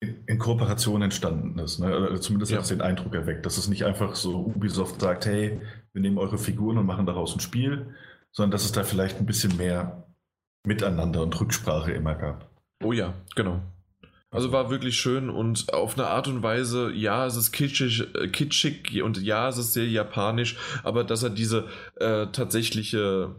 in 0.00 0.38
Kooperation 0.38 1.02
entstanden 1.02 1.58
ist. 1.58 1.80
Ne? 1.80 1.96
Oder 1.96 2.20
zumindest 2.20 2.52
ja. 2.52 2.58
hat 2.58 2.64
es 2.64 2.68
den 2.68 2.80
Eindruck 2.80 3.14
erweckt, 3.14 3.44
dass 3.44 3.58
es 3.58 3.68
nicht 3.68 3.84
einfach 3.84 4.14
so 4.14 4.38
Ubisoft 4.38 5.00
sagt, 5.00 5.26
hey, 5.26 5.60
wir 5.92 6.02
nehmen 6.02 6.18
eure 6.18 6.38
Figuren 6.38 6.78
und 6.78 6.86
machen 6.86 7.06
daraus 7.06 7.34
ein 7.34 7.40
Spiel, 7.40 7.94
sondern 8.30 8.52
dass 8.52 8.64
es 8.64 8.72
da 8.72 8.84
vielleicht 8.84 9.18
ein 9.18 9.26
bisschen 9.26 9.56
mehr 9.56 10.06
Miteinander 10.66 11.22
und 11.22 11.38
Rücksprache 11.38 11.92
immer 11.92 12.14
gab. 12.14 12.48
Oh 12.82 12.92
ja, 12.92 13.14
genau. 13.34 13.60
Also 14.30 14.50
war 14.50 14.68
wirklich 14.68 14.96
schön 14.96 15.30
und 15.30 15.72
auf 15.72 15.96
eine 15.96 16.08
Art 16.08 16.26
und 16.26 16.42
Weise, 16.42 16.90
ja, 16.92 17.24
es 17.24 17.36
ist 17.36 17.52
kitschig, 17.52 18.08
äh, 18.16 18.26
kitschig 18.28 19.00
und 19.02 19.22
ja, 19.22 19.48
es 19.48 19.58
ist 19.58 19.74
sehr 19.74 19.86
japanisch, 19.86 20.56
aber 20.82 21.04
dass 21.04 21.22
er 21.22 21.30
diese 21.30 21.68
äh, 22.00 22.26
tatsächliche 22.26 23.36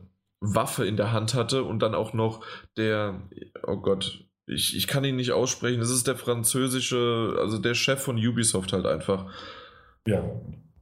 Waffe 0.53 0.85
in 0.85 0.98
der 0.98 1.11
Hand 1.11 1.33
hatte 1.33 1.64
und 1.64 1.80
dann 1.80 1.95
auch 1.95 2.14
noch 2.14 2.45
der, 2.77 3.22
oh 3.64 3.77
Gott, 3.77 4.25
ich, 4.48 4.75
ich 4.75 4.88
kann 4.88 5.03
ihn 5.03 5.15
nicht 5.15 5.32
aussprechen. 5.32 5.80
Das 5.80 5.90
ist 5.90 6.07
der 6.07 6.15
französische, 6.15 7.35
also 7.40 7.57
der 7.57 7.74
Chef 7.74 8.01
von 8.01 8.17
Ubisoft 8.17 8.74
halt 8.74 8.85
einfach. 8.85 9.32
Ja. 10.07 10.24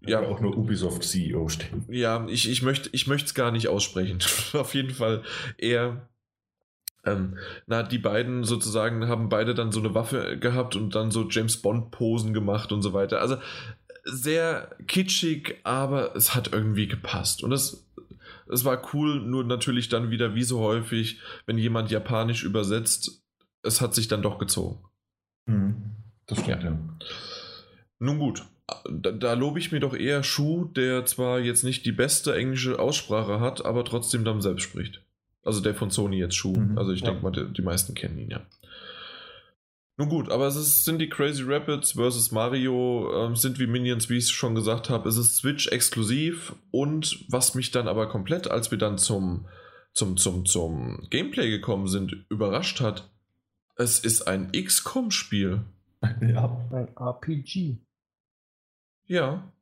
Ja, 0.05 0.19
auch 0.19 0.41
nur 0.41 0.57
Ubisoft 0.57 1.03
CEO 1.03 1.47
stehen. 1.47 1.85
Ja, 1.87 2.25
ich, 2.27 2.49
ich 2.49 2.61
möchte 2.61 2.89
ich 2.91 3.07
es 3.07 3.33
gar 3.33 3.51
nicht 3.51 3.69
aussprechen. 3.69 4.19
Auf 4.53 4.73
jeden 4.73 4.91
Fall 4.91 5.23
eher. 5.57 6.09
Ähm, 7.05 7.37
na, 7.67 7.83
die 7.83 7.99
beiden 7.99 8.43
sozusagen 8.43 9.07
haben 9.07 9.29
beide 9.29 9.53
dann 9.53 9.71
so 9.71 9.79
eine 9.79 9.95
Waffe 9.95 10.37
gehabt 10.37 10.75
und 10.75 10.95
dann 10.95 11.11
so 11.11 11.27
James 11.29 11.61
Bond 11.61 11.91
Posen 11.91 12.33
gemacht 12.33 12.71
und 12.73 12.81
so 12.81 12.91
weiter. 12.93 13.21
Also 13.21 13.37
sehr 14.03 14.75
kitschig, 14.87 15.61
aber 15.63 16.15
es 16.15 16.35
hat 16.35 16.51
irgendwie 16.51 16.87
gepasst. 16.87 17.43
Und 17.43 17.53
es, 17.53 17.89
es 18.51 18.65
war 18.65 18.81
cool, 18.93 19.19
nur 19.19 19.43
natürlich 19.43 19.89
dann 19.89 20.11
wieder 20.11 20.35
wie 20.35 20.43
so 20.43 20.59
häufig, 20.59 21.19
wenn 21.45 21.57
jemand 21.57 21.91
japanisch 21.91 22.43
übersetzt, 22.43 23.23
es 23.61 23.81
hat 23.81 23.95
sich 23.95 24.07
dann 24.07 24.21
doch 24.21 24.39
gezogen. 24.39 24.79
Mhm. 25.45 25.75
Das 26.25 26.39
stimmt, 26.39 26.63
ja. 26.63 26.71
ja. 26.71 26.79
Nun 27.99 28.19
gut, 28.19 28.43
da, 28.89 29.11
da, 29.11 29.33
lobe 29.33 29.59
ich 29.59 29.71
mir 29.71 29.79
doch 29.79 29.95
eher 29.95 30.23
Schuh, 30.23 30.65
der 30.65 31.05
zwar 31.05 31.39
jetzt 31.39 31.63
nicht 31.63 31.85
die 31.85 31.91
beste 31.91 32.35
englische 32.35 32.79
Aussprache 32.79 33.39
hat, 33.39 33.65
aber 33.65 33.85
trotzdem 33.85 34.23
dann 34.23 34.41
selbst 34.41 34.63
spricht. 34.63 35.01
Also 35.43 35.61
der 35.61 35.75
von 35.75 35.89
Sony 35.89 36.17
jetzt 36.17 36.35
Schuh. 36.35 36.55
Mhm, 36.55 36.77
also 36.77 36.91
ich 36.91 37.01
ja. 37.01 37.07
denke 37.07 37.23
mal, 37.23 37.31
die, 37.31 37.51
die, 37.51 37.61
meisten 37.61 37.93
kennen 37.93 38.17
ihn 38.17 38.29
ja. 38.29 38.41
Nun 39.97 40.09
gut, 40.09 40.31
aber 40.31 40.47
es 40.47 40.55
ist, 40.55 40.85
sind 40.85 40.97
die 40.99 41.09
Crazy 41.09 41.43
Rapids 41.45 41.91
versus 41.91 42.31
Mario, 42.31 43.11
ähm, 43.15 43.35
sind 43.35 43.59
wie 43.59 43.67
Minions, 43.67 44.09
wie 44.09 44.17
ich 44.17 44.29
schon 44.29 44.55
gesagt 44.55 44.89
habe, 44.89 45.07
es 45.07 45.17
ist 45.17 45.35
Switch 45.37 45.67
exklusiv 45.67 46.55
und 46.71 47.25
was 47.29 47.53
mich 47.53 47.69
dann 47.69 47.87
aber 47.87 48.09
komplett, 48.09 48.49
als 48.49 48.71
wir 48.71 48.79
dann 48.79 48.97
zum, 48.97 49.47
zum, 49.93 50.17
zum, 50.17 50.45
zum 50.47 51.07
Gameplay 51.11 51.51
gekommen 51.51 51.87
sind, 51.87 52.25
überrascht 52.29 52.81
hat, 52.81 53.11
es 53.75 53.99
ist 53.99 54.27
ein 54.27 54.51
XCOM-Spiel. 54.51 55.61
Ja, 56.21 56.67
ein 56.71 56.89
RPG. 56.97 57.77
Ja. 59.05 59.53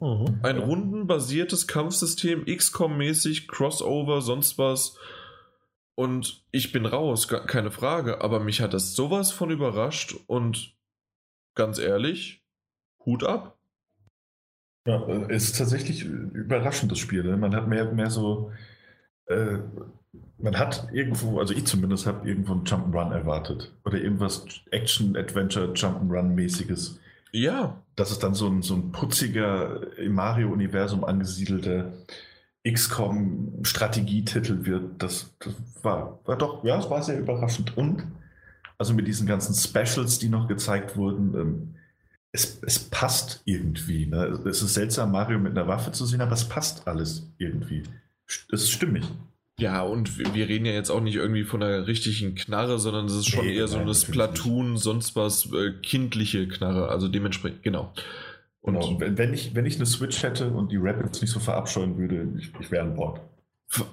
Mhm. 0.00 0.40
Ein 0.42 0.58
rundenbasiertes 0.58 1.68
Kampfsystem, 1.68 2.44
XCOM-mäßig, 2.46 3.46
Crossover, 3.46 4.20
sonst 4.20 4.58
was. 4.58 4.96
Und 6.00 6.46
ich 6.50 6.72
bin 6.72 6.86
raus, 6.86 7.28
keine 7.28 7.70
Frage. 7.70 8.22
Aber 8.22 8.40
mich 8.40 8.62
hat 8.62 8.72
das 8.72 8.94
sowas 8.94 9.32
von 9.32 9.50
überrascht 9.50 10.16
und 10.28 10.74
ganz 11.54 11.78
ehrlich, 11.78 12.42
Hut 13.04 13.22
ab. 13.22 13.58
Ja, 14.86 15.06
es 15.28 15.50
ist 15.50 15.58
tatsächlich 15.58 16.06
ein 16.06 16.30
überraschendes 16.30 16.98
Spiel. 16.98 17.22
Ne? 17.22 17.36
Man 17.36 17.54
hat 17.54 17.68
mehr, 17.68 17.92
mehr 17.92 18.08
so. 18.08 18.50
Äh, 19.26 19.58
man 20.38 20.58
hat 20.58 20.88
irgendwo, 20.90 21.38
also 21.38 21.52
ich 21.52 21.66
zumindest 21.66 22.06
habe 22.06 22.26
irgendwo 22.26 22.54
ein 22.54 22.64
Jump'n'Run 22.64 23.12
erwartet. 23.12 23.70
Oder 23.84 23.98
irgendwas 23.98 24.46
Action-Adventure, 24.70 25.74
Jump'n'Run-mäßiges. 25.74 26.98
Ja. 27.32 27.82
Dass 27.94 28.10
es 28.10 28.18
dann 28.18 28.32
so 28.32 28.46
ein, 28.46 28.62
so 28.62 28.74
ein 28.74 28.90
putziger, 28.90 29.98
im 29.98 30.14
Mario-Universum 30.14 31.04
angesiedelter 31.04 31.92
XCOM-Strategietitel 32.68 34.64
wird, 34.66 35.02
das, 35.02 35.34
das, 35.38 35.54
war, 35.82 36.20
war 36.24 36.36
doch, 36.36 36.62
ja, 36.64 36.78
es 36.78 36.90
war 36.90 37.02
sehr 37.02 37.18
überraschend. 37.18 37.76
Und, 37.76 38.06
also 38.78 38.94
mit 38.94 39.06
diesen 39.06 39.26
ganzen 39.26 39.54
Specials, 39.54 40.18
die 40.18 40.28
noch 40.28 40.48
gezeigt 40.48 40.96
wurden, 40.96 41.34
ähm, 41.34 41.74
es, 42.32 42.60
es 42.62 42.78
passt 42.78 43.42
irgendwie. 43.44 44.06
Ne? 44.06 44.40
Es 44.46 44.62
ist 44.62 44.74
seltsam, 44.74 45.12
Mario 45.12 45.38
mit 45.38 45.52
einer 45.52 45.66
Waffe 45.66 45.92
zu 45.92 46.06
sehen, 46.06 46.20
aber 46.20 46.32
es 46.32 46.48
passt 46.48 46.86
alles 46.86 47.28
irgendwie. 47.38 47.82
Es 48.26 48.62
ist 48.62 48.70
stimmig. 48.70 49.04
Ja, 49.58 49.82
und 49.82 50.18
wir 50.34 50.48
reden 50.48 50.64
ja 50.64 50.72
jetzt 50.72 50.90
auch 50.90 51.02
nicht 51.02 51.16
irgendwie 51.16 51.44
von 51.44 51.62
einer 51.62 51.86
richtigen 51.86 52.34
Knarre, 52.34 52.78
sondern 52.78 53.06
es 53.06 53.14
ist 53.14 53.28
schon 53.28 53.44
nee, 53.44 53.56
eher 53.56 53.68
so 53.68 53.78
eine 53.78 53.94
Splatoon, 53.94 54.78
sonst 54.78 55.16
was 55.16 55.52
äh, 55.52 55.72
kindliche 55.82 56.48
Knarre. 56.48 56.88
Also 56.88 57.08
dementsprechend, 57.08 57.62
genau. 57.62 57.92
Und 58.62 58.80
genau. 58.80 59.00
wenn, 59.00 59.32
ich, 59.32 59.54
wenn 59.54 59.66
ich 59.66 59.76
eine 59.76 59.86
Switch 59.86 60.22
hätte 60.22 60.50
und 60.50 60.70
die 60.70 60.76
Rapids 60.76 61.20
nicht 61.20 61.30
so 61.30 61.40
verabscheuen 61.40 61.96
würde, 61.96 62.28
ich, 62.38 62.52
ich 62.60 62.70
wäre 62.70 62.84
an 62.84 62.94
Bord. 62.94 63.20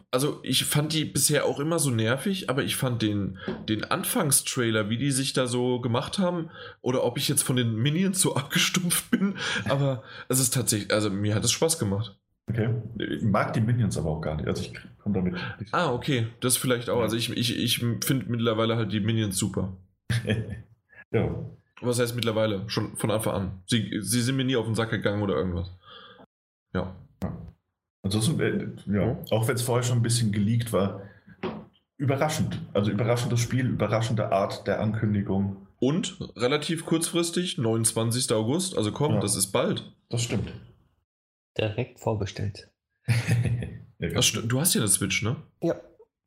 Also 0.10 0.40
ich 0.44 0.66
fand 0.66 0.92
die 0.94 1.06
bisher 1.06 1.46
auch 1.46 1.60
immer 1.60 1.78
so 1.78 1.92
nervig, 1.92 2.50
aber 2.50 2.64
ich 2.64 2.76
fand 2.76 3.02
den, 3.04 3.38
den 3.70 3.84
Anfangstrailer, 3.84 4.90
wie 4.90 4.98
die 4.98 5.12
sich 5.12 5.34
da 5.34 5.46
so 5.46 5.80
gemacht 5.80 6.18
haben, 6.18 6.50
oder 6.82 7.04
ob 7.04 7.18
ich 7.18 7.28
jetzt 7.28 7.44
von 7.44 7.56
den 7.56 7.76
Minions 7.76 8.20
so 8.20 8.36
abgestumpft 8.36 9.12
bin, 9.12 9.36
aber 9.66 10.04
es 10.30 10.40
ist 10.40 10.54
tatsächlich, 10.54 10.92
also 10.92 11.10
mir 11.12 11.36
hat 11.36 11.46
es 11.46 11.52
Spaß 11.52 11.78
gemacht. 11.78 12.20
Okay. 12.50 12.70
Ich 12.98 13.24
mag 13.24 13.54
die 13.54 13.62
Minions 13.62 13.98
aber 13.98 14.10
auch 14.10 14.22
gar 14.22 14.38
nicht. 14.38 14.48
Also 14.48 14.64
ich 14.64 14.74
komme 15.00 15.16
damit. 15.16 15.34
Nicht 15.60 15.74
ah, 15.74 15.94
okay. 15.94 16.28
Das 16.40 16.56
vielleicht 16.56 16.90
auch. 16.90 17.02
Also 17.02 17.18
ich, 17.18 17.30
ich, 17.36 17.58
ich 17.58 17.80
finde 17.80 18.26
mittlerweile 18.30 18.78
halt 18.78 18.94
die 18.94 19.02
Minions 19.02 19.38
super. 19.38 19.76
ja. 21.12 21.46
Was 21.81 21.99
heißt 21.99 22.15
mittlerweile? 22.15 22.64
Schon 22.69 22.95
von 22.97 23.11
Anfang 23.11 23.33
an. 23.33 23.64
Sie, 23.67 23.99
sie 24.01 24.22
sind 24.22 24.35
mir 24.35 24.43
nie 24.43 24.56
auf 24.56 24.65
den 24.65 24.75
Sack 24.75 24.89
gegangen 24.89 25.22
oder 25.22 25.35
irgendwas. 25.35 25.72
Ja. 26.73 26.95
Ansonsten, 28.03 28.39
äh, 28.39 28.67
ja, 28.91 29.17
auch 29.31 29.47
wenn 29.47 29.56
es 29.56 29.61
vorher 29.61 29.83
schon 29.83 29.97
ein 29.97 30.03
bisschen 30.03 30.31
geleakt 30.31 30.73
war, 30.73 31.01
überraschend. 31.97 32.59
Also 32.73 32.91
überraschendes 32.91 33.39
Spiel, 33.39 33.67
überraschende 33.67 34.31
Art 34.31 34.65
der 34.67 34.80
Ankündigung. 34.80 35.67
Und 35.80 36.17
relativ 36.35 36.85
kurzfristig, 36.85 37.57
29. 37.57 38.31
August. 38.31 38.75
Also 38.75 38.91
komm, 38.91 39.15
ja. 39.15 39.19
das 39.19 39.35
ist 39.35 39.51
bald. 39.51 39.91
Das 40.09 40.23
stimmt. 40.23 40.51
Direkt 41.57 41.99
vorbestellt. 41.99 42.69
ja, 43.99 44.19
du 44.19 44.59
hast 44.59 44.73
ja 44.73 44.81
eine 44.81 44.88
Switch, 44.88 45.22
ne? 45.22 45.35
Ja. 45.61 45.75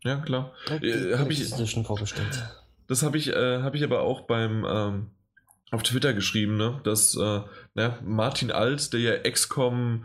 Ja, 0.03 0.17
klar. 0.17 0.53
Äh, 0.69 1.17
habe 1.19 1.33
ich 1.33 1.49
vorbestellt. 1.85 2.49
Das 2.87 3.03
habe 3.03 3.19
ich, 3.19 3.29
äh, 3.29 3.63
hab 3.63 3.75
ich 3.75 3.85
aber 3.85 4.01
auch 4.03 4.23
beim 4.23 4.65
ähm, 4.69 5.11
auf 5.71 5.83
Twitter 5.83 6.15
geschrieben, 6.15 6.57
ne? 6.57 6.81
Dass 6.85 7.17
äh, 7.17 7.41
na, 7.75 7.99
Martin 8.05 8.51
Alt, 8.51 8.93
der 8.93 9.01
ja 9.01 9.31
XCOM 9.31 10.05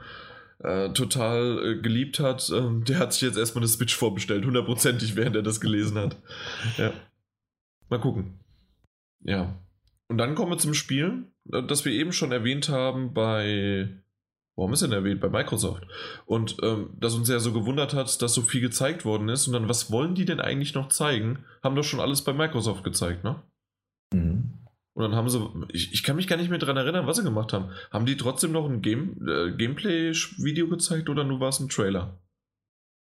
äh, 0.59 0.89
total 0.89 1.59
äh, 1.63 1.81
geliebt 1.81 2.19
hat, 2.19 2.49
ähm, 2.53 2.83
der 2.85 2.99
hat 2.99 3.13
sich 3.13 3.21
jetzt 3.21 3.37
erstmal 3.37 3.63
eine 3.63 3.69
Switch 3.69 3.95
vorbestellt, 3.95 4.45
hundertprozentig, 4.45 5.15
während 5.15 5.35
er 5.35 5.43
das 5.43 5.61
gelesen 5.61 5.97
hat. 5.97 6.17
Ja. 6.77 6.93
Mal 7.89 7.99
gucken. 7.99 8.39
Ja. 9.21 9.55
Und 10.07 10.17
dann 10.17 10.35
kommen 10.35 10.51
wir 10.51 10.57
zum 10.57 10.73
Spiel, 10.73 11.25
äh, 11.51 11.63
das 11.63 11.85
wir 11.85 11.91
eben 11.91 12.11
schon 12.11 12.31
erwähnt 12.31 12.69
haben 12.69 13.13
bei 13.13 13.89
Warum 14.57 14.71
ist 14.71 14.83
denn 14.83 14.93
erwähnt? 14.93 15.19
Bei 15.19 15.27
Microsoft. 15.29 15.85
Und 16.25 16.55
ähm, 16.63 16.91
das 16.97 17.13
uns 17.13 17.27
ja 17.27 17.39
so 17.39 17.51
gewundert 17.51 17.93
hat, 17.93 18.21
dass 18.21 18.33
so 18.33 18.41
viel 18.41 18.61
gezeigt 18.61 19.03
worden 19.03 19.27
ist. 19.27 19.47
Und 19.47 19.53
dann, 19.53 19.67
was 19.67 19.91
wollen 19.91 20.15
die 20.15 20.23
denn 20.23 20.39
eigentlich 20.39 20.73
noch 20.73 20.87
zeigen? 20.87 21.43
Haben 21.61 21.75
doch 21.75 21.83
schon 21.83 21.99
alles 21.99 22.23
bei 22.23 22.31
Microsoft 22.31 22.83
gezeigt, 22.83 23.25
ne? 23.25 23.41
Mhm. 24.13 24.53
Und 24.95 25.03
dann 25.03 25.15
haben 25.15 25.27
sie, 25.27 25.45
ich, 25.73 25.93
ich 25.93 26.03
kann 26.03 26.15
mich 26.15 26.27
gar 26.27 26.37
nicht 26.37 26.49
mehr 26.49 26.57
daran 26.57 26.77
erinnern, 26.77 27.05
was 27.05 27.17
sie 27.17 27.23
gemacht 27.23 27.51
haben. 27.51 27.69
Haben 27.91 28.05
die 28.05 28.15
trotzdem 28.15 28.53
noch 28.53 28.67
ein 28.67 28.81
Game, 28.81 29.27
äh, 29.27 29.51
Gameplay-Video 29.51 30.69
gezeigt 30.69 31.09
oder 31.09 31.25
nur 31.25 31.41
war 31.41 31.49
es 31.49 31.59
ein 31.59 31.67
Trailer? 31.67 32.21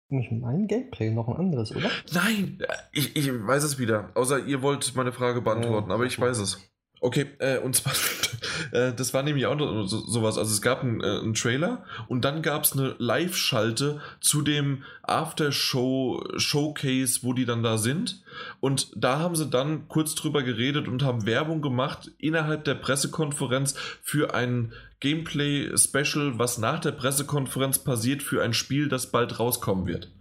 Nicht 0.08 0.32
mein 0.32 0.66
Gameplay, 0.66 1.10
noch 1.10 1.28
ein 1.28 1.36
anderes, 1.36 1.74
oder? 1.76 1.90
Nein, 2.14 2.58
ich, 2.92 3.14
ich 3.14 3.30
weiß 3.30 3.62
es 3.62 3.78
wieder. 3.78 4.10
Außer 4.14 4.46
ihr 4.46 4.62
wollt 4.62 4.94
meine 4.96 5.12
Frage 5.12 5.42
beantworten, 5.42 5.90
äh, 5.90 5.94
aber 5.94 6.06
ich 6.06 6.18
weiß 6.18 6.38
es. 6.38 6.72
Okay, 7.05 7.26
äh, 7.40 7.58
und 7.58 7.74
zwar, 7.74 7.94
äh, 8.70 8.92
das 8.94 9.12
war 9.12 9.24
nämlich 9.24 9.47
auch 9.47 9.58
so, 9.58 9.98
sowas. 9.98 10.39
Also 10.39 10.52
es 10.52 10.62
gab 10.62 10.82
einen, 10.82 11.00
äh, 11.00 11.18
einen 11.18 11.34
Trailer 11.34 11.82
und 12.06 12.24
dann 12.24 12.42
gab 12.42 12.62
es 12.62 12.74
eine 12.74 12.94
Live-Schalte 12.98 14.00
zu 14.20 14.42
dem 14.42 14.84
After-Show-Showcase, 15.02 17.24
wo 17.24 17.32
die 17.32 17.44
dann 17.44 17.64
da 17.64 17.76
sind. 17.76 18.22
Und 18.60 18.92
da 18.94 19.18
haben 19.18 19.34
sie 19.34 19.50
dann 19.50 19.89
kurz 19.89 20.14
drüber 20.14 20.44
geredet 20.44 20.86
und 20.86 21.02
haben 21.02 21.26
Werbung 21.26 21.60
gemacht 21.60 22.12
innerhalb 22.18 22.62
der 22.64 22.76
Pressekonferenz 22.76 23.74
für 24.00 24.32
ein 24.32 24.72
Gameplay-Special, 25.00 26.39
was 26.39 26.58
nach 26.58 26.78
der 26.78 26.92
Pressekonferenz 26.92 27.81
passiert, 27.81 28.22
für 28.22 28.44
ein 28.44 28.55
Spiel, 28.55 28.89
das 28.89 29.10
bald 29.10 29.40
rauskommen 29.40 29.89
wird. 29.89 30.12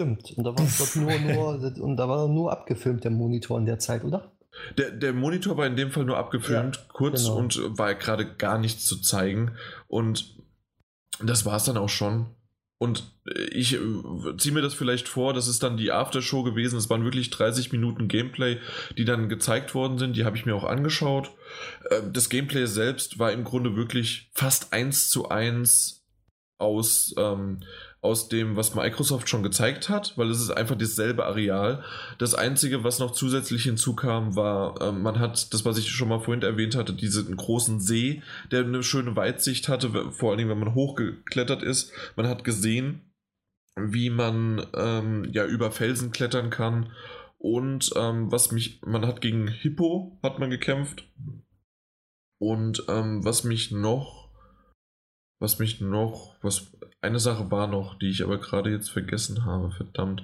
Stimmt. 0.00 0.32
Und 0.34 0.44
da 0.44 0.56
war 0.56 0.64
es 0.64 0.96
nur, 0.96 1.12
nur, 1.18 1.60
und 1.82 1.98
da 1.98 2.08
war 2.08 2.26
nur 2.26 2.52
abgefilmt 2.52 3.04
der 3.04 3.10
Monitor 3.10 3.58
in 3.58 3.66
der 3.66 3.78
Zeit, 3.78 4.02
oder? 4.02 4.32
Der, 4.78 4.90
der 4.90 5.12
Monitor 5.12 5.56
war 5.56 5.66
in 5.66 5.76
dem 5.76 5.90
Fall 5.90 6.04
nur 6.04 6.16
abgefilmt, 6.16 6.76
ja, 6.76 6.82
kurz 6.92 7.24
genau. 7.24 7.36
und 7.36 7.78
war 7.78 7.94
gerade 7.94 8.26
gar 8.26 8.58
nichts 8.58 8.84
zu 8.84 9.00
zeigen. 9.00 9.56
Und 9.88 10.36
das 11.22 11.44
war 11.44 11.56
es 11.56 11.64
dann 11.64 11.76
auch 11.76 11.88
schon. 11.88 12.26
Und 12.78 13.10
ich 13.50 13.74
äh, 13.74 13.78
ziehe 14.36 14.54
mir 14.54 14.60
das 14.60 14.74
vielleicht 14.74 15.08
vor, 15.08 15.32
das 15.32 15.48
ist 15.48 15.62
dann 15.62 15.78
die 15.78 15.92
Aftershow 15.92 16.42
gewesen. 16.42 16.76
Es 16.76 16.90
waren 16.90 17.04
wirklich 17.04 17.30
30 17.30 17.72
Minuten 17.72 18.06
Gameplay, 18.06 18.58
die 18.98 19.06
dann 19.06 19.30
gezeigt 19.30 19.74
worden 19.74 19.96
sind. 19.96 20.14
Die 20.14 20.26
habe 20.26 20.36
ich 20.36 20.44
mir 20.44 20.54
auch 20.54 20.64
angeschaut. 20.64 21.30
Äh, 21.90 22.02
das 22.12 22.28
Gameplay 22.28 22.66
selbst 22.66 23.18
war 23.18 23.32
im 23.32 23.44
Grunde 23.44 23.76
wirklich 23.76 24.30
fast 24.34 24.74
eins 24.74 25.08
zu 25.08 25.30
eins 25.30 26.04
aus 26.58 27.14
ähm, 27.18 27.60
aus 28.06 28.28
dem, 28.28 28.56
was 28.56 28.74
Microsoft 28.74 29.28
schon 29.28 29.42
gezeigt 29.42 29.88
hat, 29.88 30.16
weil 30.16 30.30
es 30.30 30.40
ist 30.40 30.50
einfach 30.50 30.76
dasselbe 30.76 31.26
Areal. 31.26 31.84
Das 32.18 32.34
Einzige, 32.34 32.84
was 32.84 33.00
noch 33.00 33.10
zusätzlich 33.10 33.64
hinzukam, 33.64 34.36
war, 34.36 34.80
äh, 34.80 34.92
man 34.92 35.18
hat 35.18 35.52
das, 35.52 35.64
was 35.64 35.76
ich 35.76 35.90
schon 35.90 36.08
mal 36.08 36.20
vorhin 36.20 36.42
erwähnt 36.42 36.76
hatte, 36.76 36.94
diesen 36.94 37.36
großen 37.36 37.80
See, 37.80 38.22
der 38.50 38.64
eine 38.64 38.82
schöne 38.82 39.16
Weitsicht 39.16 39.68
hatte, 39.68 40.12
vor 40.12 40.30
allen 40.30 40.38
Dingen, 40.38 40.50
wenn 40.50 40.60
man 40.60 40.74
hochgeklettert 40.74 41.62
ist. 41.62 41.92
Man 42.14 42.28
hat 42.28 42.44
gesehen, 42.44 43.12
wie 43.76 44.08
man 44.08 44.64
ähm, 44.74 45.28
ja 45.32 45.44
über 45.44 45.70
Felsen 45.70 46.12
klettern 46.12 46.50
kann. 46.50 46.92
Und 47.38 47.90
ähm, 47.96 48.32
was 48.32 48.52
mich, 48.52 48.80
man 48.86 49.06
hat 49.06 49.20
gegen 49.20 49.48
Hippo 49.48 50.18
hat 50.22 50.38
man 50.38 50.50
gekämpft. 50.50 51.04
Und 52.38 52.84
ähm, 52.88 53.24
was 53.24 53.44
mich 53.44 53.72
noch 53.72 54.26
was 55.38 55.58
mich 55.58 55.80
noch, 55.80 56.36
was 56.42 56.75
eine 57.06 57.20
Sache 57.20 57.50
war 57.50 57.66
noch, 57.66 57.98
die 57.98 58.10
ich 58.10 58.22
aber 58.22 58.38
gerade 58.38 58.70
jetzt 58.70 58.90
vergessen 58.90 59.44
habe, 59.44 59.70
verdammt. 59.70 60.22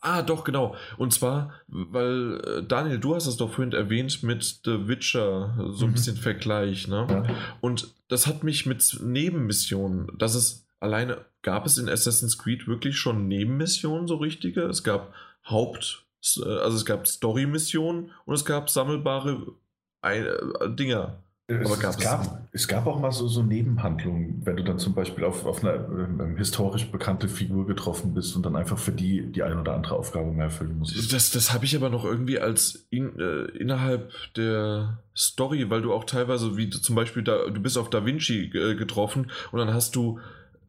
Ah, 0.00 0.22
doch, 0.22 0.44
genau. 0.44 0.76
Und 0.96 1.12
zwar, 1.12 1.52
weil 1.66 2.40
äh, 2.44 2.62
Daniel, 2.62 2.98
du 2.98 3.14
hast 3.14 3.26
es 3.26 3.36
doch 3.36 3.52
vorhin 3.52 3.72
erwähnt 3.72 4.22
mit 4.22 4.60
The 4.64 4.86
Witcher, 4.86 5.54
so 5.72 5.84
ein 5.84 5.90
mhm. 5.90 5.94
bisschen 5.94 6.16
Vergleich, 6.16 6.86
ne? 6.86 7.06
Ja. 7.08 7.34
Und 7.60 7.92
das 8.08 8.26
hat 8.26 8.44
mich 8.44 8.64
mit 8.64 8.98
Nebenmissionen, 9.02 10.08
dass 10.16 10.34
es 10.34 10.66
alleine, 10.78 11.24
gab 11.42 11.66
es 11.66 11.78
in 11.78 11.88
Assassin's 11.88 12.38
Creed 12.38 12.68
wirklich 12.68 12.96
schon 12.96 13.26
Nebenmissionen, 13.26 14.06
so 14.06 14.16
richtige? 14.16 14.62
Es 14.62 14.84
gab 14.84 15.12
Haupt, 15.44 16.04
äh, 16.36 16.44
also 16.44 16.76
es 16.76 16.84
gab 16.84 17.08
Story-Missionen 17.08 18.12
und 18.24 18.34
es 18.34 18.44
gab 18.44 18.70
sammelbare 18.70 19.54
äh, 20.02 20.24
Dinger. 20.68 21.22
Es, 21.50 21.80
gab 21.80 21.94
es, 21.94 22.04
gab, 22.04 22.48
es 22.52 22.68
gab 22.68 22.86
auch 22.86 23.00
mal 23.00 23.10
so, 23.10 23.26
so 23.26 23.42
Nebenhandlungen, 23.42 24.42
wenn 24.44 24.56
du 24.56 24.64
dann 24.64 24.78
zum 24.78 24.92
Beispiel 24.92 25.24
auf, 25.24 25.46
auf 25.46 25.64
eine 25.64 25.76
ähm, 25.76 26.36
historisch 26.36 26.90
bekannte 26.90 27.26
Figur 27.26 27.66
getroffen 27.66 28.12
bist 28.12 28.36
und 28.36 28.44
dann 28.44 28.54
einfach 28.54 28.76
für 28.76 28.92
die 28.92 29.32
die 29.32 29.42
eine 29.42 29.58
oder 29.58 29.72
andere 29.72 29.96
Aufgabe 29.96 30.30
mehr 30.30 30.44
erfüllen 30.44 30.78
musst. 30.78 31.10
Das, 31.10 31.30
das 31.30 31.54
habe 31.54 31.64
ich 31.64 31.74
aber 31.74 31.88
noch 31.88 32.04
irgendwie 32.04 32.38
als 32.38 32.86
in, 32.90 33.18
äh, 33.18 33.44
innerhalb 33.56 34.12
der 34.36 34.98
Story, 35.16 35.70
weil 35.70 35.80
du 35.80 35.94
auch 35.94 36.04
teilweise, 36.04 36.58
wie 36.58 36.68
zum 36.68 36.94
Beispiel 36.94 37.24
da, 37.24 37.48
du 37.48 37.62
bist 37.62 37.78
auf 37.78 37.88
Da 37.88 38.04
Vinci 38.04 38.50
äh, 38.52 38.74
getroffen 38.74 39.30
und 39.50 39.58
dann 39.58 39.72
hast 39.72 39.96
du 39.96 40.20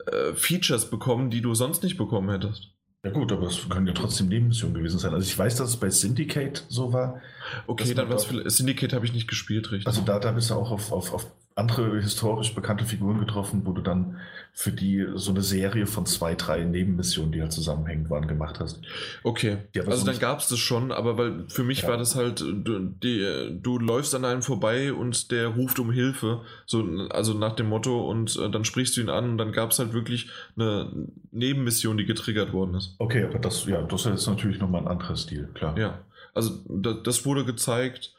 äh, 0.06 0.34
Features 0.34 0.90
bekommen, 0.90 1.30
die 1.30 1.42
du 1.42 1.56
sonst 1.56 1.84
nicht 1.84 1.98
bekommen 1.98 2.30
hättest. 2.30 2.70
Ja 3.04 3.12
gut, 3.12 3.32
aber 3.32 3.48
es 3.48 3.70
können 3.70 3.88
ja 3.88 3.94
trotzdem 3.94 4.28
Nebenmissionen 4.28 4.76
gewesen 4.76 5.00
sein. 5.00 5.14
Also 5.14 5.26
ich 5.26 5.38
weiß, 5.38 5.56
dass 5.56 5.70
es 5.70 5.78
bei 5.78 5.90
Syndicate 5.90 6.66
so 6.68 6.92
war. 6.92 7.22
Okay, 7.66 7.94
dann 7.94 8.10
was 8.10 8.26
für 8.26 8.50
Syndicate 8.50 8.92
habe 8.92 9.06
ich 9.06 9.14
nicht 9.14 9.30
gespielt, 9.30 9.72
richtig. 9.72 9.88
Also 9.88 10.02
da, 10.02 10.20
da 10.20 10.34
bist 10.34 10.50
du 10.50 10.56
auch 10.56 10.72
auf, 10.72 10.92
auf, 10.92 11.14
auf 11.14 11.32
andere 11.60 12.02
historisch 12.02 12.56
bekannte 12.56 12.86
Figuren 12.86 13.20
getroffen, 13.20 13.62
wo 13.66 13.74
du 13.74 13.82
dann 13.82 14.18
für 14.52 14.72
die 14.72 15.06
so 15.16 15.32
eine 15.32 15.42
Serie 15.42 15.86
von 15.86 16.06
zwei, 16.06 16.36
drei 16.36 16.64
Nebenmissionen, 16.64 17.32
die 17.32 17.42
halt 17.42 17.54
zusammenhängend 17.54 18.10
waren, 18.10 18.28
gemacht 18.28 18.60
hast. 18.60 18.82
Okay. 19.24 19.58
also 19.86 20.06
dann 20.06 20.20
gab 20.20 20.40
es 20.40 20.48
das 20.48 20.60
schon, 20.60 20.92
aber 20.92 21.18
weil 21.18 21.46
für 21.48 21.64
mich 21.64 21.84
ja. 21.84 21.90
war 21.90 21.98
das 21.98 22.16
halt, 22.16 22.40
du, 22.42 22.80
die, 22.80 23.60
du 23.62 23.78
läufst 23.78 24.16
an 24.16 24.26
einem 24.26 24.42
vorbei 24.42 24.92
und 24.92 25.32
der 25.32 25.48
ruft 25.48 25.80
um 25.80 25.92
Hilfe, 25.92 26.42
so, 26.66 26.84
also 27.10 27.34
nach 27.34 27.56
dem 27.56 27.70
Motto 27.70 28.10
und 28.10 28.38
äh, 28.38 28.50
dann 28.50 28.66
sprichst 28.66 28.98
du 28.98 29.02
ihn 29.02 29.10
an 29.10 29.32
und 29.32 29.38
dann 29.38 29.52
gab 29.52 29.72
es 29.72 29.80
halt 29.80 29.94
wirklich 29.94 30.30
eine 30.58 30.92
Nebenmission, 31.32 31.98
die 31.98 32.06
getriggert 32.06 32.52
worden 32.52 32.76
ist. 32.76 32.96
Okay, 32.98 33.24
aber 33.24 33.40
das, 33.40 33.66
ja, 33.66 33.82
das 33.82 34.06
ist 34.06 34.28
natürlich 34.28 34.60
nochmal 34.60 34.82
ein 34.82 34.88
anderer 34.88 35.16
Stil, 35.16 35.48
klar. 35.54 35.78
Ja, 35.78 36.00
also 36.34 36.60
das 37.04 37.26
wurde 37.26 37.46
gezeigt 37.46 38.14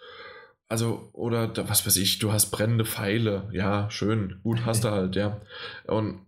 also, 0.71 1.11
oder 1.13 1.53
was 1.69 1.85
weiß 1.85 1.97
ich, 1.97 2.21
du 2.21 2.33
hast 2.33 2.51
brennende 2.51 2.85
Pfeile. 2.85 3.49
Ja, 3.53 3.91
schön. 3.91 4.41
Gut, 4.43 4.61
hast 4.65 4.85
du 4.85 4.91
halt, 4.91 5.17
ja. 5.17 5.41
Und 5.87 6.21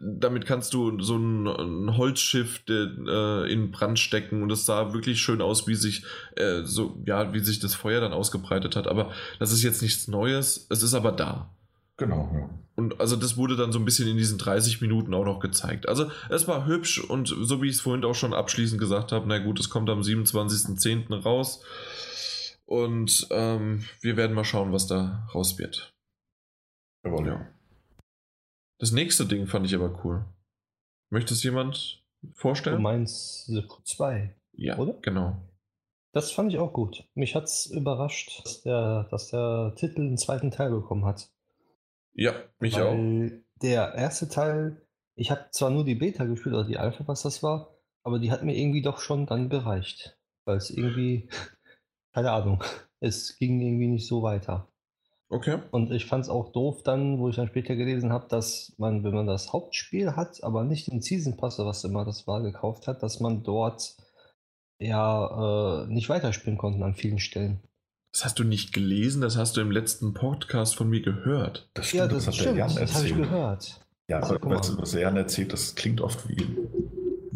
damit 0.00 0.44
kannst 0.44 0.74
du 0.74 1.00
so 1.00 1.16
ein, 1.16 1.46
ein 1.46 1.96
Holzschiff 1.96 2.62
äh, 2.68 3.52
in 3.52 3.70
Brand 3.70 3.98
stecken 3.98 4.42
und 4.42 4.50
es 4.50 4.66
sah 4.66 4.92
wirklich 4.92 5.20
schön 5.20 5.40
aus, 5.40 5.66
wie 5.66 5.74
sich 5.74 6.04
äh, 6.36 6.62
so 6.64 7.02
ja, 7.06 7.32
wie 7.32 7.40
sich 7.40 7.58
das 7.58 7.74
Feuer 7.74 8.00
dann 8.00 8.12
ausgebreitet 8.12 8.76
hat. 8.76 8.86
Aber 8.86 9.12
das 9.38 9.52
ist 9.52 9.62
jetzt 9.62 9.82
nichts 9.82 10.08
Neues. 10.08 10.66
Es 10.70 10.82
ist 10.82 10.94
aber 10.94 11.12
da. 11.12 11.54
Genau. 11.96 12.30
Ja. 12.34 12.50
Und 12.76 13.00
also 13.00 13.14
das 13.14 13.36
wurde 13.36 13.56
dann 13.56 13.72
so 13.72 13.78
ein 13.78 13.84
bisschen 13.84 14.08
in 14.08 14.16
diesen 14.16 14.38
30 14.38 14.80
Minuten 14.80 15.14
auch 15.14 15.24
noch 15.24 15.38
gezeigt. 15.38 15.88
Also 15.88 16.10
es 16.28 16.48
war 16.48 16.66
hübsch 16.66 16.98
und 16.98 17.28
so 17.28 17.62
wie 17.62 17.68
ich 17.68 17.76
es 17.76 17.80
vorhin 17.80 18.04
auch 18.04 18.16
schon 18.16 18.34
abschließend 18.34 18.80
gesagt 18.80 19.12
habe, 19.12 19.26
na 19.28 19.38
gut, 19.38 19.60
es 19.60 19.70
kommt 19.70 19.88
am 19.90 20.00
27.10. 20.00 21.22
raus. 21.22 21.62
Und 22.66 23.26
ähm, 23.30 23.84
wir 24.00 24.16
werden 24.16 24.34
mal 24.34 24.44
schauen, 24.44 24.72
was 24.72 24.86
da 24.86 25.28
raus 25.34 25.58
wird. 25.58 25.94
Jawohl, 27.04 27.26
ja. 27.26 27.54
Das 28.78 28.92
nächste 28.92 29.26
Ding 29.26 29.46
fand 29.46 29.66
ich 29.66 29.74
aber 29.74 30.04
cool. 30.04 30.24
Möchte 31.10 31.34
es 31.34 31.42
jemand 31.42 32.04
vorstellen? 32.32 32.76
Du 32.76 32.82
meinst 32.82 33.46
The 33.46 33.62
Crew 33.62 33.82
2, 33.84 34.34
ja, 34.52 34.78
oder? 34.78 34.94
Genau. 35.02 35.36
Das 36.12 36.30
fand 36.30 36.52
ich 36.52 36.58
auch 36.58 36.72
gut. 36.72 37.04
Mich 37.14 37.34
hat 37.34 37.44
es 37.44 37.66
überrascht, 37.66 38.40
dass 38.44 38.62
der, 38.62 39.04
dass 39.10 39.30
der 39.30 39.74
Titel 39.76 40.00
einen 40.00 40.16
zweiten 40.16 40.50
Teil 40.50 40.70
bekommen 40.70 41.04
hat. 41.04 41.28
Ja, 42.14 42.34
mich 42.60 42.76
Weil 42.76 42.82
auch. 42.82 43.40
Der 43.62 43.94
erste 43.94 44.28
Teil, 44.28 44.86
ich 45.16 45.30
habe 45.30 45.46
zwar 45.50 45.70
nur 45.70 45.84
die 45.84 45.94
Beta 45.94 46.24
gespielt, 46.24 46.54
oder 46.54 46.64
die 46.64 46.78
Alpha, 46.78 47.06
was 47.06 47.22
das 47.22 47.42
war, 47.42 47.76
aber 48.04 48.18
die 48.18 48.30
hat 48.30 48.44
mir 48.44 48.56
irgendwie 48.56 48.82
doch 48.82 49.00
schon 49.00 49.26
dann 49.26 49.48
gereicht. 49.48 50.16
Weil 50.44 50.56
es 50.56 50.70
irgendwie 50.70 51.28
keine 52.14 52.32
Ahnung. 52.32 52.62
Es 53.00 53.36
ging 53.36 53.60
irgendwie 53.60 53.88
nicht 53.88 54.06
so 54.06 54.22
weiter. 54.22 54.66
Okay. 55.28 55.58
Und 55.72 55.90
ich 55.90 56.06
fand 56.06 56.24
es 56.24 56.30
auch 56.30 56.52
doof 56.52 56.82
dann, 56.84 57.18
wo 57.18 57.28
ich 57.28 57.36
dann 57.36 57.48
später 57.48 57.76
gelesen 57.76 58.14
habe, 58.14 58.28
dass 58.28 58.72
man, 58.78 59.04
wenn 59.04 59.12
man 59.12 59.26
das 59.26 59.52
Hauptspiel 59.52 60.16
hat, 60.16 60.42
aber 60.42 60.64
nicht 60.64 60.90
den 60.90 61.02
Season 61.02 61.36
Pass 61.36 61.58
was 61.58 61.84
immer 61.84 62.06
das 62.06 62.26
war, 62.26 62.40
gekauft 62.40 62.86
hat, 62.86 63.02
dass 63.02 63.20
man 63.20 63.42
dort 63.42 63.96
ja 64.78 65.82
äh, 65.82 65.86
nicht 65.92 66.08
weiterspielen 66.08 66.56
konnte 66.56 66.82
an 66.82 66.94
vielen 66.94 67.18
Stellen. 67.18 67.60
Das 68.12 68.24
hast 68.24 68.38
du 68.38 68.44
nicht 68.44 68.72
gelesen, 68.72 69.20
das 69.20 69.36
hast 69.36 69.58
du 69.58 69.60
im 69.60 69.70
letzten 69.70 70.14
Podcast 70.14 70.76
von 70.76 70.88
mir 70.88 71.02
gehört. 71.02 71.68
Das 71.74 71.88
stimmt, 71.88 71.98
ja, 71.98 72.06
das, 72.06 72.16
das 72.16 72.26
hat 72.28 72.34
stimmt, 72.36 72.56
der 72.56 72.66
Jan 72.66 72.68
erzählt. 72.68 72.88
Das 72.88 72.96
habe 72.96 73.08
ich 73.08 73.14
gehört. 73.14 73.80
Ja, 74.08 74.20
also, 74.20 74.34
weißt 74.40 74.68
du, 74.70 74.78
was 74.78 74.92
der 74.92 75.00
Jan 75.02 75.16
erzählt, 75.16 75.52
das 75.52 75.74
klingt 75.74 76.00
oft 76.00 76.26
wie 76.28 76.46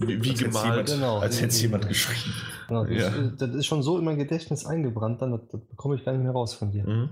wie, 0.06 0.22
wie 0.22 0.34
gemalt. 0.34 0.64
Jemand, 0.64 0.88
genau, 0.88 1.18
als 1.18 1.38
hätte 1.40 1.48
es 1.48 1.62
jemand 1.62 1.88
geschrieben. 1.88 2.34
Genau, 2.68 2.84
das, 2.84 2.96
ja. 2.96 3.08
ist, 3.08 3.40
das, 3.40 3.54
ist 3.54 3.66
schon 3.66 3.82
so 3.82 3.98
in 3.98 4.04
mein 4.04 4.18
Gedächtnis 4.18 4.66
eingebrannt, 4.66 5.22
dann 5.22 5.32
das, 5.32 5.40
das 5.50 5.60
bekomme 5.66 5.96
ich 5.96 6.04
gar 6.04 6.12
nicht 6.12 6.22
mehr 6.22 6.32
raus 6.32 6.54
von 6.54 6.70
dir. 6.70 6.84
Mhm. 6.84 7.10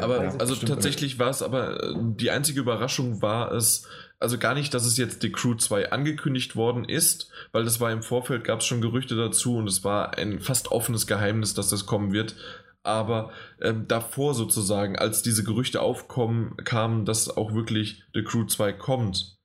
aber 0.00 0.24
ja, 0.24 0.34
also 0.36 0.54
tatsächlich 0.54 1.18
war 1.18 1.30
es 1.30 1.42
aber, 1.42 1.82
äh, 1.82 1.94
die 1.98 2.30
einzige 2.30 2.60
Überraschung 2.60 3.22
war 3.22 3.52
es, 3.52 3.86
also 4.18 4.38
gar 4.38 4.54
nicht, 4.54 4.74
dass 4.74 4.84
es 4.84 4.96
jetzt 4.96 5.22
The 5.22 5.32
Crew 5.32 5.54
2 5.54 5.92
angekündigt 5.92 6.56
worden 6.56 6.84
ist, 6.84 7.30
weil 7.52 7.64
das 7.64 7.80
war 7.80 7.90
im 7.92 8.02
Vorfeld, 8.02 8.44
gab 8.44 8.60
es 8.60 8.66
schon 8.66 8.80
Gerüchte 8.80 9.16
dazu 9.16 9.56
und 9.56 9.68
es 9.68 9.84
war 9.84 10.18
ein 10.18 10.40
fast 10.40 10.72
offenes 10.72 11.06
Geheimnis, 11.06 11.54
dass 11.54 11.70
das 11.70 11.86
kommen 11.86 12.12
wird. 12.12 12.36
Aber 12.82 13.30
ähm, 13.60 13.86
davor 13.88 14.34
sozusagen, 14.34 14.96
als 14.96 15.22
diese 15.22 15.44
Gerüchte 15.44 15.82
aufkommen, 15.82 16.56
kamen, 16.64 17.04
dass 17.04 17.34
auch 17.34 17.52
wirklich 17.52 18.04
The 18.14 18.22
Crew 18.22 18.46
2 18.46 18.72
kommt, 18.72 19.39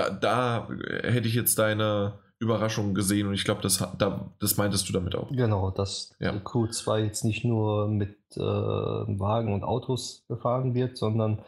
da, 0.00 0.10
da 0.10 0.68
hätte 1.02 1.28
ich 1.28 1.34
jetzt 1.34 1.58
deine 1.58 2.18
Überraschung 2.38 2.94
gesehen 2.94 3.26
und 3.26 3.34
ich 3.34 3.44
glaube, 3.44 3.60
das, 3.60 3.86
da, 3.98 4.32
das 4.40 4.56
meintest 4.56 4.88
du 4.88 4.92
damit 4.94 5.14
auch. 5.14 5.30
Genau, 5.30 5.70
dass 5.70 6.14
ja. 6.20 6.32
Q2 6.32 7.04
jetzt 7.04 7.24
nicht 7.24 7.44
nur 7.44 7.88
mit 7.88 8.16
äh, 8.34 8.40
Wagen 8.40 9.52
und 9.52 9.62
Autos 9.62 10.24
befahren 10.26 10.74
wird, 10.74 10.96
sondern 10.96 11.42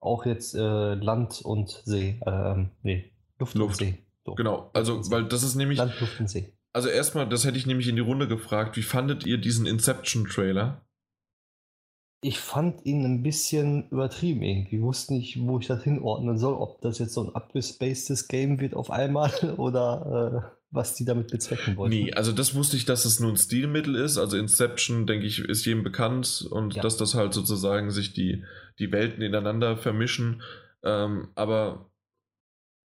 auch 0.00 0.24
jetzt 0.24 0.54
äh, 0.54 0.94
Land 0.94 1.42
und 1.42 1.82
See. 1.84 2.20
Ähm, 2.26 2.70
nee, 2.82 3.12
Luft, 3.38 3.54
Luft. 3.56 3.80
und 3.82 3.86
See. 3.86 3.98
So. 4.24 4.34
Genau, 4.34 4.70
also, 4.72 5.00
weil 5.10 5.24
das 5.24 5.42
ist 5.42 5.54
nämlich. 5.54 5.78
Land, 5.78 6.00
Luft 6.00 6.18
und 6.18 6.30
See. 6.30 6.54
Also, 6.72 6.88
erstmal, 6.88 7.28
das 7.28 7.44
hätte 7.44 7.58
ich 7.58 7.66
nämlich 7.66 7.88
in 7.88 7.96
die 7.96 8.02
Runde 8.02 8.26
gefragt. 8.26 8.76
Wie 8.76 8.82
fandet 8.82 9.26
ihr 9.26 9.38
diesen 9.38 9.66
Inception-Trailer? 9.66 10.82
Ich 12.20 12.38
fand 12.38 12.84
ihn 12.84 13.04
ein 13.04 13.22
bisschen 13.22 13.88
übertrieben 13.90 14.42
irgendwie. 14.42 14.76
Ich 14.76 14.82
wusste 14.82 15.14
nicht, 15.14 15.38
wo 15.40 15.58
ich 15.58 15.66
das 15.68 15.84
hinordnen 15.84 16.38
soll, 16.38 16.54
ob 16.54 16.80
das 16.80 16.98
jetzt 16.98 17.14
so 17.14 17.22
ein 17.22 17.34
abgespacedes 17.34 18.26
Game 18.28 18.60
wird 18.60 18.74
auf 18.74 18.90
einmal 18.90 19.30
oder 19.56 20.50
äh, 20.52 20.58
was 20.70 20.94
die 20.94 21.04
damit 21.04 21.30
bezwecken 21.30 21.76
wollten. 21.76 21.94
Nee, 21.94 22.12
also 22.12 22.32
das 22.32 22.54
wusste 22.54 22.76
ich, 22.76 22.84
dass 22.84 23.04
es 23.04 23.20
nur 23.20 23.30
ein 23.30 23.36
Stilmittel 23.36 23.94
ist. 23.94 24.18
Also 24.18 24.36
Inception, 24.36 25.06
denke 25.06 25.26
ich, 25.26 25.38
ist 25.38 25.64
jedem 25.64 25.82
bekannt 25.82 26.46
und 26.50 26.74
ja. 26.74 26.82
dass 26.82 26.96
das 26.96 27.14
halt 27.14 27.32
sozusagen 27.32 27.90
sich 27.90 28.12
die, 28.12 28.44
die 28.78 28.92
Welten 28.92 29.22
ineinander 29.22 29.76
vermischen. 29.76 30.42
Ähm, 30.82 31.28
aber 31.34 31.90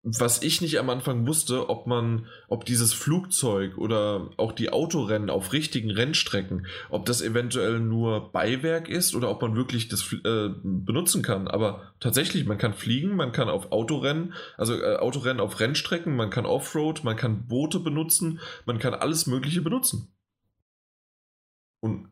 was 0.04 0.42
ich 0.42 0.60
nicht 0.60 0.80
am 0.80 0.90
Anfang 0.90 1.28
wusste, 1.28 1.70
ob 1.70 1.86
man, 1.86 2.26
ob 2.48 2.64
dieses 2.64 2.92
Flugzeug 2.92 3.78
oder 3.78 4.30
auch 4.36 4.50
die 4.50 4.70
Autorennen 4.70 5.30
auf 5.30 5.52
richtigen 5.52 5.92
Rennstrecken, 5.92 6.66
ob 6.90 7.06
das 7.06 7.22
eventuell 7.22 7.78
nur 7.78 8.32
Beiwerk 8.32 8.88
ist 8.88 9.14
oder 9.14 9.30
ob 9.30 9.40
man 9.40 9.54
wirklich 9.54 9.88
das 9.88 10.12
äh, 10.12 10.48
benutzen 10.64 11.22
kann. 11.22 11.46
Aber 11.46 11.92
tatsächlich, 12.00 12.46
man 12.46 12.58
kann 12.58 12.74
fliegen, 12.74 13.14
man 13.14 13.30
kann 13.30 13.48
auf 13.48 13.70
Autorennen, 13.70 14.34
also 14.56 14.74
äh, 14.74 14.96
Autorennen 14.96 15.40
auf 15.40 15.60
Rennstrecken, 15.60 16.16
man 16.16 16.30
kann 16.30 16.46
Offroad, 16.46 17.04
man 17.04 17.16
kann 17.16 17.46
Boote 17.46 17.78
benutzen, 17.78 18.40
man 18.66 18.80
kann 18.80 18.94
alles 18.94 19.28
Mögliche 19.28 19.62
benutzen. 19.62 20.12
Und 21.80 22.08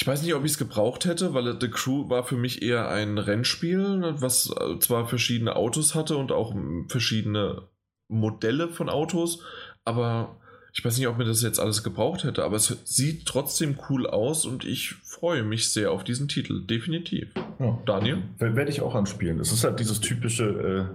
ich 0.00 0.06
weiß 0.06 0.22
nicht, 0.22 0.32
ob 0.36 0.44
ich 0.44 0.52
es 0.52 0.58
gebraucht 0.58 1.06
hätte, 1.06 1.34
weil 1.34 1.60
The 1.60 1.68
Crew 1.68 2.08
war 2.08 2.22
für 2.22 2.36
mich 2.36 2.62
eher 2.62 2.88
ein 2.88 3.18
Rennspiel, 3.18 4.14
was 4.18 4.48
äh, 4.48 4.78
zwar 4.78 5.08
verschiedene 5.08 5.56
Autos 5.56 5.96
hatte 5.96 6.16
und 6.16 6.30
auch 6.30 6.54
verschiedene 6.86 7.62
Modelle 8.06 8.68
von 8.68 8.90
Autos, 8.90 9.42
aber 9.84 10.36
ich 10.72 10.84
weiß 10.84 10.96
nicht, 10.98 11.08
ob 11.08 11.18
mir 11.18 11.24
das 11.24 11.42
jetzt 11.42 11.58
alles 11.58 11.82
gebraucht 11.82 12.22
hätte, 12.22 12.44
aber 12.44 12.54
es 12.54 12.68
sieht 12.84 13.26
trotzdem 13.26 13.76
cool 13.90 14.06
aus 14.06 14.46
und 14.46 14.64
ich 14.64 14.94
freue 15.02 15.42
mich 15.42 15.72
sehr 15.72 15.90
auf 15.90 16.04
diesen 16.04 16.28
Titel, 16.28 16.64
definitiv. 16.64 17.34
Ja. 17.58 17.76
Daniel? 17.84 18.22
Werde 18.38 18.70
ich 18.70 18.80
auch 18.80 18.94
anspielen. 18.94 19.40
Es 19.40 19.50
ist 19.50 19.64
halt 19.64 19.80
dieses 19.80 20.00
typische 20.00 20.94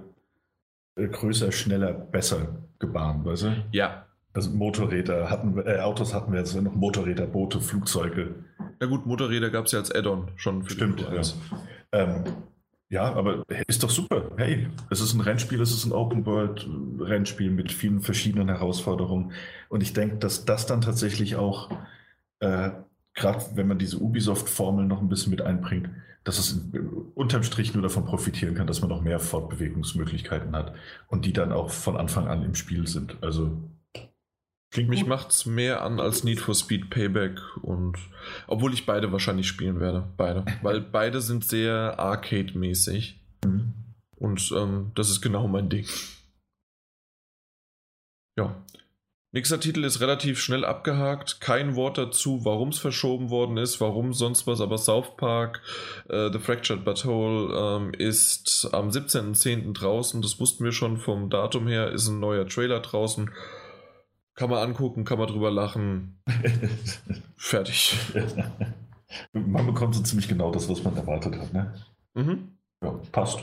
äh, 0.96 1.08
größer, 1.10 1.52
schneller, 1.52 1.92
besser 1.92 2.64
Gebaren, 2.80 3.26
weißt 3.26 3.44
du? 3.44 3.66
Ja, 3.74 4.06
also 4.34 4.50
Motorräder 4.52 5.30
hatten 5.30 5.56
wir, 5.56 5.66
äh, 5.66 5.80
Autos 5.80 6.14
hatten 6.14 6.32
wir 6.32 6.40
jetzt 6.40 6.56
noch 6.56 6.76
Motorräder, 6.76 7.28
Boote, 7.28 7.62
Flugzeuge. 7.62 8.36
Na 8.80 8.88
gut, 8.88 9.06
Motorräder 9.06 9.50
gab 9.50 9.66
es 9.66 9.72
ja 9.72 9.80
als 9.80 9.94
Add-on 9.94 10.32
schon 10.36 10.64
für 10.64 10.74
Stimmt, 10.74 11.02
ja. 11.02 11.22
Ähm, 11.92 12.24
ja, 12.90 13.12
aber 13.14 13.44
ist 13.68 13.82
doch 13.82 13.90
super. 13.90 14.32
Hey, 14.38 14.68
es 14.90 15.02
ist 15.02 15.14
ein 15.14 15.22
Rennspiel, 15.22 15.62
es 15.62 15.72
ist 15.72 15.86
ein 15.86 15.92
Open-World-Rennspiel 15.92 17.50
mit 17.50 17.72
vielen 17.72 18.02
verschiedenen 18.02 18.50
Herausforderungen. 18.50 19.32
Und 19.70 19.82
ich 19.82 19.94
denke, 19.94 20.18
dass 20.18 20.46
das 20.46 20.68
dann 20.68 20.82
tatsächlich 20.82 21.36
auch, 21.36 21.72
äh, 22.40 22.72
gerade 23.16 23.46
wenn 23.56 23.68
man 23.68 23.80
diese 23.80 23.98
Ubisoft-Formel 23.98 24.86
noch 24.86 25.02
ein 25.02 25.10
bisschen 25.10 25.32
mit 25.32 25.42
einbringt, 25.42 25.90
dass 26.24 26.38
es 26.38 26.70
unterm 27.16 27.44
Strich 27.44 27.74
nur 27.74 27.84
davon 27.84 28.06
profitieren 28.06 28.56
kann, 28.56 28.68
dass 28.68 28.82
man 28.82 28.90
noch 28.90 29.02
mehr 29.02 29.20
Fortbewegungsmöglichkeiten 29.20 30.56
hat 30.56 30.74
und 31.08 31.26
die 31.26 31.34
dann 31.34 31.52
auch 31.52 31.70
von 31.70 31.98
Anfang 31.98 32.28
an 32.28 32.44
im 32.44 32.56
Spiel 32.56 32.88
sind. 32.88 33.18
Also 33.22 33.58
Klingt 34.74 34.90
Mich 34.90 35.06
macht 35.06 35.30
es 35.30 35.46
mehr 35.46 35.84
an 35.84 36.00
als 36.00 36.24
Need 36.24 36.40
for 36.40 36.56
Speed 36.56 36.90
Payback 36.90 37.40
und 37.62 37.96
obwohl 38.48 38.74
ich 38.74 38.88
beide 38.88 39.12
wahrscheinlich 39.12 39.48
spielen 39.48 39.80
werde. 39.80 40.08
Beide. 40.18 40.46
Weil 40.64 40.82
beide 40.82 41.22
sind 41.22 41.46
sehr 41.46 42.00
Arcade-mäßig. 42.00 43.20
Mhm. 43.46 43.74
Und 44.16 44.52
ähm, 44.58 44.92
das 44.96 45.12
ist 45.12 45.22
genau 45.22 45.48
mein 45.48 45.70
Ding. 45.70 45.86
Ja. 48.36 48.64
Nächster 49.32 49.60
Titel 49.60 49.84
ist 49.84 50.02
relativ 50.02 50.40
schnell 50.40 50.66
abgehakt. 50.66 51.40
Kein 51.40 51.76
Wort 51.76 52.00
dazu, 52.00 52.44
warum 52.44 52.70
es 52.70 52.80
verschoben 52.80 53.30
worden 53.30 53.58
ist, 53.58 53.80
warum 53.80 54.14
sonst 54.14 54.48
was. 54.48 54.60
Aber 54.60 54.80
South 54.80 55.18
Park, 55.18 55.62
äh, 56.10 56.32
The 56.32 56.40
Fractured 56.40 56.84
But 56.84 57.06
Whole, 57.06 57.56
ähm, 57.56 57.94
ist 57.94 58.70
am 58.72 58.90
17.10. 58.90 59.74
draußen. 59.74 60.24
Das 60.24 60.40
wussten 60.40 60.64
wir 60.64 60.72
schon 60.72 60.98
vom 60.98 61.30
Datum 61.30 61.68
her. 61.68 61.92
Ist 61.92 62.08
ein 62.08 62.20
neuer 62.20 62.48
Trailer 62.48 62.80
draußen. 62.80 63.30
Kann 64.36 64.50
man 64.50 64.60
angucken, 64.60 65.06
kann 65.06 65.20
man 65.20 65.28
drüber 65.28 65.52
lachen. 65.52 66.20
Fertig. 67.38 67.98
Man 69.32 69.66
bekommt 69.66 69.94
so 69.94 70.02
ziemlich 70.02 70.28
genau 70.28 70.52
das, 70.52 70.68
was 70.70 70.84
man 70.84 70.98
erwartet 70.98 71.36
hat, 71.38 71.54
ne? 71.54 71.74
Mhm. 72.16 72.58
Ja, 72.84 73.00
passt. 73.12 73.40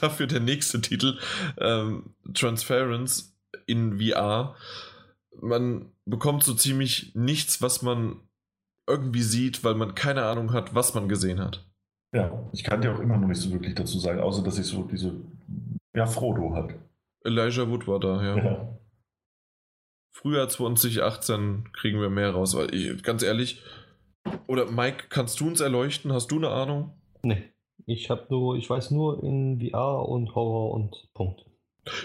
Dafür 0.00 0.26
der 0.26 0.40
nächste 0.40 0.80
Titel, 0.80 1.18
ähm, 1.58 2.14
Transference 2.34 3.36
in 3.66 3.98
VR. 3.98 4.54
Man 5.40 5.92
bekommt 6.04 6.42
so 6.42 6.54
ziemlich 6.54 7.14
nichts, 7.14 7.62
was 7.62 7.82
man 7.82 8.16
irgendwie 8.86 9.22
sieht, 9.22 9.64
weil 9.64 9.74
man 9.74 9.94
keine 9.94 10.24
Ahnung 10.24 10.52
hat, 10.52 10.74
was 10.74 10.94
man 10.94 11.08
gesehen 11.08 11.40
hat. 11.40 11.64
Ja, 12.12 12.50
ich 12.52 12.64
kann 12.64 12.82
dir 12.82 12.92
auch 12.92 12.98
immer 12.98 13.16
noch 13.16 13.28
nicht 13.28 13.40
so 13.40 13.52
wirklich 13.52 13.74
dazu 13.76 13.98
sagen, 13.98 14.20
außer 14.20 14.42
dass 14.42 14.58
ich 14.58 14.66
so 14.66 14.82
diese, 14.82 15.14
ja, 15.94 16.06
Frodo 16.06 16.54
hat. 16.54 16.74
Elijah 17.24 17.68
Wood 17.68 17.86
war 17.86 18.00
da, 18.00 18.22
ja. 18.22 18.36
ja. 18.36 18.79
Frühjahr 20.12 20.48
2018 20.48 21.70
kriegen 21.72 22.00
wir 22.00 22.10
mehr 22.10 22.30
raus, 22.30 22.56
weil 22.56 22.74
ich, 22.74 23.02
ganz 23.02 23.22
ehrlich, 23.22 23.62
oder 24.46 24.70
Mike, 24.70 25.04
kannst 25.08 25.40
du 25.40 25.46
uns 25.46 25.60
erleuchten? 25.60 26.12
Hast 26.12 26.30
du 26.30 26.36
eine 26.36 26.50
Ahnung? 26.50 26.94
Nee. 27.22 27.44
Ich 27.86 28.10
habe 28.10 28.26
nur, 28.30 28.56
ich 28.56 28.68
weiß 28.68 28.90
nur 28.90 29.22
in 29.22 29.60
VR 29.60 30.06
und 30.06 30.34
Horror 30.34 30.72
und 30.74 31.08
Punkt. 31.14 31.46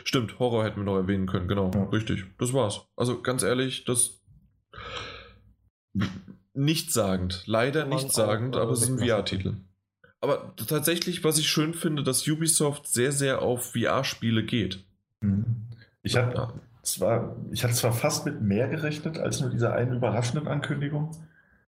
Stimmt, 0.03 0.39
Horror 0.39 0.63
hätten 0.63 0.77
wir 0.77 0.85
noch 0.85 0.95
erwähnen 0.95 1.27
können, 1.27 1.47
genau. 1.47 1.71
Ja. 1.73 1.83
Richtig. 1.85 2.25
Das 2.39 2.53
war's. 2.53 2.87
Also 2.95 3.21
ganz 3.21 3.43
ehrlich, 3.43 3.83
das 3.83 4.23
nichtssagend. 6.53 7.43
Leider 7.45 7.85
nichtssagend, 7.85 8.55
aber 8.55 8.71
es 8.71 8.83
ist 8.83 8.89
ein 8.89 8.99
VR-Titel. 8.99 9.57
Aber 10.21 10.55
tatsächlich, 10.55 11.23
was 11.23 11.37
ich 11.37 11.49
schön 11.49 11.73
finde, 11.73 12.01
dass 12.01 12.27
Ubisoft 12.27 12.87
sehr, 12.87 13.11
sehr 13.11 13.41
auf 13.41 13.73
VR-Spiele 13.73 14.43
geht. 14.43 14.83
Mhm. 15.21 15.67
Ich 16.01 16.15
habe 16.15 16.53
ja. 16.85 16.99
zwar, 16.99 17.35
ich 17.51 17.63
hatte 17.63 17.73
zwar 17.73 17.93
fast 17.93 18.25
mit 18.25 18.41
mehr 18.41 18.67
gerechnet 18.67 19.17
als 19.17 19.41
nur 19.41 19.49
dieser 19.49 19.73
einen 19.73 19.97
überraschenden 19.97 20.47
Ankündigung. 20.47 21.11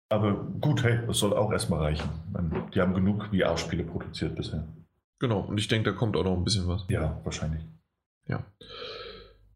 Aber 0.08 0.34
gut, 0.60 0.84
hey, 0.84 1.00
das 1.06 1.18
soll 1.18 1.34
auch 1.34 1.52
erstmal 1.52 1.80
reichen. 1.80 2.08
Die 2.74 2.80
haben 2.80 2.94
genug 2.94 3.28
VR-Spiele 3.32 3.84
produziert 3.84 4.36
bisher. 4.36 4.66
Genau, 5.18 5.40
und 5.40 5.58
ich 5.58 5.68
denke, 5.68 5.90
da 5.90 5.96
kommt 5.96 6.16
auch 6.16 6.24
noch 6.24 6.36
ein 6.36 6.44
bisschen 6.44 6.68
was. 6.68 6.84
Ja, 6.88 7.20
wahrscheinlich. 7.24 7.62
Ja. 8.28 8.44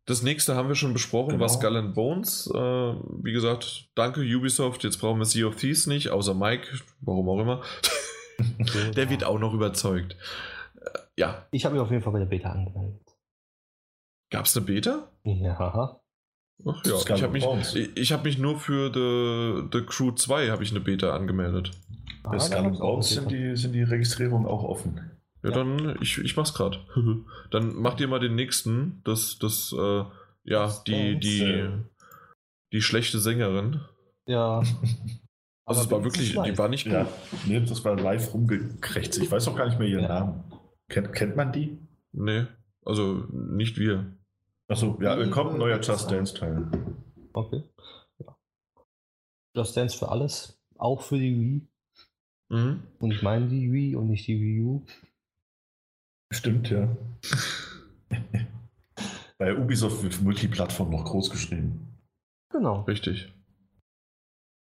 Das 0.07 0.23
nächste 0.23 0.57
haben 0.57 0.69
wir 0.69 0.75
schon 0.75 0.93
besprochen, 0.93 1.31
genau. 1.31 1.43
war 1.43 1.49
Skull 1.49 1.77
and 1.77 1.95
Bones. 1.95 2.51
Äh, 2.53 2.59
wie 2.59 3.33
gesagt, 3.33 3.91
danke 3.95 4.23
Ubisoft. 4.23 4.83
Jetzt 4.83 4.97
brauchen 4.97 5.21
wir 5.21 5.25
Sea 5.25 5.47
of 5.47 5.57
Thieves 5.57 5.87
nicht, 5.87 6.11
außer 6.11 6.35
Mike, 6.35 6.67
warum 7.01 7.29
auch 7.29 7.41
immer. 7.41 7.63
der 8.97 9.11
wird 9.11 9.23
auch 9.23 9.39
noch 9.39 9.55
überzeugt. 9.55 10.17
Äh, 10.81 10.99
ja. 11.17 11.47
Ich 11.53 11.65
habe 11.65 11.75
mich 11.75 11.83
auf 11.83 11.91
jeden 11.91 12.03
Fall 12.03 12.13
bei 12.13 12.19
der 12.19 12.27
Beta 12.27 12.51
angemeldet. 12.51 13.10
Gab 14.31 14.47
es 14.47 14.57
eine 14.57 14.67
Beta? 14.67 15.11
Ja. 15.25 16.01
Ach 16.67 16.85
ja, 16.85 17.15
ich 17.15 17.23
habe 17.23 17.33
mich, 17.33 17.97
ich 17.97 18.13
hab 18.13 18.25
mich 18.25 18.39
nur 18.39 18.59
für 18.59 18.93
The, 18.93 19.69
The 19.73 19.85
Crew 19.87 20.13
2 20.13 20.51
habe 20.51 20.63
ich 20.63 20.71
eine 20.71 20.81
Beta 20.81 21.15
angemeldet. 21.15 21.71
Bei 22.23 22.37
ah, 22.37 22.69
Bones 22.69 23.09
sind 23.09 23.31
die, 23.31 23.57
sind 23.57 23.73
die 23.73 23.83
Registrierungen 23.83 24.47
auch 24.47 24.63
offen. 24.63 25.11
Ja, 25.43 25.51
ja. 25.51 25.57
dann, 25.57 25.97
ich, 26.03 26.19
ich 26.19 26.37
mach's 26.37 26.53
gerade. 26.53 26.79
dann 27.51 27.75
macht 27.75 28.01
ihr 28.01 28.09
mal 28.09 28.21
den 28.21 28.35
nächsten, 28.35 29.01
das, 29.05 29.39
das, 29.39 29.73
äh, 29.73 30.05
ja, 30.45 30.65
das 30.65 30.85
die, 30.85 31.19
die, 31.19 31.69
die 32.73 32.83
schlechte 32.83 33.19
Sängerin. 33.19 33.81
Ja. 34.27 34.63
Also 35.67 35.83
es 35.83 35.91
war 35.93 36.03
wirklich, 36.03 36.33
die 36.33 36.59
war 36.59 36.69
nicht 36.69 36.83
gut. 36.83 36.95
Ja, 36.95 37.07
nee, 37.47 37.61
das 37.61 37.85
war 37.85 37.95
live 37.95 38.35
rumgekrächzt. 38.35 39.23
Ich 39.23 39.31
weiß 39.31 39.47
auch 39.47 39.55
gar 39.55 39.67
nicht 39.67 39.79
mehr 39.79 39.87
ihren 39.87 40.03
ja. 40.03 40.09
Namen. 40.09 40.43
Kennt, 40.89 41.13
kennt 41.13 41.37
man 41.37 41.53
die? 41.53 41.79
Nee, 42.11 42.47
also 42.85 43.25
nicht 43.31 43.79
wir. 43.79 44.17
Achso, 44.71 44.97
ja, 45.01 45.17
kommt 45.31 45.53
ein 45.53 45.59
neuer 45.59 45.81
Just 45.81 46.11
Dance 46.13 46.33
Teil. 46.33 46.65
Okay. 47.33 47.65
Ja. 48.19 48.37
Just 49.57 49.77
Dance 49.77 49.99
für 49.99 50.09
alles, 50.09 50.63
auch 50.79 51.03
für 51.03 51.19
die 51.19 51.41
Wii. 51.41 51.69
Mhm. 52.51 52.87
Und 53.01 53.11
ich 53.11 53.23
meine 53.23 53.49
die 53.49 53.73
Wii 53.73 53.97
und 53.97 54.07
nicht 54.07 54.29
die 54.29 54.41
Wii 54.41 54.61
U. 54.63 54.87
Stimmt, 56.33 56.71
ja. 56.71 56.97
Bei 59.39 59.57
Ubisoft 59.57 60.05
wird 60.05 60.21
Multiplattform 60.23 60.91
noch 60.91 61.05
groß 61.05 61.31
geschrieben. 61.31 61.99
Genau. 62.53 62.83
Richtig. 62.83 63.35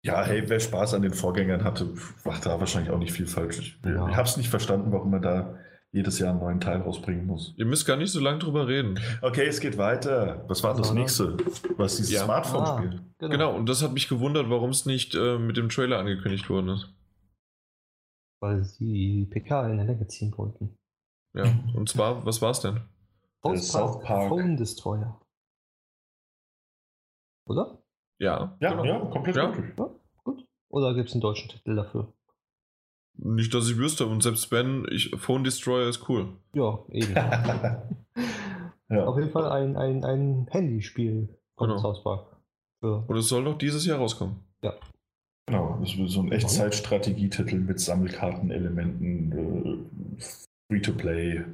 Ja, 0.06 0.24
hey, 0.24 0.48
wer 0.48 0.60
Spaß 0.60 0.94
an 0.94 1.02
den 1.02 1.16
Vorgängern 1.16 1.64
hatte, 1.64 1.96
macht 2.24 2.46
da 2.46 2.60
wahrscheinlich 2.60 2.92
auch 2.92 3.00
nicht 3.00 3.14
viel 3.14 3.26
falsch. 3.26 3.58
Ich, 3.58 3.80
ja. 3.84 4.08
ich 4.08 4.16
habe 4.16 4.28
es 4.28 4.38
nicht 4.38 4.50
verstanden, 4.50 4.92
warum 4.92 5.10
man 5.10 5.24
da 5.24 5.58
jedes 5.96 6.20
Jahr 6.20 6.32
einen 6.32 6.40
neuen 6.40 6.60
Teil 6.60 6.82
rausbringen 6.82 7.26
muss. 7.26 7.54
Ihr 7.56 7.66
müsst 7.66 7.86
gar 7.86 7.96
nicht 7.96 8.12
so 8.12 8.20
lange 8.20 8.40
drüber 8.40 8.68
reden. 8.68 9.00
Okay, 9.22 9.46
es 9.46 9.62
geht 9.62 9.78
weiter. 9.78 10.44
Was 10.50 10.62
war 10.62 10.76
das 10.76 10.94
nächste? 10.94 11.38
Was 11.78 11.96
dieses 11.96 12.12
ja. 12.12 12.26
Smartphone-Spiel? 12.26 13.00
Ah, 13.00 13.12
genau. 13.18 13.32
genau. 13.32 13.56
und 13.56 13.70
das 13.70 13.82
hat 13.82 13.94
mich 13.94 14.10
gewundert, 14.10 14.50
warum 14.50 14.72
es 14.72 14.86
nicht 14.86 15.16
äh, 15.16 15.38
mit 15.38 15.56
dem 15.56 15.70
Trailer 15.70 15.98
angekündigt 15.98 16.50
worden 16.50 16.68
ist. 16.68 16.94
Weil 18.42 18.66
sie 18.66 19.26
PK 19.32 19.70
in 19.70 19.78
der 19.78 19.86
Länge 19.86 20.06
ziehen 20.08 20.38
wollten. 20.38 20.78
Ja, 21.34 21.46
und 21.74 21.88
zwar, 21.88 22.26
was 22.26 22.42
war 22.42 22.52
es 22.52 22.60
denn? 22.60 22.82
South 23.56 24.02
Park 24.04 24.28
Phone 24.28 24.58
Destroyer. 24.58 25.22
Oder? 27.48 27.82
Ja. 28.20 28.58
Ja, 28.60 28.70
genau. 28.72 28.84
ja 28.84 29.00
komplett 29.06 29.36
ja. 29.38 29.54
ja. 29.54 29.90
Gut. 30.26 30.46
Oder 30.70 30.94
gibt 30.94 31.08
es 31.08 31.16
einen 31.16 31.22
deutschen 31.22 31.50
Titel 31.50 31.76
dafür? 31.76 32.14
Nicht, 33.18 33.54
dass 33.54 33.70
ich 33.70 33.78
wüsste. 33.78 34.06
Und 34.08 34.22
selbst 34.22 34.52
wenn, 34.52 34.86
ich, 34.92 35.12
Phone 35.18 35.44
Destroyer 35.44 35.88
ist 35.88 36.08
cool. 36.10 36.34
Ja, 36.54 36.80
eben. 36.92 37.14
ja. 38.90 39.06
Auf 39.06 39.18
jeden 39.18 39.32
Fall 39.32 39.50
ein, 39.52 39.78
ein, 39.78 40.04
ein 40.04 40.48
Handyspiel 40.50 41.30
von 41.58 41.70
genau. 41.70 41.82
South 41.82 42.04
Park. 42.04 42.38
Für 42.82 43.06
Und 43.08 43.18
es 43.18 43.30
soll 43.30 43.44
noch 43.44 43.58
dieses 43.58 43.86
Jahr 43.86 44.00
rauskommen. 44.00 44.40
Ja. 44.64 44.74
Genau, 45.48 45.78
das 45.80 45.96
ist 45.96 46.12
so 46.12 46.22
ein 46.22 46.32
Echtzeitstrategietitel 46.32 47.60
mit 47.60 47.80
Sammelkartenelementen, 47.80 49.32
äh, 49.32 50.24
Free-to-Play, 50.72 51.46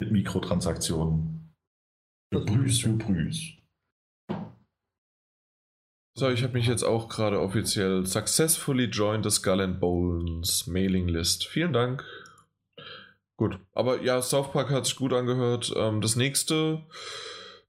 mit 0.00 0.10
Mikrotransaktionen. 0.10 1.54
Brüß, 2.32 2.80
für 2.80 2.92
Brüß. 2.94 3.52
So, 6.16 6.30
ich 6.30 6.44
habe 6.44 6.52
mich 6.52 6.68
jetzt 6.68 6.84
auch 6.84 7.08
gerade 7.08 7.40
offiziell 7.40 8.06
successfully 8.06 8.84
joined 8.84 9.24
the 9.24 9.30
Skull 9.30 9.60
and 9.60 9.80
Bones 9.80 10.68
Mailing 10.68 11.08
List. 11.08 11.44
Vielen 11.44 11.72
Dank. 11.72 12.04
Gut, 13.36 13.58
aber 13.72 14.00
ja, 14.00 14.22
South 14.22 14.52
Park 14.52 14.70
hat 14.70 14.86
sich 14.86 14.94
gut 14.94 15.12
angehört. 15.12 15.74
Ähm, 15.76 16.00
das 16.00 16.14
nächste. 16.14 16.84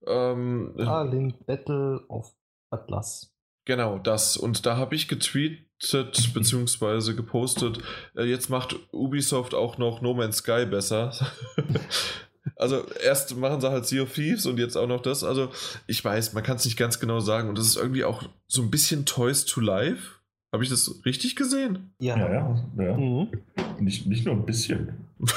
Ähm, 0.05 0.75
Link 0.77 1.43
Battle 1.47 2.01
of 2.07 2.35
Atlas. 2.69 3.33
Genau, 3.65 3.97
das. 3.97 4.37
Und 4.37 4.67
da 4.67 4.77
habe 4.77 4.93
ich 4.93 5.07
getweetet 5.07 5.65
bzw. 6.35 7.15
gepostet, 7.15 7.79
äh, 8.15 8.25
jetzt 8.25 8.51
macht 8.51 8.75
Ubisoft 8.93 9.55
auch 9.55 9.79
noch 9.79 10.01
No 10.01 10.13
Man's 10.13 10.37
Sky 10.37 10.67
besser. 10.67 11.13
Also 12.55 12.85
erst 13.03 13.35
machen 13.35 13.59
sie 13.59 13.69
halt 13.69 13.85
Sea 13.85 14.03
of 14.03 14.13
Thieves 14.13 14.45
und 14.45 14.59
jetzt 14.59 14.77
auch 14.77 14.87
noch 14.87 15.01
das. 15.01 15.23
Also 15.23 15.49
ich 15.87 16.03
weiß, 16.03 16.33
man 16.33 16.43
kann 16.43 16.55
es 16.55 16.65
nicht 16.65 16.77
ganz 16.77 16.99
genau 16.99 17.19
sagen. 17.19 17.49
Und 17.49 17.57
das 17.57 17.67
ist 17.67 17.77
irgendwie 17.77 18.03
auch 18.03 18.23
so 18.47 18.61
ein 18.61 18.71
bisschen 18.71 19.05
Toys 19.05 19.45
to 19.45 19.61
Life. 19.61 20.15
Habe 20.53 20.63
ich 20.63 20.69
das 20.69 21.01
richtig 21.05 21.35
gesehen? 21.35 21.93
Ja. 21.99 22.17
Ja, 22.17 22.31
ja. 22.31 22.65
ja. 22.77 22.97
Mhm. 22.97 23.27
Nicht, 23.79 24.07
nicht 24.07 24.25
nur 24.25 24.35
ein 24.35 24.45
bisschen. 24.45 24.93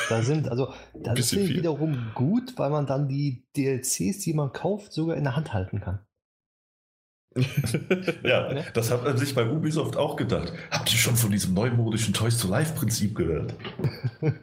Da 0.09 0.23
sind, 0.23 0.49
also, 0.49 0.73
das 1.03 1.19
ist 1.19 1.49
wiederum 1.49 2.13
gut, 2.15 2.55
weil 2.57 2.71
man 2.71 2.87
dann 2.87 3.09
die 3.09 3.43
DLCs, 3.57 4.19
die 4.21 4.33
man 4.33 4.53
kauft, 4.53 4.93
sogar 4.93 5.17
in 5.17 5.25
der 5.25 5.35
Hand 5.35 5.53
halten 5.53 5.81
kann. 5.81 5.99
Ja, 8.23 8.52
ne? 8.52 8.65
das 8.75 8.91
hat 8.91 9.05
man 9.05 9.17
sich 9.17 9.34
bei 9.34 9.49
Ubisoft 9.49 9.97
auch 9.97 10.17
gedacht. 10.17 10.52
Habt 10.70 10.92
ihr 10.92 10.99
schon 10.99 11.17
von 11.17 11.31
diesem 11.31 11.55
neumodischen 11.55 12.15
Toys 12.15 12.39
to 12.39 12.49
Life 12.49 12.75
Prinzip 12.75 13.15
gehört? 13.15 13.55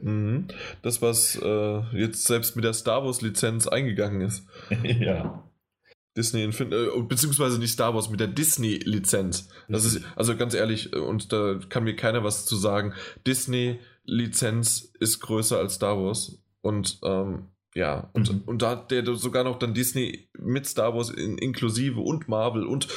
mhm. 0.01 0.47
Das, 0.81 1.01
was 1.01 1.35
äh, 1.41 1.79
jetzt 1.97 2.25
selbst 2.25 2.55
mit 2.55 2.65
der 2.65 2.73
Star 2.73 3.03
Wars 3.03 3.21
Lizenz 3.21 3.67
eingegangen 3.67 4.21
ist. 4.21 4.45
ja. 4.83 5.43
Disney 6.17 6.43
Infinity, 6.43 6.75
äh, 6.75 7.01
beziehungsweise 7.01 7.59
nicht 7.59 7.73
Star 7.73 7.93
Wars, 7.93 8.09
mit 8.09 8.19
der 8.19 8.27
Disney-Lizenz. 8.27 9.49
Das 9.67 9.83
ist, 9.83 10.01
also 10.15 10.35
ganz 10.37 10.53
ehrlich, 10.53 10.93
äh, 10.93 10.99
und 10.99 11.33
da 11.33 11.59
kann 11.69 11.83
mir 11.83 11.95
keiner 11.95 12.23
was 12.23 12.45
zu 12.45 12.55
sagen. 12.55 12.93
Disney-Lizenz 13.27 14.91
ist 14.99 15.19
größer 15.19 15.57
als 15.57 15.75
Star 15.75 15.97
Wars. 15.97 16.39
Und 16.61 16.99
ähm, 17.03 17.49
Ja, 17.75 18.09
und, 18.13 18.31
mhm. 18.31 18.41
und 18.45 18.61
da 18.61 18.71
hat 18.71 18.91
der 18.91 19.05
sogar 19.15 19.43
noch 19.43 19.59
dann 19.59 19.73
Disney 19.73 20.29
mit 20.39 20.65
Star 20.65 20.95
Wars 20.95 21.09
in, 21.09 21.37
inklusive 21.37 21.99
und 21.99 22.29
Marvel 22.29 22.65
und 22.65 22.87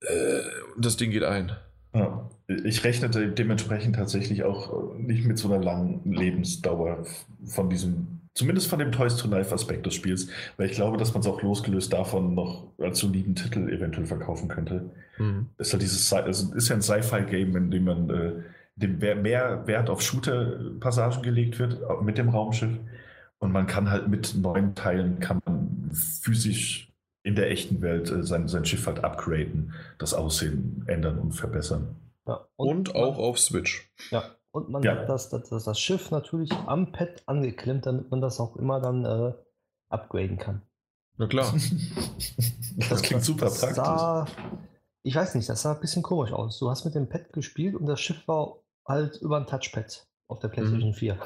äh, 0.00 0.40
das 0.78 0.98
Ding 0.98 1.10
geht 1.10 1.24
ein. 1.24 1.52
Ja. 1.94 2.28
Ich 2.46 2.84
rechne 2.84 3.08
dementsprechend 3.08 3.96
tatsächlich 3.96 4.44
auch 4.44 4.94
nicht 4.96 5.24
mit 5.24 5.38
so 5.38 5.50
einer 5.50 5.64
langen 5.64 6.02
Lebensdauer 6.04 7.04
von 7.46 7.70
diesem, 7.70 8.20
zumindest 8.34 8.68
von 8.68 8.80
dem 8.80 8.92
Toys 8.92 9.16
to 9.16 9.28
Life 9.28 9.54
Aspekt 9.54 9.86
des 9.86 9.94
Spiels, 9.94 10.28
weil 10.58 10.68
ich 10.68 10.76
glaube, 10.76 10.98
dass 10.98 11.14
man 11.14 11.22
es 11.22 11.26
auch 11.26 11.40
losgelöst 11.40 11.90
davon 11.92 12.34
noch 12.34 12.66
als 12.78 12.98
soliden 12.98 13.34
Titel 13.34 13.70
eventuell 13.70 14.04
verkaufen 14.04 14.48
könnte. 14.48 14.90
Mhm. 15.16 15.48
Ist, 15.56 15.72
ja 15.72 15.78
dieses, 15.78 16.12
also 16.12 16.54
ist 16.54 16.68
ja 16.68 16.74
ein 16.74 16.82
Sci-Fi-Game, 16.82 17.56
in 17.56 17.70
dem 17.70 17.84
man 17.84 18.10
äh, 18.10 18.32
dem 18.76 18.98
mehr 18.98 19.66
Wert 19.66 19.88
auf 19.88 20.02
Shooter-Passagen 20.02 21.22
gelegt 21.22 21.58
wird 21.58 21.80
mit 22.02 22.18
dem 22.18 22.28
Raumschiff. 22.28 22.76
Und 23.44 23.52
man 23.52 23.66
kann 23.66 23.90
halt 23.90 24.08
mit 24.08 24.34
neuen 24.36 24.74
Teilen 24.74 25.20
kann 25.20 25.42
man 25.44 25.90
physisch 25.92 26.90
in 27.24 27.36
der 27.36 27.50
echten 27.50 27.82
Welt 27.82 28.10
äh, 28.10 28.22
sein, 28.22 28.48
sein 28.48 28.64
Schiff 28.64 28.86
halt 28.86 29.04
upgraden, 29.04 29.74
das 29.98 30.14
Aussehen 30.14 30.82
ändern 30.86 31.18
und 31.18 31.32
verbessern. 31.32 31.94
Ja, 32.26 32.48
und, 32.56 32.88
und 32.88 32.96
auch 32.96 33.18
auf 33.18 33.38
Switch. 33.38 33.92
Ja, 34.10 34.24
und 34.50 34.70
man 34.70 34.82
ja. 34.82 34.96
hat 34.96 35.10
das, 35.10 35.28
das, 35.28 35.50
das, 35.50 35.78
Schiff 35.78 36.10
natürlich 36.10 36.50
am 36.66 36.90
Pad 36.90 37.22
angeklemmt, 37.26 37.84
damit 37.84 38.10
man 38.10 38.22
das 38.22 38.40
auch 38.40 38.56
immer 38.56 38.80
dann 38.80 39.04
äh, 39.04 39.34
upgraden 39.90 40.38
kann. 40.38 40.62
Na 41.18 41.26
klar. 41.26 41.52
das 41.52 43.02
klingt 43.02 43.20
das, 43.20 43.26
super 43.26 43.50
praktisch. 43.50 43.76
Sah, 43.76 44.26
ich 45.02 45.14
weiß 45.14 45.34
nicht, 45.34 45.50
das 45.50 45.60
sah 45.60 45.74
ein 45.74 45.80
bisschen 45.80 46.02
komisch 46.02 46.32
aus. 46.32 46.58
Du 46.58 46.70
hast 46.70 46.86
mit 46.86 46.94
dem 46.94 47.10
Pad 47.10 47.30
gespielt 47.34 47.74
und 47.74 47.84
das 47.84 48.00
Schiff 48.00 48.26
war 48.26 48.62
halt 48.88 49.18
über 49.20 49.36
ein 49.36 49.46
Touchpad 49.46 50.06
auf 50.28 50.38
der 50.40 50.48
PlayStation 50.48 50.90
mhm. 50.90 50.94
4. 50.94 51.18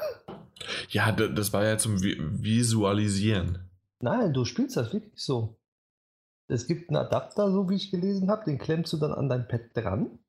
Ja, 0.89 1.11
das 1.11 1.53
war 1.53 1.63
ja 1.63 1.77
zum 1.77 2.01
Visualisieren. 2.01 3.69
Nein, 4.01 4.33
du 4.33 4.45
spielst 4.45 4.77
das 4.77 4.93
wirklich 4.93 5.21
so. 5.21 5.59
Es 6.47 6.67
gibt 6.67 6.89
einen 6.89 6.97
Adapter, 6.97 7.51
so 7.51 7.69
wie 7.69 7.75
ich 7.75 7.91
gelesen 7.91 8.29
habe, 8.29 8.45
den 8.45 8.57
klemmst 8.57 8.91
du 8.93 8.97
dann 8.97 9.13
an 9.13 9.29
dein 9.29 9.47
Pad 9.47 9.75
dran. 9.75 10.19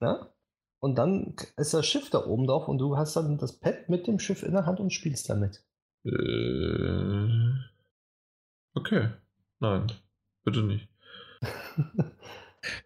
Ja? 0.00 0.28
Und 0.80 0.96
dann 0.96 1.36
ist 1.56 1.72
das 1.72 1.86
Schiff 1.86 2.10
da 2.10 2.26
oben 2.26 2.46
drauf 2.46 2.68
und 2.68 2.78
du 2.78 2.96
hast 2.96 3.16
dann 3.16 3.38
das 3.38 3.58
Pad 3.58 3.88
mit 3.88 4.06
dem 4.06 4.18
Schiff 4.18 4.42
in 4.42 4.52
der 4.52 4.66
Hand 4.66 4.80
und 4.80 4.92
spielst 4.92 5.30
damit. 5.30 5.64
Äh, 6.04 7.28
okay. 8.74 9.10
Nein, 9.60 9.86
bitte 10.44 10.62
nicht. 10.62 10.88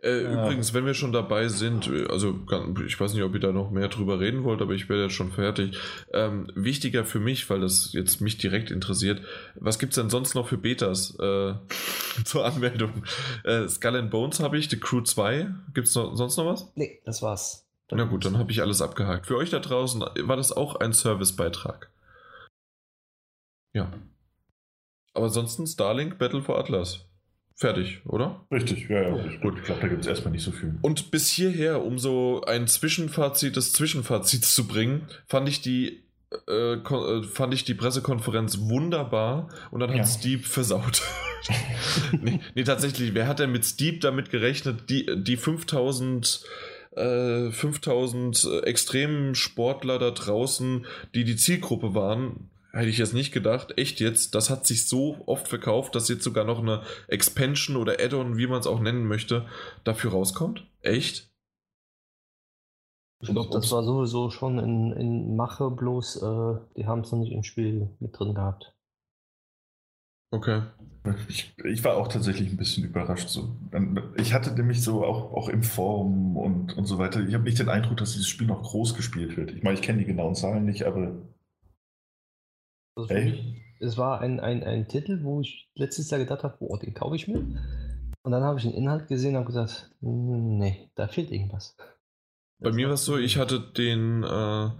Äh, 0.02 0.24
ja. 0.24 0.44
Übrigens, 0.44 0.74
wenn 0.74 0.86
wir 0.86 0.94
schon 0.94 1.12
dabei 1.12 1.48
sind, 1.48 1.90
also 2.10 2.38
ich 2.86 2.98
weiß 2.98 3.14
nicht, 3.14 3.22
ob 3.22 3.34
ihr 3.34 3.40
da 3.40 3.52
noch 3.52 3.70
mehr 3.70 3.88
drüber 3.88 4.20
reden 4.20 4.44
wollt, 4.44 4.62
aber 4.62 4.74
ich 4.74 4.88
werde 4.88 5.04
jetzt 5.04 5.14
schon 5.14 5.32
fertig. 5.32 5.78
Ähm, 6.12 6.50
wichtiger 6.54 7.04
für 7.04 7.20
mich, 7.20 7.48
weil 7.50 7.60
das 7.60 7.92
jetzt 7.92 8.20
mich 8.20 8.38
direkt 8.38 8.70
interessiert, 8.70 9.22
was 9.54 9.78
gibt 9.78 9.92
es 9.92 9.96
denn 9.96 10.10
sonst 10.10 10.34
noch 10.34 10.48
für 10.48 10.58
Betas 10.58 11.16
äh, 11.20 11.54
zur 12.24 12.44
Anmeldung? 12.44 13.04
Äh, 13.44 13.68
Skull 13.68 13.96
and 13.96 14.10
Bones 14.10 14.40
habe 14.40 14.58
ich, 14.58 14.68
The 14.68 14.78
Crew 14.78 15.02
2. 15.02 15.48
Gibt 15.74 15.88
es 15.88 15.92
sonst 15.92 16.36
noch 16.36 16.46
was? 16.46 16.72
Nee, 16.74 17.00
das 17.04 17.22
war's. 17.22 17.68
Na 17.90 18.04
gut, 18.04 18.26
dann 18.26 18.36
habe 18.36 18.52
ich 18.52 18.60
alles 18.60 18.82
abgehakt. 18.82 19.26
Für 19.26 19.36
euch 19.36 19.48
da 19.48 19.60
draußen 19.60 20.00
war 20.00 20.36
das 20.36 20.52
auch 20.52 20.76
ein 20.76 20.92
Servicebeitrag. 20.92 21.90
Ja. 23.72 23.90
Aber 25.14 25.26
ansonsten 25.26 25.66
Starlink 25.66 26.18
Battle 26.18 26.42
for 26.42 26.58
Atlas. 26.58 27.07
Fertig, 27.58 28.02
oder? 28.04 28.46
Richtig, 28.52 28.88
ja, 28.88 29.02
ja. 29.02 29.36
Gut, 29.42 29.58
ich 29.58 29.64
glaube, 29.64 29.80
da 29.80 29.88
gibt 29.88 30.02
es 30.02 30.06
erstmal 30.06 30.30
nicht 30.30 30.44
so 30.44 30.52
viel. 30.52 30.76
Und 30.80 31.10
bis 31.10 31.28
hierher, 31.28 31.84
um 31.84 31.98
so 31.98 32.40
ein 32.46 32.68
Zwischenfazit 32.68 33.56
des 33.56 33.72
Zwischenfazits 33.72 34.54
zu 34.54 34.68
bringen, 34.68 35.08
fand 35.26 35.48
ich 35.48 35.60
die 35.60 36.00
äh, 36.46 36.74
äh 36.74 37.22
fand 37.24 37.54
ich 37.54 37.64
die 37.64 37.74
Pressekonferenz 37.74 38.60
wunderbar 38.60 39.48
und 39.72 39.80
dann 39.80 39.90
hat 39.90 39.96
ja. 39.96 40.06
Steve 40.06 40.44
versaut. 40.44 41.02
nee, 42.22 42.38
nee, 42.54 42.62
tatsächlich, 42.62 43.14
wer 43.14 43.26
hat 43.26 43.40
denn 43.40 43.50
mit 43.50 43.64
Steve 43.64 43.98
damit 43.98 44.30
gerechnet, 44.30 44.88
die, 44.88 45.06
die 45.16 45.36
5000 45.36 46.44
äh, 46.94 47.50
5000 47.50 48.44
äh, 48.44 48.58
extremen 48.66 49.34
Sportler 49.34 49.98
da 49.98 50.12
draußen, 50.12 50.86
die 51.12 51.24
die 51.24 51.34
Zielgruppe 51.34 51.92
waren, 51.92 52.50
Hätte 52.72 52.88
ich 52.88 52.98
jetzt 52.98 53.14
nicht 53.14 53.32
gedacht. 53.32 53.78
Echt 53.78 53.98
jetzt, 54.00 54.34
das 54.34 54.50
hat 54.50 54.66
sich 54.66 54.88
so 54.88 55.22
oft 55.26 55.48
verkauft, 55.48 55.94
dass 55.94 56.08
jetzt 56.08 56.22
sogar 56.22 56.44
noch 56.44 56.58
eine 56.58 56.82
Expansion 57.06 57.76
oder 57.76 57.94
Add-on, 57.98 58.36
wie 58.36 58.46
man 58.46 58.60
es 58.60 58.66
auch 58.66 58.80
nennen 58.80 59.06
möchte, 59.06 59.46
dafür 59.84 60.10
rauskommt? 60.10 60.66
Echt? 60.82 61.30
Ich 63.20 63.30
glaube, 63.30 63.50
das 63.50 63.72
war 63.72 63.82
sowieso 63.82 64.30
schon 64.30 64.58
in, 64.58 64.92
in 64.92 65.34
Mache, 65.34 65.70
bloß 65.70 66.22
äh, 66.22 66.58
die 66.76 66.86
haben 66.86 67.00
es 67.00 67.10
noch 67.10 67.18
nicht 67.18 67.32
im 67.32 67.42
Spiel 67.42 67.90
mit 67.98 68.16
drin 68.16 68.34
gehabt. 68.34 68.74
Okay. 70.30 70.62
Ich, 71.28 71.54
ich, 71.64 71.82
war 71.84 71.96
auch 71.96 72.08
tatsächlich 72.08 72.50
ein 72.50 72.58
bisschen 72.58 72.84
überrascht. 72.84 73.30
So. 73.30 73.56
Ich 74.16 74.34
hatte 74.34 74.52
nämlich 74.52 74.82
so 74.82 75.04
auch, 75.04 75.32
auch 75.32 75.48
im 75.48 75.62
Forum 75.62 76.36
und, 76.36 76.76
und 76.76 76.84
so 76.84 76.98
weiter, 76.98 77.26
ich 77.26 77.32
habe 77.32 77.44
nicht 77.44 77.58
den 77.58 77.70
Eindruck, 77.70 77.96
dass 77.96 78.12
dieses 78.12 78.28
Spiel 78.28 78.46
noch 78.46 78.62
groß 78.62 78.94
gespielt 78.94 79.38
wird. 79.38 79.52
Ich 79.52 79.62
meine, 79.62 79.74
ich 79.74 79.82
kenne 79.82 80.00
die 80.00 80.04
genauen 80.04 80.34
Zahlen 80.34 80.66
nicht, 80.66 80.84
aber 80.84 81.12
also 82.98 83.14
mich, 83.14 83.62
es 83.80 83.96
war 83.96 84.20
ein, 84.20 84.40
ein, 84.40 84.62
ein 84.64 84.88
Titel, 84.88 85.22
wo 85.22 85.40
ich 85.40 85.70
letztes 85.74 86.10
Jahr 86.10 86.20
gedacht 86.20 86.42
habe, 86.42 86.56
boah, 86.58 86.78
den 86.78 86.94
kaufe 86.94 87.16
ich 87.16 87.28
mir. 87.28 87.46
Und 88.22 88.32
dann 88.32 88.42
habe 88.42 88.58
ich 88.58 88.64
den 88.64 88.74
Inhalt 88.74 89.08
gesehen 89.08 89.30
und 89.30 89.36
habe 89.36 89.46
gesagt, 89.46 89.90
nee, 90.00 90.90
da 90.94 91.08
fehlt 91.08 91.30
irgendwas. 91.30 91.76
Bei 92.60 92.72
mir 92.72 92.88
war 92.88 92.94
es 92.94 93.04
so, 93.04 93.16
ich 93.16 93.38
hatte 93.38 93.60
den, 93.60 94.24
äh, 94.24 94.70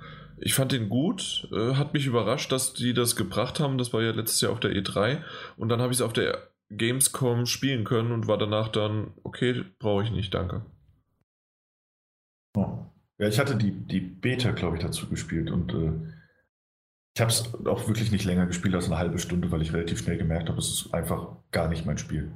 ich 0.41 0.55
fand 0.55 0.73
den 0.73 0.89
gut, 0.89 1.49
äh, 1.53 1.75
hat 1.75 1.95
mich 1.95 2.07
überrascht, 2.07 2.51
dass 2.51 2.75
die 2.75 2.93
das 2.93 3.15
gebracht 3.15 3.61
haben. 3.61 3.79
Das 3.79 3.93
war 3.93 4.03
ja 4.03 4.11
letztes 4.11 4.41
Jahr 4.41 4.53
auf 4.53 4.61
der 4.61 4.73
E3. 4.73 5.23
Und 5.57 5.69
dann 5.69 5.81
habe 5.81 5.93
ich 5.93 5.99
es 5.99 6.03
auf 6.03 6.13
der 6.13 6.51
Gamescom 6.71 7.47
spielen 7.47 7.85
können 7.85 8.13
und 8.13 8.27
war 8.27 8.37
danach 8.37 8.69
dann, 8.69 9.13
okay, 9.23 9.65
brauche 9.79 10.03
ich 10.03 10.11
nicht, 10.11 10.35
danke. 10.35 10.67
Ja, 12.57 13.29
ich 13.29 13.39
hatte 13.39 13.57
die, 13.57 13.71
die 13.71 14.01
Beta, 14.01 14.51
glaube 14.51 14.77
ich, 14.77 14.83
dazu 14.83 15.09
gespielt 15.09 15.51
und 15.51 15.73
äh, 15.73 15.93
ich 17.19 17.21
habe 17.21 17.33
es 17.33 17.53
auch 17.67 17.89
wirklich 17.89 18.13
nicht 18.13 18.25
länger 18.25 18.47
gespielt 18.47 18.77
als 18.77 18.87
eine 18.87 18.97
halbe 18.97 19.19
Stunde, 19.19 19.51
weil 19.51 19.61
ich 19.61 19.73
relativ 19.73 19.99
schnell 19.99 20.19
gemerkt 20.19 20.49
habe, 20.49 20.61
es 20.61 20.69
ist 20.69 20.95
einfach 20.95 21.27
gar 21.51 21.67
nicht 21.67 21.85
mein 21.85 21.99
Spiel. 21.99 22.31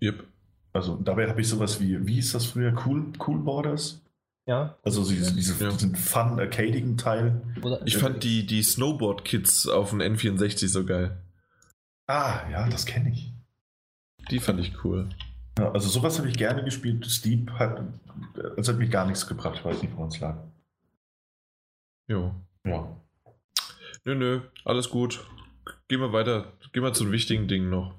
Yep. 0.00 0.24
Also 0.72 0.96
dabei 0.96 1.28
habe 1.28 1.42
ich 1.42 1.48
sowas 1.48 1.82
wie, 1.82 2.06
wie 2.06 2.18
ist 2.18 2.34
das 2.34 2.46
früher? 2.46 2.74
Cool, 2.86 3.12
cool 3.26 3.40
Borders? 3.40 4.00
Ja. 4.46 4.78
Also 4.82 5.06
diese, 5.06 5.34
diese, 5.34 5.62
ja. 5.62 5.70
diesen 5.70 5.96
fun, 5.96 6.40
arcadigen 6.40 6.96
Teil. 6.96 7.42
ich 7.84 7.98
fand 7.98 8.24
die, 8.24 8.46
die 8.46 8.62
Snowboard-Kits 8.62 9.68
auf 9.68 9.90
dem 9.90 9.98
N64 9.98 10.68
so 10.68 10.86
geil. 10.86 11.18
Ah, 12.06 12.48
ja, 12.50 12.70
das 12.70 12.86
kenne 12.86 13.10
ich. 13.10 13.34
Die 14.30 14.40
fand 14.40 14.60
ich 14.60 14.82
cool. 14.82 15.10
Ja, 15.58 15.72
also 15.72 15.90
sowas 15.90 16.16
habe 16.16 16.30
ich 16.30 16.38
gerne 16.38 16.64
gespielt. 16.64 17.04
Steep 17.04 17.50
hat, 17.50 17.82
es 18.56 18.66
hat 18.66 18.78
mich 18.78 18.90
gar 18.90 19.04
nichts 19.04 19.26
gebracht. 19.26 19.56
Ich 19.58 19.64
weiß 19.66 19.82
nicht, 19.82 19.94
wo 19.94 20.06
es 20.06 20.18
lag. 20.20 20.38
Jo. 22.08 22.34
Ja. 22.64 22.96
Nö, 24.04 24.14
nö, 24.14 24.40
alles 24.64 24.90
gut. 24.90 25.24
Gehen 25.88 26.00
wir 26.00 26.12
weiter. 26.12 26.52
Gehen 26.72 26.82
wir 26.82 26.92
zu 26.92 27.04
den 27.04 27.12
wichtigen 27.12 27.48
Dingen 27.48 27.70
noch. 27.70 27.94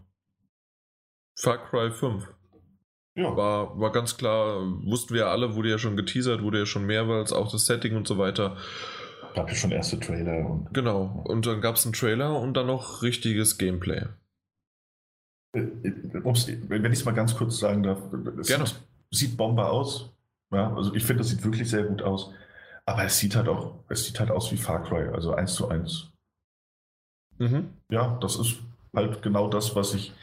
Far 1.35 1.57
Cry 1.69 1.91
5. 1.91 2.27
Ja. 3.15 3.35
War, 3.35 3.79
war 3.79 3.91
ganz 3.91 4.17
klar, 4.17 4.61
wussten 4.85 5.13
wir 5.13 5.27
alle, 5.27 5.55
wurde 5.55 5.69
ja 5.69 5.77
schon 5.77 5.97
geteasert, 5.97 6.41
wurde 6.41 6.59
ja 6.59 6.65
schon 6.65 6.85
mehrmals, 6.85 7.33
auch 7.33 7.51
das 7.51 7.65
Setting 7.65 7.95
und 7.95 8.07
so 8.07 8.17
weiter. 8.17 8.57
Gab 9.35 9.49
ja 9.49 9.55
schon 9.55 9.71
erste 9.71 9.99
Trailer. 9.99 10.49
Und 10.49 10.73
genau, 10.73 11.23
und 11.27 11.45
dann 11.45 11.61
gab 11.61 11.75
es 11.75 11.85
einen 11.85 11.93
Trailer 11.93 12.39
und 12.39 12.53
dann 12.55 12.67
noch 12.67 13.01
richtiges 13.01 13.57
Gameplay. 13.57 14.05
Äh, 15.53 15.59
äh, 15.59 16.59
wenn 16.67 16.91
ich 16.91 16.99
es 16.99 17.05
mal 17.05 17.13
ganz 17.13 17.35
kurz 17.35 17.59
sagen 17.59 17.83
darf, 17.83 17.99
es 18.39 18.47
Gerne. 18.47 18.65
sieht 19.11 19.35
Bomber 19.35 19.71
aus. 19.71 20.09
Ja, 20.53 20.73
also 20.73 20.93
ich 20.93 21.03
finde, 21.03 21.19
das 21.19 21.29
sieht 21.29 21.43
wirklich 21.43 21.69
sehr 21.69 21.83
gut 21.83 22.01
aus. 22.01 22.33
Aber 22.85 23.03
es 23.03 23.19
sieht 23.19 23.35
halt 23.35 23.47
auch, 23.47 23.75
es 23.89 24.05
sieht 24.05 24.19
halt 24.19 24.31
aus 24.31 24.51
wie 24.51 24.57
Far 24.57 24.83
Cry, 24.83 25.07
also 25.13 25.33
eins 25.33 25.53
zu 25.53 25.69
eins. 25.69 26.11
Mhm. 27.37 27.69
Ja, 27.89 28.17
das 28.21 28.37
ist 28.37 28.59
halt 28.95 29.21
genau 29.21 29.49
das, 29.49 29.75
was 29.75 29.93
ich, 29.93 30.13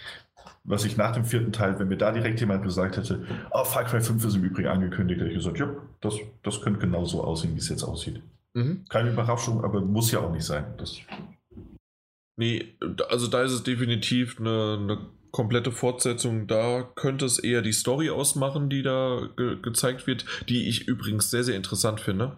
was 0.64 0.84
ich 0.84 0.96
nach 0.96 1.12
dem 1.12 1.24
vierten 1.24 1.52
Teil, 1.52 1.78
wenn 1.78 1.88
mir 1.88 1.96
da 1.96 2.12
direkt 2.12 2.40
jemand 2.40 2.62
gesagt 2.62 2.96
hätte, 2.96 3.24
oh, 3.50 3.64
Far 3.64 3.84
Cry 3.84 4.00
5 4.00 4.24
ist 4.24 4.34
im 4.34 4.44
Übrigen 4.44 4.68
angekündigt, 4.68 5.20
hätte 5.20 5.30
ich 5.30 5.36
gesagt, 5.36 5.58
ja, 5.58 5.70
das, 6.00 6.14
das 6.42 6.60
könnte 6.60 6.80
genau 6.80 7.04
so 7.04 7.24
aussehen, 7.24 7.54
wie 7.54 7.58
es 7.58 7.68
jetzt 7.68 7.84
aussieht. 7.84 8.22
Mhm. 8.54 8.84
Keine 8.88 9.10
Überraschung, 9.10 9.64
aber 9.64 9.80
muss 9.80 10.10
ja 10.10 10.20
auch 10.20 10.32
nicht 10.32 10.44
sein. 10.44 10.64
Das 10.78 10.96
nee, 12.36 12.76
also 13.08 13.26
da 13.28 13.42
ist 13.42 13.52
es 13.52 13.62
definitiv 13.62 14.38
eine, 14.38 14.78
eine 14.80 14.98
komplette 15.30 15.72
Fortsetzung. 15.72 16.46
Da 16.46 16.82
könnte 16.94 17.24
es 17.24 17.38
eher 17.38 17.62
die 17.62 17.72
Story 17.72 18.10
ausmachen, 18.10 18.70
die 18.70 18.82
da 18.82 19.28
ge 19.36 19.60
gezeigt 19.60 20.06
wird, 20.06 20.24
die 20.48 20.68
ich 20.68 20.88
übrigens 20.88 21.30
sehr, 21.30 21.44
sehr 21.44 21.56
interessant 21.56 22.00
finde. 22.00 22.36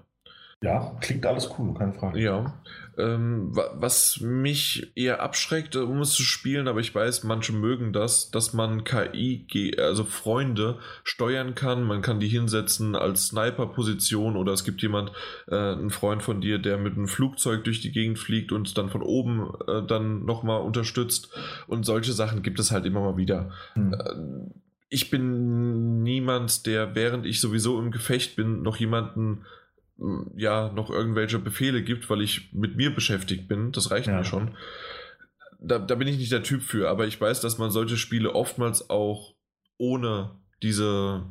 Ja, 0.63 0.95
klingt 1.01 1.25
alles 1.25 1.49
cool, 1.59 1.73
keine 1.73 1.95
Frage. 1.95 2.21
Ja. 2.21 2.53
Ähm, 2.99 3.49
was 3.53 4.21
mich 4.21 4.93
eher 4.95 5.23
abschreckt, 5.23 5.75
um 5.75 6.03
es 6.03 6.13
zu 6.13 6.23
spielen, 6.23 6.69
aber 6.69 6.81
ich 6.81 6.95
weiß, 6.95 7.25
manche 7.25 7.55
mögen 7.55 7.95
das, 7.95 8.31
dass 8.31 8.53
man 8.53 8.85
KI, 8.85 9.75
also 9.79 10.05
Freunde, 10.05 10.79
steuern 11.03 11.55
kann. 11.55 11.85
Man 11.85 12.03
kann 12.03 12.21
die 12.21 12.29
hinsetzen 12.29 12.95
als 12.95 13.29
Sniper-Position 13.29 14.37
oder 14.37 14.53
es 14.53 14.65
gibt 14.65 14.83
jemand, 14.83 15.13
äh, 15.49 15.55
einen 15.55 15.89
Freund 15.89 16.23
von 16.23 16.43
dir, 16.43 16.59
der 16.59 16.77
mit 16.77 16.95
einem 16.95 17.09
Flugzeug 17.09 17.65
durch 17.65 17.81
die 17.81 17.93
Gegend 17.93 18.19
fliegt 18.19 18.53
und 18.53 18.77
dann 18.77 18.91
von 18.91 19.03
oben 19.03 19.55
äh, 19.67 19.83
dann 19.83 20.27
nochmal 20.27 20.61
unterstützt. 20.61 21.31
Und 21.69 21.87
solche 21.87 22.13
Sachen 22.13 22.43
gibt 22.43 22.61
es 22.61 22.71
halt 22.71 22.85
immer 22.85 23.01
mal 23.01 23.17
wieder. 23.17 23.51
Hm. 23.73 23.95
Äh, 23.95 24.51
ich 24.91 25.09
bin 25.09 26.03
niemand, 26.03 26.67
der, 26.67 26.95
während 26.95 27.25
ich 27.25 27.41
sowieso 27.41 27.79
im 27.79 27.93
Gefecht 27.93 28.37
bin, 28.37 28.61
noch 28.61 28.77
jemanden 28.77 29.47
ja 30.37 30.73
noch 30.73 30.91
irgendwelche 30.91 31.39
Befehle 31.39 31.83
gibt, 31.83 32.09
weil 32.11 32.23
ich 32.23 32.53
mit 32.53 32.77
mir 32.77 32.95
beschäftigt 32.95 33.49
bin. 33.49 33.73
Das 33.73 33.91
reicht 33.91 34.07
ja. 34.07 34.17
mir 34.17 34.25
schon. 34.25 34.57
Da, 35.61 35.79
da 35.79 35.95
bin 35.95 36.09
ich 36.09 36.17
nicht 36.17 36.33
der 36.33 36.43
Typ 36.43 36.63
für, 36.63 36.89
aber 36.89 37.07
ich 37.07 37.21
weiß, 37.21 37.41
dass 37.41 37.59
man 37.59 37.71
solche 37.71 37.97
Spiele 37.97 38.35
oftmals 38.35 38.89
auch 38.89 39.35
ohne 39.77 40.31
diese, 40.63 41.25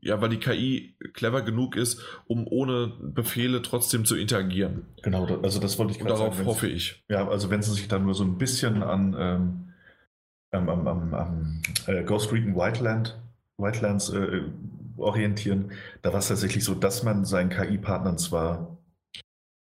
ja, 0.00 0.20
weil 0.20 0.30
die 0.30 0.38
KI 0.38 0.96
clever 1.12 1.42
genug 1.42 1.76
ist, 1.76 2.02
um 2.26 2.46
ohne 2.46 2.94
Befehle 3.02 3.60
trotzdem 3.60 4.04
zu 4.04 4.16
interagieren. 4.16 4.86
Genau, 5.02 5.26
also 5.42 5.60
das 5.60 5.78
wollte 5.78 5.92
ich 5.92 5.98
gerade 5.98 6.16
sagen. 6.16 6.30
Darauf 6.30 6.46
hoffe 6.46 6.68
ich. 6.68 7.04
Ja, 7.08 7.28
also 7.28 7.50
wenn 7.50 7.62
sie 7.62 7.72
sich 7.72 7.88
dann 7.88 8.04
nur 8.04 8.14
so 8.14 8.24
ein 8.24 8.38
bisschen 8.38 8.82
an 8.82 9.14
ähm, 9.18 9.70
am, 10.52 10.86
am 11.14 11.62
äh, 11.86 12.02
Ghost 12.04 12.32
Recon 12.32 12.56
Whiteland, 12.56 13.18
Whitelands 13.58 14.10
äh, 14.10 14.42
orientieren. 15.00 15.72
Da 16.02 16.12
war 16.12 16.20
es 16.20 16.28
tatsächlich 16.28 16.64
so, 16.64 16.74
dass 16.74 17.02
man 17.02 17.24
seinen 17.24 17.50
KI-Partnern 17.50 18.18
zwar 18.18 18.78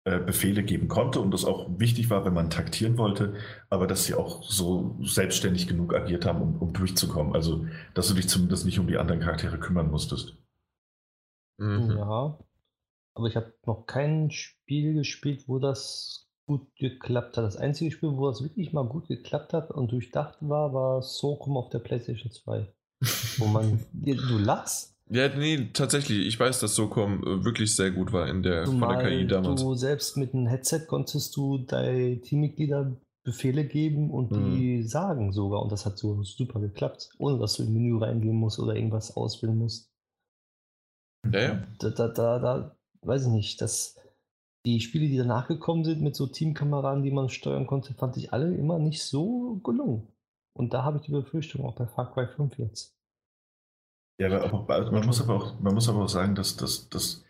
äh, 0.08 0.20
Befehle 0.20 0.64
geben 0.64 0.88
konnte 0.88 1.20
und 1.20 1.32
das 1.32 1.44
auch 1.44 1.68
wichtig 1.80 2.10
war, 2.10 2.24
wenn 2.24 2.34
man 2.34 2.50
taktieren 2.50 2.98
wollte, 2.98 3.36
aber 3.70 3.88
dass 3.88 4.06
sie 4.06 4.14
auch 4.14 4.42
so 4.42 4.96
selbstständig 5.02 5.68
genug 5.68 5.94
agiert 5.94 6.26
haben, 6.26 6.42
um, 6.42 6.56
um 6.62 6.72
durchzukommen. 6.74 7.36
Also, 7.36 7.66
dass 7.94 8.08
du 8.08 8.14
dich 8.14 8.30
zumindest 8.30 8.66
nicht 8.66 8.80
um 8.80 8.88
die 8.88 8.98
anderen 8.98 9.20
Charaktere 9.20 9.60
kümmern 9.60 9.92
musstest. 9.92 10.38
Mhm. 11.58 11.92
Ja, 11.98 12.40
aber 13.16 13.28
ich 13.28 13.36
habe 13.36 13.54
noch 13.66 13.86
kein 13.86 14.32
Spiel 14.32 14.94
gespielt, 14.94 15.44
wo 15.48 15.60
das 15.60 16.30
gut 16.46 16.74
geklappt 16.78 17.36
hat. 17.36 17.44
Das 17.44 17.58
einzige 17.58 17.92
Spiel, 17.92 18.16
wo 18.16 18.30
das 18.30 18.42
wirklich 18.42 18.72
mal 18.72 18.88
gut 18.88 19.08
geklappt 19.10 19.54
hat 19.54 19.72
und 19.72 19.92
durchdacht 19.92 20.38
war, 20.40 20.74
war 20.74 21.02
Socom 21.02 21.58
auf 21.58 21.70
der 21.70 21.80
PlayStation 21.80 22.32
2. 22.32 22.74
wo 23.40 23.46
man, 23.46 23.86
du 23.92 24.38
lachst, 24.38 24.97
ja, 25.10 25.30
nee, 25.36 25.70
tatsächlich. 25.74 26.28
Ich 26.28 26.40
weiß, 26.40 26.60
dass 26.60 26.76
SOCOM 26.76 27.24
äh, 27.24 27.46
wirklich 27.46 27.76
sehr 27.76 27.92
gut 27.92 28.12
war 28.12 28.28
in 28.28 28.44
der, 28.44 28.66
Zumal 28.66 28.96
von 28.96 29.04
der 29.06 29.18
KI 29.18 29.28
damals. 29.28 29.62
Du 29.62 29.74
selbst 29.76 30.18
mit 30.18 30.34
einem 30.34 30.48
Headset 30.48 30.86
konntest 30.88 31.36
du 31.36 31.60
deine 31.60 32.20
Teammitglieder 32.20 32.98
Befehle 33.24 33.66
geben 33.66 34.10
und 34.10 34.32
mhm. 34.32 34.56
die 34.56 34.84
sagen 34.84 35.34
sogar. 35.34 35.62
Und 35.62 35.72
das 35.72 35.86
hat 35.86 35.98
so 35.98 36.24
super 36.24 36.60
geklappt, 36.60 37.10
ohne 37.18 37.40
dass 37.40 37.56
du 37.56 37.64
im 37.64 37.74
Menü 37.74 37.98
reingehen 37.98 38.36
musst 38.36 38.60
oder 38.60 38.76
irgendwas 38.76 39.16
auswählen 39.16 39.58
musst. 39.58 39.92
Ja, 41.32 41.42
ja. 41.42 41.68
Da, 41.80 41.90
da, 41.90 42.08
da, 42.08 42.40
da 42.40 42.78
weiß 43.02 43.28
ich 43.28 43.32
nicht. 43.32 43.62
Das, 43.62 43.98
die 44.66 44.80
Spiele, 44.82 45.08
die 45.08 45.18
danach 45.18 45.48
gekommen 45.48 45.84
sind 45.84 46.02
mit 46.02 46.16
so 46.16 46.28
Teamkameraden, 46.28 47.04
die 47.04 47.12
man 47.12 47.30
steuern 47.30 47.68
konnte, 47.68 47.94
fand 47.94 48.18
ich 48.18 48.34
alle 48.34 48.56
immer 48.56 48.80
nicht 48.80 49.04
so 49.04 49.60
gelungen. 49.64 50.08
Und 50.54 50.74
da 50.74 50.84
habe 50.84 50.98
ich 50.98 51.04
die 51.04 51.12
Befürchtung 51.12 51.66
auch 51.66 51.76
bei 51.76 51.86
Far 51.86 52.14
Cry 52.14 52.28
5 52.28 52.58
jetzt. 52.60 52.97
Ja, 54.20 54.30
aber 54.42 54.74
also 54.74 54.92
man, 54.92 55.06
muss 55.06 55.22
aber 55.22 55.36
auch, 55.36 55.60
man 55.60 55.74
muss 55.74 55.90
aber 55.90 56.04
auch 56.04 56.10
sagen, 56.10 56.34
dass, 56.34 56.58
dass, 56.58 56.90
dass, 56.90 57.24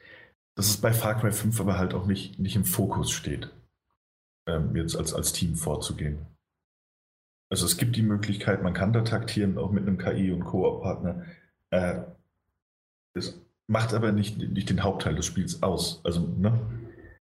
dass 0.56 0.69
es 0.69 0.77
bei 0.77 0.93
Far 0.93 1.19
Cry 1.19 1.32
5 1.32 1.59
aber 1.59 1.77
halt 1.77 1.93
auch 1.93 2.06
nicht, 2.06 2.40
nicht 2.40 2.56
im 2.56 2.64
Fokus 2.64 3.11
steht, 3.11 3.49
ähm, 4.48 4.75
jetzt 4.75 4.95
als, 4.95 5.14
als 5.14 5.33
Team 5.33 5.56
vorzugehen. 5.56 6.25
Also 7.49 7.66
es 7.66 7.77
gibt 7.77 7.95
die 7.95 8.03
Möglichkeit, 8.03 8.64
man 8.64 8.74
kann 8.74 8.93
da 8.93 9.01
taktieren, 9.01 9.57
auch 9.57 9.72
mit 9.72 9.83
einem 9.83 9.98
KI- 9.98 10.32
und 10.32 10.45
Koop-Partner. 10.45 11.25
Äh, 11.72 12.01
es 13.14 13.41
macht 13.67 13.93
aber 13.93 14.11
nicht, 14.11 14.38
nicht 14.38 14.69
den 14.69 14.83
Hauptteil 14.83 15.16
des 15.16 15.25
Spiels 15.25 15.64
aus. 15.64 16.01
Also, 16.03 16.22
ne? 16.22 16.59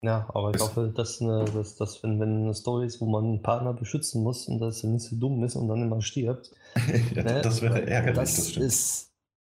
Ja, 0.00 0.28
aber 0.34 0.50
ich 0.50 0.57
es, 0.57 0.62
hoffe, 0.62 0.92
dass, 0.94 1.20
eine, 1.20 1.44
dass, 1.44 1.76
dass 1.76 2.02
wenn, 2.02 2.18
wenn 2.18 2.42
eine 2.42 2.55
Story 2.55 2.86
ist, 2.86 3.00
wo 3.00 3.07
man 3.07 3.24
einen 3.24 3.42
Partner 3.42 3.73
beschützen 3.73 4.24
muss 4.24 4.49
und 4.49 4.58
dass 4.58 4.82
er 4.82 4.91
nicht 4.91 5.05
so 5.05 5.15
dumm 5.15 5.44
ist 5.44 5.55
und 5.55 5.68
dann 5.68 5.82
immer 5.82 6.02
stirbt. 6.02 6.50
ja, 7.15 7.23
ne? 7.23 7.41
Das 7.42 7.62
wäre 7.62 7.86
ärgerlich, 7.86 8.16
das, 8.16 8.55
das 8.55 8.57
ist 8.57 9.11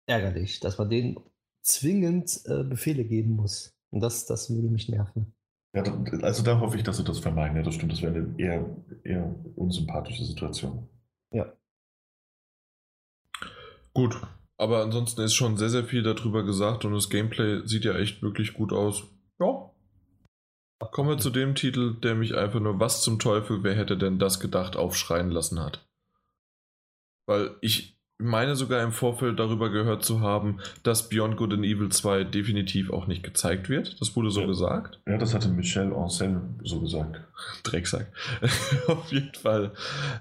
ärgerlich, 0.06 0.60
dass 0.60 0.78
man 0.78 0.90
denen 0.90 1.18
zwingend 1.62 2.40
äh, 2.47 2.64
Befehle 2.64 3.05
geben 3.05 3.36
muss. 3.36 3.76
Und 3.90 4.00
das, 4.00 4.26
das 4.26 4.50
würde 4.50 4.68
mich 4.68 4.89
nerven. 4.89 5.34
Ja, 5.74 5.82
also 6.22 6.42
da 6.42 6.60
hoffe 6.60 6.76
ich, 6.76 6.82
dass 6.82 6.98
sie 6.98 7.05
das 7.05 7.18
vermeiden. 7.18 7.56
Ja, 7.56 7.62
das 7.62 7.74
stimmt, 7.74 7.92
das 7.92 8.02
wäre 8.02 8.14
eine 8.14 8.34
eher, 8.39 8.76
eher 9.05 9.34
unsympathische 9.56 10.24
Situation. 10.24 10.89
Ja. 11.32 11.52
Gut, 13.94 14.20
aber 14.58 14.82
ansonsten 14.82 15.22
ist 15.22 15.34
schon 15.34 15.56
sehr, 15.56 15.70
sehr 15.70 15.84
viel 15.84 16.02
darüber 16.02 16.44
gesagt 16.44 16.84
und 16.84 16.92
das 16.92 17.10
Gameplay 17.10 17.66
sieht 17.66 17.84
ja 17.84 17.97
echt 17.97 18.22
wirklich 18.22 18.55
gut 18.55 18.72
aus. 18.72 19.05
Ja. 19.40 19.70
Kommen 20.90 21.10
wir 21.10 21.18
zu 21.18 21.31
dem 21.31 21.55
Titel, 21.55 21.98
der 22.00 22.14
mich 22.14 22.36
einfach 22.36 22.60
nur, 22.60 22.78
was 22.78 23.02
zum 23.02 23.18
Teufel, 23.18 23.62
wer 23.62 23.74
hätte 23.74 23.97
denn 23.97 24.18
das 24.18 24.40
gedacht, 24.40 24.76
aufschreien 24.76 25.31
lassen 25.31 25.60
hat. 25.60 25.89
Weil 27.26 27.56
ich, 27.60 27.98
meine 28.18 28.57
sogar 28.57 28.82
im 28.82 28.92
Vorfeld 28.92 29.39
darüber 29.39 29.70
gehört 29.70 30.05
zu 30.05 30.20
haben, 30.20 30.60
dass 30.82 31.08
Beyond 31.08 31.36
Good 31.36 31.55
and 31.55 31.65
Evil 31.65 31.89
2 31.89 32.24
definitiv 32.24 32.91
auch 32.91 33.07
nicht 33.07 33.23
gezeigt 33.23 33.68
wird. 33.68 34.00
Das 34.00 34.15
wurde 34.16 34.31
so 34.31 34.42
ja. 34.42 34.47
gesagt. 34.47 35.00
Ja, 35.07 35.18
das 35.18 35.34
hatte 35.34 35.49
Michel 35.49 35.92
Ancel 35.92 36.41
so 36.62 36.81
gesagt. 36.81 37.20
Drecksack. 37.65 38.12
Auf 38.86 39.10
jeden 39.10 39.34
Fall. 39.34 39.73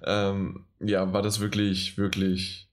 Ähm, 0.03 0.65
ja, 0.79 1.13
war 1.13 1.21
das 1.21 1.39
wirklich, 1.39 1.97
wirklich. 1.97 2.67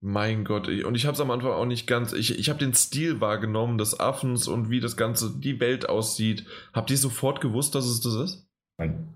Mein 0.00 0.44
Gott, 0.44 0.68
und 0.68 0.94
ich 0.94 1.06
habe 1.06 1.14
es 1.14 1.20
am 1.20 1.32
Anfang 1.32 1.50
auch 1.50 1.64
nicht 1.64 1.88
ganz. 1.88 2.12
Ich, 2.12 2.38
ich 2.38 2.48
habe 2.48 2.60
den 2.60 2.72
Stil 2.72 3.20
wahrgenommen 3.20 3.78
des 3.78 3.98
Affens 3.98 4.46
und 4.46 4.70
wie 4.70 4.78
das 4.78 4.96
Ganze, 4.96 5.36
die 5.36 5.58
Welt 5.58 5.88
aussieht. 5.88 6.46
Habt 6.72 6.92
ihr 6.92 6.96
sofort 6.96 7.40
gewusst, 7.40 7.74
dass 7.74 7.84
es 7.84 8.00
das 8.00 8.14
ist? 8.14 8.46
Nein. 8.78 9.08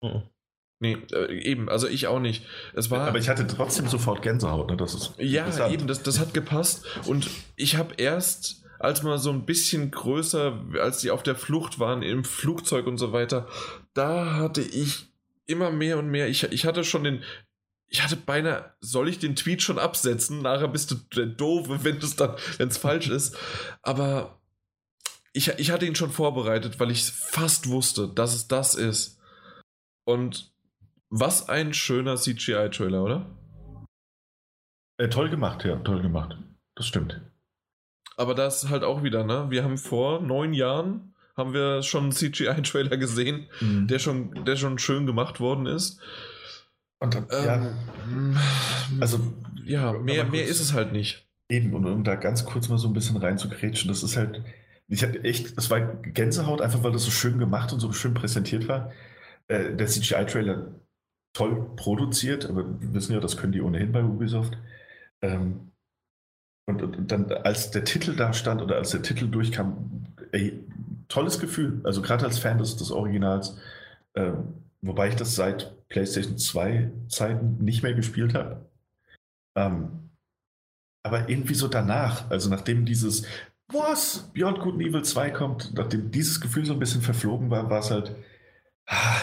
Mhm. 0.00 0.22
Nee, 0.80 0.98
äh, 1.12 1.32
eben, 1.40 1.68
also 1.68 1.86
ich 1.86 2.08
auch 2.08 2.20
nicht. 2.20 2.44
Es 2.74 2.90
war, 2.90 3.08
Aber 3.08 3.18
ich 3.18 3.28
hatte 3.28 3.46
trotzdem 3.46 3.88
sofort 3.88 4.22
Gänsehaut, 4.22 4.70
ne? 4.70 4.76
Das 4.76 4.94
ist 4.94 5.14
ja, 5.18 5.70
eben, 5.70 5.86
das, 5.86 6.02
das 6.02 6.18
hat 6.18 6.34
gepasst. 6.34 6.84
Und 7.06 7.28
ich 7.56 7.76
habe 7.76 7.94
erst, 7.96 8.64
als 8.78 9.02
man 9.02 9.18
so 9.18 9.30
ein 9.30 9.46
bisschen 9.46 9.90
größer, 9.90 10.60
als 10.80 10.98
die 10.98 11.10
auf 11.10 11.22
der 11.22 11.36
Flucht 11.36 11.78
waren, 11.78 12.02
im 12.02 12.24
Flugzeug 12.24 12.86
und 12.86 12.98
so 12.98 13.12
weiter, 13.12 13.48
da 13.94 14.34
hatte 14.34 14.60
ich 14.62 15.06
immer 15.46 15.70
mehr 15.70 15.98
und 15.98 16.08
mehr. 16.08 16.28
Ich, 16.28 16.42
ich 16.44 16.66
hatte 16.66 16.84
schon 16.84 17.04
den. 17.04 17.22
Ich 17.88 18.02
hatte 18.02 18.16
beinahe, 18.16 18.74
soll 18.80 19.08
ich 19.08 19.20
den 19.20 19.36
Tweet 19.36 19.62
schon 19.62 19.78
absetzen? 19.78 20.42
Nachher 20.42 20.66
bist 20.66 20.90
du 20.90 20.96
der 21.14 21.26
Doofe, 21.26 21.84
wenn 21.84 21.98
es 21.98 22.16
dann, 22.16 22.34
wenn 22.56 22.68
es 22.68 22.78
falsch 22.78 23.08
ist. 23.08 23.36
Aber 23.82 24.40
ich, 25.32 25.48
ich 25.58 25.70
hatte 25.70 25.86
ihn 25.86 25.94
schon 25.94 26.10
vorbereitet, 26.10 26.80
weil 26.80 26.90
ich 26.90 27.04
fast 27.04 27.68
wusste, 27.68 28.08
dass 28.08 28.34
es 28.34 28.48
das 28.48 28.74
ist. 28.74 29.20
Und 30.04 30.53
was 31.16 31.48
ein 31.48 31.72
schöner 31.72 32.16
CGI-Trailer, 32.16 33.02
oder? 33.04 33.26
Äh, 34.98 35.08
toll 35.08 35.30
gemacht, 35.30 35.64
ja, 35.64 35.76
toll 35.76 36.02
gemacht. 36.02 36.36
Das 36.74 36.86
stimmt. 36.86 37.20
Aber 38.16 38.34
das 38.34 38.68
halt 38.68 38.82
auch 38.82 39.04
wieder, 39.04 39.24
ne? 39.24 39.46
Wir 39.48 39.62
haben 39.62 39.78
vor 39.78 40.20
neun 40.20 40.52
Jahren 40.52 41.14
haben 41.36 41.52
wir 41.52 41.82
schon 41.82 42.04
einen 42.04 42.12
CGI-Trailer 42.12 42.96
gesehen, 42.96 43.48
mhm. 43.60 43.86
der, 43.86 43.98
schon, 43.98 44.44
der 44.44 44.56
schon 44.56 44.78
schön 44.78 45.06
gemacht 45.06 45.40
worden 45.40 45.66
ist. 45.66 46.00
Und 46.98 47.14
dann, 47.14 47.26
ähm, 47.30 48.34
ja, 48.34 49.00
also 49.00 49.20
ja, 49.64 49.92
mehr, 49.92 50.24
mehr 50.24 50.46
ist 50.46 50.60
es 50.60 50.72
halt 50.72 50.92
nicht. 50.92 51.28
Eben, 51.48 51.74
und 51.74 51.84
um 51.86 52.04
da 52.04 52.14
ganz 52.16 52.44
kurz 52.44 52.68
mal 52.68 52.78
so 52.78 52.88
ein 52.88 52.94
bisschen 52.94 53.16
reinzugrätschen, 53.16 53.88
das 53.88 54.02
ist 54.02 54.16
halt, 54.16 54.42
ich 54.88 55.02
hatte 55.02 55.22
echt, 55.22 55.56
das 55.56 55.70
war 55.70 55.80
Gänsehaut, 55.80 56.60
einfach 56.60 56.82
weil 56.82 56.92
das 56.92 57.04
so 57.04 57.10
schön 57.10 57.38
gemacht 57.38 57.72
und 57.72 57.80
so 57.80 57.92
schön 57.92 58.14
präsentiert 58.14 58.66
war. 58.68 58.92
Äh, 59.48 59.74
der 59.74 59.86
CGI-Trailer 59.86 60.72
toll 61.34 61.70
produziert, 61.76 62.46
aber 62.46 62.80
wir 62.80 62.94
wissen 62.94 63.12
ja, 63.12 63.20
das 63.20 63.36
können 63.36 63.52
die 63.52 63.60
ohnehin 63.60 63.92
bei 63.92 64.02
Ubisoft. 64.02 64.56
Ähm, 65.20 65.72
und, 66.66 66.82
und, 66.82 67.12
dann, 67.12 67.30
als 67.30 67.70
der 67.72 67.84
Titel 67.84 68.16
da 68.16 68.32
stand 68.32 68.62
oder 68.62 68.76
als 68.76 68.90
der 68.90 69.02
Titel 69.02 69.28
durchkam, 69.28 70.06
ey, 70.32 70.64
tolles 71.08 71.38
Gefühl. 71.38 71.80
Also 71.84 72.00
gerade 72.00 72.24
als 72.24 72.38
Fan 72.38 72.58
des, 72.58 72.76
des 72.76 72.90
Originals, 72.90 73.58
ähm, 74.14 74.54
wobei 74.80 75.08
ich 75.08 75.16
das 75.16 75.34
seit 75.34 75.86
PlayStation 75.88 76.38
2 76.38 76.90
Zeiten 77.08 77.62
nicht 77.62 77.82
mehr 77.82 77.94
gespielt 77.94 78.34
habe. 78.34 78.64
Ähm, 79.56 80.10
aber 81.02 81.28
irgendwie 81.28 81.54
so 81.54 81.68
danach, 81.68 82.30
also 82.30 82.48
nachdem 82.48 82.86
dieses 82.86 83.26
Was? 83.68 84.30
Beyond 84.32 84.60
Good 84.60 84.74
and 84.74 84.82
Evil 84.82 85.04
2 85.04 85.30
kommt, 85.30 85.74
nachdem 85.74 86.10
dieses 86.10 86.40
Gefühl 86.40 86.64
so 86.64 86.72
ein 86.72 86.78
bisschen 86.78 87.02
verflogen 87.02 87.50
war, 87.50 87.68
war 87.68 87.80
es 87.80 87.90
halt, 87.90 88.14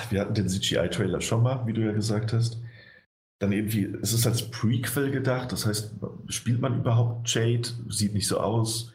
wir 0.09 0.21
hatten 0.21 0.33
den 0.33 0.49
CGI-Trailer 0.49 1.21
schon 1.21 1.43
mal, 1.43 1.65
wie 1.67 1.73
du 1.73 1.81
ja 1.81 1.91
gesagt 1.91 2.33
hast. 2.33 2.61
Dann 3.39 3.51
irgendwie, 3.51 3.85
es 4.01 4.13
ist 4.13 4.27
als 4.27 4.49
Prequel 4.51 5.11
gedacht, 5.11 5.51
das 5.51 5.65
heißt, 5.65 5.95
spielt 6.27 6.61
man 6.61 6.79
überhaupt 6.79 7.33
Jade? 7.33 7.69
Sieht 7.89 8.13
nicht 8.13 8.27
so 8.27 8.39
aus. 8.39 8.93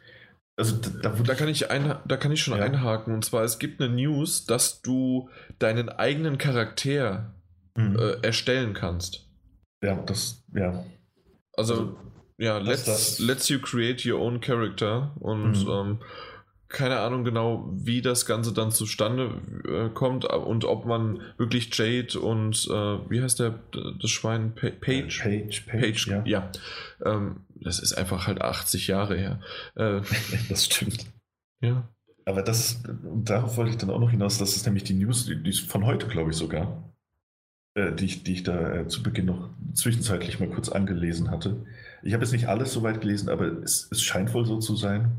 Also 0.57 0.75
da, 0.77 1.09
da, 1.09 1.35
kann 1.35 1.49
ich 1.49 1.69
ein, 1.69 1.95
da 2.05 2.17
kann 2.17 2.31
ich 2.31 2.41
schon 2.41 2.57
ja. 2.57 2.63
einhaken. 2.63 3.13
Und 3.13 3.23
zwar, 3.23 3.43
es 3.43 3.59
gibt 3.59 3.81
eine 3.81 3.93
News, 3.93 4.45
dass 4.45 4.81
du 4.81 5.29
deinen 5.59 5.89
eigenen 5.89 6.37
Charakter 6.37 7.35
mhm. 7.75 7.97
äh, 7.99 8.25
erstellen 8.25 8.73
kannst. 8.73 9.27
Ja, 9.83 9.95
das, 9.97 10.43
ja. 10.53 10.83
Also, 11.53 11.73
also 11.73 11.97
ja, 12.37 12.57
let's, 12.57 13.19
let's 13.19 13.49
you 13.49 13.59
create 13.59 14.05
your 14.05 14.19
own 14.19 14.41
character. 14.41 15.11
Und 15.19 15.63
mhm. 15.63 15.69
ähm, 15.69 15.99
keine 16.69 16.99
Ahnung 16.99 17.23
genau, 17.23 17.69
wie 17.71 18.01
das 18.01 18.25
Ganze 18.25 18.51
dann 18.51 18.71
zustande 18.71 19.31
äh, 19.65 19.89
kommt 19.89 20.25
und 20.25 20.65
ob 20.65 20.85
man 20.85 21.21
wirklich 21.37 21.75
Jade 21.75 22.19
und 22.19 22.67
äh, 22.69 23.09
wie 23.09 23.21
heißt 23.21 23.39
der 23.39 23.59
das 24.01 24.11
Schwein 24.11 24.53
pa 24.53 24.69
Page 24.69 25.21
Page 25.23 25.61
Page, 25.61 25.65
Page 25.65 26.07
ja, 26.07 26.23
ja. 26.25 26.51
Ähm, 27.05 27.45
das 27.55 27.79
ist 27.79 27.93
einfach 27.93 28.27
halt 28.27 28.41
80 28.41 28.87
Jahre 28.87 29.17
her. 29.17 29.39
Äh, 29.75 30.01
das 30.49 30.65
stimmt. 30.65 31.05
Ja. 31.61 31.87
Aber 32.25 32.41
das 32.41 32.83
darauf 33.23 33.55
wollte 33.55 33.71
ich 33.71 33.77
dann 33.77 33.89
auch 33.89 33.99
noch 33.99 34.11
hinaus. 34.11 34.37
Das 34.37 34.55
ist 34.55 34.65
nämlich 34.65 34.83
die 34.83 34.93
News, 34.93 35.25
die, 35.25 35.41
die 35.41 35.53
von 35.53 35.85
heute, 35.85 36.07
glaube 36.07 36.31
ich 36.31 36.35
sogar, 36.35 36.93
äh, 37.75 37.93
die 37.93 38.05
ich, 38.05 38.23
die 38.23 38.33
ich 38.33 38.43
da 38.43 38.75
äh, 38.75 38.87
zu 38.89 39.01
Beginn 39.01 39.25
noch 39.25 39.49
zwischenzeitlich 39.73 40.41
mal 40.41 40.49
kurz 40.49 40.67
angelesen 40.67 41.31
hatte. 41.31 41.65
Ich 42.03 42.13
habe 42.13 42.23
jetzt 42.23 42.33
nicht 42.33 42.49
alles 42.49 42.73
so 42.73 42.83
weit 42.83 42.99
gelesen, 42.99 43.29
aber 43.29 43.45
es, 43.63 43.87
es 43.89 44.01
scheint 44.01 44.33
wohl 44.33 44.45
so 44.45 44.59
zu 44.59 44.75
sein 44.75 45.17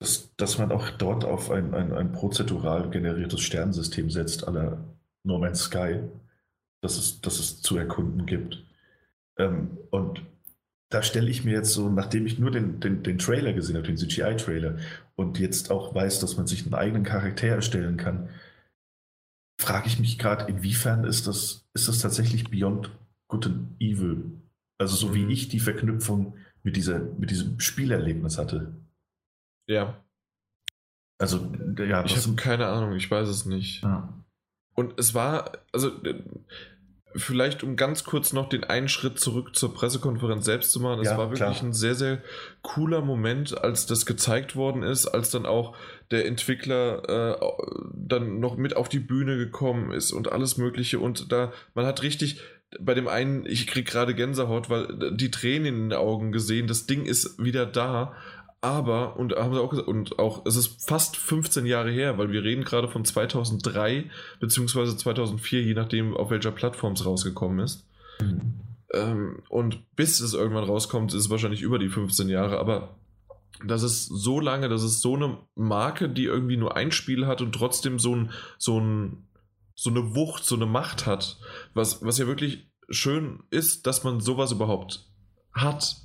dass, 0.00 0.34
dass 0.36 0.58
man 0.58 0.72
auch 0.72 0.90
dort 0.90 1.24
auf 1.24 1.50
ein, 1.50 1.74
ein, 1.74 1.92
ein 1.92 2.12
prozedural 2.12 2.90
generiertes 2.90 3.40
Sternensystem 3.40 4.10
setzt, 4.10 4.46
aller 4.46 4.78
No 5.24 5.38
Man's 5.38 5.64
Sky, 5.64 6.00
das 6.80 6.96
es, 6.96 7.20
das 7.20 7.38
es 7.38 7.60
zu 7.62 7.76
erkunden 7.76 8.26
gibt. 8.26 8.64
Ähm, 9.38 9.78
und 9.90 10.22
da 10.90 11.02
stelle 11.02 11.30
ich 11.30 11.44
mir 11.44 11.52
jetzt 11.52 11.72
so, 11.72 11.90
nachdem 11.90 12.26
ich 12.26 12.38
nur 12.38 12.50
den, 12.50 12.80
den, 12.80 13.02
den 13.02 13.18
Trailer 13.18 13.52
gesehen 13.52 13.76
habe, 13.76 13.86
den 13.86 13.96
CGI-Trailer, 13.96 14.78
und 15.16 15.38
jetzt 15.38 15.70
auch 15.70 15.94
weiß, 15.94 16.20
dass 16.20 16.36
man 16.36 16.46
sich 16.46 16.64
einen 16.64 16.74
eigenen 16.74 17.02
Charakter 17.02 17.48
erstellen 17.48 17.96
kann, 17.96 18.28
frage 19.60 19.88
ich 19.88 19.98
mich 19.98 20.18
gerade, 20.18 20.50
inwiefern 20.50 21.04
ist 21.04 21.26
das, 21.26 21.68
ist 21.74 21.88
das 21.88 21.98
tatsächlich 21.98 22.50
Beyond 22.50 22.90
Good 23.26 23.46
and 23.46 23.80
Evil? 23.80 24.24
Also 24.78 24.94
so 24.94 25.14
wie 25.14 25.24
mhm. 25.24 25.30
ich 25.30 25.48
die 25.48 25.60
Verknüpfung 25.60 26.36
mit, 26.62 26.76
dieser, 26.76 27.00
mit 27.00 27.30
diesem 27.30 27.58
Spielerlebnis 27.58 28.38
hatte. 28.38 28.72
Ja. 29.68 30.02
Also, 31.18 31.52
ja. 31.78 32.04
Ich 32.04 32.16
habe 32.16 32.36
keine 32.36 32.66
Ahnung, 32.66 32.94
ich 32.94 33.10
weiß 33.10 33.28
es 33.28 33.44
nicht. 33.44 33.82
Ja. 33.82 34.12
Und 34.74 34.98
es 34.98 35.14
war, 35.14 35.52
also 35.72 35.90
vielleicht 37.16 37.62
um 37.62 37.76
ganz 37.76 38.04
kurz 38.04 38.32
noch 38.32 38.48
den 38.48 38.64
einen 38.64 38.88
Schritt 38.88 39.18
zurück 39.18 39.56
zur 39.56 39.74
Pressekonferenz 39.74 40.44
selbst 40.44 40.70
zu 40.70 40.80
machen. 40.80 41.00
Es 41.00 41.10
ja, 41.10 41.18
war 41.18 41.30
wirklich 41.30 41.58
klar. 41.58 41.70
ein 41.70 41.72
sehr, 41.72 41.94
sehr 41.94 42.22
cooler 42.62 43.00
Moment, 43.00 43.62
als 43.62 43.86
das 43.86 44.06
gezeigt 44.06 44.56
worden 44.56 44.82
ist, 44.82 45.06
als 45.06 45.30
dann 45.30 45.46
auch 45.46 45.76
der 46.10 46.26
Entwickler 46.26 47.38
äh, 47.40 47.46
dann 47.94 48.40
noch 48.40 48.56
mit 48.56 48.76
auf 48.76 48.88
die 48.88 49.00
Bühne 49.00 49.36
gekommen 49.36 49.90
ist 49.90 50.12
und 50.12 50.30
alles 50.30 50.56
Mögliche. 50.56 51.00
Und 51.00 51.32
da, 51.32 51.52
man 51.74 51.86
hat 51.86 52.02
richtig 52.02 52.40
bei 52.80 52.94
dem 52.94 53.08
einen, 53.08 53.46
ich 53.46 53.66
krieg 53.66 53.86
gerade 53.86 54.14
Gänsehaut, 54.14 54.68
weil 54.68 55.16
die 55.16 55.30
Tränen 55.30 55.66
in 55.66 55.88
den 55.88 55.98
Augen 55.98 56.32
gesehen, 56.32 56.66
das 56.66 56.86
Ding 56.86 57.06
ist 57.06 57.42
wieder 57.42 57.64
da 57.64 58.14
aber, 58.60 59.16
und 59.16 59.36
haben 59.36 59.54
sie 59.54 59.60
auch 59.60 59.70
gesagt, 59.70 59.88
und 59.88 60.18
auch, 60.18 60.44
es 60.44 60.56
ist 60.56 60.88
fast 60.88 61.16
15 61.16 61.64
Jahre 61.64 61.90
her, 61.90 62.18
weil 62.18 62.30
wir 62.32 62.42
reden 62.42 62.64
gerade 62.64 62.88
von 62.88 63.04
2003 63.04 64.10
beziehungsweise 64.40 64.96
2004, 64.96 65.62
je 65.62 65.74
nachdem, 65.74 66.16
auf 66.16 66.30
welcher 66.30 66.50
Plattform 66.50 66.94
es 66.94 67.06
rausgekommen 67.06 67.60
ist. 67.60 67.86
Mhm. 68.20 68.54
Ähm, 68.92 69.42
und 69.48 69.94
bis 69.94 70.18
es 70.20 70.34
irgendwann 70.34 70.64
rauskommt, 70.64 71.14
ist 71.14 71.20
es 71.20 71.30
wahrscheinlich 71.30 71.62
über 71.62 71.78
die 71.78 71.88
15 71.88 72.28
Jahre, 72.28 72.58
aber 72.58 72.96
das 73.64 73.82
ist 73.84 74.06
so 74.06 74.40
lange, 74.40 74.68
das 74.68 74.82
ist 74.82 75.02
so 75.02 75.14
eine 75.14 75.38
Marke, 75.54 76.08
die 76.08 76.24
irgendwie 76.24 76.56
nur 76.56 76.76
ein 76.76 76.90
Spiel 76.90 77.26
hat 77.26 77.40
und 77.40 77.52
trotzdem 77.52 78.00
so, 78.00 78.14
ein, 78.14 78.30
so, 78.56 78.80
ein, 78.80 79.28
so 79.76 79.90
eine 79.90 80.16
Wucht, 80.16 80.44
so 80.44 80.56
eine 80.56 80.66
Macht 80.66 81.06
hat, 81.06 81.38
was, 81.74 82.04
was 82.04 82.18
ja 82.18 82.26
wirklich 82.26 82.68
schön 82.88 83.40
ist, 83.50 83.86
dass 83.86 84.02
man 84.02 84.20
sowas 84.20 84.50
überhaupt 84.50 85.06
hat. 85.52 85.96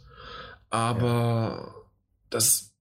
Aber. 0.70 1.74
Ja 1.76 1.83
das, 2.34 2.74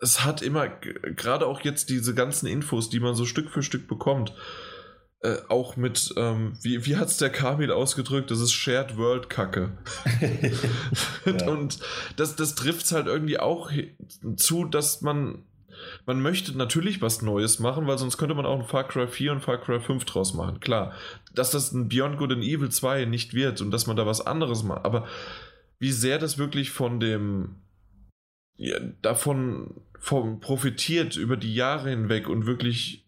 es 0.00 0.24
hat 0.24 0.42
immer, 0.42 0.68
gerade 0.68 1.46
auch 1.46 1.60
jetzt 1.62 1.90
diese 1.90 2.14
ganzen 2.14 2.46
Infos, 2.46 2.90
die 2.90 3.00
man 3.00 3.14
so 3.14 3.24
Stück 3.24 3.50
für 3.50 3.62
Stück 3.62 3.88
bekommt, 3.88 4.34
äh, 5.20 5.38
auch 5.48 5.76
mit, 5.76 6.12
ähm, 6.16 6.52
wie, 6.62 6.84
wie 6.84 6.96
hat 6.96 7.08
es 7.08 7.16
der 7.16 7.30
Kamil 7.30 7.72
ausgedrückt, 7.72 8.30
das 8.30 8.40
ist 8.40 8.52
Shared 8.52 8.96
World 8.96 9.30
Kacke. 9.30 9.78
ja. 11.24 11.48
Und 11.48 11.78
das, 12.16 12.36
das 12.36 12.54
trifft 12.54 12.84
es 12.84 12.92
halt 12.92 13.06
irgendwie 13.06 13.38
auch 13.38 13.70
zu, 14.36 14.64
dass 14.64 15.00
man, 15.00 15.44
man 16.04 16.20
möchte 16.20 16.56
natürlich 16.56 17.00
was 17.00 17.22
Neues 17.22 17.58
machen, 17.58 17.86
weil 17.86 17.98
sonst 17.98 18.18
könnte 18.18 18.34
man 18.34 18.46
auch 18.46 18.60
ein 18.60 18.66
Far 18.66 18.86
Cry 18.86 19.08
4 19.08 19.32
und 19.32 19.40
Far 19.40 19.58
Cry 19.58 19.80
5 19.80 20.04
draus 20.04 20.34
machen. 20.34 20.60
Klar, 20.60 20.92
dass 21.34 21.50
das 21.50 21.72
ein 21.72 21.88
Beyond 21.88 22.18
Good 22.18 22.32
and 22.32 22.44
Evil 22.44 22.68
2 22.68 23.06
nicht 23.06 23.32
wird 23.32 23.62
und 23.62 23.70
dass 23.70 23.86
man 23.86 23.96
da 23.96 24.04
was 24.06 24.26
anderes 24.26 24.62
macht, 24.62 24.84
aber 24.84 25.06
wie 25.78 25.92
sehr 25.92 26.18
das 26.18 26.38
wirklich 26.38 26.70
von 26.70 27.00
dem 27.00 27.56
ja, 28.56 28.78
davon 29.02 29.82
vom 29.98 30.40
profitiert 30.40 31.16
über 31.16 31.36
die 31.36 31.54
Jahre 31.54 31.90
hinweg 31.90 32.28
und 32.28 32.46
wirklich 32.46 33.06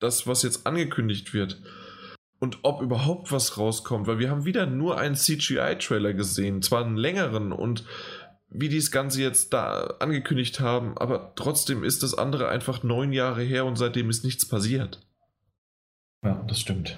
das, 0.00 0.26
was 0.26 0.42
jetzt 0.42 0.66
angekündigt 0.66 1.34
wird. 1.34 1.60
Und 2.38 2.58
ob 2.62 2.82
überhaupt 2.82 3.32
was 3.32 3.56
rauskommt, 3.56 4.06
weil 4.06 4.18
wir 4.18 4.30
haben 4.30 4.44
wieder 4.44 4.66
nur 4.66 4.98
einen 4.98 5.14
CGI-Trailer 5.14 6.12
gesehen, 6.12 6.60
zwar 6.60 6.84
einen 6.84 6.96
längeren 6.96 7.52
und 7.52 7.84
wie 8.48 8.68
die 8.68 8.76
das 8.76 8.90
Ganze 8.90 9.22
jetzt 9.22 9.52
da 9.52 9.96
angekündigt 9.98 10.60
haben, 10.60 10.96
aber 10.98 11.32
trotzdem 11.34 11.82
ist 11.82 12.02
das 12.02 12.14
andere 12.14 12.48
einfach 12.48 12.82
neun 12.82 13.12
Jahre 13.12 13.42
her 13.42 13.64
und 13.64 13.76
seitdem 13.76 14.10
ist 14.10 14.24
nichts 14.24 14.46
passiert. 14.46 15.00
Ja, 16.22 16.44
das 16.46 16.60
stimmt. 16.60 16.96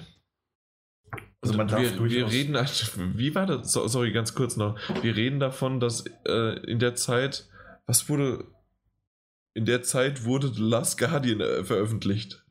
Also 1.41 1.55
man 1.55 1.67
darf 1.67 1.81
wir, 1.81 2.09
wir 2.09 2.27
reden, 2.29 2.55
wie 3.15 3.33
war 3.33 3.45
das? 3.45 3.71
Sorry, 3.71 4.11
ganz 4.11 4.35
kurz 4.35 4.57
noch. 4.57 4.77
Wir 5.01 5.15
reden 5.15 5.39
davon, 5.39 5.79
dass 5.79 6.05
äh, 6.27 6.59
in 6.69 6.79
der 6.79 6.95
Zeit 6.95 7.48
was 7.89 8.07
wurde. 8.07 8.45
In 9.55 9.65
der 9.65 9.81
Zeit 9.81 10.23
wurde 10.23 10.49
The 10.49 10.61
Last 10.61 10.99
Guardian 10.99 11.41
äh, 11.41 11.63
veröffentlicht. 11.63 12.45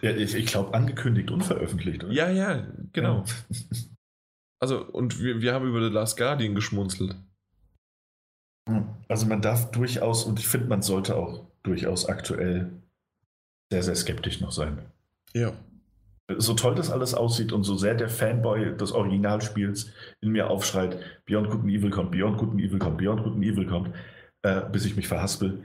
ja, 0.00 0.10
ich, 0.10 0.34
ich 0.34 0.46
glaube, 0.46 0.74
angekündigt 0.74 1.30
und 1.30 1.44
veröffentlicht. 1.44 2.02
Oder? 2.02 2.12
Ja, 2.12 2.30
ja, 2.30 2.66
genau. 2.92 3.24
Ja. 3.50 3.56
Also, 4.58 4.80
und 4.86 5.20
wir, 5.20 5.40
wir 5.40 5.54
haben 5.54 5.66
über 5.66 5.82
The 5.82 5.92
Last 5.92 6.16
Guardian 6.16 6.54
geschmunzelt. 6.54 7.16
Also, 9.08 9.26
man 9.26 9.42
darf 9.42 9.72
durchaus, 9.72 10.22
und 10.22 10.38
ich 10.38 10.46
finde, 10.46 10.68
man 10.68 10.82
sollte 10.82 11.16
auch 11.16 11.48
durchaus 11.64 12.06
aktuell 12.06 12.70
sehr, 13.72 13.82
sehr 13.82 13.96
skeptisch 13.96 14.40
noch 14.40 14.52
sein. 14.52 14.78
Ja. 15.34 15.52
So 16.38 16.54
toll 16.54 16.74
das 16.74 16.90
alles 16.90 17.14
aussieht 17.14 17.52
und 17.52 17.64
so 17.64 17.76
sehr 17.76 17.94
der 17.94 18.08
Fanboy 18.08 18.76
des 18.76 18.92
Originalspiels 18.92 19.90
in 20.20 20.30
mir 20.30 20.48
aufschreit, 20.48 20.98
Beyond 21.26 21.50
Good 21.50 21.60
and 21.62 21.70
Evil 21.70 21.90
kommt, 21.90 22.12
Beyond 22.12 22.38
Good 22.38 22.50
and 22.50 22.60
Evil 22.60 22.78
kommt, 22.78 22.98
Beyond 22.98 23.24
Good 23.24 23.34
and 23.34 23.44
Evil 23.44 23.66
kommt, 23.66 23.94
äh, 24.42 24.62
bis 24.70 24.84
ich 24.84 24.96
mich 24.96 25.08
verhaspel. 25.08 25.64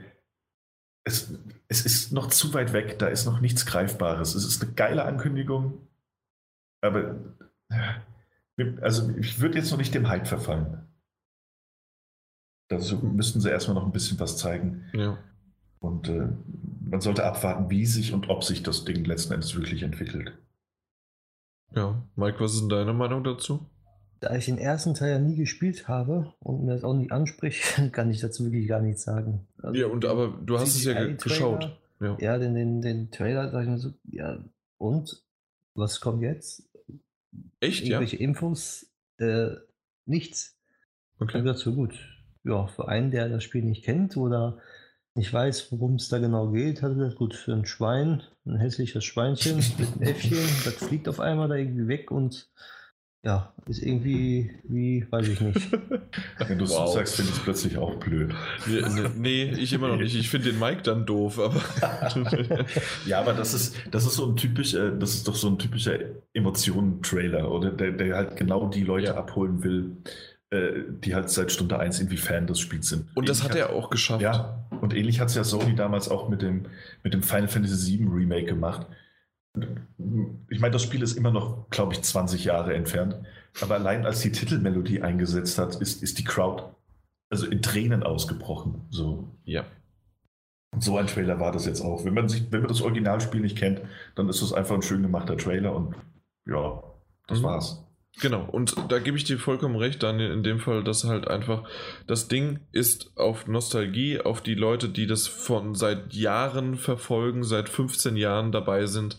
Es, 1.04 1.32
es 1.68 1.86
ist 1.86 2.12
noch 2.12 2.28
zu 2.28 2.52
weit 2.54 2.72
weg, 2.72 2.98
da 2.98 3.06
ist 3.08 3.26
noch 3.26 3.40
nichts 3.40 3.66
Greifbares. 3.66 4.34
Es 4.34 4.44
ist 4.44 4.62
eine 4.62 4.72
geile 4.72 5.04
Ankündigung, 5.04 5.86
aber 6.80 7.16
äh, 7.70 8.74
also 8.80 9.10
ich 9.16 9.40
würde 9.40 9.58
jetzt 9.58 9.70
noch 9.70 9.78
nicht 9.78 9.94
dem 9.94 10.08
Hype 10.08 10.26
verfallen. 10.26 10.86
Dazu 12.68 12.98
müssten 12.98 13.40
sie 13.40 13.50
erstmal 13.50 13.76
noch 13.76 13.86
ein 13.86 13.92
bisschen 13.92 14.20
was 14.20 14.36
zeigen. 14.36 14.84
Ja. 14.92 15.18
Und 15.80 16.08
äh, 16.08 16.28
man 16.80 17.00
sollte 17.00 17.24
abwarten, 17.24 17.70
wie 17.70 17.86
sich 17.86 18.12
und 18.12 18.28
ob 18.28 18.44
sich 18.44 18.62
das 18.62 18.84
Ding 18.84 19.04
letzten 19.04 19.32
Endes 19.32 19.54
wirklich 19.54 19.82
entwickelt. 19.82 20.36
Ja, 21.74 22.02
Mike, 22.16 22.40
was 22.40 22.54
ist 22.54 22.62
denn 22.62 22.68
deine 22.68 22.92
Meinung 22.92 23.24
dazu? 23.24 23.66
Da 24.20 24.34
ich 24.34 24.46
den 24.46 24.58
ersten 24.58 24.94
Teil 24.94 25.10
ja 25.10 25.18
nie 25.18 25.36
gespielt 25.36 25.86
habe 25.88 26.32
und 26.40 26.64
mir 26.64 26.72
das 26.72 26.84
auch 26.84 26.94
nicht 26.94 27.12
anspricht, 27.12 27.80
kann 27.92 28.10
ich 28.10 28.20
dazu 28.20 28.44
wirklich 28.44 28.68
gar 28.68 28.80
nichts 28.80 29.02
sagen. 29.02 29.46
Also 29.62 29.80
ja, 29.80 29.86
und 29.86 30.04
aber 30.04 30.38
du 30.44 30.58
hast 30.58 30.76
es 30.76 30.84
ja 30.84 31.06
geschaut. 31.12 31.78
Ja, 32.00 32.16
ja 32.20 32.38
den, 32.38 32.54
den, 32.54 32.80
den 32.82 33.10
Trailer 33.10 33.50
sag 33.50 33.62
ich 33.62 33.68
mir 33.68 33.78
so, 33.78 33.92
ja, 34.10 34.38
und? 34.78 35.22
Was 35.74 36.00
kommt 36.00 36.22
jetzt? 36.22 36.68
Echt, 37.60 37.84
Irgendwelche 37.84 38.16
ja? 38.16 38.22
Infos? 38.22 38.86
Äh, 39.18 39.50
nichts. 40.06 40.58
Okay. 41.20 41.48
Ich 41.48 41.58
so 41.58 41.72
gut. 41.72 41.94
Ja, 42.44 42.66
für 42.66 42.88
einen, 42.88 43.10
der 43.10 43.28
das 43.28 43.44
Spiel 43.44 43.62
nicht 43.62 43.84
kennt 43.84 44.16
oder 44.16 44.58
nicht 45.14 45.32
weiß, 45.32 45.72
worum 45.72 45.96
es 45.96 46.08
da 46.08 46.18
genau 46.18 46.50
geht, 46.50 46.82
hat 46.82 46.92
er 46.92 46.96
gesagt, 46.96 47.16
gut, 47.16 47.34
für 47.34 47.52
ein 47.52 47.66
Schwein, 47.66 48.22
ein 48.46 48.56
hässliches 48.56 49.04
Schweinchen 49.04 49.56
mit 49.78 49.92
einem 49.92 50.02
Äffchen, 50.02 50.38
das 50.64 50.74
fliegt 50.74 51.08
auf 51.08 51.20
einmal 51.20 51.48
da 51.48 51.56
irgendwie 51.56 51.88
weg 51.88 52.10
und 52.10 52.48
ja, 53.24 53.52
ist 53.66 53.82
irgendwie, 53.82 54.50
wie, 54.64 55.06
weiß 55.10 55.28
ich 55.28 55.40
nicht. 55.40 55.72
Wenn 56.46 56.58
du 56.58 56.64
es 56.64 56.70
wow. 56.70 56.88
so 56.88 56.94
sagst, 56.94 57.16
finde 57.16 57.32
ich 57.32 57.36
es 57.36 57.42
plötzlich 57.42 57.76
auch 57.76 57.96
blöd. 57.96 58.32
Nee, 58.66 58.82
nee, 59.16 59.42
ich 59.58 59.72
immer 59.72 59.88
noch 59.88 59.96
nicht. 59.96 60.14
Ich 60.14 60.30
finde 60.30 60.50
den 60.50 60.58
Mike 60.58 60.82
dann 60.82 61.04
doof, 61.04 61.38
aber. 61.38 61.60
ja, 63.06 63.20
aber 63.20 63.32
das 63.32 63.54
ist, 63.54 63.76
das 63.90 64.06
ist 64.06 64.14
so 64.14 64.26
ein 64.26 64.36
typischer, 64.36 64.92
das 64.92 65.14
ist 65.14 65.26
doch 65.26 65.34
so 65.34 65.48
ein 65.48 65.58
typischer 65.58 65.98
Emotionen-Trailer, 66.32 67.50
oder? 67.50 67.70
Der, 67.70 67.92
der 67.92 68.16
halt 68.16 68.36
genau 68.36 68.68
die 68.68 68.84
Leute 68.84 69.08
ja. 69.08 69.16
abholen 69.16 69.64
will, 69.64 69.96
äh, 70.50 70.84
die 71.04 71.14
halt 71.14 71.28
seit 71.28 71.50
Stunde 71.50 71.78
1 71.78 71.98
irgendwie 71.98 72.16
Fan 72.18 72.46
des 72.46 72.60
Spiels 72.60 72.88
sind. 72.88 73.08
Und 73.16 73.28
das 73.28 73.42
hat 73.42 73.56
er 73.56 73.70
auch 73.70 73.90
geschafft. 73.90 74.22
Ja, 74.22 74.64
und 74.80 74.94
ähnlich 74.94 75.18
hat 75.18 75.28
es 75.28 75.34
ja 75.34 75.42
Sony 75.42 75.74
damals 75.74 76.08
auch 76.08 76.28
mit 76.28 76.40
dem, 76.40 76.66
mit 77.02 77.14
dem 77.14 77.22
Final 77.24 77.48
Fantasy 77.48 77.98
VII 77.98 78.08
Remake 78.08 78.46
gemacht. 78.46 78.86
Ich 80.48 80.60
meine, 80.60 80.72
das 80.72 80.82
Spiel 80.82 81.02
ist 81.02 81.16
immer 81.16 81.30
noch, 81.30 81.68
glaube 81.70 81.94
ich, 81.94 82.02
20 82.02 82.44
Jahre 82.44 82.74
entfernt. 82.74 83.16
Aber 83.60 83.74
allein 83.74 84.06
als 84.06 84.20
die 84.20 84.32
Titelmelodie 84.32 85.02
eingesetzt 85.02 85.58
hat, 85.58 85.76
ist, 85.76 86.02
ist 86.02 86.18
die 86.18 86.24
Crowd 86.24 86.64
also 87.30 87.46
in 87.46 87.62
Tränen 87.62 88.02
ausgebrochen. 88.02 88.86
So. 88.90 89.28
Ja. 89.44 89.64
Und 90.72 90.82
so 90.82 90.96
ein 90.98 91.06
Trailer 91.06 91.40
war 91.40 91.52
das 91.52 91.66
jetzt 91.66 91.80
auch. 91.80 92.04
Wenn 92.04 92.14
man, 92.14 92.28
sich, 92.28 92.50
wenn 92.52 92.60
man 92.60 92.68
das 92.68 92.82
Originalspiel 92.82 93.40
nicht 93.40 93.56
kennt, 93.56 93.80
dann 94.14 94.28
ist 94.28 94.42
das 94.42 94.52
einfach 94.52 94.74
ein 94.74 94.82
schön 94.82 95.02
gemachter 95.02 95.36
Trailer 95.36 95.74
und 95.74 95.94
ja, 96.46 96.82
das 97.26 97.40
mhm. 97.40 97.44
war's. 97.44 97.84
Genau, 98.20 98.44
und 98.44 98.74
da 98.88 98.98
gebe 98.98 99.16
ich 99.16 99.24
dir 99.24 99.38
vollkommen 99.38 99.76
recht, 99.76 100.02
Daniel, 100.02 100.32
in 100.32 100.42
dem 100.42 100.58
Fall, 100.58 100.82
dass 100.82 101.04
halt 101.04 101.28
einfach 101.28 101.68
das 102.06 102.26
Ding 102.26 102.60
ist 102.72 103.12
auf 103.16 103.46
Nostalgie, 103.46 104.20
auf 104.20 104.40
die 104.40 104.54
Leute, 104.54 104.88
die 104.88 105.06
das 105.06 105.28
von 105.28 105.74
seit 105.74 106.12
Jahren 106.12 106.76
verfolgen, 106.76 107.44
seit 107.44 107.68
15 107.68 108.16
Jahren 108.16 108.50
dabei 108.50 108.86
sind, 108.86 109.18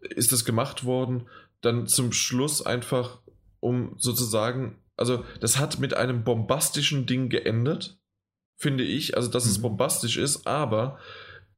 ist 0.00 0.32
das 0.32 0.46
gemacht 0.46 0.84
worden. 0.84 1.28
Dann 1.60 1.86
zum 1.86 2.12
Schluss 2.12 2.64
einfach, 2.64 3.18
um 3.60 3.94
sozusagen, 3.98 4.78
also 4.96 5.24
das 5.40 5.58
hat 5.58 5.78
mit 5.78 5.94
einem 5.94 6.24
bombastischen 6.24 7.04
Ding 7.04 7.28
geendet, 7.28 7.98
finde 8.56 8.84
ich, 8.84 9.16
also 9.16 9.30
dass 9.30 9.44
mhm. 9.44 9.50
es 9.50 9.62
bombastisch 9.62 10.16
ist, 10.16 10.46
aber 10.46 10.98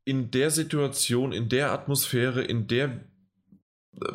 in 0.05 0.31
der 0.31 0.51
Situation, 0.51 1.33
in 1.33 1.49
der 1.49 1.73
Atmosphäre, 1.73 2.43
in 2.43 2.67
der 2.67 3.05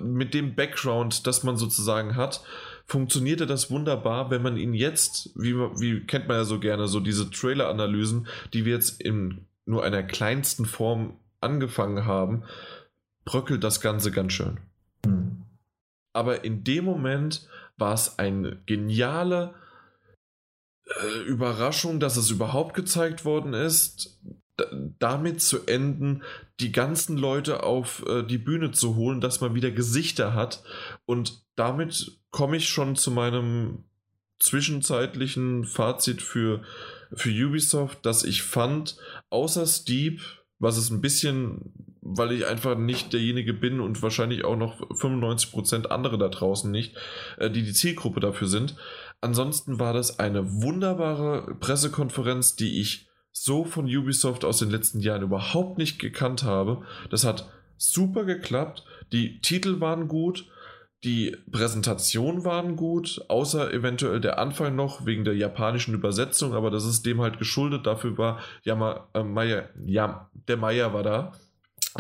mit 0.01 0.33
dem 0.33 0.55
Background, 0.55 1.27
das 1.27 1.43
man 1.43 1.57
sozusagen 1.57 2.15
hat, 2.15 2.43
funktionierte 2.85 3.45
das 3.45 3.71
wunderbar, 3.71 4.29
wenn 4.29 4.41
man 4.41 4.57
ihn 4.57 4.73
jetzt, 4.73 5.31
wie, 5.35 5.55
wie 5.55 6.05
kennt 6.05 6.27
man 6.27 6.37
ja 6.37 6.43
so 6.43 6.59
gerne, 6.59 6.87
so 6.87 6.99
diese 6.99 7.29
Trailer-Analysen, 7.29 8.27
die 8.53 8.65
wir 8.65 8.73
jetzt 8.73 9.01
in 9.01 9.45
nur 9.65 9.83
einer 9.83 10.03
kleinsten 10.03 10.65
Form 10.65 11.17
angefangen 11.41 12.05
haben, 12.05 12.43
bröckelt 13.25 13.63
das 13.63 13.81
Ganze 13.81 14.11
ganz 14.11 14.33
schön. 14.33 14.59
Mhm. 15.05 15.43
Aber 16.13 16.45
in 16.45 16.63
dem 16.63 16.85
Moment 16.85 17.47
war 17.77 17.93
es 17.93 18.19
eine 18.19 18.57
geniale 18.65 19.53
äh, 20.85 21.23
Überraschung, 21.25 21.99
dass 21.99 22.15
es 22.15 22.29
überhaupt 22.29 22.75
gezeigt 22.75 23.25
worden 23.25 23.53
ist 23.53 24.17
damit 24.99 25.41
zu 25.41 25.65
enden, 25.65 26.23
die 26.59 26.71
ganzen 26.71 27.17
Leute 27.17 27.63
auf 27.63 28.05
äh, 28.07 28.23
die 28.23 28.37
Bühne 28.37 28.71
zu 28.71 28.95
holen, 28.95 29.21
dass 29.21 29.41
man 29.41 29.55
wieder 29.55 29.71
Gesichter 29.71 30.33
hat. 30.33 30.63
Und 31.05 31.43
damit 31.55 32.19
komme 32.31 32.57
ich 32.57 32.69
schon 32.69 32.95
zu 32.95 33.11
meinem 33.11 33.83
zwischenzeitlichen 34.39 35.65
Fazit 35.65 36.21
für, 36.21 36.61
für 37.13 37.29
Ubisoft, 37.29 38.05
dass 38.05 38.23
ich 38.23 38.43
fand, 38.43 38.97
außer 39.29 39.65
Steep, 39.65 40.21
was 40.59 40.77
es 40.77 40.89
ein 40.89 41.01
bisschen, 41.01 41.97
weil 42.01 42.31
ich 42.31 42.45
einfach 42.45 42.77
nicht 42.77 43.13
derjenige 43.13 43.53
bin 43.53 43.79
und 43.79 44.01
wahrscheinlich 44.01 44.45
auch 44.45 44.55
noch 44.55 44.79
95% 44.91 45.87
andere 45.87 46.17
da 46.17 46.29
draußen 46.29 46.71
nicht, 46.71 46.95
äh, 47.37 47.49
die 47.49 47.63
die 47.63 47.73
Zielgruppe 47.73 48.19
dafür 48.19 48.47
sind. 48.47 48.75
Ansonsten 49.21 49.79
war 49.79 49.93
das 49.93 50.19
eine 50.19 50.61
wunderbare 50.61 51.55
Pressekonferenz, 51.55 52.55
die 52.55 52.79
ich 52.79 53.09
so 53.37 53.65
von 53.65 53.85
Ubisoft 53.85 54.45
aus 54.45 54.59
den 54.59 54.69
letzten 54.69 55.01
Jahren 55.01 55.21
überhaupt 55.21 55.77
nicht 55.77 55.99
gekannt 55.99 56.43
habe. 56.43 56.83
Das 57.09 57.25
hat 57.25 57.51
super 57.77 58.23
geklappt. 58.23 58.85
Die 59.11 59.41
Titel 59.41 59.81
waren 59.81 60.07
gut. 60.07 60.49
Die 61.03 61.35
Präsentation 61.51 62.45
waren 62.45 62.77
gut, 62.77 63.23
außer 63.27 63.71
eventuell 63.71 64.21
der 64.21 64.39
Anfang 64.39 64.75
noch 64.75 65.05
wegen 65.05 65.25
der 65.25 65.35
japanischen 65.35 65.93
Übersetzung, 65.93 66.55
aber 66.55 66.71
das 66.71 66.85
ist 66.85 67.05
dem 67.05 67.21
halt 67.21 67.37
geschuldet. 67.37 67.85
Dafür 67.85 68.17
war 68.17 68.39
Yama, 68.63 69.07
äh, 69.13 69.21
Maya, 69.21 69.69
ja, 69.85 70.31
der 70.47 70.57
Maya 70.57 70.93
war 70.93 71.03
da. 71.03 71.33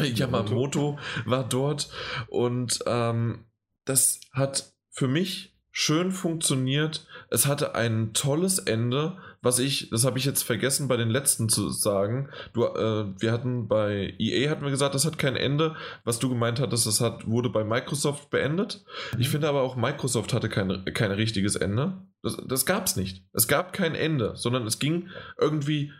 Yamamoto 0.01 0.97
war 1.25 1.47
dort 1.47 1.89
und 2.27 2.79
ähm, 2.87 3.45
das 3.83 4.21
hat 4.31 4.73
für 4.89 5.07
mich 5.07 5.53
schön 5.77 6.11
funktioniert. 6.11 7.05
Es 7.29 7.45
hatte 7.45 7.75
ein 7.75 8.13
tolles 8.13 8.59
Ende, 8.59 9.17
was 9.45 9.59
ich, 9.59 9.91
das 9.91 10.05
habe 10.05 10.17
ich 10.17 10.25
jetzt 10.25 10.41
vergessen 10.41 10.87
bei 10.87 10.97
den 10.97 11.11
letzten 11.11 11.49
zu 11.49 11.69
sagen. 11.69 12.29
Du, 12.53 12.65
äh, 12.65 13.05
wir 13.19 13.31
hatten 13.31 13.67
bei 13.67 14.15
EA 14.17 14.49
hatten 14.49 14.63
wir 14.63 14.71
gesagt, 14.71 14.95
das 14.95 15.05
hat 15.05 15.19
kein 15.19 15.35
Ende. 15.35 15.75
Was 16.03 16.17
du 16.17 16.29
gemeint 16.29 16.59
hattest, 16.59 16.87
das 16.87 16.99
hat, 16.99 17.27
wurde 17.27 17.49
bei 17.49 17.63
Microsoft 17.63 18.31
beendet. 18.31 18.83
Mhm. 19.13 19.21
Ich 19.21 19.29
finde 19.29 19.47
aber 19.47 19.61
auch 19.61 19.75
Microsoft 19.75 20.33
hatte 20.33 20.49
kein, 20.49 20.83
kein 20.95 21.11
richtiges 21.11 21.55
Ende. 21.55 22.01
Das, 22.23 22.37
das 22.43 22.65
gab 22.65 22.87
es 22.87 22.95
nicht. 22.95 23.23
Es 23.33 23.47
gab 23.47 23.71
kein 23.71 23.93
Ende, 23.93 24.35
sondern 24.35 24.65
es 24.65 24.79
ging 24.79 25.09
irgendwie, 25.39 25.91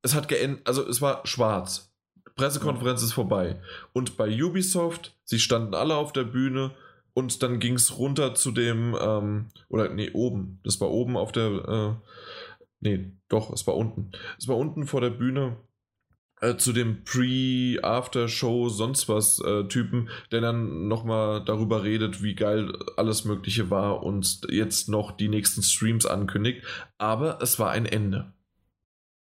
es 0.00 0.14
hat 0.14 0.28
geendet, 0.28 0.66
also 0.66 0.86
es 0.88 1.02
war 1.02 1.26
schwarz. 1.26 1.92
Pressekonferenz 2.34 3.02
ist 3.02 3.12
vorbei. 3.12 3.60
Und 3.92 4.16
bei 4.16 4.42
Ubisoft, 4.42 5.14
sie 5.24 5.38
standen 5.38 5.74
alle 5.74 5.96
auf 5.96 6.14
der 6.14 6.24
Bühne 6.24 6.70
und 7.12 7.42
dann 7.42 7.60
ging 7.60 7.74
es 7.74 7.98
runter 7.98 8.34
zu 8.34 8.52
dem, 8.52 8.96
ähm, 8.98 9.48
oder 9.68 9.90
nee, 9.90 10.10
oben. 10.12 10.60
Das 10.64 10.80
war 10.80 10.90
oben 10.90 11.18
auf 11.18 11.32
der, 11.32 11.50
äh, 11.50 11.94
nee, 12.80 13.12
doch, 13.28 13.52
es 13.52 13.66
war 13.66 13.76
unten. 13.76 14.12
Es 14.38 14.48
war 14.48 14.56
unten 14.56 14.86
vor 14.86 15.00
der 15.00 15.10
Bühne 15.10 15.56
äh, 16.40 16.56
zu 16.56 16.72
dem 16.72 17.04
Pre-, 17.04 17.78
After-Show, 17.82 18.68
sonst 18.68 19.08
was 19.08 19.40
äh, 19.40 19.64
Typen, 19.68 20.10
der 20.32 20.40
dann 20.40 20.88
nochmal 20.88 21.44
darüber 21.44 21.84
redet, 21.84 22.22
wie 22.22 22.34
geil 22.34 22.72
alles 22.96 23.24
Mögliche 23.24 23.70
war 23.70 24.02
und 24.02 24.42
jetzt 24.50 24.88
noch 24.88 25.12
die 25.12 25.28
nächsten 25.28 25.62
Streams 25.62 26.06
ankündigt. 26.06 26.64
Aber 26.98 27.40
es 27.42 27.58
war 27.58 27.70
ein 27.70 27.86
Ende. 27.86 28.32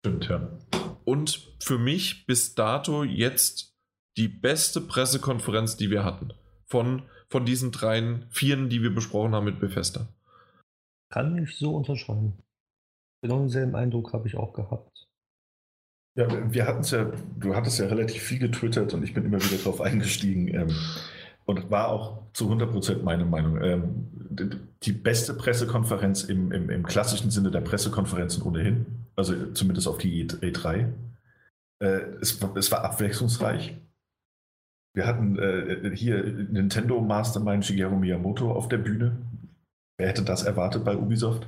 Stimmt, 0.01 0.29
ja. 0.29 0.59
Und 1.05 1.53
für 1.61 1.79
mich 1.79 2.27
bis 2.27 2.55
dato 2.55 3.05
jetzt 3.05 3.77
die 4.17 4.29
beste 4.29 4.81
Pressekonferenz, 4.81 5.77
die 5.77 5.91
wir 5.91 6.05
hatten. 6.05 6.33
Von 6.67 7.03
von 7.31 7.45
diesen 7.45 7.71
dreien, 7.71 8.27
vieren, 8.31 8.69
die 8.69 8.83
wir 8.83 8.93
besprochen 8.93 9.35
haben 9.35 9.45
mit 9.45 9.61
Bethesda. 9.61 10.09
Kann 11.11 11.39
ich 11.39 11.57
so 11.57 11.77
unterschreiben. 11.77 12.43
Genau 13.23 13.39
denselben 13.41 13.75
Eindruck 13.75 14.13
habe 14.13 14.29
ich 14.29 14.37
auch 14.37 14.53
gehabt. 14.53 15.09
Ja, 16.17 16.53
wir 16.53 16.67
hatten 16.67 16.81
es 16.81 16.91
ja, 16.91 17.13
du 17.39 17.55
hattest 17.55 17.79
ja 17.79 17.87
relativ 17.87 18.23
viel 18.23 18.39
getwittert 18.39 18.95
und 18.95 19.03
ich 19.03 19.15
bin 19.15 19.25
immer 19.25 19.43
wieder 19.43 19.63
drauf 19.63 19.81
eingestiegen. 19.81 20.49
Ähm, 20.49 20.75
und 21.51 21.71
war 21.71 21.89
auch 21.89 22.23
zu 22.33 22.51
100% 22.51 23.03
meine 23.03 23.25
Meinung. 23.25 23.61
Ähm, 23.63 24.67
die 24.83 24.93
beste 24.93 25.35
Pressekonferenz 25.35 26.25
im, 26.25 26.53
im, 26.53 26.71
im, 26.71 26.87
klassischen 26.87 27.31
Sinne 27.31 27.51
der 27.51 27.61
Pressekonferenzen 27.61 28.43
ohnehin, 28.43 28.87
also 29.17 29.53
zumindest 29.53 29.89
auf 29.89 29.99
die 29.99 30.27
E3. 30.27 30.93
Äh, 31.83 31.87
es, 32.21 32.41
es 32.55 32.71
war 32.71 32.85
abwechslungsreich. 32.85 33.77
Wir 34.95 35.07
hatten 35.07 35.39
äh, 35.39 35.91
hier 35.95 36.23
Nintendo 36.23 37.01
Mastermind 37.01 37.65
Shigeru 37.65 37.97
Miyamoto 37.97 38.53
auf 38.53 38.69
der 38.69 38.79
Bühne. 38.79 39.17
Wer 39.99 40.09
hätte 40.09 40.23
das 40.23 40.45
erwartet 40.45 40.85
bei 40.85 40.97
Ubisoft? 40.97 41.47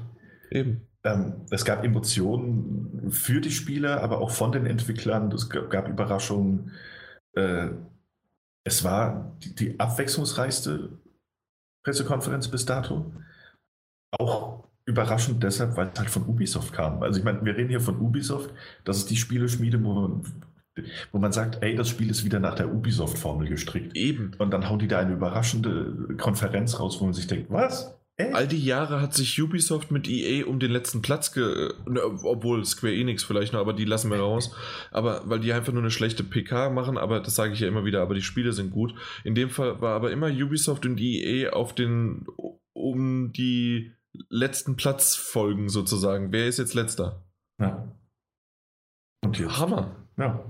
Eben. 0.50 0.86
Ähm, 1.04 1.46
es 1.50 1.64
gab 1.64 1.84
Emotionen 1.84 3.10
für 3.10 3.40
die 3.40 3.50
Spieler, 3.50 4.02
aber 4.02 4.20
auch 4.20 4.30
von 4.30 4.52
den 4.52 4.66
Entwicklern. 4.66 5.30
Es 5.32 5.50
gab, 5.50 5.88
Überraschungen. 5.88 6.72
Äh, 7.34 7.70
es 8.64 8.84
war 8.84 9.36
die, 9.42 9.54
die, 9.54 9.80
abwechslungsreichste 9.80 10.90
Pressekonferenz 11.84 12.48
bis 12.48 12.64
dato. 12.64 13.12
Auch 14.12 14.68
überraschend 14.84 15.42
deshalb, 15.42 15.76
weil 15.76 15.90
es 15.92 15.98
halt 15.98 16.10
von 16.10 16.26
Ubisoft 16.26 16.72
kam. 16.72 17.02
Also 17.02 17.18
ich 17.18 17.24
meine, 17.24 17.44
wir 17.44 17.56
reden 17.56 17.70
hier 17.70 17.80
von 17.80 18.00
Ubisoft. 18.00 18.52
Das 18.84 18.98
ist 18.98 19.10
die 19.10 19.16
Spieleschmiede, 19.16 19.82
wo 19.82 19.92
man 19.94 20.42
wo 21.10 21.18
man 21.18 21.32
sagt, 21.32 21.62
ey, 21.62 21.74
das 21.74 21.88
Spiel 21.88 22.10
ist 22.10 22.24
wieder 22.24 22.40
nach 22.40 22.54
der 22.54 22.72
Ubisoft-Formel 22.72 23.48
gestrickt. 23.48 23.94
Eben. 23.96 24.32
Und 24.38 24.50
dann 24.52 24.68
hauen 24.68 24.78
die 24.78 24.88
da 24.88 25.00
eine 25.00 25.12
überraschende 25.12 26.16
Konferenz 26.16 26.80
raus, 26.80 27.00
wo 27.00 27.04
man 27.04 27.12
sich 27.12 27.26
denkt, 27.26 27.50
was? 27.50 27.94
Echt? 28.16 28.34
All 28.34 28.46
die 28.46 28.62
Jahre 28.62 29.00
hat 29.00 29.14
sich 29.14 29.40
Ubisoft 29.40 29.90
mit 29.90 30.08
EA 30.08 30.46
um 30.46 30.60
den 30.60 30.70
letzten 30.70 31.02
Platz 31.02 31.32
ge... 31.32 31.72
Ne, 31.88 32.02
obwohl 32.02 32.64
Square 32.64 32.94
Enix 32.94 33.24
vielleicht 33.24 33.52
noch, 33.52 33.60
aber 33.60 33.72
die 33.72 33.84
lassen 33.84 34.10
wir 34.10 34.18
raus. 34.18 34.54
Aber 34.90 35.22
weil 35.28 35.40
die 35.40 35.52
einfach 35.52 35.72
nur 35.72 35.82
eine 35.82 35.90
schlechte 35.90 36.22
PK 36.22 36.70
machen, 36.70 36.98
aber 36.98 37.20
das 37.20 37.34
sage 37.34 37.54
ich 37.54 37.60
ja 37.60 37.68
immer 37.68 37.84
wieder, 37.84 38.02
aber 38.02 38.14
die 38.14 38.22
Spiele 38.22 38.52
sind 38.52 38.70
gut. 38.70 38.94
In 39.24 39.34
dem 39.34 39.50
Fall 39.50 39.80
war 39.80 39.94
aber 39.94 40.10
immer 40.10 40.28
Ubisoft 40.28 40.84
und 40.84 41.00
EA 41.00 41.52
auf 41.52 41.74
den 41.74 42.26
um 42.74 43.32
die 43.32 43.92
letzten 44.28 44.76
Platzfolgen 44.76 45.68
sozusagen. 45.68 46.32
Wer 46.32 46.46
ist 46.46 46.58
jetzt 46.58 46.74
letzter? 46.74 47.24
Ja. 47.60 47.96
Und 49.24 49.38
jetzt? 49.38 49.58
Hammer. 49.58 49.96
Ja 50.18 50.44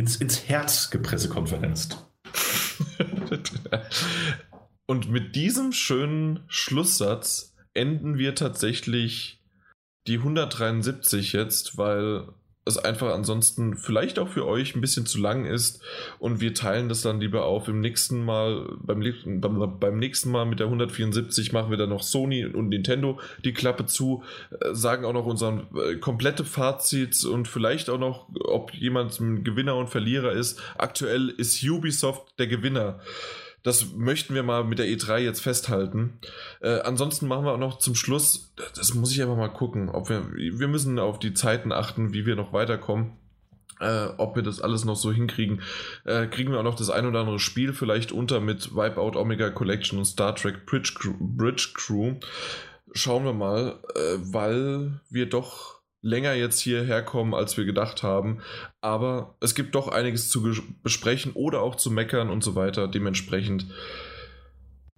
ins, 0.00 0.16
ins 0.16 0.48
Herz 0.48 0.90
gepressekonferenzt. 0.90 2.06
Und 4.90 5.08
mit 5.08 5.36
diesem 5.36 5.70
schönen 5.70 6.40
Schlusssatz 6.48 7.54
enden 7.74 8.18
wir 8.18 8.34
tatsächlich 8.34 9.38
die 10.08 10.16
173 10.16 11.32
jetzt, 11.32 11.78
weil 11.78 12.24
es 12.64 12.76
einfach 12.76 13.14
ansonsten 13.14 13.76
vielleicht 13.76 14.18
auch 14.18 14.26
für 14.26 14.48
euch 14.48 14.74
ein 14.74 14.80
bisschen 14.80 15.06
zu 15.06 15.20
lang 15.20 15.44
ist 15.44 15.80
und 16.18 16.40
wir 16.40 16.54
teilen 16.54 16.88
das 16.88 17.02
dann 17.02 17.20
lieber 17.20 17.44
auf 17.44 17.68
im 17.68 17.78
nächsten 17.78 18.24
Mal, 18.24 18.66
beim, 18.82 19.00
beim, 19.40 19.78
beim 19.78 19.98
nächsten 20.00 20.32
Mal 20.32 20.44
mit 20.44 20.58
der 20.58 20.66
174 20.66 21.52
machen 21.52 21.70
wir 21.70 21.78
dann 21.78 21.90
noch 21.90 22.02
Sony 22.02 22.44
und 22.44 22.70
Nintendo 22.70 23.20
die 23.44 23.52
Klappe 23.52 23.86
zu, 23.86 24.24
äh, 24.50 24.74
sagen 24.74 25.04
auch 25.04 25.12
noch 25.12 25.26
unseren 25.26 25.68
äh, 25.76 25.98
komplette 25.98 26.44
Fazit 26.44 27.24
und 27.24 27.46
vielleicht 27.46 27.90
auch 27.90 27.98
noch, 28.00 28.26
ob 28.40 28.74
jemand 28.74 29.20
ein 29.20 29.44
Gewinner 29.44 29.76
und 29.76 29.88
Verlierer 29.88 30.32
ist. 30.32 30.60
Aktuell 30.76 31.28
ist 31.28 31.62
Ubisoft 31.62 32.36
der 32.40 32.48
Gewinner. 32.48 32.98
Das 33.62 33.92
möchten 33.94 34.34
wir 34.34 34.42
mal 34.42 34.64
mit 34.64 34.78
der 34.78 34.86
E3 34.86 35.18
jetzt 35.18 35.40
festhalten. 35.40 36.18
Äh, 36.60 36.80
ansonsten 36.80 37.28
machen 37.28 37.44
wir 37.44 37.52
auch 37.52 37.58
noch 37.58 37.78
zum 37.78 37.94
Schluss, 37.94 38.52
das 38.74 38.94
muss 38.94 39.12
ich 39.12 39.20
einfach 39.20 39.36
mal 39.36 39.48
gucken, 39.48 39.88
ob 39.88 40.08
wir, 40.08 40.32
wir 40.32 40.68
müssen 40.68 40.98
auf 40.98 41.18
die 41.18 41.34
Zeiten 41.34 41.72
achten, 41.72 42.12
wie 42.12 42.26
wir 42.26 42.36
noch 42.36 42.52
weiterkommen. 42.52 43.12
Äh, 43.80 44.08
ob 44.18 44.36
wir 44.36 44.42
das 44.42 44.60
alles 44.60 44.84
noch 44.84 44.96
so 44.96 45.10
hinkriegen. 45.10 45.62
Äh, 46.04 46.26
kriegen 46.26 46.52
wir 46.52 46.58
auch 46.58 46.64
noch 46.64 46.74
das 46.74 46.90
ein 46.90 47.06
oder 47.06 47.20
andere 47.20 47.38
Spiel 47.38 47.72
vielleicht 47.72 48.12
unter 48.12 48.38
mit 48.38 48.76
Wipeout 48.76 49.18
Omega 49.18 49.48
Collection 49.48 49.98
und 49.98 50.04
Star 50.04 50.34
Trek 50.34 50.66
Bridge 50.66 50.92
Crew. 50.94 51.14
Bridge 51.18 51.70
Crew. 51.72 52.16
Schauen 52.92 53.24
wir 53.24 53.32
mal, 53.32 53.78
äh, 53.94 54.18
weil 54.18 55.00
wir 55.08 55.26
doch 55.30 55.79
länger 56.02 56.34
jetzt 56.34 56.60
hierher 56.60 57.02
kommen, 57.02 57.34
als 57.34 57.56
wir 57.56 57.64
gedacht 57.64 58.02
haben. 58.02 58.40
Aber 58.80 59.36
es 59.40 59.54
gibt 59.54 59.74
doch 59.74 59.88
einiges 59.88 60.28
zu 60.28 60.42
besprechen 60.82 61.32
oder 61.32 61.62
auch 61.62 61.74
zu 61.74 61.90
meckern 61.90 62.30
und 62.30 62.42
so 62.42 62.54
weiter. 62.54 62.88
Dementsprechend 62.88 63.66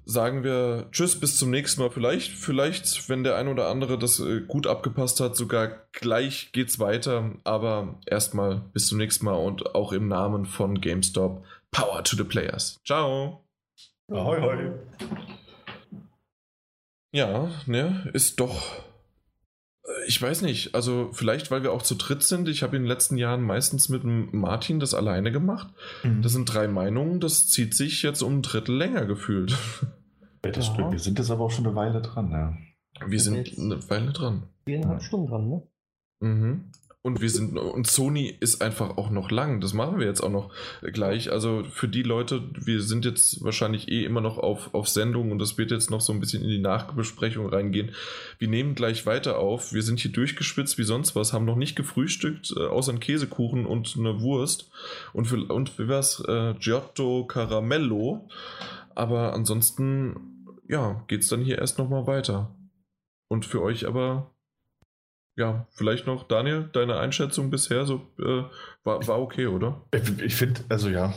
sagen 0.05 0.45
wir 0.45 0.89
Tschüss, 0.91 1.19
bis 1.19 1.39
zum 1.39 1.51
nächsten 1.51 1.81
Mal. 1.81 1.91
Vielleicht, 1.91 2.33
vielleicht, 2.33 3.09
wenn 3.09 3.25
der 3.25 3.37
ein 3.37 3.49
oder 3.49 3.69
andere 3.69 3.99
das 3.99 4.21
äh, 4.21 4.41
gut 4.41 4.67
abgepasst 4.67 5.21
hat, 5.21 5.37
sogar 5.37 5.87
gleich 5.93 6.53
geht's 6.53 6.79
weiter. 6.79 7.33
Aber 7.45 8.01
erstmal 8.07 8.63
bis 8.73 8.87
zum 8.87 8.99
nächsten 8.99 9.25
Mal 9.25 9.35
und 9.35 9.75
auch 9.75 9.93
im 9.93 10.09
Namen 10.09 10.47
von 10.47 10.81
GameStop. 10.81 11.45
Power 11.71 12.05
to 12.05 12.17
the 12.17 12.25
Players. 12.25 12.81
Ciao. 12.85 13.45
Ahoi, 14.11 14.41
hoi. 14.41 14.73
Ja, 17.15 17.51
ne, 17.67 18.11
ist 18.13 18.41
doch 18.41 18.83
ich 20.07 20.21
weiß 20.21 20.43
nicht, 20.43 20.75
also 20.75 21.11
vielleicht, 21.13 21.51
weil 21.51 21.63
wir 21.63 21.73
auch 21.73 21.83
zu 21.83 21.97
dritt 21.97 22.23
sind. 22.23 22.49
Ich 22.49 22.63
habe 22.63 22.77
in 22.77 22.83
den 22.83 22.89
letzten 22.89 23.17
Jahren 23.17 23.43
meistens 23.43 23.89
mit 23.89 24.05
Martin 24.05 24.79
das 24.79 24.95
alleine 24.95 25.33
gemacht. 25.33 25.73
Mhm. 26.05 26.23
Das 26.23 26.33
sind 26.33 26.45
drei 26.47 26.69
Meinungen, 26.69 27.21
das 27.21 27.49
zieht 27.49 27.75
sich 27.75 28.03
jetzt 28.03 28.23
um 28.23 28.39
ein 28.39 28.43
Drittel 28.43 28.77
länger 28.77 29.07
gefühlt. 29.07 29.57
Ja, 30.45 30.51
das 30.51 30.69
ja. 30.69 30.75
stimmt. 30.75 30.93
Wir 30.93 30.99
sind 30.99 31.19
jetzt 31.19 31.31
aber 31.31 31.45
auch 31.45 31.51
schon 31.51 31.67
eine 31.67 31.77
Weile 31.77 32.01
dran, 32.01 32.31
ja. 32.31 32.57
Wir 33.07 33.21
sind 33.21 33.59
eine 33.59 33.91
Weile 33.91 34.13
dran. 34.13 34.49
Viereinhalb 34.65 35.03
Stunden 35.03 35.27
dran, 35.29 35.49
ne? 35.49 35.63
Mhm. 36.21 36.71
Und 37.05 37.21
wir 37.21 37.31
sind, 37.31 37.59
und 37.59 37.89
Sony 37.89 38.33
ist 38.39 38.63
einfach 38.63 38.97
auch 38.97 39.11
noch 39.11 39.33
lang. 39.33 39.61
Das 39.61 39.75
machen 39.75 39.99
wir 39.99 40.07
jetzt 40.07 40.21
auch 40.21 40.31
noch 40.31 40.53
gleich. 40.83 41.33
Also 41.33 41.65
für 41.65 41.89
die 41.89 42.05
Leute, 42.05 42.45
wir 42.55 42.81
sind 42.81 43.05
jetzt 43.05 43.43
wahrscheinlich 43.43 43.89
eh 43.89 44.05
immer 44.05 44.21
noch 44.21 44.39
auf, 44.39 44.73
auf 44.73 44.89
Sendung 44.89 45.33
und 45.33 45.41
das 45.41 45.59
wird 45.59 45.73
jetzt 45.73 45.91
noch 45.91 46.01
so 46.01 46.13
ein 46.13 46.21
bisschen 46.21 46.45
in 46.45 46.49
die 46.49 46.61
Nachbesprechung 46.61 47.49
reingehen. 47.49 47.91
Wir 48.39 48.47
nehmen 48.47 48.77
gleich 48.77 49.05
weiter 49.05 49.39
auf. 49.39 49.73
Wir 49.73 49.83
sind 49.83 49.99
hier 49.99 50.13
durchgeschwitzt 50.13 50.79
wie 50.79 50.85
sonst 50.85 51.17
was, 51.17 51.33
haben 51.33 51.45
noch 51.45 51.57
nicht 51.57 51.75
gefrühstückt, 51.75 52.55
äh, 52.57 52.67
außer 52.67 52.93
einen 52.93 53.01
Käsekuchen 53.01 53.67
und 53.67 53.97
eine 53.99 54.21
Wurst. 54.21 54.71
Und 55.13 55.25
für, 55.25 55.45
und 55.45 55.77
wie 55.81 55.89
war's? 55.89 56.23
Äh, 56.29 56.55
Giotto 56.61 57.27
Caramello. 57.27 58.29
Aber 58.95 59.33
ansonsten, 59.33 60.47
ja, 60.69 61.03
geht's 61.09 61.29
dann 61.29 61.43
hier 61.43 61.59
erst 61.59 61.79
nochmal 61.79 62.07
weiter. 62.07 62.55
Und 63.27 63.45
für 63.45 63.61
euch 63.61 63.89
aber 63.89 64.32
ja, 65.37 65.67
vielleicht 65.71 66.07
noch, 66.07 66.29
Daniel, 66.29 66.69
deine 66.73 66.99
Einschätzung 66.99 67.51
bisher 67.51 67.87
so 67.87 68.07
äh, 68.19 68.45
war, 68.85 69.07
war 69.07 69.21
okay, 69.21 69.47
oder? 69.47 69.81
Ich, 69.95 70.21
ich 70.21 70.35
finde, 70.35 70.61
also 70.69 70.89
ja, 70.89 71.15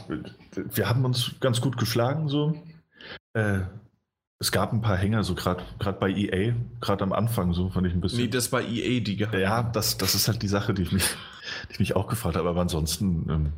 wir 0.56 0.90
haben 0.90 1.03
uns 1.03 1.35
ganz 1.40 1.61
gut 1.61 1.77
geschlagen 1.77 2.30
so. 2.30 2.64
Äh, 3.34 3.61
es 4.40 4.52
gab 4.52 4.74
ein 4.74 4.82
paar 4.82 4.98
Hänger, 4.98 5.24
so 5.24 5.34
gerade 5.34 5.64
bei 6.00 6.10
EA, 6.10 6.53
gerade 6.82 7.03
am 7.03 7.14
Anfang, 7.14 7.53
so 7.53 7.69
fand 7.69 7.88
ich 7.88 7.94
ein 7.94 8.02
bisschen. 8.02 8.19
Nee, 8.19 8.27
das 8.27 8.52
war 8.52 8.61
EA, 8.61 9.00
die 9.02 9.16
gehabt 9.16 9.35
Ja, 9.35 9.64
das, 9.64 9.98
das 9.98 10.14
ist 10.14 10.27
halt 10.27 10.42
die 10.42 10.48
Sache, 10.48 10.74
die 10.74 10.84
ich 10.84 10.92
mich, 10.92 11.06
die 11.69 11.74
ich 11.74 11.80
mich 11.80 11.95
auch 11.95 12.08
gefragt 12.08 12.35
habe. 12.35 12.50
Aber 12.50 12.61
ansonsten, 12.61 13.30
ähm, 13.30 13.53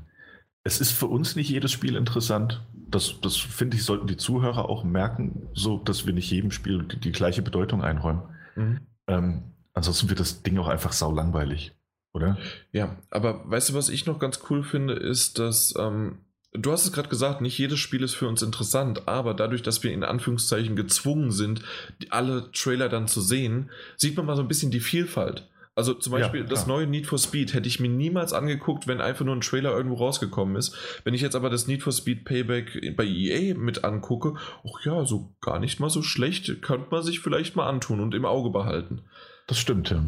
es 0.64 0.80
ist 0.80 0.92
für 0.92 1.08
uns 1.08 1.36
nicht 1.36 1.50
jedes 1.50 1.72
Spiel 1.72 1.96
interessant. 1.96 2.64
Das, 2.74 3.20
das 3.22 3.38
finde 3.38 3.78
ich, 3.78 3.84
sollten 3.84 4.08
die 4.08 4.18
Zuhörer 4.18 4.70
auch 4.70 4.84
merken, 4.84 5.50
so 5.54 5.78
dass 5.78 6.06
wir 6.06 6.14
nicht 6.14 6.30
jedem 6.30 6.52
Spiel 6.52 6.84
die, 6.84 7.00
die 7.00 7.12
gleiche 7.12 7.42
Bedeutung 7.42 7.84
einräumen. 7.84 8.22
Mhm. 8.56 8.80
Ähm, 9.08 9.44
Ansonsten 9.78 10.10
wird 10.10 10.20
das 10.20 10.42
Ding 10.42 10.58
auch 10.58 10.70
einfach 10.70 10.92
sau 10.92 11.12
langweilig, 11.12 11.72
oder? 12.12 12.36
Ja, 12.72 12.98
aber 13.12 13.48
weißt 13.48 13.70
du, 13.70 13.74
was 13.76 13.90
ich 13.90 14.08
noch 14.08 14.18
ganz 14.18 14.40
cool 14.50 14.64
finde, 14.64 14.96
ist, 14.96 15.38
dass 15.38 15.76
ähm, 15.78 16.18
du 16.52 16.72
hast 16.72 16.86
es 16.86 16.92
gerade 16.92 17.10
gesagt, 17.10 17.42
nicht 17.42 17.60
jedes 17.60 17.78
Spiel 17.78 18.02
ist 18.02 18.16
für 18.16 18.28
uns 18.28 18.42
interessant, 18.42 19.08
aber 19.08 19.36
dadurch, 19.36 19.62
dass 19.62 19.84
wir 19.84 19.94
in 19.94 20.04
Anführungszeichen 20.04 20.76
gezwungen 20.76 21.30
sind, 21.30 21.62
alle 22.10 22.52
Trailer 22.54 22.90
dann 22.90 23.08
zu 23.08 23.22
sehen, 23.22 23.70
sieht 23.98 24.18
man 24.18 24.26
mal 24.26 24.36
so 24.36 24.42
ein 24.42 24.48
bisschen 24.48 24.72
die 24.72 24.80
Vielfalt. 24.80 25.48
Also 25.76 25.94
zum 25.94 26.12
Beispiel 26.12 26.42
ja, 26.42 26.48
das 26.48 26.66
neue 26.66 26.88
Need 26.88 27.06
for 27.06 27.20
Speed 27.20 27.54
hätte 27.54 27.68
ich 27.68 27.80
mir 27.80 27.90
niemals 27.90 28.34
angeguckt, 28.34 28.88
wenn 28.88 29.00
einfach 29.00 29.26
nur 29.26 29.36
ein 29.36 29.42
Trailer 29.42 29.78
irgendwo 29.78 29.98
rausgekommen 29.98 30.56
ist. 30.56 30.76
Wenn 31.04 31.14
ich 31.14 31.22
jetzt 31.22 31.36
aber 31.36 31.52
das 31.52 31.68
Need 31.68 31.84
for 31.84 31.94
Speed 31.94 32.26
Payback 32.26 32.96
bei 32.98 33.06
EA 33.06 33.54
mit 33.54 33.84
angucke, 33.84 34.34
ach 34.66 34.84
ja, 34.84 35.06
so 35.06 35.36
gar 35.40 35.60
nicht 35.60 35.80
mal 35.80 35.92
so 35.92 36.02
schlecht, 36.02 36.64
könnte 36.64 36.88
man 36.90 37.04
sich 37.04 37.20
vielleicht 37.20 37.56
mal 37.56 37.70
antun 37.70 38.00
und 38.00 38.16
im 38.16 38.26
Auge 38.26 38.50
behalten. 38.50 39.04
Das 39.48 39.58
stimmt, 39.58 39.90
ja. 39.90 40.04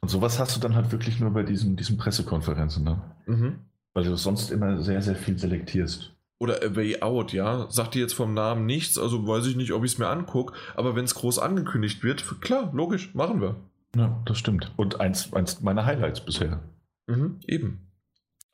Und 0.00 0.08
sowas 0.08 0.38
hast 0.38 0.56
du 0.56 0.60
dann 0.60 0.74
halt 0.74 0.92
wirklich 0.92 1.20
nur 1.20 1.30
bei 1.30 1.42
diesen, 1.42 1.76
diesen 1.76 1.98
Pressekonferenzen, 1.98 2.84
ne? 2.84 3.02
Mhm. 3.26 3.58
Weil 3.92 4.04
du 4.04 4.16
sonst 4.16 4.50
immer 4.50 4.82
sehr, 4.82 5.02
sehr 5.02 5.16
viel 5.16 5.38
selektierst. 5.38 6.12
Oder 6.38 6.62
A 6.62 6.76
Way 6.76 7.02
Out, 7.02 7.32
ja. 7.32 7.66
Sagt 7.70 7.94
dir 7.94 8.02
jetzt 8.02 8.12
vom 8.12 8.34
Namen 8.34 8.66
nichts, 8.66 8.98
also 8.98 9.26
weiß 9.26 9.46
ich 9.46 9.56
nicht, 9.56 9.72
ob 9.72 9.84
ich 9.84 9.92
es 9.92 9.98
mir 9.98 10.08
angucke, 10.08 10.54
aber 10.74 10.94
wenn 10.94 11.04
es 11.04 11.14
groß 11.14 11.38
angekündigt 11.38 12.04
wird, 12.04 12.40
klar, 12.40 12.70
logisch, 12.72 13.14
machen 13.14 13.40
wir. 13.40 13.56
Ja, 13.96 14.22
das 14.26 14.38
stimmt. 14.38 14.72
Und 14.76 15.00
eins, 15.00 15.32
eins 15.32 15.62
meiner 15.62 15.86
Highlights 15.86 16.20
bisher. 16.20 16.60
Mhm, 17.06 17.40
eben. 17.46 17.90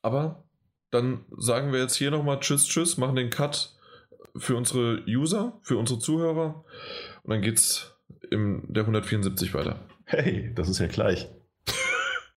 Aber 0.00 0.44
dann 0.90 1.24
sagen 1.36 1.72
wir 1.72 1.80
jetzt 1.80 1.96
hier 1.96 2.10
nochmal 2.10 2.40
Tschüss, 2.40 2.66
Tschüss, 2.66 2.96
machen 2.96 3.16
den 3.16 3.30
Cut 3.30 3.74
für 4.36 4.56
unsere 4.56 5.02
User, 5.06 5.58
für 5.62 5.76
unsere 5.76 5.98
Zuhörer 5.98 6.64
und 7.22 7.30
dann 7.30 7.42
geht's 7.42 7.94
in 8.30 8.62
der 8.72 8.84
174 8.84 9.54
weiter. 9.54 9.80
Hey, 10.06 10.52
das 10.55 10.68
ist 10.68 10.78
ja 10.78 10.86
gleich. 10.86 11.28